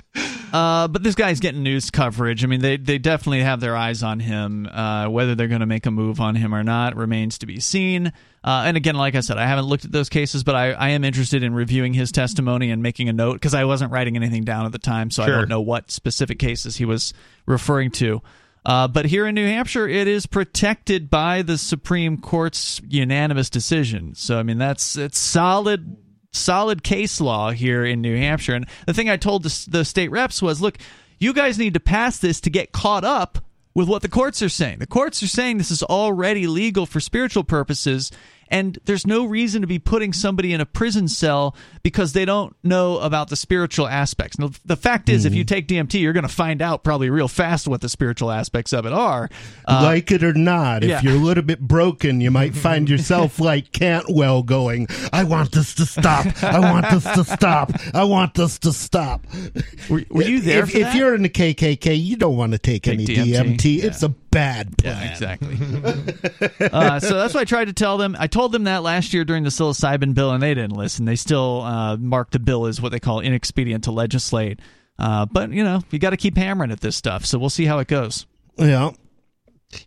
Uh, 0.52 0.86
but 0.86 1.02
this 1.02 1.14
guy's 1.14 1.40
getting 1.40 1.62
news 1.62 1.90
coverage. 1.90 2.44
I 2.44 2.46
mean, 2.46 2.60
they 2.60 2.76
they 2.76 2.98
definitely 2.98 3.40
have 3.40 3.60
their 3.60 3.74
eyes 3.74 4.02
on 4.02 4.20
him. 4.20 4.66
Uh, 4.70 5.08
whether 5.08 5.34
they're 5.34 5.48
going 5.48 5.60
to 5.60 5.66
make 5.66 5.86
a 5.86 5.90
move 5.90 6.20
on 6.20 6.34
him 6.34 6.54
or 6.54 6.62
not 6.62 6.94
remains 6.94 7.38
to 7.38 7.46
be 7.46 7.58
seen. 7.58 8.12
Uh, 8.44 8.64
and 8.66 8.76
again, 8.76 8.94
like 8.94 9.14
I 9.14 9.20
said, 9.20 9.38
I 9.38 9.46
haven't 9.46 9.64
looked 9.64 9.86
at 9.86 9.92
those 9.92 10.10
cases, 10.10 10.44
but 10.44 10.54
I, 10.54 10.72
I 10.72 10.88
am 10.90 11.04
interested 11.04 11.42
in 11.42 11.54
reviewing 11.54 11.94
his 11.94 12.12
testimony 12.12 12.70
and 12.70 12.82
making 12.82 13.08
a 13.08 13.14
note 13.14 13.34
because 13.34 13.54
I 13.54 13.64
wasn't 13.64 13.92
writing 13.92 14.14
anything 14.14 14.44
down 14.44 14.66
at 14.66 14.72
the 14.72 14.78
time, 14.78 15.10
so 15.10 15.22
I 15.22 15.26
don't 15.26 15.48
know 15.48 15.62
what 15.62 15.90
specific 15.90 16.38
cases 16.38 16.76
he 16.76 16.84
was 16.84 17.14
referring 17.46 17.90
to. 17.92 18.20
Uh, 18.64 18.88
but 18.88 19.06
here 19.06 19.26
in 19.26 19.34
New 19.34 19.46
Hampshire, 19.46 19.88
it 19.88 20.06
is 20.06 20.26
protected 20.26 21.08
by 21.08 21.42
the 21.42 21.56
Supreme 21.56 22.18
Court's 22.18 22.80
unanimous 22.86 23.48
decision. 23.48 24.14
So 24.14 24.38
I 24.38 24.42
mean, 24.42 24.58
that's 24.58 24.96
it's 24.96 25.18
solid 25.18 25.96
solid 26.32 26.82
case 26.82 27.20
law 27.20 27.50
here 27.50 27.84
in 27.84 28.00
New 28.00 28.16
Hampshire. 28.16 28.54
And 28.54 28.66
the 28.86 28.94
thing 28.94 29.08
I 29.08 29.16
told 29.16 29.42
the, 29.42 29.66
the 29.70 29.84
state 29.84 30.10
reps 30.10 30.42
was, 30.42 30.60
look, 30.60 30.78
you 31.18 31.32
guys 31.32 31.58
need 31.58 31.74
to 31.74 31.80
pass 31.80 32.18
this 32.18 32.40
to 32.42 32.50
get 32.50 32.72
caught 32.72 33.04
up 33.04 33.38
with 33.74 33.88
what 33.88 34.02
the 34.02 34.08
courts 34.08 34.42
are 34.42 34.48
saying. 34.48 34.78
The 34.78 34.86
courts 34.86 35.22
are 35.22 35.28
saying 35.28 35.58
this 35.58 35.70
is 35.70 35.82
already 35.82 36.46
legal 36.46 36.86
for 36.86 37.00
spiritual 37.00 37.44
purposes. 37.44 38.10
And 38.52 38.78
there's 38.84 39.06
no 39.06 39.24
reason 39.24 39.62
to 39.62 39.66
be 39.66 39.78
putting 39.78 40.12
somebody 40.12 40.52
in 40.52 40.60
a 40.60 40.66
prison 40.66 41.08
cell 41.08 41.56
because 41.82 42.12
they 42.12 42.26
don't 42.26 42.54
know 42.62 42.98
about 42.98 43.30
the 43.30 43.36
spiritual 43.36 43.88
aspects. 43.88 44.38
Now, 44.38 44.50
the 44.66 44.76
fact 44.76 45.08
is, 45.08 45.24
if 45.24 45.34
you 45.34 45.42
take 45.42 45.66
DMT, 45.66 45.98
you're 45.98 46.12
going 46.12 46.28
to 46.28 46.28
find 46.28 46.60
out 46.60 46.84
probably 46.84 47.08
real 47.08 47.28
fast 47.28 47.66
what 47.66 47.80
the 47.80 47.88
spiritual 47.88 48.30
aspects 48.30 48.74
of 48.74 48.84
it 48.84 48.92
are. 48.92 49.30
Uh, 49.66 49.80
like 49.82 50.12
it 50.12 50.22
or 50.22 50.34
not, 50.34 50.84
if 50.84 50.90
yeah. 50.90 51.00
you're 51.00 51.14
a 51.14 51.24
little 51.24 51.42
bit 51.42 51.60
broken, 51.60 52.20
you 52.20 52.30
might 52.30 52.54
find 52.54 52.90
yourself 52.90 53.40
like 53.40 53.72
Cantwell 53.72 54.42
going, 54.42 54.86
I 55.14 55.24
want 55.24 55.52
this 55.52 55.74
to 55.76 55.86
stop. 55.86 56.26
I 56.42 56.58
want 56.58 56.90
this 56.90 57.04
to 57.04 57.24
stop. 57.24 57.72
I 57.94 58.04
want 58.04 58.34
this 58.34 58.58
to 58.58 58.72
stop. 58.74 59.24
were, 59.88 60.04
were 60.10 60.24
you 60.24 60.40
there? 60.42 60.64
If, 60.64 60.74
if 60.74 60.94
you're 60.94 61.14
in 61.14 61.22
the 61.22 61.30
KKK, 61.30 61.98
you 61.98 62.16
don't 62.16 62.36
want 62.36 62.52
to 62.52 62.58
take, 62.58 62.82
Take 62.82 62.94
any 62.94 63.06
DMT, 63.06 63.56
DMT. 63.56 63.78
yeah. 63.78 63.86
It's 63.86 64.02
a 64.02 64.14
bad 64.32 64.76
plan. 64.78 64.96
Yeah, 64.96 65.12
exactly. 65.12 65.54
uh, 66.72 66.98
so 66.98 67.14
that's 67.14 67.34
what 67.34 67.40
I 67.40 67.44
tried 67.44 67.66
to 67.66 67.72
tell 67.72 67.98
them. 67.98 68.16
I 68.18 68.26
told 68.26 68.50
them 68.50 68.64
that 68.64 68.82
last 68.82 69.14
year 69.14 69.24
during 69.24 69.44
the 69.44 69.50
psilocybin 69.50 70.14
bill, 70.14 70.32
and 70.32 70.42
they 70.42 70.54
didn't 70.54 70.76
listen. 70.76 71.04
They 71.04 71.14
still 71.14 71.60
uh, 71.60 71.96
marked 71.96 72.32
the 72.32 72.40
bill 72.40 72.66
as 72.66 72.80
what 72.80 72.90
they 72.90 72.98
call 72.98 73.20
inexpedient 73.20 73.84
to 73.84 73.92
legislate. 73.92 74.58
Uh, 74.98 75.26
but 75.26 75.52
you 75.52 75.62
know, 75.62 75.82
you 75.90 76.00
got 76.00 76.10
to 76.10 76.16
keep 76.16 76.36
hammering 76.36 76.72
at 76.72 76.80
this 76.80 76.96
stuff. 76.96 77.24
So 77.24 77.38
we'll 77.38 77.50
see 77.50 77.66
how 77.66 77.78
it 77.78 77.86
goes. 77.86 78.26
Yeah. 78.56 78.90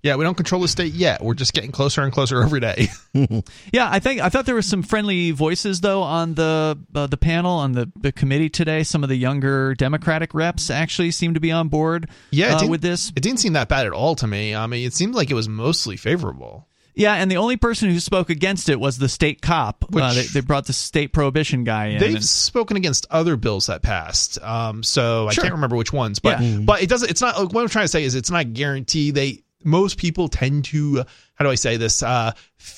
Yeah, 0.03 0.15
we 0.15 0.23
don't 0.23 0.35
control 0.35 0.61
the 0.61 0.67
state 0.67 0.93
yet. 0.93 1.21
We're 1.23 1.33
just 1.33 1.53
getting 1.53 1.71
closer 1.71 2.01
and 2.01 2.11
closer 2.11 2.41
every 2.41 2.59
day. 2.59 2.87
Yeah, 3.71 3.87
I 3.89 3.99
think 3.99 4.19
I 4.21 4.27
thought 4.29 4.45
there 4.45 4.55
were 4.55 4.61
some 4.61 4.83
friendly 4.83 5.31
voices 5.31 5.79
though 5.81 6.01
on 6.01 6.33
the 6.35 6.77
uh, 6.93 7.07
the 7.07 7.15
panel 7.17 7.53
on 7.53 7.71
the, 7.71 7.89
the 7.97 8.11
committee 8.11 8.49
today. 8.49 8.83
Some 8.83 9.03
of 9.03 9.09
the 9.09 9.15
younger 9.15 9.73
Democratic 9.75 10.33
reps 10.33 10.69
actually 10.69 11.11
seem 11.11 11.33
to 11.33 11.39
be 11.39 11.51
on 11.51 11.69
board. 11.69 12.09
Yeah, 12.31 12.55
uh, 12.57 12.67
with 12.67 12.81
this. 12.81 13.11
It 13.15 13.21
didn't 13.21 13.39
seem 13.39 13.53
that 13.53 13.69
bad 13.69 13.85
at 13.85 13.93
all 13.93 14.15
to 14.15 14.27
me. 14.27 14.53
I 14.53 14.67
mean, 14.67 14.85
it 14.85 14.93
seemed 14.93 15.15
like 15.15 15.31
it 15.31 15.33
was 15.33 15.47
mostly 15.47 15.95
favorable. 15.95 16.67
Yeah, 16.93 17.13
and 17.15 17.29
the 17.29 17.37
only 17.37 17.57
person 17.57 17.89
who 17.89 17.99
spoke 17.99 18.29
against 18.29 18.69
it 18.69 18.79
was 18.79 18.97
the 18.97 19.09
state 19.09 19.41
cop. 19.41 19.83
uh, 19.93 20.13
they, 20.13 20.23
they 20.23 20.39
brought 20.41 20.65
the 20.65 20.73
state 20.73 21.11
prohibition 21.13 21.63
guy 21.65 21.87
in. 21.87 21.99
They've 21.99 22.15
and- 22.15 22.23
spoken 22.23 22.77
against 22.77 23.05
other 23.09 23.35
bills 23.37 23.67
that 23.67 23.81
passed. 23.81 24.41
Um, 24.41 24.81
so 24.83 25.29
Sure. 25.29 25.41
I 25.41 25.45
can't 25.45 25.55
remember 25.55 25.75
which 25.75 25.91
ones, 25.93 26.19
but 26.19 26.41
Yeah. 26.41 26.57
but 26.59 26.81
it 26.83 26.89
doesn't. 26.89 27.09
It's 27.09 27.21
not. 27.21 27.37
like, 27.39 27.53
What 27.53 27.61
I'm 27.63 27.69
trying 27.69 27.85
to 27.85 27.89
say 27.89 28.03
is 28.03 28.15
it's 28.15 28.31
not 28.31 28.53
guaranteed. 28.53 29.15
They 29.15 29.43
most 29.63 29.97
people 29.97 30.27
tend 30.27 30.65
to 30.65 31.03
how 31.35 31.43
do 31.45 31.49
I 31.51 31.55
say 31.55 31.77
this? 31.77 32.01
Uh, 32.03 32.31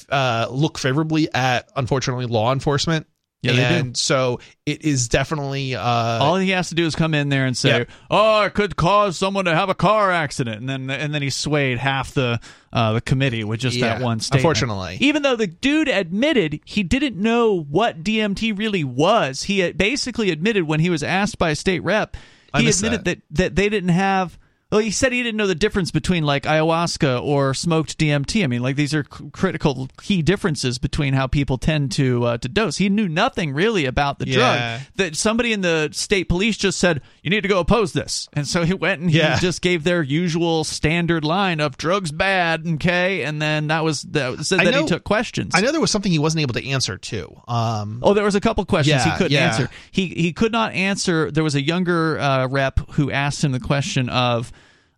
uh, 0.10 0.48
look 0.49 0.78
favorably 0.78 1.28
at 1.34 1.70
unfortunately 1.76 2.26
law 2.26 2.52
enforcement 2.52 3.06
Yeah, 3.44 3.52
they 3.52 3.58
do. 3.58 3.64
and 3.88 3.98
so 3.98 4.40
it 4.66 4.84
is 4.84 5.08
definitely 5.10 5.76
uh, 5.76 5.82
All 5.82 6.38
he 6.38 6.49
has 6.52 6.70
to 6.70 6.76
do 6.76 6.86
is 6.86 6.95
come 6.95 7.14
in 7.14 7.30
there 7.30 7.45
and 7.45 7.56
say, 7.56 7.80
Yeah. 7.80 7.84
"Oh, 8.10 8.44
it 8.44 8.54
could 8.56 8.76
cause 8.76 9.18
someone 9.18 9.45
to 9.45 9.54
have 9.56 9.70
a 9.70 9.76
car 9.76 10.12
accident," 10.12 10.58
and 10.60 10.68
then 10.70 10.90
and 10.90 11.14
then 11.14 11.22
he 11.22 11.30
swayed 11.30 11.78
half 11.78 12.14
the 12.14 12.40
uh, 12.74 12.94
the 12.94 13.02
committee 13.02 13.44
with 13.44 13.60
just 13.60 13.80
that 13.80 14.02
one 14.02 14.20
statement. 14.20 14.40
unfortunately. 14.44 14.98
even 15.02 15.22
though 15.22 15.36
the 15.36 15.48
dude 15.48 15.88
admitted 15.88 16.60
he 16.66 16.84
didn't 16.84 17.16
know 17.18 17.62
what 17.70 18.04
DMT 18.04 18.58
really 18.58 18.84
was, 18.84 19.44
he 19.44 19.72
basically 19.74 20.32
admitted 20.32 20.64
when 20.66 20.80
he 20.80 20.90
was 20.90 21.04
asked 21.04 21.38
by 21.38 21.52
a 21.52 21.56
state 21.56 21.84
rep, 21.84 22.18
he 22.56 22.68
admitted 22.68 23.06
that. 23.06 23.22
that 23.32 23.56
they 23.56 23.70
didn't 23.70 23.90
have. 23.90 24.38
Well, 24.69 24.81
he 24.81 24.91
said 24.91 25.14
he 25.14 25.23
didn't 25.23 25.38
know 25.38 25.48
the 25.48 25.56
difference 25.56 25.91
between 25.91 26.26
like 26.26 26.44
ayahuasca 26.44 27.22
or 27.23 27.53
smoked 27.53 27.98
DMT. 27.98 28.44
I 28.44 28.48
mean, 28.48 28.61
like 28.61 28.76
these 28.76 28.94
are 28.94 29.06
c- 29.06 29.30
critical 29.31 29.88
key 30.02 30.22
differences 30.22 30.77
between 30.77 31.14
how 31.14 31.26
people 31.26 31.57
tend 31.57 31.94
to 31.94 32.26
uh, 32.26 32.38
to 32.39 32.49
dose. 32.49 32.76
He 32.76 32.89
knew 32.89 33.07
nothing 33.07 33.53
really 33.53 33.85
about 33.85 34.19
the 34.19 34.27
Yeah. 34.27 34.35
drug. 34.35 34.88
That 34.98 35.15
somebody 35.15 35.53
in 35.53 35.61
the 35.61 35.88
state 35.94 36.26
police 36.27 36.57
just 36.57 36.80
said 36.80 37.02
you 37.23 37.30
need 37.30 37.41
to 37.44 37.48
go 37.48 37.60
oppose 37.60 37.94
this, 37.94 38.27
and 38.34 38.45
so 38.45 38.65
he 38.65 38.73
went 38.73 38.99
and 38.99 39.10
he 39.10 39.19
Yeah. 39.19 39.39
just 39.39 39.61
gave 39.61 39.85
their 39.85 40.03
usual 40.03 40.65
standard 40.65 41.23
line 41.23 41.61
of 41.61 41.77
drugs 41.77 42.11
bad, 42.11 42.68
okay, 42.68 43.23
and 43.23 43.41
then 43.41 43.68
that 43.68 43.85
was 43.85 44.02
that 44.02 44.44
said 44.45 44.60
I 44.60 44.65
that 44.65 44.72
know- 44.72 44.81
he 44.81 44.88
took 44.89 45.06
questions. 45.06 45.53
I 45.56 45.61
know 45.61 45.72
there 45.72 45.80
was 45.80 45.91
something 45.91 46.11
he 46.11 46.19
wasn't 46.19 46.41
able 46.41 46.56
to 46.56 46.68
answer 46.69 46.98
too. 46.98 47.34
Um, 47.48 47.99
Oh, 48.03 48.14
there 48.14 48.26
was 48.26 48.35
a 48.35 48.41
couple 48.41 48.65
questions 48.65 49.02
he 49.02 49.11
couldn't 49.11 49.31
yeah. 49.31 49.48
answer. 49.48 49.69
He 49.91 50.07
he 50.07 50.34
could 50.34 50.52
not 50.52 50.73
answer. 50.73 51.31
There 51.31 51.44
was 51.45 51.56
a 51.56 51.61
younger 51.64 52.19
uh, 52.19 52.48
rep 52.48 52.81
who 52.91 53.10
asked 53.11 53.45
him 53.45 53.53
the 53.53 53.61
question 53.61 54.10
of 54.10 54.52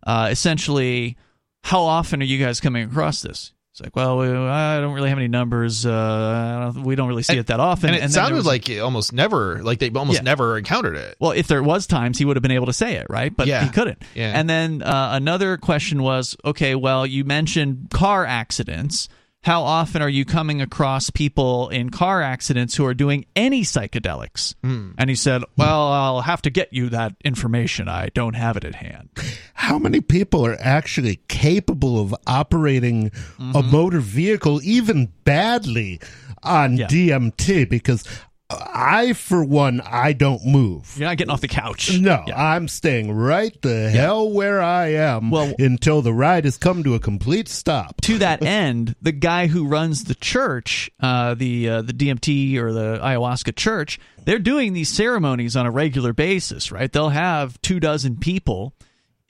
uh, 0.06 0.28
essentially, 0.30 1.16
how 1.62 1.82
often 1.82 2.20
are 2.22 2.24
you 2.26 2.38
guys 2.44 2.60
coming 2.60 2.84
across 2.88 3.22
this? 3.22 3.52
It's 3.72 3.80
like, 3.80 3.94
well, 3.94 4.18
we, 4.18 4.26
I 4.28 4.80
don't 4.80 4.94
really 4.94 5.10
have 5.10 5.18
any 5.18 5.28
numbers. 5.28 5.86
Uh, 5.86 5.92
I 5.92 6.72
don't, 6.74 6.82
we 6.84 6.96
don't 6.96 7.06
really 7.08 7.22
see 7.22 7.38
it 7.38 7.46
that 7.46 7.60
often. 7.60 7.90
and 7.90 7.96
it 7.98 8.00
there 8.00 8.08
sounded 8.08 8.34
was- 8.36 8.46
like 8.46 8.68
almost 8.82 9.12
never, 9.12 9.62
like 9.62 9.78
they 9.78 9.90
almost 9.90 10.18
Yeah. 10.18 10.22
never 10.24 10.58
encountered 10.58 10.96
it. 10.96 11.16
Well, 11.20 11.30
if 11.32 11.46
there 11.46 11.62
was 11.62 11.86
times, 11.86 12.18
he 12.18 12.24
would 12.24 12.34
have 12.36 12.42
been 12.42 12.50
able 12.50 12.66
to 12.66 12.72
say 12.72 12.96
it, 12.96 13.06
right? 13.08 13.34
But 13.34 13.46
Yeah. 13.46 13.62
he 13.62 13.70
couldn't. 13.70 14.02
Yeah. 14.16 14.32
And 14.34 14.50
then 14.50 14.82
uh, 14.82 15.10
another 15.12 15.56
question 15.56 16.02
was, 16.02 16.36
okay, 16.44 16.74
well, 16.74 17.06
you 17.06 17.24
mentioned 17.24 17.90
car 17.92 18.24
accidents. 18.26 19.08
How 19.42 19.62
often 19.62 20.02
are 20.02 20.08
you 20.08 20.26
coming 20.26 20.60
across 20.60 21.08
people 21.08 21.70
in 21.70 21.88
car 21.88 22.20
accidents 22.20 22.76
who 22.76 22.84
are 22.84 22.92
doing 22.92 23.24
any 23.34 23.62
psychedelics? 23.62 24.54
Hmm. 24.62 24.90
And 24.98 25.08
he 25.08 25.16
said, 25.16 25.42
well, 25.56 25.88
I'll 25.88 26.20
have 26.20 26.42
to 26.42 26.50
get 26.50 26.74
you 26.74 26.90
that 26.90 27.14
information. 27.24 27.88
I 27.88 28.10
don't 28.12 28.34
have 28.34 28.58
it 28.58 28.64
at 28.64 28.74
hand. 28.74 29.08
How 29.54 29.78
many 29.78 30.02
people 30.02 30.44
are 30.44 30.58
actually 30.60 31.20
capable 31.28 31.98
of 32.00 32.14
operating 32.26 33.12
a 33.54 33.62
motor 33.62 34.00
vehicle, 34.00 34.60
even 34.62 35.10
badly, 35.24 36.00
on 36.42 36.76
Yeah. 36.76 36.86
DMT? 36.88 37.66
Because 37.68 38.04
I, 38.50 39.12
for 39.12 39.44
one, 39.44 39.80
I 39.80 40.12
don't 40.12 40.44
move. 40.44 40.94
You're 40.96 41.08
not 41.08 41.16
getting 41.16 41.30
off 41.30 41.40
the 41.40 41.48
couch. 41.48 41.96
No, 41.98 42.24
Yeah. 42.26 42.34
I'm 42.54 42.66
staying 42.68 43.12
right 43.12 43.56
the 43.62 43.90
hell 43.90 44.30
where 44.30 44.60
I 44.60 44.88
am 44.94 45.30
Well- 45.30 45.54
until 45.58 46.02
the 46.02 46.12
ride 46.12 46.44
has 46.44 46.56
come 46.58 46.82
to 46.84 46.94
a 46.94 46.98
complete 46.98 47.48
stop. 47.48 48.00
to 48.02 48.18
that 48.18 48.42
end, 48.44 48.96
the 49.00 49.12
guy 49.12 49.46
who 49.46 49.66
runs 49.66 50.04
the 50.04 50.14
church, 50.14 50.90
uh, 51.00 51.34
the 51.34 51.68
uh, 51.68 51.82
the 51.82 51.92
DMT 51.92 52.56
or 52.56 52.72
the 52.72 52.98
ayahuasca 53.02 53.54
church, 53.56 53.98
they're 54.24 54.38
doing 54.38 54.72
these 54.72 54.88
ceremonies 54.88 55.56
on 55.56 55.66
a 55.66 55.70
regular 55.70 56.12
basis, 56.12 56.72
right? 56.72 56.90
They'll 56.92 57.08
have 57.10 57.60
two 57.62 57.78
dozen 57.80 58.16
people 58.16 58.74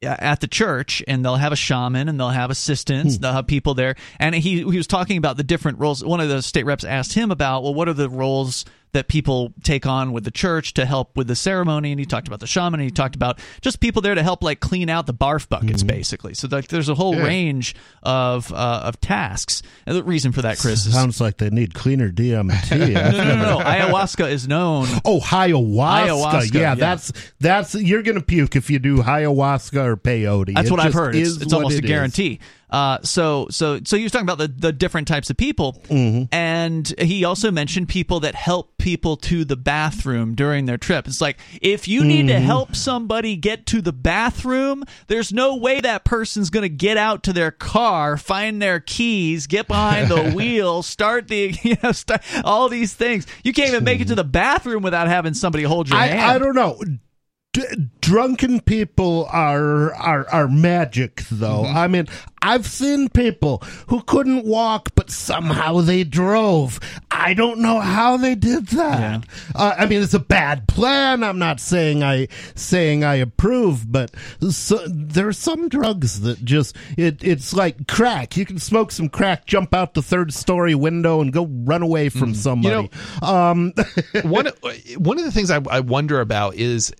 uh, 0.02 0.16
at 0.18 0.40
the 0.40 0.48
church, 0.48 1.02
and 1.06 1.22
they'll 1.24 1.36
have 1.36 1.52
a 1.52 1.56
shaman, 1.56 2.08
and 2.08 2.18
they'll 2.18 2.30
have 2.30 2.50
assistants, 2.50 3.18
they'll 3.18 3.32
have 3.34 3.46
people 3.46 3.74
there. 3.74 3.96
And 4.18 4.34
he 4.34 4.58
he 4.58 4.64
was 4.64 4.86
talking 4.86 5.18
about 5.18 5.36
the 5.36 5.44
different 5.44 5.78
roles. 5.78 6.02
One 6.02 6.20
of 6.20 6.28
the 6.30 6.40
state 6.42 6.64
reps 6.64 6.84
asked 6.84 7.12
him 7.12 7.30
about, 7.30 7.62
well, 7.62 7.74
what 7.74 7.86
are 7.88 7.92
the 7.92 8.08
roles 8.08 8.64
that 8.92 9.08
people 9.08 9.52
take 9.62 9.86
on 9.86 10.12
with 10.12 10.24
the 10.24 10.30
church 10.30 10.74
to 10.74 10.84
help 10.86 11.16
with 11.16 11.26
the 11.26 11.36
ceremony 11.36 11.90
and 11.92 12.00
he 12.00 12.06
talked 12.06 12.26
about 12.26 12.40
the 12.40 12.46
shaman 12.46 12.80
and 12.80 12.88
he 12.88 12.90
talked 12.90 13.14
about 13.14 13.38
just 13.60 13.80
people 13.80 14.02
there 14.02 14.14
to 14.14 14.22
help 14.22 14.42
like 14.42 14.60
clean 14.60 14.88
out 14.88 15.06
the 15.06 15.14
barf 15.14 15.48
buckets 15.48 15.82
basically 15.82 16.34
so 16.34 16.48
like 16.50 16.68
there's 16.68 16.88
a 16.88 16.94
whole 16.94 17.16
range 17.16 17.74
of 18.02 18.52
uh, 18.52 18.82
of 18.84 19.00
tasks 19.00 19.62
and 19.86 19.96
the 19.96 20.02
reason 20.04 20.32
for 20.32 20.42
that 20.42 20.58
chris 20.58 20.86
is 20.86 20.94
Sounds 21.00 21.20
like 21.20 21.38
they 21.38 21.50
need 21.50 21.72
cleaner 21.74 22.10
DMT. 22.10 22.92
no, 22.94 23.10
no, 23.10 23.24
no, 23.24 23.58
no. 23.58 23.64
Ayahuasca 23.64 24.30
is 24.30 24.46
known. 24.46 24.86
Oh, 25.04 25.20
ayahuasca. 25.20 26.08
Ayahuasca, 26.08 26.54
yeah, 26.54 26.60
yeah. 26.60 26.74
that's 26.74 27.12
that's 27.40 27.74
you're 27.74 28.02
gonna 28.02 28.20
puke 28.20 28.54
if 28.56 28.70
you 28.70 28.78
do 28.78 28.98
ayahuasca 28.98 29.82
or 29.82 29.96
peyote. 29.96 30.54
That's 30.54 30.68
It 30.68 30.70
what 30.70 30.80
I've 30.80 30.92
heard. 30.92 31.16
It's, 31.16 31.40
it's 31.40 31.52
almost 31.52 31.76
a 31.76 31.78
it 31.78 31.84
is. 31.84 31.90
Uh, 32.70 32.98
so, 33.02 33.46
so, 33.50 33.80
so 33.84 33.96
he 33.96 34.02
was 34.04 34.12
talking 34.12 34.24
about 34.28 34.38
the, 34.38 34.48
the 34.48 34.72
different 34.72 35.08
types 35.08 35.28
of 35.30 35.36
people, 35.36 35.72
Mm-hmm. 35.88 36.24
and 36.32 36.94
he 37.00 37.24
also 37.24 37.50
mentioned 37.50 37.88
people 37.88 38.20
that 38.20 38.34
help 38.34 38.78
people 38.78 39.16
to 39.16 39.44
the 39.44 39.56
bathroom 39.56 40.34
during 40.34 40.66
their 40.66 40.78
trip. 40.78 41.06
It's 41.08 41.20
like 41.20 41.38
if 41.60 41.88
you 41.88 42.04
need 42.04 42.20
Mm-hmm. 42.26 42.28
to 42.28 42.40
help 42.40 42.76
somebody 42.76 43.36
get 43.36 43.66
to 43.66 43.80
the 43.82 43.92
bathroom, 43.92 44.84
there's 45.08 45.32
no 45.32 45.56
way 45.56 45.80
that 45.80 46.04
person's 46.04 46.50
going 46.50 46.62
to 46.62 46.68
get 46.68 46.96
out 46.96 47.22
to 47.24 47.32
their 47.32 47.50
car, 47.50 48.16
find 48.16 48.60
their 48.62 48.78
keys, 48.80 49.46
get 49.46 49.66
behind 49.68 50.08
the 50.10 50.30
wheel, 50.34 50.82
start 50.82 51.28
the, 51.28 51.56
you 51.62 51.76
know, 51.82 51.92
start 51.92 52.22
all 52.44 52.68
these 52.68 52.94
things. 52.94 53.26
You 53.42 53.52
can't 53.52 53.68
even 53.70 53.84
make 53.84 54.00
it 54.00 54.08
to 54.08 54.14
the 54.14 54.24
bathroom 54.24 54.82
without 54.82 55.08
having 55.08 55.34
somebody 55.34 55.64
hold 55.64 55.88
your 55.88 55.98
hand. 55.98 56.20
I, 56.20 56.34
I 56.34 56.38
don't 56.38 56.54
know. 56.54 56.80
D- 57.52 57.64
drunken 58.00 58.60
people 58.60 59.26
are 59.32 59.92
are 59.94 60.28
are 60.30 60.46
magic 60.46 61.22
though. 61.32 61.64
Mm-hmm. 61.64 61.76
I 61.76 61.88
mean, 61.88 62.06
I've 62.42 62.64
seen 62.64 63.08
people 63.08 63.58
who 63.88 64.02
couldn't 64.02 64.44
walk 64.44 64.90
but 64.94 65.10
somehow 65.10 65.80
they 65.80 66.04
drove. 66.04 66.78
I 67.10 67.34
don't 67.34 67.58
know 67.58 67.80
how 67.80 68.16
they 68.16 68.36
did 68.36 68.68
that. 68.68 69.24
Uh, 69.52 69.74
I 69.76 69.86
mean, 69.86 70.00
it's 70.00 70.14
a 70.14 70.20
bad 70.20 70.68
plan. 70.68 71.24
I'm 71.24 71.40
not 71.40 71.58
saying 71.58 72.04
I 72.04 72.28
saying 72.54 73.02
I 73.02 73.16
approve, 73.16 73.90
but 73.90 74.12
so, 74.48 74.86
there 74.86 75.26
are 75.26 75.32
some 75.32 75.68
drugs 75.68 76.20
that 76.20 76.44
just 76.44 76.76
it 76.96 77.24
it's 77.24 77.52
like 77.52 77.88
crack. 77.88 78.36
You 78.36 78.46
can 78.46 78.60
smoke 78.60 78.92
some 78.92 79.08
crack, 79.08 79.46
jump 79.46 79.74
out 79.74 79.94
the 79.94 80.02
third 80.02 80.32
story 80.32 80.76
window, 80.76 81.20
and 81.20 81.32
go 81.32 81.46
run 81.46 81.82
away 81.82 82.10
from 82.10 82.32
somebody. 82.32 82.88
um, 83.22 83.72
one 84.22 84.46
one 84.96 85.18
of 85.18 85.24
the 85.24 85.32
things 85.32 85.50
I, 85.50 85.60
I 85.68 85.80
wonder 85.80 86.20
about 86.20 86.54
is 86.54 86.92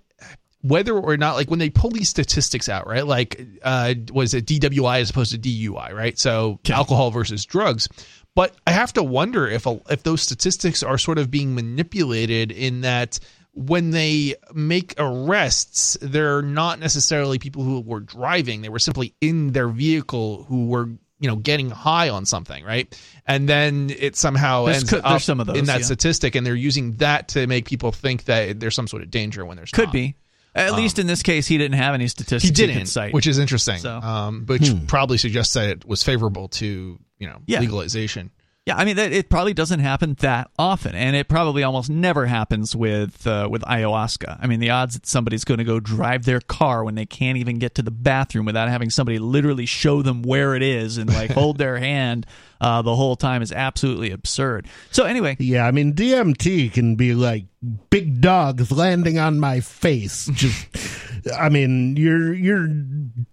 whether 0.63 0.97
or 0.97 1.17
not 1.17 1.37
like 1.37 1.49
when 1.51 1.59
they 1.59 1.71
pull 1.71 1.91
these 1.91 2.09
statistics 2.09 2.69
out, 2.69 2.87
right? 2.87 3.07
Like, 3.07 3.41
uh, 3.63 3.95
was 4.13 4.35
it 4.35 4.47
DWI 4.47 5.01
as 5.01 5.11
opposed 5.11 5.33
to 5.33 5.39
DUI, 5.39 5.93
right? 5.93 6.19
So 6.19 6.61
alcohol 6.71 7.11
versus 7.11 7.45
drugs. 7.45 7.89
But 8.35 8.55
I 8.67 8.71
have 8.73 8.93
to 8.95 9.03
wonder 9.03 9.49
if 9.49 9.67
a, 9.67 9.81
if 9.91 10.03
those 10.03 10.23
statistics 10.23 10.83
are 10.83 10.99
sort 10.99 11.19
of 11.19 11.31
being 11.31 11.55
manipulated 11.55 12.53
in 12.53 12.83
that 12.83 13.19
when 13.53 13.91
they 13.91 14.37
make 14.55 14.95
arrests, 14.99 15.97
they're 16.01 16.43
not 16.43 16.79
necessarily 16.79 17.39
people 17.39 17.65
who 17.65 17.81
were 17.81 18.01
driving; 18.01 18.63
they 18.63 18.69
were 18.69 18.79
simply 18.79 19.15
in 19.21 19.53
their 19.53 19.69
vehicle 19.69 20.45
who 20.45 20.67
were 20.67 20.91
you 21.19 21.29
know 21.29 21.37
getting 21.37 21.71
high 21.71 22.09
on 22.09 22.25
something, 22.25 22.65
right? 22.65 22.97
And 23.27 23.49
then 23.49 23.91
it 23.91 24.15
somehow 24.15 24.67
There's 24.67 24.79
ends 24.79 24.91
co- 24.91 24.99
up 24.99 25.21
some 25.23 25.41
of 25.41 25.49
those, 25.49 25.59
in 25.59 25.65
that 25.65 25.81
yeah. 25.81 25.87
statistic, 25.87 26.37
and 26.37 26.47
they're 26.47 26.55
using 26.55 26.93
that 26.97 27.29
to 27.29 27.47
make 27.49 27.67
people 27.67 27.91
think 27.91 28.25
that 28.25 28.61
there's 28.61 28.75
some 28.75 28.87
sort 28.87 29.03
of 29.03 29.11
danger 29.11 29.45
when 29.45 29.57
there's 29.57 29.73
Could 29.73 29.87
not. 29.87 29.93
be. 29.93 30.15
At 30.55 30.75
least 30.75 30.99
in 30.99 31.07
this 31.07 31.23
case, 31.23 31.47
he 31.47 31.59
didn't 31.59 31.77
have 31.79 31.95
any 31.95 32.09
statistics. 32.09 32.43
He 32.43 32.51
didn't, 32.51 32.87
cite. 32.87 33.13
which 33.15 33.27
is 33.27 33.39
interesting. 33.39 33.79
So- 33.79 34.01
Um, 34.01 34.45
which 34.47 34.71
probably 34.89 35.17
suggests 35.19 35.55
that 35.55 35.69
it 35.69 35.85
was 35.87 36.03
favorable 36.03 36.49
to 36.49 36.99
you 37.19 37.27
know 37.27 37.39
Yeah. 37.47 37.61
legalization. 37.61 38.31
Yeah, 38.71 38.77
I 38.77 38.85
mean, 38.85 38.95
that, 38.97 39.13
it 39.13 39.29
probably 39.29 39.53
doesn't 39.53 39.81
happen 39.81 40.15
that 40.21 40.49
often, 40.57 40.95
and 40.95 41.17
it 41.17 41.27
probably 41.27 41.65
almost 41.65 41.91
never 41.91 42.27
happens 42.27 42.77
with 42.77 43.27
uh, 43.27 43.49
with 43.51 43.63
ayahuasca. 43.63 44.39
I 44.41 44.47
mean, 44.47 44.61
the 44.61 44.71
odds 44.71 44.95
that 44.95 45.07
somebody's 45.07 45.43
going 45.43 45.59
to 45.59 45.65
go 45.65 45.81
drive 45.81 46.25
their 46.25 46.41
car 46.41 46.85
when 46.85 46.95
they 46.95 47.05
can't 47.05 47.37
even 47.37 47.59
get 47.59 47.75
to 47.75 47.83
the 47.83 47.91
bathroom 47.91 48.47
without 48.47 48.69
having 48.69 48.89
somebody 48.89 49.19
literally 49.19 49.67
show 49.67 50.03
them 50.03 50.23
where 50.23 50.55
it 50.55 50.63
is 50.63 50.99
and 50.99 51.13
like 51.13 51.33
hold 51.33 51.59
their 51.59 51.79
hand 51.91 52.27
uh, 52.61 52.83
the 52.83 52.95
whole 52.95 53.17
time 53.17 53.43
is 53.43 53.53
absolutely 53.53 54.11
absurd. 54.11 54.69
So 54.91 55.05
anyway, 55.05 55.37
Yeah, 55.41 55.67
I 55.67 55.71
mean 55.71 55.95
DMT 55.95 56.73
can 56.73 56.95
be 56.95 57.15
like 57.15 57.47
big 57.91 58.21
dogs 58.21 58.71
landing 58.71 59.19
on 59.19 59.41
my 59.41 59.61
face. 59.61 60.27
Just 60.33 60.67
I 61.37 61.49
mean, 61.49 61.97
you're 61.97 62.33
you're 62.33 62.69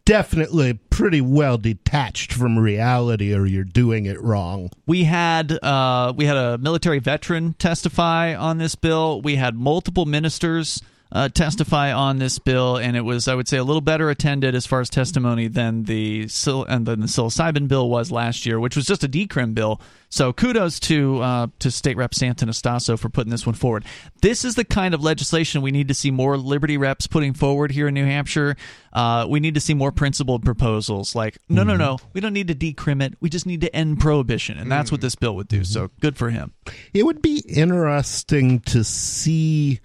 definitely 0.05 0.73
pretty 0.89 1.21
well 1.21 1.57
detached 1.57 2.33
from 2.33 2.57
reality 2.57 3.33
or 3.33 3.45
you're 3.45 3.63
doing 3.63 4.05
it 4.05 4.21
wrong. 4.21 4.69
we 4.85 5.03
had 5.03 5.51
uh, 5.63 6.13
we 6.15 6.25
had 6.25 6.37
a 6.37 6.57
military 6.57 6.99
veteran 6.99 7.53
testify 7.53 8.35
on 8.35 8.57
this 8.57 8.75
bill. 8.75 9.21
We 9.21 9.35
had 9.35 9.55
multiple 9.55 10.05
ministers 10.05 10.81
uh, 11.11 11.29
testify 11.29 11.91
on 11.93 12.17
this 12.17 12.39
bill, 12.39 12.77
and 12.77 12.97
it 12.97 13.01
was, 13.01 13.27
I 13.27 13.35
would 13.35 13.47
say, 13.47 13.57
a 13.57 13.63
little 13.63 13.81
better 13.81 14.09
attended 14.09 14.55
as 14.55 14.65
far 14.65 14.81
as 14.81 14.89
testimony 14.89 15.47
than 15.47 15.83
the 15.83 16.27
sil- 16.27 16.65
and 16.65 16.85
than 16.85 16.99
the 16.99 17.07
psilocybin 17.07 17.67
bill 17.67 17.89
was 17.89 18.11
last 18.11 18.45
year, 18.45 18.59
which 18.59 18.75
was 18.75 18.85
just 18.85 19.03
a 19.03 19.09
decrim 19.09 19.53
bill. 19.53 19.79
So 20.09 20.31
kudos 20.31 20.79
to 20.81 21.21
uh, 21.21 21.47
to 21.59 21.71
State 21.71 21.97
Rep 21.97 22.11
Santonastaso 22.11 22.97
for 22.97 23.09
putting 23.09 23.31
this 23.31 23.45
one 23.45 23.55
forward. 23.55 23.85
This 24.21 24.45
is 24.45 24.55
the 24.55 24.65
kind 24.65 24.93
of 24.93 25.03
legislation 25.03 25.61
we 25.61 25.71
need 25.71 25.89
to 25.89 25.93
see 25.93 26.11
more 26.11 26.37
Liberty 26.37 26.77
reps 26.77 27.07
putting 27.07 27.33
forward 27.33 27.71
here 27.71 27.87
in 27.87 27.93
New 27.93 28.05
Hampshire. 28.05 28.55
Uh, 28.93 29.27
we 29.29 29.39
need 29.39 29.53
to 29.53 29.59
see 29.59 29.73
more 29.73 29.91
principled 29.91 30.43
proposals 30.43 31.13
like, 31.13 31.37
no, 31.49 31.63
no, 31.63 31.75
no, 31.75 31.97
we 32.13 32.21
don't 32.21 32.33
need 32.33 32.47
to 32.47 32.55
decrim 32.55 33.03
it. 33.03 33.15
We 33.19 33.29
just 33.29 33.45
need 33.45 33.61
to 33.61 33.75
end 33.75 33.99
prohibition, 33.99 34.57
and 34.57 34.71
that's 34.71 34.91
what 34.91 35.01
this 35.01 35.15
bill 35.15 35.35
would 35.35 35.47
do. 35.47 35.63
So 35.63 35.91
good 35.99 36.17
for 36.17 36.29
him. 36.29 36.53
It 36.93 37.03
would 37.03 37.21
be 37.21 37.43
interesting 37.47 38.59
to 38.61 38.83
see 38.83 39.79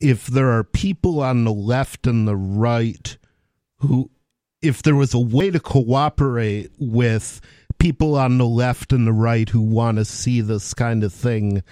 if 0.00 0.26
there 0.26 0.50
are 0.50 0.64
people 0.64 1.20
on 1.20 1.44
the 1.44 1.52
left 1.52 2.06
and 2.06 2.26
the 2.26 2.36
right 2.36 3.16
who, 3.78 4.10
if 4.62 4.82
there 4.82 4.94
was 4.94 5.14
a 5.14 5.20
way 5.20 5.50
to 5.50 5.60
cooperate 5.60 6.70
with 6.78 7.40
people 7.78 8.16
on 8.16 8.38
the 8.38 8.46
left 8.46 8.92
and 8.92 9.06
the 9.06 9.12
right 9.12 9.48
who 9.48 9.60
want 9.60 9.98
to 9.98 10.04
see 10.04 10.40
this 10.40 10.74
kind 10.74 11.04
of 11.04 11.12
thing 11.12 11.62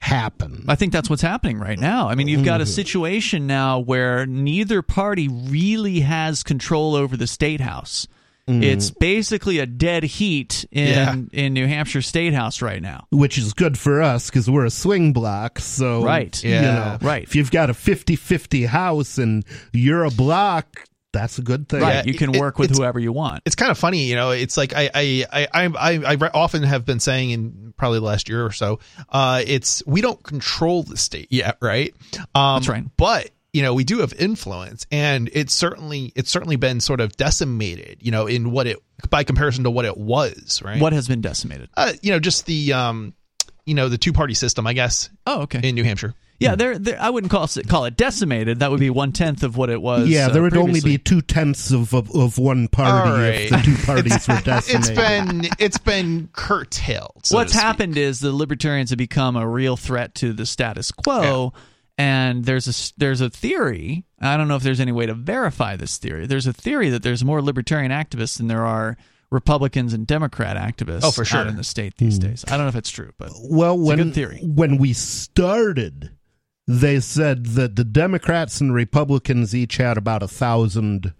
happen. 0.00 0.64
I 0.66 0.74
think 0.74 0.92
that's 0.92 1.10
what's 1.10 1.22
happening 1.22 1.58
right 1.58 1.78
now. 1.78 2.08
I 2.08 2.14
mean, 2.14 2.28
you've 2.28 2.44
got 2.44 2.60
a 2.60 2.64
mm-hmm. 2.64 2.72
situation 2.72 3.46
now 3.46 3.78
where 3.78 4.26
neither 4.26 4.80
party 4.80 5.28
really 5.28 6.00
has 6.00 6.42
control 6.42 6.94
over 6.94 7.16
the 7.16 7.26
state 7.26 7.60
house. 7.60 8.08
It's 8.46 8.90
basically 8.90 9.58
a 9.58 9.66
dead 9.66 10.02
heat 10.02 10.64
in 10.72 10.88
Yeah. 10.88 11.14
in 11.32 11.54
New 11.54 11.66
Hampshire 11.66 12.02
State 12.02 12.34
House 12.34 12.60
right 12.62 12.82
now. 12.82 13.06
Which 13.10 13.38
is 13.38 13.52
good 13.52 13.78
for 13.78 14.02
us 14.02 14.28
because 14.28 14.50
we're 14.50 14.64
a 14.64 14.70
swing 14.70 15.12
block. 15.12 15.58
So, 15.60 16.02
Right. 16.04 16.42
you 16.42 16.50
Yeah. 16.50 16.60
know, 16.60 16.98
Right. 17.00 17.22
If 17.22 17.36
you've 17.36 17.50
got 17.50 17.70
a 17.70 17.74
50 17.74 18.16
50 18.16 18.66
house 18.66 19.18
and 19.18 19.44
you're 19.72 20.04
a 20.04 20.10
block, 20.10 20.84
that's 21.12 21.38
a 21.38 21.42
good 21.42 21.68
thing. 21.68 21.80
Right, 21.80 22.06
you 22.06 22.14
can 22.14 22.34
it- 22.34 22.40
work 22.40 22.58
with 22.58 22.76
whoever 22.76 22.98
you 23.00 23.12
want. 23.12 23.42
it's 23.44 23.56
kind 23.56 23.70
of 23.70 23.78
funny, 23.78 24.04
you 24.06 24.14
know. 24.16 24.30
It's 24.30 24.56
like 24.56 24.72
I 24.74 24.90
I 24.94 25.24
I 25.32 25.46
I, 25.52 25.66
I, 25.96 26.14
I 26.14 26.30
often 26.34 26.62
have 26.62 26.84
been 26.84 27.00
saying 27.00 27.30
in 27.30 27.74
probably 27.76 27.98
the 28.00 28.04
last 28.04 28.28
year 28.28 28.44
or 28.46 28.52
so. 28.52 28.78
Uh, 29.08 29.42
it's 29.46 29.82
we 29.86 30.00
don't 30.02 30.22
control 30.22 30.82
the 30.82 30.96
state 30.96 31.28
yet, 31.30 31.56
right? 31.60 31.94
Um, 32.34 32.56
That's 32.60 32.68
right. 32.68 32.84
But 32.96 33.30
you 33.52 33.62
know 33.62 33.74
we 33.74 33.84
do 33.84 33.98
have 33.98 34.12
influence, 34.14 34.86
and 34.90 35.28
it's 35.32 35.54
certainly 35.54 36.12
it's 36.16 36.30
certainly 36.30 36.56
been 36.56 36.80
sort 36.80 37.00
of 37.00 37.16
decimated, 37.16 37.98
you 38.00 38.10
know, 38.10 38.26
in 38.26 38.50
what 38.50 38.66
it 38.66 38.78
by 39.08 39.24
comparison 39.24 39.64
to 39.64 39.70
what 39.70 39.84
it 39.84 39.96
was, 39.96 40.60
right? 40.64 40.80
What 40.80 40.92
has 40.92 41.08
been 41.08 41.20
decimated? 41.20 41.68
uh, 41.76 41.92
you 42.02 42.10
know, 42.10 42.18
just 42.20 42.46
the 42.46 42.72
um, 42.72 43.14
you 43.66 43.74
know, 43.74 43.88
the 43.88 43.98
two 43.98 44.12
party 44.12 44.34
system, 44.34 44.66
I 44.66 44.72
guess, 44.72 45.10
Oh, 45.26 45.42
okay. 45.42 45.60
in 45.68 45.74
New 45.74 45.84
Hampshire. 45.84 46.14
Yeah, 46.38 46.54
there. 46.54 46.78
there 46.78 46.98
I 46.98 47.10
wouldn't 47.10 47.30
call 47.30 47.44
it, 47.44 47.68
call 47.68 47.84
it 47.84 47.98
decimated. 47.98 48.60
That 48.60 48.70
would 48.70 48.80
be 48.80 48.88
one 48.88 49.12
tenth 49.12 49.42
of 49.42 49.58
what 49.58 49.68
it 49.68 49.82
was. 49.82 50.08
Yeah, 50.08 50.28
uh, 50.28 50.30
there 50.30 50.40
would 50.40 50.56
only 50.56 50.80
be 50.80 50.96
two 50.96 51.20
tenths 51.20 51.70
of, 51.70 51.92
of 51.92 52.10
of 52.16 52.38
one 52.38 52.66
party 52.66 53.10
All 53.10 53.20
if 53.20 53.50
the 53.50 53.58
two 53.58 53.76
parties 53.84 54.26
were 54.28 54.40
decimated. 54.40 54.88
It's 54.88 54.90
been 54.90 55.50
it's 55.58 55.76
been 55.76 56.30
curtailed. 56.32 57.20
so 57.26 57.36
What's 57.36 57.52
to 57.52 57.58
speak. 57.58 57.62
happened 57.66 57.98
is 57.98 58.20
the 58.20 58.32
libertarians 58.32 58.88
have 58.88 58.96
become 58.98 59.36
a 59.36 59.46
real 59.46 59.76
threat 59.76 60.14
to 60.16 60.32
the 60.32 60.46
status 60.46 60.90
quo. 60.92 61.52
And 62.00 62.44
there's 62.44 62.66
a 62.66 62.70
s- 62.70 62.92
there's 62.96 63.20
a 63.20 63.28
theory. 63.30 64.04
I 64.20 64.36
don't 64.36 64.48
know 64.48 64.56
if 64.56 64.62
there's 64.62 64.80
any 64.80 64.92
way 64.92 65.06
to 65.06 65.14
verify 65.14 65.76
this 65.76 65.98
theory. 65.98 66.26
There's 66.26 66.46
a 66.46 66.52
theory 66.52 66.88
that 66.90 67.02
there's 67.02 67.24
more 67.24 67.42
libertarian 67.42 67.90
activists 67.92 68.38
than 68.38 68.46
there 68.48 68.64
are 68.64 68.96
Republicans 69.30 69.92
and 69.92 70.06
Democrat 70.06 70.56
activists. 70.56 71.00
Oh, 71.04 71.10
for 71.10 71.24
sure. 71.24 71.40
out 71.40 71.46
in 71.46 71.56
the 71.56 71.64
state 71.64 71.96
these 71.98 72.18
days. 72.18 72.44
I 72.48 72.52
don't 72.56 72.62
know 72.62 72.68
if 72.68 72.76
it's 72.76 72.90
true, 72.90 73.12
but 73.18 73.30
well, 73.50 73.74
it's 73.74 73.82
a 73.82 73.86
when 73.86 73.96
good 73.98 74.14
theory. 74.14 74.40
when 74.42 74.78
we 74.78 74.92
started, 74.92 76.10
they 76.66 77.00
said 77.00 77.46
that 77.46 77.76
the 77.76 77.84
Democrats 77.84 78.60
and 78.60 78.72
Republicans 78.74 79.54
each 79.54 79.76
had 79.76 79.96
about 79.98 80.22
a 80.22 80.28
thousand 80.28 81.12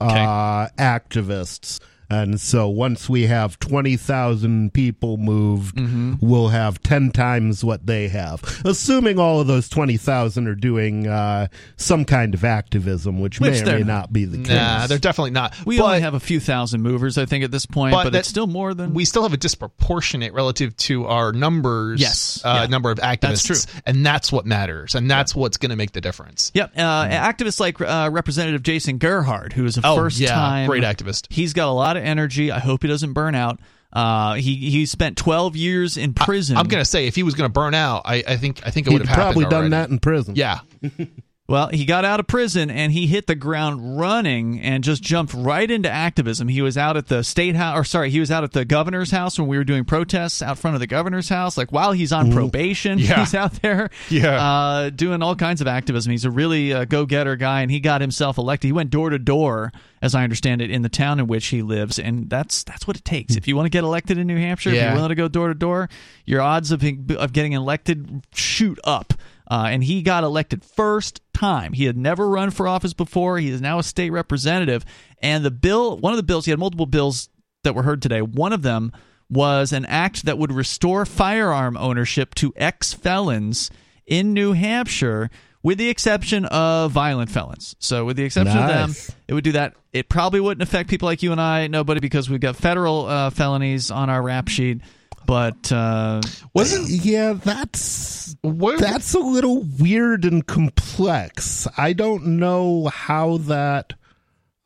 uh, 0.00 0.68
activists. 0.78 1.78
And 2.12 2.40
so 2.40 2.68
once 2.68 3.08
we 3.08 3.26
have 3.26 3.58
20,000 3.58 4.72
people 4.72 5.16
moved, 5.16 5.76
Mm-hmm. 5.76 6.14
we'll 6.20 6.48
have 6.48 6.82
10 6.82 7.10
times 7.12 7.64
what 7.64 7.86
they 7.86 8.08
have. 8.08 8.42
Assuming 8.64 9.18
all 9.18 9.40
of 9.40 9.46
those 9.46 9.68
20,000 9.68 10.46
are 10.46 10.54
doing 10.54 11.06
uh, 11.06 11.46
some 11.76 12.04
kind 12.04 12.34
of 12.34 12.44
activism, 12.44 13.20
which, 13.20 13.40
Which 13.40 13.62
may 13.64 13.70
or 13.70 13.78
may 13.78 13.78
not. 13.80 13.86
not 13.86 14.12
be 14.12 14.24
the 14.24 14.38
case. 14.38 14.48
Nah, 14.48 14.86
they're 14.86 14.98
definitely 14.98 15.30
not. 15.30 15.54
We 15.64 15.78
but 15.78 15.84
only 15.84 16.00
have 16.00 16.14
a 16.14 16.20
few 16.20 16.40
thousand 16.40 16.82
movers, 16.82 17.16
I 17.18 17.26
think, 17.26 17.44
at 17.44 17.50
this 17.50 17.66
point, 17.66 17.92
But 17.92 18.04
but, 18.04 18.12
that- 18.12 18.18
it's 18.20 18.28
still 18.28 18.46
more 18.46 18.74
than 18.74 18.92
we 18.94 19.04
still 19.04 19.22
have 19.22 19.32
a 19.32 19.36
disproportionate 19.36 20.32
relative 20.34 20.76
to 20.78 21.06
our 21.06 21.32
numbers. 21.32 22.00
Yes. 22.00 22.42
uh, 22.44 22.60
Yeah. 22.62 22.66
number 22.66 22.90
of 22.90 22.98
activists. 22.98 23.20
That's 23.20 23.42
true. 23.66 23.80
and 23.86 24.04
that's 24.04 24.30
what 24.32 24.46
matters, 24.46 24.94
and 24.94 25.10
that's 25.10 25.34
what's 25.34 25.56
going 25.56 25.70
to 25.70 25.76
make 25.76 25.92
the 25.92 26.00
difference. 26.00 26.50
Yep, 26.54 26.72
uh, 26.76 27.08
activists 27.08 27.60
like 27.60 27.80
uh, 27.80 28.10
Representative 28.12 28.62
Jason 28.62 28.98
Gerhard, 28.98 29.52
who 29.52 29.64
is 29.64 29.78
a 29.78 29.80
Oh, 29.84 29.96
first 29.96 30.18
yeah, 30.18 30.34
time 30.34 30.66
great 30.68 30.82
activist. 30.84 31.26
He's 31.30 31.52
got 31.52 31.68
a 31.68 31.72
lot 31.72 31.96
of 31.96 32.01
energy. 32.02 32.50
I 32.50 32.58
hope 32.58 32.82
he 32.82 32.88
doesn't 32.88 33.12
burn 33.12 33.34
out. 33.34 33.60
Uh, 33.92 34.34
he 34.34 34.56
he 34.56 34.86
spent 34.86 35.16
12 35.18 35.54
years 35.56 35.96
in 35.98 36.14
prison. 36.14 36.56
I'm 36.56 36.66
going 36.66 36.80
to 36.80 36.84
say 36.88 37.06
if 37.06 37.14
he 37.14 37.22
was 37.22 37.34
going 37.34 37.48
to 37.48 37.52
burn 37.52 37.74
out, 37.74 38.02
I, 38.06 38.24
I 38.26 38.36
think 38.36 38.60
I 38.66 38.70
think 38.70 38.86
it 38.86 38.90
He'd 38.90 38.98
would 39.00 39.06
have 39.08 39.14
probably 39.14 39.44
happened 39.44 39.50
done 39.50 39.58
already. 39.60 39.70
that 39.70 39.90
in 39.90 39.98
prison. 39.98 40.34
Yeah, 40.34 40.60
Well, 41.48 41.68
he 41.68 41.84
got 41.84 42.04
out 42.04 42.20
of 42.20 42.28
prison 42.28 42.70
and 42.70 42.92
he 42.92 43.08
hit 43.08 43.26
the 43.26 43.34
ground 43.34 43.98
running 43.98 44.60
and 44.60 44.82
just 44.84 45.02
jumped 45.02 45.34
right 45.34 45.68
into 45.68 45.90
activism. 45.90 46.46
He 46.48 46.62
was 46.62 46.78
out 46.78 46.96
at 46.96 47.08
the 47.08 47.24
state 47.24 47.56
house, 47.56 47.76
or 47.76 47.84
sorry, 47.84 48.10
he 48.10 48.20
was 48.20 48.30
out 48.30 48.44
at 48.44 48.52
the 48.52 48.64
governor's 48.64 49.10
house 49.10 49.38
when 49.38 49.48
we 49.48 49.58
were 49.58 49.64
doing 49.64 49.84
protests 49.84 50.40
out 50.40 50.56
front 50.56 50.76
of 50.76 50.80
the 50.80 50.86
governor's 50.86 51.28
house. 51.28 51.58
Like 51.58 51.72
while 51.72 51.92
he's 51.92 52.12
on 52.12 52.32
probation, 52.32 52.98
Yeah. 52.98 53.18
he's 53.18 53.34
out 53.34 53.54
there, 53.60 53.90
Yeah. 54.08 54.40
uh, 54.40 54.90
doing 54.90 55.20
all 55.20 55.34
kinds 55.34 55.60
of 55.60 55.66
activism. 55.66 56.12
He's 56.12 56.24
a 56.24 56.30
really 56.30 56.72
uh, 56.72 56.84
go-getter 56.84 57.34
guy, 57.36 57.62
and 57.62 57.70
he 57.72 57.80
got 57.80 58.00
himself 58.00 58.38
elected. 58.38 58.68
He 58.68 58.72
went 58.72 58.90
door 58.90 59.10
to 59.10 59.18
door, 59.18 59.72
as 60.00 60.14
I 60.14 60.22
understand 60.22 60.62
it, 60.62 60.70
in 60.70 60.82
the 60.82 60.88
town 60.88 61.18
in 61.18 61.26
which 61.26 61.46
he 61.48 61.60
lives, 61.60 61.98
and 61.98 62.30
that's 62.30 62.62
that's 62.64 62.86
what 62.86 62.96
it 62.96 63.04
takes. 63.04 63.34
If 63.36 63.48
you 63.48 63.56
want 63.56 63.66
to 63.66 63.70
get 63.70 63.82
elected 63.84 64.16
in 64.16 64.28
New 64.28 64.38
Hampshire, 64.38 64.70
if 64.70 64.76
you're 64.76 64.94
willing 64.94 65.08
to 65.10 65.14
go 65.16 65.26
door 65.28 65.48
to 65.48 65.54
door, 65.54 65.90
your 66.24 66.40
odds 66.40 66.70
of 66.70 66.82
of 67.18 67.32
getting 67.32 67.52
elected 67.52 68.24
shoot 68.32 68.78
up. 68.84 69.12
Uh, 69.52 69.66
and 69.66 69.84
he 69.84 70.00
got 70.00 70.24
elected 70.24 70.64
first 70.64 71.20
time. 71.34 71.74
He 71.74 71.84
had 71.84 71.94
never 71.94 72.26
run 72.26 72.50
for 72.50 72.66
office 72.66 72.94
before. 72.94 73.36
He 73.36 73.50
is 73.50 73.60
now 73.60 73.78
a 73.78 73.82
state 73.82 74.08
representative. 74.08 74.82
And 75.20 75.44
the 75.44 75.50
bill, 75.50 75.98
one 75.98 76.14
of 76.14 76.16
the 76.16 76.22
bills, 76.22 76.46
he 76.46 76.50
had 76.52 76.58
multiple 76.58 76.86
bills 76.86 77.28
that 77.62 77.74
were 77.74 77.82
heard 77.82 78.00
today. 78.00 78.22
One 78.22 78.54
of 78.54 78.62
them 78.62 78.92
was 79.28 79.74
an 79.74 79.84
act 79.84 80.24
that 80.24 80.38
would 80.38 80.52
restore 80.52 81.04
firearm 81.04 81.76
ownership 81.76 82.34
to 82.36 82.54
ex 82.56 82.94
felons 82.94 83.70
in 84.06 84.32
New 84.32 84.54
Hampshire, 84.54 85.28
with 85.62 85.76
the 85.76 85.90
exception 85.90 86.46
of 86.46 86.92
violent 86.92 87.30
felons. 87.30 87.76
So, 87.78 88.06
with 88.06 88.16
the 88.16 88.24
exception 88.24 88.56
of 88.56 88.68
them, 88.68 89.14
it 89.28 89.34
would 89.34 89.44
do 89.44 89.52
that. 89.52 89.74
It 89.92 90.08
probably 90.08 90.40
wouldn't 90.40 90.66
affect 90.66 90.88
people 90.88 91.04
like 91.04 91.22
you 91.22 91.30
and 91.30 91.40
I, 91.40 91.66
nobody, 91.66 92.00
because 92.00 92.30
we've 92.30 92.40
got 92.40 92.56
federal 92.56 93.04
uh, 93.04 93.28
felonies 93.28 93.90
on 93.90 94.08
our 94.08 94.22
rap 94.22 94.48
sheet. 94.48 94.80
But 95.26 95.70
uh, 95.72 96.20
wasn't 96.54 96.88
Yeah, 96.88 97.34
that's 97.34 98.36
what, 98.42 98.78
that's 98.80 99.14
a 99.14 99.20
little 99.20 99.62
weird 99.78 100.24
and 100.24 100.46
complex. 100.46 101.66
I 101.76 101.92
don't 101.92 102.38
know 102.38 102.86
how 102.86 103.38
that 103.38 103.94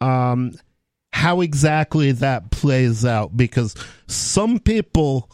um 0.00 0.52
how 1.12 1.40
exactly 1.40 2.12
that 2.12 2.50
plays 2.50 3.04
out 3.04 3.36
because 3.36 3.74
some 4.06 4.58
people 4.58 5.30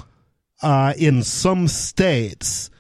uh 0.63 0.95
in 0.97 1.23
some 1.23 1.67
states 1.67 2.71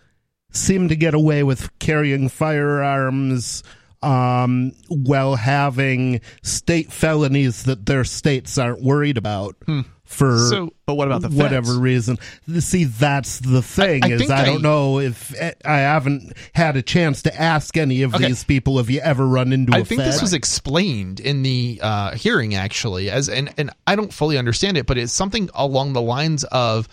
seem 0.52 0.88
to 0.88 0.96
get 0.96 1.14
away 1.14 1.42
with 1.42 1.76
carrying 1.78 2.28
firearms 2.28 3.64
um 4.02 4.72
while 4.88 5.36
having 5.36 6.20
state 6.42 6.92
felonies 6.92 7.64
that 7.64 7.86
their 7.86 8.04
states 8.04 8.58
aren't 8.58 8.82
worried 8.82 9.16
about 9.16 9.56
for 10.04 10.38
So- 10.50 10.72
but 10.84 10.96
what 10.96 11.08
about 11.08 11.22
the 11.22 11.30
whatever 11.30 11.68
feds? 11.68 11.78
reason. 11.78 12.18
See, 12.58 12.84
that's 12.84 13.38
the 13.38 13.62
thing 13.62 14.04
I 14.04 14.08
is 14.10 14.28
I, 14.30 14.42
I- 14.42 14.44
don't 14.44 14.60
know 14.62 14.98
if 14.98 15.34
I 15.64 15.78
haven't 15.78 16.34
had 16.54 16.76
a 16.76 16.82
chance 16.82 17.22
to 17.22 17.40
ask 17.40 17.76
any 17.78 18.02
of 18.02 18.14
Okay. 18.14 18.26
these 18.26 18.44
people. 18.44 18.76
Have 18.76 18.90
you 18.90 19.00
ever 19.00 19.26
run 19.26 19.52
into? 19.54 19.74
I 19.74 19.84
think 19.84 20.02
this 20.02 20.20
was 20.20 20.34
explained 20.34 21.18
in 21.20 21.42
the 21.42 21.80
uh, 21.82 22.14
hearing 22.14 22.54
actually, 22.54 23.08
as 23.10 23.28
and 23.30 23.54
and 23.56 23.70
I 23.86 23.96
don't 23.96 24.12
fully 24.12 24.36
understand 24.36 24.76
it, 24.76 24.84
but 24.86 24.98
it's 24.98 25.12
something 25.12 25.48
along 25.54 25.94
the 25.94 26.02
lines 26.02 26.44
of 26.44 26.88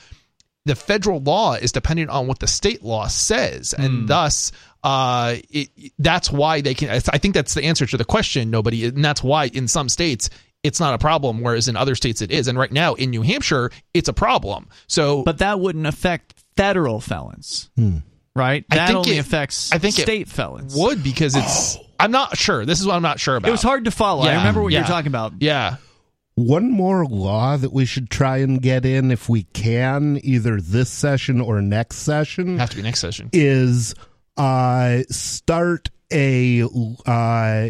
the 0.65 0.75
federal 0.75 1.19
law 1.21 1.53
is 1.53 1.71
dependent 1.71 2.09
on 2.09 2.27
what 2.27 2.39
the 2.39 2.47
state 2.47 2.83
law 2.83 3.07
says, 3.07 3.73
and 3.73 4.07
thus. 4.07 4.51
Uh, 4.81 5.35
it, 5.49 5.69
that's 5.99 6.31
why 6.31 6.61
they 6.61 6.73
can. 6.73 6.89
I 6.89 6.99
think 7.17 7.33
that's 7.33 7.53
the 7.53 7.65
answer 7.65 7.85
to 7.85 7.97
the 7.97 8.05
question. 8.05 8.49
Nobody, 8.49 8.85
and 8.85 9.03
that's 9.03 9.21
why 9.21 9.45
in 9.47 9.67
some 9.67 9.89
states 9.89 10.29
it's 10.63 10.79
not 10.79 10.93
a 10.93 10.97
problem, 10.97 11.41
whereas 11.41 11.67
in 11.67 11.75
other 11.75 11.95
states 11.95 12.21
it 12.21 12.31
is. 12.31 12.47
And 12.47 12.57
right 12.57 12.71
now 12.71 12.93
in 12.93 13.09
New 13.09 13.21
Hampshire, 13.21 13.71
it's 13.93 14.07
a 14.07 14.13
problem. 14.13 14.69
So, 14.87 15.23
But 15.23 15.39
that 15.39 15.59
wouldn't 15.59 15.85
affect 15.85 16.33
federal 16.55 17.01
felons, 17.01 17.69
right? 18.35 18.63
I 18.71 18.75
That 18.75 18.87
think 18.87 18.97
only 18.99 19.17
it- 19.17 19.19
affects 19.19 19.71
I 19.73 19.79
think 19.79 19.99
it 19.99 20.03
state 20.03 20.29
felons. 20.29 20.73
would 20.77 21.03
because 21.03 21.35
it's. 21.35 21.77
I'm 21.99 22.11
not 22.11 22.37
sure. 22.37 22.65
This 22.65 22.79
is 22.79 22.87
what 22.87 22.95
I'm 22.95 23.01
not 23.01 23.19
sure 23.19 23.35
about. 23.35 23.49
It 23.49 23.51
was 23.51 23.61
hard 23.61 23.83
to 23.83 23.91
follow. 23.91 24.23
I 24.23 24.35
remember 24.37 24.61
what 24.61 24.69
you 24.71 24.77
yeah. 24.77 24.83
were 24.83 24.87
talking 24.87 25.07
about. 25.07 25.33
Yeah. 25.41 25.75
One 26.47 26.71
more 26.71 27.05
law 27.05 27.57
that 27.57 27.73
we 27.73 27.85
should 27.85 28.09
try 28.09 28.37
and 28.37 28.61
get 28.61 28.85
in 28.85 29.11
if 29.11 29.29
we 29.29 29.43
can, 29.43 30.19
either 30.23 30.61
this 30.61 30.89
session 30.89 31.41
or 31.41 31.61
next 31.61 31.97
session. 31.97 32.57
Have 32.57 32.69
to 32.71 32.75
be 32.77 32.81
next 32.81 32.99
session. 32.99 33.29
is 33.33 33.93
uh, 34.37 34.99
start 35.09 35.89
a 36.11 36.63
uh, 37.05 37.69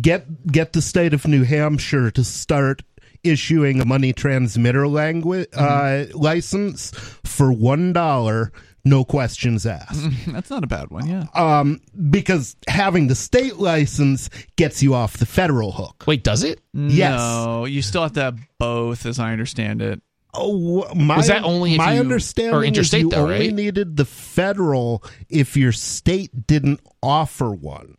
get 0.00 0.46
get 0.46 0.72
the 0.72 0.82
state 0.82 1.14
of 1.14 1.26
New 1.26 1.44
Hampshire 1.44 2.10
to 2.10 2.24
start 2.24 2.82
issuing 3.24 3.80
a 3.80 3.84
money 3.84 4.12
transmitter 4.12 4.86
language 4.86 5.48
uh, 5.54 6.04
license 6.14 6.90
for 7.24 7.52
one 7.52 7.92
dollar, 7.92 8.52
no 8.88 9.04
questions 9.04 9.66
asked. 9.66 10.00
That's 10.26 10.50
not 10.50 10.64
a 10.64 10.66
bad 10.66 10.90
one. 10.90 11.06
Yeah. 11.08 11.26
Um, 11.34 11.80
because 12.10 12.56
having 12.68 13.08
the 13.08 13.14
state 13.14 13.56
license 13.56 14.30
gets 14.56 14.82
you 14.82 14.94
off 14.94 15.16
the 15.18 15.26
federal 15.26 15.72
hook. 15.72 16.04
Wait, 16.06 16.24
does 16.24 16.42
it? 16.42 16.60
Yes. 16.72 17.18
No, 17.18 17.64
you 17.64 17.82
still 17.82 18.02
have 18.02 18.12
to 18.12 18.20
have 18.22 18.38
both, 18.58 19.06
as 19.06 19.18
I 19.18 19.32
understand 19.32 19.82
it. 19.82 20.00
Oh, 20.34 20.92
my, 20.94 21.16
Was 21.16 21.28
that 21.28 21.42
only 21.44 21.72
if 21.72 21.78
my 21.78 21.94
you- 21.94 22.00
understanding 22.00 22.54
or 22.54 22.62
interstate 22.64 22.98
is 22.98 23.04
you 23.04 23.10
though, 23.10 23.22
only 23.22 23.46
right? 23.46 23.54
needed 23.54 23.96
the 23.96 24.04
federal 24.04 25.02
if 25.28 25.56
your 25.56 25.72
state 25.72 26.46
didn't 26.46 26.80
offer 27.02 27.50
one. 27.50 27.96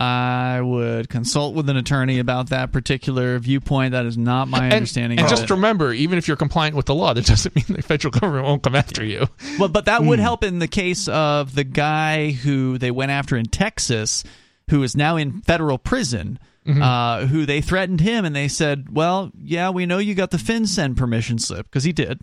I 0.00 0.60
would 0.62 1.08
consult 1.10 1.54
with 1.54 1.68
an 1.68 1.76
attorney 1.76 2.18
about 2.18 2.48
that 2.48 2.72
particular 2.72 3.38
viewpoint. 3.38 3.92
That 3.92 4.06
is 4.06 4.16
not 4.16 4.48
my 4.48 4.64
And, 4.64 4.72
understanding. 4.72 5.18
and 5.18 5.26
of 5.26 5.30
just 5.30 5.44
it. 5.44 5.50
remember, 5.50 5.92
even 5.92 6.16
if 6.16 6.26
you're 6.26 6.38
compliant 6.38 6.74
with 6.74 6.86
the 6.86 6.94
law, 6.94 7.12
that 7.12 7.26
doesn't 7.26 7.54
mean 7.56 7.64
the 7.68 7.82
federal 7.82 8.10
government 8.10 8.46
won't 8.46 8.62
come 8.62 8.74
after 8.74 9.04
you. 9.04 9.26
Well, 9.58 9.68
but 9.68 9.84
that 9.84 10.00
Hmm. 10.00 10.06
would 10.08 10.18
help 10.18 10.42
in 10.42 10.58
the 10.58 10.68
case 10.68 11.06
of 11.08 11.54
the 11.54 11.64
guy 11.64 12.30
who 12.30 12.78
they 12.78 12.90
went 12.90 13.10
after 13.10 13.36
in 13.36 13.46
Texas, 13.46 14.24
who 14.70 14.82
is 14.82 14.96
now 14.96 15.16
in 15.16 15.42
federal 15.42 15.76
prison. 15.78 16.38
Mm-hmm. 16.66 16.82
Uh, 16.82 17.26
who 17.26 17.46
they 17.46 17.62
threatened 17.62 18.02
him 18.02 18.26
and 18.26 18.36
they 18.36 18.46
said, 18.46 18.88
"Well, 18.94 19.32
yeah, 19.42 19.70
we 19.70 19.86
know 19.86 19.96
you 19.96 20.14
got 20.14 20.30
the 20.30 20.36
FinCEN 20.36 20.94
permission 20.94 21.38
slip 21.38 21.66
because 21.66 21.84
he 21.84 21.92
did." 21.92 22.20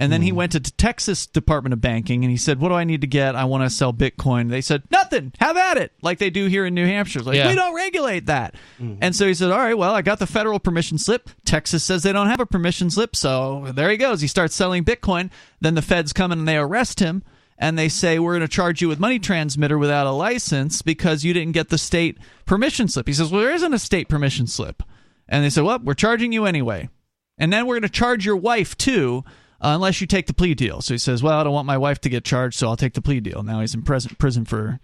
And 0.00 0.12
then 0.12 0.22
he 0.22 0.30
hmm. 0.30 0.36
went 0.36 0.52
to 0.52 0.60
the 0.60 0.70
Texas 0.70 1.26
Department 1.26 1.72
of 1.72 1.80
Banking 1.80 2.22
and 2.22 2.30
he 2.30 2.36
said, 2.36 2.60
"What 2.60 2.68
do 2.68 2.76
I 2.76 2.84
need 2.84 3.00
to 3.00 3.08
get? 3.08 3.34
I 3.34 3.44
want 3.44 3.64
to 3.64 3.70
sell 3.70 3.92
Bitcoin." 3.92 4.48
They 4.48 4.60
said, 4.60 4.84
"Nothing. 4.92 5.32
Have 5.40 5.56
at 5.56 5.76
it." 5.76 5.92
Like 6.02 6.18
they 6.18 6.30
do 6.30 6.46
here 6.46 6.64
in 6.64 6.74
New 6.74 6.86
Hampshire. 6.86 7.20
Like 7.20 7.34
Yeah. 7.34 7.48
we 7.48 7.56
don't 7.56 7.74
regulate 7.74 8.26
that. 8.26 8.54
Mm-hmm. 8.80 8.98
And 9.02 9.16
so 9.16 9.26
he 9.26 9.34
said, 9.34 9.50
"All 9.50 9.58
right, 9.58 9.76
well, 9.76 9.94
I 9.94 10.02
got 10.02 10.20
the 10.20 10.26
federal 10.26 10.60
permission 10.60 10.98
slip. 10.98 11.30
Texas 11.44 11.82
says 11.82 12.04
they 12.04 12.12
don't 12.12 12.28
have 12.28 12.38
a 12.38 12.46
permission 12.46 12.90
slip, 12.90 13.16
so 13.16 13.72
there 13.74 13.90
he 13.90 13.96
goes. 13.96 14.20
He 14.20 14.28
starts 14.28 14.54
selling 14.54 14.84
Bitcoin. 14.84 15.30
Then 15.60 15.74
the 15.74 15.82
feds 15.82 16.12
come 16.12 16.30
in 16.30 16.38
and 16.38 16.48
they 16.48 16.56
arrest 16.56 17.00
him." 17.00 17.24
And 17.60 17.76
they 17.76 17.88
say 17.88 18.20
we're 18.20 18.34
going 18.34 18.42
to 18.42 18.54
charge 18.54 18.80
you 18.80 18.86
with 18.86 19.00
money 19.00 19.18
transmitter 19.18 19.76
without 19.76 20.06
a 20.06 20.12
license 20.12 20.80
because 20.80 21.24
you 21.24 21.34
didn't 21.34 21.54
get 21.54 21.70
the 21.70 21.78
state 21.78 22.16
permission 22.46 22.86
slip. 22.86 23.08
He 23.08 23.12
says, 23.12 23.32
"Well, 23.32 23.40
there 23.40 23.50
isn't 23.50 23.74
a 23.74 23.80
state 23.80 24.08
permission 24.08 24.46
slip." 24.46 24.80
And 25.28 25.44
they 25.44 25.50
said, 25.50 25.64
"Well, 25.64 25.80
we're 25.82 25.94
charging 25.94 26.30
you 26.30 26.44
anyway." 26.44 26.88
And 27.36 27.52
then 27.52 27.66
we're 27.66 27.74
going 27.74 27.82
to 27.82 27.88
charge 27.88 28.24
your 28.24 28.36
wife 28.36 28.76
too, 28.76 29.24
uh, 29.60 29.72
unless 29.74 30.00
you 30.00 30.06
take 30.06 30.26
the 30.26 30.34
plea 30.34 30.54
deal. 30.54 30.80
So 30.80 30.94
he 30.94 30.98
says, 30.98 31.22
"Well, 31.22 31.38
I 31.38 31.44
don't 31.44 31.52
want 31.52 31.66
my 31.66 31.78
wife 31.78 32.00
to 32.02 32.08
get 32.08 32.24
charged, 32.24 32.58
so 32.58 32.68
I'll 32.68 32.76
take 32.76 32.94
the 32.94 33.02
plea 33.02 33.20
deal." 33.20 33.42
Now 33.42 33.60
he's 33.60 33.74
in 33.74 33.82
prison 33.82 34.14
prison 34.18 34.44
for, 34.44 34.78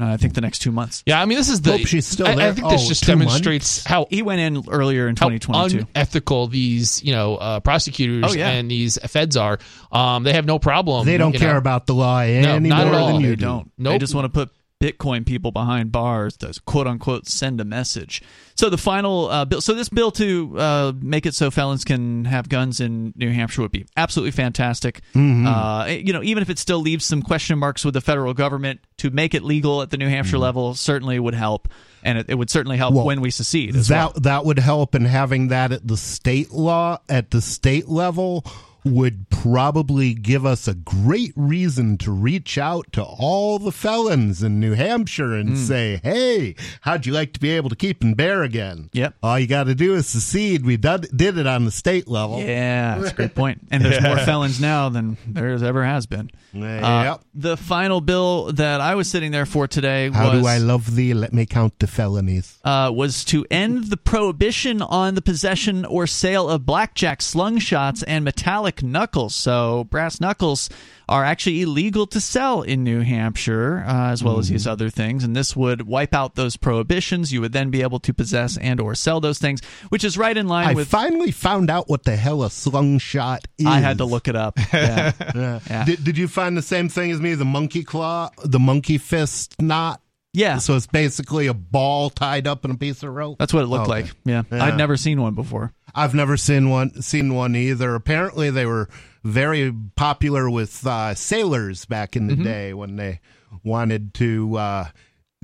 uh, 0.00 0.04
I 0.04 0.16
think, 0.16 0.34
the 0.34 0.40
next 0.40 0.58
two 0.60 0.72
months. 0.72 1.02
Yeah, 1.06 1.20
I 1.22 1.24
mean, 1.26 1.38
this 1.38 1.48
is 1.48 1.60
the. 1.62 1.72
Hope 1.72 1.86
she's 1.86 2.06
still 2.06 2.26
I, 2.26 2.32
I 2.32 2.52
think 2.52 2.68
this 2.68 2.84
Oh, 2.84 2.88
just 2.88 3.04
two 3.04 3.12
demonstrates 3.12 3.84
how 3.84 4.06
He 4.10 4.22
went 4.22 4.40
in 4.40 4.64
earlier 4.68 5.08
in 5.08 5.16
how 5.16 5.28
2022. 5.28 5.86
unethical 5.94 6.46
these 6.48 7.02
you 7.04 7.12
know 7.12 7.36
uh, 7.36 7.60
prosecutors 7.60 8.24
Oh, 8.32 8.34
yeah. 8.34 8.50
and 8.50 8.70
these 8.70 8.98
feds 8.98 9.36
are. 9.36 9.58
Um, 9.92 10.24
they 10.24 10.32
have 10.32 10.44
no 10.46 10.58
problem. 10.58 11.06
They 11.06 11.16
don't 11.18 11.32
care 11.32 11.52
know. 11.52 11.58
about 11.58 11.86
the 11.86 11.94
law 11.94 12.18
No, 12.20 12.26
any 12.56 12.68
not 12.68 12.86
at 12.86 12.90
more 12.92 13.00
all. 13.00 13.06
than 13.12 13.20
you 13.20 13.30
they 13.30 13.36
do. 13.36 13.44
don't. 13.44 13.72
They 13.78 13.98
just 13.98 14.14
want 14.14 14.24
to 14.26 14.28
put 14.30 14.50
Bitcoin 14.80 15.26
people 15.26 15.52
behind 15.52 15.92
bars 15.92 16.36
to 16.38 16.58
quote 16.64 16.86
unquote 16.86 17.26
send 17.26 17.60
a 17.60 17.64
message. 17.64 18.22
So 18.54 18.70
the 18.70 18.78
final 18.78 19.28
uh, 19.28 19.44
bill. 19.44 19.60
So 19.60 19.74
this 19.74 19.88
bill 19.88 20.10
to 20.12 20.58
uh, 20.58 20.92
make 21.00 21.26
it 21.26 21.34
so 21.34 21.50
felons 21.50 21.84
can 21.84 22.24
have 22.24 22.48
guns 22.48 22.80
in 22.80 23.12
New 23.16 23.30
Hampshire 23.30 23.62
would 23.62 23.72
be 23.72 23.86
absolutely 23.96 24.32
fantastic. 24.32 25.00
Mm-hmm. 25.14 25.46
Uh, 25.46 25.86
you 25.86 26.12
know, 26.12 26.22
even 26.22 26.42
if 26.42 26.50
it 26.50 26.58
still 26.58 26.80
leaves 26.80 27.04
some 27.04 27.22
question 27.22 27.58
marks 27.58 27.84
with 27.84 27.94
the 27.94 28.00
federal 28.00 28.34
government, 28.34 28.80
to 28.98 29.10
make 29.10 29.34
it 29.34 29.42
legal 29.42 29.80
at 29.80 29.90
the 29.90 29.96
New 29.96 30.08
Hampshire 30.08 30.38
level 30.38 30.74
certainly 30.74 31.18
would 31.18 31.34
help, 31.34 31.68
and 32.02 32.18
it, 32.18 32.26
it 32.28 32.34
would 32.34 32.50
certainly 32.50 32.76
help 32.76 32.90
Mm-hmm. 32.90 32.96
Well, 32.96 33.06
when 33.06 33.20
we 33.20 33.30
secede 33.30 33.74
that 33.74 33.88
well. 33.90 34.12
that 34.22 34.44
would 34.44 34.58
help 34.58 34.94
in 34.96 35.04
having 35.04 35.48
that 35.48 35.70
at 35.70 35.86
the 35.86 35.96
state 35.96 36.50
law 36.50 36.98
at 37.08 37.30
the 37.30 37.40
state 37.40 37.88
level 37.88 38.44
would 38.84 39.28
probably 39.30 40.14
give 40.14 40.46
us 40.46 40.68
a 40.68 40.74
great 40.74 41.32
reason 41.36 41.98
to 41.98 42.10
reach 42.10 42.56
out 42.58 42.90
to 42.92 43.02
all 43.02 43.58
the 43.58 43.72
felons 43.72 44.42
in 44.42 44.60
New 44.60 44.74
Hampshire 44.74 45.34
and 45.34 45.58
say, 45.58 46.00
"Hey, 46.02 46.54
how'd 46.82 47.06
you 47.06 47.12
like 47.12 47.32
to 47.34 47.40
be 47.40 47.50
able 47.50 47.68
to 47.70 47.76
keep 47.76 48.02
and 48.02 48.16
bear 48.16 48.42
again?" 48.42 48.90
Yep. 48.92 49.14
All 49.22 49.38
you 49.38 49.46
got 49.46 49.64
to 49.64 49.74
do 49.74 49.94
is 49.94 50.06
secede. 50.06 50.64
We 50.64 50.76
did, 50.76 51.08
did 51.16 51.36
it 51.38 51.46
on 51.46 51.64
the 51.64 51.70
state 51.70 52.08
level. 52.08 52.40
Yeah, 52.40 52.98
that's 52.98 53.12
a 53.12 53.14
great 53.14 53.34
point. 53.34 53.60
And 53.72 53.84
there's 53.84 54.02
more 54.02 54.18
felons 54.18 54.60
now 54.60 54.88
than 54.88 55.16
there's 55.26 55.62
ever 55.62 55.84
has 55.84 56.06
been. 56.06 56.30
Uh, 56.54 56.58
Yep. 56.60 57.20
the 57.34 57.56
final 57.56 58.00
bill 58.00 58.52
that 58.52 58.80
I 58.80 58.96
was 58.96 59.08
sitting 59.08 59.30
there 59.30 59.46
for 59.46 59.68
today 59.68 60.10
How 60.10 60.32
was 60.32 60.42
do 60.42 60.46
I 60.48 60.58
love 60.58 60.96
thee? 60.96 61.14
Let 61.14 61.32
me 61.32 61.46
count 61.46 61.78
the 61.78 61.86
felonies. 61.86 62.58
uh, 62.64 62.90
was 62.92 63.24
to 63.26 63.46
end 63.50 63.84
the 63.84 63.96
prohibition 63.96 64.82
on 64.82 65.14
the 65.14 65.22
possession 65.22 65.84
or 65.84 66.06
sale 66.08 66.48
of 66.48 66.66
blackjack 66.66 67.22
slung 67.22 67.58
shots, 67.58 68.02
and 68.02 68.24
metallic 68.24 68.69
knuckles. 68.82 69.34
So 69.34 69.84
brass 69.90 70.20
knuckles 70.20 70.68
are 71.08 71.24
actually 71.24 71.62
illegal 71.62 72.06
to 72.06 72.20
sell 72.20 72.62
in 72.62 72.84
New 72.84 73.00
Hampshire, 73.00 73.84
uh, 73.86 74.10
as 74.12 74.22
well 74.22 74.38
as 74.38 74.48
these 74.48 74.66
other 74.66 74.90
things. 74.90 75.24
And 75.24 75.34
this 75.34 75.56
would 75.56 75.82
wipe 75.82 76.14
out 76.14 76.36
those 76.36 76.56
prohibitions. 76.56 77.32
You 77.32 77.40
would 77.40 77.52
then 77.52 77.70
be 77.70 77.82
able 77.82 77.98
to 78.00 78.14
possess 78.14 78.56
and 78.56 78.80
or 78.80 78.94
sell 78.94 79.20
those 79.20 79.38
things, 79.38 79.60
which 79.88 80.04
is 80.04 80.16
right 80.16 80.36
in 80.36 80.46
line 80.46 80.68
I 80.68 80.74
with. 80.74 80.86
finally 80.88 81.32
found 81.32 81.68
out 81.68 81.88
what 81.90 82.04
the 82.04 82.14
hell 82.16 82.44
a 82.44 82.48
slungshot 82.48 83.40
is. 83.58 83.66
I 83.66 83.80
had 83.80 83.98
to 83.98 84.04
look 84.04 84.28
it 84.28 84.36
up. 84.36 84.58
Yeah. 84.72 85.12
Yeah. 85.34 85.60
Yeah. 85.68 85.84
Did, 85.84 86.04
did 86.04 86.18
you 86.18 86.28
find 86.28 86.56
the 86.56 86.62
same 86.62 86.88
thing 86.88 87.10
as 87.10 87.20
me? 87.20 87.34
The 87.34 87.44
monkey 87.44 87.82
claw, 87.82 88.30
the 88.44 88.58
monkey 88.60 88.98
fist 88.98 89.60
knot. 89.60 90.00
yeah. 90.32 90.58
So 90.58 90.76
it's 90.76 90.86
basically 90.86 91.48
a 91.48 91.54
ball 91.54 92.08
tied 92.08 92.46
up 92.46 92.64
in 92.64 92.70
a 92.70 92.76
piece 92.76 93.02
of 93.02 93.12
rope. 93.12 93.38
That's 93.38 93.52
what 93.52 93.64
it 93.64 93.66
looked 93.66 93.88
Okay. 93.90 94.02
like. 94.02 94.12
Yeah. 94.24 94.42
Yeah. 94.50 94.64
I'd 94.64 94.76
never 94.76 94.96
seen 94.96 95.20
one 95.20 95.34
before. 95.34 95.72
I've 95.94 96.14
never 96.14 96.36
seen 96.36 96.70
one 96.70 97.02
seen 97.02 97.34
one 97.34 97.54
either. 97.56 97.94
Apparently, 97.94 98.50
they 98.50 98.66
were 98.66 98.88
very 99.24 99.72
popular 99.96 100.48
with 100.48 100.86
uh, 100.86 101.14
sailors 101.14 101.84
back 101.84 102.16
in 102.16 102.26
the 102.26 102.34
Mm-hmm. 102.34 102.42
day 102.44 102.74
when 102.74 102.96
they 102.96 103.20
wanted 103.64 104.14
to 104.14 104.56
uh, 104.56 104.84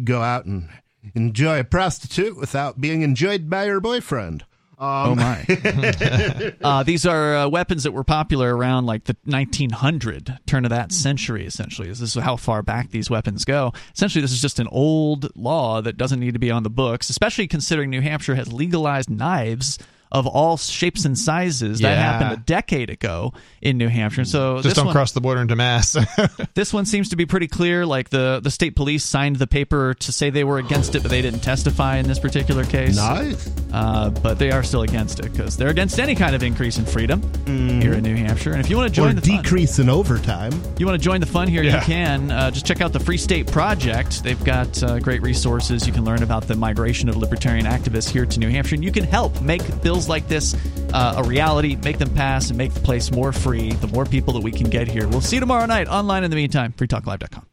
go 0.02 0.22
out 0.22 0.44
and 0.46 0.68
enjoy 1.14 1.60
a 1.60 1.64
prostitute 1.64 2.36
without 2.38 2.80
being 2.80 3.02
enjoyed 3.02 3.50
by 3.50 3.66
her 3.66 3.80
boyfriend. 3.80 4.44
Oh 4.78 5.14
my! 5.14 5.42
uh, 6.62 6.82
these 6.82 7.06
are 7.06 7.36
uh, 7.36 7.48
weapons 7.48 7.84
that 7.84 7.92
were 7.92 8.04
popular 8.04 8.54
around 8.54 8.84
like 8.84 9.04
the 9.04 9.16
1900 9.24 10.38
turn 10.46 10.64
of 10.66 10.70
that 10.70 10.92
century. 10.92 11.46
Essentially, 11.46 11.88
this 11.88 12.00
is 12.02 12.14
how 12.14 12.36
far 12.36 12.62
back 12.62 12.90
these 12.90 13.08
weapons 13.08 13.44
go. 13.46 13.72
Essentially, 13.94 14.20
this 14.20 14.32
is 14.32 14.42
just 14.42 14.58
an 14.58 14.68
old 14.70 15.34
law 15.34 15.80
that 15.80 15.96
doesn't 15.96 16.20
need 16.20 16.34
to 16.34 16.38
be 16.38 16.50
on 16.50 16.62
the 16.62 16.68
books, 16.70 17.08
especially 17.08 17.48
considering 17.48 17.88
New 17.88 18.02
Hampshire 18.02 18.34
has 18.34 18.52
legalized 18.52 19.08
knives 19.08 19.78
of 20.12 20.26
all 20.26 20.56
shapes 20.56 21.04
and 21.04 21.18
sizes. 21.18 21.80
That 21.80 21.98
happened 21.98 22.32
a 22.32 22.36
decade 22.44 22.90
ago 22.90 23.32
in 23.60 23.78
New 23.78 23.88
Hampshire. 23.88 24.24
So 24.24 24.56
Just 24.56 24.64
this 24.64 24.74
don't 24.74 24.86
one, 24.86 24.94
cross 24.94 25.12
the 25.12 25.20
border 25.20 25.40
into 25.40 25.56
Mass. 25.56 25.96
this 26.54 26.72
one 26.72 26.86
seems 26.86 27.10
to 27.10 27.16
be 27.16 27.26
pretty 27.26 27.48
clear. 27.48 27.84
Like 27.86 28.10
the 28.10 28.40
the 28.42 28.50
state 28.50 28.76
police 28.76 29.04
signed 29.04 29.36
the 29.36 29.46
paper 29.46 29.94
to 29.94 30.12
say 30.12 30.30
they 30.30 30.44
were 30.44 30.58
against 30.58 30.94
it, 30.94 31.02
but 31.02 31.10
they 31.10 31.22
didn't 31.22 31.40
testify 31.40 31.96
in 31.96 32.06
this 32.08 32.18
particular 32.18 32.64
case. 32.64 32.96
Nice. 32.96 33.50
Uh, 33.72 34.10
but 34.10 34.38
they 34.38 34.50
are 34.50 34.62
still 34.62 34.82
against 34.82 35.18
it 35.20 35.30
because 35.32 35.56
they're 35.56 35.68
against 35.70 35.98
any 36.00 36.14
kind 36.14 36.34
of 36.34 36.42
increase 36.42 36.78
in 36.78 36.84
freedom 36.86 37.20
here 37.46 37.92
in 37.94 38.02
New 38.02 38.16
Hampshire. 38.16 38.52
And 38.52 38.60
if 38.60 38.70
you 38.70 38.76
want 38.76 38.88
to 38.88 38.94
join 38.94 39.10
Or 39.10 39.20
the 39.20 39.26
fun, 39.26 39.42
decrease 39.42 39.78
in 39.78 39.88
overtime. 39.90 40.52
you 40.78 40.86
want 40.86 40.98
to 40.98 41.04
join 41.04 41.20
the 41.20 41.26
fun 41.26 41.48
here, 41.48 41.62
Yeah. 41.62 41.76
you 41.80 41.82
can. 41.82 42.30
Uh, 42.30 42.50
just 42.50 42.64
check 42.66 42.80
out 42.80 42.92
the 42.92 43.00
Free 43.00 43.18
State 43.18 43.50
Project. 43.50 44.22
They've 44.22 44.42
got 44.44 44.82
uh, 44.82 44.98
great 45.00 45.20
resources. 45.22 45.86
You 45.86 45.92
can 45.92 46.04
learn 46.04 46.22
about 46.22 46.46
the 46.46 46.54
migration 46.56 47.08
of 47.08 47.16
libertarian 47.16 47.66
activists 47.66 48.08
here 48.08 48.24
to 48.24 48.40
New 48.40 48.48
Hampshire, 48.48 48.76
and 48.76 48.84
you 48.84 48.92
can 48.92 49.04
help 49.04 49.40
make 49.42 49.62
like 50.08 50.28
this 50.28 50.54
uh, 50.92 51.14
a 51.16 51.24
reality, 51.24 51.76
make 51.76 51.98
them 51.98 52.12
pass, 52.14 52.48
and 52.48 52.58
make 52.58 52.72
the 52.72 52.80
place 52.80 53.10
more 53.10 53.32
free. 53.32 53.72
The 53.72 53.88
more 53.88 54.04
people 54.04 54.34
that 54.34 54.42
we 54.42 54.52
can 54.52 54.70
get 54.70 54.88
here. 54.88 55.08
We'll 55.08 55.20
see 55.20 55.36
you 55.36 55.40
tomorrow 55.40 55.66
night 55.66 55.88
online. 55.88 56.24
In 56.24 56.30
the 56.30 56.36
meantime, 56.36 56.72
freetalklive.com. 56.72 57.46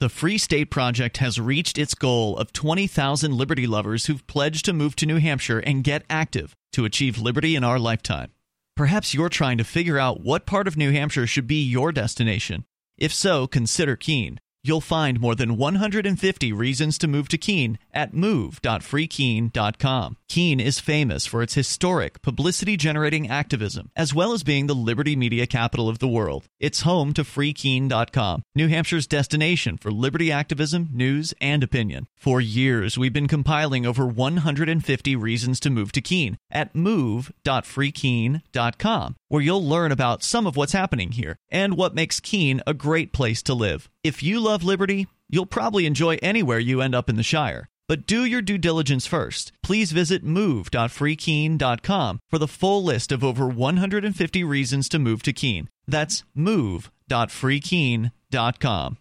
The 0.00 0.08
Free 0.08 0.38
State 0.38 0.70
Project 0.70 1.18
has 1.18 1.40
reached 1.40 1.78
its 1.78 1.94
goal 1.94 2.36
of 2.36 2.52
20,000 2.52 3.32
liberty 3.32 3.66
lovers 3.66 4.06
who've 4.06 4.26
pledged 4.26 4.64
to 4.64 4.72
move 4.72 4.96
to 4.96 5.06
New 5.06 5.18
Hampshire 5.18 5.60
and 5.60 5.84
get 5.84 6.04
active 6.10 6.54
to 6.72 6.84
achieve 6.84 7.18
liberty 7.18 7.54
in 7.56 7.64
our 7.64 7.78
lifetime. 7.78 8.32
Perhaps 8.76 9.14
you're 9.14 9.28
trying 9.28 9.56
to 9.58 9.64
figure 9.64 9.98
out 9.98 10.20
what 10.20 10.46
part 10.46 10.66
of 10.66 10.76
New 10.76 10.90
Hampshire 10.90 11.26
should 11.26 11.46
be 11.46 11.62
your 11.62 11.92
destination. 11.92 12.64
If 12.98 13.14
so, 13.14 13.46
consider 13.46 13.94
Keene. 13.96 14.40
You'll 14.66 14.80
find 14.80 15.20
more 15.20 15.34
than 15.34 15.58
150 15.58 16.50
reasons 16.54 16.96
to 16.96 17.06
move 17.06 17.28
to 17.28 17.36
Keene 17.36 17.78
at 17.92 18.14
move.freekeene.com. 18.14 20.16
Keene 20.26 20.58
is 20.58 20.80
famous 20.80 21.26
for 21.26 21.42
its 21.42 21.52
historic, 21.52 22.22
publicity 22.22 22.78
generating 22.78 23.28
activism, 23.28 23.90
as 23.94 24.14
well 24.14 24.32
as 24.32 24.42
being 24.42 24.66
the 24.66 24.74
liberty 24.74 25.16
media 25.16 25.46
capital 25.46 25.90
of 25.90 25.98
the 25.98 26.08
world. 26.08 26.46
It's 26.58 26.80
home 26.80 27.12
to 27.12 27.24
freekeene.com, 27.24 28.42
New 28.54 28.68
Hampshire's 28.68 29.06
destination 29.06 29.76
for 29.76 29.90
liberty 29.90 30.32
activism, 30.32 30.88
news, 30.94 31.34
and 31.42 31.62
opinion. 31.62 32.06
For 32.16 32.40
years, 32.40 32.96
we've 32.96 33.12
been 33.12 33.28
compiling 33.28 33.84
over 33.84 34.06
150 34.06 35.14
reasons 35.14 35.60
to 35.60 35.68
move 35.68 35.92
to 35.92 36.00
Keene 36.00 36.38
at 36.50 36.74
move.freekeene.com, 36.74 39.16
where 39.28 39.42
you'll 39.42 39.68
learn 39.68 39.92
about 39.92 40.22
some 40.22 40.46
of 40.46 40.56
what's 40.56 40.72
happening 40.72 41.12
here 41.12 41.36
and 41.50 41.76
what 41.76 41.94
makes 41.94 42.18
Keene 42.18 42.62
a 42.66 42.72
great 42.72 43.12
place 43.12 43.42
to 43.42 43.52
live. 43.52 43.90
If 44.04 44.22
you 44.22 44.38
love 44.38 44.62
liberty, 44.62 45.08
you'll 45.30 45.46
probably 45.46 45.86
enjoy 45.86 46.18
anywhere 46.20 46.58
you 46.58 46.82
end 46.82 46.94
up 46.94 47.08
in 47.08 47.16
the 47.16 47.22
Shire. 47.22 47.70
But 47.88 48.06
do 48.06 48.26
your 48.26 48.42
due 48.42 48.58
diligence 48.58 49.06
first. 49.06 49.52
Please 49.62 49.92
visit 49.92 50.22
move.freekeene.com 50.22 52.20
for 52.30 52.38
the 52.38 52.46
full 52.46 52.84
list 52.84 53.10
of 53.12 53.24
over 53.24 53.48
150 53.48 54.44
reasons 54.44 54.90
to 54.90 54.98
move 54.98 55.22
to 55.22 55.32
Keene. 55.32 55.70
That's 55.86 56.22
move.freekeene.com. 56.34 58.98